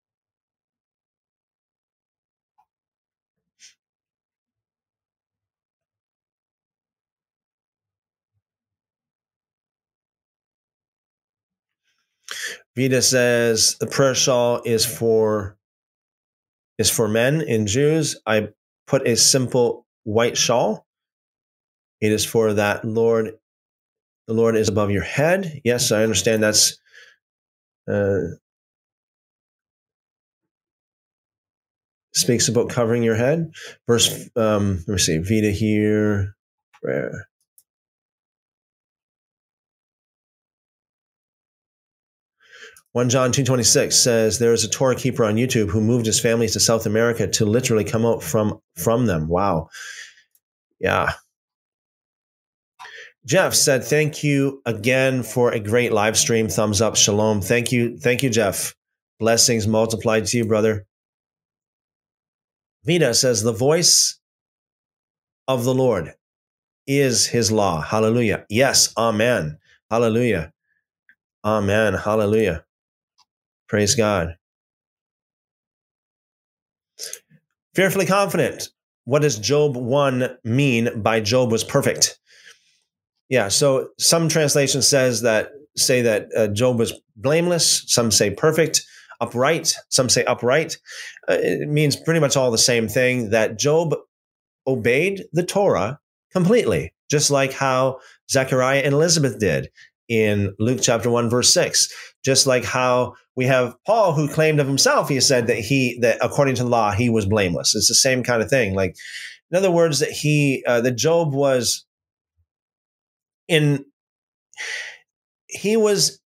Vita 12.78 13.02
says 13.02 13.76
the 13.80 13.88
prayer 13.88 14.14
shawl 14.14 14.62
is 14.64 14.86
for 14.86 15.58
is 16.78 16.88
for 16.88 17.08
men 17.08 17.42
and 17.42 17.66
Jews. 17.66 18.16
I 18.24 18.50
put 18.86 19.06
a 19.08 19.16
simple 19.16 19.84
white 20.04 20.38
shawl. 20.38 20.86
It 22.00 22.12
is 22.12 22.24
for 22.24 22.54
that 22.54 22.84
Lord. 22.84 23.36
The 24.28 24.34
Lord 24.34 24.54
is 24.54 24.68
above 24.68 24.92
your 24.92 25.02
head. 25.02 25.60
Yes, 25.64 25.90
I 25.90 26.04
understand 26.04 26.44
that's 26.44 26.78
uh, 27.90 28.36
speaks 32.14 32.46
about 32.46 32.70
covering 32.70 33.02
your 33.02 33.16
head. 33.16 33.50
Verse, 33.88 34.30
um, 34.36 34.84
let 34.86 34.88
me 34.88 34.98
see, 34.98 35.18
Vita 35.18 35.50
here, 35.50 36.36
prayer. 36.80 37.27
1 42.92 43.10
John 43.10 43.32
2.26 43.32 43.92
says, 43.92 44.38
there 44.38 44.52
is 44.52 44.64
a 44.64 44.68
Torah 44.68 44.96
keeper 44.96 45.24
on 45.24 45.36
YouTube 45.36 45.68
who 45.68 45.80
moved 45.80 46.06
his 46.06 46.18
family 46.18 46.48
to 46.48 46.58
South 46.58 46.86
America 46.86 47.26
to 47.26 47.44
literally 47.44 47.84
come 47.84 48.06
out 48.06 48.22
from, 48.22 48.58
from 48.76 49.06
them. 49.06 49.28
Wow. 49.28 49.68
Yeah. 50.80 51.12
Jeff 53.26 53.52
said, 53.54 53.84
thank 53.84 54.24
you 54.24 54.62
again 54.64 55.22
for 55.22 55.52
a 55.52 55.60
great 55.60 55.92
live 55.92 56.16
stream. 56.16 56.48
Thumbs 56.48 56.80
up. 56.80 56.96
Shalom. 56.96 57.42
Thank 57.42 57.72
you. 57.72 57.98
Thank 57.98 58.22
you, 58.22 58.30
Jeff. 58.30 58.74
Blessings 59.18 59.66
multiplied 59.66 60.24
to 60.26 60.38
you, 60.38 60.46
brother. 60.46 60.86
Vita 62.86 63.12
says, 63.12 63.42
the 63.42 63.52
voice 63.52 64.18
of 65.46 65.64
the 65.64 65.74
Lord 65.74 66.14
is 66.86 67.26
his 67.26 67.52
law. 67.52 67.82
Hallelujah. 67.82 68.46
Yes. 68.48 68.94
Amen. 68.96 69.58
Hallelujah. 69.90 70.52
Amen. 71.44 71.94
Hallelujah. 71.94 72.64
Praise 73.68 73.94
God. 73.94 74.36
Fearfully 77.74 78.06
confident. 78.06 78.68
What 79.04 79.22
does 79.22 79.38
Job 79.38 79.76
1 79.76 80.38
mean 80.44 81.00
by 81.00 81.20
Job 81.20 81.52
was 81.52 81.64
perfect? 81.64 82.18
Yeah, 83.28 83.48
so 83.48 83.88
some 83.98 84.28
translation 84.28 84.82
says 84.82 85.22
that 85.22 85.50
say 85.76 86.02
that 86.02 86.28
uh, 86.36 86.48
Job 86.48 86.78
was 86.78 86.98
blameless, 87.16 87.84
some 87.86 88.10
say 88.10 88.30
perfect, 88.30 88.82
upright, 89.20 89.74
some 89.90 90.08
say 90.08 90.24
upright. 90.24 90.76
Uh, 91.28 91.38
it 91.40 91.68
means 91.68 91.96
pretty 91.96 92.20
much 92.20 92.36
all 92.36 92.50
the 92.50 92.58
same 92.58 92.88
thing 92.88 93.30
that 93.30 93.58
Job 93.58 93.94
obeyed 94.66 95.24
the 95.32 95.44
Torah 95.44 96.00
completely, 96.32 96.92
just 97.10 97.30
like 97.30 97.52
how 97.52 98.00
Zechariah 98.30 98.80
and 98.80 98.94
Elizabeth 98.94 99.38
did 99.38 99.70
in 100.08 100.54
Luke 100.58 100.80
chapter 100.82 101.10
1 101.10 101.28
verse 101.28 101.52
6 101.52 101.88
just 102.24 102.46
like 102.46 102.64
how 102.64 103.14
we 103.36 103.46
have 103.46 103.74
Paul 103.86 104.14
who 104.14 104.28
claimed 104.28 104.60
of 104.60 104.66
himself 104.66 105.08
he 105.08 105.20
said 105.20 105.46
that 105.46 105.58
he 105.58 105.98
that 106.00 106.18
according 106.20 106.56
to 106.56 106.64
law 106.64 106.90
he 106.90 107.08
was 107.08 107.26
blameless. 107.26 107.74
It's 107.74 107.88
the 107.88 107.94
same 107.94 108.22
kind 108.22 108.42
of 108.42 108.50
thing. 108.50 108.74
Like 108.74 108.96
in 109.50 109.56
other 109.56 109.70
words 109.70 110.00
that 110.00 110.10
he 110.10 110.64
uh, 110.66 110.80
that 110.80 110.96
Job 110.96 111.32
was 111.32 111.86
in 113.46 113.84
he 115.46 115.76
was 115.76 116.20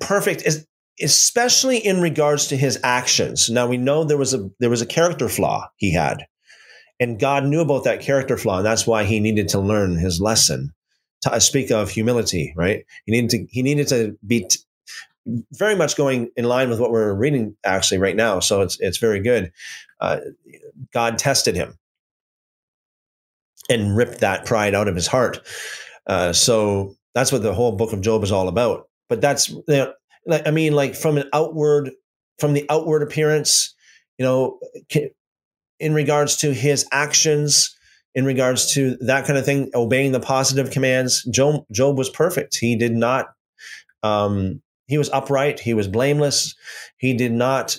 perfect 0.00 0.46
especially 1.00 1.78
in 1.78 2.00
regards 2.00 2.48
to 2.48 2.56
his 2.56 2.78
actions. 2.82 3.48
Now 3.48 3.66
we 3.66 3.76
know 3.76 4.04
there 4.04 4.18
was 4.18 4.34
a 4.34 4.50
there 4.60 4.70
was 4.70 4.82
a 4.82 4.86
character 4.86 5.28
flaw 5.28 5.68
he 5.76 5.94
had 5.94 6.26
and 7.00 7.18
God 7.18 7.44
knew 7.44 7.60
about 7.60 7.84
that 7.84 8.00
character 8.00 8.36
flaw 8.36 8.58
and 8.58 8.66
that's 8.66 8.86
why 8.86 9.04
he 9.04 9.18
needed 9.18 9.48
to 9.48 9.60
learn 9.60 9.96
his 9.96 10.20
lesson 10.20 10.74
to 11.22 11.40
speak 11.40 11.70
of 11.70 11.90
humility, 11.90 12.52
right? 12.56 12.84
He 13.04 13.12
needed 13.12 13.30
to 13.30 13.46
he 13.50 13.62
needed 13.62 13.88
to 13.88 14.16
be 14.26 14.44
t- 14.44 14.60
very 15.52 15.76
much 15.76 15.96
going 15.96 16.30
in 16.36 16.44
line 16.44 16.70
with 16.70 16.80
what 16.80 16.90
we're 16.90 17.12
reading 17.14 17.56
actually 17.64 17.98
right 17.98 18.16
now. 18.16 18.40
So 18.40 18.60
it's 18.62 18.78
it's 18.80 18.98
very 18.98 19.20
good. 19.20 19.52
Uh, 20.00 20.20
God 20.92 21.18
tested 21.18 21.54
him 21.56 21.78
and 23.68 23.96
ripped 23.96 24.20
that 24.20 24.46
pride 24.46 24.74
out 24.74 24.88
of 24.88 24.94
his 24.94 25.06
heart. 25.06 25.40
Uh, 26.06 26.32
so 26.32 26.94
that's 27.14 27.32
what 27.32 27.42
the 27.42 27.54
whole 27.54 27.72
book 27.72 27.92
of 27.92 28.00
Job 28.00 28.22
is 28.22 28.32
all 28.32 28.48
about. 28.48 28.88
But 29.08 29.20
that's 29.20 29.48
you 29.48 29.64
know, 29.68 29.92
I 30.30 30.50
mean, 30.50 30.74
like 30.74 30.94
from 30.94 31.18
an 31.18 31.28
outward 31.32 31.90
from 32.38 32.52
the 32.52 32.64
outward 32.70 33.02
appearance, 33.02 33.74
you 34.18 34.24
know, 34.24 34.60
in 35.80 35.94
regards 35.94 36.36
to 36.36 36.52
his 36.52 36.86
actions 36.92 37.76
in 38.18 38.24
regards 38.24 38.74
to 38.74 38.96
that 38.96 39.26
kind 39.26 39.38
of 39.38 39.44
thing, 39.44 39.70
obeying 39.76 40.10
the 40.10 40.18
positive 40.18 40.72
commands. 40.72 41.22
Job, 41.30 41.64
Job 41.70 41.96
was 41.96 42.10
perfect. 42.10 42.56
He 42.56 42.74
did 42.74 42.92
not, 42.96 43.26
um, 44.02 44.60
he 44.88 44.98
was 44.98 45.08
upright. 45.10 45.60
He 45.60 45.72
was 45.72 45.86
blameless. 45.86 46.56
He 46.96 47.14
did 47.14 47.30
not 47.30 47.76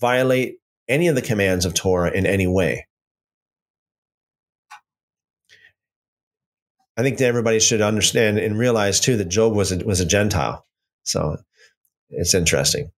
violate 0.00 0.54
any 0.88 1.08
of 1.08 1.14
the 1.14 1.20
commands 1.20 1.66
of 1.66 1.74
Torah 1.74 2.10
in 2.10 2.24
any 2.24 2.46
way. 2.46 2.86
I 6.96 7.02
think 7.02 7.18
that 7.18 7.26
everybody 7.26 7.60
should 7.60 7.82
understand 7.82 8.38
and 8.38 8.58
realize 8.58 8.98
too 8.98 9.18
that 9.18 9.28
Job 9.28 9.52
was 9.52 9.72
a, 9.72 9.84
was 9.84 10.00
a 10.00 10.06
Gentile. 10.06 10.64
So 11.02 11.36
it's 12.08 12.32
interesting. 12.32 12.92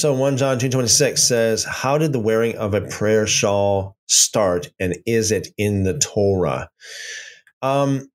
So 0.00 0.14
1 0.14 0.38
John 0.38 0.58
2.26 0.58 1.18
says, 1.18 1.62
How 1.62 1.98
did 1.98 2.14
the 2.14 2.18
wearing 2.18 2.56
of 2.56 2.72
a 2.72 2.80
prayer 2.80 3.26
shawl 3.26 3.98
start, 4.06 4.70
and 4.80 4.96
is 5.04 5.30
it 5.30 5.48
in 5.58 5.82
the 5.82 5.98
Torah? 5.98 6.70
Um, 7.60 8.08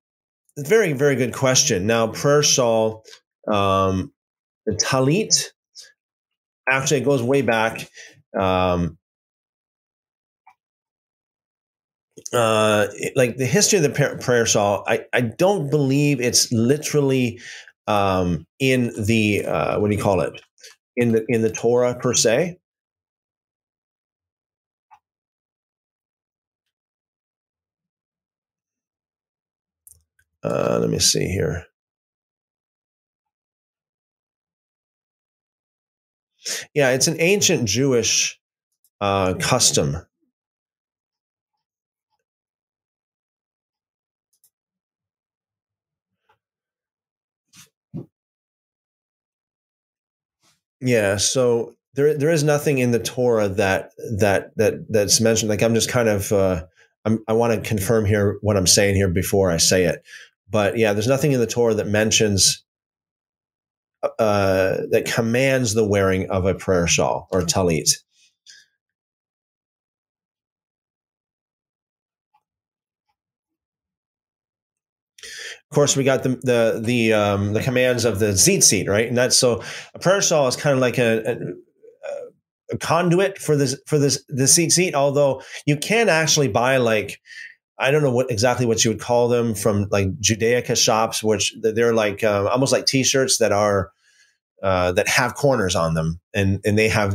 very, 0.58 0.94
very 0.94 1.14
good 1.14 1.32
question. 1.32 1.86
Now, 1.86 2.08
prayer 2.08 2.42
shawl, 2.42 3.04
um, 3.46 4.12
the 4.66 4.72
talit, 4.72 5.52
actually, 6.68 7.02
it 7.02 7.04
goes 7.04 7.22
way 7.22 7.42
back. 7.42 7.88
Um, 8.36 8.98
uh, 12.32 12.88
like 13.14 13.36
the 13.36 13.46
history 13.46 13.78
of 13.78 13.84
the 13.84 14.18
prayer 14.20 14.44
shawl, 14.44 14.82
I, 14.88 15.04
I 15.12 15.20
don't 15.20 15.70
believe 15.70 16.20
it's 16.20 16.50
literally 16.50 17.38
um, 17.86 18.44
in 18.58 18.90
the, 18.98 19.44
uh, 19.44 19.78
what 19.78 19.88
do 19.88 19.96
you 19.96 20.02
call 20.02 20.20
it? 20.22 20.32
In 20.96 21.12
the 21.12 21.24
in 21.28 21.42
the 21.42 21.50
Torah 21.50 21.94
per 21.94 22.14
se. 22.14 22.58
Uh, 30.42 30.78
let 30.80 30.90
me 30.90 30.98
see 30.98 31.26
here. 31.26 31.64
Yeah, 36.74 36.90
it's 36.90 37.08
an 37.08 37.16
ancient 37.18 37.68
Jewish 37.68 38.40
uh, 39.00 39.34
custom. 39.34 39.96
Yeah, 50.80 51.16
so 51.16 51.74
there 51.94 52.16
there 52.16 52.30
is 52.30 52.44
nothing 52.44 52.78
in 52.78 52.90
the 52.90 52.98
Torah 52.98 53.48
that 53.48 53.92
that 54.18 54.56
that 54.56 54.90
that's 54.90 55.20
mentioned. 55.20 55.48
Like 55.48 55.62
I'm 55.62 55.74
just 55.74 55.90
kind 55.90 56.08
of 56.08 56.30
uh, 56.32 56.64
I'm, 57.04 57.22
i 57.28 57.32
want 57.32 57.54
to 57.54 57.68
confirm 57.68 58.04
here 58.04 58.38
what 58.42 58.56
I'm 58.56 58.66
saying 58.66 58.94
here 58.94 59.08
before 59.08 59.50
I 59.50 59.56
say 59.56 59.84
it. 59.84 60.04
But 60.48 60.76
yeah, 60.76 60.92
there's 60.92 61.08
nothing 61.08 61.32
in 61.32 61.40
the 61.40 61.46
Torah 61.46 61.74
that 61.74 61.88
mentions 61.88 62.62
uh, 64.02 64.78
that 64.90 65.10
commands 65.12 65.74
the 65.74 65.86
wearing 65.86 66.30
of 66.30 66.44
a 66.44 66.54
prayer 66.54 66.86
shawl 66.86 67.28
or 67.30 67.40
talit. 67.40 67.90
Of 75.70 75.74
course, 75.74 75.96
we 75.96 76.04
got 76.04 76.22
the 76.22 76.30
the 76.42 76.80
the 76.82 77.12
um, 77.12 77.52
the 77.52 77.62
commands 77.62 78.04
of 78.04 78.18
the 78.18 78.26
tzitzit, 78.26 78.88
right? 78.88 79.08
And 79.08 79.16
that's 79.16 79.36
so 79.36 79.62
a 79.94 79.98
prayer 79.98 80.22
shawl 80.22 80.46
is 80.46 80.54
kind 80.56 80.74
of 80.74 80.80
like 80.80 80.96
a, 80.98 81.32
a, 81.32 82.74
a 82.74 82.78
conduit 82.78 83.38
for 83.38 83.56
this 83.56 83.76
for 83.86 83.98
this 83.98 84.24
the 84.28 84.44
tzitzit. 84.44 84.94
Although 84.94 85.42
you 85.66 85.76
can 85.76 86.08
actually 86.08 86.48
buy 86.48 86.76
like 86.76 87.20
I 87.78 87.90
don't 87.90 88.02
know 88.02 88.12
what 88.12 88.30
exactly 88.30 88.64
what 88.64 88.84
you 88.84 88.92
would 88.92 89.00
call 89.00 89.28
them 89.28 89.54
from 89.54 89.88
like 89.90 90.18
Judaica 90.20 90.76
shops, 90.76 91.22
which 91.22 91.54
they're 91.60 91.92
like 91.92 92.22
uh, 92.22 92.48
almost 92.48 92.72
like 92.72 92.86
T-shirts 92.86 93.38
that 93.38 93.52
are 93.52 93.90
uh, 94.62 94.92
that 94.92 95.08
have 95.08 95.34
corners 95.34 95.74
on 95.74 95.94
them, 95.94 96.20
and 96.32 96.60
and 96.64 96.78
they 96.78 96.88
have 96.88 97.14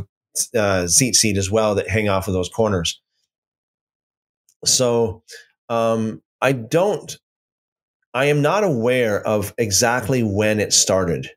uh, 0.54 0.84
tzitzit 0.84 1.36
as 1.36 1.50
well 1.50 1.74
that 1.74 1.88
hang 1.88 2.08
off 2.08 2.28
of 2.28 2.34
those 2.34 2.48
corners. 2.48 3.00
So 4.64 5.22
um, 5.68 6.22
I 6.40 6.52
don't 6.52 7.18
I 8.14 8.26
am 8.26 8.42
not 8.42 8.62
aware 8.64 9.26
of 9.26 9.54
exactly 9.56 10.22
when 10.22 10.60
it 10.60 10.72
started. 10.72 11.30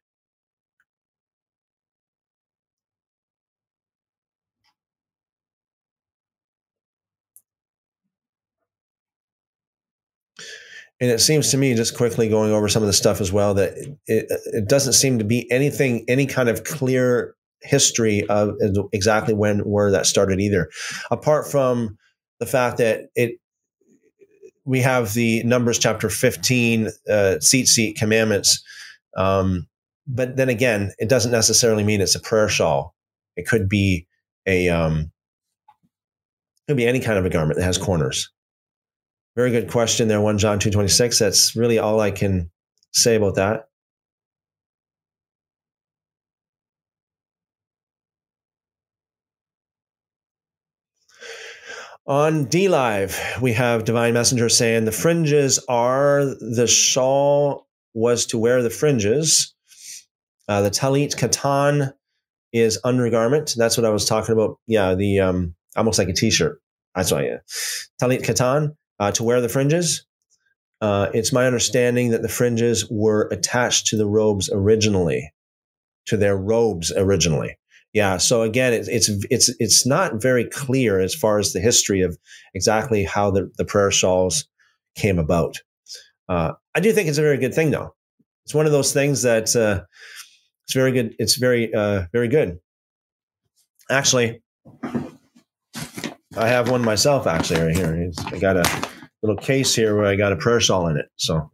And 11.02 11.12
it 11.12 11.20
seems 11.20 11.52
to 11.52 11.58
me, 11.58 11.74
just 11.76 11.95
quickly 11.98 12.30
going 12.30 12.52
over 12.52 12.70
some 12.70 12.82
of 12.82 12.88
the 12.88 12.94
stuff 12.94 13.20
as 13.20 13.32
well, 13.32 13.54
that 13.56 13.74
it, 14.08 14.32
it 14.54 14.68
doesn't 14.68 14.94
seem 14.94 15.20
to 15.20 15.26
be 15.26 15.50
anything, 15.52 16.06
any 16.08 16.26
kind 16.26 16.48
of 16.48 16.64
clear 16.64 17.36
history 17.62 18.26
of 18.28 18.56
exactly 18.94 19.34
when 19.34 19.60
where 19.60 19.92
that 19.92 20.06
started 20.06 20.40
either, 20.40 20.70
apart 21.12 21.50
from 21.50 21.98
the 22.40 22.45
fact 22.45 22.78
that 22.78 23.08
it 23.16 23.40
we 24.66 24.82
have 24.82 25.14
the 25.14 25.44
Numbers 25.44 25.80
chapter 25.80 26.10
15 26.10 26.88
uh, 26.88 26.90
tzitzit 27.10 27.95
commandments. 27.95 28.64
Um, 29.16 29.68
but 30.08 30.35
then 30.35 30.50
again, 30.50 30.92
it 30.98 31.08
doesn't 31.08 31.32
necessarily 31.32 31.84
mean 31.84 32.02
it's 32.02 32.16
a 32.16 32.19
prayer 32.19 32.50
shawl. 32.50 32.94
It 33.35 33.48
could 33.48 33.69
be 33.69 34.08
a 34.45 34.69
um, 34.69 35.11
it 35.68 36.72
could 36.72 36.77
be 36.77 36.88
any 36.88 37.00
kind 37.00 37.18
of 37.18 37.26
a 37.26 37.30
garment 37.30 37.60
that 37.60 37.66
has 37.66 37.77
corners. 37.77 38.30
Very 39.35 39.52
good 39.52 39.69
question 39.69 40.08
there, 40.08 40.22
1 40.22 40.38
John 40.38 40.60
2.26. 40.60 41.19
That's 41.19 41.56
really 41.56 41.77
all 41.77 42.00
I 42.00 42.11
can 42.11 42.50
say 42.94 43.16
about 43.16 43.35
that. 43.35 43.68
On 52.08 52.45
DLive, 52.45 53.42
we 53.42 53.53
have 53.53 53.84
Divine 53.84 54.14
Messenger 54.14 54.48
saying 54.50 54.85
the 54.85 54.92
fringes 54.92 55.58
are 55.67 56.24
the 56.24 56.67
shawl 56.67 57.66
was 57.95 58.27
to 58.27 58.38
wear 58.38 58.61
the 58.61 58.69
fringes. 58.69 59.56
Uh, 60.48 60.61
the 60.61 60.69
talit 60.69 61.16
katan 61.16 61.93
is 62.53 62.80
undergarment. 62.84 63.56
That's 63.58 63.75
what 63.75 63.88
I 63.88 63.90
was 63.90 64.06
talking 64.06 64.34
about. 64.34 64.59
Yeah, 64.67 64.93
the 64.93 65.19
um, 65.19 65.56
almost 65.75 65.98
like 65.98 66.08
a 66.08 66.14
t-shirt. 66.14 66.61
That's 66.93 67.11
why. 67.11 67.25
Yeah. 67.25 67.38
Talit 68.00 68.22
katan 68.22 68.75
uh, 69.00 69.11
to 69.14 69.24
wear 69.24 69.42
the 69.42 69.50
fringes. 69.50 70.06
Uh, 70.82 71.09
it's 71.11 71.34
my 71.34 71.48
understanding 71.48 72.11
that 72.11 72.22
the 72.22 72.30
fringes 72.30 72.88
were 72.92 73.27
attached 73.32 73.88
to 73.88 73.98
the 73.98 74.06
robes 74.06 74.48
originally, 74.53 75.34
to 76.06 76.17
their 76.17 76.38
robes 76.38 76.92
originally. 76.95 77.58
Yeah. 77.95 78.17
So 78.17 78.41
again, 78.41 78.74
it's 78.74 78.90
it's 78.90 79.09
it's 79.32 79.49
it's 79.57 79.85
not 79.85 80.22
very 80.22 80.43
clear 80.43 80.99
as 80.99 81.15
far 81.15 81.40
as 81.40 81.53
the 81.53 81.61
history 81.61 82.01
of 82.01 82.17
exactly 82.53 83.06
how 83.06 83.32
the, 83.32 83.49
the 83.57 83.64
prayer 83.64 83.90
shawls 83.90 84.45
came 84.95 85.17
about. 85.17 85.61
Uh, 86.27 86.51
I 86.75 86.82
do 86.82 86.91
think 86.91 87.07
it's 87.07 87.17
a 87.17 87.22
very 87.22 87.38
good 87.38 87.53
thing, 87.53 87.72
though. 87.72 87.95
It's 88.43 88.53
one 88.53 88.65
of 88.65 88.74
those 88.74 88.91
things 88.91 89.22
that 89.22 89.56
uh, 89.56 89.85
it's 90.65 90.74
very 90.74 90.91
good. 90.91 91.15
It's 91.19 91.38
very 91.38 91.74
uh, 91.74 92.03
very 92.11 92.27
good. 92.27 92.59
Actually, 93.90 94.41
I 94.83 96.48
have 96.49 96.69
one 96.69 96.83
myself. 96.83 97.27
Actually, 97.27 97.61
right 97.61 97.75
here, 97.77 98.11
I 98.25 98.40
got 98.40 98.57
a 98.57 98.90
little 99.24 99.41
case 99.41 99.74
here 99.74 99.95
where 99.95 100.06
I 100.06 100.17
got 100.17 100.33
a 100.33 100.35
prayer 100.35 100.59
shawl 100.59 100.90
in 100.90 100.98
it. 100.98 101.06
So, 101.15 101.49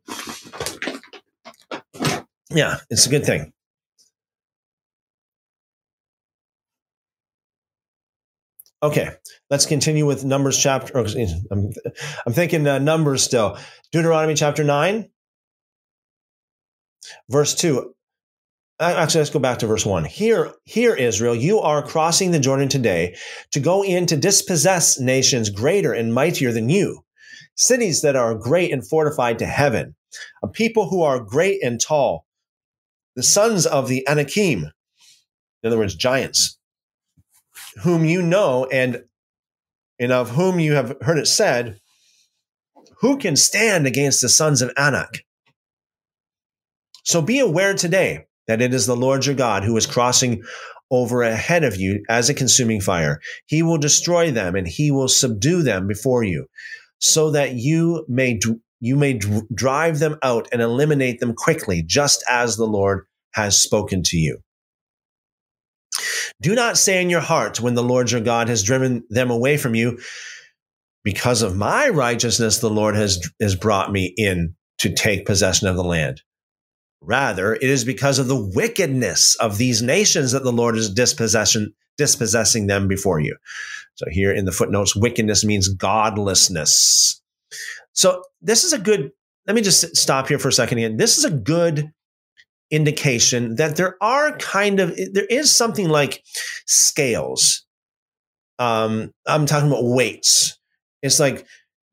yeah, 2.49 2.77
it's 2.89 3.05
a 3.05 3.09
good 3.09 3.25
thing. 3.25 3.53
Okay, 8.84 9.11
let's 9.51 9.68
continue 9.68 10.08
with 10.08 10.26
Numbers 10.26 10.58
chapter. 10.58 10.98
Oh, 10.98 11.06
I'm, 11.51 11.69
I'm 12.26 12.34
thinking 12.34 12.66
uh, 12.66 12.80
Numbers 12.80 13.22
still. 13.22 13.60
Deuteronomy 13.92 14.34
chapter 14.34 14.64
9, 14.64 15.08
verse 17.30 17.53
2. 17.53 17.93
Actually, 18.80 19.19
let's 19.19 19.30
go 19.30 19.38
back 19.38 19.60
to 19.60 19.68
verse 19.68 19.85
1. 19.85 20.06
Here, 20.06 20.51
hear, 20.64 20.95
Israel, 20.95 21.35
you 21.35 21.60
are 21.60 21.85
crossing 21.85 22.32
the 22.32 22.40
Jordan 22.40 22.69
today 22.69 23.16
to 23.51 23.60
go 23.60 23.84
in 23.84 24.08
to 24.08 24.18
dispossess 24.18 25.00
nations 25.00 25.51
greater 25.51 25.93
and 25.93 26.16
mightier 26.16 26.51
than 26.51 26.68
you, 26.68 27.03
cities 27.56 28.01
that 28.01 28.16
are 28.16 28.34
great 28.34 28.74
and 28.74 28.88
fortified 28.88 29.38
to 29.38 29.45
heaven, 29.45 29.95
a 30.42 30.48
people 30.48 30.90
who 30.90 31.03
are 31.03 31.19
great 31.19 31.61
and 31.64 31.80
tall, 31.80 32.26
the 33.16 33.22
sons 33.22 33.68
of 33.68 33.88
the 33.88 34.08
Anakim, 34.08 34.72
in 35.61 35.68
other 35.68 35.77
words, 35.77 35.93
giants 35.93 36.58
whom 37.83 38.06
you 38.06 38.22
know 38.22 38.67
and 38.72 39.03
and 40.00 40.11
of 40.11 40.32
whom 40.32 40.59
you 40.59 40.74
have 40.74 40.98
heard 41.01 41.19
it 41.19 41.27
said, 41.27 41.80
who 43.01 43.17
can 43.17 43.35
stand 43.35 43.85
against 43.85 44.22
the 44.22 44.30
sons 44.30 44.61
of 44.61 44.72
Anak? 44.75 45.24
So 47.03 47.22
be 47.22 47.40
aware 47.40 47.74
today 47.75 48.25
that 48.48 48.61
it 48.61 48.74
is 48.74 48.85
the 48.88 48.95
Lord 48.95 49.25
your 49.25 49.35
God 49.35 49.64
who 49.64 49.77
is 49.77 49.85
crossing 49.85 50.43
over 50.90 51.22
ahead 51.22 51.64
of 51.64 51.77
you 51.77 52.03
as 52.09 52.30
a 52.30 52.33
consuming 52.33 52.82
fire. 52.82 53.19
He 53.45 53.64
will 53.64 53.77
destroy 53.77 54.32
them 54.32 54.56
and 54.56 54.67
he 54.67 54.91
will 54.91 55.08
subdue 55.08 55.64
them 55.64 55.88
before 55.88 56.24
you 56.24 56.48
so 57.00 57.32
that 57.32 57.53
you 57.53 58.06
may 58.08 58.40
you 58.80 58.95
may 58.95 59.19
drive 59.53 60.00
them 60.00 60.17
out 60.24 60.48
and 60.51 60.61
eliminate 60.61 61.19
them 61.19 61.33
quickly 61.35 61.83
just 61.83 62.24
as 62.27 62.58
the 62.58 62.66
Lord 62.66 63.06
has 63.33 63.61
spoken 63.61 64.03
to 64.03 64.17
you. 64.17 64.40
Do 66.40 66.56
not 66.56 66.77
say 66.77 67.01
in 67.01 67.10
your 67.10 67.22
heart 67.22 67.60
when 67.60 67.74
the 67.74 67.84
Lord 67.84 68.11
your 68.11 68.22
God 68.22 68.48
has 68.48 68.64
driven 68.64 69.03
them 69.10 69.30
away 69.30 69.58
from 69.58 69.76
you, 69.76 70.00
because 71.03 71.42
of 71.42 71.58
my 71.58 71.90
righteousness, 71.90 72.60
the 72.60 72.69
Lord 72.69 72.95
has, 72.95 73.27
has 73.42 73.56
brought 73.56 73.92
me 73.92 74.14
in 74.18 74.56
to 74.80 74.93
take 74.93 75.26
possession 75.26 75.68
of 75.68 75.76
the 75.76 75.84
land. 75.84 76.22
Rather, 77.01 77.56
it 77.56 77.64
is 77.64 77.84
because 77.84 78.19
of 78.19 78.27
the 78.27 78.51
wickedness 78.56 79.35
of 79.35 79.58
these 79.58 79.82
nations 79.82 80.32
that 80.32 80.43
the 80.43 80.51
Lord 80.51 80.77
is 80.77 80.93
dispossession, 80.93 81.74
dispossessing 81.98 82.68
them 82.68 82.88
before 82.88 83.19
you. 83.19 83.35
So 83.95 84.06
here 84.11 84.32
in 84.32 84.45
the 84.45 84.51
footnotes, 84.51 84.95
wickedness 84.95 85.43
means 85.43 85.68
godlessness. 85.68 87.22
So 87.93 88.24
this 88.42 88.64
is 88.64 88.74
a 88.74 88.80
good, 88.80 89.11
let 89.48 89.56
me 89.56 89.61
just 89.61 89.95
stop 89.98 90.27
here 90.27 90.40
for 90.40 90.50
a 90.50 90.53
second 90.53 90.77
again. 90.77 90.98
This 90.98 91.18
is 91.18 91.26
a 91.26 91.32
good 91.32 91.92
indication 92.72 93.56
that 93.56 93.75
there 93.75 93.98
are 94.01 94.38
kind 94.38 94.80
of 94.80 94.95
there 95.14 95.25
is 95.25 95.53
something 95.53 95.90
like 95.90 96.24
scales. 96.66 97.66
Um, 98.59 99.11
I'm 99.27 99.45
talking 99.45 99.69
about 99.69 99.83
weights. 99.83 100.58
It's 101.01 101.19
like 101.19 101.45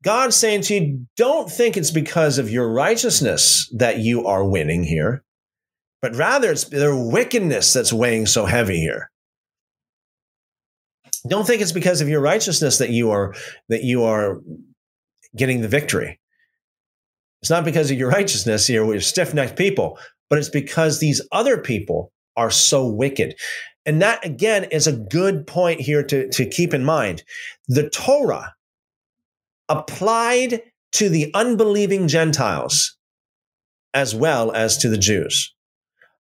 God 0.03 0.33
saying 0.33 0.61
to 0.63 0.75
you, 0.75 1.07
don't 1.17 1.51
think 1.51 1.75
it's 1.75 1.91
because 1.91 2.37
of 2.37 2.49
your 2.49 2.71
righteousness 2.71 3.69
that 3.75 3.97
you 3.99 4.25
are 4.25 4.47
winning 4.47 4.83
here, 4.83 5.23
but 6.01 6.15
rather 6.15 6.51
it's 6.51 6.65
their 6.65 6.95
wickedness 6.95 7.73
that's 7.73 7.91
weighing 7.91 8.25
so 8.25 8.45
heavy 8.45 8.77
here. 8.77 9.11
Don't 11.27 11.45
think 11.45 11.61
it's 11.61 11.73
because 11.73 11.99
of 11.99 12.07
your 12.07 12.21
righteousness 12.21 12.77
that 12.77 12.91
you 12.91 13.11
are 13.11 13.35
that 13.67 13.83
you 13.83 14.03
are 14.03 14.39
getting 15.35 15.61
the 15.61 15.67
victory. 15.67 16.19
It's 17.41 17.49
not 17.49 17.65
because 17.65 17.91
of 17.91 17.97
your 17.97 18.09
righteousness. 18.09 18.69
You're, 18.69 18.85
you're 18.91 19.01
stiff 19.01 19.33
necked 19.33 19.57
people, 19.57 19.97
but 20.29 20.37
it's 20.37 20.49
because 20.49 20.99
these 20.99 21.21
other 21.31 21.57
people 21.57 22.11
are 22.37 22.51
so 22.51 22.87
wicked. 22.87 23.35
And 23.85 24.01
that 24.01 24.23
again 24.25 24.65
is 24.65 24.87
a 24.87 24.93
good 24.93 25.47
point 25.47 25.81
here 25.81 26.03
to, 26.03 26.29
to 26.29 26.45
keep 26.45 26.73
in 26.73 26.83
mind. 26.83 27.23
The 27.67 27.89
Torah 27.89 28.53
applied 29.67 30.61
to 30.93 31.09
the 31.09 31.31
unbelieving 31.33 32.07
Gentiles 32.07 32.95
as 33.93 34.13
well 34.13 34.51
as 34.51 34.77
to 34.77 34.89
the 34.89 34.97
Jews. 34.97 35.53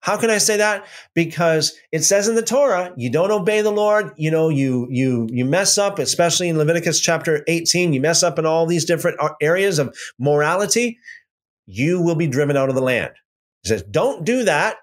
How 0.01 0.17
can 0.17 0.31
I 0.31 0.39
say 0.39 0.57
that? 0.59 0.87
Because 1.15 1.77
it 1.91 2.05
says 2.05 2.29
in 2.29 2.37
the 2.37 2.43
Torah, 2.43 2.93
you 2.97 3.11
don't 3.11 3.33
obey 3.33 3.61
the 3.61 3.73
Lord, 3.73 4.13
you 4.17 4.31
know, 4.31 4.49
you 4.49 4.87
you 4.89 5.27
you 5.33 5.45
mess 5.45 5.79
up, 5.79 5.99
especially 5.99 6.49
in 6.49 6.59
Leviticus 6.59 7.01
chapter 7.01 7.43
18, 7.49 7.93
you 7.93 8.01
mess 8.01 8.23
up 8.23 8.39
in 8.39 8.47
all 8.47 8.67
these 8.67 8.85
different 8.85 9.19
areas 9.41 9.81
of 9.81 9.97
morality, 10.19 10.99
you 11.67 12.01
will 12.01 12.15
be 12.15 12.29
driven 12.29 12.57
out 12.57 12.69
of 12.69 12.77
the 12.77 12.83
land. 12.83 13.13
He 13.67 13.75
says, 13.75 13.83
don't 13.83 14.25
do 14.25 14.45
that. 14.45 14.77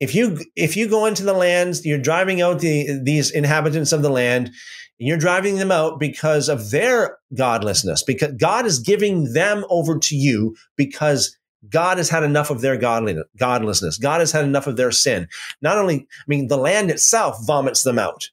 If 0.00 0.14
you 0.14 0.38
if 0.54 0.76
you 0.76 0.88
go 0.88 1.06
into 1.06 1.24
the 1.24 1.32
lands, 1.32 1.84
you're 1.84 1.98
driving 1.98 2.40
out 2.40 2.60
the 2.60 3.00
these 3.02 3.30
inhabitants 3.30 3.92
of 3.92 4.00
the 4.00 4.10
land, 4.10 4.52
you're 4.96 5.18
driving 5.18 5.56
them 5.56 5.72
out 5.72 5.98
because 5.98 6.48
of 6.48 6.70
their 6.70 7.18
godlessness, 7.36 8.04
because 8.04 8.32
God 8.34 8.64
is 8.64 8.78
giving 8.78 9.32
them 9.32 9.64
over 9.68 9.98
to 9.98 10.16
you 10.16 10.56
because 10.76 11.36
God 11.68 11.98
has 11.98 12.08
had 12.08 12.22
enough 12.22 12.50
of 12.50 12.60
their 12.60 12.76
godlessness. 12.76 13.98
God 13.98 14.20
has 14.20 14.30
had 14.30 14.44
enough 14.44 14.68
of 14.68 14.76
their 14.76 14.92
sin. 14.92 15.28
Not 15.60 15.76
only, 15.76 15.96
I 15.96 16.24
mean, 16.28 16.46
the 16.46 16.56
land 16.56 16.90
itself 16.90 17.36
vomits 17.44 17.82
them 17.82 17.98
out. 17.98 18.30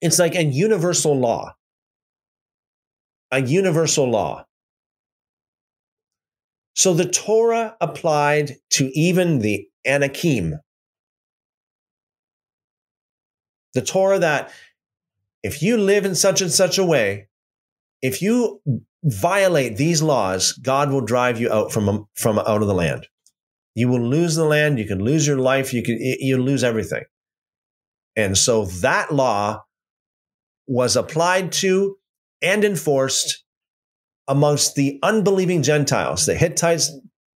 It's 0.00 0.18
like 0.18 0.34
a 0.34 0.44
universal 0.44 1.14
law. 1.14 1.54
A 3.30 3.42
universal 3.42 4.10
law. 4.10 4.46
So 6.80 6.94
the 6.94 7.04
Torah 7.04 7.76
applied 7.82 8.56
to 8.70 8.90
even 8.98 9.40
the 9.40 9.68
Anakim. 9.86 10.54
The 13.74 13.82
Torah 13.82 14.18
that 14.20 14.50
if 15.42 15.62
you 15.62 15.76
live 15.76 16.06
in 16.06 16.14
such 16.14 16.40
and 16.40 16.50
such 16.50 16.78
a 16.78 16.84
way, 16.84 17.28
if 18.00 18.22
you 18.22 18.62
violate 19.04 19.76
these 19.76 20.00
laws, 20.00 20.54
God 20.54 20.90
will 20.90 21.02
drive 21.02 21.38
you 21.38 21.52
out 21.52 21.70
from 21.70 22.06
from 22.14 22.38
out 22.38 22.62
of 22.62 22.66
the 22.66 22.72
land. 22.72 23.06
You 23.74 23.88
will 23.88 24.00
lose 24.00 24.36
the 24.36 24.46
land. 24.46 24.78
You 24.78 24.86
can 24.86 25.04
lose 25.04 25.26
your 25.26 25.38
life. 25.38 25.74
You 25.74 25.82
can 25.82 25.98
you 26.00 26.38
lose 26.38 26.64
everything. 26.64 27.04
And 28.16 28.38
so 28.38 28.64
that 28.80 29.12
law 29.12 29.64
was 30.66 30.96
applied 30.96 31.52
to 31.60 31.98
and 32.40 32.64
enforced 32.64 33.44
amongst 34.28 34.74
the 34.74 34.98
unbelieving 35.02 35.62
Gentiles, 35.62 36.26
the 36.26 36.34
Hittites, 36.34 36.90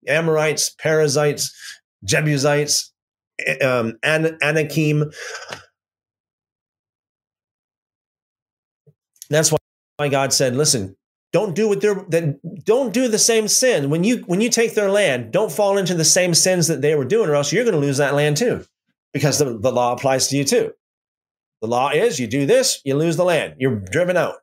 Amorites, 0.07 0.69
Perizzites, 0.79 1.53
Jebusites, 2.03 2.91
um, 3.61 3.97
An- 4.03 4.37
Anakim. 4.41 5.11
That's 9.29 9.51
why 9.97 10.09
God 10.09 10.33
said, 10.33 10.55
"Listen, 10.55 10.95
don't 11.33 11.55
do 11.55 11.67
what 11.67 11.81
they're 11.81 12.05
that 12.09 12.63
don't 12.63 12.93
do 12.93 13.07
the 13.09 13.19
same 13.19 13.47
sin. 13.47 13.89
When 13.89 14.03
you 14.03 14.17
when 14.27 14.39
you 14.39 14.49
take 14.49 14.75
their 14.75 14.91
land 14.91 15.33
don't 15.33 15.51
fall 15.51 15.77
into 15.77 15.95
the 15.95 16.05
same 16.05 16.33
sins 16.33 16.67
that 16.67 16.81
they 16.81 16.95
were 16.95 17.03
doing 17.03 17.29
or 17.29 17.35
else 17.35 17.51
you're 17.51 17.65
going 17.65 17.73
to 17.73 17.81
lose 17.81 17.97
that 17.97 18.13
land 18.13 18.37
too 18.37 18.63
because 19.11 19.39
the, 19.39 19.57
the 19.57 19.71
law 19.71 19.93
applies 19.93 20.27
to 20.27 20.37
you 20.37 20.45
too. 20.45 20.71
The 21.61 21.67
law 21.67 21.89
is 21.89 22.19
you 22.19 22.27
do 22.27 22.45
this 22.45 22.79
you 22.85 22.95
lose 22.95 23.17
the 23.17 23.25
land. 23.25 23.55
You're 23.57 23.75
driven 23.75 24.15
out 24.15 24.35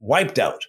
wiped 0.00 0.38
out 0.38 0.60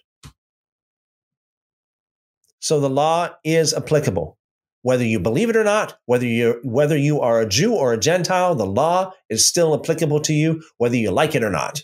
so 2.60 2.80
the 2.80 2.90
law 2.90 3.30
is 3.44 3.74
applicable. 3.74 4.36
Whether 4.82 5.04
you 5.04 5.18
believe 5.18 5.50
it 5.50 5.56
or 5.56 5.64
not 5.64 5.98
whether 6.06 6.26
you 6.26 6.60
whether 6.62 6.96
you 6.96 7.20
are 7.20 7.40
a 7.40 7.48
jew 7.48 7.74
or 7.74 7.92
a 7.92 7.98
gentile 7.98 8.54
the 8.54 8.64
law 8.64 9.12
is 9.28 9.46
still 9.46 9.74
applicable 9.74 10.20
to 10.20 10.32
you 10.32 10.62
whether 10.78 10.96
you 10.96 11.10
like 11.10 11.34
it 11.34 11.42
or 11.42 11.50
not. 11.50 11.82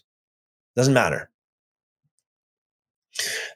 Doesn't 0.76 0.94
matter. 0.94 1.30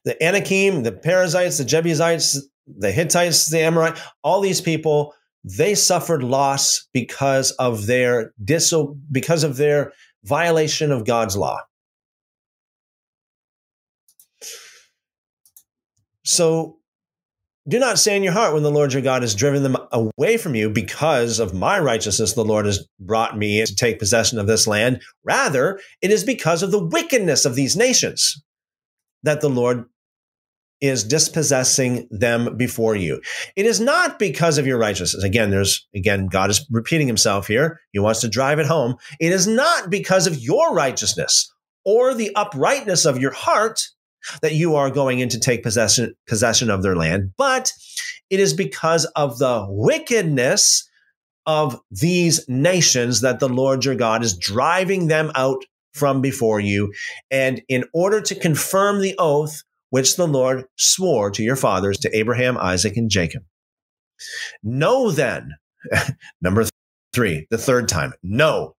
The 0.04 0.22
Anakim, 0.22 0.82
the 0.82 0.92
Perizzites, 0.92 1.58
the 1.58 1.64
Jebusites, 1.64 2.40
the 2.66 2.92
Hittites, 2.92 3.50
the 3.50 3.60
Amorite, 3.60 3.98
all 4.22 4.40
these 4.40 4.60
people, 4.60 5.14
they 5.44 5.74
suffered 5.74 6.22
loss 6.22 6.86
because 6.92 7.52
of 7.52 7.86
their 7.86 8.32
diso- 8.44 8.98
because 9.10 9.44
of 9.44 9.56
their 9.56 9.92
violation 10.24 10.92
of 10.92 11.06
God's 11.06 11.36
law. 11.36 11.60
So 16.24 16.77
do 17.68 17.78
not 17.78 17.98
say 17.98 18.16
in 18.16 18.22
your 18.22 18.32
heart 18.32 18.54
when 18.54 18.62
the 18.62 18.70
Lord 18.70 18.92
your 18.92 19.02
God 19.02 19.22
has 19.22 19.34
driven 19.34 19.62
them 19.62 19.76
away 19.92 20.38
from 20.38 20.54
you 20.54 20.70
because 20.70 21.38
of 21.38 21.52
my 21.54 21.78
righteousness, 21.78 22.32
the 22.32 22.44
Lord 22.44 22.66
has 22.66 22.86
brought 22.98 23.36
me 23.36 23.64
to 23.64 23.74
take 23.74 23.98
possession 23.98 24.38
of 24.38 24.46
this 24.46 24.66
land. 24.66 25.02
Rather, 25.22 25.78
it 26.00 26.10
is 26.10 26.24
because 26.24 26.62
of 26.62 26.70
the 26.70 26.82
wickedness 26.82 27.44
of 27.44 27.54
these 27.54 27.76
nations 27.76 28.42
that 29.22 29.40
the 29.40 29.50
Lord 29.50 29.84
is 30.80 31.02
dispossessing 31.02 32.06
them 32.10 32.56
before 32.56 32.94
you. 32.94 33.20
It 33.56 33.66
is 33.66 33.80
not 33.80 34.18
because 34.18 34.58
of 34.58 34.66
your 34.66 34.78
righteousness. 34.78 35.24
Again, 35.24 35.50
there's, 35.50 35.86
again, 35.94 36.28
God 36.28 36.50
is 36.50 36.64
repeating 36.70 37.08
himself 37.08 37.48
here. 37.48 37.80
He 37.92 37.98
wants 37.98 38.20
to 38.20 38.28
drive 38.28 38.60
it 38.60 38.66
home. 38.66 38.94
It 39.20 39.32
is 39.32 39.46
not 39.46 39.90
because 39.90 40.26
of 40.26 40.38
your 40.38 40.72
righteousness 40.72 41.52
or 41.84 42.14
the 42.14 42.34
uprightness 42.36 43.04
of 43.04 43.18
your 43.18 43.32
heart 43.32 43.88
that 44.42 44.54
you 44.54 44.76
are 44.76 44.90
going 44.90 45.20
in 45.20 45.28
to 45.30 45.40
take 45.40 45.62
possession, 45.62 46.14
possession 46.26 46.70
of 46.70 46.82
their 46.82 46.96
land, 46.96 47.32
but 47.36 47.72
it 48.30 48.40
is 48.40 48.54
because 48.54 49.04
of 49.16 49.38
the 49.38 49.66
wickedness 49.68 50.88
of 51.46 51.80
these 51.90 52.46
nations 52.48 53.22
that 53.22 53.40
the 53.40 53.48
Lord 53.48 53.84
your 53.84 53.94
God 53.94 54.22
is 54.22 54.36
driving 54.36 55.08
them 55.08 55.32
out 55.34 55.64
from 55.94 56.20
before 56.20 56.60
you. 56.60 56.92
And 57.30 57.62
in 57.68 57.84
order 57.94 58.20
to 58.20 58.34
confirm 58.34 59.00
the 59.00 59.14
oath 59.18 59.62
which 59.90 60.16
the 60.16 60.28
Lord 60.28 60.64
swore 60.76 61.30
to 61.30 61.42
your 61.42 61.56
fathers, 61.56 61.98
to 62.00 62.16
Abraham, 62.16 62.58
Isaac, 62.58 62.96
and 62.96 63.10
Jacob. 63.10 63.42
Know 64.62 65.10
then, 65.10 65.56
number 66.42 66.66
three, 67.12 67.46
the 67.50 67.58
third 67.58 67.88
time, 67.88 68.12
know, 68.22 68.74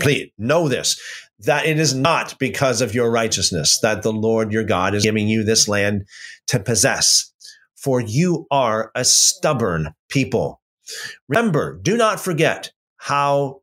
please, 0.00 0.30
know 0.38 0.68
this, 0.68 1.00
that 1.40 1.66
it 1.66 1.78
is 1.78 1.94
not 1.94 2.38
because 2.38 2.80
of 2.80 2.94
your 2.94 3.10
righteousness 3.10 3.78
that 3.80 4.02
the 4.02 4.12
Lord 4.12 4.52
your 4.52 4.64
God 4.64 4.94
is 4.94 5.04
giving 5.04 5.28
you 5.28 5.44
this 5.44 5.68
land 5.68 6.06
to 6.48 6.60
possess, 6.60 7.32
for 7.76 8.00
you 8.00 8.46
are 8.50 8.90
a 8.94 9.04
stubborn 9.04 9.94
people. 10.08 10.60
Remember, 11.28 11.78
do 11.80 11.96
not 11.96 12.20
forget 12.20 12.72
how 12.96 13.60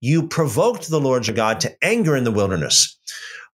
you 0.00 0.28
provoked 0.28 0.88
the 0.88 1.00
Lord 1.00 1.26
your 1.26 1.36
God 1.36 1.60
to 1.60 1.74
anger 1.82 2.16
in 2.16 2.24
the 2.24 2.32
wilderness. 2.32 2.98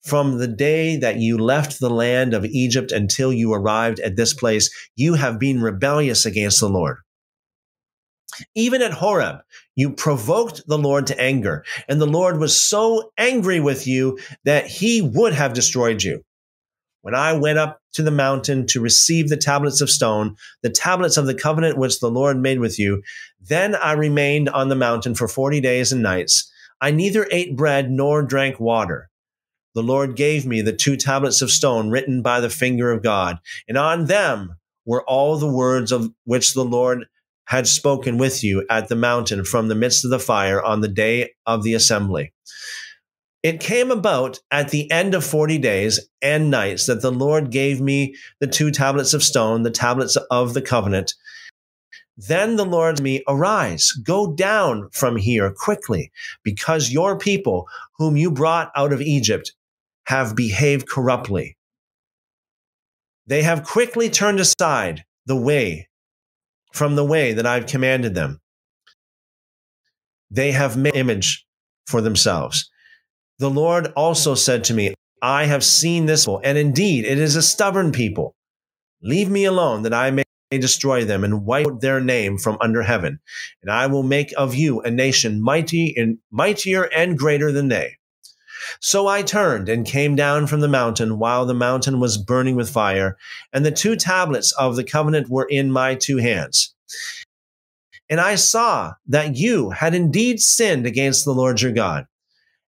From 0.04 0.38
the 0.38 0.48
day 0.48 0.96
that 0.96 1.16
you 1.16 1.38
left 1.38 1.78
the 1.78 1.90
land 1.90 2.34
of 2.34 2.44
Egypt 2.44 2.90
until 2.90 3.32
you 3.32 3.52
arrived 3.52 4.00
at 4.00 4.16
this 4.16 4.34
place, 4.34 4.68
you 4.96 5.14
have 5.14 5.38
been 5.38 5.62
rebellious 5.62 6.26
against 6.26 6.58
the 6.58 6.68
Lord. 6.68 6.96
Even 8.56 8.82
at 8.82 8.94
Horeb, 8.94 9.42
you 9.74 9.90
provoked 9.90 10.66
the 10.66 10.78
Lord 10.78 11.06
to 11.08 11.20
anger, 11.20 11.64
and 11.88 12.00
the 12.00 12.06
Lord 12.06 12.38
was 12.38 12.60
so 12.60 13.10
angry 13.16 13.60
with 13.60 13.86
you 13.86 14.18
that 14.44 14.66
he 14.66 15.00
would 15.02 15.32
have 15.32 15.54
destroyed 15.54 16.02
you. 16.02 16.22
When 17.02 17.14
I 17.14 17.32
went 17.32 17.58
up 17.58 17.80
to 17.94 18.02
the 18.02 18.12
mountain 18.12 18.66
to 18.68 18.80
receive 18.80 19.28
the 19.28 19.36
tablets 19.36 19.80
of 19.80 19.90
stone, 19.90 20.36
the 20.62 20.70
tablets 20.70 21.16
of 21.16 21.26
the 21.26 21.34
covenant 21.34 21.76
which 21.76 21.98
the 21.98 22.10
Lord 22.10 22.38
made 22.38 22.60
with 22.60 22.78
you, 22.78 23.02
then 23.40 23.74
I 23.74 23.92
remained 23.92 24.48
on 24.48 24.68
the 24.68 24.76
mountain 24.76 25.14
for 25.14 25.26
40 25.26 25.60
days 25.60 25.90
and 25.90 26.02
nights. 26.02 26.50
I 26.80 26.92
neither 26.92 27.26
ate 27.30 27.56
bread 27.56 27.90
nor 27.90 28.22
drank 28.22 28.60
water. 28.60 29.10
The 29.74 29.82
Lord 29.82 30.16
gave 30.16 30.46
me 30.46 30.60
the 30.60 30.72
two 30.72 30.96
tablets 30.96 31.42
of 31.42 31.50
stone 31.50 31.90
written 31.90 32.22
by 32.22 32.40
the 32.40 32.50
finger 32.50 32.92
of 32.92 33.02
God, 33.02 33.38
and 33.66 33.78
on 33.78 34.04
them 34.04 34.56
were 34.84 35.02
all 35.04 35.38
the 35.38 35.50
words 35.50 35.92
of 35.92 36.12
which 36.24 36.54
the 36.54 36.64
Lord 36.64 37.06
had 37.52 37.68
spoken 37.68 38.16
with 38.16 38.42
you 38.42 38.64
at 38.70 38.88
the 38.88 38.96
mountain 38.96 39.44
from 39.44 39.68
the 39.68 39.74
midst 39.74 40.06
of 40.06 40.10
the 40.10 40.18
fire 40.18 40.62
on 40.62 40.80
the 40.80 40.88
day 40.88 41.34
of 41.44 41.62
the 41.62 41.74
assembly. 41.74 42.32
It 43.42 43.60
came 43.60 43.90
about 43.90 44.40
at 44.50 44.70
the 44.70 44.90
end 44.90 45.14
of 45.14 45.22
40 45.22 45.58
days 45.58 46.00
and 46.22 46.50
nights 46.50 46.86
that 46.86 47.02
the 47.02 47.12
Lord 47.12 47.50
gave 47.50 47.78
me 47.78 48.14
the 48.40 48.46
two 48.46 48.70
tablets 48.70 49.12
of 49.12 49.22
stone, 49.22 49.64
the 49.64 49.70
tablets 49.70 50.16
of 50.30 50.54
the 50.54 50.62
covenant. 50.62 51.12
Then 52.16 52.56
the 52.56 52.64
Lord 52.64 53.02
me, 53.02 53.22
Arise, 53.28 53.92
go 54.02 54.32
down 54.32 54.88
from 54.90 55.16
here 55.16 55.52
quickly, 55.54 56.10
because 56.42 56.90
your 56.90 57.18
people, 57.18 57.68
whom 57.98 58.16
you 58.16 58.30
brought 58.30 58.72
out 58.74 58.94
of 58.94 59.02
Egypt, 59.02 59.52
have 60.06 60.34
behaved 60.34 60.88
corruptly. 60.88 61.58
They 63.26 63.42
have 63.42 63.62
quickly 63.62 64.08
turned 64.08 64.40
aside 64.40 65.04
the 65.26 65.36
way 65.36 65.90
from 66.72 66.96
the 66.96 67.04
way 67.04 67.32
that 67.32 67.46
I've 67.46 67.66
commanded 67.66 68.14
them. 68.14 68.40
They 70.30 70.52
have 70.52 70.76
made 70.76 70.96
image 70.96 71.46
for 71.86 72.00
themselves. 72.00 72.70
The 73.38 73.50
Lord 73.50 73.88
also 73.96 74.34
said 74.34 74.64
to 74.64 74.74
me, 74.74 74.94
I 75.20 75.44
have 75.44 75.62
seen 75.62 76.06
this, 76.06 76.24
people, 76.24 76.40
and 76.42 76.58
indeed 76.58 77.04
it 77.04 77.18
is 77.18 77.36
a 77.36 77.42
stubborn 77.42 77.92
people. 77.92 78.34
Leave 79.02 79.28
me 79.28 79.44
alone 79.44 79.82
that 79.82 79.94
I 79.94 80.10
may 80.10 80.24
destroy 80.50 81.04
them 81.04 81.24
and 81.24 81.44
wipe 81.44 81.66
out 81.66 81.80
their 81.80 82.00
name 82.00 82.38
from 82.38 82.58
under 82.60 82.82
heaven. 82.82 83.20
And 83.62 83.70
I 83.70 83.86
will 83.86 84.02
make 84.02 84.32
of 84.36 84.54
you 84.54 84.80
a 84.80 84.90
nation 84.90 85.40
mighty 85.40 85.94
and 85.96 86.18
mightier 86.30 86.84
and 86.84 87.18
greater 87.18 87.52
than 87.52 87.68
they. 87.68 87.96
So 88.80 89.06
I 89.06 89.22
turned 89.22 89.68
and 89.68 89.86
came 89.86 90.16
down 90.16 90.46
from 90.46 90.60
the 90.60 90.68
mountain 90.68 91.18
while 91.18 91.46
the 91.46 91.54
mountain 91.54 92.00
was 92.00 92.18
burning 92.18 92.56
with 92.56 92.70
fire, 92.70 93.16
and 93.52 93.64
the 93.64 93.70
two 93.70 93.96
tablets 93.96 94.52
of 94.52 94.76
the 94.76 94.84
covenant 94.84 95.28
were 95.28 95.46
in 95.48 95.70
my 95.70 95.94
two 95.94 96.18
hands. 96.18 96.74
And 98.08 98.20
I 98.20 98.34
saw 98.34 98.92
that 99.08 99.36
you 99.36 99.70
had 99.70 99.94
indeed 99.94 100.40
sinned 100.40 100.86
against 100.86 101.24
the 101.24 101.32
Lord 101.32 101.62
your 101.62 101.72
God 101.72 102.06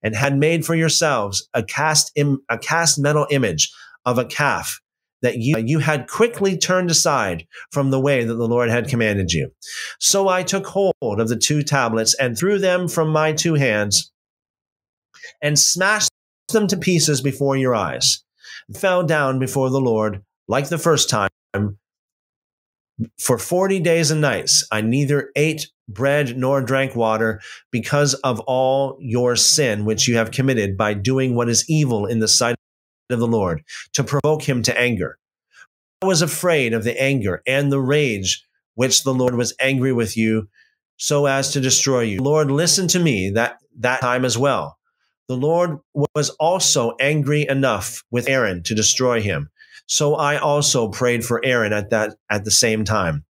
and 0.02 0.14
had 0.14 0.36
made 0.38 0.64
for 0.64 0.74
yourselves 0.74 1.48
a 1.52 1.62
cast, 1.62 2.12
Im- 2.14 2.42
a 2.48 2.58
cast 2.58 2.98
metal 2.98 3.26
image 3.30 3.72
of 4.04 4.18
a 4.18 4.24
calf 4.24 4.80
that 5.22 5.38
you, 5.38 5.56
you 5.58 5.78
had 5.78 6.06
quickly 6.06 6.56
turned 6.56 6.90
aside 6.90 7.46
from 7.72 7.90
the 7.90 8.00
way 8.00 8.24
that 8.24 8.34
the 8.34 8.48
Lord 8.48 8.68
had 8.68 8.88
commanded 8.88 9.32
you. 9.32 9.50
So 9.98 10.28
I 10.28 10.42
took 10.42 10.66
hold 10.66 10.94
of 11.02 11.28
the 11.28 11.36
two 11.36 11.62
tablets 11.62 12.14
and 12.14 12.36
threw 12.36 12.58
them 12.58 12.88
from 12.88 13.08
my 13.08 13.32
two 13.32 13.54
hands 13.54 14.12
and 15.42 15.58
smashed 15.58 16.10
them 16.52 16.66
to 16.68 16.76
pieces 16.76 17.20
before 17.20 17.56
your 17.56 17.74
eyes. 17.74 18.22
Fell 18.74 19.02
down 19.02 19.38
before 19.38 19.70
the 19.70 19.80
Lord 19.80 20.22
like 20.48 20.68
the 20.68 20.78
first 20.78 21.10
time. 21.10 21.30
For 23.18 23.38
40 23.38 23.80
days 23.80 24.10
and 24.10 24.20
nights, 24.20 24.66
I 24.70 24.80
neither 24.80 25.30
ate 25.34 25.70
bread 25.88 26.36
nor 26.36 26.62
drank 26.62 26.94
water 26.94 27.40
because 27.70 28.14
of 28.14 28.40
all 28.40 28.96
your 29.00 29.36
sin 29.36 29.84
which 29.84 30.06
you 30.06 30.16
have 30.16 30.30
committed 30.30 30.76
by 30.76 30.94
doing 30.94 31.34
what 31.34 31.48
is 31.48 31.68
evil 31.68 32.06
in 32.06 32.20
the 32.20 32.28
sight 32.28 32.56
of 33.10 33.18
the 33.18 33.26
Lord 33.26 33.62
to 33.94 34.04
provoke 34.04 34.42
him 34.42 34.62
to 34.62 34.78
anger. 34.78 35.18
I 36.02 36.06
was 36.06 36.22
afraid 36.22 36.72
of 36.72 36.84
the 36.84 37.00
anger 37.00 37.42
and 37.46 37.70
the 37.70 37.80
rage 37.80 38.44
which 38.74 39.04
the 39.04 39.14
Lord 39.14 39.34
was 39.34 39.54
angry 39.60 39.92
with 39.92 40.16
you 40.16 40.48
so 40.96 41.26
as 41.26 41.50
to 41.50 41.60
destroy 41.60 42.02
you. 42.02 42.22
Lord, 42.22 42.50
listen 42.50 42.88
to 42.88 42.98
me 42.98 43.30
that, 43.30 43.58
that 43.78 44.00
time 44.00 44.24
as 44.24 44.38
well. 44.38 44.78
The 45.28 45.36
Lord 45.36 45.78
was 45.94 46.30
also 46.30 46.94
angry 47.00 47.46
enough 47.48 48.02
with 48.10 48.28
Aaron 48.28 48.62
to 48.64 48.74
destroy 48.74 49.20
him. 49.20 49.50
So 49.86 50.14
I 50.14 50.36
also 50.36 50.88
prayed 50.88 51.24
for 51.24 51.44
Aaron 51.44 51.72
at 51.72 51.90
that, 51.90 52.16
at 52.30 52.44
the 52.44 52.50
same 52.50 52.84
time. 52.84 53.24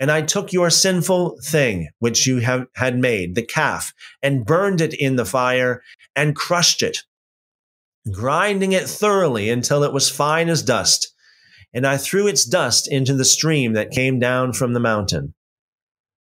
And 0.00 0.10
I 0.10 0.22
took 0.22 0.52
your 0.52 0.70
sinful 0.70 1.38
thing, 1.42 1.88
which 1.98 2.26
you 2.26 2.38
have 2.38 2.66
had 2.74 2.98
made, 2.98 3.34
the 3.34 3.46
calf, 3.46 3.92
and 4.22 4.44
burned 4.44 4.80
it 4.80 4.92
in 4.92 5.16
the 5.16 5.24
fire 5.24 5.82
and 6.16 6.34
crushed 6.34 6.82
it 6.82 6.98
grinding 8.10 8.72
it 8.72 8.88
thoroughly 8.88 9.50
until 9.50 9.82
it 9.82 9.92
was 9.92 10.10
fine 10.10 10.48
as 10.48 10.62
dust. 10.62 11.14
And 11.72 11.86
I 11.86 11.96
threw 11.96 12.26
its 12.26 12.44
dust 12.44 12.90
into 12.90 13.14
the 13.14 13.24
stream 13.24 13.72
that 13.72 13.90
came 13.90 14.18
down 14.18 14.52
from 14.52 14.74
the 14.74 14.80
mountain. 14.80 15.34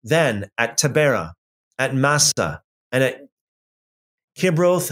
Then 0.03 0.49
at 0.57 0.77
Taberah, 0.77 1.33
at 1.77 1.95
Massah, 1.95 2.61
and 2.91 3.03
at 3.03 3.21
Kibroth 4.41 4.91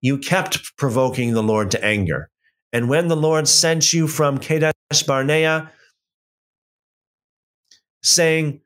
you 0.00 0.18
kept 0.18 0.76
provoking 0.76 1.32
the 1.32 1.42
Lord 1.42 1.70
to 1.72 1.84
anger. 1.84 2.30
And 2.72 2.88
when 2.88 3.08
the 3.08 3.16
Lord 3.16 3.48
sent 3.48 3.92
you 3.92 4.06
from 4.06 4.38
Kadesh 4.38 4.72
Barnea, 5.06 5.72
saying, 8.02 8.60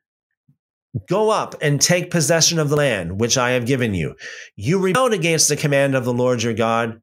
Go 1.09 1.31
up 1.31 1.55
and 1.63 1.81
take 1.81 2.11
possession 2.11 2.59
of 2.59 2.69
the 2.69 2.77
land 2.77 3.19
which 3.19 3.39
I 3.39 3.53
have 3.53 3.65
given 3.65 3.95
you. 3.95 4.15
You 4.57 4.79
rebelled 4.79 5.15
against 5.15 5.49
the 5.49 5.57
command 5.57 5.95
of 5.95 6.05
the 6.05 6.13
Lord 6.13 6.43
your 6.43 6.53
God, 6.53 7.01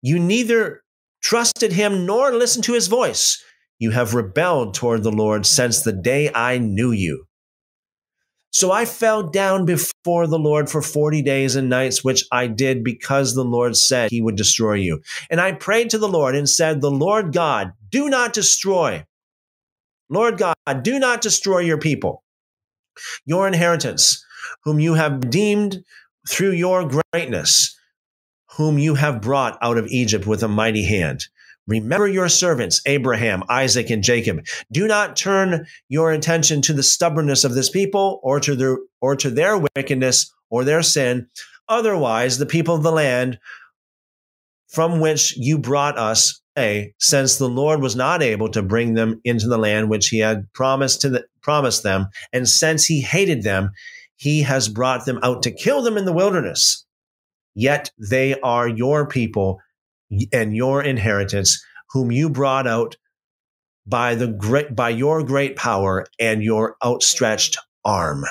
you 0.00 0.18
neither 0.18 0.82
trusted 1.20 1.72
him 1.72 2.06
nor 2.06 2.32
listened 2.32 2.64
to 2.64 2.72
his 2.72 2.86
voice. 2.86 3.42
You 3.78 3.90
have 3.90 4.14
rebelled 4.14 4.74
toward 4.74 5.02
the 5.02 5.12
Lord 5.12 5.44
since 5.44 5.82
the 5.82 5.92
day 5.92 6.30
I 6.34 6.56
knew 6.56 6.90
you. 6.90 7.27
So 8.50 8.72
I 8.72 8.84
fell 8.84 9.22
down 9.22 9.66
before 9.66 10.26
the 10.26 10.38
Lord 10.38 10.70
for 10.70 10.82
40 10.82 11.22
days 11.22 11.54
and 11.54 11.68
nights, 11.68 12.02
which 12.02 12.24
I 12.32 12.46
did 12.46 12.82
because 12.82 13.34
the 13.34 13.44
Lord 13.44 13.76
said 13.76 14.10
he 14.10 14.22
would 14.22 14.36
destroy 14.36 14.74
you. 14.74 15.02
And 15.30 15.40
I 15.40 15.52
prayed 15.52 15.90
to 15.90 15.98
the 15.98 16.08
Lord 16.08 16.34
and 16.34 16.48
said, 16.48 16.80
The 16.80 16.90
Lord 16.90 17.32
God, 17.32 17.72
do 17.90 18.08
not 18.08 18.32
destroy. 18.32 19.04
Lord 20.08 20.38
God, 20.38 20.82
do 20.82 20.98
not 20.98 21.20
destroy 21.20 21.60
your 21.60 21.78
people, 21.78 22.24
your 23.26 23.46
inheritance, 23.46 24.24
whom 24.64 24.80
you 24.80 24.94
have 24.94 25.22
redeemed 25.22 25.84
through 26.26 26.52
your 26.52 26.88
greatness 27.12 27.78
whom 28.56 28.78
you 28.78 28.94
have 28.94 29.20
brought 29.20 29.58
out 29.62 29.78
of 29.78 29.86
Egypt 29.86 30.26
with 30.26 30.42
a 30.42 30.48
mighty 30.48 30.84
hand. 30.84 31.26
Remember 31.68 32.08
your 32.08 32.30
servants, 32.30 32.80
Abraham, 32.86 33.44
Isaac, 33.48 33.90
and 33.90 34.02
Jacob. 34.02 34.44
Do 34.72 34.88
not 34.88 35.16
turn 35.16 35.66
your 35.88 36.10
attention 36.10 36.62
to 36.62 36.72
the 36.72 36.82
stubbornness 36.82 37.44
of 37.44 37.54
this 37.54 37.68
people 37.68 38.20
or 38.22 38.40
to 38.40 38.56
their, 38.56 38.78
or 39.00 39.14
to 39.16 39.30
their 39.30 39.58
wickedness 39.76 40.32
or 40.50 40.64
their 40.64 40.82
sin. 40.82 41.28
Otherwise, 41.68 42.38
the 42.38 42.46
people 42.46 42.74
of 42.74 42.82
the 42.82 42.90
land 42.90 43.38
from 44.68 44.98
which 44.98 45.36
you 45.36 45.58
brought 45.58 45.98
us 45.98 46.40
away, 46.56 46.94
since 46.98 47.36
the 47.36 47.48
Lord 47.48 47.82
was 47.82 47.94
not 47.94 48.22
able 48.22 48.48
to 48.50 48.62
bring 48.62 48.94
them 48.94 49.20
into 49.24 49.46
the 49.46 49.58
land 49.58 49.90
which 49.90 50.08
he 50.08 50.18
had 50.18 50.50
promised 50.54 51.02
to 51.02 51.10
the, 51.10 51.24
promised 51.42 51.82
them, 51.82 52.08
and 52.32 52.48
since 52.48 52.86
he 52.86 53.02
hated 53.02 53.42
them, 53.42 53.70
he 54.16 54.42
has 54.42 54.68
brought 54.68 55.04
them 55.04 55.20
out 55.22 55.42
to 55.42 55.50
kill 55.50 55.82
them 55.82 55.96
in 55.98 56.06
the 56.06 56.12
wilderness 56.12 56.86
yet 57.58 57.90
they 57.98 58.38
are 58.40 58.68
your 58.68 59.06
people 59.08 59.60
and 60.32 60.56
your 60.56 60.82
inheritance, 60.82 61.62
whom 61.90 62.10
you 62.10 62.30
brought 62.30 62.66
out 62.66 62.96
by 63.86 64.14
the 64.14 64.28
great 64.28 64.74
by 64.76 64.90
your 64.90 65.22
great 65.22 65.56
power 65.56 66.06
and 66.20 66.42
your 66.42 66.76
outstretched 66.84 67.58
arm. 67.84 68.24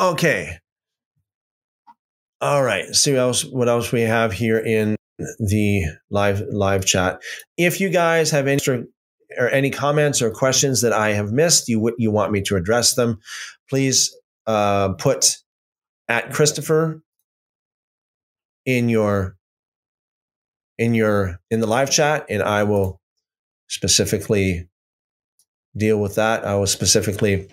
Okay. 0.00 0.58
All 2.40 2.62
right. 2.62 2.94
See 2.94 3.12
what 3.12 3.18
else 3.18 3.44
what 3.44 3.68
else 3.68 3.90
we 3.90 4.02
have 4.02 4.32
here 4.32 4.58
in 4.58 4.96
the 5.38 5.84
live 6.10 6.42
live 6.50 6.84
chat. 6.84 7.20
If 7.56 7.80
you 7.80 7.88
guys 7.88 8.30
have 8.30 8.46
any 8.46 8.60
or 9.36 9.48
any 9.48 9.70
comments 9.70 10.22
or 10.22 10.30
questions 10.30 10.82
that 10.82 10.92
I 10.92 11.10
have 11.10 11.32
missed, 11.32 11.68
you 11.68 11.94
you 11.98 12.10
want 12.10 12.32
me 12.32 12.42
to 12.42 12.56
address 12.56 12.94
them, 12.94 13.18
please 13.68 14.14
uh, 14.46 14.92
put 14.94 15.36
at 16.08 16.32
Christopher 16.32 17.02
in 18.68 18.90
your 18.90 19.34
in 20.76 20.92
your 20.92 21.40
in 21.50 21.60
the 21.60 21.66
live 21.66 21.90
chat 21.90 22.26
and 22.28 22.42
I 22.42 22.64
will 22.64 23.00
specifically 23.68 24.68
deal 25.74 25.98
with 25.98 26.16
that. 26.16 26.44
I 26.44 26.54
will 26.54 26.66
specifically 26.66 27.48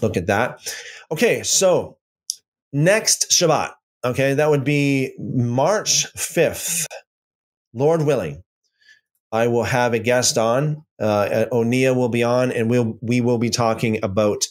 look 0.00 0.16
at 0.16 0.28
that. 0.28 0.60
Okay, 1.10 1.42
so 1.42 1.98
next 2.72 3.30
Shabbat, 3.32 3.72
okay, 4.04 4.34
that 4.34 4.48
would 4.48 4.62
be 4.62 5.12
March 5.18 6.06
5th, 6.14 6.86
Lord 7.74 8.02
willing. 8.02 8.44
I 9.32 9.48
will 9.48 9.64
have 9.64 9.92
a 9.92 9.98
guest 9.98 10.38
on. 10.38 10.84
Uh, 11.00 11.46
Onia 11.52 11.96
will 11.96 12.08
be 12.08 12.22
on, 12.22 12.52
and 12.52 12.70
we'll 12.70 12.96
we 13.02 13.20
will 13.20 13.38
be 13.38 13.50
talking 13.50 13.98
about 14.04 14.44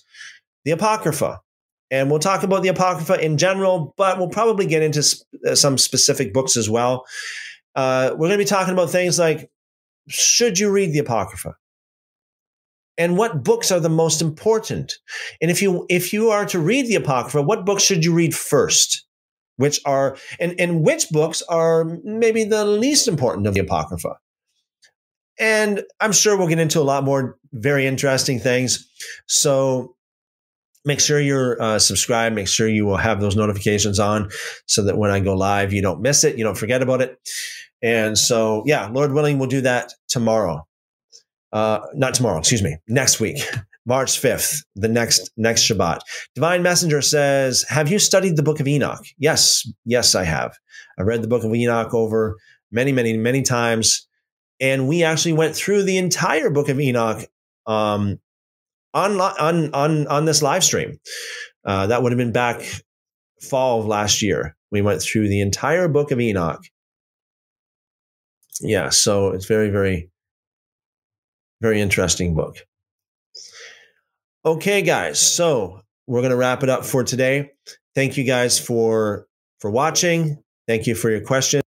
the 0.66 0.72
Apocrypha. 0.72 1.40
And 1.90 2.10
we'll 2.10 2.20
talk 2.20 2.44
about 2.44 2.64
the 2.64 2.70
Apocrypha 2.70 3.24
in 3.24 3.38
general, 3.38 3.94
but 3.98 4.18
we'll 4.18 4.30
probably 4.30 4.66
get 4.66 4.84
into 4.84 5.02
sp- 5.04 5.24
uh, 5.48 5.56
some 5.56 5.78
specific 5.78 6.34
books 6.34 6.58
as 6.58 6.70
well. 6.70 7.06
Uh, 7.76 8.10
we're 8.12 8.28
going 8.28 8.32
to 8.32 8.38
be 8.38 8.46
talking 8.46 8.74
about 8.74 8.90
things 8.90 9.18
like 9.18 9.50
should 10.10 10.58
you 10.58 10.72
read 10.72 10.94
the 10.94 11.00
Apocrypha? 11.00 11.56
And 12.98 13.16
what 13.16 13.44
books 13.44 13.72
are 13.72 13.80
the 13.80 13.90
most 13.90 14.22
important? 14.22 14.94
And 15.42 15.52
if 15.52 15.62
you 15.62 15.86
if 15.90 16.14
you 16.14 16.30
are 16.30 16.46
to 16.48 16.60
read 16.60 16.88
the 16.88 16.96
Apocrypha, 16.96 17.44
what 17.44 17.66
books 17.66 17.84
should 17.84 18.04
you 18.04 18.14
read 18.14 18.36
first? 18.36 19.06
Which 19.58 19.80
are 19.86 20.18
and, 20.40 20.56
and 20.60 20.84
which 20.84 21.10
books 21.10 21.44
are 21.44 21.86
maybe 22.04 22.44
the 22.44 22.66
least 22.66 23.08
important 23.08 23.48
of 23.48 23.54
the 23.54 23.60
Apocrypha? 23.60 24.18
And 25.40 25.84
I'm 26.00 26.12
sure 26.12 26.36
we'll 26.36 26.48
get 26.48 26.60
into 26.60 26.80
a 26.80 26.82
lot 26.82 27.04
more 27.04 27.38
very 27.54 27.86
interesting 27.86 28.40
things. 28.40 28.90
So 29.28 29.96
make 30.88 31.02
sure 31.02 31.20
you're 31.20 31.62
uh, 31.62 31.78
subscribed. 31.78 32.34
Make 32.34 32.48
sure 32.48 32.68
you 32.68 32.86
will 32.86 32.98
have 32.98 33.22
those 33.22 33.36
notifications 33.36 34.00
on 34.00 34.30
so 34.66 34.84
that 34.86 34.98
when 34.98 35.12
I 35.12 35.20
go 35.20 35.36
live, 35.36 35.74
you 35.74 35.82
don't 35.82 36.02
miss 36.02 36.24
it. 36.24 36.38
You 36.38 36.44
don't 36.44 36.58
forget 36.58 36.82
about 36.82 37.02
it. 37.02 37.20
And 37.84 38.18
so, 38.18 38.64
yeah, 38.66 38.88
Lord 38.92 39.12
willing, 39.12 39.38
we'll 39.38 39.50
do 39.50 39.62
that 39.62 39.94
tomorrow. 40.08 40.66
Uh, 41.54 41.82
not 41.94 42.14
tomorrow, 42.14 42.40
excuse 42.40 42.64
me, 42.64 42.78
next 42.88 43.20
week, 43.20 43.38
March 43.86 44.20
5th, 44.20 44.64
the 44.76 44.88
next, 44.88 45.30
next 45.38 45.64
Shabbat. 45.64 46.00
Divine 46.34 46.64
Messenger 46.64 47.02
says, 47.02 47.64
Have 47.70 47.90
you 47.92 48.00
studied 48.00 48.36
the 48.36 48.44
book 48.44 48.60
of 48.60 48.68
Enoch? 48.68 49.06
Yes, 49.18 49.70
yes, 49.86 50.16
I 50.16 50.24
have. 50.24 50.58
I 50.98 51.04
read 51.04 51.22
the 51.22 51.28
book 51.28 51.44
of 51.44 51.54
Enoch 51.54 51.94
over 51.94 52.38
many, 52.72 52.92
many, 52.92 53.16
many 53.16 53.44
times. 53.44 54.08
And 54.60 54.88
we 54.88 55.04
actually 55.04 55.34
went 55.34 55.56
through 55.56 55.84
the 55.84 55.98
entire 55.98 56.50
book 56.50 56.70
of 56.70 56.80
Enoch 56.80 57.26
um, 57.68 58.20
on 58.98 59.22
on 59.22 59.74
on 59.74 60.08
on 60.08 60.26
this 60.26 60.42
live 60.42 60.64
stream. 60.64 61.00
Uh, 61.66 61.88
that 61.88 62.02
would 62.02 62.12
have 62.12 62.18
been 62.18 62.32
back 62.32 62.62
fall 63.42 63.80
of 63.80 63.86
last 63.86 64.22
year. 64.22 64.56
We 64.72 64.82
went 64.82 65.02
through 65.02 65.28
the 65.28 65.42
entire 65.42 65.88
book 65.88 66.12
of 66.12 66.20
Enoch. 66.20 66.64
Yeah, 68.60 68.90
so 68.90 69.30
it's 69.30 69.46
very 69.46 69.70
very 69.70 70.10
very 71.62 71.80
interesting 71.82 72.36
book. 72.36 72.58
Okay, 74.46 74.82
guys. 74.82 75.20
So 75.20 75.82
we're 76.08 76.22
going 76.22 76.32
to 76.32 76.38
wrap 76.38 76.64
it 76.64 76.70
up 76.70 76.86
for 76.86 77.04
today. 77.04 77.52
Thank 77.96 78.18
you 78.18 78.24
guys 78.24 78.60
for 78.60 79.28
for 79.60 79.70
watching. 79.70 80.42
Thank 80.68 80.88
you 80.88 80.96
for 80.96 81.10
your 81.10 81.22
questions 81.22 81.64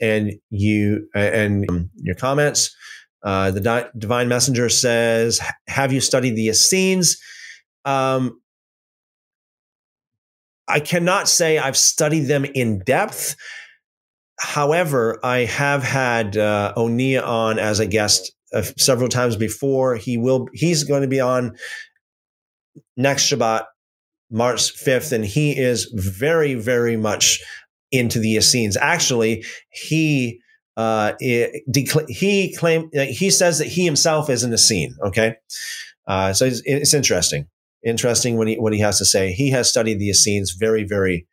and 0.00 0.32
you 0.50 1.08
and 1.14 1.90
your 1.96 2.14
comments. 2.14 2.74
Uh, 3.22 3.50
the 3.50 3.60
Di- 3.60 3.88
Divine 3.96 4.28
Messenger 4.28 4.68
says, 4.68 5.40
Have 5.68 5.92
you 5.92 6.00
studied 6.00 6.36
the 6.36 6.48
Essenes? 6.48 7.18
Um, 7.84 8.40
I 10.68 10.80
cannot 10.80 11.28
say 11.28 11.58
I've 11.58 11.76
studied 11.76 12.24
them 12.24 12.44
in 12.44 12.80
depth. 12.80 13.36
However, 14.38 15.20
I 15.22 15.40
have 15.40 15.82
had 15.82 16.36
uh, 16.36 16.72
Onia 16.76 17.26
on 17.26 17.58
as 17.58 17.78
a 17.78 17.86
guest 17.86 18.32
uh, 18.52 18.62
several 18.76 19.08
times 19.08 19.36
before. 19.36 19.96
He 19.96 20.16
will. 20.16 20.48
He's 20.52 20.84
going 20.84 21.02
to 21.02 21.08
be 21.08 21.20
on 21.20 21.56
next 22.96 23.30
Shabbat, 23.30 23.64
March 24.30 24.70
fifth, 24.72 25.12
and 25.12 25.24
he 25.24 25.56
is 25.56 25.92
very, 25.94 26.54
very 26.54 26.96
much 26.96 27.40
into 27.90 28.18
the 28.18 28.36
Essenes. 28.36 28.76
Actually, 28.76 29.44
he 29.70 30.40
uh, 30.76 31.12
it 31.20 31.62
he 32.08 32.54
claim 32.54 32.90
he 32.92 33.30
says 33.30 33.58
that 33.58 33.68
he 33.68 33.84
himself 33.84 34.30
is 34.30 34.42
an 34.42 34.52
Essene. 34.52 34.96
Okay, 35.04 35.36
uh, 36.06 36.32
so 36.32 36.46
it's, 36.46 36.62
it's, 36.64 36.94
interesting. 36.94 37.46
Interesting 37.84 38.38
what 38.38 38.48
he 38.48 38.56
what 38.56 38.72
he 38.72 38.80
has 38.80 38.98
to 38.98 39.04
say. 39.04 39.32
He 39.32 39.50
has 39.50 39.68
studied 39.68 39.98
the 39.98 40.08
Essenes 40.08 40.52
very, 40.52 40.84
very 40.84 41.26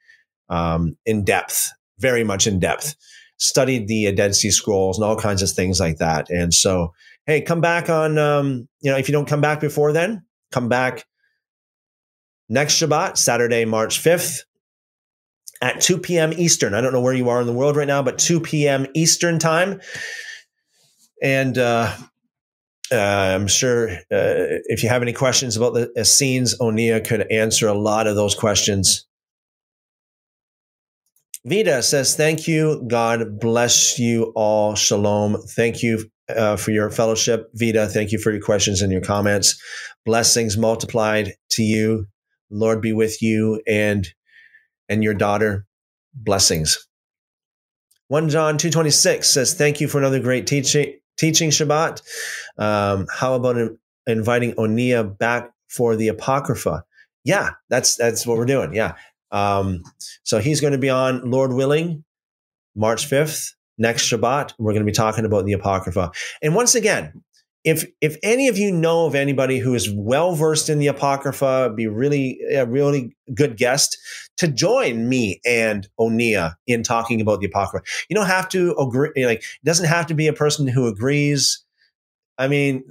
um, 0.50 0.98
in 1.06 1.24
depth, 1.24 1.72
very 2.00 2.24
much 2.24 2.48
in 2.48 2.60
depth. 2.60 2.96
Studied 3.38 3.88
the 3.88 4.12
Dead 4.12 4.36
Sea 4.36 4.52
Scrolls 4.52 4.98
and 4.98 5.06
all 5.06 5.16
kinds 5.16 5.42
of 5.42 5.50
things 5.50 5.80
like 5.80 5.98
that. 5.98 6.30
And 6.30 6.54
so, 6.54 6.94
hey, 7.26 7.42
come 7.42 7.62
back 7.62 7.90
on. 7.90 8.18
Um, 8.18 8.68
you 8.82 8.92
know, 8.92 8.98
if 8.98 9.08
you 9.08 9.14
don't 9.14 9.28
come 9.28 9.42
back 9.42 9.62
before 9.62 9.94
then, 9.94 10.24
come 10.52 10.68
back 10.68 11.06
next 12.50 12.82
Shabbat, 12.82 13.18
Saturday, 13.18 13.64
March 13.64 14.00
fifth 14.00 14.44
at 15.62 15.82
2 15.82 16.00
p.m. 16.00 16.34
Eastern. 16.34 16.74
I 16.74 16.82
don't 16.82 16.94
know 16.94 17.02
where 17.02 17.14
you 17.14 17.30
are 17.30 17.42
in 17.42 17.48
the 17.48 17.54
world 17.54 17.76
right 17.76 17.88
now, 17.88 18.02
but 18.02 18.18
2 18.18 18.40
p.m. 18.40 18.86
Eastern 18.94 19.40
time. 19.40 19.82
And 21.22 21.58
uh, 21.58 21.96
uh, 22.92 22.96
I'm 22.96 23.48
sure 23.48 23.90
uh, 23.90 23.98
if 24.10 24.84
you 24.84 24.90
have 24.90 25.02
any 25.02 25.14
questions 25.14 25.58
about 25.58 25.74
the 25.74 25.92
Essenes, 25.98 26.58
Onia 26.60 27.06
could 27.06 27.32
answer 27.32 27.68
a 27.68 27.74
lot 27.74 28.08
of 28.08 28.16
those 28.16 28.36
questions. 28.36 29.06
Vita 31.46 31.82
says, 31.84 32.16
Thank 32.16 32.48
you. 32.48 32.84
God 32.88 33.40
bless 33.40 34.00
you 34.00 34.32
all. 34.36 34.76
Shalom. 34.76 35.38
Thank 35.56 35.82
you 35.84 36.10
uh, 36.30 36.58
for 36.58 36.72
your 36.72 36.90
fellowship. 36.90 37.50
Vita, 37.54 37.88
thank 37.88 38.12
you 38.12 38.20
for 38.20 38.32
your 38.32 38.42
questions 38.42 38.82
and 38.82 38.92
your 38.92 39.02
comments. 39.02 39.62
Blessings 40.06 40.58
multiplied 40.58 41.34
to 41.52 41.64
you. 41.64 42.06
Lord 42.50 42.82
be 42.82 42.94
with 42.94 43.22
you. 43.22 43.62
And 43.68 44.08
and 44.90 45.04
your 45.04 45.14
daughter 45.14 45.66
blessings. 46.14 46.88
1 48.08 48.30
John 48.30 48.58
2.26 48.58 49.24
says, 49.24 49.54
thank 49.54 49.80
you 49.80 49.88
for 49.88 50.00
another 50.00 50.20
great 50.20 50.48
teaching, 50.48 51.00
teaching 51.18 51.52
Shabbat. 51.52 52.02
Um, 52.58 53.06
how 53.14 53.36
about 53.36 53.56
inviting 54.08 54.54
Onia 54.54 55.18
back 55.18 55.52
for 55.68 55.96
the 55.96 56.08
Apocrypha? 56.08 56.84
Yeah, 57.24 57.52
that's, 57.70 57.96
that's 57.96 58.26
what 58.26 58.38
we're 58.38 58.46
doing. 58.46 58.74
Yeah. 58.74 58.96
Um, 59.32 59.84
so 60.24 60.40
he's 60.40 60.60
going 60.60 60.74
to 60.74 60.80
be 60.80 60.90
on, 60.90 61.30
Lord 61.30 61.54
willing, 61.54 62.04
March 62.76 63.08
5th, 63.08 63.52
next 63.78 64.10
Shabbat. 64.10 64.54
We're 64.58 64.74
going 64.74 64.86
to 64.86 64.92
be 64.92 64.96
talking 64.96 65.26
about 65.26 65.46
the 65.46 65.54
Apocrypha. 65.54 66.12
And 66.42 66.56
once 66.56 66.74
again, 66.74 67.24
if 67.64 67.86
if 68.02 68.16
any 68.24 68.48
of 68.48 68.58
you 68.58 68.72
know 68.72 69.06
of 69.06 69.16
anybody 69.16 69.60
who 69.60 69.74
is 69.74 69.92
well 69.92 70.34
versed 70.34 70.70
in 70.70 70.80
the 70.80 70.88
apocrypha 70.88 71.74
be 71.76 71.88
really 71.88 72.40
a 72.54 72.66
really 72.66 73.16
good 73.34 73.58
guest 73.58 73.98
to 74.38 74.48
join 74.48 75.10
me 75.10 75.42
and 75.46 75.88
onia 76.00 76.54
in 76.68 76.84
talking 76.84 77.20
about 77.20 77.42
the 77.42 77.48
apocrypha. 77.48 77.86
You 78.10 78.16
don't 78.16 78.28
have 78.28 78.48
to 78.50 78.76
agree 78.78 79.12
like 79.26 79.40
it 79.40 79.66
doesn't 79.66 79.88
have 79.88 80.08
to 80.08 80.14
be 80.14 80.28
a 80.28 80.34
person 80.34 80.68
who 80.68 80.88
agrees. 80.88 81.64
I 82.38 82.48
mean 82.48 82.84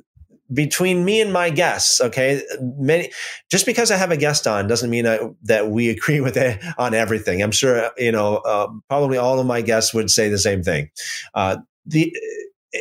between 0.53 1.05
me 1.05 1.21
and 1.21 1.31
my 1.31 1.51
guests 1.51 2.01
okay 2.01 2.43
many 2.79 3.11
just 3.51 3.67
because 3.67 3.91
i 3.91 3.97
have 3.99 4.11
a 4.11 4.17
guest 4.17 4.47
on 4.47 4.67
doesn't 4.67 4.89
mean 4.89 5.07
I, 5.07 5.19
that 5.43 5.69
we 5.69 5.91
agree 5.97 6.23
with 6.23 6.39
it 6.39 6.59
on 6.79 6.95
everything. 6.95 7.43
I'm 7.43 7.51
sure 7.51 7.91
you 7.97 8.13
know 8.13 8.37
uh, 8.39 8.69
probably 8.89 9.19
all 9.19 9.41
of 9.41 9.47
my 9.47 9.63
guests 9.63 9.95
would 9.95 10.11
say 10.11 10.29
the 10.29 10.39
same 10.39 10.63
thing. 10.63 10.91
Uh, 11.35 11.59
the 11.87 12.15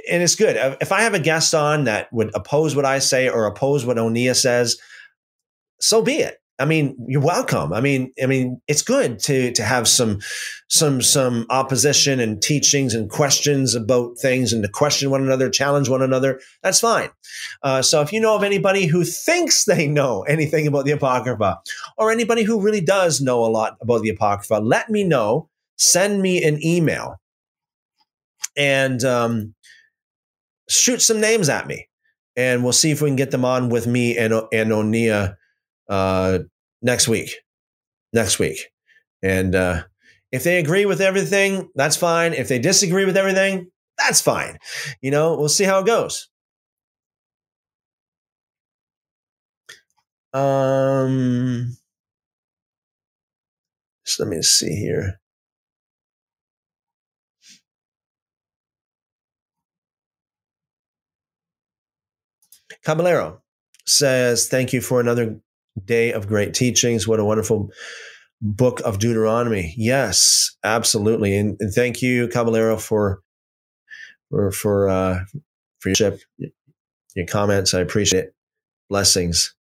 and 0.10 0.22
it's 0.24 0.36
good. 0.36 0.58
If 0.82 0.92
I 0.92 1.02
have 1.02 1.14
a 1.14 1.20
guest 1.20 1.54
on 1.54 1.86
that 1.86 2.12
would 2.12 2.32
oppose 2.36 2.76
what 2.76 2.86
I 2.86 3.00
say 3.00 3.30
or 3.30 3.46
oppose 3.46 3.86
what 3.86 3.98
Onia 3.98 4.36
says, 4.36 4.78
so 5.80 6.02
be 6.02 6.16
it. 6.16 6.42
I 6.60 6.66
mean, 6.66 6.96
you're 7.08 7.22
welcome. 7.22 7.72
I 7.72 7.82
mean, 7.82 8.12
I 8.22 8.26
mean, 8.26 8.60
it's 8.68 8.82
good 8.82 9.20
to 9.20 9.52
to 9.52 9.64
have 9.64 9.88
some 9.88 10.20
some 10.70 11.04
some 11.04 11.46
opposition 11.52 12.20
and 12.20 12.42
teachings 12.42 12.96
and 12.96 13.10
questions 13.12 13.76
about 13.76 14.18
things 14.18 14.54
and 14.54 14.64
to 14.64 14.70
question 14.70 15.12
one 15.12 15.22
another, 15.22 15.52
challenge 15.52 15.88
one 15.88 16.02
another. 16.02 16.40
That's 16.64 16.80
fine. 16.80 17.10
Uh, 17.62 17.84
so 17.84 18.02
if 18.02 18.12
you 18.12 18.20
know 18.20 18.36
of 18.36 18.44
anybody 18.44 18.88
who 18.88 19.04
thinks 19.04 19.66
they 19.66 19.88
know 19.88 20.24
anything 20.24 20.66
about 20.66 20.86
the 20.86 20.92
Apocrypha, 20.92 21.60
or 21.96 22.12
anybody 22.12 22.42
who 22.42 22.60
really 22.60 22.82
does 22.82 23.22
know 23.22 23.46
a 23.46 23.48
lot 23.48 23.78
about 23.80 24.02
the 24.02 24.10
Apocrypha, 24.10 24.56
let 24.56 24.90
me 24.90 25.04
know. 25.04 25.50
Send 25.80 26.24
me 26.24 26.44
an 26.44 26.60
email, 26.66 27.22
and 28.56 29.04
um, 29.04 29.54
shoot 30.70 31.02
some 31.02 31.20
names 31.22 31.50
at 31.50 31.68
me, 31.68 31.88
and 32.36 32.64
we'll 32.64 32.74
see 32.74 32.92
if 32.92 33.02
we 33.02 33.10
can 33.10 33.16
get 33.16 33.32
them 33.32 33.46
on 33.46 33.70
with 33.70 33.88
me 33.88 34.18
and 34.18 34.34
and 34.34 34.72
Onia 34.72 35.36
uh, 35.90 36.40
next 36.82 37.08
week. 37.08 37.32
Next 38.14 38.40
week, 38.40 38.58
and 39.22 39.54
uh, 39.54 39.84
if 40.32 40.44
they 40.44 40.60
agree 40.60 40.86
with 40.86 41.02
everything, 41.02 41.70
that's 41.76 41.96
fine. 41.98 42.34
If 42.34 42.48
they 42.48 42.60
disagree 42.60 43.06
with 43.06 43.18
everything, 43.18 43.70
that's 43.98 44.22
fine. 44.22 44.60
You 45.02 45.12
know, 45.12 45.36
we'll 45.38 45.50
see 45.50 45.66
how 45.66 45.80
it 45.80 45.86
goes. 45.86 46.30
Um, 50.34 51.78
so 54.04 54.24
let 54.24 54.30
me 54.30 54.42
see 54.42 54.76
here. 54.76 55.20
Caballero 62.88 63.42
says, 63.86 64.48
Thank 64.48 64.72
you 64.72 64.80
for 64.80 65.02
another 65.02 65.38
day 65.84 66.14
of 66.14 66.26
great 66.26 66.54
teachings. 66.54 67.06
What 67.06 67.20
a 67.20 67.26
wonderful 67.26 67.70
book 68.42 68.80
of 68.86 68.98
Deuteronomy. 68.98 69.74
Yes, 69.76 70.56
absolutely. 70.64 71.36
And, 71.36 71.58
and 71.60 71.74
thank 71.74 72.02
you, 72.02 72.30
Caballero, 72.30 72.78
for 72.78 73.20
for 74.30 74.52
for 74.52 74.88
uh, 74.88 75.20
for 75.80 75.90
your 75.90 75.96
ship, 75.96 76.22
your 77.14 77.26
comments. 77.26 77.74
I 77.74 77.82
appreciate 77.82 78.24
it. 78.24 78.36
Blessings. 78.90 79.54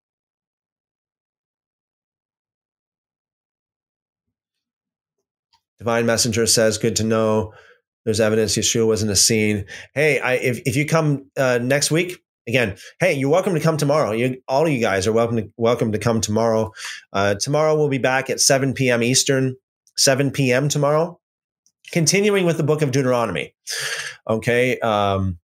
Divine 5.80 6.06
Messenger 6.06 6.46
says, 6.46 6.78
"Good 6.78 6.98
to 6.98 7.04
know." 7.04 7.54
There's 8.06 8.20
evidence 8.20 8.56
Yeshua 8.56 8.86
wasn't 8.86 9.10
Essene. 9.10 9.66
Hey, 9.96 10.20
I, 10.20 10.34
if 10.34 10.60
if 10.68 10.76
you 10.76 10.86
come 10.86 11.32
uh, 11.36 11.58
next 11.60 11.90
week, 11.90 12.20
again, 12.48 12.78
hey, 13.00 13.14
you're 13.14 13.30
welcome 13.30 13.54
to 13.54 13.60
come 13.60 13.78
tomorrow. 13.78 14.12
You, 14.12 14.42
all 14.48 14.66
of 14.66 14.72
you 14.72 14.80
guys 14.80 15.08
are 15.08 15.14
welcome 15.14 15.38
to 15.38 15.52
welcome 15.58 15.92
to 15.92 16.00
come 16.00 16.22
tomorrow. 16.22 16.72
Uh, 17.14 17.36
tomorrow 17.36 17.76
we'll 17.76 17.90
be 17.90 17.98
back 17.98 18.30
at 18.30 18.40
7 18.40 18.74
p.m. 18.74 19.04
Eastern, 19.04 19.56
7 19.98 20.32
p.m. 20.32 20.70
tomorrow, 20.70 21.20
continuing 21.92 22.46
with 22.46 22.58
the 22.58 22.64
book 22.64 22.82
of 22.82 22.92
Deuteronomy. 22.92 23.54
Okay, 24.30 24.80
um, 24.80 25.40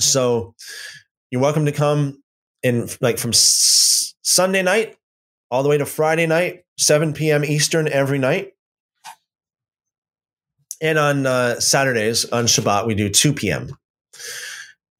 so 0.00 0.54
you're 1.30 1.42
welcome 1.42 1.66
to 1.66 1.72
come 1.72 2.22
in 2.62 2.88
like 3.00 3.18
from 3.18 3.30
s- 3.30 4.14
Sunday 4.22 4.62
night 4.62 4.96
all 5.50 5.62
the 5.62 5.68
way 5.68 5.78
to 5.78 5.86
Friday 5.86 6.26
night, 6.26 6.64
7 6.78 7.12
p.m. 7.12 7.44
Eastern 7.44 7.86
every 7.88 8.18
night. 8.18 8.52
And 10.80 10.98
on 10.98 11.26
uh, 11.26 11.60
Saturdays, 11.60 12.24
on 12.32 12.46
Shabbat, 12.46 12.86
we 12.86 12.94
do 12.94 13.08
2 13.08 13.34
p.m. 13.34 13.76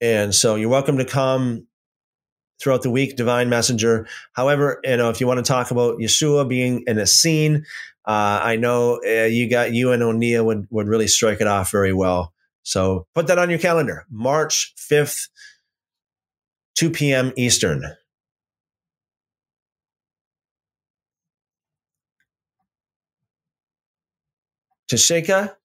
And 0.03 0.35
so 0.35 0.55
you're 0.55 0.67
welcome 0.67 0.97
to 0.97 1.05
come 1.05 1.65
throughout 2.61 2.81
the 2.81 2.89
week, 2.89 3.15
Divine 3.15 3.47
Messenger. 3.47 4.05
However, 4.33 4.81
you 4.83 4.97
know, 4.97 5.09
if 5.09 5.21
you 5.21 5.27
want 5.27 5.37
to 5.37 5.49
talk 5.49 5.71
about 5.71 5.97
Yeshua 5.99 6.45
being 6.45 6.83
in 6.87 6.99
Essene, 6.99 7.65
uh, 8.05 8.41
I 8.43 8.57
know 8.57 8.99
uh, 9.07 9.23
you 9.27 9.49
got 9.49 9.71
you 9.71 9.93
and 9.93 10.03
Onia 10.03 10.43
would 10.43 10.67
would 10.71 10.89
really 10.89 11.07
strike 11.07 11.39
it 11.39 11.47
off 11.47 11.71
very 11.71 11.93
well. 11.93 12.33
So 12.63 13.07
put 13.15 13.27
that 13.27 13.39
on 13.39 13.49
your 13.49 13.59
calendar, 13.59 14.05
March 14.11 14.73
fifth, 14.75 15.29
two 16.75 16.89
p.m. 16.89 17.31
Eastern. 17.37 17.85
Tasheka, 24.91 25.55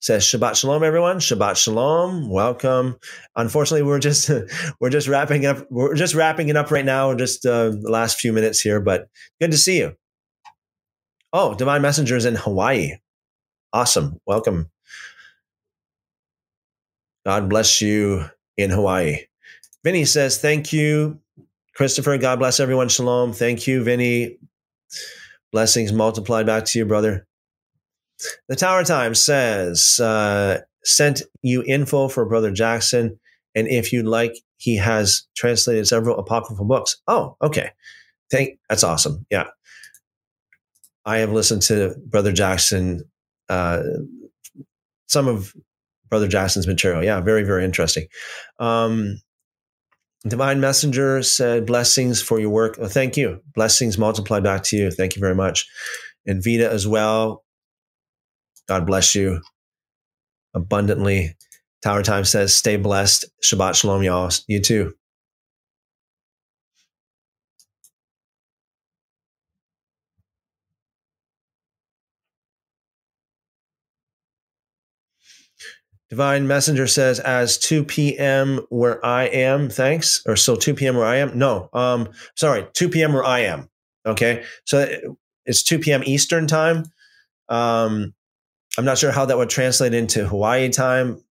says 0.00 0.24
Shabbat 0.24 0.54
Shalom, 0.56 0.82
everyone. 0.82 1.18
Shabbat 1.18 1.56
Shalom. 1.56 2.28
Welcome. 2.30 2.96
Unfortunately, 3.36 3.82
we're 3.82 3.98
just 3.98 4.30
we're 4.80 4.90
just 4.90 5.08
wrapping 5.08 5.46
up. 5.46 5.66
We're 5.70 5.94
just 5.94 6.14
wrapping 6.14 6.48
it 6.48 6.56
up 6.56 6.70
right 6.70 6.84
now. 6.84 7.14
Just 7.14 7.44
uh, 7.44 7.70
the 7.70 7.90
last 7.90 8.20
few 8.20 8.32
minutes 8.32 8.60
here, 8.60 8.80
but 8.80 9.08
good 9.40 9.50
to 9.50 9.58
see 9.58 9.78
you. 9.78 9.94
Oh, 11.32 11.54
Divine 11.54 11.82
Messenger 11.82 12.16
is 12.16 12.24
in 12.24 12.36
Hawaii. 12.36 12.92
Awesome. 13.72 14.18
Welcome. 14.26 14.70
God 17.26 17.50
bless 17.50 17.82
you 17.82 18.24
in 18.56 18.70
Hawaii. 18.70 19.18
Vinny 19.84 20.06
says, 20.06 20.38
Thank 20.38 20.72
you, 20.72 21.20
Christopher. 21.76 22.16
God 22.16 22.38
bless 22.38 22.60
everyone. 22.60 22.88
Shalom. 22.88 23.34
Thank 23.34 23.66
you, 23.66 23.84
Vinny. 23.84 24.38
Blessings 25.52 25.92
multiplied 25.92 26.46
back 26.46 26.64
to 26.66 26.78
you, 26.78 26.86
brother. 26.86 27.27
The 28.48 28.56
Tower 28.56 28.84
Times 28.84 29.20
says, 29.20 30.00
uh, 30.00 30.60
Sent 30.84 31.22
you 31.42 31.62
info 31.64 32.08
for 32.08 32.24
Brother 32.24 32.50
Jackson. 32.50 33.18
And 33.54 33.66
if 33.68 33.92
you'd 33.92 34.06
like, 34.06 34.34
he 34.56 34.76
has 34.76 35.26
translated 35.36 35.86
several 35.86 36.18
apocryphal 36.18 36.64
books. 36.64 36.96
Oh, 37.06 37.36
okay. 37.42 37.70
Thank 38.30 38.58
that's 38.68 38.84
awesome. 38.84 39.26
Yeah. 39.30 39.48
I 41.04 41.18
have 41.18 41.32
listened 41.32 41.62
to 41.62 41.94
Brother 42.06 42.32
Jackson, 42.32 43.02
uh, 43.48 43.82
some 45.08 45.26
of 45.26 45.54
Brother 46.08 46.28
Jackson's 46.28 46.66
material. 46.66 47.02
Yeah, 47.02 47.20
very, 47.20 47.44
very 47.44 47.64
interesting. 47.64 48.06
Um, 48.58 49.20
Divine 50.26 50.60
Messenger 50.60 51.22
said, 51.22 51.66
Blessings 51.66 52.20
for 52.20 52.38
your 52.38 52.50
work. 52.50 52.76
Oh, 52.80 52.88
thank 52.88 53.16
you. 53.16 53.40
Blessings 53.54 53.98
multiplied 53.98 54.42
back 54.42 54.64
to 54.64 54.76
you. 54.76 54.90
Thank 54.90 55.16
you 55.16 55.20
very 55.20 55.34
much. 55.34 55.66
And 56.26 56.42
Vita 56.42 56.70
as 56.70 56.86
well. 56.86 57.44
God 58.68 58.86
bless 58.86 59.14
you 59.14 59.40
abundantly. 60.54 61.36
Tower 61.82 62.02
Time 62.02 62.24
says, 62.24 62.54
Stay 62.54 62.76
blessed. 62.76 63.24
Shabbat 63.42 63.74
Shalom, 63.74 64.02
y'all. 64.02 64.30
You 64.46 64.60
too. 64.60 64.94
Divine 76.10 76.46
Messenger 76.46 76.86
says, 76.86 77.20
as 77.20 77.58
2 77.58 77.84
p.m. 77.84 78.60
where 78.70 79.04
I 79.04 79.24
am, 79.24 79.68
thanks. 79.68 80.22
Or 80.26 80.36
so 80.36 80.56
2 80.56 80.74
p.m. 80.74 80.96
where 80.96 81.04
I 81.06 81.16
am? 81.16 81.38
No, 81.38 81.68
um, 81.74 82.08
sorry, 82.34 82.66
2 82.72 82.88
p.m. 82.88 83.12
where 83.12 83.24
I 83.24 83.40
am. 83.40 83.68
Okay. 84.06 84.44
So 84.64 84.88
it's 85.44 85.62
2 85.62 85.78
p.m. 85.80 86.02
Eastern 86.06 86.46
time. 86.46 86.84
Um, 87.50 88.14
I'm 88.78 88.84
not 88.84 88.96
sure 88.96 89.12
how 89.12 89.26
that 89.26 89.36
would 89.36 89.50
translate 89.50 89.92
into 89.92 90.26
Hawaii 90.26 90.70
time. 90.70 91.22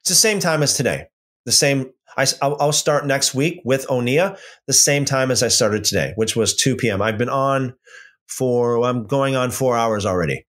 It's 0.00 0.08
the 0.08 0.14
same 0.14 0.40
time 0.40 0.62
as 0.62 0.76
today. 0.76 1.06
The 1.46 1.52
same. 1.52 1.92
I, 2.16 2.26
I'll 2.42 2.72
start 2.72 3.06
next 3.06 3.34
week 3.34 3.62
with 3.64 3.86
Onia 3.86 4.36
the 4.66 4.72
same 4.72 5.04
time 5.04 5.30
as 5.30 5.42
I 5.42 5.48
started 5.48 5.84
today, 5.84 6.12
which 6.16 6.34
was 6.34 6.56
2 6.56 6.76
p.m. 6.76 7.00
I've 7.00 7.16
been 7.16 7.28
on 7.28 7.74
for, 8.26 8.84
I'm 8.84 9.06
going 9.06 9.36
on 9.36 9.52
four 9.52 9.76
hours 9.76 10.04
already 10.04 10.44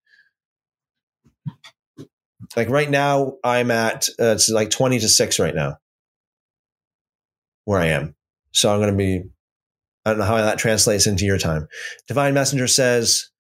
like 2.56 2.70
right 2.70 2.90
now 2.90 3.34
i'm 3.44 3.72
at 3.72 4.08
uh, 4.20 4.34
it's 4.34 4.50
like 4.50 4.70
20 4.70 5.00
to 5.00 5.10
6 5.10 5.40
right 5.40 5.56
now 5.56 5.78
where 7.66 7.80
i 7.80 7.88
am 7.88 8.16
so 8.52 8.72
i'm 8.72 8.80
going 8.80 8.92
to 8.92 8.98
be 8.98 9.24
i 10.06 10.10
don't 10.10 10.20
know 10.20 10.26
how 10.26 10.38
that 10.38 10.58
translates 10.58 11.08
into 11.08 11.26
your 11.26 11.38
time 11.38 11.68
divine 12.08 12.34
messenger 12.34 12.68
says 12.68 13.31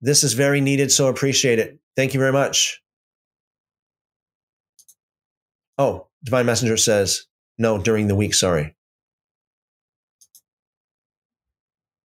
this 0.00 0.24
is 0.24 0.32
very 0.32 0.60
needed 0.60 0.90
so 0.90 1.08
appreciate 1.08 1.58
it 1.58 1.78
thank 1.96 2.14
you 2.14 2.20
very 2.20 2.32
much 2.32 2.82
oh 5.78 6.06
divine 6.24 6.46
messenger 6.46 6.76
says 6.76 7.26
no 7.58 7.78
during 7.78 8.08
the 8.08 8.14
week 8.14 8.34
sorry 8.34 8.74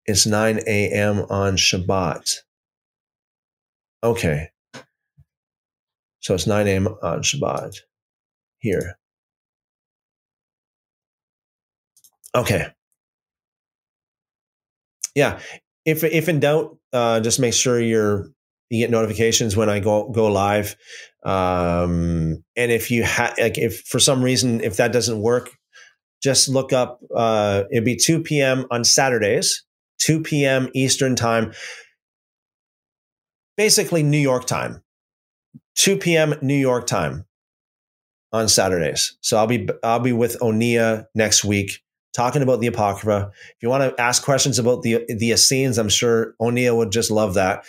it's 0.07 0.27
9 0.27 0.61
a.m 0.67 1.21
on 1.31 1.57
shabbat 1.57 2.39
okay 4.03 4.53
so 6.23 6.35
it's 6.35 6.47
9 6.47 6.69
a.m. 6.69 6.87
on 7.03 7.23
Shabbat 7.23 7.79
here. 8.59 8.97
Okay. 12.35 12.69
Yeah. 15.17 15.41
If, 15.85 16.05
if 16.05 16.29
in 16.29 16.41
doubt, 16.41 16.79
uh, 16.93 17.21
just 17.21 17.41
make 17.41 17.55
sure 17.55 17.81
you're 17.81 18.29
you 18.73 18.79
get 18.79 18.91
notifications 18.91 19.55
when 19.55 19.69
I 19.69 19.81
go 19.81 20.09
go 20.09 20.33
live. 20.33 20.77
Um, 21.25 22.43
and 22.57 22.73
if 22.73 22.91
you 22.91 23.03
have 23.03 23.35
like 23.39 23.59
if 23.59 23.83
for 23.83 23.99
some 23.99 24.23
reason 24.23 24.63
if 24.63 24.79
that 24.79 24.93
doesn't 24.93 25.21
work, 25.21 25.51
just 26.23 26.49
look 26.49 26.73
up. 26.73 27.01
Uh, 27.15 27.65
it'd 27.71 27.85
be 27.85 27.97
2 27.97 28.23
p.m. 28.23 28.65
on 28.71 28.83
Saturdays, 28.83 29.63
2 29.99 30.23
p.m. 30.23 30.71
Eastern 30.75 31.17
time, 31.17 31.53
basically 33.59 34.03
New 34.03 34.19
York 34.19 34.47
time. 34.47 34.83
2 35.77 35.99
p.m. 35.99 36.35
New 36.41 36.57
York 36.57 36.87
time 36.87 37.27
on 38.33 38.49
Saturdays. 38.49 39.19
So 39.21 39.37
I'll 39.37 39.47
be 39.47 39.69
I'll 39.83 40.01
be 40.01 40.13
with 40.13 40.41
Onia 40.41 41.07
next 41.15 41.45
week 41.45 41.82
talking 42.13 42.43
about 42.43 42.61
the 42.61 42.67
Apocrypha. 42.67 43.31
If 43.33 43.57
you 43.63 43.69
want 43.69 43.83
to 43.97 44.03
ask 44.03 44.23
questions 44.23 44.59
about 44.59 44.83
the 44.83 45.05
the 45.09 45.31
Essenes, 45.31 45.79
I'm 45.79 45.89
sure 45.89 46.35
Onia 46.41 46.77
would 46.77 46.93
just 46.93 47.11
love 47.11 47.35
that. 47.35 47.65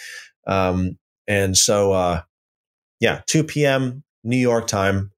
Um, 0.47 0.97
and 1.27 1.57
so 1.57 1.93
uh, 1.93 2.21
yeah, 2.99 3.21
2 3.27 3.43
p.m. 3.43 4.03
New 4.23 4.37
York 4.37 4.67
time, 4.67 5.11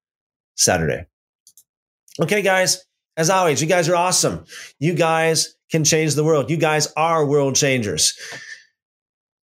Saturday. 0.55 1.05
Okay, 2.19 2.41
guys. 2.41 2.83
As 3.17 3.29
always, 3.29 3.61
you 3.61 3.67
guys 3.67 3.87
are 3.87 3.95
awesome. 3.95 4.43
You 4.77 4.93
guys 4.93 5.55
can 5.71 5.85
change 5.85 6.15
the 6.15 6.23
world. 6.23 6.49
You 6.49 6.57
guys 6.57 6.91
are 6.97 7.25
world 7.25 7.55
changers. 7.55 8.17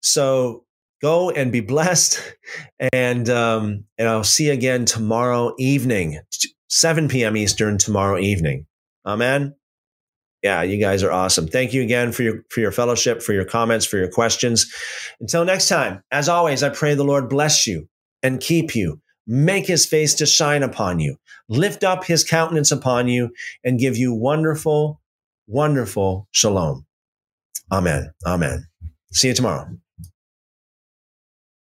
So 0.01 0.63
go 1.01 1.29
and 1.31 1.51
be 1.51 1.59
blessed. 1.59 2.21
And 2.93 3.29
um, 3.29 3.85
and 3.97 4.07
I'll 4.07 4.23
see 4.23 4.47
you 4.47 4.53
again 4.53 4.85
tomorrow 4.85 5.53
evening, 5.57 6.19
7 6.69 7.07
p.m. 7.07 7.35
Eastern 7.35 7.77
tomorrow 7.77 8.19
evening. 8.19 8.67
Amen. 9.05 9.55
Yeah, 10.47 10.61
you 10.61 10.77
guys 10.77 11.03
are 11.03 11.11
awesome. 11.11 11.45
Thank 11.45 11.73
you 11.73 11.81
again 11.81 12.13
for 12.13 12.23
your 12.23 12.45
for 12.47 12.61
your 12.61 12.71
fellowship, 12.71 13.21
for 13.21 13.33
your 13.33 13.43
comments, 13.43 13.85
for 13.85 13.97
your 13.97 14.07
questions. 14.07 14.73
Until 15.19 15.43
next 15.43 15.67
time, 15.67 16.01
as 16.09 16.29
always, 16.29 16.63
I 16.63 16.69
pray 16.69 16.95
the 16.95 17.03
Lord 17.03 17.27
bless 17.27 17.67
you 17.67 17.89
and 18.23 18.39
keep 18.39 18.73
you, 18.73 19.01
make 19.27 19.67
his 19.67 19.85
face 19.85 20.13
to 20.15 20.25
shine 20.25 20.63
upon 20.63 21.01
you, 21.01 21.17
lift 21.49 21.83
up 21.83 22.05
his 22.05 22.23
countenance 22.23 22.71
upon 22.71 23.09
you, 23.09 23.31
and 23.65 23.77
give 23.77 23.97
you 23.97 24.13
wonderful, 24.13 25.01
wonderful 25.47 26.29
shalom. 26.31 26.85
Amen. 27.69 28.13
Amen. 28.25 28.67
See 29.11 29.27
you 29.27 29.33
tomorrow. 29.33 29.67